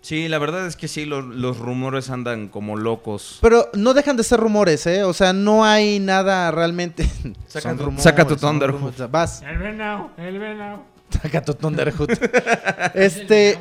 Sí, 0.00 0.26
la 0.28 0.38
verdad 0.38 0.66
es 0.66 0.74
que 0.76 0.88
sí, 0.88 1.04
lo- 1.04 1.22
los 1.22 1.58
rumores 1.58 2.10
andan 2.10 2.48
como 2.48 2.76
locos. 2.76 3.38
Pero 3.40 3.70
no 3.74 3.94
dejan 3.94 4.16
de 4.16 4.24
ser 4.24 4.40
rumores, 4.40 4.84
¿eh? 4.86 5.04
O 5.04 5.12
sea, 5.12 5.32
no 5.32 5.64
hay 5.64 6.00
nada 6.00 6.50
realmente. 6.50 7.04
Saca 7.46 7.68
Son 7.68 7.78
tu- 7.78 7.84
rumores, 7.84 8.02
saca 8.04 8.26
tu 8.26 8.36
Thunderhood. 8.36 9.08
Vas, 9.10 9.42
El 9.42 9.58
Venau, 9.58 10.10
el 10.16 10.38
Venau. 10.40 10.82
saca 11.08 11.42
tu 11.42 11.54
Thunderhood. 11.54 12.10
¿Es 12.94 13.16
el 13.16 13.22
este? 13.22 13.58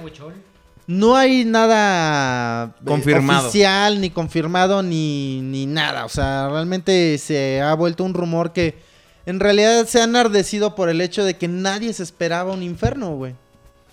No 0.87 1.15
hay 1.15 1.45
nada 1.45 2.65
eh, 2.79 2.83
Confirmado. 2.85 3.47
oficial, 3.47 4.01
ni 4.01 4.09
confirmado, 4.09 4.83
ni, 4.83 5.41
ni 5.41 5.65
nada. 5.65 6.05
O 6.05 6.09
sea, 6.09 6.49
realmente 6.49 7.17
se 7.17 7.61
ha 7.61 7.73
vuelto 7.73 8.03
un 8.03 8.13
rumor 8.13 8.51
que 8.53 8.77
en 9.25 9.39
realidad 9.39 9.85
se 9.87 10.01
ha 10.01 10.03
enardecido 10.05 10.75
por 10.75 10.89
el 10.89 10.99
hecho 11.01 11.23
de 11.23 11.35
que 11.37 11.47
nadie 11.47 11.93
se 11.93 12.03
esperaba 12.03 12.51
un 12.53 12.63
infierno, 12.63 13.11
güey. 13.15 13.35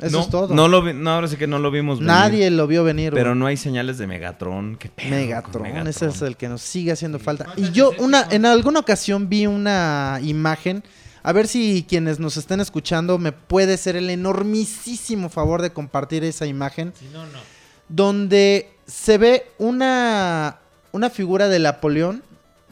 Eso 0.01 0.17
no, 0.19 0.23
es 0.23 0.31
todo. 0.31 0.55
No, 0.55 0.69
lo 0.69 0.81
vi- 0.81 0.93
no, 0.93 1.11
ahora 1.11 1.27
sí 1.27 1.37
que 1.37 1.49
no 1.49 1.59
lo 1.59 1.73
vimos 1.73 1.99
venir. 1.99 2.13
nadie 2.13 2.51
lo 2.51 2.69
vio 2.69 2.85
venir, 2.85 3.13
Pero 3.13 3.31
güey. 3.31 3.39
no 3.41 3.47
hay 3.47 3.57
señales 3.57 3.99
de 3.99 4.07
Megatron. 4.07 4.77
¿Qué 4.77 4.89
pedo 4.89 5.09
con 5.11 5.19
Megatron, 5.19 5.67
ese 5.67 5.89
es 5.91 6.01
Megatron? 6.03 6.29
el 6.29 6.37
que 6.37 6.49
nos 6.49 6.63
sigue 6.63 6.93
haciendo 6.93 7.19
falta. 7.19 7.47
Y 7.57 7.73
yo 7.73 7.91
una, 7.99 8.27
en 8.31 8.47
alguna 8.47 8.79
ocasión 8.79 9.29
vi 9.29 9.47
una 9.49 10.21
imagen, 10.23 10.85
a 11.29 11.33
ver 11.35 11.47
si 11.47 11.85
quienes 11.87 12.19
nos 12.19 12.39
estén 12.39 12.59
escuchando 12.61 13.19
me 13.19 13.33
puede 13.33 13.75
hacer 13.75 13.97
el 13.97 14.09
enormisísimo 14.09 15.29
favor 15.29 15.61
de 15.61 15.69
compartir 15.75 16.25
esa 16.25 16.47
imagen, 16.47 16.95
Si 16.99 17.05
no, 17.13 17.27
no. 17.27 17.39
donde 17.87 18.71
se 18.87 19.19
ve 19.19 19.47
una, 19.59 20.57
una 20.91 21.11
figura 21.11 21.49
de 21.49 21.59
Napoleón. 21.59 22.23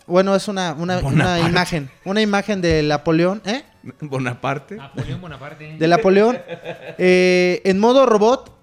Bueno, 0.07 0.35
es 0.35 0.49
una, 0.49 0.73
una, 0.73 1.01
imagen, 1.41 1.91
una 2.07 2.23
imagen 2.23 2.63
de 2.63 2.83
Napoleón, 2.83 3.43
¿eh? 3.45 3.63
Bonaparte. 4.01 4.77
Napoleón 4.77 5.21
Bonaparte. 5.21 5.77
De 5.79 5.87
Napoleón 5.87 6.39
eh, 6.97 7.61
en 7.63 7.79
modo 7.79 8.07
robot 8.07 8.57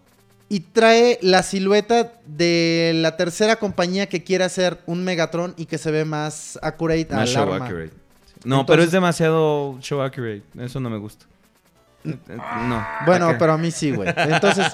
y 0.50 0.62
trae 0.62 1.20
la 1.22 1.44
silueta 1.44 2.14
de 2.26 2.94
la 2.96 3.16
tercera 3.16 3.58
compañía 3.58 4.10
que 4.10 4.24
quiere 4.24 4.44
hacer 4.44 4.80
un 4.88 5.04
Megatron 5.04 5.54
y 5.56 5.68
que 5.68 5.78
se 5.78 5.92
ve 5.92 6.04
más 6.04 6.58
accurate 6.64 7.10
Más 7.12 7.20
al 7.22 7.28
show 7.28 7.44
arma. 7.54 7.66
accurate. 7.68 8.03
No, 8.46 8.62
Entonces- 8.62 8.66
pero 8.74 8.84
es 8.84 8.92
demasiado 8.92 9.78
show 9.82 10.02
accurate. 10.02 10.44
Eso 10.60 10.80
no 10.80 10.90
me 10.90 10.98
gusta. 10.98 11.26
Eh, 12.06 12.18
eh, 12.30 12.38
No. 12.68 12.86
Bueno, 13.06 13.36
pero 13.40 13.54
a 13.54 13.58
mí 13.58 13.72
sí, 13.72 13.92
güey. 13.92 14.10
Entonces, 14.18 14.68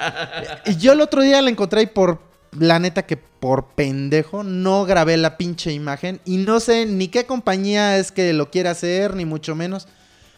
y 0.66 0.76
yo 0.78 0.94
el 0.94 1.02
otro 1.02 1.22
día 1.22 1.42
la 1.42 1.50
encontré 1.50 1.84
y 1.84 1.88
por 1.88 2.20
la 2.58 2.80
neta 2.80 3.04
que 3.04 3.16
por 3.18 3.68
pendejo 3.68 4.44
no 4.44 4.86
grabé 4.86 5.16
la 5.18 5.38
pinche 5.38 5.72
imagen 5.72 6.20
y 6.26 6.38
no 6.38 6.60
sé 6.60 6.88
ni 6.88 7.08
qué 7.08 7.26
compañía 7.26 7.98
es 7.98 8.12
que 8.12 8.34
lo 8.34 8.50
quiere 8.50 8.70
hacer, 8.70 9.16
ni 9.16 9.24
mucho 9.26 9.54
menos, 9.56 9.88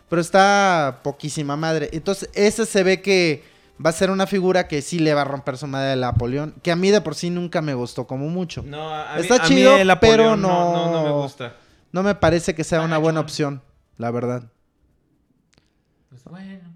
pero 0.09 0.21
está 0.21 0.99
poquísima 1.03 1.55
madre. 1.55 1.89
Entonces, 1.93 2.29
ese 2.33 2.65
se 2.65 2.83
ve 2.83 3.01
que 3.01 3.45
va 3.83 3.91
a 3.91 3.93
ser 3.93 4.11
una 4.11 4.27
figura 4.27 4.67
que 4.67 4.81
sí 4.81 4.99
le 4.99 5.13
va 5.13 5.21
a 5.21 5.23
romper 5.25 5.57
su 5.57 5.67
madre 5.67 5.93
al 5.93 6.01
Napoleón, 6.01 6.53
que 6.61 6.71
a 6.71 6.75
mí 6.75 6.91
de 6.91 6.99
por 6.99 7.15
sí 7.15 7.29
nunca 7.29 7.61
me 7.61 7.73
gustó 7.73 8.05
como 8.05 8.27
mucho. 8.27 8.61
No, 8.67 8.93
a, 8.93 9.13
a 9.13 9.15
mí- 9.15 9.21
Está 9.21 9.35
a 9.37 9.39
mí 9.47 9.55
chido, 9.55 9.77
el 9.77 9.89
Apoleón 9.89 10.17
pero 10.17 10.35
no, 10.35 10.73
no, 10.73 10.91
no 10.91 11.03
me 11.03 11.09
no- 11.09 11.21
gusta. 11.21 11.55
No 11.91 12.03
me 12.03 12.15
parece 12.15 12.55
que 12.55 12.63
sea 12.63 12.81
una 12.81 12.97
buena 12.97 13.19
opción, 13.19 13.61
la 13.97 14.11
verdad. 14.11 14.51
Pues 16.09 16.23
bueno. 16.25 16.75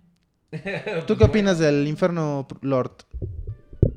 ¿Tú 1.07 1.17
qué 1.17 1.23
opinas 1.25 1.59
del 1.59 1.87
Inferno 1.87 2.47
Lord? 2.61 2.91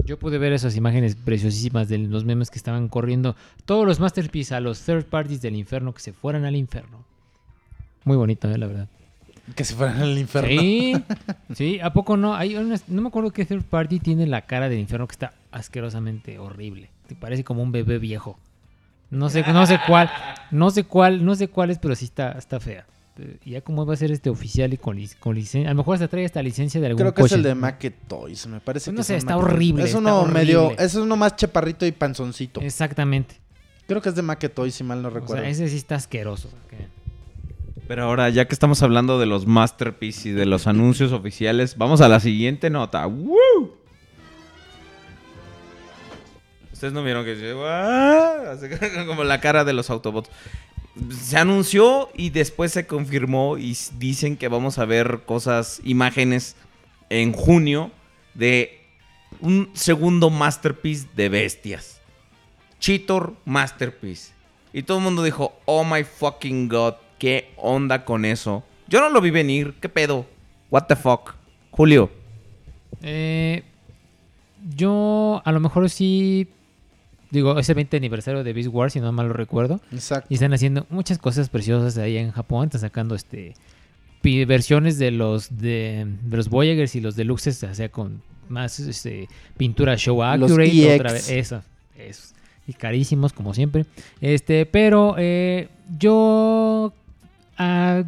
Yo 0.05 0.19
pude 0.19 0.39
ver 0.39 0.53
esas 0.53 0.75
imágenes 0.77 1.17
preciosísimas 1.17 1.89
de 1.89 1.99
los 1.99 2.25
memes 2.25 2.51
que 2.51 2.59
estaban 2.59 2.89
corriendo 2.89 3.37
todos 3.67 3.87
los 3.87 4.01
Masterpiece 4.01 4.55
a 4.55 4.61
los 4.61 4.81
third 4.81 5.05
parties 5.05 5.43
del 5.43 5.55
infierno 5.55 5.93
que 5.93 6.01
se 6.01 6.13
fueran 6.13 6.45
al 6.45 6.57
infierno. 6.57 7.05
Muy 8.05 8.17
bonito, 8.17 8.51
eh, 8.51 8.57
la 8.59 8.67
verdad. 8.67 8.89
Que 9.55 9.65
se 9.65 9.75
fueran 9.75 10.01
al 10.01 10.17
infierno. 10.19 10.49
Sí, 10.61 10.95
sí, 11.55 11.81
¿a 11.81 11.93
poco 11.93 12.17
no? 12.17 12.35
Hay 12.35 12.57
unas- 12.57 12.89
no 12.89 13.03
me 13.03 13.09
acuerdo 13.09 13.31
qué 13.33 13.45
third 13.45 13.65
party 13.65 13.99
tiene 14.01 14.27
la 14.27 14.43
cara 14.47 14.69
del 14.69 14.79
infierno 14.79 15.07
que 15.07 15.13
está 15.13 15.35
asquerosamente 15.53 16.39
horrible. 16.39 16.91
Te 17.07 17.15
parece 17.15 17.45
como 17.45 17.63
un 17.63 17.73
bebé 17.73 17.99
viejo. 17.99 18.39
No 19.11 19.31
sé, 19.31 19.43
no 19.53 19.67
sé 19.67 19.79
cuál, 19.87 20.11
no 20.51 20.71
sé 20.71 20.85
cuál, 20.85 21.25
no 21.25 21.35
sé 21.35 21.49
cuál 21.49 21.71
es, 21.71 21.79
pero 21.79 21.95
sí 21.95 22.05
está, 22.07 22.33
está 22.33 22.61
fea. 22.61 22.87
Y 23.45 23.51
ya 23.53 23.63
como 23.63 23.85
va 23.85 23.95
a 23.95 23.97
ser 23.97 24.13
este 24.13 24.31
oficial 24.31 24.73
y 24.73 24.77
con, 24.77 24.97
lic- 24.97 25.19
con 25.19 25.35
licencia, 25.35 25.69
a 25.69 25.73
lo 25.73 25.79
mejor 25.79 25.95
hasta 25.95 26.07
trae 26.09 26.25
esta 26.25 26.41
licencia 26.43 26.81
de 26.81 26.87
algún 26.87 27.01
Creo 27.01 27.15
que 27.15 27.23
es 27.23 27.33
el 27.33 27.43
de 27.43 27.55
Maque 27.55 27.91
Toys, 27.91 28.47
me 28.47 28.61
parece 28.61 28.85
Pues 28.85 28.93
que 28.93 28.93
no 28.95 29.01
es 29.01 29.07
sé, 29.09 29.17
está 29.17 29.35
Toys. 29.35 29.45
horrible, 29.45 29.85
Es 29.85 29.95
uno 29.95 30.21
horrible. 30.21 30.39
medio, 30.41 30.79
es 30.79 30.95
uno 30.95 31.17
más 31.17 31.35
chaparrito 31.35 31.85
y 31.85 31.91
panzoncito. 31.93 32.61
Exactamente. 32.61 33.41
Creo 33.89 34.01
que 34.03 34.11
es 34.11 34.15
de 34.15 34.23
Maque 34.23 34.49
Toys, 34.49 34.75
si 34.75 34.85
mal 34.85 35.03
no 35.03 35.09
O 35.09 35.11
recuerdo. 35.11 35.43
sea, 35.43 35.51
ese 35.51 35.69
sí 35.69 35.77
está 35.79 35.97
asqueroso. 35.97 36.49
que- 36.71 36.87
Pero 37.89 38.05
ahora, 38.05 38.29
ya 38.29 38.47
que 38.47 38.55
estamos 38.55 38.83
hablando 38.85 39.19
de 39.19 39.27
los 39.27 39.47
Masterpiece 39.47 40.29
y 40.29 40.33
de 40.33 40.45
los 40.47 40.67
anuncios 40.69 41.11
oficiales, 41.13 41.77
vamos 41.79 42.01
a 42.03 42.09
la 42.09 42.21
siguiente 42.21 42.69
nota. 42.71 43.07
¡Woo! 43.07 43.78
Ustedes 46.79 46.95
no 46.95 47.03
vieron 47.03 47.25
que 47.25 47.57
¡Ah! 47.67 48.53
Así 48.53 48.69
como 49.09 49.25
la 49.25 49.41
cara 49.41 49.65
de 49.65 49.73
los 49.73 49.91
Autobots. 49.91 50.31
Se 51.21 51.37
anunció 51.37 52.09
y 52.15 52.31
después 52.31 52.71
se 52.71 52.87
confirmó 52.87 53.59
y 53.59 53.77
dicen 53.99 54.37
que 54.37 54.47
vamos 54.47 54.79
a 54.79 54.85
ver 54.85 55.23
cosas, 55.27 55.81
imágenes 55.83 56.55
en 57.11 57.33
junio 57.33 57.91
de 58.35 58.81
un 59.41 59.73
segundo 59.75 60.31
masterpiece 60.31 61.09
de 61.17 61.29
bestias. 61.29 62.01
Cheetor 62.79 63.35
Masterpiece. 63.45 64.33
Y 64.73 64.85
todo 64.85 64.99
el 64.99 65.05
mundo 65.05 65.25
dijo, 65.25 65.59
oh 65.65 65.83
my 65.83 66.05
fucking 66.05 66.69
god, 66.69 66.95
¿qué 67.19 67.53
onda 67.57 68.05
con 68.05 68.25
eso? 68.25 68.63
Yo 68.87 69.01
no 69.01 69.09
lo 69.11 69.21
vi 69.21 69.31
venir, 69.31 69.75
¿qué 69.81 69.89
pedo? 69.89 70.27
What 70.71 70.85
the 70.85 70.95
fuck? 70.95 71.35
Julio. 71.73 72.09
Eh, 73.03 73.65
yo 74.77 75.43
a 75.45 75.51
lo 75.51 75.59
mejor 75.59 75.91
sí. 75.91 76.47
Digo, 77.31 77.59
es 77.59 77.69
el 77.69 77.75
20 77.75 77.97
aniversario 77.97 78.43
de 78.43 78.53
Beast 78.53 78.71
Wars, 78.73 78.93
si 78.95 79.01
no 79.01 79.13
mal 79.13 79.29
lo 79.29 79.35
recuerdo. 79.35 79.81
Exacto. 79.93 80.27
Y 80.31 80.35
están 80.35 80.55
haciendo 80.55 80.87
muchas 80.91 81.19
cosas 81.19 81.49
preciosas 81.49 81.99
ahí 81.99 82.17
en 82.17 82.31
Japón. 82.31 82.67
Están 82.67 82.81
sacando 82.81 83.15
este 83.15 83.55
versiones 84.23 84.99
de 84.99 85.11
los 85.11 85.59
de, 85.59 86.07
de 86.23 86.37
los 86.37 86.49
Voyagers 86.49 86.95
y 86.95 87.01
los 87.01 87.17
Deluxes, 87.17 87.63
o 87.63 87.75
sea, 87.75 87.89
con 87.89 88.21
más 88.49 88.79
este, 88.81 89.29
pintura 89.57 89.97
show 89.97 90.23
accurate. 90.23 90.95
Otra 90.95 91.11
EX. 91.11 91.13
vez, 91.13 91.31
eso, 91.31 91.63
eso. 91.97 92.35
Y 92.67 92.75
carísimos, 92.75 93.33
como 93.33 93.55
siempre. 93.55 93.87
Este, 94.21 94.67
pero 94.67 95.15
eh, 95.19 95.69
yo. 95.99 96.93
ah, 97.57 98.05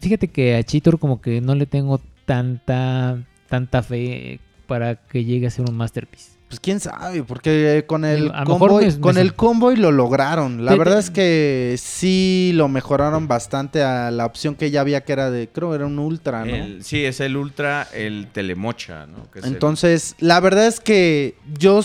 fíjate 0.00 0.28
que 0.28 0.56
a 0.56 0.62
Cheetor 0.62 0.98
como 0.98 1.20
que 1.20 1.40
no 1.40 1.54
le 1.54 1.66
tengo 1.66 2.00
tanta 2.24 3.18
tanta 3.48 3.82
fe 3.82 4.40
para 4.66 4.96
que 4.96 5.24
llegue 5.24 5.46
a 5.46 5.50
ser 5.50 5.68
un 5.68 5.76
masterpiece. 5.76 6.33
Pues 6.54 6.60
quién 6.60 6.78
sabe, 6.78 7.24
porque 7.24 7.84
con 7.88 8.04
el 8.04 8.30
a 8.32 8.44
convoy, 8.44 8.84
me- 8.86 8.92
me 8.92 9.00
con 9.00 9.14
sor- 9.14 9.22
el 9.22 9.34
convoy 9.34 9.74
lo 9.76 9.90
lograron. 9.90 10.64
La 10.64 10.72
Te- 10.72 10.78
verdad 10.78 10.94
te- 10.94 11.00
es 11.00 11.10
que 11.10 11.74
sí 11.78 12.52
lo 12.54 12.68
mejoraron 12.68 13.26
bastante 13.26 13.82
a 13.82 14.12
la 14.12 14.24
opción 14.24 14.54
que 14.54 14.70
ya 14.70 14.80
había 14.80 15.02
que 15.02 15.12
era 15.12 15.32
de, 15.32 15.48
creo 15.48 15.74
era 15.74 15.84
un 15.86 15.98
ultra, 15.98 16.44
¿no? 16.44 16.54
El- 16.54 16.84
sí, 16.84 17.04
es 17.04 17.18
el 17.18 17.36
Ultra, 17.36 17.88
el 17.92 18.28
Telemocha, 18.32 19.06
¿no? 19.06 19.28
Que 19.32 19.40
es 19.40 19.44
el- 19.46 19.52
Entonces, 19.54 20.14
la 20.20 20.38
verdad 20.38 20.68
es 20.68 20.78
que 20.78 21.34
yo 21.58 21.80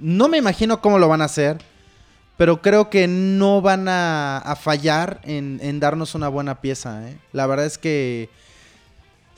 no 0.00 0.28
me 0.28 0.38
imagino 0.38 0.80
cómo 0.80 0.98
lo 0.98 1.08
van 1.08 1.22
a 1.22 1.26
hacer, 1.26 1.58
pero 2.36 2.60
creo 2.60 2.90
que 2.90 3.06
no 3.06 3.60
van 3.62 3.86
a, 3.88 4.38
a 4.38 4.56
fallar 4.56 5.20
en, 5.22 5.60
en 5.62 5.78
darnos 5.78 6.16
una 6.16 6.26
buena 6.28 6.60
pieza. 6.60 7.08
¿eh? 7.08 7.16
La 7.32 7.46
verdad 7.46 7.66
es 7.66 7.78
que 7.78 8.28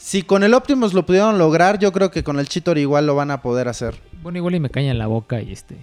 si 0.07 0.23
con 0.23 0.45
el 0.45 0.55
Optimus 0.55 0.95
lo 0.95 1.05
pudieron 1.05 1.37
lograr, 1.37 1.81
yo 1.81 1.91
creo 1.91 2.13
que 2.13 2.23
con 2.23 2.39
el 2.39 2.49
Cheetor 2.49 2.79
igual 2.79 3.07
lo 3.07 3.17
van 3.17 3.33
a 3.33 3.43
poder 3.43 3.67
hacer. 3.67 3.97
Bueno, 4.23 4.39
igual 4.39 4.55
y 4.55 4.61
me 4.61 4.71
caña 4.71 4.93
en 4.93 4.99
la 4.99 5.09
boca 5.09 5.43
y 5.43 5.51
este. 5.51 5.79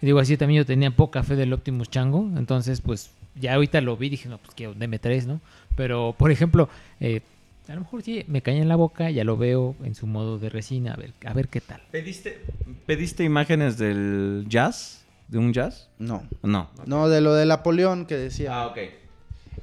digo 0.00 0.20
así, 0.20 0.36
también 0.36 0.58
yo 0.58 0.64
tenía 0.64 0.92
poca 0.92 1.24
fe 1.24 1.34
del 1.34 1.52
Optimus 1.52 1.90
Chango. 1.90 2.30
Entonces, 2.36 2.80
pues, 2.80 3.10
ya 3.34 3.54
ahorita 3.54 3.80
lo 3.80 3.96
vi 3.96 4.06
y 4.06 4.10
dije, 4.10 4.28
no, 4.28 4.38
pues 4.38 4.54
quiero 4.54 4.76
DM3, 4.76 5.26
¿no? 5.26 5.40
Pero, 5.74 6.14
por 6.16 6.30
ejemplo, 6.30 6.68
eh, 7.00 7.22
a 7.66 7.74
lo 7.74 7.80
mejor 7.80 8.02
sí 8.02 8.24
me 8.28 8.42
caña 8.42 8.62
en 8.62 8.68
la 8.68 8.76
boca, 8.76 9.10
ya 9.10 9.24
lo 9.24 9.36
veo 9.36 9.74
en 9.82 9.96
su 9.96 10.06
modo 10.06 10.38
de 10.38 10.50
resina, 10.50 10.92
a 10.92 10.96
ver, 10.96 11.12
a 11.26 11.32
ver 11.32 11.48
qué 11.48 11.60
tal. 11.60 11.82
¿Pediste, 11.90 12.44
¿Pediste 12.86 13.24
imágenes 13.24 13.76
del 13.76 14.46
jazz? 14.48 15.04
¿De 15.26 15.38
un 15.38 15.52
jazz? 15.52 15.90
No. 15.98 16.22
No. 16.44 16.70
No, 16.86 17.08
de 17.08 17.20
lo 17.20 17.34
de 17.34 17.44
Napoleón 17.44 18.06
que 18.06 18.14
decía. 18.16 18.54
Ah, 18.54 18.68
ok. 18.68 18.78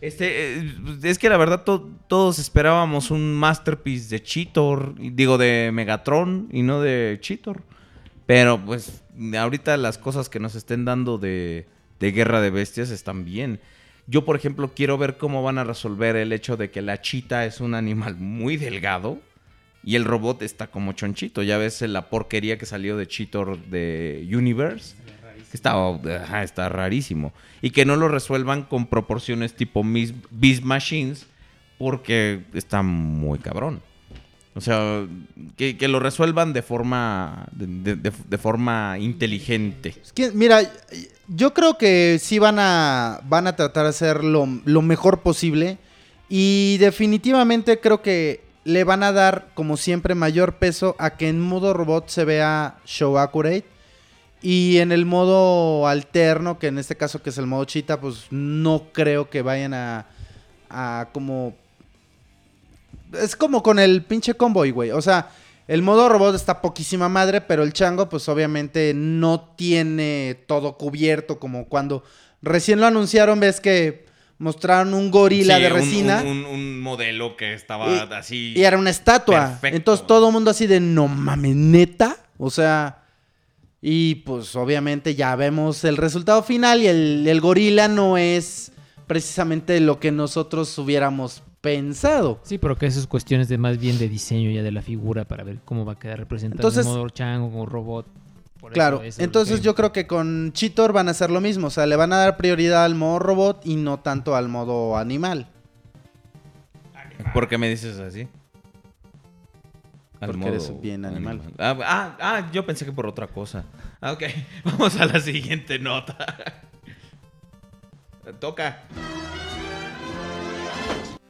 Este, 0.02 0.58
eh, 0.58 0.74
es 1.04 1.20
que 1.20 1.30
la 1.30 1.38
verdad 1.38 1.64
to- 1.64 1.90
todos 2.08 2.40
esperábamos 2.40 3.12
un 3.12 3.36
masterpiece 3.36 4.10
de 4.16 4.24
Cheetor, 4.24 4.96
digo 5.00 5.38
de 5.38 5.70
Megatron 5.72 6.50
y 6.52 6.64
no 6.64 6.82
de 6.82 7.18
Cheetor. 7.22 7.62
Pero 8.26 8.60
pues 8.66 9.04
ahorita 9.38 9.78
las 9.78 9.98
cosas 9.98 10.28
que 10.30 10.40
nos 10.40 10.56
estén 10.56 10.86
dando 10.86 11.18
de, 11.18 11.68
de 12.00 12.12
Guerra 12.12 12.42
de 12.42 12.50
Bestias 12.50 12.90
están 12.90 13.26
bien. 13.26 13.60
Yo, 14.08 14.26
por 14.26 14.36
ejemplo, 14.36 14.72
quiero 14.74 14.98
ver 14.98 15.18
cómo 15.18 15.44
van 15.44 15.58
a 15.60 15.64
resolver 15.64 16.16
el 16.16 16.34
hecho 16.34 16.58
de 16.58 16.72
que 16.72 16.82
la 16.82 17.02
chita 17.02 17.46
es 17.46 17.62
un 17.62 17.76
animal 17.76 18.16
muy 18.16 18.58
delgado 18.58 19.20
y 19.84 19.96
el 19.96 20.06
robot 20.06 20.42
está 20.42 20.68
como 20.68 20.94
chonchito. 20.94 21.44
Ya 21.44 21.58
ves 21.58 21.82
la 21.82 22.10
porquería 22.10 22.58
que 22.58 22.66
salió 22.66 22.98
de 22.98 23.08
Cheetor 23.08 23.60
de 23.66 24.28
Universe. 24.34 24.96
Que 25.52 25.58
está, 25.58 25.74
ajá, 26.24 26.44
está 26.44 26.70
rarísimo. 26.70 27.34
Y 27.62 27.70
que 27.72 27.86
no 27.86 27.96
lo 27.98 28.08
resuelvan 28.08 28.64
con 28.64 28.88
proporciones 28.88 29.54
tipo 29.54 29.84
Beast 29.84 30.64
Machines 30.64 31.28
porque 31.78 32.42
está 32.54 32.82
muy 32.82 33.38
cabrón. 33.40 33.82
O 34.54 34.60
sea, 34.62 35.06
que, 35.56 35.78
que 35.78 35.88
lo 35.88 36.00
resuelvan 36.00 36.52
de 36.52 36.62
forma, 36.62 37.48
de, 37.54 37.96
de- 37.96 38.12
de- 38.28 38.38
forma 38.38 38.98
inteligente. 39.00 39.96
Mira, 40.34 40.62
yo 41.30 41.54
creo 41.54 41.78
que 41.78 42.18
sí 42.20 42.38
van 42.38 42.58
a, 42.60 43.22
van 43.30 43.48
a 43.48 43.56
tratar 43.56 43.84
de 43.84 43.90
hacer 43.92 44.24
lo, 44.26 44.48
lo 44.66 44.82
mejor 44.82 45.22
posible. 45.22 45.78
Y 46.28 46.78
definitivamente 46.80 47.80
creo 47.80 48.02
que 48.02 48.42
le 48.64 48.84
van 48.84 49.04
a 49.04 49.12
dar, 49.14 49.50
como 49.54 49.78
siempre, 49.78 50.16
mayor 50.16 50.56
peso 50.58 50.96
a 51.00 51.12
que 51.12 51.30
en 51.30 51.40
modo 51.40 51.74
robot 51.74 52.10
se 52.10 52.26
vea 52.26 52.78
show 52.86 53.18
accurate. 53.18 53.66
Y 54.42 54.78
en 54.80 54.92
el 54.92 55.06
modo 55.06 55.88
alterno, 55.88 56.58
que 56.58 56.68
en 56.68 56.78
este 56.80 56.98
caso 56.98 57.22
que 57.22 57.30
es 57.30 57.38
el 57.38 57.46
modo 57.46 57.66
chita, 57.66 58.02
pues 58.02 58.26
no 58.32 58.88
creo 58.92 59.30
que 59.30 59.42
vayan 59.42 59.74
a, 59.74 60.08
a 60.70 61.10
como... 61.14 61.56
Es 63.14 63.36
como 63.36 63.62
con 63.62 63.78
el 63.78 64.04
pinche 64.04 64.34
convoy, 64.34 64.72
güey. 64.72 64.92
O 64.92 65.02
sea, 65.02 65.30
el 65.68 65.82
modo 65.84 66.08
robot 66.10 66.34
está 66.34 66.62
poquísima 66.62 67.10
madre, 67.10 67.42
pero 67.42 67.64
el 67.64 67.74
chango, 67.74 68.10
pues 68.10 68.28
obviamente 68.30 68.94
no 68.96 69.54
tiene 69.56 70.40
todo 70.48 70.78
cubierto 70.78 71.38
como 71.38 71.66
cuando 71.68 72.04
recién 72.42 72.80
lo 72.80 72.88
anunciaron, 72.88 73.40
ves 73.40 73.60
que 73.60 74.06
mostraron 74.40 74.94
un 74.96 75.12
gorila 75.12 75.58
Sí, 75.58 75.62
de 75.62 75.70
resina. 75.70 76.22
Un, 76.22 76.28
un- 76.30 76.46
un 76.46 76.80
modelo 76.82 77.36
que 77.38 77.54
estaba 77.54 77.88
Y- 77.94 78.14
así. 78.14 78.54
Y 78.56 78.64
era 78.64 78.78
una 78.78 78.90
estatua. 78.90 79.50
Perfecto. 79.50 79.78
Entonces 79.78 80.08
todo 80.08 80.28
el 80.30 80.34
mundo 80.34 80.50
así 80.50 80.66
de 80.66 80.80
no 80.80 81.08
mames, 81.08 81.56
neta. 81.56 82.18
O 82.40 82.50
sea. 82.50 82.98
Y 83.82 84.16
pues 84.16 84.56
obviamente 84.56 85.16
ya 85.16 85.36
vemos 85.36 85.84
el 85.84 85.98
resultado 85.98 86.44
final. 86.44 86.82
Y 86.82 86.88
el, 86.88 87.28
el 87.28 87.42
gorila 87.42 87.88
no 87.88 88.18
es 88.18 88.72
precisamente 89.08 89.80
lo 89.80 90.00
que 90.00 90.12
nosotros 90.12 90.78
hubiéramos 90.78 91.42
pensado. 91.62 92.40
Sí, 92.44 92.58
pero 92.58 92.76
que 92.78 92.86
eso 92.86 93.00
es 93.00 93.08
cuestiones 93.08 93.48
de 93.50 93.58
más 93.58 93.78
bien 93.80 93.98
de 94.00 94.08
diseño 94.08 94.52
ya 94.52 94.64
de 94.64 94.72
la 94.72 94.82
figura 94.82 95.26
para 95.26 95.44
ver 95.44 95.60
cómo 95.66 95.84
va 95.86 95.94
a 95.94 96.00
quedar 96.00 96.20
representado 96.20 96.60
Entonces- 96.68 96.86
en 96.86 96.92
modo 96.92 97.10
chango, 97.10 97.50
como 97.50 97.66
robot. 97.66 98.06
Por 98.60 98.74
Claro, 98.74 98.98
eso- 98.98 99.06
eso 99.06 99.22
entonces 99.24 99.60
que- 99.60 99.66
yo 99.66 99.74
creo 99.74 99.92
que 99.92 100.06
con 100.06 100.54
Cheetor 100.54 100.94
van 100.94 101.08
a 101.08 101.12
hacer 101.12 101.32
lo 101.32 101.42
mismo. 101.42 101.68
O 101.68 101.70
sea, 101.72 101.88
le 101.88 101.96
van 101.96 102.14
a 102.14 102.18
dar 102.18 102.38
prioridad 102.38 102.86
al 102.86 102.94
modo 102.94 103.18
robot 103.18 103.62
y 103.66 103.76
no 103.76 104.00
tanto 104.00 104.36
al 104.36 104.48
modo 104.50 104.98
animal. 104.98 105.48
¿Por 107.34 107.48
qué 107.48 107.58
me 107.58 107.70
dices 107.70 107.98
así? 108.00 108.28
Al 110.22 110.34
Porque 110.34 110.50
eres 110.50 110.80
bien 110.80 111.04
animal. 111.04 111.42
Ah, 111.58 111.76
ah, 111.84 112.18
ah, 112.22 112.52
yo 112.54 112.64
pensé 112.64 112.86
que 112.86 112.92
por 112.92 113.08
otra 113.08 113.26
cosa. 113.26 113.66
Ah, 114.00 114.12
ok, 114.12 114.24
vamos 114.64 114.96
a 114.98 115.08
la 115.08 115.20
siguiente 115.20 115.80
nota. 115.80 116.16
Toca. 118.40 118.84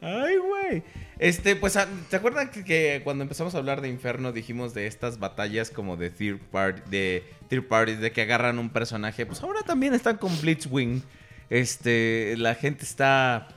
Ay, 0.01 0.35
güey. 0.35 0.83
Este, 1.19 1.55
pues, 1.55 1.77
ah, 1.77 1.87
¿te 2.09 2.17
acuerdan 2.17 2.51
que, 2.51 2.65
que 2.65 2.99
cuando 3.05 3.23
empezamos 3.23 3.55
a 3.55 3.59
hablar 3.59 3.79
de 3.79 3.87
Inferno 3.87 4.33
dijimos 4.33 4.73
de 4.73 4.87
estas 4.87 5.19
batallas 5.19 5.71
como 5.71 5.95
de 5.95 6.09
third, 6.09 6.39
part, 6.51 6.85
de 6.87 7.23
third 7.47 7.69
parties, 7.69 8.01
de 8.01 8.11
que 8.11 8.23
agarran 8.23 8.59
un 8.59 8.71
personaje? 8.71 9.25
Pues 9.25 9.41
ahora 9.41 9.61
también 9.61 9.93
están 9.93 10.17
con 10.17 10.37
Blitzwing. 10.41 11.01
Este, 11.49 12.35
la 12.37 12.55
gente 12.55 12.83
está 12.83 13.47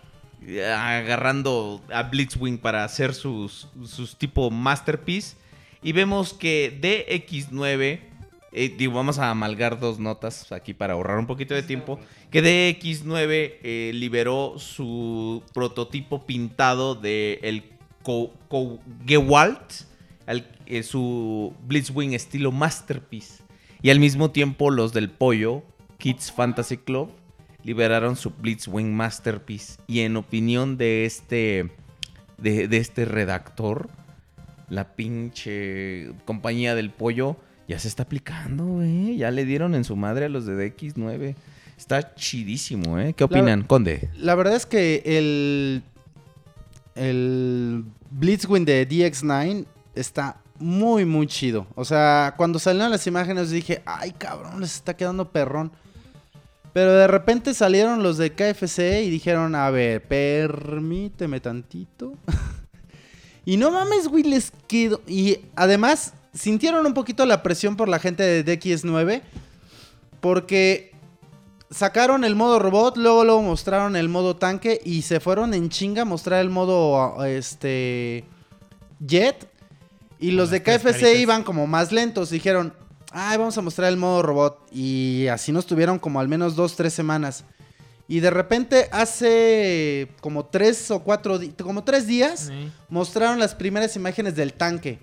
agarrando 0.76 1.80
a 1.92 2.04
Blitzwing 2.04 2.58
para 2.58 2.84
hacer 2.84 3.14
sus, 3.14 3.68
tipo 4.18 4.50
masterpiece. 4.50 5.36
Y 5.82 5.92
vemos 5.92 6.32
que 6.32 6.78
DX9, 6.80 8.00
eh, 8.52 8.74
digo, 8.76 8.94
vamos 8.94 9.18
a 9.18 9.30
amalgar 9.30 9.78
dos 9.80 9.98
notas 9.98 10.50
aquí 10.52 10.72
para 10.74 10.94
ahorrar 10.94 11.18
un 11.18 11.26
poquito 11.26 11.54
de 11.54 11.62
tiempo. 11.62 11.98
Que 12.30 12.42
DX9 12.42 13.26
eh, 13.62 13.90
liberó 13.94 14.54
su 14.58 15.42
prototipo 15.52 16.24
pintado 16.24 16.94
de 16.94 17.38
el 17.42 17.64
Co- 18.02 18.32
Gewalt, 19.06 19.72
al- 20.26 20.46
eh, 20.66 20.82
su 20.82 21.54
Blitzwing 21.66 22.12
estilo 22.14 22.52
masterpiece. 22.52 23.42
Y 23.82 23.90
al 23.90 24.00
mismo 24.00 24.30
tiempo 24.30 24.70
los 24.70 24.92
del 24.92 25.10
pollo, 25.10 25.62
Kids 25.98 26.32
Fantasy 26.32 26.78
Club, 26.78 27.10
liberaron 27.64 28.14
su 28.16 28.30
Blitzwing 28.30 28.94
Masterpiece. 28.94 29.74
Y 29.86 30.00
en 30.00 30.16
opinión 30.16 30.76
de 30.76 31.04
este, 31.06 31.70
de, 32.38 32.68
de 32.68 32.76
este 32.76 33.04
redactor, 33.04 33.88
la 34.68 34.94
pinche 34.94 36.12
compañía 36.24 36.74
del 36.74 36.90
pollo 36.90 37.36
ya 37.66 37.78
se 37.78 37.88
está 37.88 38.02
aplicando, 38.04 38.64
güey. 38.64 39.16
Ya 39.16 39.30
le 39.30 39.44
dieron 39.44 39.74
en 39.74 39.84
su 39.84 39.96
madre 39.96 40.26
a 40.26 40.28
los 40.28 40.44
de 40.46 40.54
DX9. 40.76 41.34
Está 41.78 42.14
chidísimo, 42.14 42.98
¿eh? 42.98 43.14
¿Qué 43.14 43.22
La- 43.24 43.26
opinan, 43.26 43.62
Conde? 43.64 44.10
La 44.16 44.34
verdad 44.34 44.54
es 44.54 44.66
que 44.66 45.02
el, 45.04 45.82
el 46.94 47.84
Blitzwing 48.10 48.64
de 48.64 48.88
DX9 48.88 49.64
está 49.94 50.36
muy, 50.58 51.04
muy 51.04 51.26
chido. 51.26 51.66
O 51.74 51.84
sea, 51.84 52.34
cuando 52.36 52.58
salieron 52.58 52.90
las 52.90 53.06
imágenes 53.06 53.50
dije, 53.50 53.82
ay 53.86 54.12
cabrón, 54.12 54.60
les 54.60 54.74
está 54.74 54.94
quedando 54.96 55.30
perrón. 55.30 55.72
Pero 56.74 56.92
de 56.92 57.06
repente 57.06 57.54
salieron 57.54 58.02
los 58.02 58.18
de 58.18 58.32
KFC 58.32 59.04
y 59.04 59.08
dijeron, 59.08 59.54
a 59.54 59.70
ver, 59.70 60.02
permíteme 60.02 61.38
tantito. 61.38 62.14
y 63.46 63.56
no 63.56 63.70
mames, 63.70 64.08
güey, 64.08 64.24
les 64.24 64.52
quedó. 64.66 65.00
Y 65.06 65.38
además, 65.54 66.14
sintieron 66.34 66.84
un 66.84 66.92
poquito 66.92 67.26
la 67.26 67.44
presión 67.44 67.76
por 67.76 67.88
la 67.88 68.00
gente 68.00 68.24
de 68.24 68.44
DX9. 68.44 69.22
Porque 70.20 70.90
sacaron 71.70 72.24
el 72.24 72.34
modo 72.34 72.58
robot, 72.58 72.96
luego 72.96 73.24
luego 73.24 73.42
mostraron 73.42 73.94
el 73.94 74.08
modo 74.08 74.34
tanque 74.34 74.80
y 74.84 75.02
se 75.02 75.20
fueron 75.20 75.54
en 75.54 75.68
chinga 75.68 76.02
a 76.02 76.04
mostrar 76.04 76.40
el 76.40 76.50
modo 76.50 77.24
este 77.24 78.24
jet 78.98 79.48
y 80.18 80.32
los 80.32 80.50
de 80.50 80.62
KFC 80.62 80.82
caritas. 80.82 81.18
iban 81.18 81.44
como 81.44 81.68
más 81.68 81.92
lentos, 81.92 82.30
dijeron, 82.30 82.74
"Ay, 83.16 83.38
vamos 83.38 83.56
a 83.56 83.62
mostrar 83.62 83.88
el 83.90 83.96
modo 83.96 84.22
robot" 84.22 84.66
y 84.72 85.26
así 85.28 85.52
nos 85.52 85.66
tuvieron 85.66 85.98
como 85.98 86.20
al 86.20 86.28
menos 86.28 86.56
dos, 86.56 86.76
tres 86.76 86.92
semanas. 86.92 87.44
Y 88.06 88.20
de 88.20 88.28
repente 88.30 88.88
hace 88.92 90.08
como 90.20 90.44
tres 90.46 90.90
o 90.90 91.00
cuatro, 91.00 91.40
como 91.62 91.84
tres 91.84 92.06
días, 92.06 92.48
Sí. 92.48 92.70
mostraron 92.90 93.38
las 93.38 93.54
primeras 93.54 93.96
imágenes 93.96 94.36
del 94.36 94.52
tanque. 94.52 94.98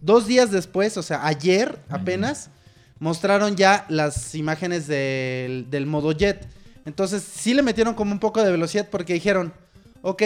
Dos 0.00 0.26
días 0.26 0.50
después, 0.50 0.96
o 0.96 1.02
sea, 1.02 1.24
ayer 1.26 1.78
apenas, 1.88 2.50
mostraron 2.98 3.54
ya 3.56 3.84
las 3.88 4.34
imágenes 4.34 4.86
del, 4.88 5.66
del 5.70 5.86
modo 5.86 6.10
jet. 6.12 6.48
Entonces 6.84 7.22
sí 7.22 7.54
le 7.54 7.62
metieron 7.62 7.94
como 7.94 8.10
un 8.12 8.18
poco 8.18 8.42
de 8.42 8.50
velocidad 8.50 8.88
porque 8.90 9.12
dijeron, 9.14 9.52
ok, 10.02 10.22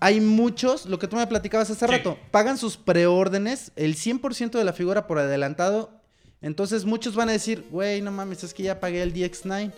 hay 0.00 0.20
muchos, 0.20 0.86
lo 0.86 0.98
que 0.98 1.08
tú 1.08 1.16
me 1.16 1.26
platicabas 1.26 1.70
hace 1.70 1.86
rato, 1.86 2.18
pagan 2.30 2.56
sus 2.56 2.76
preórdenes, 2.78 3.72
el 3.76 3.96
100% 3.96 4.58
de 4.58 4.64
la 4.64 4.72
figura 4.72 5.06
por 5.06 5.18
adelantado. 5.18 5.90
Entonces 6.44 6.84
muchos 6.84 7.14
van 7.14 7.30
a 7.30 7.32
decir, 7.32 7.64
güey, 7.70 8.02
no 8.02 8.12
mames, 8.12 8.44
es 8.44 8.52
que 8.52 8.62
ya 8.62 8.78
pagué 8.78 9.02
el 9.02 9.14
DX9. 9.14 9.72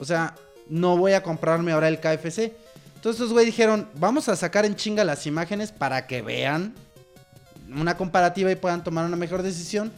O 0.00 0.04
sea, 0.04 0.34
no 0.68 0.96
voy 0.96 1.12
a 1.12 1.22
comprarme 1.22 1.70
ahora 1.70 1.86
el 1.86 2.00
KFC. 2.00 2.52
Entonces 2.96 3.20
los 3.20 3.32
güey 3.32 3.46
dijeron, 3.46 3.88
vamos 3.94 4.28
a 4.28 4.34
sacar 4.34 4.66
en 4.66 4.74
chinga 4.74 5.04
las 5.04 5.28
imágenes 5.28 5.70
para 5.70 6.08
que 6.08 6.20
vean 6.20 6.74
una 7.72 7.96
comparativa 7.96 8.50
y 8.50 8.56
puedan 8.56 8.82
tomar 8.82 9.04
una 9.06 9.14
mejor 9.14 9.44
decisión. 9.44 9.92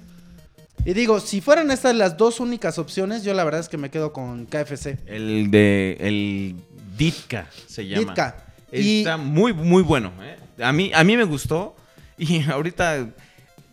Y 0.85 0.93
digo, 0.93 1.21
si 1.21 1.41
fueran 1.41 1.71
estas 1.71 1.97
las 1.97 2.19
dos 2.19 2.39
únicas 2.39 2.79
opciones, 2.79 3.25
yo 3.25 3.33
la 3.33 3.43
verdad 3.45 3.61
es 3.61 3.71
que 3.71 3.79
me 3.79 3.91
quedo 3.91 4.13
con 4.13 4.45
KFC. 4.45 4.99
El 5.07 5.51
de. 5.51 5.97
El 6.01 6.57
Ditka 6.99 7.49
se 7.67 7.87
llama. 7.87 8.01
Ditka. 8.01 8.45
Y 8.71 8.99
Está 8.99 9.17
muy, 9.17 9.55
muy 9.55 9.83
bueno. 9.83 10.13
¿eh? 10.21 10.37
A, 10.63 10.73
mí, 10.73 10.91
a 10.95 11.03
mí 11.03 11.17
me 11.17 11.25
gustó. 11.25 11.77
Y 12.19 12.43
ahorita, 12.51 13.09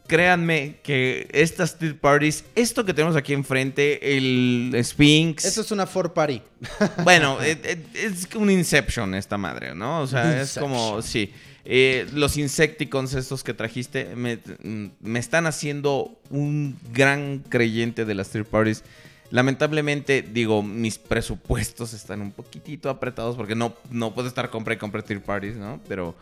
créanme 0.07 0.79
que 0.81 1.27
estas 1.31 1.77
third 1.77 1.97
parties, 1.97 2.45
esto 2.55 2.85
que 2.85 2.93
tenemos 2.93 3.15
aquí 3.15 3.33
enfrente, 3.33 4.17
el 4.17 4.71
Sphinx. 4.83 5.45
eso 5.45 5.61
es 5.61 5.71
una 5.71 5.85
for 5.85 6.13
party. 6.13 6.41
Bueno, 7.03 7.37
eh, 7.41 7.59
eh, 7.63 7.85
es 7.93 8.27
un 8.35 8.49
Inception 8.49 9.13
esta 9.13 9.37
madre, 9.37 9.75
¿no? 9.75 10.01
O 10.01 10.07
sea, 10.07 10.41
es 10.41 10.57
como, 10.57 11.01
sí. 11.01 11.31
Eh, 11.69 12.07
los 12.13 12.37
Insecticons 12.37 13.13
estos 13.13 13.43
que 13.43 13.53
trajiste 13.53 14.15
me, 14.15 14.37
mm, 14.37 14.85
me 15.01 15.19
están 15.19 15.45
haciendo 15.47 16.17
un 16.29 16.79
gran 16.93 17.39
creyente 17.49 18.05
de 18.05 18.15
las 18.15 18.29
third 18.29 18.45
parties. 18.45 18.83
Lamentablemente, 19.31 20.21
digo, 20.21 20.63
mis 20.63 20.97
presupuestos 20.97 21.93
están 21.93 22.21
un 22.21 22.31
poquitito 22.31 22.89
apretados 22.89 23.35
porque 23.35 23.55
no, 23.55 23.75
no 23.91 24.13
puedo 24.13 24.29
estar 24.29 24.49
compra 24.49 24.75
y 24.75 24.77
compra 24.77 25.01
third 25.01 25.21
parties, 25.21 25.57
¿no? 25.57 25.81
Pero, 25.89 26.15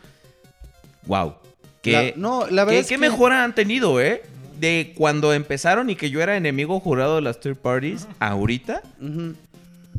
wow. 1.06 1.36
¿Qué, 1.86 2.14
La- 2.16 2.20
no, 2.20 2.46
la 2.48 2.64
verdad 2.64 2.72
qué- 2.72 2.78
es 2.80 2.86
qué 2.88 2.94
que- 2.96 2.98
mejora 3.00 3.44
han 3.44 3.54
tenido, 3.54 4.00
eh? 4.00 4.22
De 4.60 4.94
cuando 4.96 5.32
empezaron 5.34 5.90
y 5.90 5.96
que 5.96 6.08
yo 6.10 6.20
era 6.22 6.36
enemigo 6.36 6.80
jurado 6.80 7.16
de 7.16 7.22
las 7.22 7.40
third 7.40 7.56
parties, 7.56 8.06
ahorita 8.20 8.82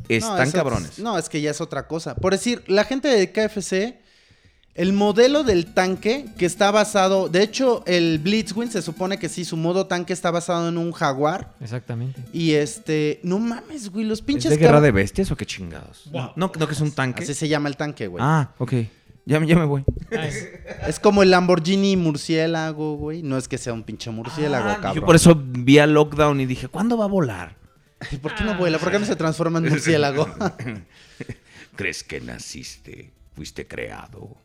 están 0.09 0.47
eso- 0.47 0.57
cabrones. 0.57 0.99
No, 0.99 1.17
es 1.17 1.29
que 1.29 1.41
ya 1.41 1.51
es 1.51 1.61
otra 1.61 1.87
cosa. 1.87 2.15
Por 2.15 2.33
decir, 2.33 2.63
la 2.67 2.83
gente 2.83 3.07
de 3.07 3.31
KFC, 3.31 3.99
el 4.75 4.93
modelo 4.93 5.43
del 5.43 5.73
tanque 5.73 6.25
que 6.37 6.45
está 6.45 6.71
basado, 6.71 7.29
de 7.29 7.41
hecho, 7.43 7.83
el 7.87 8.19
Blitzwing 8.19 8.69
se 8.71 8.81
supone 8.81 9.17
que 9.17 9.27
sí, 9.29 9.43
su 9.43 9.57
modo 9.57 9.87
tanque 9.87 10.13
está 10.13 10.29
basado 10.31 10.69
en 10.69 10.77
un 10.77 10.91
jaguar. 10.91 11.53
Exactamente. 11.61 12.21
Y 12.33 12.53
este, 12.53 13.19
no 13.23 13.39
mames, 13.39 13.89
güey, 13.89 14.05
los 14.05 14.19
¿Es 14.19 14.25
pinches 14.25 14.51
de 14.51 14.57
guerra 14.57 14.81
de 14.81 14.91
bestias 14.91 15.31
o 15.31 15.35
qué 15.35 15.45
chingados? 15.45 16.09
No, 16.11 16.31
no, 16.35 16.51
que 16.51 16.73
es 16.73 16.81
un 16.81 16.91
tanque. 16.91 17.23
Así 17.23 17.33
se 17.33 17.47
llama 17.47 17.69
el 17.69 17.77
tanque, 17.77 18.07
güey. 18.07 18.23
Ah, 18.25 18.49
ok. 18.59 18.73
Ya, 19.27 19.39
me- 19.41 19.45
ya 19.47 19.55
me 19.57 19.65
voy. 19.65 19.83
Ah, 20.17 20.25
es- 20.25 20.47
Es 20.87 20.99
como 20.99 21.21
el 21.21 21.31
Lamborghini 21.31 21.97
murciélago, 21.97 22.95
güey. 22.95 23.21
No 23.23 23.37
es 23.37 23.47
que 23.49 23.57
sea 23.57 23.73
un 23.73 23.83
pinche 23.83 24.09
murciélago, 24.09 24.69
Ah, 24.69 24.75
cabrón. 24.75 24.95
yo 24.95 25.05
por 25.05 25.15
eso 25.17 25.35
vi 25.45 25.79
a 25.79 25.85
Lockdown 25.85 26.39
y 26.39 26.45
dije, 26.45 26.69
¿cuándo 26.69 26.97
va 26.97 27.05
a 27.05 27.09
volar? 27.09 27.55
¿Por 28.21 28.33
qué 28.35 28.43
no 28.45 28.55
vuela? 28.55 28.79
¿Por 28.79 28.89
qué 28.91 28.99
no 28.99 29.05
se 29.05 29.15
transforma 29.17 29.59
en 29.59 29.69
murciélago? 29.69 30.29
¿Crees 31.75 32.03
que 32.03 32.21
naciste? 32.21 33.11
Fuiste 33.35 33.67
creado. 33.67 34.37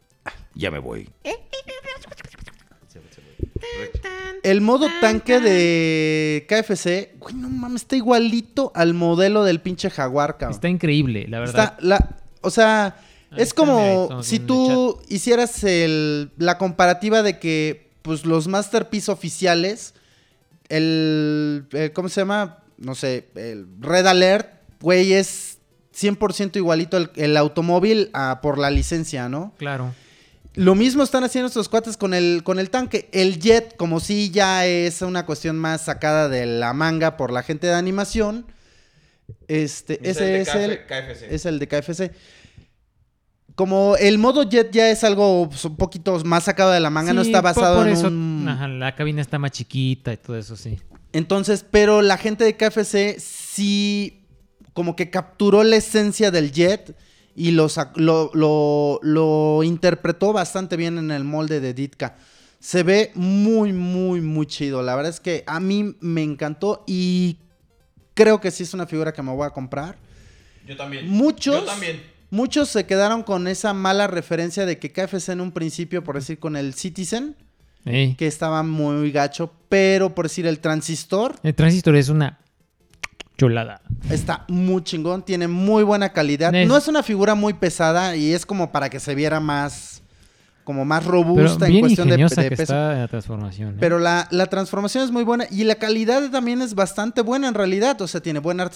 Ya 0.54 0.70
me 0.70 0.78
voy. 0.80 1.08
El 4.42 4.60
modo 4.60 4.88
tanque 5.00 5.38
de 5.40 6.46
KFC, 6.48 7.14
güey, 7.18 7.34
no 7.34 7.48
mames, 7.48 7.82
está 7.82 7.96
igualito 7.96 8.72
al 8.74 8.92
modelo 8.94 9.44
del 9.44 9.60
pinche 9.60 9.88
jaguar, 9.90 10.36
cabrón. 10.36 10.54
está 10.56 10.68
increíble, 10.68 11.26
la 11.28 11.38
verdad. 11.40 11.64
Está, 11.64 11.76
la, 11.80 12.16
o 12.40 12.50
sea, 12.50 12.96
Ahí 13.32 13.42
es 13.42 13.54
como 13.54 14.22
si 14.22 14.38
tú 14.46 15.00
hicieras 15.08 15.64
el, 15.64 16.30
la 16.38 16.58
comparativa 16.58 17.22
de 17.22 17.38
que, 17.38 17.90
pues, 18.02 18.24
los 18.26 18.48
Masterpiece 18.48 19.10
oficiales, 19.10 19.94
el, 20.68 21.66
el- 21.72 21.92
¿cómo 21.92 22.08
se 22.08 22.20
llama? 22.20 22.58
No 22.78 22.94
sé, 22.94 23.28
el 23.34 23.66
Red 23.80 24.06
Alert, 24.06 24.48
güey, 24.80 25.12
es 25.12 25.58
100% 25.98 26.56
igualito 26.56 26.96
el, 26.96 27.10
el 27.16 27.36
automóvil 27.36 28.10
a- 28.12 28.40
por 28.42 28.58
la 28.58 28.70
licencia, 28.70 29.28
¿no? 29.28 29.54
Claro. 29.58 29.94
Lo 30.54 30.74
mismo 30.74 31.02
están 31.02 31.24
haciendo 31.24 31.48
estos 31.48 31.68
cuates 31.70 31.96
con 31.96 32.12
el, 32.12 32.42
con 32.44 32.58
el 32.58 32.68
tanque. 32.68 33.08
El 33.12 33.38
jet, 33.38 33.74
como 33.76 34.00
si 34.00 34.30
ya 34.30 34.66
es 34.66 35.00
una 35.00 35.24
cuestión 35.24 35.56
más 35.56 35.82
sacada 35.86 36.28
de 36.28 36.44
la 36.44 36.74
manga 36.74 37.16
por 37.16 37.32
la 37.32 37.42
gente 37.42 37.66
de 37.68 37.72
animación. 37.74 38.44
Este, 39.48 39.98
ese 40.10 40.40
es 40.42 40.48
el, 40.54 40.70
es 41.34 41.46
el 41.46 41.58
de 41.58 41.68
KFC. 41.68 42.10
Como 43.54 43.96
el 43.96 44.18
modo 44.18 44.44
jet 44.48 44.70
ya 44.72 44.90
es 44.90 45.04
algo 45.04 45.48
pues, 45.48 45.64
un 45.64 45.76
poquito 45.76 46.18
más 46.24 46.44
sacado 46.44 46.70
de 46.72 46.80
la 46.80 46.90
manga, 46.90 47.12
no 47.12 47.20
está 47.22 47.40
basado 47.42 47.78
por 47.78 47.86
en 47.88 47.92
eso, 47.92 48.06
un... 48.08 48.46
ajá, 48.48 48.66
la 48.68 48.94
cabina 48.94 49.20
está 49.20 49.38
más 49.38 49.50
chiquita 49.50 50.12
y 50.12 50.16
todo 50.16 50.36
eso, 50.38 50.56
sí. 50.56 50.78
Entonces, 51.12 51.64
pero 51.70 52.00
la 52.00 52.16
gente 52.16 52.44
de 52.44 52.56
KFC 52.56 53.18
sí 53.20 54.24
como 54.72 54.96
que 54.96 55.10
capturó 55.10 55.62
la 55.64 55.76
esencia 55.76 56.30
del 56.30 56.50
jet 56.52 56.96
y 57.36 57.50
lo, 57.50 57.66
lo, 57.96 58.30
lo- 58.32 59.00
lo 59.02 59.62
interpretó 59.62 60.32
bastante 60.32 60.76
bien 60.76 60.96
en 60.96 61.10
el 61.10 61.24
molde 61.24 61.60
de 61.60 61.74
Ditka. 61.74 62.16
Se 62.58 62.82
ve 62.82 63.10
muy, 63.14 63.72
muy, 63.74 64.20
muy 64.22 64.46
chido. 64.46 64.82
La 64.82 64.94
verdad 64.94 65.10
es 65.10 65.20
que 65.20 65.44
a 65.46 65.60
mí 65.60 65.94
me 66.00 66.22
encantó 66.22 66.84
y 66.86 67.36
creo 68.14 68.40
que 68.40 68.50
sí 68.50 68.62
es 68.62 68.72
una 68.72 68.86
figura 68.86 69.12
que 69.12 69.20
me 69.22 69.32
voy 69.32 69.46
a 69.46 69.50
comprar. 69.50 69.96
Yo 70.66 70.76
también. 70.76 71.08
Muchos, 71.08 71.54
Yo 71.60 71.64
también. 71.64 72.02
Muchos 72.32 72.68
se 72.70 72.86
quedaron 72.86 73.22
con 73.22 73.46
esa 73.46 73.72
mala 73.74 74.08
referencia 74.08 74.66
de 74.66 74.78
que 74.78 74.90
KFC 74.90 75.28
en 75.28 75.40
un 75.40 75.52
principio, 75.52 76.02
por 76.02 76.16
decir, 76.16 76.40
con 76.40 76.56
el 76.56 76.74
Citizen, 76.74 77.36
que 77.84 78.26
estaba 78.26 78.62
muy 78.64 79.12
gacho, 79.12 79.52
pero 79.68 80.14
por 80.14 80.26
decir 80.26 80.46
el 80.46 80.58
transistor, 80.60 81.36
El 81.44 81.54
transistor 81.54 81.94
es 81.96 82.08
una 82.08 82.38
chulada. 83.36 83.82
Está 84.10 84.44
muy 84.48 84.82
chingón, 84.84 85.24
tiene 85.24 85.48
muy 85.48 85.82
buena 85.82 86.12
calidad. 86.12 86.54
Es- 86.54 86.68
No 86.68 86.76
es 86.76 86.88
una 86.88 87.02
figura 87.02 87.34
muy 87.34 87.54
pesada 87.54 88.14
y 88.16 88.32
es 88.32 88.46
como 88.46 88.70
para 88.72 88.88
que 88.88 89.00
se 89.00 89.14
viera 89.14 89.40
más, 89.40 90.02
como 90.64 90.84
más 90.84 91.00
Pero 91.00 91.12
robusta 91.12 91.66
en 91.66 91.80
cuestión 91.80 92.08
de, 92.08 92.16
de 92.18 92.24
que 92.28 92.50
peso. 92.50 92.62
está 92.62 92.94
la 92.94 93.08
transformación. 93.08 93.70
¿eh? 93.74 93.76
Pero 93.80 93.98
la, 93.98 94.28
la 94.30 94.46
transformación 94.46 95.02
es 95.04 95.10
muy 95.10 95.24
buena 95.24 95.46
y 95.50 95.64
la 95.64 95.74
calidad 95.74 96.30
también 96.30 96.62
es 96.62 96.74
bastante 96.74 97.20
buena 97.22 97.48
en 97.48 97.54
realidad. 97.54 98.00
O 98.00 98.06
sea, 98.06 98.20
tiene 98.20 98.38
buen 98.38 98.60
art, 98.60 98.72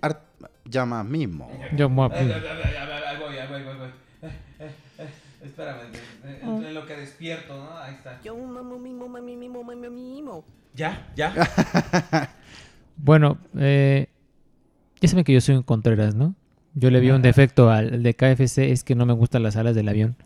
art- 0.00 0.22
llama 0.68 1.02
mimo. 1.04 1.50
Yo, 1.76 1.88
voy, 1.88 2.10
ahí 2.12 2.26
voy, 2.26 3.38
ahí 3.38 3.64
voy. 3.64 3.88
Eh, 4.22 4.30
eh, 4.60 4.70
eh, 4.98 5.08
Espérame, 5.44 5.80
eh, 6.24 6.40
en 6.42 6.74
lo 6.74 6.86
que 6.86 6.96
despierto, 6.96 7.56
¿no? 7.56 7.78
Ahí 7.78 7.94
está. 7.94 8.20
Yo 8.22 8.36
mamo 8.36 8.78
mimo, 8.78 9.08
mami 9.08 9.36
mimo, 9.36 9.62
mami 9.62 9.88
mimo. 9.88 10.44
Ya, 10.74 11.08
ya. 11.16 11.32
Bueno, 12.96 13.38
eh, 13.58 14.06
ya 15.00 15.08
saben 15.08 15.24
que 15.24 15.32
yo 15.32 15.40
soy 15.40 15.56
un 15.56 15.62
Contreras, 15.62 16.14
¿no? 16.14 16.34
Yo 16.74 16.90
le 16.90 17.00
vi 17.00 17.10
un 17.10 17.22
defecto 17.22 17.70
al 17.70 18.02
de 18.02 18.14
KFC, 18.14 18.70
es 18.70 18.84
que 18.84 18.94
no 18.94 19.06
me 19.06 19.12
gustan 19.12 19.42
las 19.42 19.56
alas 19.56 19.74
del 19.74 19.88
avión. 19.88 20.16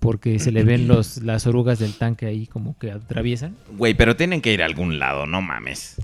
Porque 0.00 0.38
se 0.38 0.52
le 0.52 0.64
ven 0.64 0.86
los, 0.88 1.22
las 1.22 1.46
orugas 1.46 1.78
del 1.78 1.94
tanque 1.94 2.26
ahí 2.26 2.46
como 2.46 2.76
que 2.78 2.90
atraviesan. 2.90 3.56
Güey, 3.76 3.94
pero 3.94 4.16
tienen 4.16 4.42
que 4.42 4.52
ir 4.52 4.62
a 4.62 4.66
algún 4.66 4.98
lado, 4.98 5.26
no 5.26 5.40
mames. 5.40 5.96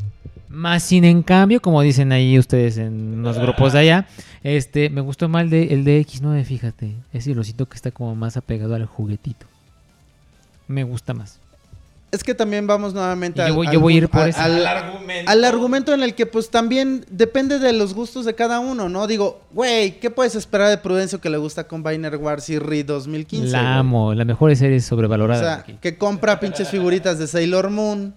Más 0.50 0.82
sin 0.82 1.04
en 1.04 1.22
cambio, 1.22 1.62
como 1.62 1.80
dicen 1.80 2.10
ahí 2.10 2.36
ustedes 2.38 2.76
en 2.76 3.22
los 3.22 3.38
grupos 3.38 3.72
de 3.72 3.78
allá, 3.78 4.06
este, 4.42 4.90
me 4.90 5.00
gustó 5.00 5.28
más 5.28 5.44
el 5.44 5.50
de, 5.50 5.62
el 5.74 5.84
de 5.84 6.04
X9, 6.04 6.44
fíjate. 6.44 6.92
Ese 7.12 7.34
lo 7.36 7.44
siento 7.44 7.66
que 7.66 7.76
está 7.76 7.92
como 7.92 8.14
más 8.16 8.36
apegado 8.36 8.74
al 8.74 8.84
juguetito. 8.86 9.46
Me 10.66 10.82
gusta 10.84 11.14
más. 11.14 11.38
Es 12.12 12.24
que 12.24 12.34
también 12.34 12.66
vamos 12.66 12.92
nuevamente 12.92 13.40
Y 13.40 13.44
yo 13.44 13.46
al, 13.46 13.52
voy- 13.52 13.66
al 13.68 13.72
yo 13.72 13.80
voy 13.80 13.94
a 13.94 13.96
ir 13.98 14.08
por 14.08 14.22
al- 14.22 14.28
ese. 14.30 14.40
al- 14.40 14.66
Al 14.66 14.76
argumento. 14.78 15.30
al 15.30 15.44
argumento 15.44 15.94
en 15.94 16.02
el 16.02 16.14
que 16.16 16.26
pues 16.26 16.50
también 16.50 17.04
depende 17.08 17.60
de 17.60 17.72
los 17.72 17.94
gustos 17.94 18.24
de 18.24 18.34
cada 18.34 18.58
uno, 18.58 18.88
¿no? 18.88 19.06
Digo, 19.06 19.40
güey, 19.52 20.00
¿qué 20.00 20.10
puedes 20.10 20.34
esperar 20.34 20.68
de 20.70 20.78
Prudencio 20.78 21.20
que 21.20 21.30
le 21.30 21.36
gusta 21.36 21.68
Combiner 21.68 22.16
Wars 22.16 22.48
y 22.50 22.58
Re 22.58 22.82
2015? 22.82 23.52
La 23.52 23.76
amo, 23.78 24.12
la 24.14 24.24
mejor 24.24 24.54
serie 24.56 24.78
O 24.78 24.80
sobrevalorada. 24.80 25.40
sea, 25.40 25.54
aquí. 25.60 25.76
que 25.80 25.96
compra 25.96 26.40
pinches 26.40 26.68
figuritas 26.68 27.20
de 27.20 27.28
Sailor 27.28 27.70
Moon. 27.70 28.12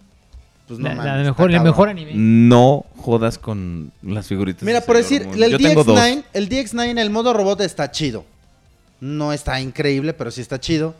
Pues 0.67 0.79
no 0.79 0.87
la, 0.87 0.95
mames, 0.95 1.05
la 1.05 1.17
está 1.19 1.31
mejor, 1.31 1.49
el 1.49 1.57
cabrón. 1.57 1.71
mejor 1.71 1.89
anime. 1.89 2.11
No 2.15 2.85
jodas 2.95 3.37
con 3.37 3.91
las 4.01 4.27
figuritas. 4.27 4.63
Mira, 4.63 4.79
de 4.79 4.85
por 4.85 4.97
decir, 4.97 5.25
Moon. 5.25 5.43
el 5.43 5.51
Yo 5.51 5.57
tengo 5.57 5.83
dos. 5.83 5.99
DX9, 5.99 6.23
el 6.33 6.49
DX9, 6.49 6.99
el 6.99 7.09
modo 7.09 7.33
robot 7.33 7.61
está 7.61 7.91
chido. 7.91 8.25
No 9.01 9.33
está 9.33 9.59
increíble, 9.59 10.13
pero 10.13 10.31
sí 10.31 10.41
está 10.41 10.59
chido. 10.59 10.95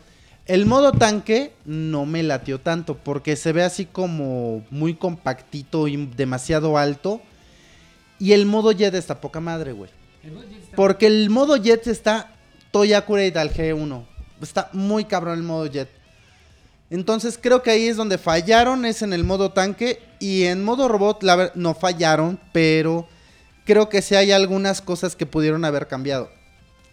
El 0.46 0.66
modo 0.66 0.92
tanque 0.92 1.52
no 1.64 2.04
me 2.04 2.22
latió 2.22 2.60
tanto 2.60 2.98
porque 2.98 3.34
se 3.34 3.52
ve 3.52 3.62
así 3.62 3.86
como 3.86 4.62
muy 4.70 4.94
compactito 4.94 5.88
y 5.88 5.96
demasiado 6.06 6.76
alto. 6.76 7.22
Y 8.18 8.32
el 8.32 8.44
modo 8.44 8.70
jet 8.72 8.94
está 8.94 9.20
poca 9.22 9.40
madre, 9.40 9.72
güey. 9.72 9.90
Porque 10.76 11.06
el 11.06 11.30
modo 11.30 11.56
jet 11.56 11.86
está 11.86 12.30
Toy 12.70 12.92
Accurate 12.92 13.38
al 13.38 13.52
G1. 13.52 14.04
Está 14.42 14.68
muy 14.74 15.06
cabrón 15.06 15.38
el 15.38 15.44
modo 15.44 15.66
jet. 15.66 15.88
Entonces 16.94 17.40
creo 17.42 17.60
que 17.60 17.72
ahí 17.72 17.88
es 17.88 17.96
donde 17.96 18.18
fallaron, 18.18 18.84
es 18.84 19.02
en 19.02 19.12
el 19.12 19.24
modo 19.24 19.50
tanque. 19.50 20.00
Y 20.20 20.44
en 20.44 20.62
modo 20.62 20.86
robot, 20.86 21.24
la 21.24 21.50
no 21.56 21.74
fallaron, 21.74 22.38
pero 22.52 23.08
creo 23.64 23.88
que 23.88 24.00
sí 24.00 24.14
hay 24.14 24.30
algunas 24.30 24.80
cosas 24.80 25.16
que 25.16 25.26
pudieron 25.26 25.64
haber 25.64 25.88
cambiado. 25.88 26.30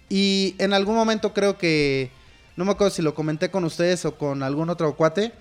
Y 0.09 0.55
en 0.57 0.73
algún 0.73 0.95
momento 0.95 1.35
creo 1.35 1.59
que, 1.59 2.09
no 2.55 2.65
me 2.65 2.71
acuerdo 2.71 2.95
si 2.95 3.03
lo 3.03 3.13
comenté 3.13 3.51
con 3.51 3.63
ustedes 3.63 4.03
o 4.05 4.17
con 4.17 4.41
algún 4.41 4.71
otro 4.71 4.95
cuate, 4.95 5.33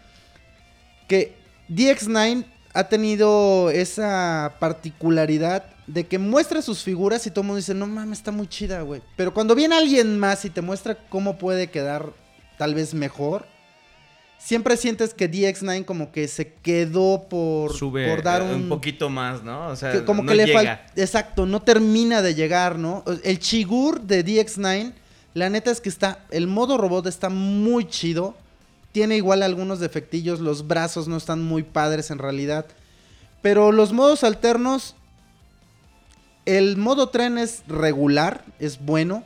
que 1.08 1.34
DX9 1.70 2.44
ha 2.74 2.84
tenido 2.84 3.70
esa 3.70 4.56
particularidad 4.60 5.64
de 5.86 6.06
que 6.06 6.18
muestra 6.18 6.60
sus 6.60 6.82
figuras 6.82 7.26
y 7.26 7.30
todo 7.30 7.40
el 7.40 7.46
mundo 7.46 7.56
dice, 7.56 7.72
no 7.72 7.86
mames, 7.86 8.18
está 8.18 8.30
muy 8.30 8.46
chida, 8.46 8.82
güey. 8.82 9.00
Pero 9.16 9.32
cuando 9.32 9.54
viene 9.54 9.74
alguien 9.74 10.18
más 10.18 10.44
y 10.44 10.50
te 10.50 10.60
muestra 10.60 10.98
cómo 11.08 11.38
puede 11.38 11.70
quedar 11.70 12.12
tal 12.58 12.74
vez 12.74 12.92
mejor, 12.92 13.46
siempre 14.40 14.76
sientes 14.76 15.14
que 15.14 15.30
DX9 15.30 15.84
como 15.84 16.10
que 16.10 16.26
se 16.26 16.52
quedó 16.54 17.26
por, 17.28 17.74
Sube 17.74 18.08
por 18.08 18.22
dar 18.22 18.42
eh, 18.42 18.46
un, 18.46 18.62
un 18.62 18.68
poquito 18.68 19.10
más, 19.10 19.42
¿no? 19.42 19.68
O 19.68 19.76
sea, 19.76 19.92
que 19.92 20.04
como 20.04 20.22
no 20.22 20.30
que 20.30 20.34
le 20.34 20.52
falta. 20.52 20.86
Exacto, 20.96 21.46
no 21.46 21.62
termina 21.62 22.22
de 22.22 22.34
llegar, 22.34 22.78
¿no? 22.78 23.04
El 23.22 23.38
Chigur 23.38 24.00
de 24.00 24.24
DX9, 24.24 24.92
la 25.34 25.50
neta 25.50 25.70
es 25.70 25.80
que 25.80 25.88
está. 25.88 26.24
El 26.30 26.46
modo 26.46 26.78
robot 26.78 27.06
está 27.06 27.28
muy 27.28 27.86
chido. 27.86 28.34
Tiene 28.92 29.16
igual 29.16 29.42
algunos 29.42 29.78
defectillos. 29.78 30.40
Los 30.40 30.66
brazos 30.66 31.06
no 31.06 31.16
están 31.16 31.42
muy 31.42 31.62
padres 31.62 32.10
en 32.10 32.18
realidad. 32.18 32.66
Pero 33.42 33.72
los 33.72 33.92
modos 33.92 34.24
alternos. 34.24 34.96
El 36.46 36.78
modo 36.78 37.10
tren 37.10 37.38
es 37.38 37.62
regular, 37.68 38.44
es 38.58 38.80
bueno. 38.84 39.22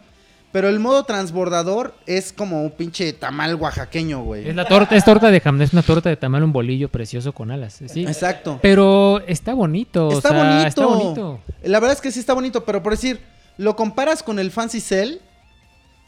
Pero 0.55 0.69
el 0.69 0.79
modo 0.79 1.03
transbordador 1.03 1.97
es 2.07 2.33
como 2.33 2.63
un 2.63 2.71
pinche 2.71 3.13
tamal 3.13 3.57
oaxaqueño, 3.57 4.23
güey. 4.23 4.49
Es 4.51 4.55
la 4.55 4.65
torta, 4.69 4.95
es 4.95 5.05
torta 5.05 5.33
de 5.33 5.41
jam, 5.41 5.61
es 5.61 5.73
una 5.73 5.83
torta 5.83 6.09
de 6.09 6.17
tamal, 6.17 6.45
un 6.45 6.53
bolillo 6.53 6.89
precioso 6.89 7.33
con 7.33 7.51
alas. 7.51 7.81
Sí. 7.89 8.07
Exacto. 8.07 8.61
Pero 8.63 9.21
está 9.27 9.53
bonito. 9.53 10.07
o 10.07 10.13
Está 10.13 10.29
sea, 10.29 10.39
bonito. 10.39 10.69
Está 10.69 10.87
bonito. 10.87 11.41
La 11.65 11.81
verdad 11.81 11.97
es 11.97 12.01
que 12.01 12.13
sí 12.13 12.21
está 12.21 12.35
bonito, 12.35 12.65
pero 12.65 12.85
por 12.85 12.93
decir, 12.93 13.21
lo 13.57 13.75
comparas 13.75 14.23
con 14.23 14.39
el 14.39 14.53
Fancy 14.53 14.81
Cell. 14.81 15.17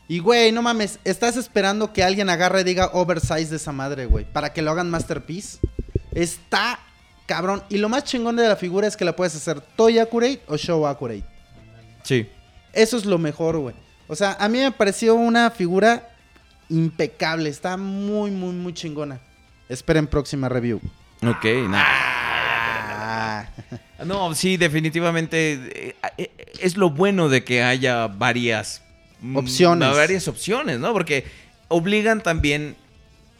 Y 0.06 0.20
güey, 0.20 0.52
no 0.52 0.62
mames, 0.62 1.00
estás 1.02 1.36
esperando 1.36 1.92
que 1.92 2.04
alguien 2.04 2.30
agarre 2.30 2.60
y 2.60 2.64
diga 2.64 2.90
oversize 2.92 3.50
de 3.50 3.56
esa 3.56 3.72
madre, 3.72 4.06
güey, 4.06 4.24
para 4.32 4.52
que 4.52 4.62
lo 4.62 4.70
hagan 4.70 4.88
masterpiece. 4.88 5.58
Está 6.12 6.78
cabrón. 7.26 7.64
Y 7.68 7.78
lo 7.78 7.88
más 7.88 8.04
chingón 8.04 8.36
de 8.36 8.46
la 8.46 8.54
figura 8.54 8.86
es 8.86 8.96
que 8.96 9.04
la 9.04 9.16
puedes 9.16 9.34
hacer 9.34 9.60
toy 9.74 9.98
accurate 9.98 10.40
o 10.46 10.56
show 10.56 10.86
accurate. 10.86 11.24
Sí. 12.04 12.28
Eso 12.72 12.96
es 12.96 13.06
lo 13.06 13.18
mejor, 13.18 13.58
güey. 13.58 13.74
O 14.08 14.16
sea, 14.16 14.36
a 14.38 14.48
mí 14.48 14.58
me 14.58 14.70
pareció 14.72 15.14
una 15.14 15.50
figura 15.50 16.08
impecable. 16.68 17.48
Está 17.48 17.76
muy, 17.76 18.30
muy, 18.30 18.52
muy 18.52 18.72
chingona. 18.72 19.20
Esperen 19.68 20.06
próxima 20.06 20.48
review. 20.48 20.80
Ok, 21.22 21.44
no. 21.68 21.76
Ah. 21.76 23.46
No, 24.04 24.34
sí, 24.34 24.56
definitivamente 24.56 25.88
eh, 25.88 25.96
eh, 26.18 26.30
es 26.60 26.76
lo 26.76 26.90
bueno 26.90 27.28
de 27.28 27.44
que 27.44 27.62
haya 27.62 28.06
varias 28.08 28.82
mm, 29.20 29.36
Opciones. 29.36 29.88
Varias 29.96 30.28
opciones, 30.28 30.78
¿no? 30.78 30.92
Porque 30.92 31.24
obligan 31.68 32.22
también 32.22 32.76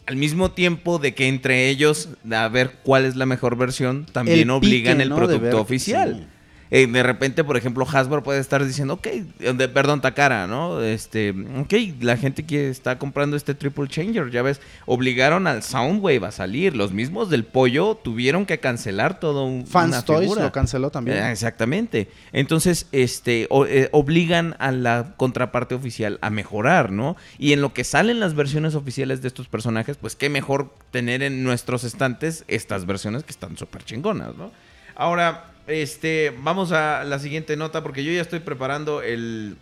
al 0.07 0.15
mismo 0.15 0.51
tiempo 0.51 0.99
de 0.99 1.13
que 1.13 1.27
entre 1.27 1.69
ellos 1.69 2.09
a 2.31 2.47
ver 2.47 2.77
cuál 2.83 3.05
es 3.05 3.15
la 3.15 3.25
mejor 3.25 3.57
versión, 3.57 4.05
también 4.05 4.39
El 4.39 4.49
obligan 4.51 4.97
pique, 4.97 5.03
el 5.03 5.13
producto 5.13 5.41
ver, 5.41 5.55
oficial. 5.55 6.15
sí. 6.19 6.36
Eh, 6.69 6.85
de 6.87 7.03
repente, 7.03 7.43
por 7.43 7.55
ejemplo, 7.57 7.85
Hasbro 7.91 8.23
puede 8.23 8.39
estar 8.39 8.65
diciendo, 8.65 8.95
ok, 8.95 9.07
de- 9.07 9.69
perdón, 9.69 10.01
Takara, 10.01 10.47
¿no? 10.47 10.81
Este, 10.81 11.31
ok, 11.59 11.73
la 12.01 12.17
gente 12.17 12.45
que 12.45 12.69
está 12.69 12.97
comprando 12.99 13.37
este 13.37 13.53
Triple 13.53 13.87
Changer, 13.87 14.29
ya 14.31 14.41
ves, 14.41 14.59
obligaron 14.85 15.47
al 15.47 15.63
Soundwave 15.63 16.25
a 16.25 16.31
salir. 16.31 16.75
Los 16.75 16.91
mismos 16.91 17.29
del 17.29 17.45
pollo 17.45 17.95
tuvieron 17.95 18.45
que 18.45 18.59
cancelar 18.59 19.19
todo 19.19 19.45
un 19.45 19.65
Fans 19.65 19.89
una 19.93 20.01
Toys 20.03 20.19
figura. 20.21 20.43
lo 20.43 20.51
canceló 20.51 20.89
también. 20.89 21.17
Eh, 21.17 21.31
Exactamente. 21.31 22.09
Entonces, 22.33 22.87
este, 22.91 23.47
o- 23.49 23.65
eh, 23.65 23.89
obligan 23.91 24.55
a 24.59 24.71
la 24.71 25.13
contraparte 25.17 25.75
oficial 25.75 26.19
a 26.21 26.29
mejorar, 26.29 26.91
¿no? 26.91 27.15
Y 27.37 27.53
en 27.53 27.61
lo 27.61 27.73
que 27.73 27.83
salen 27.83 28.19
las 28.19 28.33
versiones 28.35 28.75
oficiales 28.75 29.21
de 29.21 29.27
estos 29.29 29.47
personajes, 29.47 29.97
pues 29.97 30.15
qué 30.15 30.29
mejor 30.29 30.73
tener 30.91 31.23
en 31.23 31.43
nuestros 31.43 31.83
estantes 31.83 32.43
estas 32.47 32.85
versiones 32.85 33.23
que 33.23 33.31
están 33.31 33.57
súper 33.57 33.83
chingonas, 33.83 34.35
¿no? 34.35 34.51
Ahora, 34.95 35.45
este, 35.67 36.33
vamos 36.39 36.71
a 36.71 37.03
la 37.03 37.19
siguiente 37.19 37.57
nota 37.57 37.83
porque 37.83 38.03
yo 38.03 38.11
ya 38.11 38.21
estoy 38.21 38.39
preparando 38.39 39.01
el, 39.01 39.57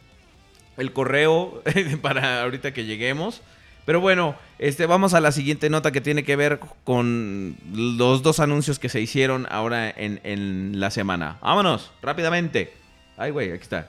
el 0.77 0.93
correo 0.93 1.63
para 2.01 2.43
ahorita 2.43 2.73
que 2.73 2.85
lleguemos. 2.85 3.41
Pero 3.85 4.01
bueno, 4.01 4.35
este, 4.57 4.87
vamos 4.87 5.13
a 5.13 5.19
la 5.19 5.31
siguiente 5.31 5.69
nota 5.69 5.91
que 5.91 6.01
tiene 6.01 6.23
que 6.23 6.35
ver 6.35 6.59
con 6.83 7.55
los 7.71 8.23
dos 8.23 8.39
anuncios 8.39 8.79
que 8.79 8.89
se 8.89 8.99
hicieron 8.99 9.47
ahora 9.51 9.89
en, 9.89 10.19
en 10.23 10.79
la 10.79 10.89
semana. 10.89 11.37
Vámonos, 11.41 11.91
rápidamente. 12.01 12.73
Ay, 13.15 13.31
güey, 13.31 13.51
aquí 13.51 13.61
está. 13.61 13.87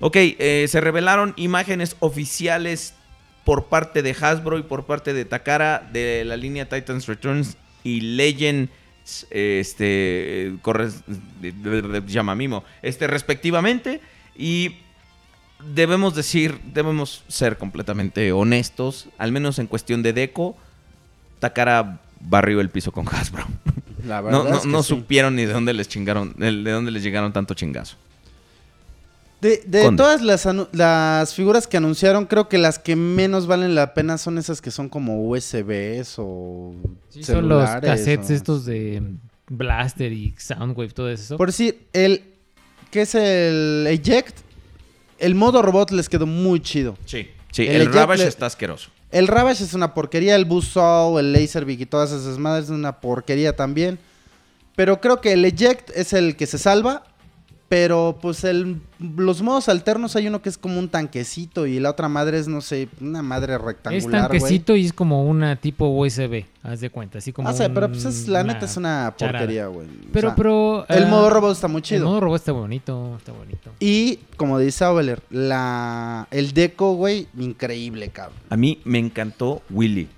Ok, 0.00 0.16
eh, 0.16 0.66
se 0.68 0.80
revelaron 0.80 1.34
imágenes 1.36 1.96
oficiales 2.00 2.94
por 3.44 3.66
parte 3.66 4.02
de 4.02 4.16
Hasbro 4.18 4.58
y 4.58 4.62
por 4.62 4.84
parte 4.84 5.12
de 5.12 5.24
Takara 5.24 5.86
de 5.92 6.24
la 6.24 6.36
línea 6.36 6.68
Titans 6.68 7.06
Returns 7.06 7.56
y 7.82 8.00
Legends 8.00 8.70
este 9.30 10.54
corres, 10.62 11.02
Yamamimo, 12.06 12.64
este 12.82 13.06
respectivamente 13.06 14.00
y 14.36 14.76
debemos 15.74 16.14
decir, 16.14 16.58
debemos 16.72 17.22
ser 17.28 17.58
completamente 17.58 18.32
honestos, 18.32 19.08
al 19.18 19.32
menos 19.32 19.58
en 19.58 19.66
cuestión 19.66 20.02
de 20.02 20.12
deco, 20.12 20.56
Takara 21.38 22.00
barrió 22.20 22.60
el 22.60 22.70
piso 22.70 22.92
con 22.92 23.06
Hasbro. 23.08 23.46
La 24.06 24.20
No, 24.22 24.24
verdad 24.44 24.50
no, 24.50 24.56
es 24.56 24.62
que 24.62 24.68
no 24.68 24.82
sí. 24.82 24.88
supieron 24.90 25.36
ni 25.36 25.44
de 25.44 25.52
dónde 25.52 25.74
les 25.74 25.88
chingaron, 25.88 26.34
de 26.36 26.70
dónde 26.70 26.90
les 26.90 27.02
llegaron 27.02 27.32
tanto 27.32 27.54
chingazo. 27.54 27.96
De, 29.40 29.62
de 29.66 29.90
todas 29.96 30.20
las, 30.22 30.46
las 30.72 31.34
figuras 31.34 31.66
que 31.66 31.76
anunciaron, 31.78 32.26
creo 32.26 32.48
que 32.48 32.58
las 32.58 32.78
que 32.78 32.94
menos 32.96 33.46
valen 33.46 33.74
la 33.74 33.94
pena 33.94 34.18
son 34.18 34.36
esas 34.38 34.60
que 34.60 34.70
son 34.70 34.88
como 34.88 35.26
USBs 35.28 36.16
o 36.18 36.74
Sí, 37.08 37.22
son 37.22 37.48
los 37.48 37.68
cassettes 37.80 38.30
o- 38.30 38.34
estos 38.34 38.64
de 38.66 39.02
Blaster 39.48 40.12
y 40.12 40.34
Soundwave, 40.38 40.90
todo 40.90 41.08
eso. 41.10 41.36
Por 41.38 41.48
decir, 41.48 41.86
el 41.92 42.22
que 42.90 43.02
es 43.02 43.14
el 43.14 43.86
Eject, 43.88 44.36
el 45.18 45.34
modo 45.34 45.62
robot 45.62 45.90
les 45.92 46.08
quedó 46.08 46.26
muy 46.26 46.60
chido. 46.60 46.96
Sí, 47.06 47.28
sí, 47.50 47.62
El 47.62 47.68
el, 47.76 47.82
Eject 47.82 47.94
Ravage 47.94 48.22
le- 48.22 48.28
está 48.28 48.46
asqueroso. 48.46 48.90
El 49.10 49.26
Ravage 49.26 49.64
es 49.64 49.74
una 49.74 49.92
porquería, 49.94 50.36
el 50.36 50.44
Buzzsaw, 50.44 51.18
el 51.18 51.32
Laserbeak 51.32 51.80
y 51.80 51.86
todas 51.86 52.12
esas 52.12 52.38
madres 52.38 52.66
es 52.66 52.70
una 52.70 53.00
porquería 53.00 53.56
también. 53.56 53.98
Pero 54.76 55.00
creo 55.00 55.20
que 55.20 55.32
el 55.32 55.44
Eject 55.44 55.90
es 55.96 56.12
el 56.12 56.36
que 56.36 56.46
se 56.46 56.58
salva. 56.58 57.04
Pero 57.70 58.18
pues 58.20 58.42
el, 58.42 58.80
los 58.98 59.42
modos 59.42 59.68
alternos 59.68 60.16
hay 60.16 60.26
uno 60.26 60.42
que 60.42 60.48
es 60.48 60.58
como 60.58 60.80
un 60.80 60.88
tanquecito 60.88 61.68
y 61.68 61.78
la 61.78 61.90
otra 61.90 62.08
madre 62.08 62.36
es, 62.40 62.48
no 62.48 62.60
sé, 62.62 62.88
una 63.00 63.22
madre 63.22 63.54
es 63.54 63.60
rectangular, 63.60 64.26
güey. 64.28 64.40
tanquecito 64.40 64.74
y 64.74 64.86
es 64.86 64.92
como 64.92 65.24
una 65.24 65.54
tipo 65.54 65.86
USB, 65.86 66.46
haz 66.64 66.80
de 66.80 66.90
cuenta, 66.90 67.18
así 67.18 67.32
como 67.32 67.52
sé, 67.52 67.66
un- 67.68 67.74
pero 67.74 67.86
pues 67.88 68.04
es, 68.06 68.26
la 68.26 68.42
neta 68.42 68.64
es 68.66 68.76
una 68.76 69.14
charada. 69.16 69.38
porquería, 69.38 69.66
güey. 69.68 69.86
O 69.86 69.90
Pero, 70.12 70.28
sea, 70.30 70.34
pero... 70.34 70.84
el 70.88 71.04
ah, 71.04 71.06
modo 71.06 71.30
robot 71.30 71.52
está 71.52 71.68
muy 71.68 71.78
El 71.78 71.82
chido. 71.84 72.06
modo 72.06 72.18
robot 72.18 72.40
está 72.40 72.50
bonito, 72.50 73.14
está 73.16 73.30
bonito. 73.30 73.70
Y 73.78 74.18
como 74.36 74.58
dice 74.58 74.84
Oveler, 74.86 75.22
la, 75.30 76.26
el 76.32 76.52
deco, 76.52 76.94
güey, 76.94 77.28
increíble, 77.38 78.08
cabrón. 78.08 78.36
A 78.50 78.56
mí 78.56 78.80
me 78.84 78.98
encantó 78.98 79.62
Willy. 79.70 80.08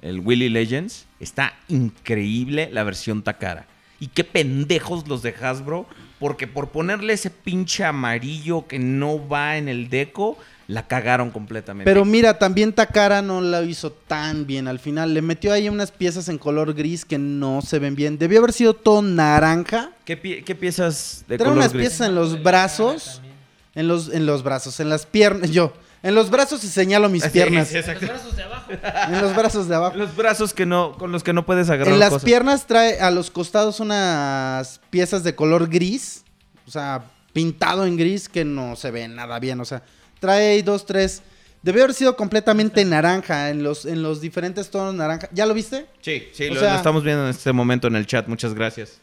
El 0.00 0.20
Willy 0.20 0.48
Legends. 0.48 1.06
Está 1.18 1.54
increíble 1.66 2.70
la 2.72 2.84
versión 2.84 3.22
Takara. 3.24 3.66
Y 3.98 4.06
qué 4.06 4.22
pendejos 4.24 5.08
los 5.08 5.22
de 5.22 5.34
Hasbro. 5.42 5.86
Porque 6.20 6.46
por 6.46 6.68
ponerle 6.68 7.14
ese 7.14 7.30
pinche 7.30 7.82
amarillo 7.84 8.68
que 8.68 8.78
no 8.78 9.26
va 9.28 9.56
en 9.56 9.68
el 9.68 9.88
deco, 9.90 10.38
la 10.68 10.86
cagaron 10.86 11.30
completamente. 11.30 11.90
Pero 11.90 12.04
mira, 12.04 12.38
también 12.38 12.72
Takara 12.72 13.22
no 13.22 13.40
la 13.40 13.62
hizo 13.62 13.90
tan 13.90 14.46
bien 14.46 14.68
al 14.68 14.78
final. 14.78 15.12
Le 15.14 15.22
metió 15.22 15.52
ahí 15.52 15.68
unas 15.68 15.90
piezas 15.90 16.28
en 16.28 16.38
color 16.38 16.74
gris 16.74 17.04
que 17.04 17.18
no 17.18 17.60
se 17.62 17.78
ven 17.80 17.96
bien. 17.96 18.18
Debió 18.18 18.38
haber 18.38 18.52
sido 18.52 18.74
todo 18.74 19.02
naranja. 19.02 19.90
¿Qué, 20.04 20.20
pie- 20.22 20.44
qué 20.44 20.54
piezas 20.54 21.24
de 21.26 21.38
Trae 21.38 21.46
color 21.48 21.56
unas 21.58 21.72
gris? 21.72 21.88
piezas 21.88 22.06
en 22.08 22.14
los 22.14 22.40
brazos. 22.42 23.20
En 23.74 23.88
los, 23.88 24.12
en 24.12 24.26
los 24.26 24.42
brazos, 24.42 24.78
en 24.80 24.88
las 24.90 25.06
piernas. 25.06 25.50
Yo, 25.52 25.72
en 26.02 26.14
los 26.14 26.30
brazos 26.30 26.62
y 26.64 26.68
señalo 26.68 27.08
mis 27.08 27.22
sí, 27.24 27.30
piernas. 27.30 27.68
sí, 27.68 27.76
exacto. 27.78 28.06
Los 28.06 28.10
brazos 28.14 28.36
de 28.36 28.42
abajo. 28.42 28.70
En 29.12 29.20
los 29.22 29.36
brazos 29.36 29.68
de 29.68 29.74
abajo. 29.74 29.96
Los 29.96 30.16
brazos 30.16 30.54
que 30.54 30.66
no, 30.66 30.96
con 30.96 31.12
los 31.12 31.22
que 31.22 31.32
no 31.32 31.44
puedes 31.44 31.68
agarrar 31.70 31.92
En 31.92 31.98
las 32.00 32.10
cosas. 32.10 32.24
piernas 32.24 32.66
trae 32.66 33.00
a 33.00 33.10
los 33.10 33.30
costados 33.30 33.80
unas 33.80 34.80
piezas 34.90 35.22
de 35.24 35.34
color 35.34 35.68
gris. 35.68 36.24
O 36.66 36.70
sea, 36.70 37.02
pintado 37.32 37.84
en 37.86 37.96
gris 37.96 38.28
que 38.28 38.44
no 38.44 38.76
se 38.76 38.90
ve 38.90 39.08
nada 39.08 39.38
bien. 39.38 39.60
O 39.60 39.64
sea, 39.64 39.82
trae 40.20 40.52
ahí 40.52 40.62
dos, 40.62 40.86
tres. 40.86 41.22
Debe 41.62 41.82
haber 41.82 41.94
sido 41.94 42.16
completamente 42.16 42.82
naranja 42.86 43.50
en 43.50 43.62
los, 43.62 43.84
en 43.84 44.02
los 44.02 44.20
diferentes 44.22 44.70
tonos 44.70 44.94
naranja. 44.94 45.28
¿Ya 45.32 45.44
lo 45.44 45.52
viste? 45.52 45.86
Sí, 46.00 46.28
sí, 46.32 46.48
O 46.48 46.54
lo, 46.54 46.60
sea- 46.60 46.70
lo 46.72 46.76
estamos 46.76 47.04
viendo 47.04 47.24
en 47.24 47.30
este 47.30 47.52
momento 47.52 47.88
en 47.88 47.96
el 47.96 48.06
chat. 48.06 48.26
Muchas 48.28 48.54
gracias. 48.54 48.98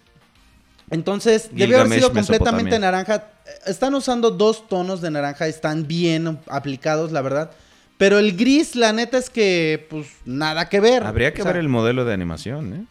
Entonces, 0.89 1.49
debió 1.51 1.81
haber 1.81 1.93
sido 1.99 2.13
completamente 2.13 2.79
naranja. 2.79 3.15
Eh, 3.45 3.49
Están 3.67 3.93
usando 3.95 4.31
dos 4.31 4.67
tonos 4.69 5.01
de 5.01 5.11
naranja, 5.11 5.47
están 5.47 5.85
bien 5.87 6.39
aplicados, 6.47 7.11
la 7.11 7.21
verdad. 7.21 7.51
Pero 7.97 8.19
el 8.19 8.37
gris, 8.37 8.75
la 8.75 8.93
neta 8.93 9.17
es 9.17 9.29
que, 9.29 9.85
pues, 9.89 10.07
nada 10.25 10.69
que 10.69 10.79
ver. 10.79 11.03
Habría 11.03 11.33
que 11.33 11.41
O 11.41 11.43
sea, 11.43 11.51
ver 11.53 11.59
el 11.61 11.67
modelo 11.69 12.05
de 12.05 12.13
animación, 12.13 12.73
¿eh? 12.73 12.85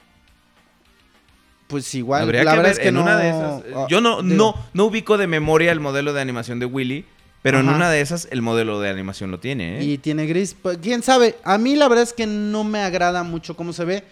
Pues 1.68 1.92
igual, 1.94 2.22
Habría 2.22 2.44
la 2.44 2.52
que 2.52 2.56
verdad 2.58 2.70
ver 2.70 2.72
es 2.72 2.78
que 2.82 2.88
en 2.88 2.94
no. 2.94 3.02
una 3.02 3.16
de 3.18 3.28
esas. 3.28 3.62
ah, 3.74 3.86
Yo 3.88 4.00
no, 4.00 4.22
digo, 4.22 4.34
no, 4.36 4.54
no 4.72 4.84
ubico 4.84 5.18
de 5.18 5.26
memoria 5.26 5.72
el 5.72 5.80
modelo 5.80 6.12
de 6.12 6.20
animación 6.20 6.60
de 6.60 6.66
Willy, 6.66 7.04
pero 7.42 7.58
en 7.60 7.68
una 7.68 7.90
de 7.90 8.00
esas 8.00 8.28
el 8.30 8.40
modelo 8.42 8.80
de 8.80 8.88
animación 8.88 9.30
lo 9.32 9.38
tiene, 9.40 9.78
¿eh? 9.80 9.84
Y 9.84 9.98
tiene 9.98 10.26
gris. 10.26 10.54
Pues, 10.60 10.78
quién 10.80 11.02
sabe. 11.02 11.36
A 11.44 11.58
mí 11.58 11.74
la 11.76 11.88
verdad 11.88 12.04
es 12.04 12.12
que 12.12 12.26
no 12.26 12.62
me 12.64 12.80
agrada 12.80 13.22
mucho 13.24 13.56
cómo 13.56 13.72
se 13.72 13.84
ve. 13.84 14.04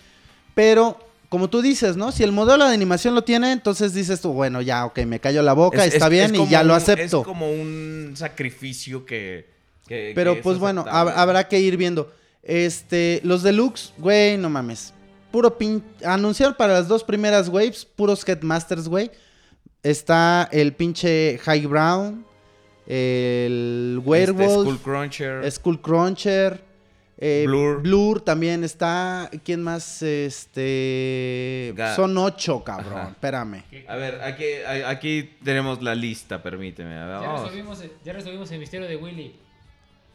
Pero, 0.55 0.99
como 1.35 1.51
tú 1.51 1.61
dices, 1.63 1.97
¿no? 1.97 2.13
Si 2.13 2.23
el 2.23 2.31
modelo 2.31 2.65
de 2.65 2.73
animación 2.73 3.13
lo 3.17 3.25
tiene, 3.25 3.51
entonces 3.51 3.93
dices 3.93 4.21
tú, 4.21 4.33
bueno, 4.33 4.63
ya, 4.63 4.87
ok, 4.87 5.01
me 5.01 5.19
callo 5.19 5.43
la 5.43 5.53
boca, 5.53 5.85
Es- 5.85 5.95
está 5.95 6.07
es- 6.07 6.11
bien 6.13 6.33
es 6.33 6.41
y 6.43 6.49
ya 6.49 6.63
lo 6.63 6.77
acepto. 6.77 7.19
Es 7.23 7.25
como 7.27 7.51
un 7.51 8.13
sacrificio 8.15 9.05
que. 9.05 9.49
que- 9.89 10.13
Pero 10.15 10.37
que 10.37 10.43
pues 10.43 10.55
es 10.55 10.61
bueno, 10.61 10.85
hab- 10.85 11.13
habrá 11.17 11.49
que 11.49 11.59
ir 11.59 11.77
viendo. 11.77 12.13
Este, 12.45 13.21
los 13.25 13.43
deluxe, 13.43 13.93
güey, 13.99 14.37
no 14.37 14.49
mames. 14.49 14.95
Puro 15.33 15.59
pin... 15.59 15.83
Anunciaron 16.05 16.55
para 16.55 16.75
las 16.75 16.87
dos 16.87 17.03
primeras 17.03 17.49
waves, 17.49 17.85
puros 17.85 18.23
Headmasters, 18.29 18.87
güey. 18.87 19.11
Está 19.83 20.49
el 20.53 20.73
pinche 20.73 21.39
High 21.43 21.67
Brown, 21.67 22.25
el 22.87 23.97
Este, 23.99 24.09
Werewolf, 24.09 24.69
Skullcruncher. 24.69 25.51
Skull 25.51 25.81
Cruncher, 25.81 26.65
eh, 27.19 27.45
Blur. 27.47 27.81
Blur 27.83 28.21
también 28.21 28.65
está. 28.65 29.31
¿Quién 29.45 29.63
más? 29.63 30.03
Este. 30.03 31.73
Ga- 31.77 31.95
Son 31.97 32.17
ocho, 32.19 32.63
cabrón. 32.65 32.99
Ajá. 32.99 33.09
Espérame. 33.11 33.63
A 33.89 33.97
ver, 33.97 34.21
aquí, 34.23 34.45
aquí 34.87 35.31
tenemos 35.45 35.83
la 35.83 35.95
lista, 35.95 36.43
permíteme. 36.43 36.97
A 36.97 37.07
ver, 37.07 37.21
Ya 37.23 37.33
resolvimos, 37.33 37.85
ya 38.05 38.13
resolvimos 38.13 38.51
el 38.53 38.59
misterio 38.61 38.87
de 38.89 38.97
Willy. 38.97 39.37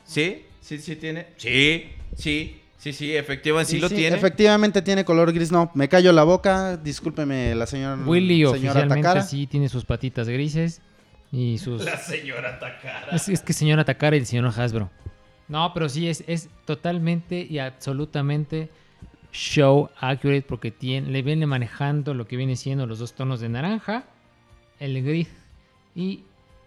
¿Sí? 0.06 0.46
¿Sí, 0.62 0.80
sí 0.80 0.96
tiene? 0.96 1.28
Sí, 1.38 1.86
sí, 2.16 2.62
sí, 2.78 2.94
sí, 2.94 3.16
efectivamente, 3.16 3.72
sí, 3.72 3.80
lo 3.80 3.88
tiene. 3.90 4.18
Efectivamente 4.18 4.82
tiene 4.82 5.06
color 5.06 5.32
gris. 5.32 5.52
No, 5.52 5.72
me 5.76 5.88
callo 5.88 6.12
la 6.12 6.24
boca. 6.24 6.78
Discúlpeme, 6.78 7.56
la 7.56 7.66
señora. 7.66 7.96
Willy 8.06 8.38
señora 8.40 8.52
oficialmente 8.52 8.96
Takara. 9.04 9.22
sí 9.24 9.48
tiene 9.48 9.70
sus 9.70 9.86
patitas 9.86 10.28
grises 10.28 10.82
y 11.32 11.60
sus... 11.60 11.84
La 11.86 11.98
señora 11.98 12.60
Takara. 12.60 13.16
Es, 13.16 13.30
es 13.30 13.42
que 13.42 13.54
señora 13.54 13.86
Takara 13.86 14.16
y 14.16 14.20
el 14.20 14.26
señor 14.26 14.48
Hasbro. 14.58 14.90
No, 15.50 15.74
pero 15.74 15.90
sí 15.90 16.08
es, 16.08 16.24
es 16.28 16.48
totalmente 16.66 17.46
y 17.50 17.58
absolutamente 17.60 18.70
show 19.32 19.90
accurate 20.00 20.44
porque 20.44 20.72
tiene, 20.72 21.10
le 21.12 21.22
viene 21.22 21.46
manejando 21.46 22.14
lo 22.14 22.28
que 22.28 22.38
viene 22.38 22.56
siendo 22.56 22.86
los 22.88 23.00
dos 23.00 23.14
tonos 23.14 23.40
de 23.40 23.50
naranja, 23.50 24.06
el 24.80 25.04
gris 25.04 25.28
y 25.96 26.22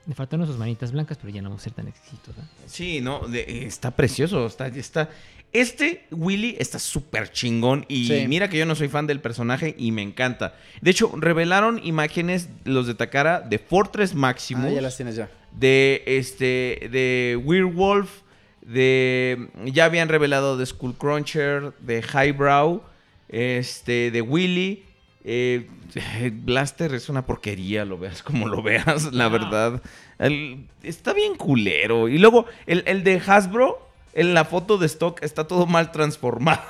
le 0.06 0.14
faltaron 0.14 0.46
sus 0.46 0.58
manitas 0.58 0.90
blancas, 0.92 1.16
pero 1.20 1.32
ya 1.32 1.40
no 1.42 1.48
vamos 1.50 1.62
a 1.62 1.64
ser 1.64 1.72
tan 1.74 1.88
exquisitos. 1.88 2.36
¿eh? 2.36 2.40
Sí, 2.66 3.00
no, 3.00 3.20
de- 3.28 3.66
está 3.66 3.90
precioso, 3.92 4.46
está, 4.46 4.66
está... 4.68 5.08
Este 5.52 6.06
Willy 6.10 6.56
está 6.58 6.78
súper 6.78 7.30
chingón 7.30 7.84
y 7.86 8.06
Sí. 8.06 8.24
mira 8.26 8.48
que 8.48 8.56
yo 8.56 8.64
no 8.64 8.74
soy 8.74 8.88
fan 8.88 9.06
del 9.06 9.20
personaje 9.20 9.74
y 9.78 9.92
me 9.92 10.00
encanta. 10.00 10.54
De 10.80 10.90
hecho, 10.90 11.12
revelaron 11.14 11.78
imágenes 11.84 12.48
los 12.64 12.86
de 12.86 12.94
Takara 12.94 13.40
de 13.42 13.58
Fortress 13.58 14.14
Maximus, 14.14 14.64
Ah, 14.66 14.70
ya 14.70 14.80
las 14.80 14.96
tienes 14.96 15.14
ya. 15.14 15.28
de 15.52 16.02
este 16.06 16.88
de 16.90 17.38
Werewolf, 17.44 18.22
de 18.62 19.49
ya 19.66 19.84
habían 19.86 20.08
revelado 20.08 20.57
de 20.57 20.66
Skullcruncher, 20.66 21.73
de 21.81 22.02
Highbrow, 22.02 22.82
este 23.28 24.10
de 24.10 24.20
Willy 24.23 24.84
eh, 25.24 25.68
Blaster 26.32 26.94
es 26.94 27.08
una 27.08 27.24
porquería, 27.26 27.84
lo 27.84 27.99
veas 27.99 28.23
como 28.23 28.49
lo 28.49 28.62
veas, 28.62 29.12
la 29.12 29.28
verdad. 29.28 29.82
El- 30.18 30.66
está 30.82 31.12
bien 31.12 31.36
culero. 31.36 32.08
Y 32.08 32.18
luego, 32.18 32.47
el, 32.66 32.82
el 32.86 33.05
de 33.05 33.20
Hasbro, 33.24 33.89
en 34.15 34.34
la 34.34 34.44
foto 34.44 34.78
de 34.78 34.86
stock, 34.86 35.23
está 35.23 35.47
todo 35.47 35.66
mal 35.66 35.92
transformado. 35.92 36.62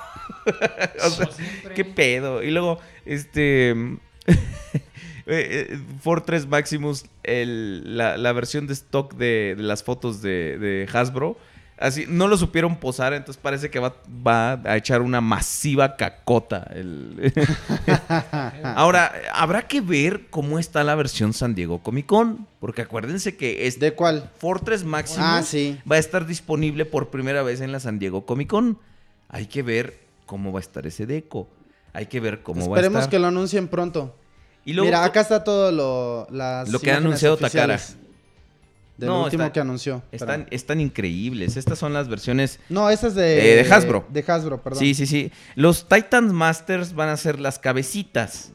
o 1.04 1.10
sea, 1.10 1.28
qué 1.74 1.84
pedo. 1.84 2.42
Y 2.42 2.50
luego, 2.50 2.78
este. 3.06 3.70
eh, 4.26 4.36
eh, 5.26 5.78
Fortress 6.00 6.46
Maximus, 6.46 7.04
el- 7.22 7.96
la, 7.96 8.16
la 8.16 8.32
versión 8.32 8.66
de 8.66 8.74
stock 8.74 9.14
de, 9.14 9.54
de 9.56 9.62
las 9.62 9.82
fotos 9.82 10.20
de, 10.22 10.58
de 10.58 10.88
Hasbro. 10.92 11.36
Así, 11.82 12.04
no 12.08 12.28
lo 12.28 12.36
supieron 12.36 12.76
posar, 12.76 13.12
entonces 13.12 13.40
parece 13.42 13.68
que 13.68 13.80
va, 13.80 13.94
va 14.26 14.52
a 14.64 14.76
echar 14.76 15.02
una 15.02 15.20
masiva 15.20 15.96
cacota. 15.96 16.66
el- 16.74 17.32
Ahora, 18.62 19.12
habrá 19.34 19.66
que 19.66 19.80
ver 19.80 20.26
cómo 20.30 20.58
está 20.58 20.84
la 20.84 20.94
versión 20.94 21.32
San 21.32 21.54
Diego 21.54 21.82
Comic 21.82 22.06
Con. 22.06 22.46
Porque 22.60 22.82
acuérdense 22.82 23.36
que 23.36 23.66
este 23.66 23.86
¿De 23.86 23.92
cuál? 23.94 24.30
Fortress 24.38 24.84
Maximus 24.84 25.26
Ah, 25.28 25.42
sí. 25.42 25.78
va 25.90 25.96
a 25.96 25.98
estar 25.98 26.26
disponible 26.26 26.84
por 26.84 27.08
primera 27.10 27.42
vez 27.42 27.60
en 27.60 27.72
la 27.72 27.80
San 27.80 27.98
Diego 27.98 28.24
Comic 28.26 28.48
Con. 28.48 28.78
Hay 29.28 29.46
que 29.46 29.62
ver 29.62 29.98
cómo 30.26 30.52
va 30.52 30.60
a 30.60 30.62
estar 30.62 30.86
ese 30.86 31.06
deco. 31.06 31.48
Hay 31.92 32.06
que 32.06 32.20
ver 32.20 32.42
cómo 32.42 32.60
va 32.68 32.76
a 32.76 32.80
Esperemos 32.80 33.00
estar. 33.00 33.10
que 33.10 33.18
lo 33.18 33.26
anuncien 33.26 33.68
pronto. 33.68 34.14
Y 34.64 34.74
luego- 34.74 34.86
Mira, 34.86 35.04
acá 35.04 35.20
está 35.22 35.42
todo 35.42 35.72
lo, 35.72 36.28
las 36.30 36.68
Lo 36.68 36.78
que 36.78 36.92
ha 36.92 36.98
anunciado 36.98 37.34
oficiales 37.34 37.86
Takara. 37.88 38.02
Del 38.96 39.08
No, 39.08 39.24
último 39.24 39.44
está- 39.44 39.52
que 39.52 39.60
anunció. 39.60 40.02
Están, 40.12 40.80
increíbles. 40.80 41.56
Estas 41.56 41.78
son 41.78 41.92
las 41.92 42.08
versiones. 42.08 42.60
No, 42.68 42.90
esa 42.90 43.08
es 43.08 43.14
de... 43.14 43.60
Eh, 43.60 43.64
de 43.64 43.72
Hasbro. 43.72 44.04
De 44.10 44.24
Hasbro, 44.26 44.62
perdón. 44.62 44.78
Sí, 44.80 44.94
sí, 44.94 45.06
sí. 45.06 45.32
Los 45.54 45.88
Titan 45.88 46.32
Masters 46.34 46.94
van 46.94 47.08
a 47.08 47.16
ser 47.16 47.40
las 47.40 47.58
cabecitas. 47.58 48.52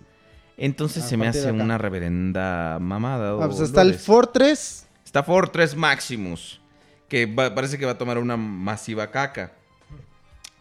Entonces 0.57 1.03
A 1.03 1.07
se 1.07 1.17
me 1.17 1.27
hace 1.27 1.51
una 1.51 1.77
reverenda 1.77 2.77
mamada. 2.79 3.31
Ah, 3.43 3.47
pues 3.47 3.59
o 3.59 3.63
está 3.63 3.81
el. 3.81 3.93
Fortress. 3.95 4.85
Está 5.05 5.23
Fortress 5.23 5.75
Maximus. 5.75 6.61
Que 7.09 7.25
va- 7.25 7.53
parece 7.53 7.77
que 7.77 7.85
va 7.85 7.93
a 7.93 7.97
tomar 7.97 8.17
una 8.17 8.37
masiva 8.37 9.09
caca. 9.11 9.53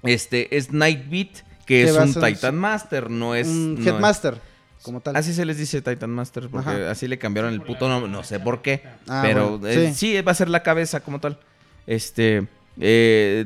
Este 0.03 0.57
es 0.57 0.71
Nightbeat, 0.73 1.31
que 1.65 1.65
Que 1.67 1.85
es 1.85 1.97
un 1.97 2.15
Titan 2.15 2.57
Master, 2.57 3.11
no 3.11 3.35
es. 3.35 3.47
un 3.49 3.75
no 3.75 3.81
es- 3.81 3.87
Headmaster, 3.87 4.41
como 4.87 5.01
tal. 5.01 5.17
Así 5.17 5.35
se 5.35 5.45
les 5.45 5.59
dice 5.59 5.83
Titan 5.83 6.11
Master, 6.11 6.49
porque 6.49 6.71
Ajá. 6.71 6.91
así 6.93 7.09
le 7.09 7.19
cambiaron 7.19 7.53
el 7.53 7.61
puto 7.61 7.89
nombre. 7.89 8.09
No 8.11 8.23
sé 8.23 8.39
por 8.39 8.63
qué. 8.63 8.83
Ah, 9.09 9.21
pero 9.27 9.59
bueno, 9.59 9.83
eh, 9.83 9.93
sí. 9.93 10.19
va 10.23 10.31
a 10.31 10.35
ser 10.37 10.49
la 10.49 10.63
cabeza 10.63 11.01
como 11.01 11.19
tal. 11.19 11.39
Este. 11.89 12.47
eh, 12.81 13.45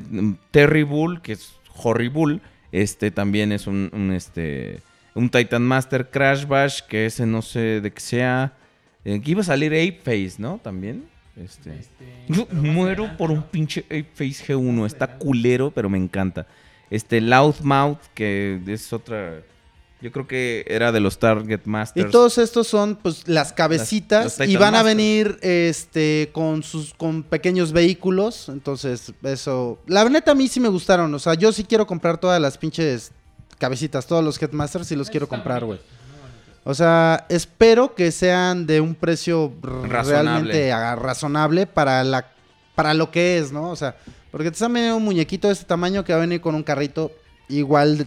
Terry 0.50 0.82
Bull, 0.82 1.22
que 1.22 1.32
es 1.32 1.54
Horry 1.82 2.08
Bull. 2.08 2.42
Este 2.72 3.10
también 3.10 3.52
es 3.52 3.66
un, 3.66 3.90
un, 3.94 4.12
este. 4.12 4.80
Un 5.14 5.30
Titan 5.30 5.62
Master 5.62 6.10
Crash 6.10 6.44
Bash, 6.46 6.82
que 6.82 7.06
ese 7.06 7.24
no 7.24 7.40
sé 7.40 7.80
de 7.80 7.90
qué 7.90 8.00
sea. 8.00 8.52
Eh, 9.06 9.20
que 9.22 9.30
iba 9.30 9.40
a 9.40 9.44
salir 9.44 9.72
Ape 9.72 10.00
Face, 10.04 10.34
¿no? 10.38 10.60
También. 10.62 11.06
Este. 11.42 11.72
Yo 12.28 12.46
muero 12.52 13.16
por 13.16 13.30
un 13.30 13.42
pinche 13.42 13.80
Ape 13.86 14.06
Face 14.12 14.44
G1. 14.52 14.84
Está 14.86 15.16
culero, 15.16 15.70
pero 15.70 15.88
me 15.88 15.96
encanta. 15.96 16.46
Este 16.90 17.20
Loudmouth, 17.22 17.98
que 18.14 18.60
es 18.66 18.92
otra. 18.92 19.40
Yo 20.02 20.10
creo 20.12 20.26
que 20.26 20.64
era 20.66 20.92
de 20.92 21.00
los 21.00 21.18
Target 21.18 21.60
Y 21.66 21.68
Masters. 21.68 22.10
todos 22.10 22.38
estos 22.38 22.66
son 22.66 22.96
pues 22.96 23.28
las 23.28 23.52
cabecitas 23.52 24.38
Las- 24.38 24.48
y 24.48 24.56
van 24.56 24.74
a 24.74 24.82
venir 24.82 25.38
este 25.42 26.30
con 26.32 26.62
sus 26.62 26.94
con 26.94 27.22
pequeños 27.22 27.72
vehículos, 27.72 28.48
entonces 28.48 29.12
eso 29.22 29.78
la 29.86 30.08
neta 30.08 30.30
a 30.32 30.34
mí 30.34 30.48
sí 30.48 30.58
me 30.60 30.68
gustaron, 30.68 31.12
o 31.12 31.18
sea, 31.18 31.34
yo 31.34 31.52
sí 31.52 31.64
quiero 31.64 31.86
comprar 31.86 32.18
todas 32.18 32.40
las 32.40 32.56
pinches 32.56 33.12
cabecitas, 33.58 34.06
todos 34.06 34.24
los 34.24 34.40
Headmasters 34.40 34.86
sí 34.86 34.96
los 34.96 35.10
quiero 35.10 35.28
comprar, 35.28 35.64
güey. 35.66 35.78
O 36.64 36.74
sea, 36.74 37.26
espero 37.28 37.94
que 37.94 38.10
sean 38.12 38.66
de 38.66 38.80
un 38.80 38.94
precio 38.94 39.52
Razonable. 39.62 40.12
realmente 40.12 40.70
razonable 41.02 41.66
para 41.66 42.04
la 42.04 42.26
para 42.74 42.94
lo 42.94 43.10
que 43.10 43.36
es, 43.38 43.52
¿no? 43.52 43.70
O 43.70 43.76
sea, 43.76 43.96
porque 44.30 44.50
te 44.50 44.54
están 44.54 44.72
vendiendo 44.72 44.96
un 44.96 45.04
muñequito 45.04 45.48
de 45.48 45.52
este 45.54 45.66
tamaño 45.66 46.04
que 46.04 46.12
va 46.14 46.18
a 46.18 46.20
venir 46.22 46.40
con 46.40 46.54
un 46.54 46.62
carrito 46.62 47.12
igual 47.48 47.98
de- 47.98 48.06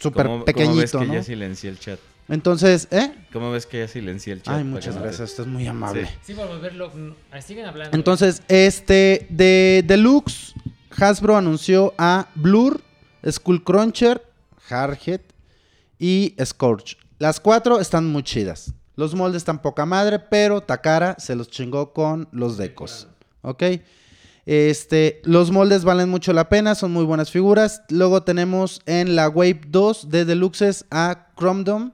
súper 0.00 0.26
¿Cómo- 0.26 0.34
cómo 0.38 0.44
pequeñito, 0.44 0.76
ves 0.80 0.90
que 0.92 1.06
¿no? 1.06 1.14
ya 1.14 1.22
silencié 1.22 1.70
el 1.70 1.78
chat? 1.78 2.00
Entonces, 2.28 2.88
¿eh? 2.90 3.12
¿Cómo 3.32 3.50
ves 3.52 3.66
que 3.66 3.78
ya 3.80 3.88
silencié 3.88 4.32
el 4.32 4.42
chat? 4.42 4.54
Ay, 4.56 4.64
muchas 4.64 4.96
gracias, 4.96 5.30
usted 5.30 5.42
es 5.44 5.48
muy 5.48 5.66
amable. 5.66 6.06
Sí. 6.06 6.12
Sí, 6.26 6.34
por 6.34 6.48
volverlo. 6.48 6.90
mm, 6.90 7.12
Siguen 7.40 7.66
hablando. 7.66 7.96
Entonces, 7.96 8.42
este 8.48 9.26
de 9.30 9.84
Deluxe, 9.86 10.54
Hasbro 10.96 11.36
anunció 11.36 11.92
a 11.98 12.28
Blur, 12.34 12.80
Skullcruncher, 13.28 14.22
Hardhead 14.68 15.20
y 15.98 16.34
Scorch. 16.44 16.96
Las 17.18 17.40
cuatro 17.40 17.80
están 17.80 18.06
muy 18.06 18.22
chidas. 18.22 18.72
Los 18.96 19.14
moldes 19.14 19.38
están 19.38 19.60
poca 19.62 19.84
madre, 19.86 20.18
pero 20.18 20.60
Takara 20.60 21.16
se 21.18 21.34
los 21.34 21.48
chingó 21.48 21.92
con 21.92 22.28
los 22.32 22.56
decos. 22.56 23.08
¿Ok? 23.42 23.62
Este, 24.50 25.22
los 25.22 25.52
moldes 25.52 25.84
valen 25.84 26.08
mucho 26.08 26.32
la 26.32 26.48
pena, 26.48 26.74
son 26.74 26.90
muy 26.90 27.04
buenas 27.04 27.30
figuras. 27.30 27.82
Luego 27.88 28.24
tenemos 28.24 28.82
en 28.84 29.14
la 29.14 29.28
Wave 29.28 29.60
2 29.68 30.10
de 30.10 30.24
Deluxes 30.24 30.86
a 30.90 31.28
Chromdom. 31.38 31.92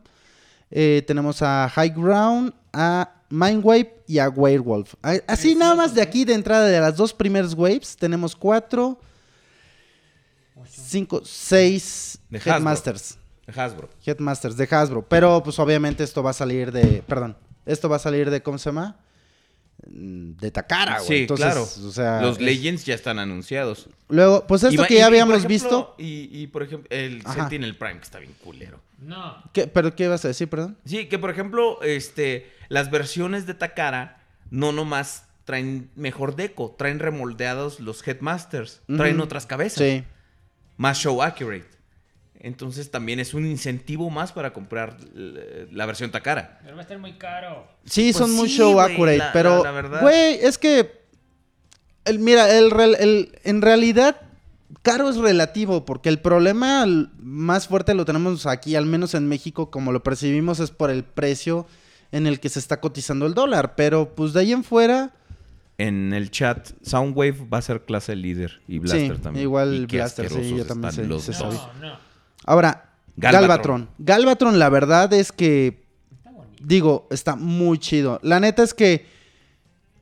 Eh, 0.71 1.05
tenemos 1.07 1.43
a 1.43 1.69
High 1.69 1.91
Ground, 1.91 2.55
a 2.73 3.13
Mindwave 3.29 4.03
y 4.07 4.21
a 4.21 4.31
Werewolf. 4.31 4.95
Así 5.27 5.55
nada 5.55 5.75
más 5.75 5.95
de 5.95 6.01
aquí, 6.01 6.25
de 6.25 6.33
entrada 6.33 6.65
de 6.65 6.81
las 6.81 6.97
dos 6.97 7.13
primeras 7.13 7.53
waves, 7.53 7.95
tenemos 7.95 8.35
cuatro, 8.35 8.99
cinco, 10.67 11.21
seis 11.27 12.19
De. 12.31 12.39
Headmasters. 12.39 13.19
Hasbro. 13.55 13.91
Headmasters 14.03 14.57
de 14.57 14.67
Hasbro. 14.71 15.07
Pero 15.07 15.43
pues 15.43 15.59
obviamente 15.59 16.05
esto 16.05 16.23
va 16.23 16.31
a 16.31 16.33
salir 16.33 16.73
de. 16.73 17.03
Perdón. 17.07 17.37
Esto 17.67 17.91
va 17.91 17.97
a 17.97 17.99
salir 17.99 18.31
de. 18.31 18.43
¿Cómo 18.43 18.57
se 18.57 18.71
llama? 18.71 18.97
Mm, 19.89 20.33
De 20.39 20.51
Takara, 20.51 20.97
güey. 20.99 21.07
Sí, 21.09 21.15
Entonces, 21.23 21.47
claro. 21.47 21.63
O 21.63 21.93
sea, 21.93 22.21
Los 22.23 22.37
es- 22.39 22.43
Legends 22.43 22.85
ya 22.85 22.95
están 22.95 23.19
anunciados. 23.19 23.89
Luego, 24.09 24.47
pues 24.47 24.63
esto 24.63 24.83
va- 24.83 24.89
que 24.89 24.95
ya 24.95 25.01
y, 25.01 25.05
habíamos 25.05 25.37
ejemplo, 25.39 25.49
visto. 25.49 25.95
Y, 25.99 26.29
y, 26.33 26.47
por 26.49 26.63
ejemplo, 26.63 26.89
el 26.91 27.23
Ajá. 27.25 27.35
Sentinel 27.43 27.77
Prime, 27.77 27.99
que 27.99 28.03
está 28.05 28.19
bien 28.19 28.35
culero. 28.43 28.81
No. 28.99 29.37
¿Qué- 29.53 29.67
¿Pero 29.67 29.95
qué 29.95 30.05
ibas 30.05 30.25
a 30.25 30.29
decir, 30.29 30.49
perdón? 30.49 30.77
Sí, 30.87 31.07
que 31.07 31.19
por 31.19 31.31
ejemplo, 31.31 31.81
este, 31.83 32.51
las 32.69 32.91
versiones 32.91 33.47
de 33.47 33.55
Takara 33.55 34.23
no 34.51 34.73
nomás 34.73 35.25
traen 35.45 35.91
mejor 35.95 36.35
deco, 36.35 36.75
traen 36.77 36.99
remoldeados 36.99 37.79
los 37.79 38.07
Headmasters, 38.07 38.81
traen 38.97 39.21
otras 39.21 39.47
cabezas, 39.47 39.79
Sí. 39.79 40.03
más 40.77 40.99
show 40.99 41.23
accurate. 41.23 41.67
Entonces 42.41 42.91
también 42.91 43.19
es 43.21 43.35
un 43.35 43.47
incentivo 43.47 44.09
más 44.11 44.33
para 44.33 44.53
comprar 44.53 44.97
la 45.15 45.87
versión 45.87 46.11
Takara. 46.11 46.59
Pero 46.63 46.75
va 46.77 46.81
a 46.81 46.83
estar 46.83 46.99
muy 46.99 47.15
caro. 47.15 47.67
Sí, 47.85 48.13
Pues 48.13 48.17
son 48.17 48.31
sí, 48.31 48.37
muy 48.37 48.49
show 48.49 48.81
accurate, 48.81 49.19
la- 49.19 49.33
pero, 49.33 49.65
güey, 50.01 50.35
es 50.43 50.59
que, 50.59 51.01
el, 52.05 52.19
mira, 52.19 52.49
el, 52.57 53.33
en 53.45 53.63
realidad, 53.63 54.21
caro 54.83 55.09
es 55.09 55.17
relativo, 55.17 55.85
porque 55.85 56.09
el 56.09 56.19
problema 56.21 56.85
más 57.19 57.67
fuerte 57.69 57.95
lo 57.95 58.05
tenemos 58.05 58.47
aquí, 58.47 58.77
al 58.77 58.87
menos 58.87 59.15
en 59.15 59.27
México, 59.29 59.71
como 59.71 59.91
lo 59.93 60.03
percibimos, 60.03 60.61
es 60.61 60.71
por 60.71 60.91
el 60.91 61.03
precio 61.05 61.67
en 62.13 62.27
el 62.29 62.39
que 62.39 62.49
se 62.49 62.61
está 62.61 62.81
cotizando 62.81 63.27
el 63.27 63.35
dólar, 63.35 63.75
pero 63.75 64.15
pues 64.15 64.33
de 64.33 64.41
ahí 64.41 64.53
en 64.53 64.63
fuera, 64.63 65.13
En 65.79 66.15
el 66.15 66.31
chat, 66.31 66.71
Soundwave 66.83 67.37
va 67.53 67.59
a 67.59 67.63
ser 67.63 67.83
clase 67.83 68.17
líder 68.17 68.63
y 68.67 68.79
Blaster 68.79 69.17
Sí, 69.17 69.23
también. 69.23 69.43
igual 69.43 69.75
Y 69.75 69.85
Blaster, 69.87 70.31
sí, 70.31 70.57
yo 70.57 70.65
también 70.65 70.93
sé- 70.93 71.05
los 71.07 71.23
sé 71.25 71.33
dos. 71.33 71.39
saber. 71.39 71.59
No, 71.83 71.89
no. 71.89 72.06
Ahora, 72.47 72.95
Galvatron. 73.17 73.49
Galvatron. 73.49 73.89
Galvatron, 73.99 74.59
la 74.59 74.69
verdad 74.69 75.13
es 75.13 75.33
que 75.33 75.85
Está 76.17 76.31
bonito. 76.31 76.63
Digo, 76.65 77.07
está 77.11 77.37
muy 77.37 77.79
chido. 77.79 78.19
La 78.23 78.41
neta 78.41 78.63
es 78.63 78.73
que 78.75 79.07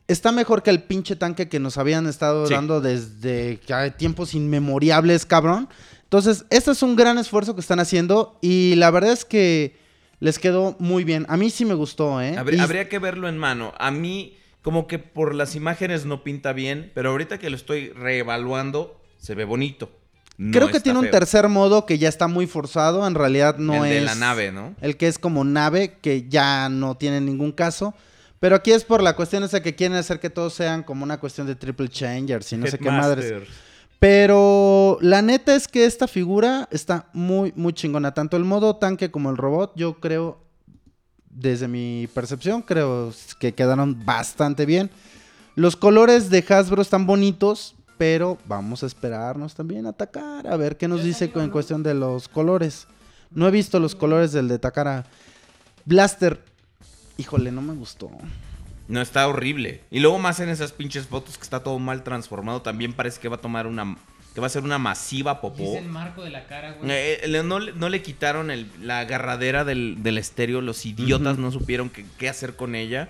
está 0.09 0.33
mejor 0.33 0.63
que 0.63 0.71
el 0.71 0.83
pinche 0.83 1.17
tanque 1.17 1.49
que 1.49 1.59
nos 1.61 1.79
habían 1.79 2.07
estado 2.07 2.47
Sí. 2.47 2.55
dando 2.55 2.81
desde 2.81 3.59
que 3.67 3.73
hay 3.75 3.91
tiempos 3.93 4.35
inmemoriables, 4.35 5.27
cabrón. 5.27 5.69
Entonces, 6.03 6.45
este 6.51 6.71
es 6.73 6.83
un 6.83 6.95
gran 6.97 7.19
esfuerzo 7.19 7.55
que 7.55 7.61
están 7.61 7.81
haciendo 7.81 8.39
y 8.41 8.75
la 8.77 8.91
verdad 8.91 9.13
es 9.13 9.25
que 9.25 9.77
les 10.21 10.39
quedó 10.39 10.77
muy 10.79 11.03
bien. 11.05 11.27
A 11.29 11.37
mí 11.37 11.51
sí 11.51 11.65
me 11.65 11.75
gustó, 11.75 12.21
¿eh? 12.21 12.37
Habría, 12.37 12.59
Y- 12.59 12.63
habría 12.63 12.89
que 12.89 12.99
verlo 12.99 13.29
en 13.29 13.37
mano. 13.39 13.73
A 13.79 13.91
mí, 13.91 14.37
como 14.63 14.87
que 14.87 14.99
por 14.99 15.35
las 15.35 15.55
imágenes 15.57 16.05
no 16.05 16.23
pinta 16.23 16.53
bien, 16.53 16.93
pero 16.95 17.11
ahorita 17.11 17.39
que 17.39 17.51
lo 17.51 17.57
estoy 17.57 17.89
reevaluando, 17.91 19.01
se 19.19 19.35
ve 19.35 19.45
bonito. 19.45 19.91
No 20.37 20.53
Creo 20.53 20.69
que 20.71 20.81
tiene 20.81 20.99
un 20.99 21.11
tercer 21.11 21.49
modo 21.49 21.87
que 21.87 21.99
ya 21.99 22.09
está 22.09 22.27
muy 22.27 22.47
forzado. 22.47 23.07
En 23.07 23.15
realidad 23.15 23.57
no 23.59 23.85
El 23.85 23.93
es. 23.93 24.01
de 24.01 24.05
la 24.07 24.15
nave, 24.17 24.51
¿no? 24.51 24.75
El 24.81 24.97
que 24.97 25.07
es 25.07 25.19
como 25.19 25.45
nave, 25.45 25.99
que 26.01 26.29
ya 26.29 26.69
no 26.69 26.97
tiene 26.97 27.21
ningún 27.21 27.53
caso. 27.53 27.95
Pero 28.41 28.57
aquí 28.57 28.73
es 28.73 28.85
por 28.85 29.03
la 29.03 29.17
cuestión 29.17 29.43
esa 29.45 29.63
que 29.63 29.75
quieren 29.75 29.97
hacer 29.97 30.21
que 30.21 30.31
todos 30.31 30.53
sean 30.55 30.83
como 30.83 31.05
una 31.05 31.19
cuestión 31.19 31.47
de 31.47 31.55
triple 31.55 31.89
changers 31.89 32.53
y 32.53 32.57
no 32.57 32.67
sé 32.67 32.79
qué 32.79 32.91
madres. 32.91 33.33
Pero 34.01 34.99
la 35.01 35.23
neta 35.23 35.55
es 35.55 35.67
que 35.67 35.87
esta 35.87 36.07
figura 36.07 36.69
está 36.71 37.09
muy, 37.15 37.55
muy 37.57 37.73
chingona. 37.73 38.13
Tanto 38.13 38.37
el 38.37 38.45
modo 38.45 38.77
tanque 38.77 39.11
como 39.11 39.31
el 39.31 39.39
robot, 39.39 39.73
yo 39.77 39.99
creo, 39.99 40.45
desde 41.31 41.69
mi 41.69 42.07
percepción, 42.13 42.61
creo 42.61 43.13
que 43.39 43.55
quedaron 43.55 44.05
bastante 44.05 44.67
bien. 44.67 44.91
Los 45.55 45.75
colores 45.77 46.29
de 46.29 46.45
Hasbro 46.47 46.83
están 46.83 47.07
bonitos, 47.07 47.77
pero 48.05 48.37
vamos 48.45 48.83
a 48.83 48.87
esperarnos 48.87 49.55
también 49.55 49.87
a 49.87 49.95
Takara, 49.95 50.53
a 50.53 50.57
ver 50.59 50.77
qué 50.77 50.89
nos 50.89 51.03
dice 51.03 51.33
en 51.35 51.49
cuestión 51.49 51.83
de 51.83 51.95
los 51.95 52.29
colores. 52.29 52.87
No 53.31 53.49
he 53.49 53.51
visto 53.51 53.81
los 53.81 53.95
colores 53.95 54.31
del 54.33 54.47
de 54.47 54.59
Takara. 54.59 55.07
Blaster, 55.87 56.45
híjole, 57.17 57.51
no 57.51 57.63
me 57.63 57.73
gustó. 57.73 58.11
No, 58.89 59.01
está 59.01 59.27
horrible. 59.27 59.81
Y 59.91 60.01
luego 60.01 60.19
más 60.19 60.39
en 60.41 60.51
esas 60.51 60.73
pinches 60.73 61.07
fotos 61.07 61.39
que 61.39 61.45
está 61.45 61.63
todo 61.63 61.79
mal 61.79 62.03
transformado, 62.03 62.61
también 62.61 62.93
parece 62.93 63.21
que 63.21 63.29
va 63.31 63.37
a 63.37 63.41
tomar 63.41 63.67
una... 63.67 63.97
que 64.35 64.41
va 64.43 64.49
a 64.49 64.51
ser 64.51 64.65
una 64.65 64.77
masiva 64.79 65.33
Y 65.33 65.41
popó. 65.41 65.63
es 65.63 65.83
el 65.83 65.89
marco 65.89 66.23
de 66.23 66.31
la 66.31 66.47
cara, 66.47 66.73
güey. 66.73 66.91
Eh, 66.91 67.23
le- 67.27 67.43
no, 67.43 67.59
le- 67.59 67.73
no 67.73 67.89
le 67.89 68.03
quitaron 68.03 68.51
el- 68.51 68.71
la 68.83 68.99
agarradera 69.01 69.65
del, 69.65 70.03
del 70.03 70.19
estéreo. 70.19 70.61
Los 70.61 70.85
idiotas 70.85 71.39
no 71.39 71.51
supieron 71.51 71.89
qué, 71.89 72.05
qué 72.19 72.29
hacer 72.29 72.55
con 72.55 72.75
ella. 72.75 73.09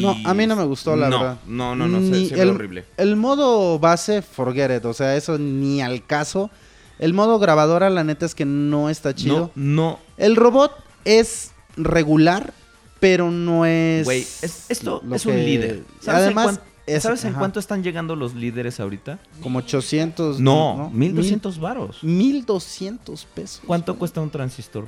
No, 0.00 0.16
a 0.24 0.32
mí 0.34 0.46
no 0.46 0.56
me 0.56 0.64
gustó, 0.64 0.96
la 0.96 1.08
no, 1.08 1.18
verdad. 1.20 1.38
No, 1.46 1.74
no, 1.76 1.86
no, 1.88 1.98
se, 1.98 2.04
Ni 2.04 2.28
se 2.28 2.34
ve 2.36 2.42
el, 2.42 2.48
horrible. 2.50 2.84
El 2.96 3.16
modo 3.16 3.78
base, 3.78 4.22
forget 4.22 4.70
it. 4.78 4.84
O 4.84 4.94
sea, 4.94 5.16
eso 5.16 5.38
ni 5.38 5.82
al 5.82 6.06
caso. 6.06 6.50
El 6.98 7.14
modo 7.14 7.38
grabadora, 7.38 7.90
la 7.90 8.04
neta 8.04 8.24
es 8.26 8.34
que 8.34 8.44
no 8.44 8.88
está 8.88 9.14
chido. 9.14 9.50
No, 9.54 9.74
no. 9.74 9.98
El 10.18 10.36
robot 10.36 10.72
es 11.04 11.52
regular, 11.76 12.52
pero 13.00 13.30
no 13.30 13.66
es. 13.66 14.04
Güey, 14.04 14.20
es- 14.20 14.66
esto 14.68 15.02
es 15.12 15.26
un 15.26 15.32
que- 15.32 15.42
líder. 15.44 15.82
¿Sabes, 16.00 16.22
Además, 16.22 16.60
en, 16.86 16.94
es- 16.96 17.02
¿sabes 17.02 17.24
en 17.24 17.30
ajá, 17.30 17.40
cuánto 17.40 17.58
están 17.58 17.82
llegando 17.82 18.14
los 18.14 18.34
líderes 18.34 18.78
ahorita? 18.78 19.18
Como 19.42 19.58
800. 19.58 20.38
No, 20.38 20.90
1200 20.94 21.58
varos. 21.58 22.04
Mil- 22.04 22.34
1200 22.34 23.24
pesos. 23.24 23.62
¿Cuánto 23.66 23.98
cuesta 23.98 24.20
un 24.20 24.30
transistor? 24.30 24.86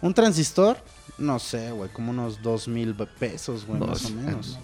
¿Un 0.00 0.14
transistor? 0.14 0.76
No 1.18 1.38
sé, 1.38 1.72
güey, 1.72 1.90
como 1.90 2.10
unos 2.10 2.40
2000 2.42 2.94
pesos, 3.18 3.66
güey, 3.66 3.80
más 3.80 3.88
o 4.04 4.08
Dos. 4.08 4.10
menos. 4.12 4.58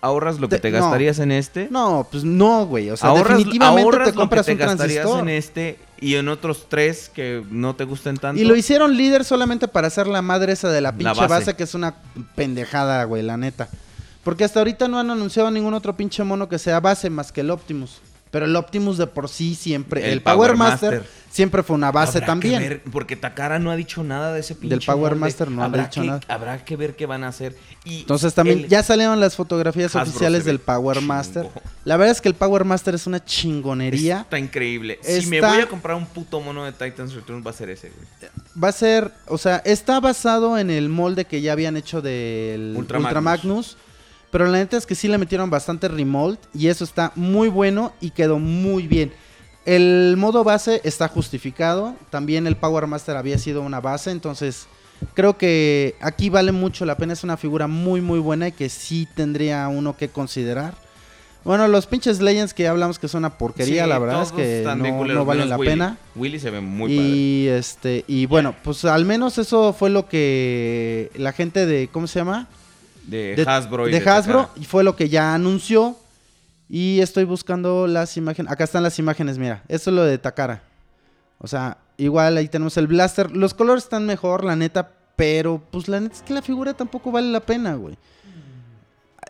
¿Ahorras 0.00 0.40
lo 0.40 0.48
que 0.48 0.56
Te- 0.56 0.62
te 0.62 0.70
no. 0.72 0.80
gastarías 0.80 1.20
en 1.20 1.30
este? 1.30 1.68
No, 1.70 2.08
pues 2.10 2.24
no, 2.24 2.66
güey. 2.66 2.90
O 2.90 2.96
sea, 2.96 3.10
ahorras, 3.10 3.38
definitivamente 3.38 3.82
ahorras 3.82 4.08
te 4.08 4.14
compras 4.14 4.48
lo 4.48 4.52
que 4.52 4.56
te 4.58 4.62
un 4.64 4.68
gastarías 4.70 5.02
transistor. 5.04 5.28
en 5.28 5.28
este 5.28 5.78
y 6.00 6.16
en 6.16 6.28
otros 6.28 6.66
tres 6.68 7.08
que 7.08 7.44
no 7.50 7.76
te 7.76 7.84
gusten 7.84 8.16
tanto. 8.16 8.40
Y 8.40 8.44
lo 8.44 8.56
hicieron 8.56 8.96
líder 8.96 9.24
solamente 9.24 9.68
para 9.68 9.86
hacer 9.86 10.08
la 10.08 10.20
madre 10.20 10.54
esa 10.54 10.70
de 10.70 10.80
la 10.80 10.90
pinche 10.90 11.14
base. 11.20 11.28
base. 11.28 11.54
que 11.56 11.62
es 11.62 11.74
una 11.76 11.94
pendejada, 12.34 13.04
güey, 13.04 13.22
la 13.22 13.36
neta. 13.36 13.68
Porque 14.24 14.42
hasta 14.42 14.58
ahorita 14.58 14.88
no 14.88 14.98
han 14.98 15.08
anunciado 15.12 15.52
ningún 15.52 15.74
otro 15.74 15.96
pinche 15.96 16.24
mono 16.24 16.48
que 16.48 16.58
sea 16.58 16.80
base 16.80 17.08
más 17.08 17.30
que 17.30 17.42
el 17.42 17.50
Optimus. 17.52 18.00
Pero 18.32 18.46
el 18.46 18.56
Optimus 18.56 18.96
de 18.96 19.06
por 19.06 19.28
sí 19.28 19.54
siempre. 19.54 20.04
El, 20.06 20.12
El 20.14 20.22
Power, 20.22 20.36
Power 20.52 20.56
Master, 20.56 20.90
Master. 21.00 21.10
siempre 21.30 21.62
fue 21.62 21.76
una 21.76 21.92
base 21.92 22.16
Habrá 22.18 22.20
que 22.20 22.26
también. 22.26 22.60
ver, 22.60 22.82
porque 22.90 23.14
Takara 23.14 23.58
no 23.60 23.70
ha 23.70 23.76
dicho 23.76 24.02
nada 24.02 24.32
de 24.32 24.40
ese 24.40 24.54
pinche 24.54 24.70
Del 24.76 24.84
Power 24.84 25.10
molde. 25.12 25.16
Master 25.20 25.50
no 25.50 25.62
ha 25.62 25.68
dicho 25.68 26.00
que- 26.00 26.06
nada. 26.06 26.20
Habrá 26.28 26.64
que 26.64 26.76
ver 26.76 26.96
qué 26.96 27.04
van 27.06 27.24
a 27.24 27.28
hacer. 27.28 27.54
Y 27.84 28.00
Entonces 28.00 28.32
también 28.32 28.60
el- 28.60 28.68
ya 28.68 28.82
salieron 28.82 29.20
las 29.20 29.36
fotografías 29.36 29.94
Hasbro 29.94 30.08
oficiales 30.10 30.46
del 30.46 30.60
Power 30.60 30.96
chingo. 30.96 31.08
Master. 31.08 31.48
La 31.84 31.96
verdad 31.98 32.12
es 32.12 32.20
que 32.22 32.28
el 32.28 32.34
Power 32.34 32.64
Master 32.64 32.94
es 32.94 33.06
una 33.06 33.22
chingonería. 33.22 34.22
Está 34.22 34.38
increíble. 34.38 34.98
Si 35.02 35.26
me 35.26 35.40
voy 35.40 35.60
a 35.60 35.68
comprar 35.68 35.96
un 35.96 36.06
puto 36.06 36.40
mono 36.40 36.64
de 36.64 36.72
Titans 36.72 37.12
Return, 37.12 37.44
va 37.46 37.50
a 37.50 37.54
ser 37.54 37.68
ese, 37.68 37.90
güey. 37.90 38.30
Va 38.62 38.68
a 38.68 38.72
ser, 38.72 39.12
o 39.28 39.36
sea, 39.36 39.58
está 39.66 40.00
basado 40.00 40.56
en 40.58 40.70
el 40.70 40.88
molde 40.88 41.26
que 41.26 41.42
ya 41.42 41.52
habían 41.52 41.76
hecho 41.76 42.00
del 42.00 42.74
Ultra 42.78 42.98
Ultra, 42.98 43.20
Magnus. 43.20 43.44
Magnus. 43.44 43.76
Pero 44.32 44.46
la 44.46 44.58
neta 44.58 44.78
es 44.78 44.86
que 44.86 44.94
sí 44.94 45.08
le 45.08 45.18
metieron 45.18 45.50
bastante 45.50 45.88
remold 45.88 46.38
y 46.54 46.68
eso 46.68 46.84
está 46.84 47.12
muy 47.16 47.48
bueno 47.48 47.92
y 48.00 48.10
quedó 48.10 48.38
muy 48.38 48.88
bien. 48.88 49.12
El 49.66 50.14
modo 50.16 50.42
base 50.42 50.80
está 50.84 51.06
justificado. 51.06 51.94
También 52.08 52.46
el 52.46 52.56
Power 52.56 52.86
Master 52.86 53.16
había 53.16 53.36
sido 53.36 53.60
una 53.60 53.80
base. 53.82 54.10
Entonces 54.10 54.66
creo 55.12 55.36
que 55.36 55.96
aquí 56.00 56.30
vale 56.30 56.50
mucho 56.50 56.86
la 56.86 56.96
pena. 56.96 57.12
Es 57.12 57.24
una 57.24 57.36
figura 57.36 57.66
muy 57.66 58.00
muy 58.00 58.20
buena 58.20 58.48
y 58.48 58.52
que 58.52 58.70
sí 58.70 59.06
tendría 59.14 59.68
uno 59.68 59.98
que 59.98 60.08
considerar. 60.08 60.74
Bueno, 61.44 61.68
los 61.68 61.86
pinches 61.86 62.22
Legends 62.22 62.54
que 62.54 62.62
ya 62.62 62.70
hablamos 62.70 62.98
que 62.98 63.08
son 63.08 63.18
una 63.18 63.36
porquería, 63.36 63.82
Sí, 63.84 63.88
la 63.88 63.98
verdad 63.98 64.22
es 64.22 64.32
que 64.32 64.62
no, 64.64 65.04
no 65.04 65.24
valen 65.26 65.50
la 65.50 65.58
Willy. 65.58 65.72
pena. 65.72 65.98
Willy 66.16 66.40
se 66.40 66.50
ve 66.50 66.60
muy 66.62 66.96
padre. 66.96 67.08
Y 67.10 67.48
este, 67.48 68.04
y 68.06 68.24
bueno, 68.26 68.54
pues 68.64 68.84
al 68.86 69.04
menos 69.04 69.36
eso 69.36 69.74
fue 69.74 69.90
lo 69.90 70.08
que 70.08 71.10
la 71.16 71.32
gente 71.32 71.66
de, 71.66 71.88
¿cómo 71.92 72.06
se 72.06 72.20
llama? 72.20 72.48
De, 73.06 73.34
de- 73.36 73.42
Hasbro 73.46 73.88
y 73.88 73.92
de 73.92 74.00
de 74.00 74.10
Hasbro, 74.10 74.50
y 74.56 74.64
fue 74.64 74.84
lo 74.84 74.94
que 74.96 75.08
ya 75.08 75.34
anunció. 75.34 75.96
Y 76.68 77.00
estoy 77.00 77.24
buscando 77.24 77.86
las 77.86 78.16
imágenes. 78.16 78.50
Acá 78.50 78.64
están 78.64 78.82
las 78.82 78.98
imágenes, 78.98 79.36
mira. 79.36 79.62
Esto 79.68 79.90
es 79.90 79.96
lo 79.96 80.04
de 80.04 80.16
Takara. 80.16 80.62
O 81.38 81.46
sea, 81.46 81.76
igual 81.98 82.36
ahí 82.38 82.48
tenemos 82.48 82.76
el 82.78 82.86
Blaster. 82.86 83.30
Los 83.36 83.52
colores 83.52 83.84
están 83.84 84.06
mejor, 84.06 84.42
la 84.44 84.56
neta, 84.56 84.90
pero 85.16 85.62
pues 85.70 85.88
la 85.88 86.00
neta 86.00 86.14
es 86.14 86.22
que 86.22 86.32
la 86.32 86.40
figura 86.40 86.72
tampoco 86.72 87.10
vale 87.12 87.30
la 87.30 87.40
pena, 87.40 87.74
güey. 87.74 87.98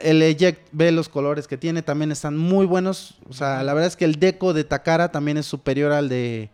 El 0.00 0.22
Eject, 0.22 0.68
ve 0.72 0.90
los 0.92 1.08
colores 1.08 1.46
que 1.48 1.58
tiene, 1.58 1.82
también 1.82 2.12
están 2.12 2.36
muy 2.36 2.64
buenos. 2.64 3.14
O 3.28 3.32
sea, 3.32 3.62
la 3.62 3.74
verdad 3.74 3.88
es 3.88 3.96
que 3.96 4.04
el 4.04 4.20
deco 4.20 4.52
de 4.52 4.64
Takara 4.64 5.10
también 5.10 5.36
es 5.36 5.46
superior 5.46 5.90
al 5.92 6.08
de. 6.08 6.48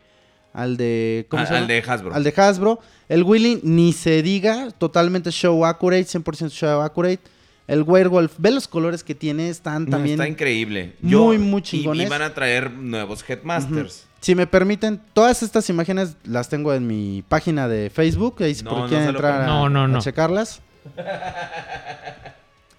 Al 0.59 0.77
de. 0.77 1.27
¿cómo 1.29 1.43
Ah, 1.43 1.47
se 1.47 1.53
llama? 1.55 1.63
al 1.63 1.69
de 1.69 1.79
Hasbro. 1.87 2.15
Al 2.15 2.25
de 2.25 2.35
Hasbro. 2.37 2.81
El 3.09 3.23
Willy, 3.23 3.61
ni 3.63 3.93
se 3.93 4.23
diga, 4.23 4.71
totalmente 4.73 5.31
show 5.31 5.65
accurate, 5.65 6.05
100% 6.05 6.51
show 6.51 6.81
accurate. 6.81 7.21
El 7.67 7.83
Werewolf, 7.83 8.33
ve 8.39 8.51
los 8.51 8.67
colores 8.67 9.05
que 9.05 9.15
tiene, 9.15 9.51
están 9.51 9.87
también. 9.87 10.15
Está 10.15 10.27
increíble. 10.27 10.95
muy, 11.03 11.39
muy 11.39 11.61
y- 11.61 11.63
chingones. 11.63 12.07
Y, 12.07 12.11
van 12.11 12.23
a 12.23 12.33
traer 12.35 12.71
nuevos 12.73 13.23
Headmasters. 13.29 14.07
Si 14.21 14.35
me 14.35 14.47
permiten, 14.47 15.01
todas 15.13 15.43
estas 15.43 15.69
imágenes 15.71 16.17
las 16.25 16.49
tengo 16.49 16.73
en 16.75 16.87
mi 16.87 17.23
página 17.29 17.69
de 17.69 17.89
Facebook. 17.91 18.43
Ahí 18.43 18.55
si 18.55 18.65
No, 18.65 18.71
por 18.71 18.79
no 18.81 18.89
quieren 18.89 19.05
lo 19.07 19.11
entrar 19.13 19.43
a, 19.43 19.47
No, 19.47 19.69
no, 19.69 19.99
a 19.99 20.01
checarlas. 20.01 20.61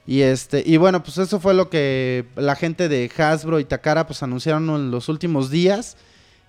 Y 0.05 0.21
este, 0.21 0.63
y 0.65 0.77
bueno, 0.77 1.03
pues 1.03 1.17
eso 1.19 1.39
fue 1.39 1.53
lo 1.53 1.69
que 1.69 2.25
la 2.35 2.55
gente 2.55 2.89
de 2.89 3.09
Hasbro 3.15 3.59
y 3.59 3.65
Takara 3.65 4.07
pues 4.07 4.23
anunciaron 4.23 4.67
en 4.71 4.91
los 4.91 5.07
últimos 5.07 5.51
días. 5.51 5.97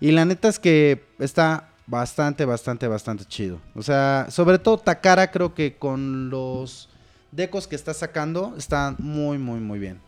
Y 0.00 0.12
la 0.12 0.24
neta 0.24 0.48
es 0.48 0.58
que 0.58 1.04
está 1.18 1.68
bastante, 1.86 2.44
bastante, 2.44 2.88
bastante 2.88 3.24
chido. 3.24 3.60
O 3.74 3.82
sea, 3.82 4.26
sobre 4.30 4.58
todo 4.58 4.78
Takara 4.78 5.30
creo 5.30 5.54
que 5.54 5.76
con 5.76 6.30
los 6.30 6.88
decos 7.32 7.66
que 7.66 7.76
está 7.76 7.92
sacando 7.92 8.54
está 8.56 8.94
muy, 8.98 9.38
muy, 9.38 9.60
muy 9.60 9.78
bien. 9.78 10.00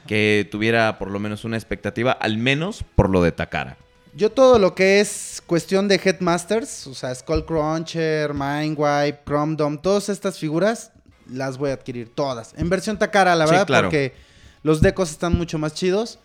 que 0.07 0.49
tuviera 0.49 0.97
por 0.97 1.10
lo 1.10 1.18
menos 1.18 1.44
una 1.44 1.57
expectativa, 1.57 2.12
al 2.12 2.39
menos 2.39 2.84
por 2.94 3.10
lo 3.10 3.20
de 3.20 3.33
Takara. 3.33 3.78
Yo 4.15 4.31
todo 4.31 4.60
lo 4.60 4.76
que 4.76 5.00
es 5.00 5.42
cuestión 5.44 5.89
de 5.89 5.97
Headmasters, 5.97 6.86
o 6.86 6.94
sea, 6.94 7.12
Skullcruncher, 7.12 8.33
Mindwipe, 8.33 9.23
Chrome 9.26 9.57
Dome, 9.57 9.78
todas 9.78 10.08
estas 10.08 10.39
figuras 10.39 10.92
las 11.30 11.58
voy 11.58 11.70
a 11.70 11.74
adquirir 11.74 12.10
todas. 12.14 12.54
En 12.56 12.68
versión 12.70 12.98
Takara, 12.98 13.34
la 13.34 13.46
Sí, 13.46 13.50
verdad, 13.52 13.66
claro. 13.66 13.88
porque 13.88 14.14
los 14.62 14.80
decos 14.80 15.10
están 15.10 15.34
mucho 15.36 15.58
más 15.58 15.74
chidos. 15.74 16.18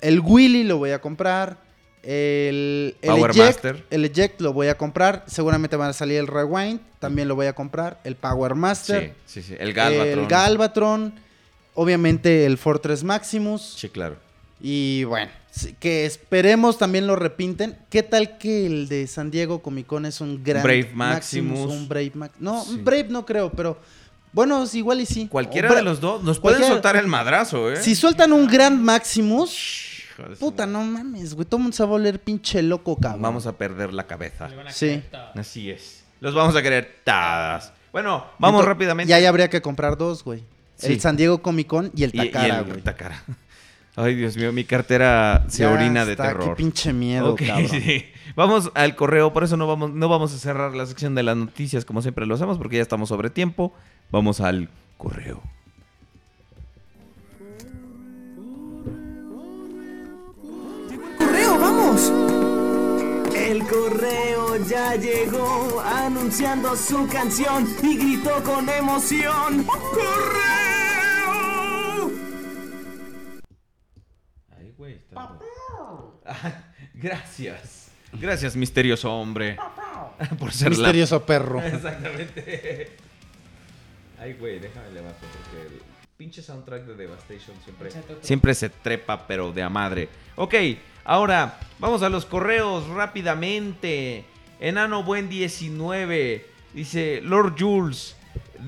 El 0.00 0.20
Willy 0.20 0.64
lo 0.64 0.78
voy 0.78 0.90
a 0.90 1.00
comprar. 1.00 1.58
El, 2.02 2.96
el 3.00 3.08
Power 3.10 3.30
Eject, 3.30 3.46
Master. 3.64 3.84
el 3.90 4.04
Eject 4.04 4.40
lo 4.40 4.52
voy 4.52 4.68
a 4.68 4.76
comprar. 4.76 5.24
Seguramente 5.26 5.76
van 5.76 5.90
a 5.90 5.92
salir 5.94 6.18
el 6.18 6.26
Rewind. 6.26 6.80
También 6.98 7.28
lo 7.28 7.34
voy 7.34 7.46
a 7.46 7.54
comprar. 7.54 8.00
El 8.04 8.16
Power 8.16 8.54
Master. 8.54 9.14
Sí, 9.26 9.40
sí, 9.40 9.48
sí. 9.48 9.54
El 9.58 9.72
Galvatron. 9.72 10.18
El 10.20 10.26
Galvatron. 10.26 11.14
Obviamente 11.74 12.46
el 12.46 12.58
Fortress 12.58 13.02
Maximus. 13.02 13.74
Sí, 13.78 13.88
claro. 13.88 14.16
Y 14.60 15.04
bueno, 15.04 15.30
que 15.80 16.06
esperemos 16.06 16.78
también 16.78 17.06
lo 17.06 17.16
repinten. 17.16 17.76
¿Qué 17.90 18.02
tal 18.02 18.38
que 18.38 18.66
el 18.66 18.88
de 18.88 19.06
San 19.06 19.30
Diego 19.30 19.60
Comic 19.62 19.86
Con 19.86 20.06
es 20.06 20.20
un 20.20 20.42
gran 20.44 20.62
Brave 20.62 20.90
Maximus. 20.94 21.70
un 21.70 21.88
Brave 21.88 22.12
Max. 22.14 22.34
No, 22.38 22.62
Sí. 22.64 22.76
Brave 22.82 23.08
no 23.08 23.26
creo, 23.26 23.50
pero 23.50 23.78
bueno, 24.34 24.64
igual 24.72 25.00
y 25.00 25.06
sí. 25.06 25.28
Cualquiera 25.28 25.70
O 25.72 25.74
de 25.74 25.82
los 25.82 26.00
dos. 26.00 26.22
Nos 26.22 26.38
pueden 26.40 26.62
soltar 26.64 26.96
el 26.96 27.06
madrazo, 27.06 27.72
¿eh? 27.72 27.76
Si 27.76 27.94
sueltan 27.94 28.32
un 28.34 28.46
Grand 28.46 28.78
Maximus, 28.80 30.02
puta, 30.38 30.66
no 30.66 30.82
mames, 30.84 31.34
güey. 31.34 31.46
Todo 31.46 31.58
el 31.58 31.62
mundo 31.62 31.76
se 31.76 31.82
va 31.82 31.88
a 31.88 31.90
volver 31.90 32.20
pinche 32.20 32.62
loco, 32.62 32.96
cabrón. 32.96 33.22
Vamos 33.22 33.46
a 33.46 33.52
perder 33.56 33.92
la 33.94 34.06
cabeza. 34.06 34.48
Sí. 34.70 35.02
Así 35.34 35.70
es. 35.70 36.04
Los 36.20 36.34
vamos 36.34 36.54
a 36.56 36.62
querer 36.62 37.00
todas. 37.04 37.72
Bueno, 37.92 38.26
vamos 38.38 38.62
Ento- 38.62 38.68
rápidamente. 38.68 39.10
Y 39.10 39.14
ahí 39.14 39.24
habría 39.24 39.48
que 39.48 39.62
comprar 39.62 39.96
dos, 39.96 40.24
güey. 40.24 40.42
Sí. 40.76 40.92
El 40.92 41.00
San 41.00 41.16
Diego 41.16 41.40
Comic 41.40 41.66
Con 41.68 41.92
y 41.94 42.02
el 42.04 42.10
Y- 42.14 42.20
y 42.20 42.26
Takara, 42.30 42.58
el 42.58 42.64
güey. 42.64 42.80
Takara. 42.82 43.22
Ay, 43.96 44.16
Dios 44.16 44.36
mío, 44.36 44.52
mi 44.52 44.64
cartera 44.64 45.44
se 45.46 45.62
Ya 45.62 45.70
orina 45.70 46.04
de 46.04 46.16
terror. 46.16 46.48
Qué 46.50 46.56
pinche 46.56 46.92
miedo, 46.92 47.34
Ok, 47.34 47.42
cabrón. 47.46 47.68
sí. 47.70 48.04
Vamos 48.34 48.72
al 48.74 48.96
correo, 48.96 49.32
por 49.32 49.44
eso 49.44 49.56
no 49.56 49.68
vamos, 49.68 49.92
no 49.92 50.08
vamos 50.08 50.34
a 50.34 50.38
cerrar 50.38 50.74
la 50.74 50.84
sección 50.86 51.14
de 51.14 51.22
las 51.22 51.36
noticias 51.36 51.84
como 51.84 52.02
siempre 52.02 52.26
lo 52.26 52.34
hacemos, 52.34 52.58
porque 52.58 52.76
ya 52.76 52.82
estamos 52.82 53.08
sobre 53.08 53.30
tiempo. 53.30 53.72
Vamos 54.10 54.40
al 54.40 54.68
correo. 54.96 55.42
¡Correo, 61.18 61.58
vamos! 61.58 62.12
El 63.34 63.62
correo 63.66 64.56
ya 64.66 64.94
llegó 64.96 65.80
anunciando 65.80 66.74
su 66.76 67.06
canción 67.08 67.66
y 67.82 67.96
gritó 67.98 68.42
con 68.42 68.68
emoción. 68.68 69.64
¡Correo! 69.64 70.50
Ay, 74.56 74.72
güey, 74.76 74.94
está- 74.94 75.38
Ah, 76.26 76.62
Gracias. 76.94 77.88
Gracias, 78.12 78.56
misterioso 78.56 79.12
hombre. 79.12 79.56
Por 80.38 80.52
ser 80.52 80.70
la- 80.72 80.78
Misterioso 80.78 81.24
perro. 81.26 81.60
Exactamente. 81.64 82.96
Ay, 84.24 84.32
güey, 84.40 84.58
déjame 84.58 84.90
levantar 84.92 85.28
porque 85.28 85.66
el 85.66 85.82
pinche 86.16 86.40
soundtrack 86.40 86.84
de 86.86 86.94
Devastation 86.94 87.54
siempre, 87.62 87.90
siempre 88.22 88.54
se 88.54 88.70
trepa, 88.70 89.26
pero 89.26 89.52
de 89.52 89.62
a 89.62 89.68
madre. 89.68 90.08
Ok, 90.36 90.54
ahora 91.04 91.60
vamos 91.78 92.02
a 92.02 92.08
los 92.08 92.24
correos 92.24 92.88
rápidamente. 92.88 94.24
Enano 94.60 95.02
Buen 95.02 95.28
19 95.28 96.46
dice 96.72 97.20
Lord 97.22 97.56
Jules, 97.58 98.16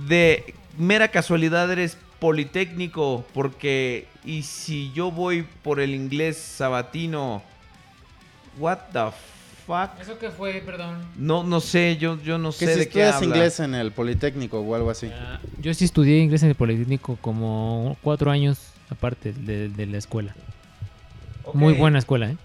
de 0.07 0.52
mera 0.76 1.09
casualidad 1.09 1.73
eres 1.73 1.97
politécnico 2.18 3.25
porque 3.33 4.09
y 4.26 4.43
si 4.43 4.93
yo 4.93 5.10
voy 5.10 5.47
por 5.62 5.81
el 5.81 5.94
inglés 5.94 6.36
sabatino, 6.36 7.43
what 8.59 8.81
the 8.93 9.10
fuck? 9.67 10.01
¿Eso 10.01 10.19
qué 10.19 10.31
fue, 10.31 10.62
perdón? 10.65 10.97
No, 11.17 11.43
no 11.43 11.61
sé, 11.61 11.97
yo, 11.99 12.19
yo 12.23 12.39
no 12.39 12.53
sé 12.53 12.67
si 12.73 12.78
de 12.81 12.89
qué 12.89 13.09
estudias 13.09 13.23
inglés 13.23 13.61
en 13.61 13.75
el 13.75 13.91
Politécnico 13.93 14.61
o 14.61 14.75
algo 14.75 14.91
así. 14.91 15.11
Ah, 15.12 15.41
yo 15.61 15.75
sí 15.75 15.85
estudié 15.85 16.19
inglés 16.20 16.43
en 16.43 16.51
el 16.51 16.55
Politécnico 16.55 17.19
como 17.20 17.97
cuatro 18.03 18.31
años 18.31 18.59
aparte 18.91 19.33
de, 19.33 19.69
de 19.69 19.86
la 19.86 19.99
escuela. 19.99 20.35
Muy 21.55 21.75
buena 21.75 21.99
escuela, 21.99 22.31
¿eh? 22.31 22.36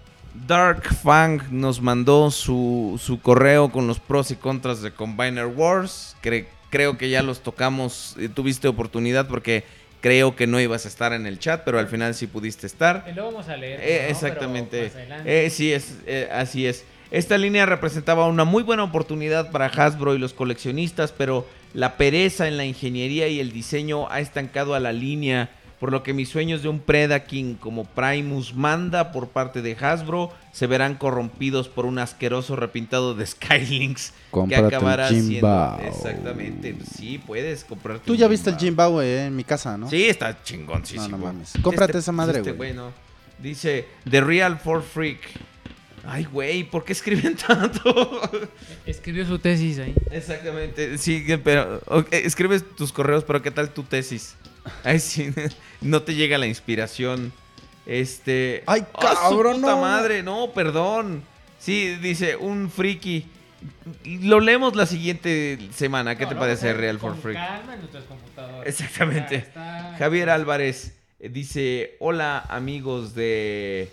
Dark 0.46 0.84
Fang 0.94 1.42
nos 1.50 1.80
mandó 1.82 2.30
su, 2.30 2.98
su 3.02 3.20
correo 3.20 3.70
con 3.70 3.86
los 3.86 4.00
pros 4.00 4.30
y 4.30 4.36
contras 4.36 4.80
de 4.80 4.90
Combiner 4.92 5.46
Wars. 5.46 6.16
Cre- 6.22 6.46
creo 6.70 6.96
que 6.96 7.10
ya 7.10 7.22
los 7.22 7.42
tocamos. 7.42 8.16
eh, 8.18 8.28
tuviste 8.28 8.66
oportunidad 8.68 9.28
porque 9.28 9.64
creo 10.00 10.34
que 10.34 10.46
no 10.46 10.58
ibas 10.58 10.86
a 10.86 10.88
estar 10.88 11.12
en 11.12 11.26
el 11.26 11.38
chat, 11.38 11.62
pero 11.64 11.78
al 11.78 11.86
final 11.88 12.14
sí 12.14 12.26
pudiste 12.26 12.66
estar. 12.66 13.04
lo 13.14 13.26
vamos 13.26 13.48
a 13.48 13.56
leer. 13.56 13.80
Eh, 13.82 14.10
exactamente. 14.10 14.90
Eh, 15.26 15.50
sí, 15.50 15.72
es, 15.72 15.96
eh, 16.06 16.28
así 16.32 16.66
es. 16.66 16.84
Esta 17.12 17.36
línea 17.36 17.66
representaba 17.66 18.26
una 18.26 18.44
muy 18.44 18.62
buena 18.62 18.84
oportunidad 18.84 19.50
para 19.50 19.66
Hasbro 19.66 20.14
y 20.14 20.18
los 20.18 20.32
coleccionistas, 20.32 21.12
pero 21.12 21.46
la 21.74 21.98
pereza 21.98 22.48
en 22.48 22.56
la 22.56 22.64
ingeniería 22.64 23.28
y 23.28 23.38
el 23.38 23.52
diseño 23.52 24.10
ha 24.10 24.20
estancado 24.20 24.74
a 24.74 24.80
la 24.80 24.94
línea, 24.94 25.50
por 25.78 25.92
lo 25.92 26.02
que 26.02 26.14
mis 26.14 26.30
sueños 26.30 26.62
de 26.62 26.70
un 26.70 26.78
Predaking 26.80 27.56
como 27.56 27.84
Primus 27.84 28.54
Manda 28.54 29.12
por 29.12 29.28
parte 29.28 29.60
de 29.60 29.76
Hasbro 29.78 30.32
se 30.52 30.66
verán 30.66 30.94
corrompidos 30.94 31.68
por 31.68 31.84
un 31.84 31.98
asqueroso 31.98 32.56
repintado 32.56 33.14
de 33.14 33.26
Skylinks 33.26 34.14
Cómprate 34.30 34.70
que 34.70 34.74
acabará 34.74 35.08
un 35.10 35.22
siendo... 35.22 35.78
Exactamente, 35.84 36.78
sí, 36.96 37.18
puedes 37.18 37.64
comprarte 37.64 38.06
Tú 38.06 38.14
ya 38.14 38.26
viste 38.26 38.48
el 38.48 38.56
Jimbao. 38.56 39.02
Eh, 39.02 39.26
en 39.26 39.36
mi 39.36 39.44
casa, 39.44 39.76
¿no? 39.76 39.90
Sí, 39.90 40.06
está 40.06 40.42
chingoncísimo. 40.42 41.08
No, 41.08 41.18
no 41.18 41.24
mames. 41.26 41.52
Cómprate 41.60 41.98
esa 41.98 42.12
madre, 42.12 42.38
este 42.38 42.52
güey. 42.52 42.72
bueno. 42.72 42.90
Dice, 43.38 43.86
The 44.08 44.22
Real 44.22 44.58
For 44.58 44.82
Freak. 44.82 45.51
Ay, 46.04 46.24
güey, 46.24 46.64
¿por 46.64 46.84
qué 46.84 46.92
escriben 46.92 47.36
tanto? 47.46 48.20
Escribió 48.86 49.26
su 49.26 49.38
tesis 49.38 49.78
ahí. 49.78 49.94
Exactamente, 50.10 50.98
sí, 50.98 51.24
pero 51.44 51.80
ok, 51.86 52.08
escribes 52.12 52.64
tus 52.76 52.92
correos, 52.92 53.24
pero 53.24 53.40
¿qué 53.40 53.50
tal 53.50 53.70
tu 53.70 53.84
tesis? 53.84 54.34
Ay, 54.84 54.98
sí, 55.00 55.32
no 55.80 56.02
te 56.02 56.14
llega 56.14 56.38
la 56.38 56.46
inspiración. 56.46 57.32
Este... 57.86 58.62
Ay, 58.66 58.84
¡Ah, 58.94 59.14
su 59.14 59.36
cabrón, 59.36 59.56
puta 59.56 59.72
no! 59.72 59.80
madre! 59.80 60.22
No, 60.22 60.52
perdón. 60.52 61.22
Sí, 61.58 61.96
dice, 61.96 62.36
un 62.36 62.70
friki. 62.70 63.26
Lo 64.04 64.40
leemos 64.40 64.74
la 64.74 64.86
siguiente 64.86 65.58
semana. 65.72 66.16
¿Qué 66.16 66.26
te 66.26 66.34
parece 66.34 66.72
Real 66.72 66.98
For 66.98 67.16
Freak? 67.16 67.38
Exactamente. 68.64 69.46
Javier 69.98 70.30
Álvarez 70.30 70.94
eh, 71.20 71.28
dice, 71.28 71.96
hola 72.00 72.44
amigos 72.48 73.14
de... 73.14 73.88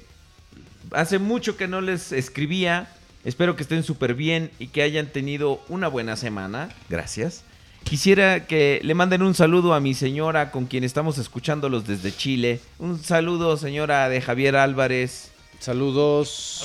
Hace 0.92 1.20
mucho 1.20 1.58
que 1.58 1.68
no 1.68 1.82
les 1.82 2.12
escribía, 2.12 2.90
Espero 3.26 3.56
que 3.56 3.64
estén 3.64 3.84
súper 3.84 4.14
bien 4.14 4.50
y 4.60 4.68
que 4.68 4.82
hayan 4.82 5.08
tenido 5.08 5.62
una 5.68 5.90
buena 5.90 6.16
semana. 6.16 6.70
Gracias. 6.90 7.44
Quisiera 7.84 8.46
que 8.46 8.80
le 8.84 8.94
manden 8.94 9.24
un 9.24 9.34
saludo 9.34 9.74
a 9.74 9.80
mi 9.80 9.94
señora 9.94 10.52
con 10.52 10.68
quien 10.68 10.84
estamos 10.84 11.18
escuchándolos 11.18 11.86
desde 11.86 12.16
Chile. 12.16 12.62
Un 12.78 13.02
saludo, 13.04 13.58
señora 13.58 14.08
de 14.08 14.22
Javier 14.22 14.56
Álvarez. 14.56 15.32
Saludos. 15.60 16.64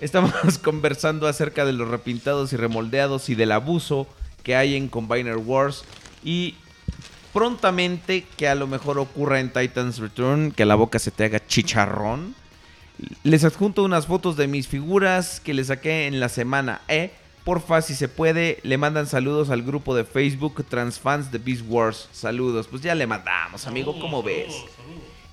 Estamos 0.00 0.58
conversando 0.62 1.26
acerca 1.26 1.64
de 1.64 1.72
los 1.72 1.88
repintados 1.88 2.52
y 2.52 2.56
remoldeados 2.56 3.30
y 3.30 3.34
del 3.34 3.52
abuso 3.52 4.06
que 4.42 4.54
hay 4.54 4.76
en 4.76 4.88
Combiner 4.88 5.38
Wars. 5.38 5.84
Y 6.22 6.56
prontamente 7.32 8.26
que 8.36 8.48
a 8.48 8.54
lo 8.54 8.66
mejor 8.66 8.98
ocurra 8.98 9.40
en 9.40 9.50
Titans 9.50 9.98
Return, 9.98 10.52
que 10.52 10.66
la 10.66 10.74
boca 10.74 10.98
se 10.98 11.10
te 11.10 11.24
haga 11.24 11.46
chicharrón. 11.46 12.34
Les 13.22 13.44
adjunto 13.44 13.84
unas 13.84 14.06
fotos 14.06 14.36
de 14.36 14.48
mis 14.48 14.66
figuras 14.66 15.40
que 15.40 15.54
les 15.54 15.68
saqué 15.68 16.06
en 16.06 16.18
la 16.18 16.28
semana 16.28 16.80
E. 16.88 17.10
Porfa, 17.44 17.80
si 17.80 17.94
se 17.94 18.08
puede, 18.08 18.58
le 18.62 18.76
mandan 18.76 19.06
saludos 19.06 19.50
al 19.50 19.62
grupo 19.62 19.94
de 19.94 20.04
Facebook 20.04 20.64
Transfans 20.68 21.30
de 21.30 21.38
Beast 21.38 21.62
Wars. 21.66 22.08
Saludos. 22.12 22.66
Pues 22.66 22.82
ya 22.82 22.94
le 22.94 23.06
mandamos, 23.06 23.66
amigo, 23.66 23.98
¿cómo 24.00 24.22
ves? 24.22 24.52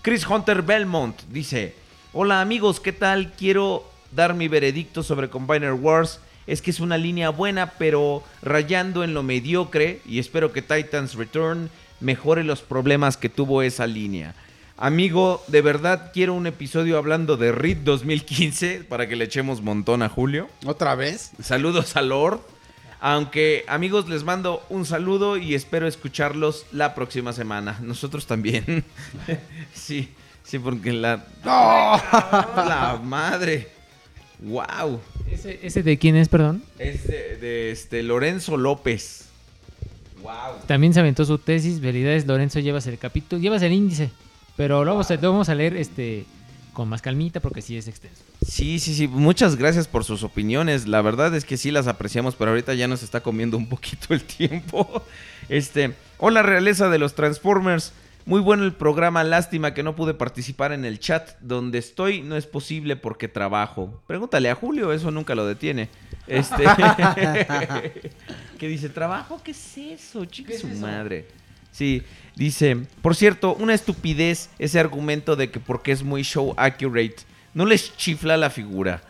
Chris 0.02 0.26
Hunter 0.28 0.62
Belmont 0.62 1.20
dice: 1.30 1.76
Hola 2.14 2.40
amigos, 2.40 2.80
¿qué 2.80 2.94
tal? 2.94 3.34
Quiero 3.34 3.84
dar 4.12 4.36
mi 4.36 4.48
veredicto 4.48 5.04
sobre 5.04 5.30
Combiner 5.30 5.74
Wars. 5.74 6.20
Es 6.48 6.62
que 6.62 6.70
es 6.70 6.80
una 6.80 6.98
línea 6.98 7.32
buena, 7.32 7.72
pero 7.72 8.24
rayando 8.42 9.04
en 9.04 9.14
lo 9.14 9.24
mediocre. 9.24 10.02
Y 10.06 10.20
espero 10.20 10.54
que 10.54 10.62
Titans 10.62 11.16
Return 11.16 11.70
mejore 12.00 12.44
los 12.44 12.62
problemas 12.62 13.18
que 13.18 13.30
tuvo 13.30 13.64
esa 13.64 13.88
línea. 13.88 14.36
Amigo, 14.78 15.42
de 15.48 15.62
verdad 15.62 16.12
quiero 16.14 16.34
un 16.34 16.48
episodio 16.48 16.98
hablando 16.98 17.38
de 17.38 17.54
RID 17.54 17.78
2015 17.78 18.84
para 18.84 19.08
que 19.08 19.16
le 19.16 19.24
echemos 19.24 19.62
montón 19.62 20.02
a 20.02 20.10
Julio. 20.10 20.50
¿Otra 20.66 20.96
vez? 20.96 21.32
Saludos 21.42 21.96
a 21.96 22.02
Lord. 22.02 22.42
Aunque 23.00 23.64
amigos 23.70 24.10
les 24.10 24.26
mando 24.26 24.66
un 24.68 24.86
saludo 24.86 25.38
y 25.38 25.56
espero 25.56 25.88
escucharlos 25.88 26.66
la 26.74 26.94
próxima 26.94 27.32
semana. 27.32 27.80
Nosotros 27.82 28.28
también. 28.28 28.84
sí, 29.74 30.10
sí, 30.44 30.60
porque 30.60 30.92
la... 30.92 31.26
La 31.46 33.00
madre. 33.02 33.70
Wow. 34.40 35.00
¿Ese, 35.32 35.58
ese 35.64 35.84
de 35.84 35.98
quién 35.98 36.18
es, 36.18 36.28
perdón? 36.28 36.62
Es 36.80 37.08
de, 37.08 37.38
de, 37.38 37.72
este 37.72 38.04
Lorenzo 38.04 38.58
López. 38.58 39.30
Wow. 40.22 40.66
También 40.68 40.94
se 40.94 41.00
aventó 41.00 41.24
su 41.24 41.38
tesis. 41.38 41.80
Felicidades, 41.80 42.28
Lorenzo, 42.28 42.60
llevas 42.60 42.86
el 42.88 42.98
capítulo, 42.98 43.42
llevas 43.42 43.62
el 43.62 43.72
índice. 43.72 44.10
Pero 44.56 44.84
vamos 44.86 45.12
a, 45.12 45.16
lo 45.16 45.32
vamos 45.32 45.50
a 45.50 45.56
leer 45.56 45.76
este 45.76 46.26
con 46.76 46.90
más 46.90 47.02
calmita 47.02 47.40
porque 47.40 47.62
sí 47.62 47.78
es 47.78 47.88
extenso. 47.88 48.22
Sí, 48.46 48.80
sí, 48.80 48.94
sí. 48.94 49.08
Muchas 49.08 49.56
gracias 49.56 49.88
por 49.88 50.04
sus 50.04 50.24
opiniones. 50.24 50.88
La 50.88 51.02
verdad 51.02 51.34
es 51.34 51.46
que 51.46 51.58
sí 51.58 51.72
las 51.72 51.88
apreciamos, 51.88 52.36
pero 52.36 52.52
ahorita 52.52 52.76
ya 52.76 52.88
nos 52.88 53.02
está 53.02 53.22
comiendo 53.22 53.58
un 53.58 53.68
poquito 53.68 54.14
el 54.14 54.24
tiempo. 54.24 55.04
Este, 55.48 55.94
hola 56.18 56.42
realeza 56.42 56.90
de 56.90 56.98
los 56.98 57.14
Transformers. 57.14 57.94
Muy 58.26 58.42
bueno 58.42 58.64
el 58.64 58.74
programa, 58.74 59.24
lástima 59.24 59.76
que 59.76 59.84
no 59.84 59.96
pude 59.96 60.16
participar 60.16 60.72
en 60.72 60.86
el 60.86 61.00
chat. 61.00 61.38
Donde 61.40 61.78
estoy 61.78 62.24
no 62.24 62.36
es 62.36 62.48
posible 62.48 62.96
porque 62.96 63.28
trabajo. 63.28 64.02
Pregúntale 64.08 64.50
a 64.50 64.56
Julio, 64.56 64.92
eso 64.92 65.12
nunca 65.12 65.36
lo 65.36 65.46
detiene. 65.46 65.90
Este. 66.26 66.64
que 68.58 68.68
dice, 68.68 68.90
¿trabajo? 68.90 69.40
¿Qué 69.44 69.52
es 69.52 69.78
eso? 69.78 70.26
Chica 70.26 70.58
su 70.58 70.68
madre. 70.68 71.28
Sí, 71.72 72.02
dice, 72.36 72.78
por 73.02 73.16
cierto, 73.16 73.56
una 73.56 73.74
estupidez 73.74 74.50
ese 74.60 74.80
argumento 74.80 75.36
de 75.36 75.50
que 75.52 75.60
porque 75.60 75.92
es 75.92 76.04
muy 76.04 76.24
show 76.24 76.54
accurate, 76.58 77.18
no 77.54 77.66
les 77.66 77.96
chifla 77.98 78.38
la 78.38 78.50
figura. 78.50 79.02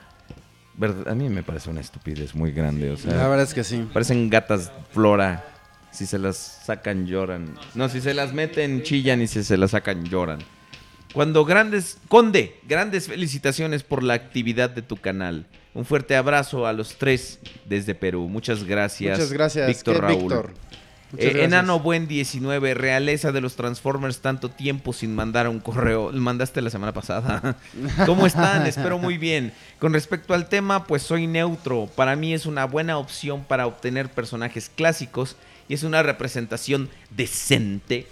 Verdad, 0.78 1.08
A 1.08 1.16
mí 1.16 1.30
me 1.30 1.42
parece 1.44 1.70
una 1.70 1.82
estupidez 1.82 2.36
muy 2.36 2.52
grande, 2.52 2.92
o 2.92 2.98
sea, 2.98 3.14
La 3.16 3.28
verdad 3.28 3.44
es 3.46 3.54
que 3.54 3.64
sí. 3.64 3.88
parecen 3.94 4.30
gatas 4.30 4.72
flora. 4.92 5.46
Si 5.92 6.06
se 6.06 6.20
las 6.20 6.36
sacan 6.66 7.08
lloran. 7.08 7.56
No, 7.74 7.88
si 7.88 8.02
se 8.02 8.14
las 8.14 8.34
meten 8.34 8.84
chillan 8.84 9.22
y 9.22 9.28
si 9.28 9.44
se 9.46 9.56
las 9.56 9.72
sacan 9.72 10.04
lloran. 10.04 10.40
Cuando 11.14 11.46
grandes, 11.46 11.98
Conde, 12.10 12.60
grandes 12.68 13.08
felicitaciones 13.08 13.84
por 13.84 14.04
la 14.04 14.16
actividad 14.16 14.70
de 14.70 14.82
tu 14.82 14.98
canal. 14.98 15.46
Un 15.74 15.86
fuerte 15.86 16.18
abrazo 16.18 16.68
a 16.68 16.74
los 16.74 16.98
tres 16.98 17.40
desde 17.64 17.96
Perú. 17.96 18.28
Muchas 18.28 18.66
gracias. 18.66 19.18
Muchas 19.18 19.32
gracias. 19.32 19.68
Víctor 19.70 19.96
¿Qué, 19.96 20.02
Raúl. 20.02 20.18
Víctor? 20.24 20.54
Eh. 21.18 21.44
Enano 21.44 21.80
Buen 21.80 22.08
19, 22.08 22.74
realeza 22.74 23.32
de 23.32 23.42
los 23.42 23.56
Transformers, 23.56 24.20
tanto 24.20 24.50
tiempo 24.50 24.94
sin 24.94 25.16
mandar 25.16 25.48
un 25.48 25.60
correo. 25.60 26.12
Lo 26.12 26.20
mandaste 26.20 26.62
la 26.62 26.70
semana 26.70 26.94
pasada. 26.94 27.58
¿Cómo 28.06 28.26
están? 28.26 28.66
Espero 28.66 28.98
muy 28.98 29.18
bien. 29.18 29.54
Con 29.80 29.94
respecto 29.94 30.34
al 30.34 30.50
tema, 30.50 30.86
pues 30.86 31.04
soy 31.04 31.28
neutro. 31.28 31.88
Para 31.96 32.16
mí 32.16 32.34
es 32.34 32.46
una 32.46 32.66
buena 32.66 32.98
opción 32.98 33.44
para 33.44 33.68
obtener 33.68 34.10
personajes 34.10 34.70
clásicos 34.74 35.36
y 35.68 35.74
es 35.74 35.84
una 35.84 36.04
representación 36.04 36.90
decente. 37.12 38.08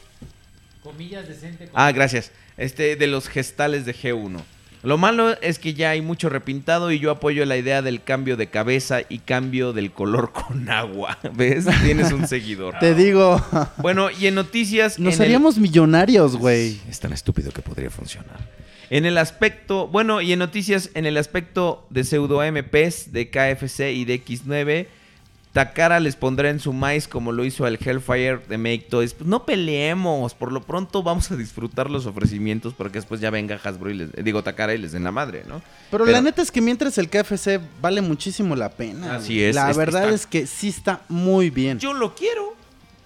Comillas 0.82 1.28
decente. 1.28 1.70
Ah, 1.74 1.92
gracias. 1.92 2.32
Este 2.58 2.96
de 2.96 3.08
los 3.08 3.28
gestales 3.28 3.86
de 3.86 3.96
G1. 3.96 4.42
Lo 4.84 4.98
malo 4.98 5.40
es 5.42 5.60
que 5.60 5.74
ya 5.74 5.92
hay 5.92 6.02
mucho 6.02 6.28
repintado 6.30 6.92
y 6.92 7.00
yo 7.00 7.10
apoyo 7.10 7.46
la 7.46 7.56
idea 7.58 7.82
del 7.82 8.04
cambio 8.04 8.36
de 8.36 8.48
cabeza 8.48 9.00
y 9.08 9.20
cambio 9.20 9.72
del 9.72 9.92
color 9.92 10.32
con 10.34 10.70
agua. 10.70 11.18
¿Ves? 11.34 11.66
Tienes 11.84 12.12
un 12.12 12.28
seguidor. 12.28 12.76
Te 12.80 12.94
digo, 12.94 13.42
Bueno, 13.78 14.10
y 14.12 14.28
en 14.28 14.36
noticias. 14.36 15.00
nos 15.00 15.16
en 15.16 15.22
el- 15.22 15.28
haríamos 15.28 15.58
millonarios, 15.58 16.36
güey. 16.36 16.80
Es 16.90 17.00
tan 17.00 17.14
estúpido 17.14 17.52
que 17.52 17.62
podría 17.62 17.90
funcionar. 17.90 18.38
En 18.90 19.06
el 19.06 19.18
aspecto, 19.18 19.88
bueno, 19.88 20.22
y 20.22 20.34
en 20.34 20.40
noticias, 20.40 20.90
en 20.94 21.06
el 21.06 21.18
aspecto 21.18 21.88
de 21.90 22.04
pseudo 22.04 22.42
MPs 22.44 23.12
de 23.14 23.30
KFC 23.32 23.94
y 23.94 24.06
de 24.06 24.24
X9, 24.24 24.88
Takara 25.54 26.00
les 26.00 26.16
pondrá 26.16 26.50
en 26.50 26.60
su 26.60 26.74
maíz 26.74 27.08
como 27.08 27.32
lo 27.32 27.46
hizo 27.46 27.66
al 27.66 27.78
Hellfire 27.80 28.40
de 28.50 28.58
Make 28.58 28.88
Toys. 28.90 29.14
Pues 29.14 29.28
no 29.28 29.46
peleemos, 29.46 30.34
por 30.34 30.52
lo 30.52 30.64
pronto 30.64 31.04
vamos 31.04 31.30
a 31.32 31.36
disfrutar 31.36 31.92
los 31.92 32.08
ofrecimientos 32.08 32.74
porque 32.74 32.98
después 32.98 33.22
ya 33.22 33.30
venga 33.30 33.60
Hasbro 33.64 33.92
y 33.92 33.94
les, 33.94 34.10
eh, 34.16 34.24
digo 34.24 34.42
Takara 34.44 34.74
y 34.74 34.80
les 34.80 34.94
den 34.94 35.04
la 35.04 35.12
madre, 35.12 35.44
¿no? 35.48 35.62
Pero, 35.92 36.06
Pero- 36.06 36.18
la 36.18 36.22
neta 36.24 36.42
es 36.42 36.50
que 36.52 36.60
mientras 36.60 36.98
el 36.98 37.08
KFC 37.08 37.60
vale 37.82 38.02
muchísimo 38.02 38.56
la 38.56 38.70
pena. 38.70 39.16
Así 39.18 39.44
es, 39.44 39.54
La 39.54 39.70
es 39.70 39.74
que 39.74 39.80
verdad 39.80 40.04
está- 40.06 40.16
es 40.16 40.26
que 40.26 40.48
sí 40.48 40.70
está 40.70 41.02
muy 41.08 41.52
bien. 41.52 41.78
Yo 41.78 41.94
lo 41.94 42.16
quiero. 42.16 42.56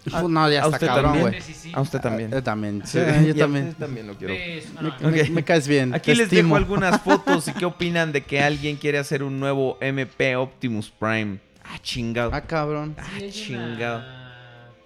Uf, 0.06 0.14
no, 0.30 0.50
ya 0.50 0.60
a 0.62 0.64
está 0.64 0.68
usted 0.70 0.88
cabrón, 0.88 1.04
también. 1.04 1.28
güey. 1.32 1.42
Sí, 1.42 1.54
sí. 1.54 1.72
A 1.76 1.82
usted 1.82 2.00
también. 2.00 2.32
Yo 2.32 2.42
también. 2.42 2.82
Sí, 2.86 2.98
Sí, 2.98 3.26
yo 3.28 3.34
a 3.34 3.38
también. 3.40 3.68
usted 3.68 3.78
también 3.86 4.08
lo 4.08 4.16
quiero. 4.16 4.34
Me, 4.34 5.02
me- 5.12 5.22
Ok. 5.24 5.30
me 5.32 5.44
caes 5.44 5.68
bien. 5.68 5.94
Aquí 5.94 6.16
les 6.16 6.30
dejo 6.30 6.56
algunas 6.56 7.02
fotos 7.04 7.50
y 7.50 7.52
qué 7.52 7.66
opinan 7.66 8.14
de 8.14 8.22
que 8.24 8.40
alguien 8.40 8.78
quiere 8.78 9.00
hacer 9.00 9.22
un 9.22 9.38
nuevo 9.42 9.78
MP 9.82 10.38
Optimus 10.38 10.90
Prime. 10.98 11.40
Ah, 11.70 11.80
chingado. 11.82 12.32
Ah, 12.34 12.42
cabrón. 12.42 12.96
Sí, 13.18 13.26
es 13.26 13.36
chingado. 13.36 14.04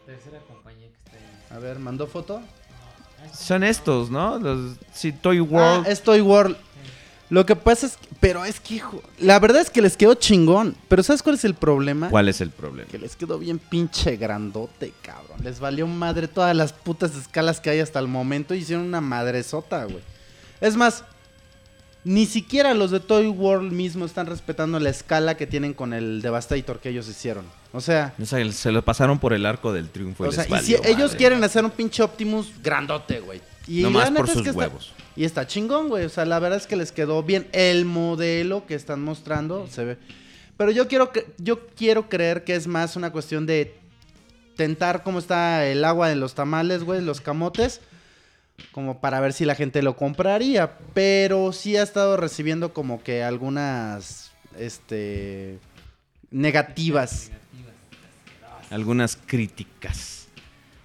tercera 0.05 0.39
compañía 0.47 0.87
que 0.87 0.95
está 1.15 1.17
ahí. 1.17 1.57
A 1.57 1.59
ver, 1.59 1.79
¿mandó 1.79 2.07
foto? 2.07 2.41
Son 3.33 3.63
estos, 3.63 4.09
¿no? 4.09 4.39
Los 4.39 4.77
sí, 4.93 5.11
Toy 5.11 5.37
Ah, 5.39 5.43
World. 5.43 5.87
es 5.87 6.01
Toy 6.01 6.21
World. 6.21 6.57
Lo 7.29 7.45
que 7.45 7.55
pasa 7.55 7.85
es 7.85 7.95
que, 7.95 8.07
pero 8.19 8.43
es 8.43 8.59
que, 8.59 8.75
hijo, 8.75 9.01
la 9.19 9.39
verdad 9.39 9.61
es 9.61 9.69
que 9.69 9.81
les 9.81 9.95
quedó 9.95 10.15
chingón. 10.15 10.75
Pero 10.89 11.01
¿sabes 11.01 11.23
cuál 11.23 11.35
es 11.35 11.45
el 11.45 11.53
problema? 11.53 12.09
¿Cuál 12.09 12.27
es 12.27 12.41
el 12.41 12.49
problema? 12.49 12.89
Que 12.89 12.97
les 12.97 13.15
quedó 13.15 13.39
bien 13.39 13.57
pinche 13.57 14.17
grandote, 14.17 14.91
cabrón. 15.01 15.37
Les 15.41 15.59
valió 15.61 15.87
madre 15.87 16.27
todas 16.27 16.53
las 16.55 16.73
putas 16.73 17.15
escalas 17.15 17.61
que 17.61 17.69
hay 17.69 17.79
hasta 17.79 17.99
el 17.99 18.07
momento 18.09 18.53
y 18.53 18.57
hicieron 18.59 18.85
una 18.85 18.99
madresota, 18.99 19.85
güey. 19.85 20.03
Es 20.59 20.75
más, 20.75 21.05
ni 22.03 22.25
siquiera 22.25 22.73
los 22.73 22.89
de 22.91 22.99
Toy 22.99 23.27
World 23.27 23.71
mismo 23.71 24.05
están 24.05 24.25
respetando 24.25 24.79
la 24.79 24.89
escala 24.89 25.37
que 25.37 25.45
tienen 25.47 25.73
con 25.73 25.93
el 25.93 26.21
Devastator 26.21 26.79
que 26.79 26.89
ellos 26.89 27.07
hicieron. 27.07 27.45
O 27.73 27.79
sea, 27.81 28.13
O 28.21 28.25
sea, 28.25 28.51
se 28.51 28.71
lo 28.71 28.83
pasaron 28.83 29.19
por 29.19 29.33
el 29.33 29.45
arco 29.45 29.71
del 29.71 29.89
triunfo. 29.89 30.23
o 30.25 30.31
sea 30.31 30.45
y 30.49 30.63
si 30.63 30.75
ellos 30.83 31.15
quieren 31.15 31.43
hacer 31.43 31.63
un 31.63 31.71
pinche 31.71 32.01
Optimus 32.03 32.51
grandote, 32.63 33.19
güey. 33.19 33.41
Y 33.67 33.83
Nomás 33.83 34.11
la 34.11 34.17
por 34.17 34.25
es 34.27 34.33
sus 34.33 34.41
que 34.41 34.49
está- 34.49 34.59
huevos. 34.59 34.93
y 35.15 35.23
está 35.25 35.45
chingón, 35.45 35.89
güey. 35.89 36.05
O 36.05 36.09
sea, 36.09 36.25
la 36.25 36.39
verdad 36.39 36.57
es 36.57 36.65
que 36.67 36.75
les 36.75 36.91
quedó 36.91 37.21
bien. 37.23 37.47
El 37.51 37.85
modelo 37.85 38.65
que 38.65 38.73
están 38.75 39.01
mostrando 39.03 39.67
se 39.67 39.85
ve. 39.85 39.97
Pero 40.57 40.71
yo 40.71 40.87
quiero 40.87 41.11
yo 41.37 41.67
quiero 41.75 42.09
creer 42.09 42.43
que 42.43 42.55
es 42.55 42.65
más 42.67 42.95
una 42.95 43.11
cuestión 43.11 43.45
de 43.45 43.75
tentar 44.55 45.03
cómo 45.03 45.19
está 45.19 45.65
el 45.67 45.85
agua 45.85 46.11
en 46.11 46.19
los 46.19 46.33
tamales, 46.33 46.83
güey, 46.83 47.01
los 47.01 47.21
camotes. 47.21 47.81
Como 48.71 49.01
para 49.01 49.19
ver 49.19 49.33
si 49.33 49.45
la 49.45 49.55
gente 49.55 49.81
lo 49.81 49.95
compraría. 49.95 50.77
Pero 50.93 51.51
sí 51.51 51.77
ha 51.77 51.83
estado 51.83 52.17
recibiendo 52.17 52.73
como 52.73 53.03
que 53.03 53.23
algunas. 53.23 54.31
Este. 54.57 55.59
Negativas. 56.29 57.31
Algunas 58.69 59.17
críticas. 59.17 60.27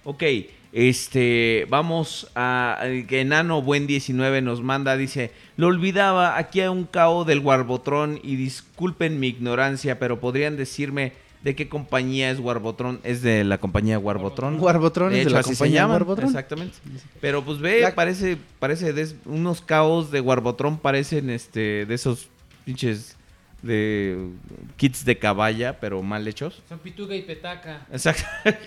Ok, 0.03 0.23
este, 0.71 1.65
vamos 1.69 2.29
a 2.35 2.81
que 3.07 3.21
Enano 3.21 3.61
Buen 3.61 3.87
19 3.87 4.41
nos 4.41 4.61
manda, 4.61 4.95
dice, 4.95 5.31
lo 5.55 5.67
olvidaba, 5.67 6.37
aquí 6.37 6.61
hay 6.61 6.67
un 6.67 6.85
cao 6.85 7.25
del 7.25 7.39
Warbotron 7.39 8.19
y 8.23 8.35
disculpen 8.35 9.19
mi 9.19 9.27
ignorancia, 9.27 9.99
pero 9.99 10.19
podrían 10.19 10.55
decirme 10.55 11.13
de 11.43 11.55
qué 11.55 11.69
compañía 11.69 12.31
es 12.31 12.39
Warbotron, 12.39 12.99
es 13.03 13.21
de 13.21 13.43
la 13.43 13.57
compañía 13.59 13.99
Warbotron. 13.99 14.59
Warbotron 14.59 15.13
es 15.13 15.25
de 15.25 15.31
la 15.31 15.39
así 15.39 15.51
se 15.51 15.55
compañía 15.57 15.87
Warbotron. 15.87 16.27
Exactamente. 16.27 16.77
Pero 17.21 17.43
pues 17.45 17.59
ve, 17.59 17.81
La- 17.81 17.95
parece, 17.95 18.37
parece 18.59 18.93
de 18.93 19.15
unos 19.25 19.61
caos 19.61 20.11
de 20.11 20.19
Warbotron 20.21 20.77
parecen 20.77 21.29
este 21.29 21.85
de 21.85 21.93
esos 21.93 22.27
pinches 22.65 23.15
de 23.61 24.29
kits 24.77 25.05
de 25.05 25.17
caballa, 25.17 25.79
pero 25.79 26.01
mal 26.03 26.27
hechos. 26.27 26.61
Son 26.69 26.79
pituga 26.79 27.15
y 27.15 27.21
petaca. 27.21 27.85
Exacto. 27.91 28.23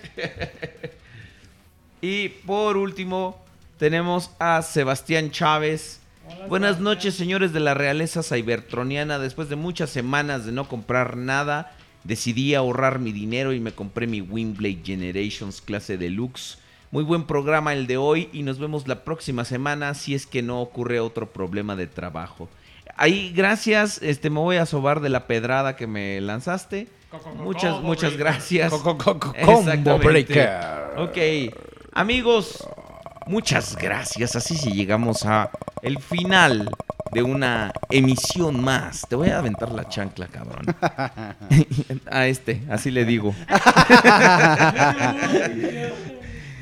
y 2.00 2.28
por 2.28 2.76
último, 2.76 3.42
tenemos 3.78 4.31
a 4.39 4.62
Sebastián 4.62 5.31
Chávez. 5.31 6.00
Buenas 6.49 6.78
noches, 6.81 7.15
señores 7.15 7.52
de 7.52 7.60
la 7.60 7.74
realeza 7.74 8.23
cybertroniana. 8.23 9.18
Después 9.18 9.49
de 9.49 9.57
muchas 9.57 9.90
semanas 9.90 10.47
de 10.47 10.52
no 10.52 10.68
comprar 10.68 11.16
nada, 11.16 11.76
decidí 12.05 12.55
ahorrar 12.55 12.99
mi 12.99 13.12
dinero 13.12 13.53
y 13.53 13.61
me 13.61 13.73
compré 13.73 14.07
mi 14.07 14.20
Windblade 14.20 14.81
Generations 14.85 15.61
clase 15.61 15.97
deluxe. 15.97 16.59
Muy 16.91 17.05
buen 17.05 17.25
programa 17.25 17.73
el 17.73 17.87
de 17.87 17.97
hoy 17.97 18.29
y 18.33 18.43
nos 18.43 18.59
vemos 18.59 18.89
la 18.89 19.05
próxima 19.05 19.45
semana 19.45 19.95
si 19.95 20.15
es 20.15 20.27
que 20.27 20.43
no 20.43 20.61
ocurre 20.61 20.99
otro 20.99 21.31
problema 21.33 21.77
de 21.77 21.87
trabajo. 21.87 22.49
Ahí, 22.97 23.33
gracias. 23.35 24.03
Este, 24.03 24.29
me 24.29 24.41
voy 24.41 24.57
a 24.57 24.67
sobar 24.67 25.01
de 25.01 25.09
la 25.09 25.27
pedrada 25.27 25.77
que 25.77 25.87
me 25.87 26.20
lanzaste. 26.20 26.89
Muchas, 27.37 27.81
muchas 27.81 28.17
gracias. 28.17 28.73
Combo. 29.45 29.99
Breaker. 29.99 30.51
Ok, 30.97 31.19
amigos, 31.93 32.67
muchas 33.27 33.77
gracias. 33.77 34.37
Así 34.37 34.57
sí 34.57 34.73
llegamos 34.73 35.25
a 35.25 35.51
el 35.83 35.99
final 35.99 36.70
de 37.13 37.23
una 37.23 37.73
emisión 37.91 38.63
más. 38.63 39.07
Te 39.09 39.17
voy 39.17 39.31
a 39.31 39.39
aventar 39.39 39.73
la 39.73 39.89
chancla, 39.89 40.29
cabrón. 40.29 40.67
a 42.11 42.27
este, 42.27 42.63
así 42.71 42.91
le 42.91 43.05
digo. 43.05 43.35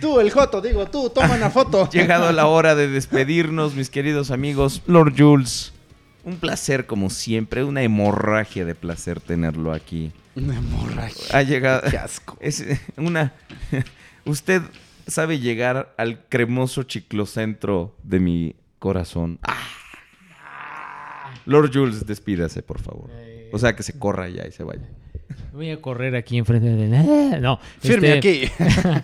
Tú, 0.01 0.21
el 0.21 0.31
Joto, 0.31 0.61
digo, 0.61 0.87
tú, 0.87 1.11
toma 1.11 1.35
una 1.35 1.51
foto. 1.51 1.91
Llegado 1.93 2.31
la 2.31 2.47
hora 2.47 2.77
de 2.77 2.87
despedirnos, 2.87 3.75
mis 3.75 3.91
queridos 3.91 4.31
amigos. 4.31 4.81
Lord 4.87 5.15
Jules, 5.19 5.73
un 6.25 6.37
placer 6.37 6.87
como 6.87 7.11
siempre, 7.11 7.65
una 7.65 7.83
hemorragia 7.83 8.65
de 8.65 8.77
placer 8.77 9.21
tenerlo 9.21 9.73
aquí. 9.73 10.13
Una 10.37 10.57
hemorragia. 10.57 11.37
Ha 11.37 11.43
llegado. 11.43 11.91
Qué 11.91 11.99
asco. 11.99 12.39
Es 12.41 12.65
una. 12.97 13.33
Usted 14.25 14.63
sabe 15.09 15.41
llegar 15.41 15.93
al 15.97 16.25
cremoso 16.29 16.85
chiclocentro 16.85 17.97
de 18.05 18.21
mi 18.21 18.55
corazón. 18.79 19.41
Ah. 19.43 19.78
Lord 21.49 21.71
Jules, 21.73 22.07
despídase, 22.07 22.63
por 22.63 22.79
favor. 22.79 23.11
O 23.53 23.59
sea, 23.59 23.75
que 23.75 23.83
se 23.83 23.99
corra 23.99 24.29
ya 24.29 24.47
y 24.47 24.53
se 24.53 24.63
vaya. 24.63 24.83
Voy 25.55 25.71
a 25.71 25.81
correr 25.81 26.15
aquí 26.15 26.37
enfrente 26.37 26.69
de... 26.69 27.41
No. 27.41 27.59
Firme 27.81 28.15
este, 28.15 28.19
aquí. 28.19 28.51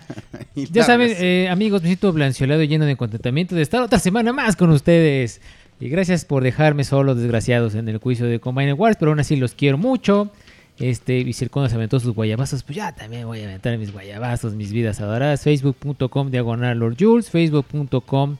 Y 0.55 0.71
Ya 0.71 0.83
saben, 0.83 1.11
eh, 1.19 1.49
amigos, 1.49 1.81
me 1.81 1.89
siento 1.89 2.13
blanceolado 2.13 2.61
y 2.61 2.67
lleno 2.67 2.85
de 2.85 2.95
contentamiento 2.95 3.55
de 3.55 3.63
estar 3.63 3.81
otra 3.81 3.99
semana 3.99 4.31
más 4.31 4.55
con 4.55 4.69
ustedes. 4.69 5.41
Y 5.79 5.89
gracias 5.89 6.23
por 6.23 6.43
dejarme 6.43 6.83
solo, 6.83 7.15
desgraciados, 7.15 7.73
en 7.75 7.89
el 7.89 7.97
juicio 7.97 8.27
de 8.27 8.39
Combine 8.39 8.73
Wars, 8.73 8.95
pero 8.97 9.11
aún 9.11 9.19
así 9.19 9.35
los 9.35 9.55
quiero 9.55 9.77
mucho. 9.77 10.31
Este, 10.77 11.17
y 11.17 11.33
si 11.33 11.47
se 11.47 11.75
aventó 11.75 11.99
sus 11.99 12.13
guayabazos, 12.13 12.63
pues 12.63 12.75
ya 12.75 12.93
también 12.93 13.25
voy 13.25 13.41
a 13.41 13.45
aventar 13.45 13.77
mis 13.77 13.91
guayabazos, 13.91 14.53
mis 14.53 14.71
vidas 14.71 15.01
adoradas. 15.01 15.41
Facebook.com 15.41 16.29
diagonal 16.29 16.77
Lord 16.77 16.95
Jules, 16.99 17.29
Facebook.com 17.29 18.37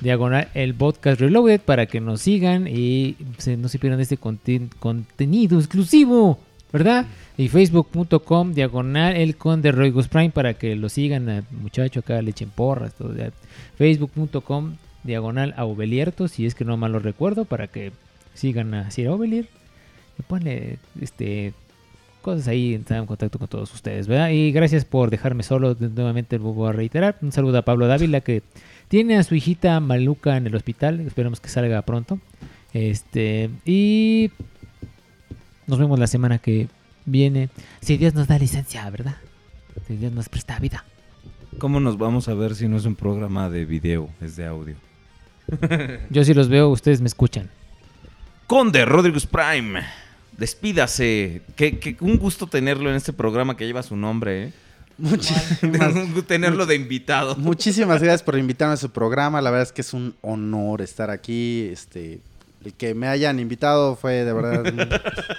diagonal 0.00 0.48
el 0.54 0.74
podcast 0.74 1.20
Reloaded 1.20 1.60
para 1.60 1.86
que 1.86 2.00
nos 2.00 2.20
sigan 2.20 2.66
y 2.68 3.16
se- 3.38 3.56
no 3.56 3.68
se 3.68 3.78
pierdan 3.78 4.00
este 4.00 4.18
conten- 4.18 4.68
contenido 4.78 5.58
exclusivo, 5.58 6.38
¿verdad? 6.72 7.06
Y 7.38 7.48
Facebook.com 7.48 8.52
diagonal 8.52 9.16
el 9.16 9.36
conde 9.36 9.72
Roy 9.72 9.92
Prime 9.92 10.30
para 10.30 10.54
que 10.54 10.74
lo 10.76 10.88
sigan 10.88 11.28
al 11.28 11.44
muchacho 11.50 12.00
acá, 12.00 12.20
le 12.22 12.30
echen 12.30 12.50
porras, 12.50 12.94
todo. 12.94 13.14
ya. 13.16 13.30
Facebook.com 13.76 14.76
diagonal 15.04 15.54
a 15.56 15.64
Obelierto, 15.64 16.28
si 16.28 16.46
es 16.46 16.54
que 16.54 16.64
no 16.64 16.76
mal 16.76 16.92
lo 16.92 16.98
recuerdo, 16.98 17.44
para 17.44 17.68
que 17.68 17.92
sigan 18.34 18.74
a 18.74 18.90
Sir 18.90 19.08
Ovelier 19.08 19.46
y 20.18 20.22
ponle 20.22 20.78
este 21.00 21.52
cosas 22.22 22.48
ahí, 22.48 22.74
entrar 22.74 22.98
en 22.98 23.06
contacto 23.06 23.38
con 23.38 23.46
todos 23.46 23.72
ustedes, 23.72 24.08
¿verdad? 24.08 24.30
Y 24.30 24.50
gracias 24.50 24.84
por 24.84 25.10
dejarme 25.10 25.44
solo, 25.44 25.76
nuevamente 25.78 26.38
voy 26.38 26.68
a 26.68 26.72
reiterar. 26.72 27.16
Un 27.22 27.30
saludo 27.30 27.58
a 27.58 27.62
Pablo 27.62 27.86
Dávila 27.86 28.20
que 28.20 28.42
tiene 28.88 29.16
a 29.16 29.22
su 29.22 29.34
hijita 29.34 29.78
Maluca 29.80 30.36
en 30.36 30.46
el 30.46 30.54
hospital, 30.54 31.00
esperemos 31.00 31.40
que 31.40 31.48
salga 31.48 31.82
pronto. 31.82 32.18
Este, 32.72 33.50
y 33.64 34.30
nos 35.66 35.78
vemos 35.78 35.98
la 35.98 36.06
semana 36.06 36.38
que 36.38 36.68
viene, 37.04 37.48
si 37.80 37.96
Dios 37.96 38.14
nos 38.14 38.28
da 38.28 38.38
licencia, 38.38 38.88
¿verdad? 38.90 39.16
Si 39.86 39.96
Dios 39.96 40.12
nos 40.12 40.28
presta 40.28 40.58
vida. 40.58 40.84
¿Cómo 41.58 41.80
nos 41.80 41.96
vamos 41.96 42.28
a 42.28 42.34
ver 42.34 42.54
si 42.54 42.68
no 42.68 42.76
es 42.76 42.84
un 42.84 42.94
programa 42.94 43.48
de 43.48 43.64
video, 43.64 44.10
es 44.20 44.36
de 44.36 44.46
audio? 44.46 44.76
Yo 46.10 46.24
si 46.24 46.34
los 46.34 46.48
veo, 46.48 46.68
ustedes 46.68 47.00
me 47.00 47.06
escuchan. 47.06 47.48
Conde 48.46 48.84
Rodríguez 48.84 49.26
Prime, 49.26 49.80
despídase. 50.36 51.42
Que, 51.56 51.78
que 51.78 51.96
un 52.00 52.18
gusto 52.18 52.46
tenerlo 52.46 52.90
en 52.90 52.96
este 52.96 53.12
programa 53.12 53.56
que 53.56 53.66
lleva 53.66 53.82
su 53.82 53.96
nombre, 53.96 54.44
¿eh? 54.44 54.52
Muchísimas, 54.98 55.92
tenerlo 56.26 56.64
de 56.66 56.74
invitado. 56.74 57.36
muchísimas 57.36 58.02
gracias 58.02 58.22
por 58.22 58.38
invitarme 58.38 58.74
a 58.74 58.78
su 58.78 58.90
programa. 58.90 59.40
La 59.42 59.50
verdad 59.50 59.64
es 59.66 59.72
que 59.72 59.82
es 59.82 59.92
un 59.92 60.14
honor 60.22 60.80
estar 60.82 61.10
aquí. 61.10 61.68
Este, 61.70 62.20
el 62.64 62.72
que 62.72 62.94
me 62.94 63.06
hayan 63.06 63.38
invitado 63.38 63.94
fue 63.96 64.24
de 64.24 64.32
verdad 64.32 64.64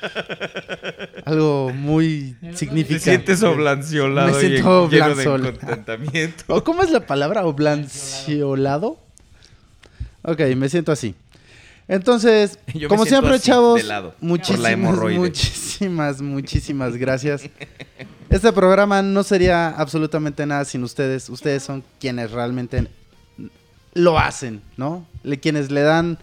algo 1.26 1.72
muy 1.74 2.36
Te 2.42 2.56
significante. 2.56 3.04
sientes 3.04 3.44
oblanciolado 3.44 4.34
Me 4.34 4.40
siento 4.40 4.90
lleno 4.90 5.06
de 5.06 5.12
oblanzolado. 5.28 5.60
contentamiento. 5.60 6.44
¿O 6.48 6.64
cómo 6.64 6.84
es 6.84 6.92
la 6.92 7.06
palabra? 7.06 7.46
¿Oblanciolado? 7.46 9.00
Ok, 10.24 10.42
me 10.56 10.70
siento 10.70 10.92
así. 10.92 11.16
Entonces, 11.88 12.60
Yo 12.74 12.90
como 12.90 13.06
siempre, 13.06 13.36
así, 13.36 13.46
chavos, 13.46 13.78
de 13.82 13.84
lado, 13.88 14.12
por 14.12 14.20
la 14.22 14.28
muchísimas, 14.28 14.98
muchísimas, 15.18 16.22
muchísimas 16.22 16.98
gracias. 16.98 17.50
Este 18.30 18.52
programa 18.52 19.02
no 19.02 19.24
sería 19.24 19.70
absolutamente 19.70 20.46
nada 20.46 20.66
sin 20.66 20.84
ustedes. 20.84 21.30
Ustedes 21.30 21.64
son 21.64 21.84
quienes 22.00 22.32
realmente 22.32 22.88
lo 23.94 24.20
hacen, 24.20 24.62
¿no? 24.76 25.06
Le, 25.24 25.40
quienes 25.40 25.72
le 25.72 25.82
dan 25.82 26.18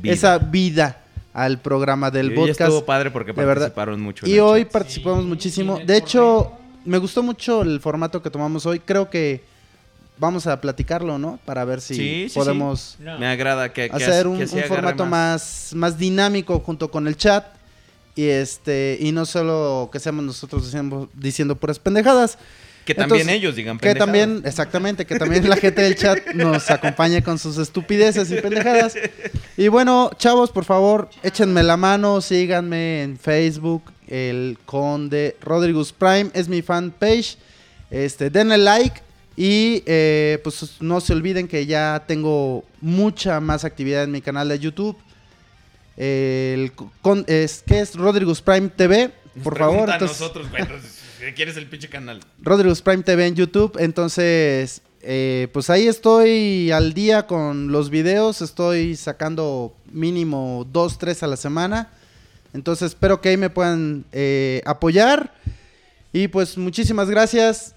Vida. 0.00 0.14
esa 0.14 0.38
vida 0.38 1.00
al 1.34 1.60
programa 1.60 2.10
del 2.10 2.32
Y 2.32 2.34
podcast. 2.34 2.60
estuvo 2.62 2.84
padre 2.84 3.10
porque 3.10 3.32
de 3.32 3.44
verdad. 3.44 3.66
participaron 3.66 4.00
mucho. 4.00 4.26
en 4.26 4.32
Y 4.32 4.38
hoy 4.38 4.62
chat. 4.64 4.72
participamos 4.72 5.24
muchísimo. 5.26 5.78
De 5.84 5.96
hecho, 5.98 6.52
me 6.84 6.98
gustó 6.98 7.22
mucho 7.22 7.62
el 7.62 7.78
formato 7.80 8.22
que 8.22 8.30
tomamos 8.30 8.64
hoy. 8.66 8.80
Creo 8.80 9.10
que 9.10 9.44
vamos 10.20 10.46
a 10.46 10.60
platicarlo, 10.60 11.18
¿no? 11.18 11.40
Para 11.44 11.64
ver 11.64 11.80
si 11.80 11.94
Sí, 11.94 12.26
sí, 12.28 12.34
podemos 12.34 12.96
Me 13.00 13.26
agrada 13.26 13.72
que, 13.72 13.88
que 13.90 13.96
hacer 13.96 14.26
un, 14.28 14.38
que 14.38 14.46
formato 14.46 15.06
más. 15.06 15.70
más 15.74 15.98
dinámico 15.98 16.60
junto 16.60 16.90
con 16.90 17.08
el 17.08 17.16
chat. 17.16 17.44
Y 18.14 18.26
este 18.28 18.98
y 19.00 19.12
no 19.12 19.24
solo 19.24 19.88
que 19.92 19.98
seamos 19.98 20.24
nosotros 20.24 20.64
diciendo, 20.64 21.08
diciendo 21.14 21.56
puras 21.56 21.78
pendejadas. 21.78 22.38
Que 22.84 22.94
también 22.94 23.20
Entonces, 23.20 23.36
ellos 23.38 23.56
digan 23.56 23.78
Que 23.78 23.94
pendejadas. 23.94 24.06
también, 24.06 24.42
exactamente, 24.44 25.06
que 25.06 25.18
también 25.18 25.48
la 25.48 25.56
gente 25.56 25.82
del 25.82 25.94
chat 25.96 26.18
nos 26.34 26.70
acompañe 26.70 27.22
con 27.22 27.38
sus 27.38 27.56
estupideces 27.58 28.30
y 28.30 28.36
pendejadas. 28.36 28.94
Y 29.56 29.68
bueno, 29.68 30.10
chavos, 30.18 30.50
por 30.50 30.64
favor, 30.64 31.08
échenme 31.22 31.62
la 31.62 31.76
mano, 31.76 32.20
síganme 32.20 33.02
en 33.02 33.18
Facebook, 33.18 33.84
el 34.08 34.58
Conde 34.66 35.36
Rodríguez 35.40 35.92
Prime, 35.92 36.30
es 36.34 36.48
mi 36.48 36.62
fanpage. 36.62 37.36
Este, 37.90 38.28
denle 38.30 38.58
like 38.58 39.00
y 39.42 39.82
eh, 39.86 40.38
pues 40.44 40.82
no 40.82 41.00
se 41.00 41.14
olviden 41.14 41.48
que 41.48 41.64
ya 41.64 42.04
tengo 42.06 42.62
mucha 42.82 43.40
más 43.40 43.64
actividad 43.64 44.04
en 44.04 44.10
mi 44.10 44.20
canal 44.20 44.50
de 44.50 44.58
YouTube. 44.58 44.98
El 45.96 46.72
con, 47.00 47.24
es, 47.26 47.64
¿Qué 47.66 47.80
es? 47.80 47.94
Rodríguez 47.94 48.42
Prime 48.42 48.68
TV, 48.68 49.10
por 49.42 49.56
favor. 49.56 49.76
Pregunta 49.76 49.94
entonces- 49.94 50.20
nosotros, 50.20 50.50
güey, 50.50 50.68
pues, 50.68 51.00
¿Quieres 51.36 51.56
el 51.56 51.66
pinche 51.68 51.88
canal? 51.88 52.20
Rodríguez 52.42 52.82
Prime 52.82 53.02
TV 53.02 53.28
en 53.28 53.34
YouTube. 53.34 53.78
Entonces, 53.78 54.82
eh, 55.00 55.48
pues 55.54 55.70
ahí 55.70 55.88
estoy 55.88 56.70
al 56.70 56.92
día 56.92 57.26
con 57.26 57.72
los 57.72 57.88
videos. 57.88 58.42
Estoy 58.42 58.94
sacando 58.94 59.74
mínimo 59.90 60.66
dos, 60.70 60.98
tres 60.98 61.22
a 61.22 61.26
la 61.26 61.38
semana. 61.38 61.88
Entonces, 62.52 62.88
espero 62.88 63.22
que 63.22 63.30
ahí 63.30 63.36
me 63.38 63.48
puedan 63.48 64.04
eh, 64.12 64.60
apoyar. 64.66 65.32
Y 66.12 66.28
pues 66.28 66.58
muchísimas 66.58 67.08
gracias. 67.08 67.74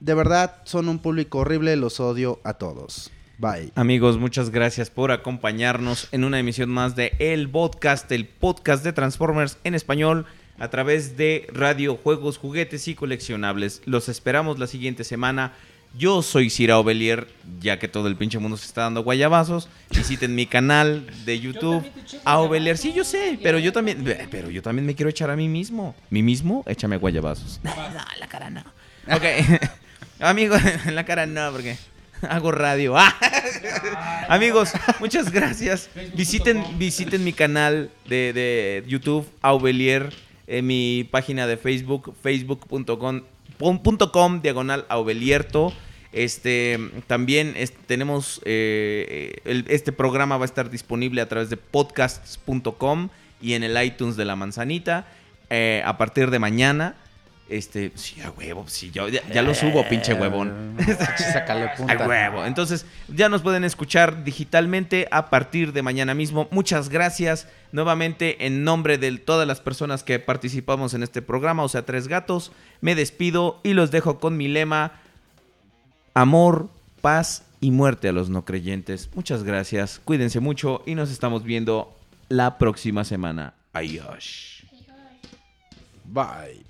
De 0.00 0.14
verdad, 0.14 0.56
son 0.64 0.88
un 0.88 0.98
público 1.00 1.38
horrible. 1.38 1.74
Los 1.76 1.98
odio 2.00 2.40
a 2.44 2.54
todos. 2.54 3.10
Bye. 3.38 3.72
Amigos, 3.74 4.18
muchas 4.18 4.50
gracias 4.50 4.90
por 4.90 5.12
acompañarnos 5.12 6.08
en 6.12 6.24
una 6.24 6.38
emisión 6.38 6.70
más 6.70 6.96
de 6.96 7.12
El 7.18 7.48
Podcast, 7.48 8.10
el 8.10 8.26
podcast 8.26 8.82
de 8.84 8.92
Transformers 8.92 9.58
en 9.64 9.74
español 9.74 10.26
a 10.58 10.68
través 10.68 11.16
de 11.16 11.46
radio, 11.52 11.96
juegos, 11.96 12.36
juguetes 12.36 12.88
y 12.88 12.94
coleccionables. 12.94 13.82
Los 13.84 14.08
esperamos 14.08 14.58
la 14.58 14.66
siguiente 14.66 15.04
semana. 15.04 15.52
Yo 15.96 16.22
soy 16.22 16.50
Cira 16.50 16.78
Ovelier, 16.78 17.28
ya 17.60 17.78
que 17.78 17.88
todo 17.88 18.08
el 18.08 18.16
pinche 18.16 18.38
mundo 18.38 18.56
se 18.56 18.66
está 18.66 18.82
dando 18.82 19.02
guayabazos. 19.02 19.68
Visiten 19.90 20.34
mi 20.34 20.46
canal 20.46 21.06
de 21.24 21.40
YouTube 21.40 21.84
a 22.24 22.38
Ovelier. 22.40 22.76
Sí, 22.76 22.92
yo 22.92 23.04
sé, 23.04 23.38
pero 23.42 23.58
yo 23.58 23.72
también, 23.72 24.04
pero 24.30 24.50
yo 24.50 24.62
también 24.62 24.84
me 24.84 24.94
quiero 24.94 25.10
echar 25.10 25.30
a 25.30 25.36
mí 25.36 25.48
mismo. 25.48 25.94
¿Mí 26.10 26.22
mismo? 26.22 26.62
Échame 26.66 26.96
guayabazos. 26.98 27.60
No, 27.68 27.72
la 28.18 28.26
cara 28.28 28.50
no. 28.50 28.60
Ok. 29.06 29.24
Amigo, 30.20 30.56
en 30.86 30.94
la 30.94 31.04
cara 31.04 31.26
no, 31.26 31.50
porque 31.52 31.76
Hago 32.28 32.50
radio. 32.50 32.96
Ah. 32.98 33.14
Amigos, 34.28 34.72
muchas 35.00 35.30
gracias. 35.30 35.88
Visiten, 36.14 36.64
visiten 36.78 37.22
mi 37.22 37.32
canal 37.32 37.90
de, 38.08 38.32
de 38.32 38.84
YouTube, 38.88 39.28
Aubelier, 39.40 40.12
en 40.48 40.66
mi 40.66 41.06
página 41.08 41.46
de 41.46 41.56
Facebook, 41.56 42.14
facebook.com 42.22 43.22
diagonal 44.42 44.84
Aubelierto. 44.88 45.72
Este, 46.10 46.78
también 47.06 47.52
es- 47.56 47.72
tenemos, 47.86 48.40
eh, 48.44 49.06
eh, 49.36 49.40
el- 49.44 49.66
este 49.68 49.92
programa 49.92 50.36
va 50.38 50.44
a 50.44 50.46
estar 50.46 50.70
disponible 50.70 51.20
a 51.20 51.28
través 51.28 51.50
de 51.50 51.56
podcasts.com 51.56 53.10
y 53.40 53.52
en 53.52 53.62
el 53.62 53.80
iTunes 53.84 54.16
de 54.16 54.24
La 54.24 54.34
Manzanita 54.34 55.06
eh, 55.50 55.82
a 55.84 55.96
partir 55.98 56.30
de 56.30 56.38
mañana. 56.40 56.96
Este, 57.48 57.92
sí, 57.94 58.20
a 58.20 58.30
huevo, 58.30 58.64
sí, 58.68 58.90
yo 58.90 59.08
ya, 59.08 59.26
ya 59.32 59.40
lo 59.40 59.54
subo, 59.54 59.82
pinche 59.88 60.12
huevón. 60.12 60.76
Sácale 61.32 61.70
punta. 61.76 62.04
A 62.04 62.06
huevo. 62.06 62.44
Entonces, 62.44 62.84
ya 63.08 63.30
nos 63.30 63.40
pueden 63.40 63.64
escuchar 63.64 64.22
digitalmente 64.22 65.08
a 65.10 65.30
partir 65.30 65.72
de 65.72 65.82
mañana 65.82 66.14
mismo. 66.14 66.46
Muchas 66.50 66.90
gracias 66.90 67.48
nuevamente 67.72 68.44
en 68.46 68.64
nombre 68.64 68.98
de 68.98 69.16
todas 69.16 69.48
las 69.48 69.60
personas 69.60 70.02
que 70.02 70.18
participamos 70.18 70.92
en 70.92 71.02
este 71.02 71.22
programa, 71.22 71.62
o 71.62 71.68
sea, 71.68 71.86
Tres 71.86 72.06
Gatos. 72.06 72.52
Me 72.82 72.94
despido 72.94 73.60
y 73.62 73.72
los 73.72 73.90
dejo 73.90 74.20
con 74.20 74.36
mi 74.36 74.48
lema: 74.48 75.00
amor, 76.12 76.68
paz 77.00 77.44
y 77.60 77.70
muerte 77.70 78.08
a 78.08 78.12
los 78.12 78.28
no 78.28 78.44
creyentes. 78.44 79.08
Muchas 79.14 79.42
gracias. 79.42 80.00
Cuídense 80.04 80.40
mucho 80.40 80.82
y 80.84 80.94
nos 80.94 81.10
estamos 81.10 81.44
viendo 81.44 81.96
la 82.28 82.58
próxima 82.58 83.04
semana. 83.04 83.54
Adiós. 83.72 84.64
Bye. 86.04 86.67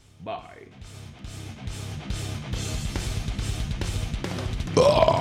Bah. 4.74 5.18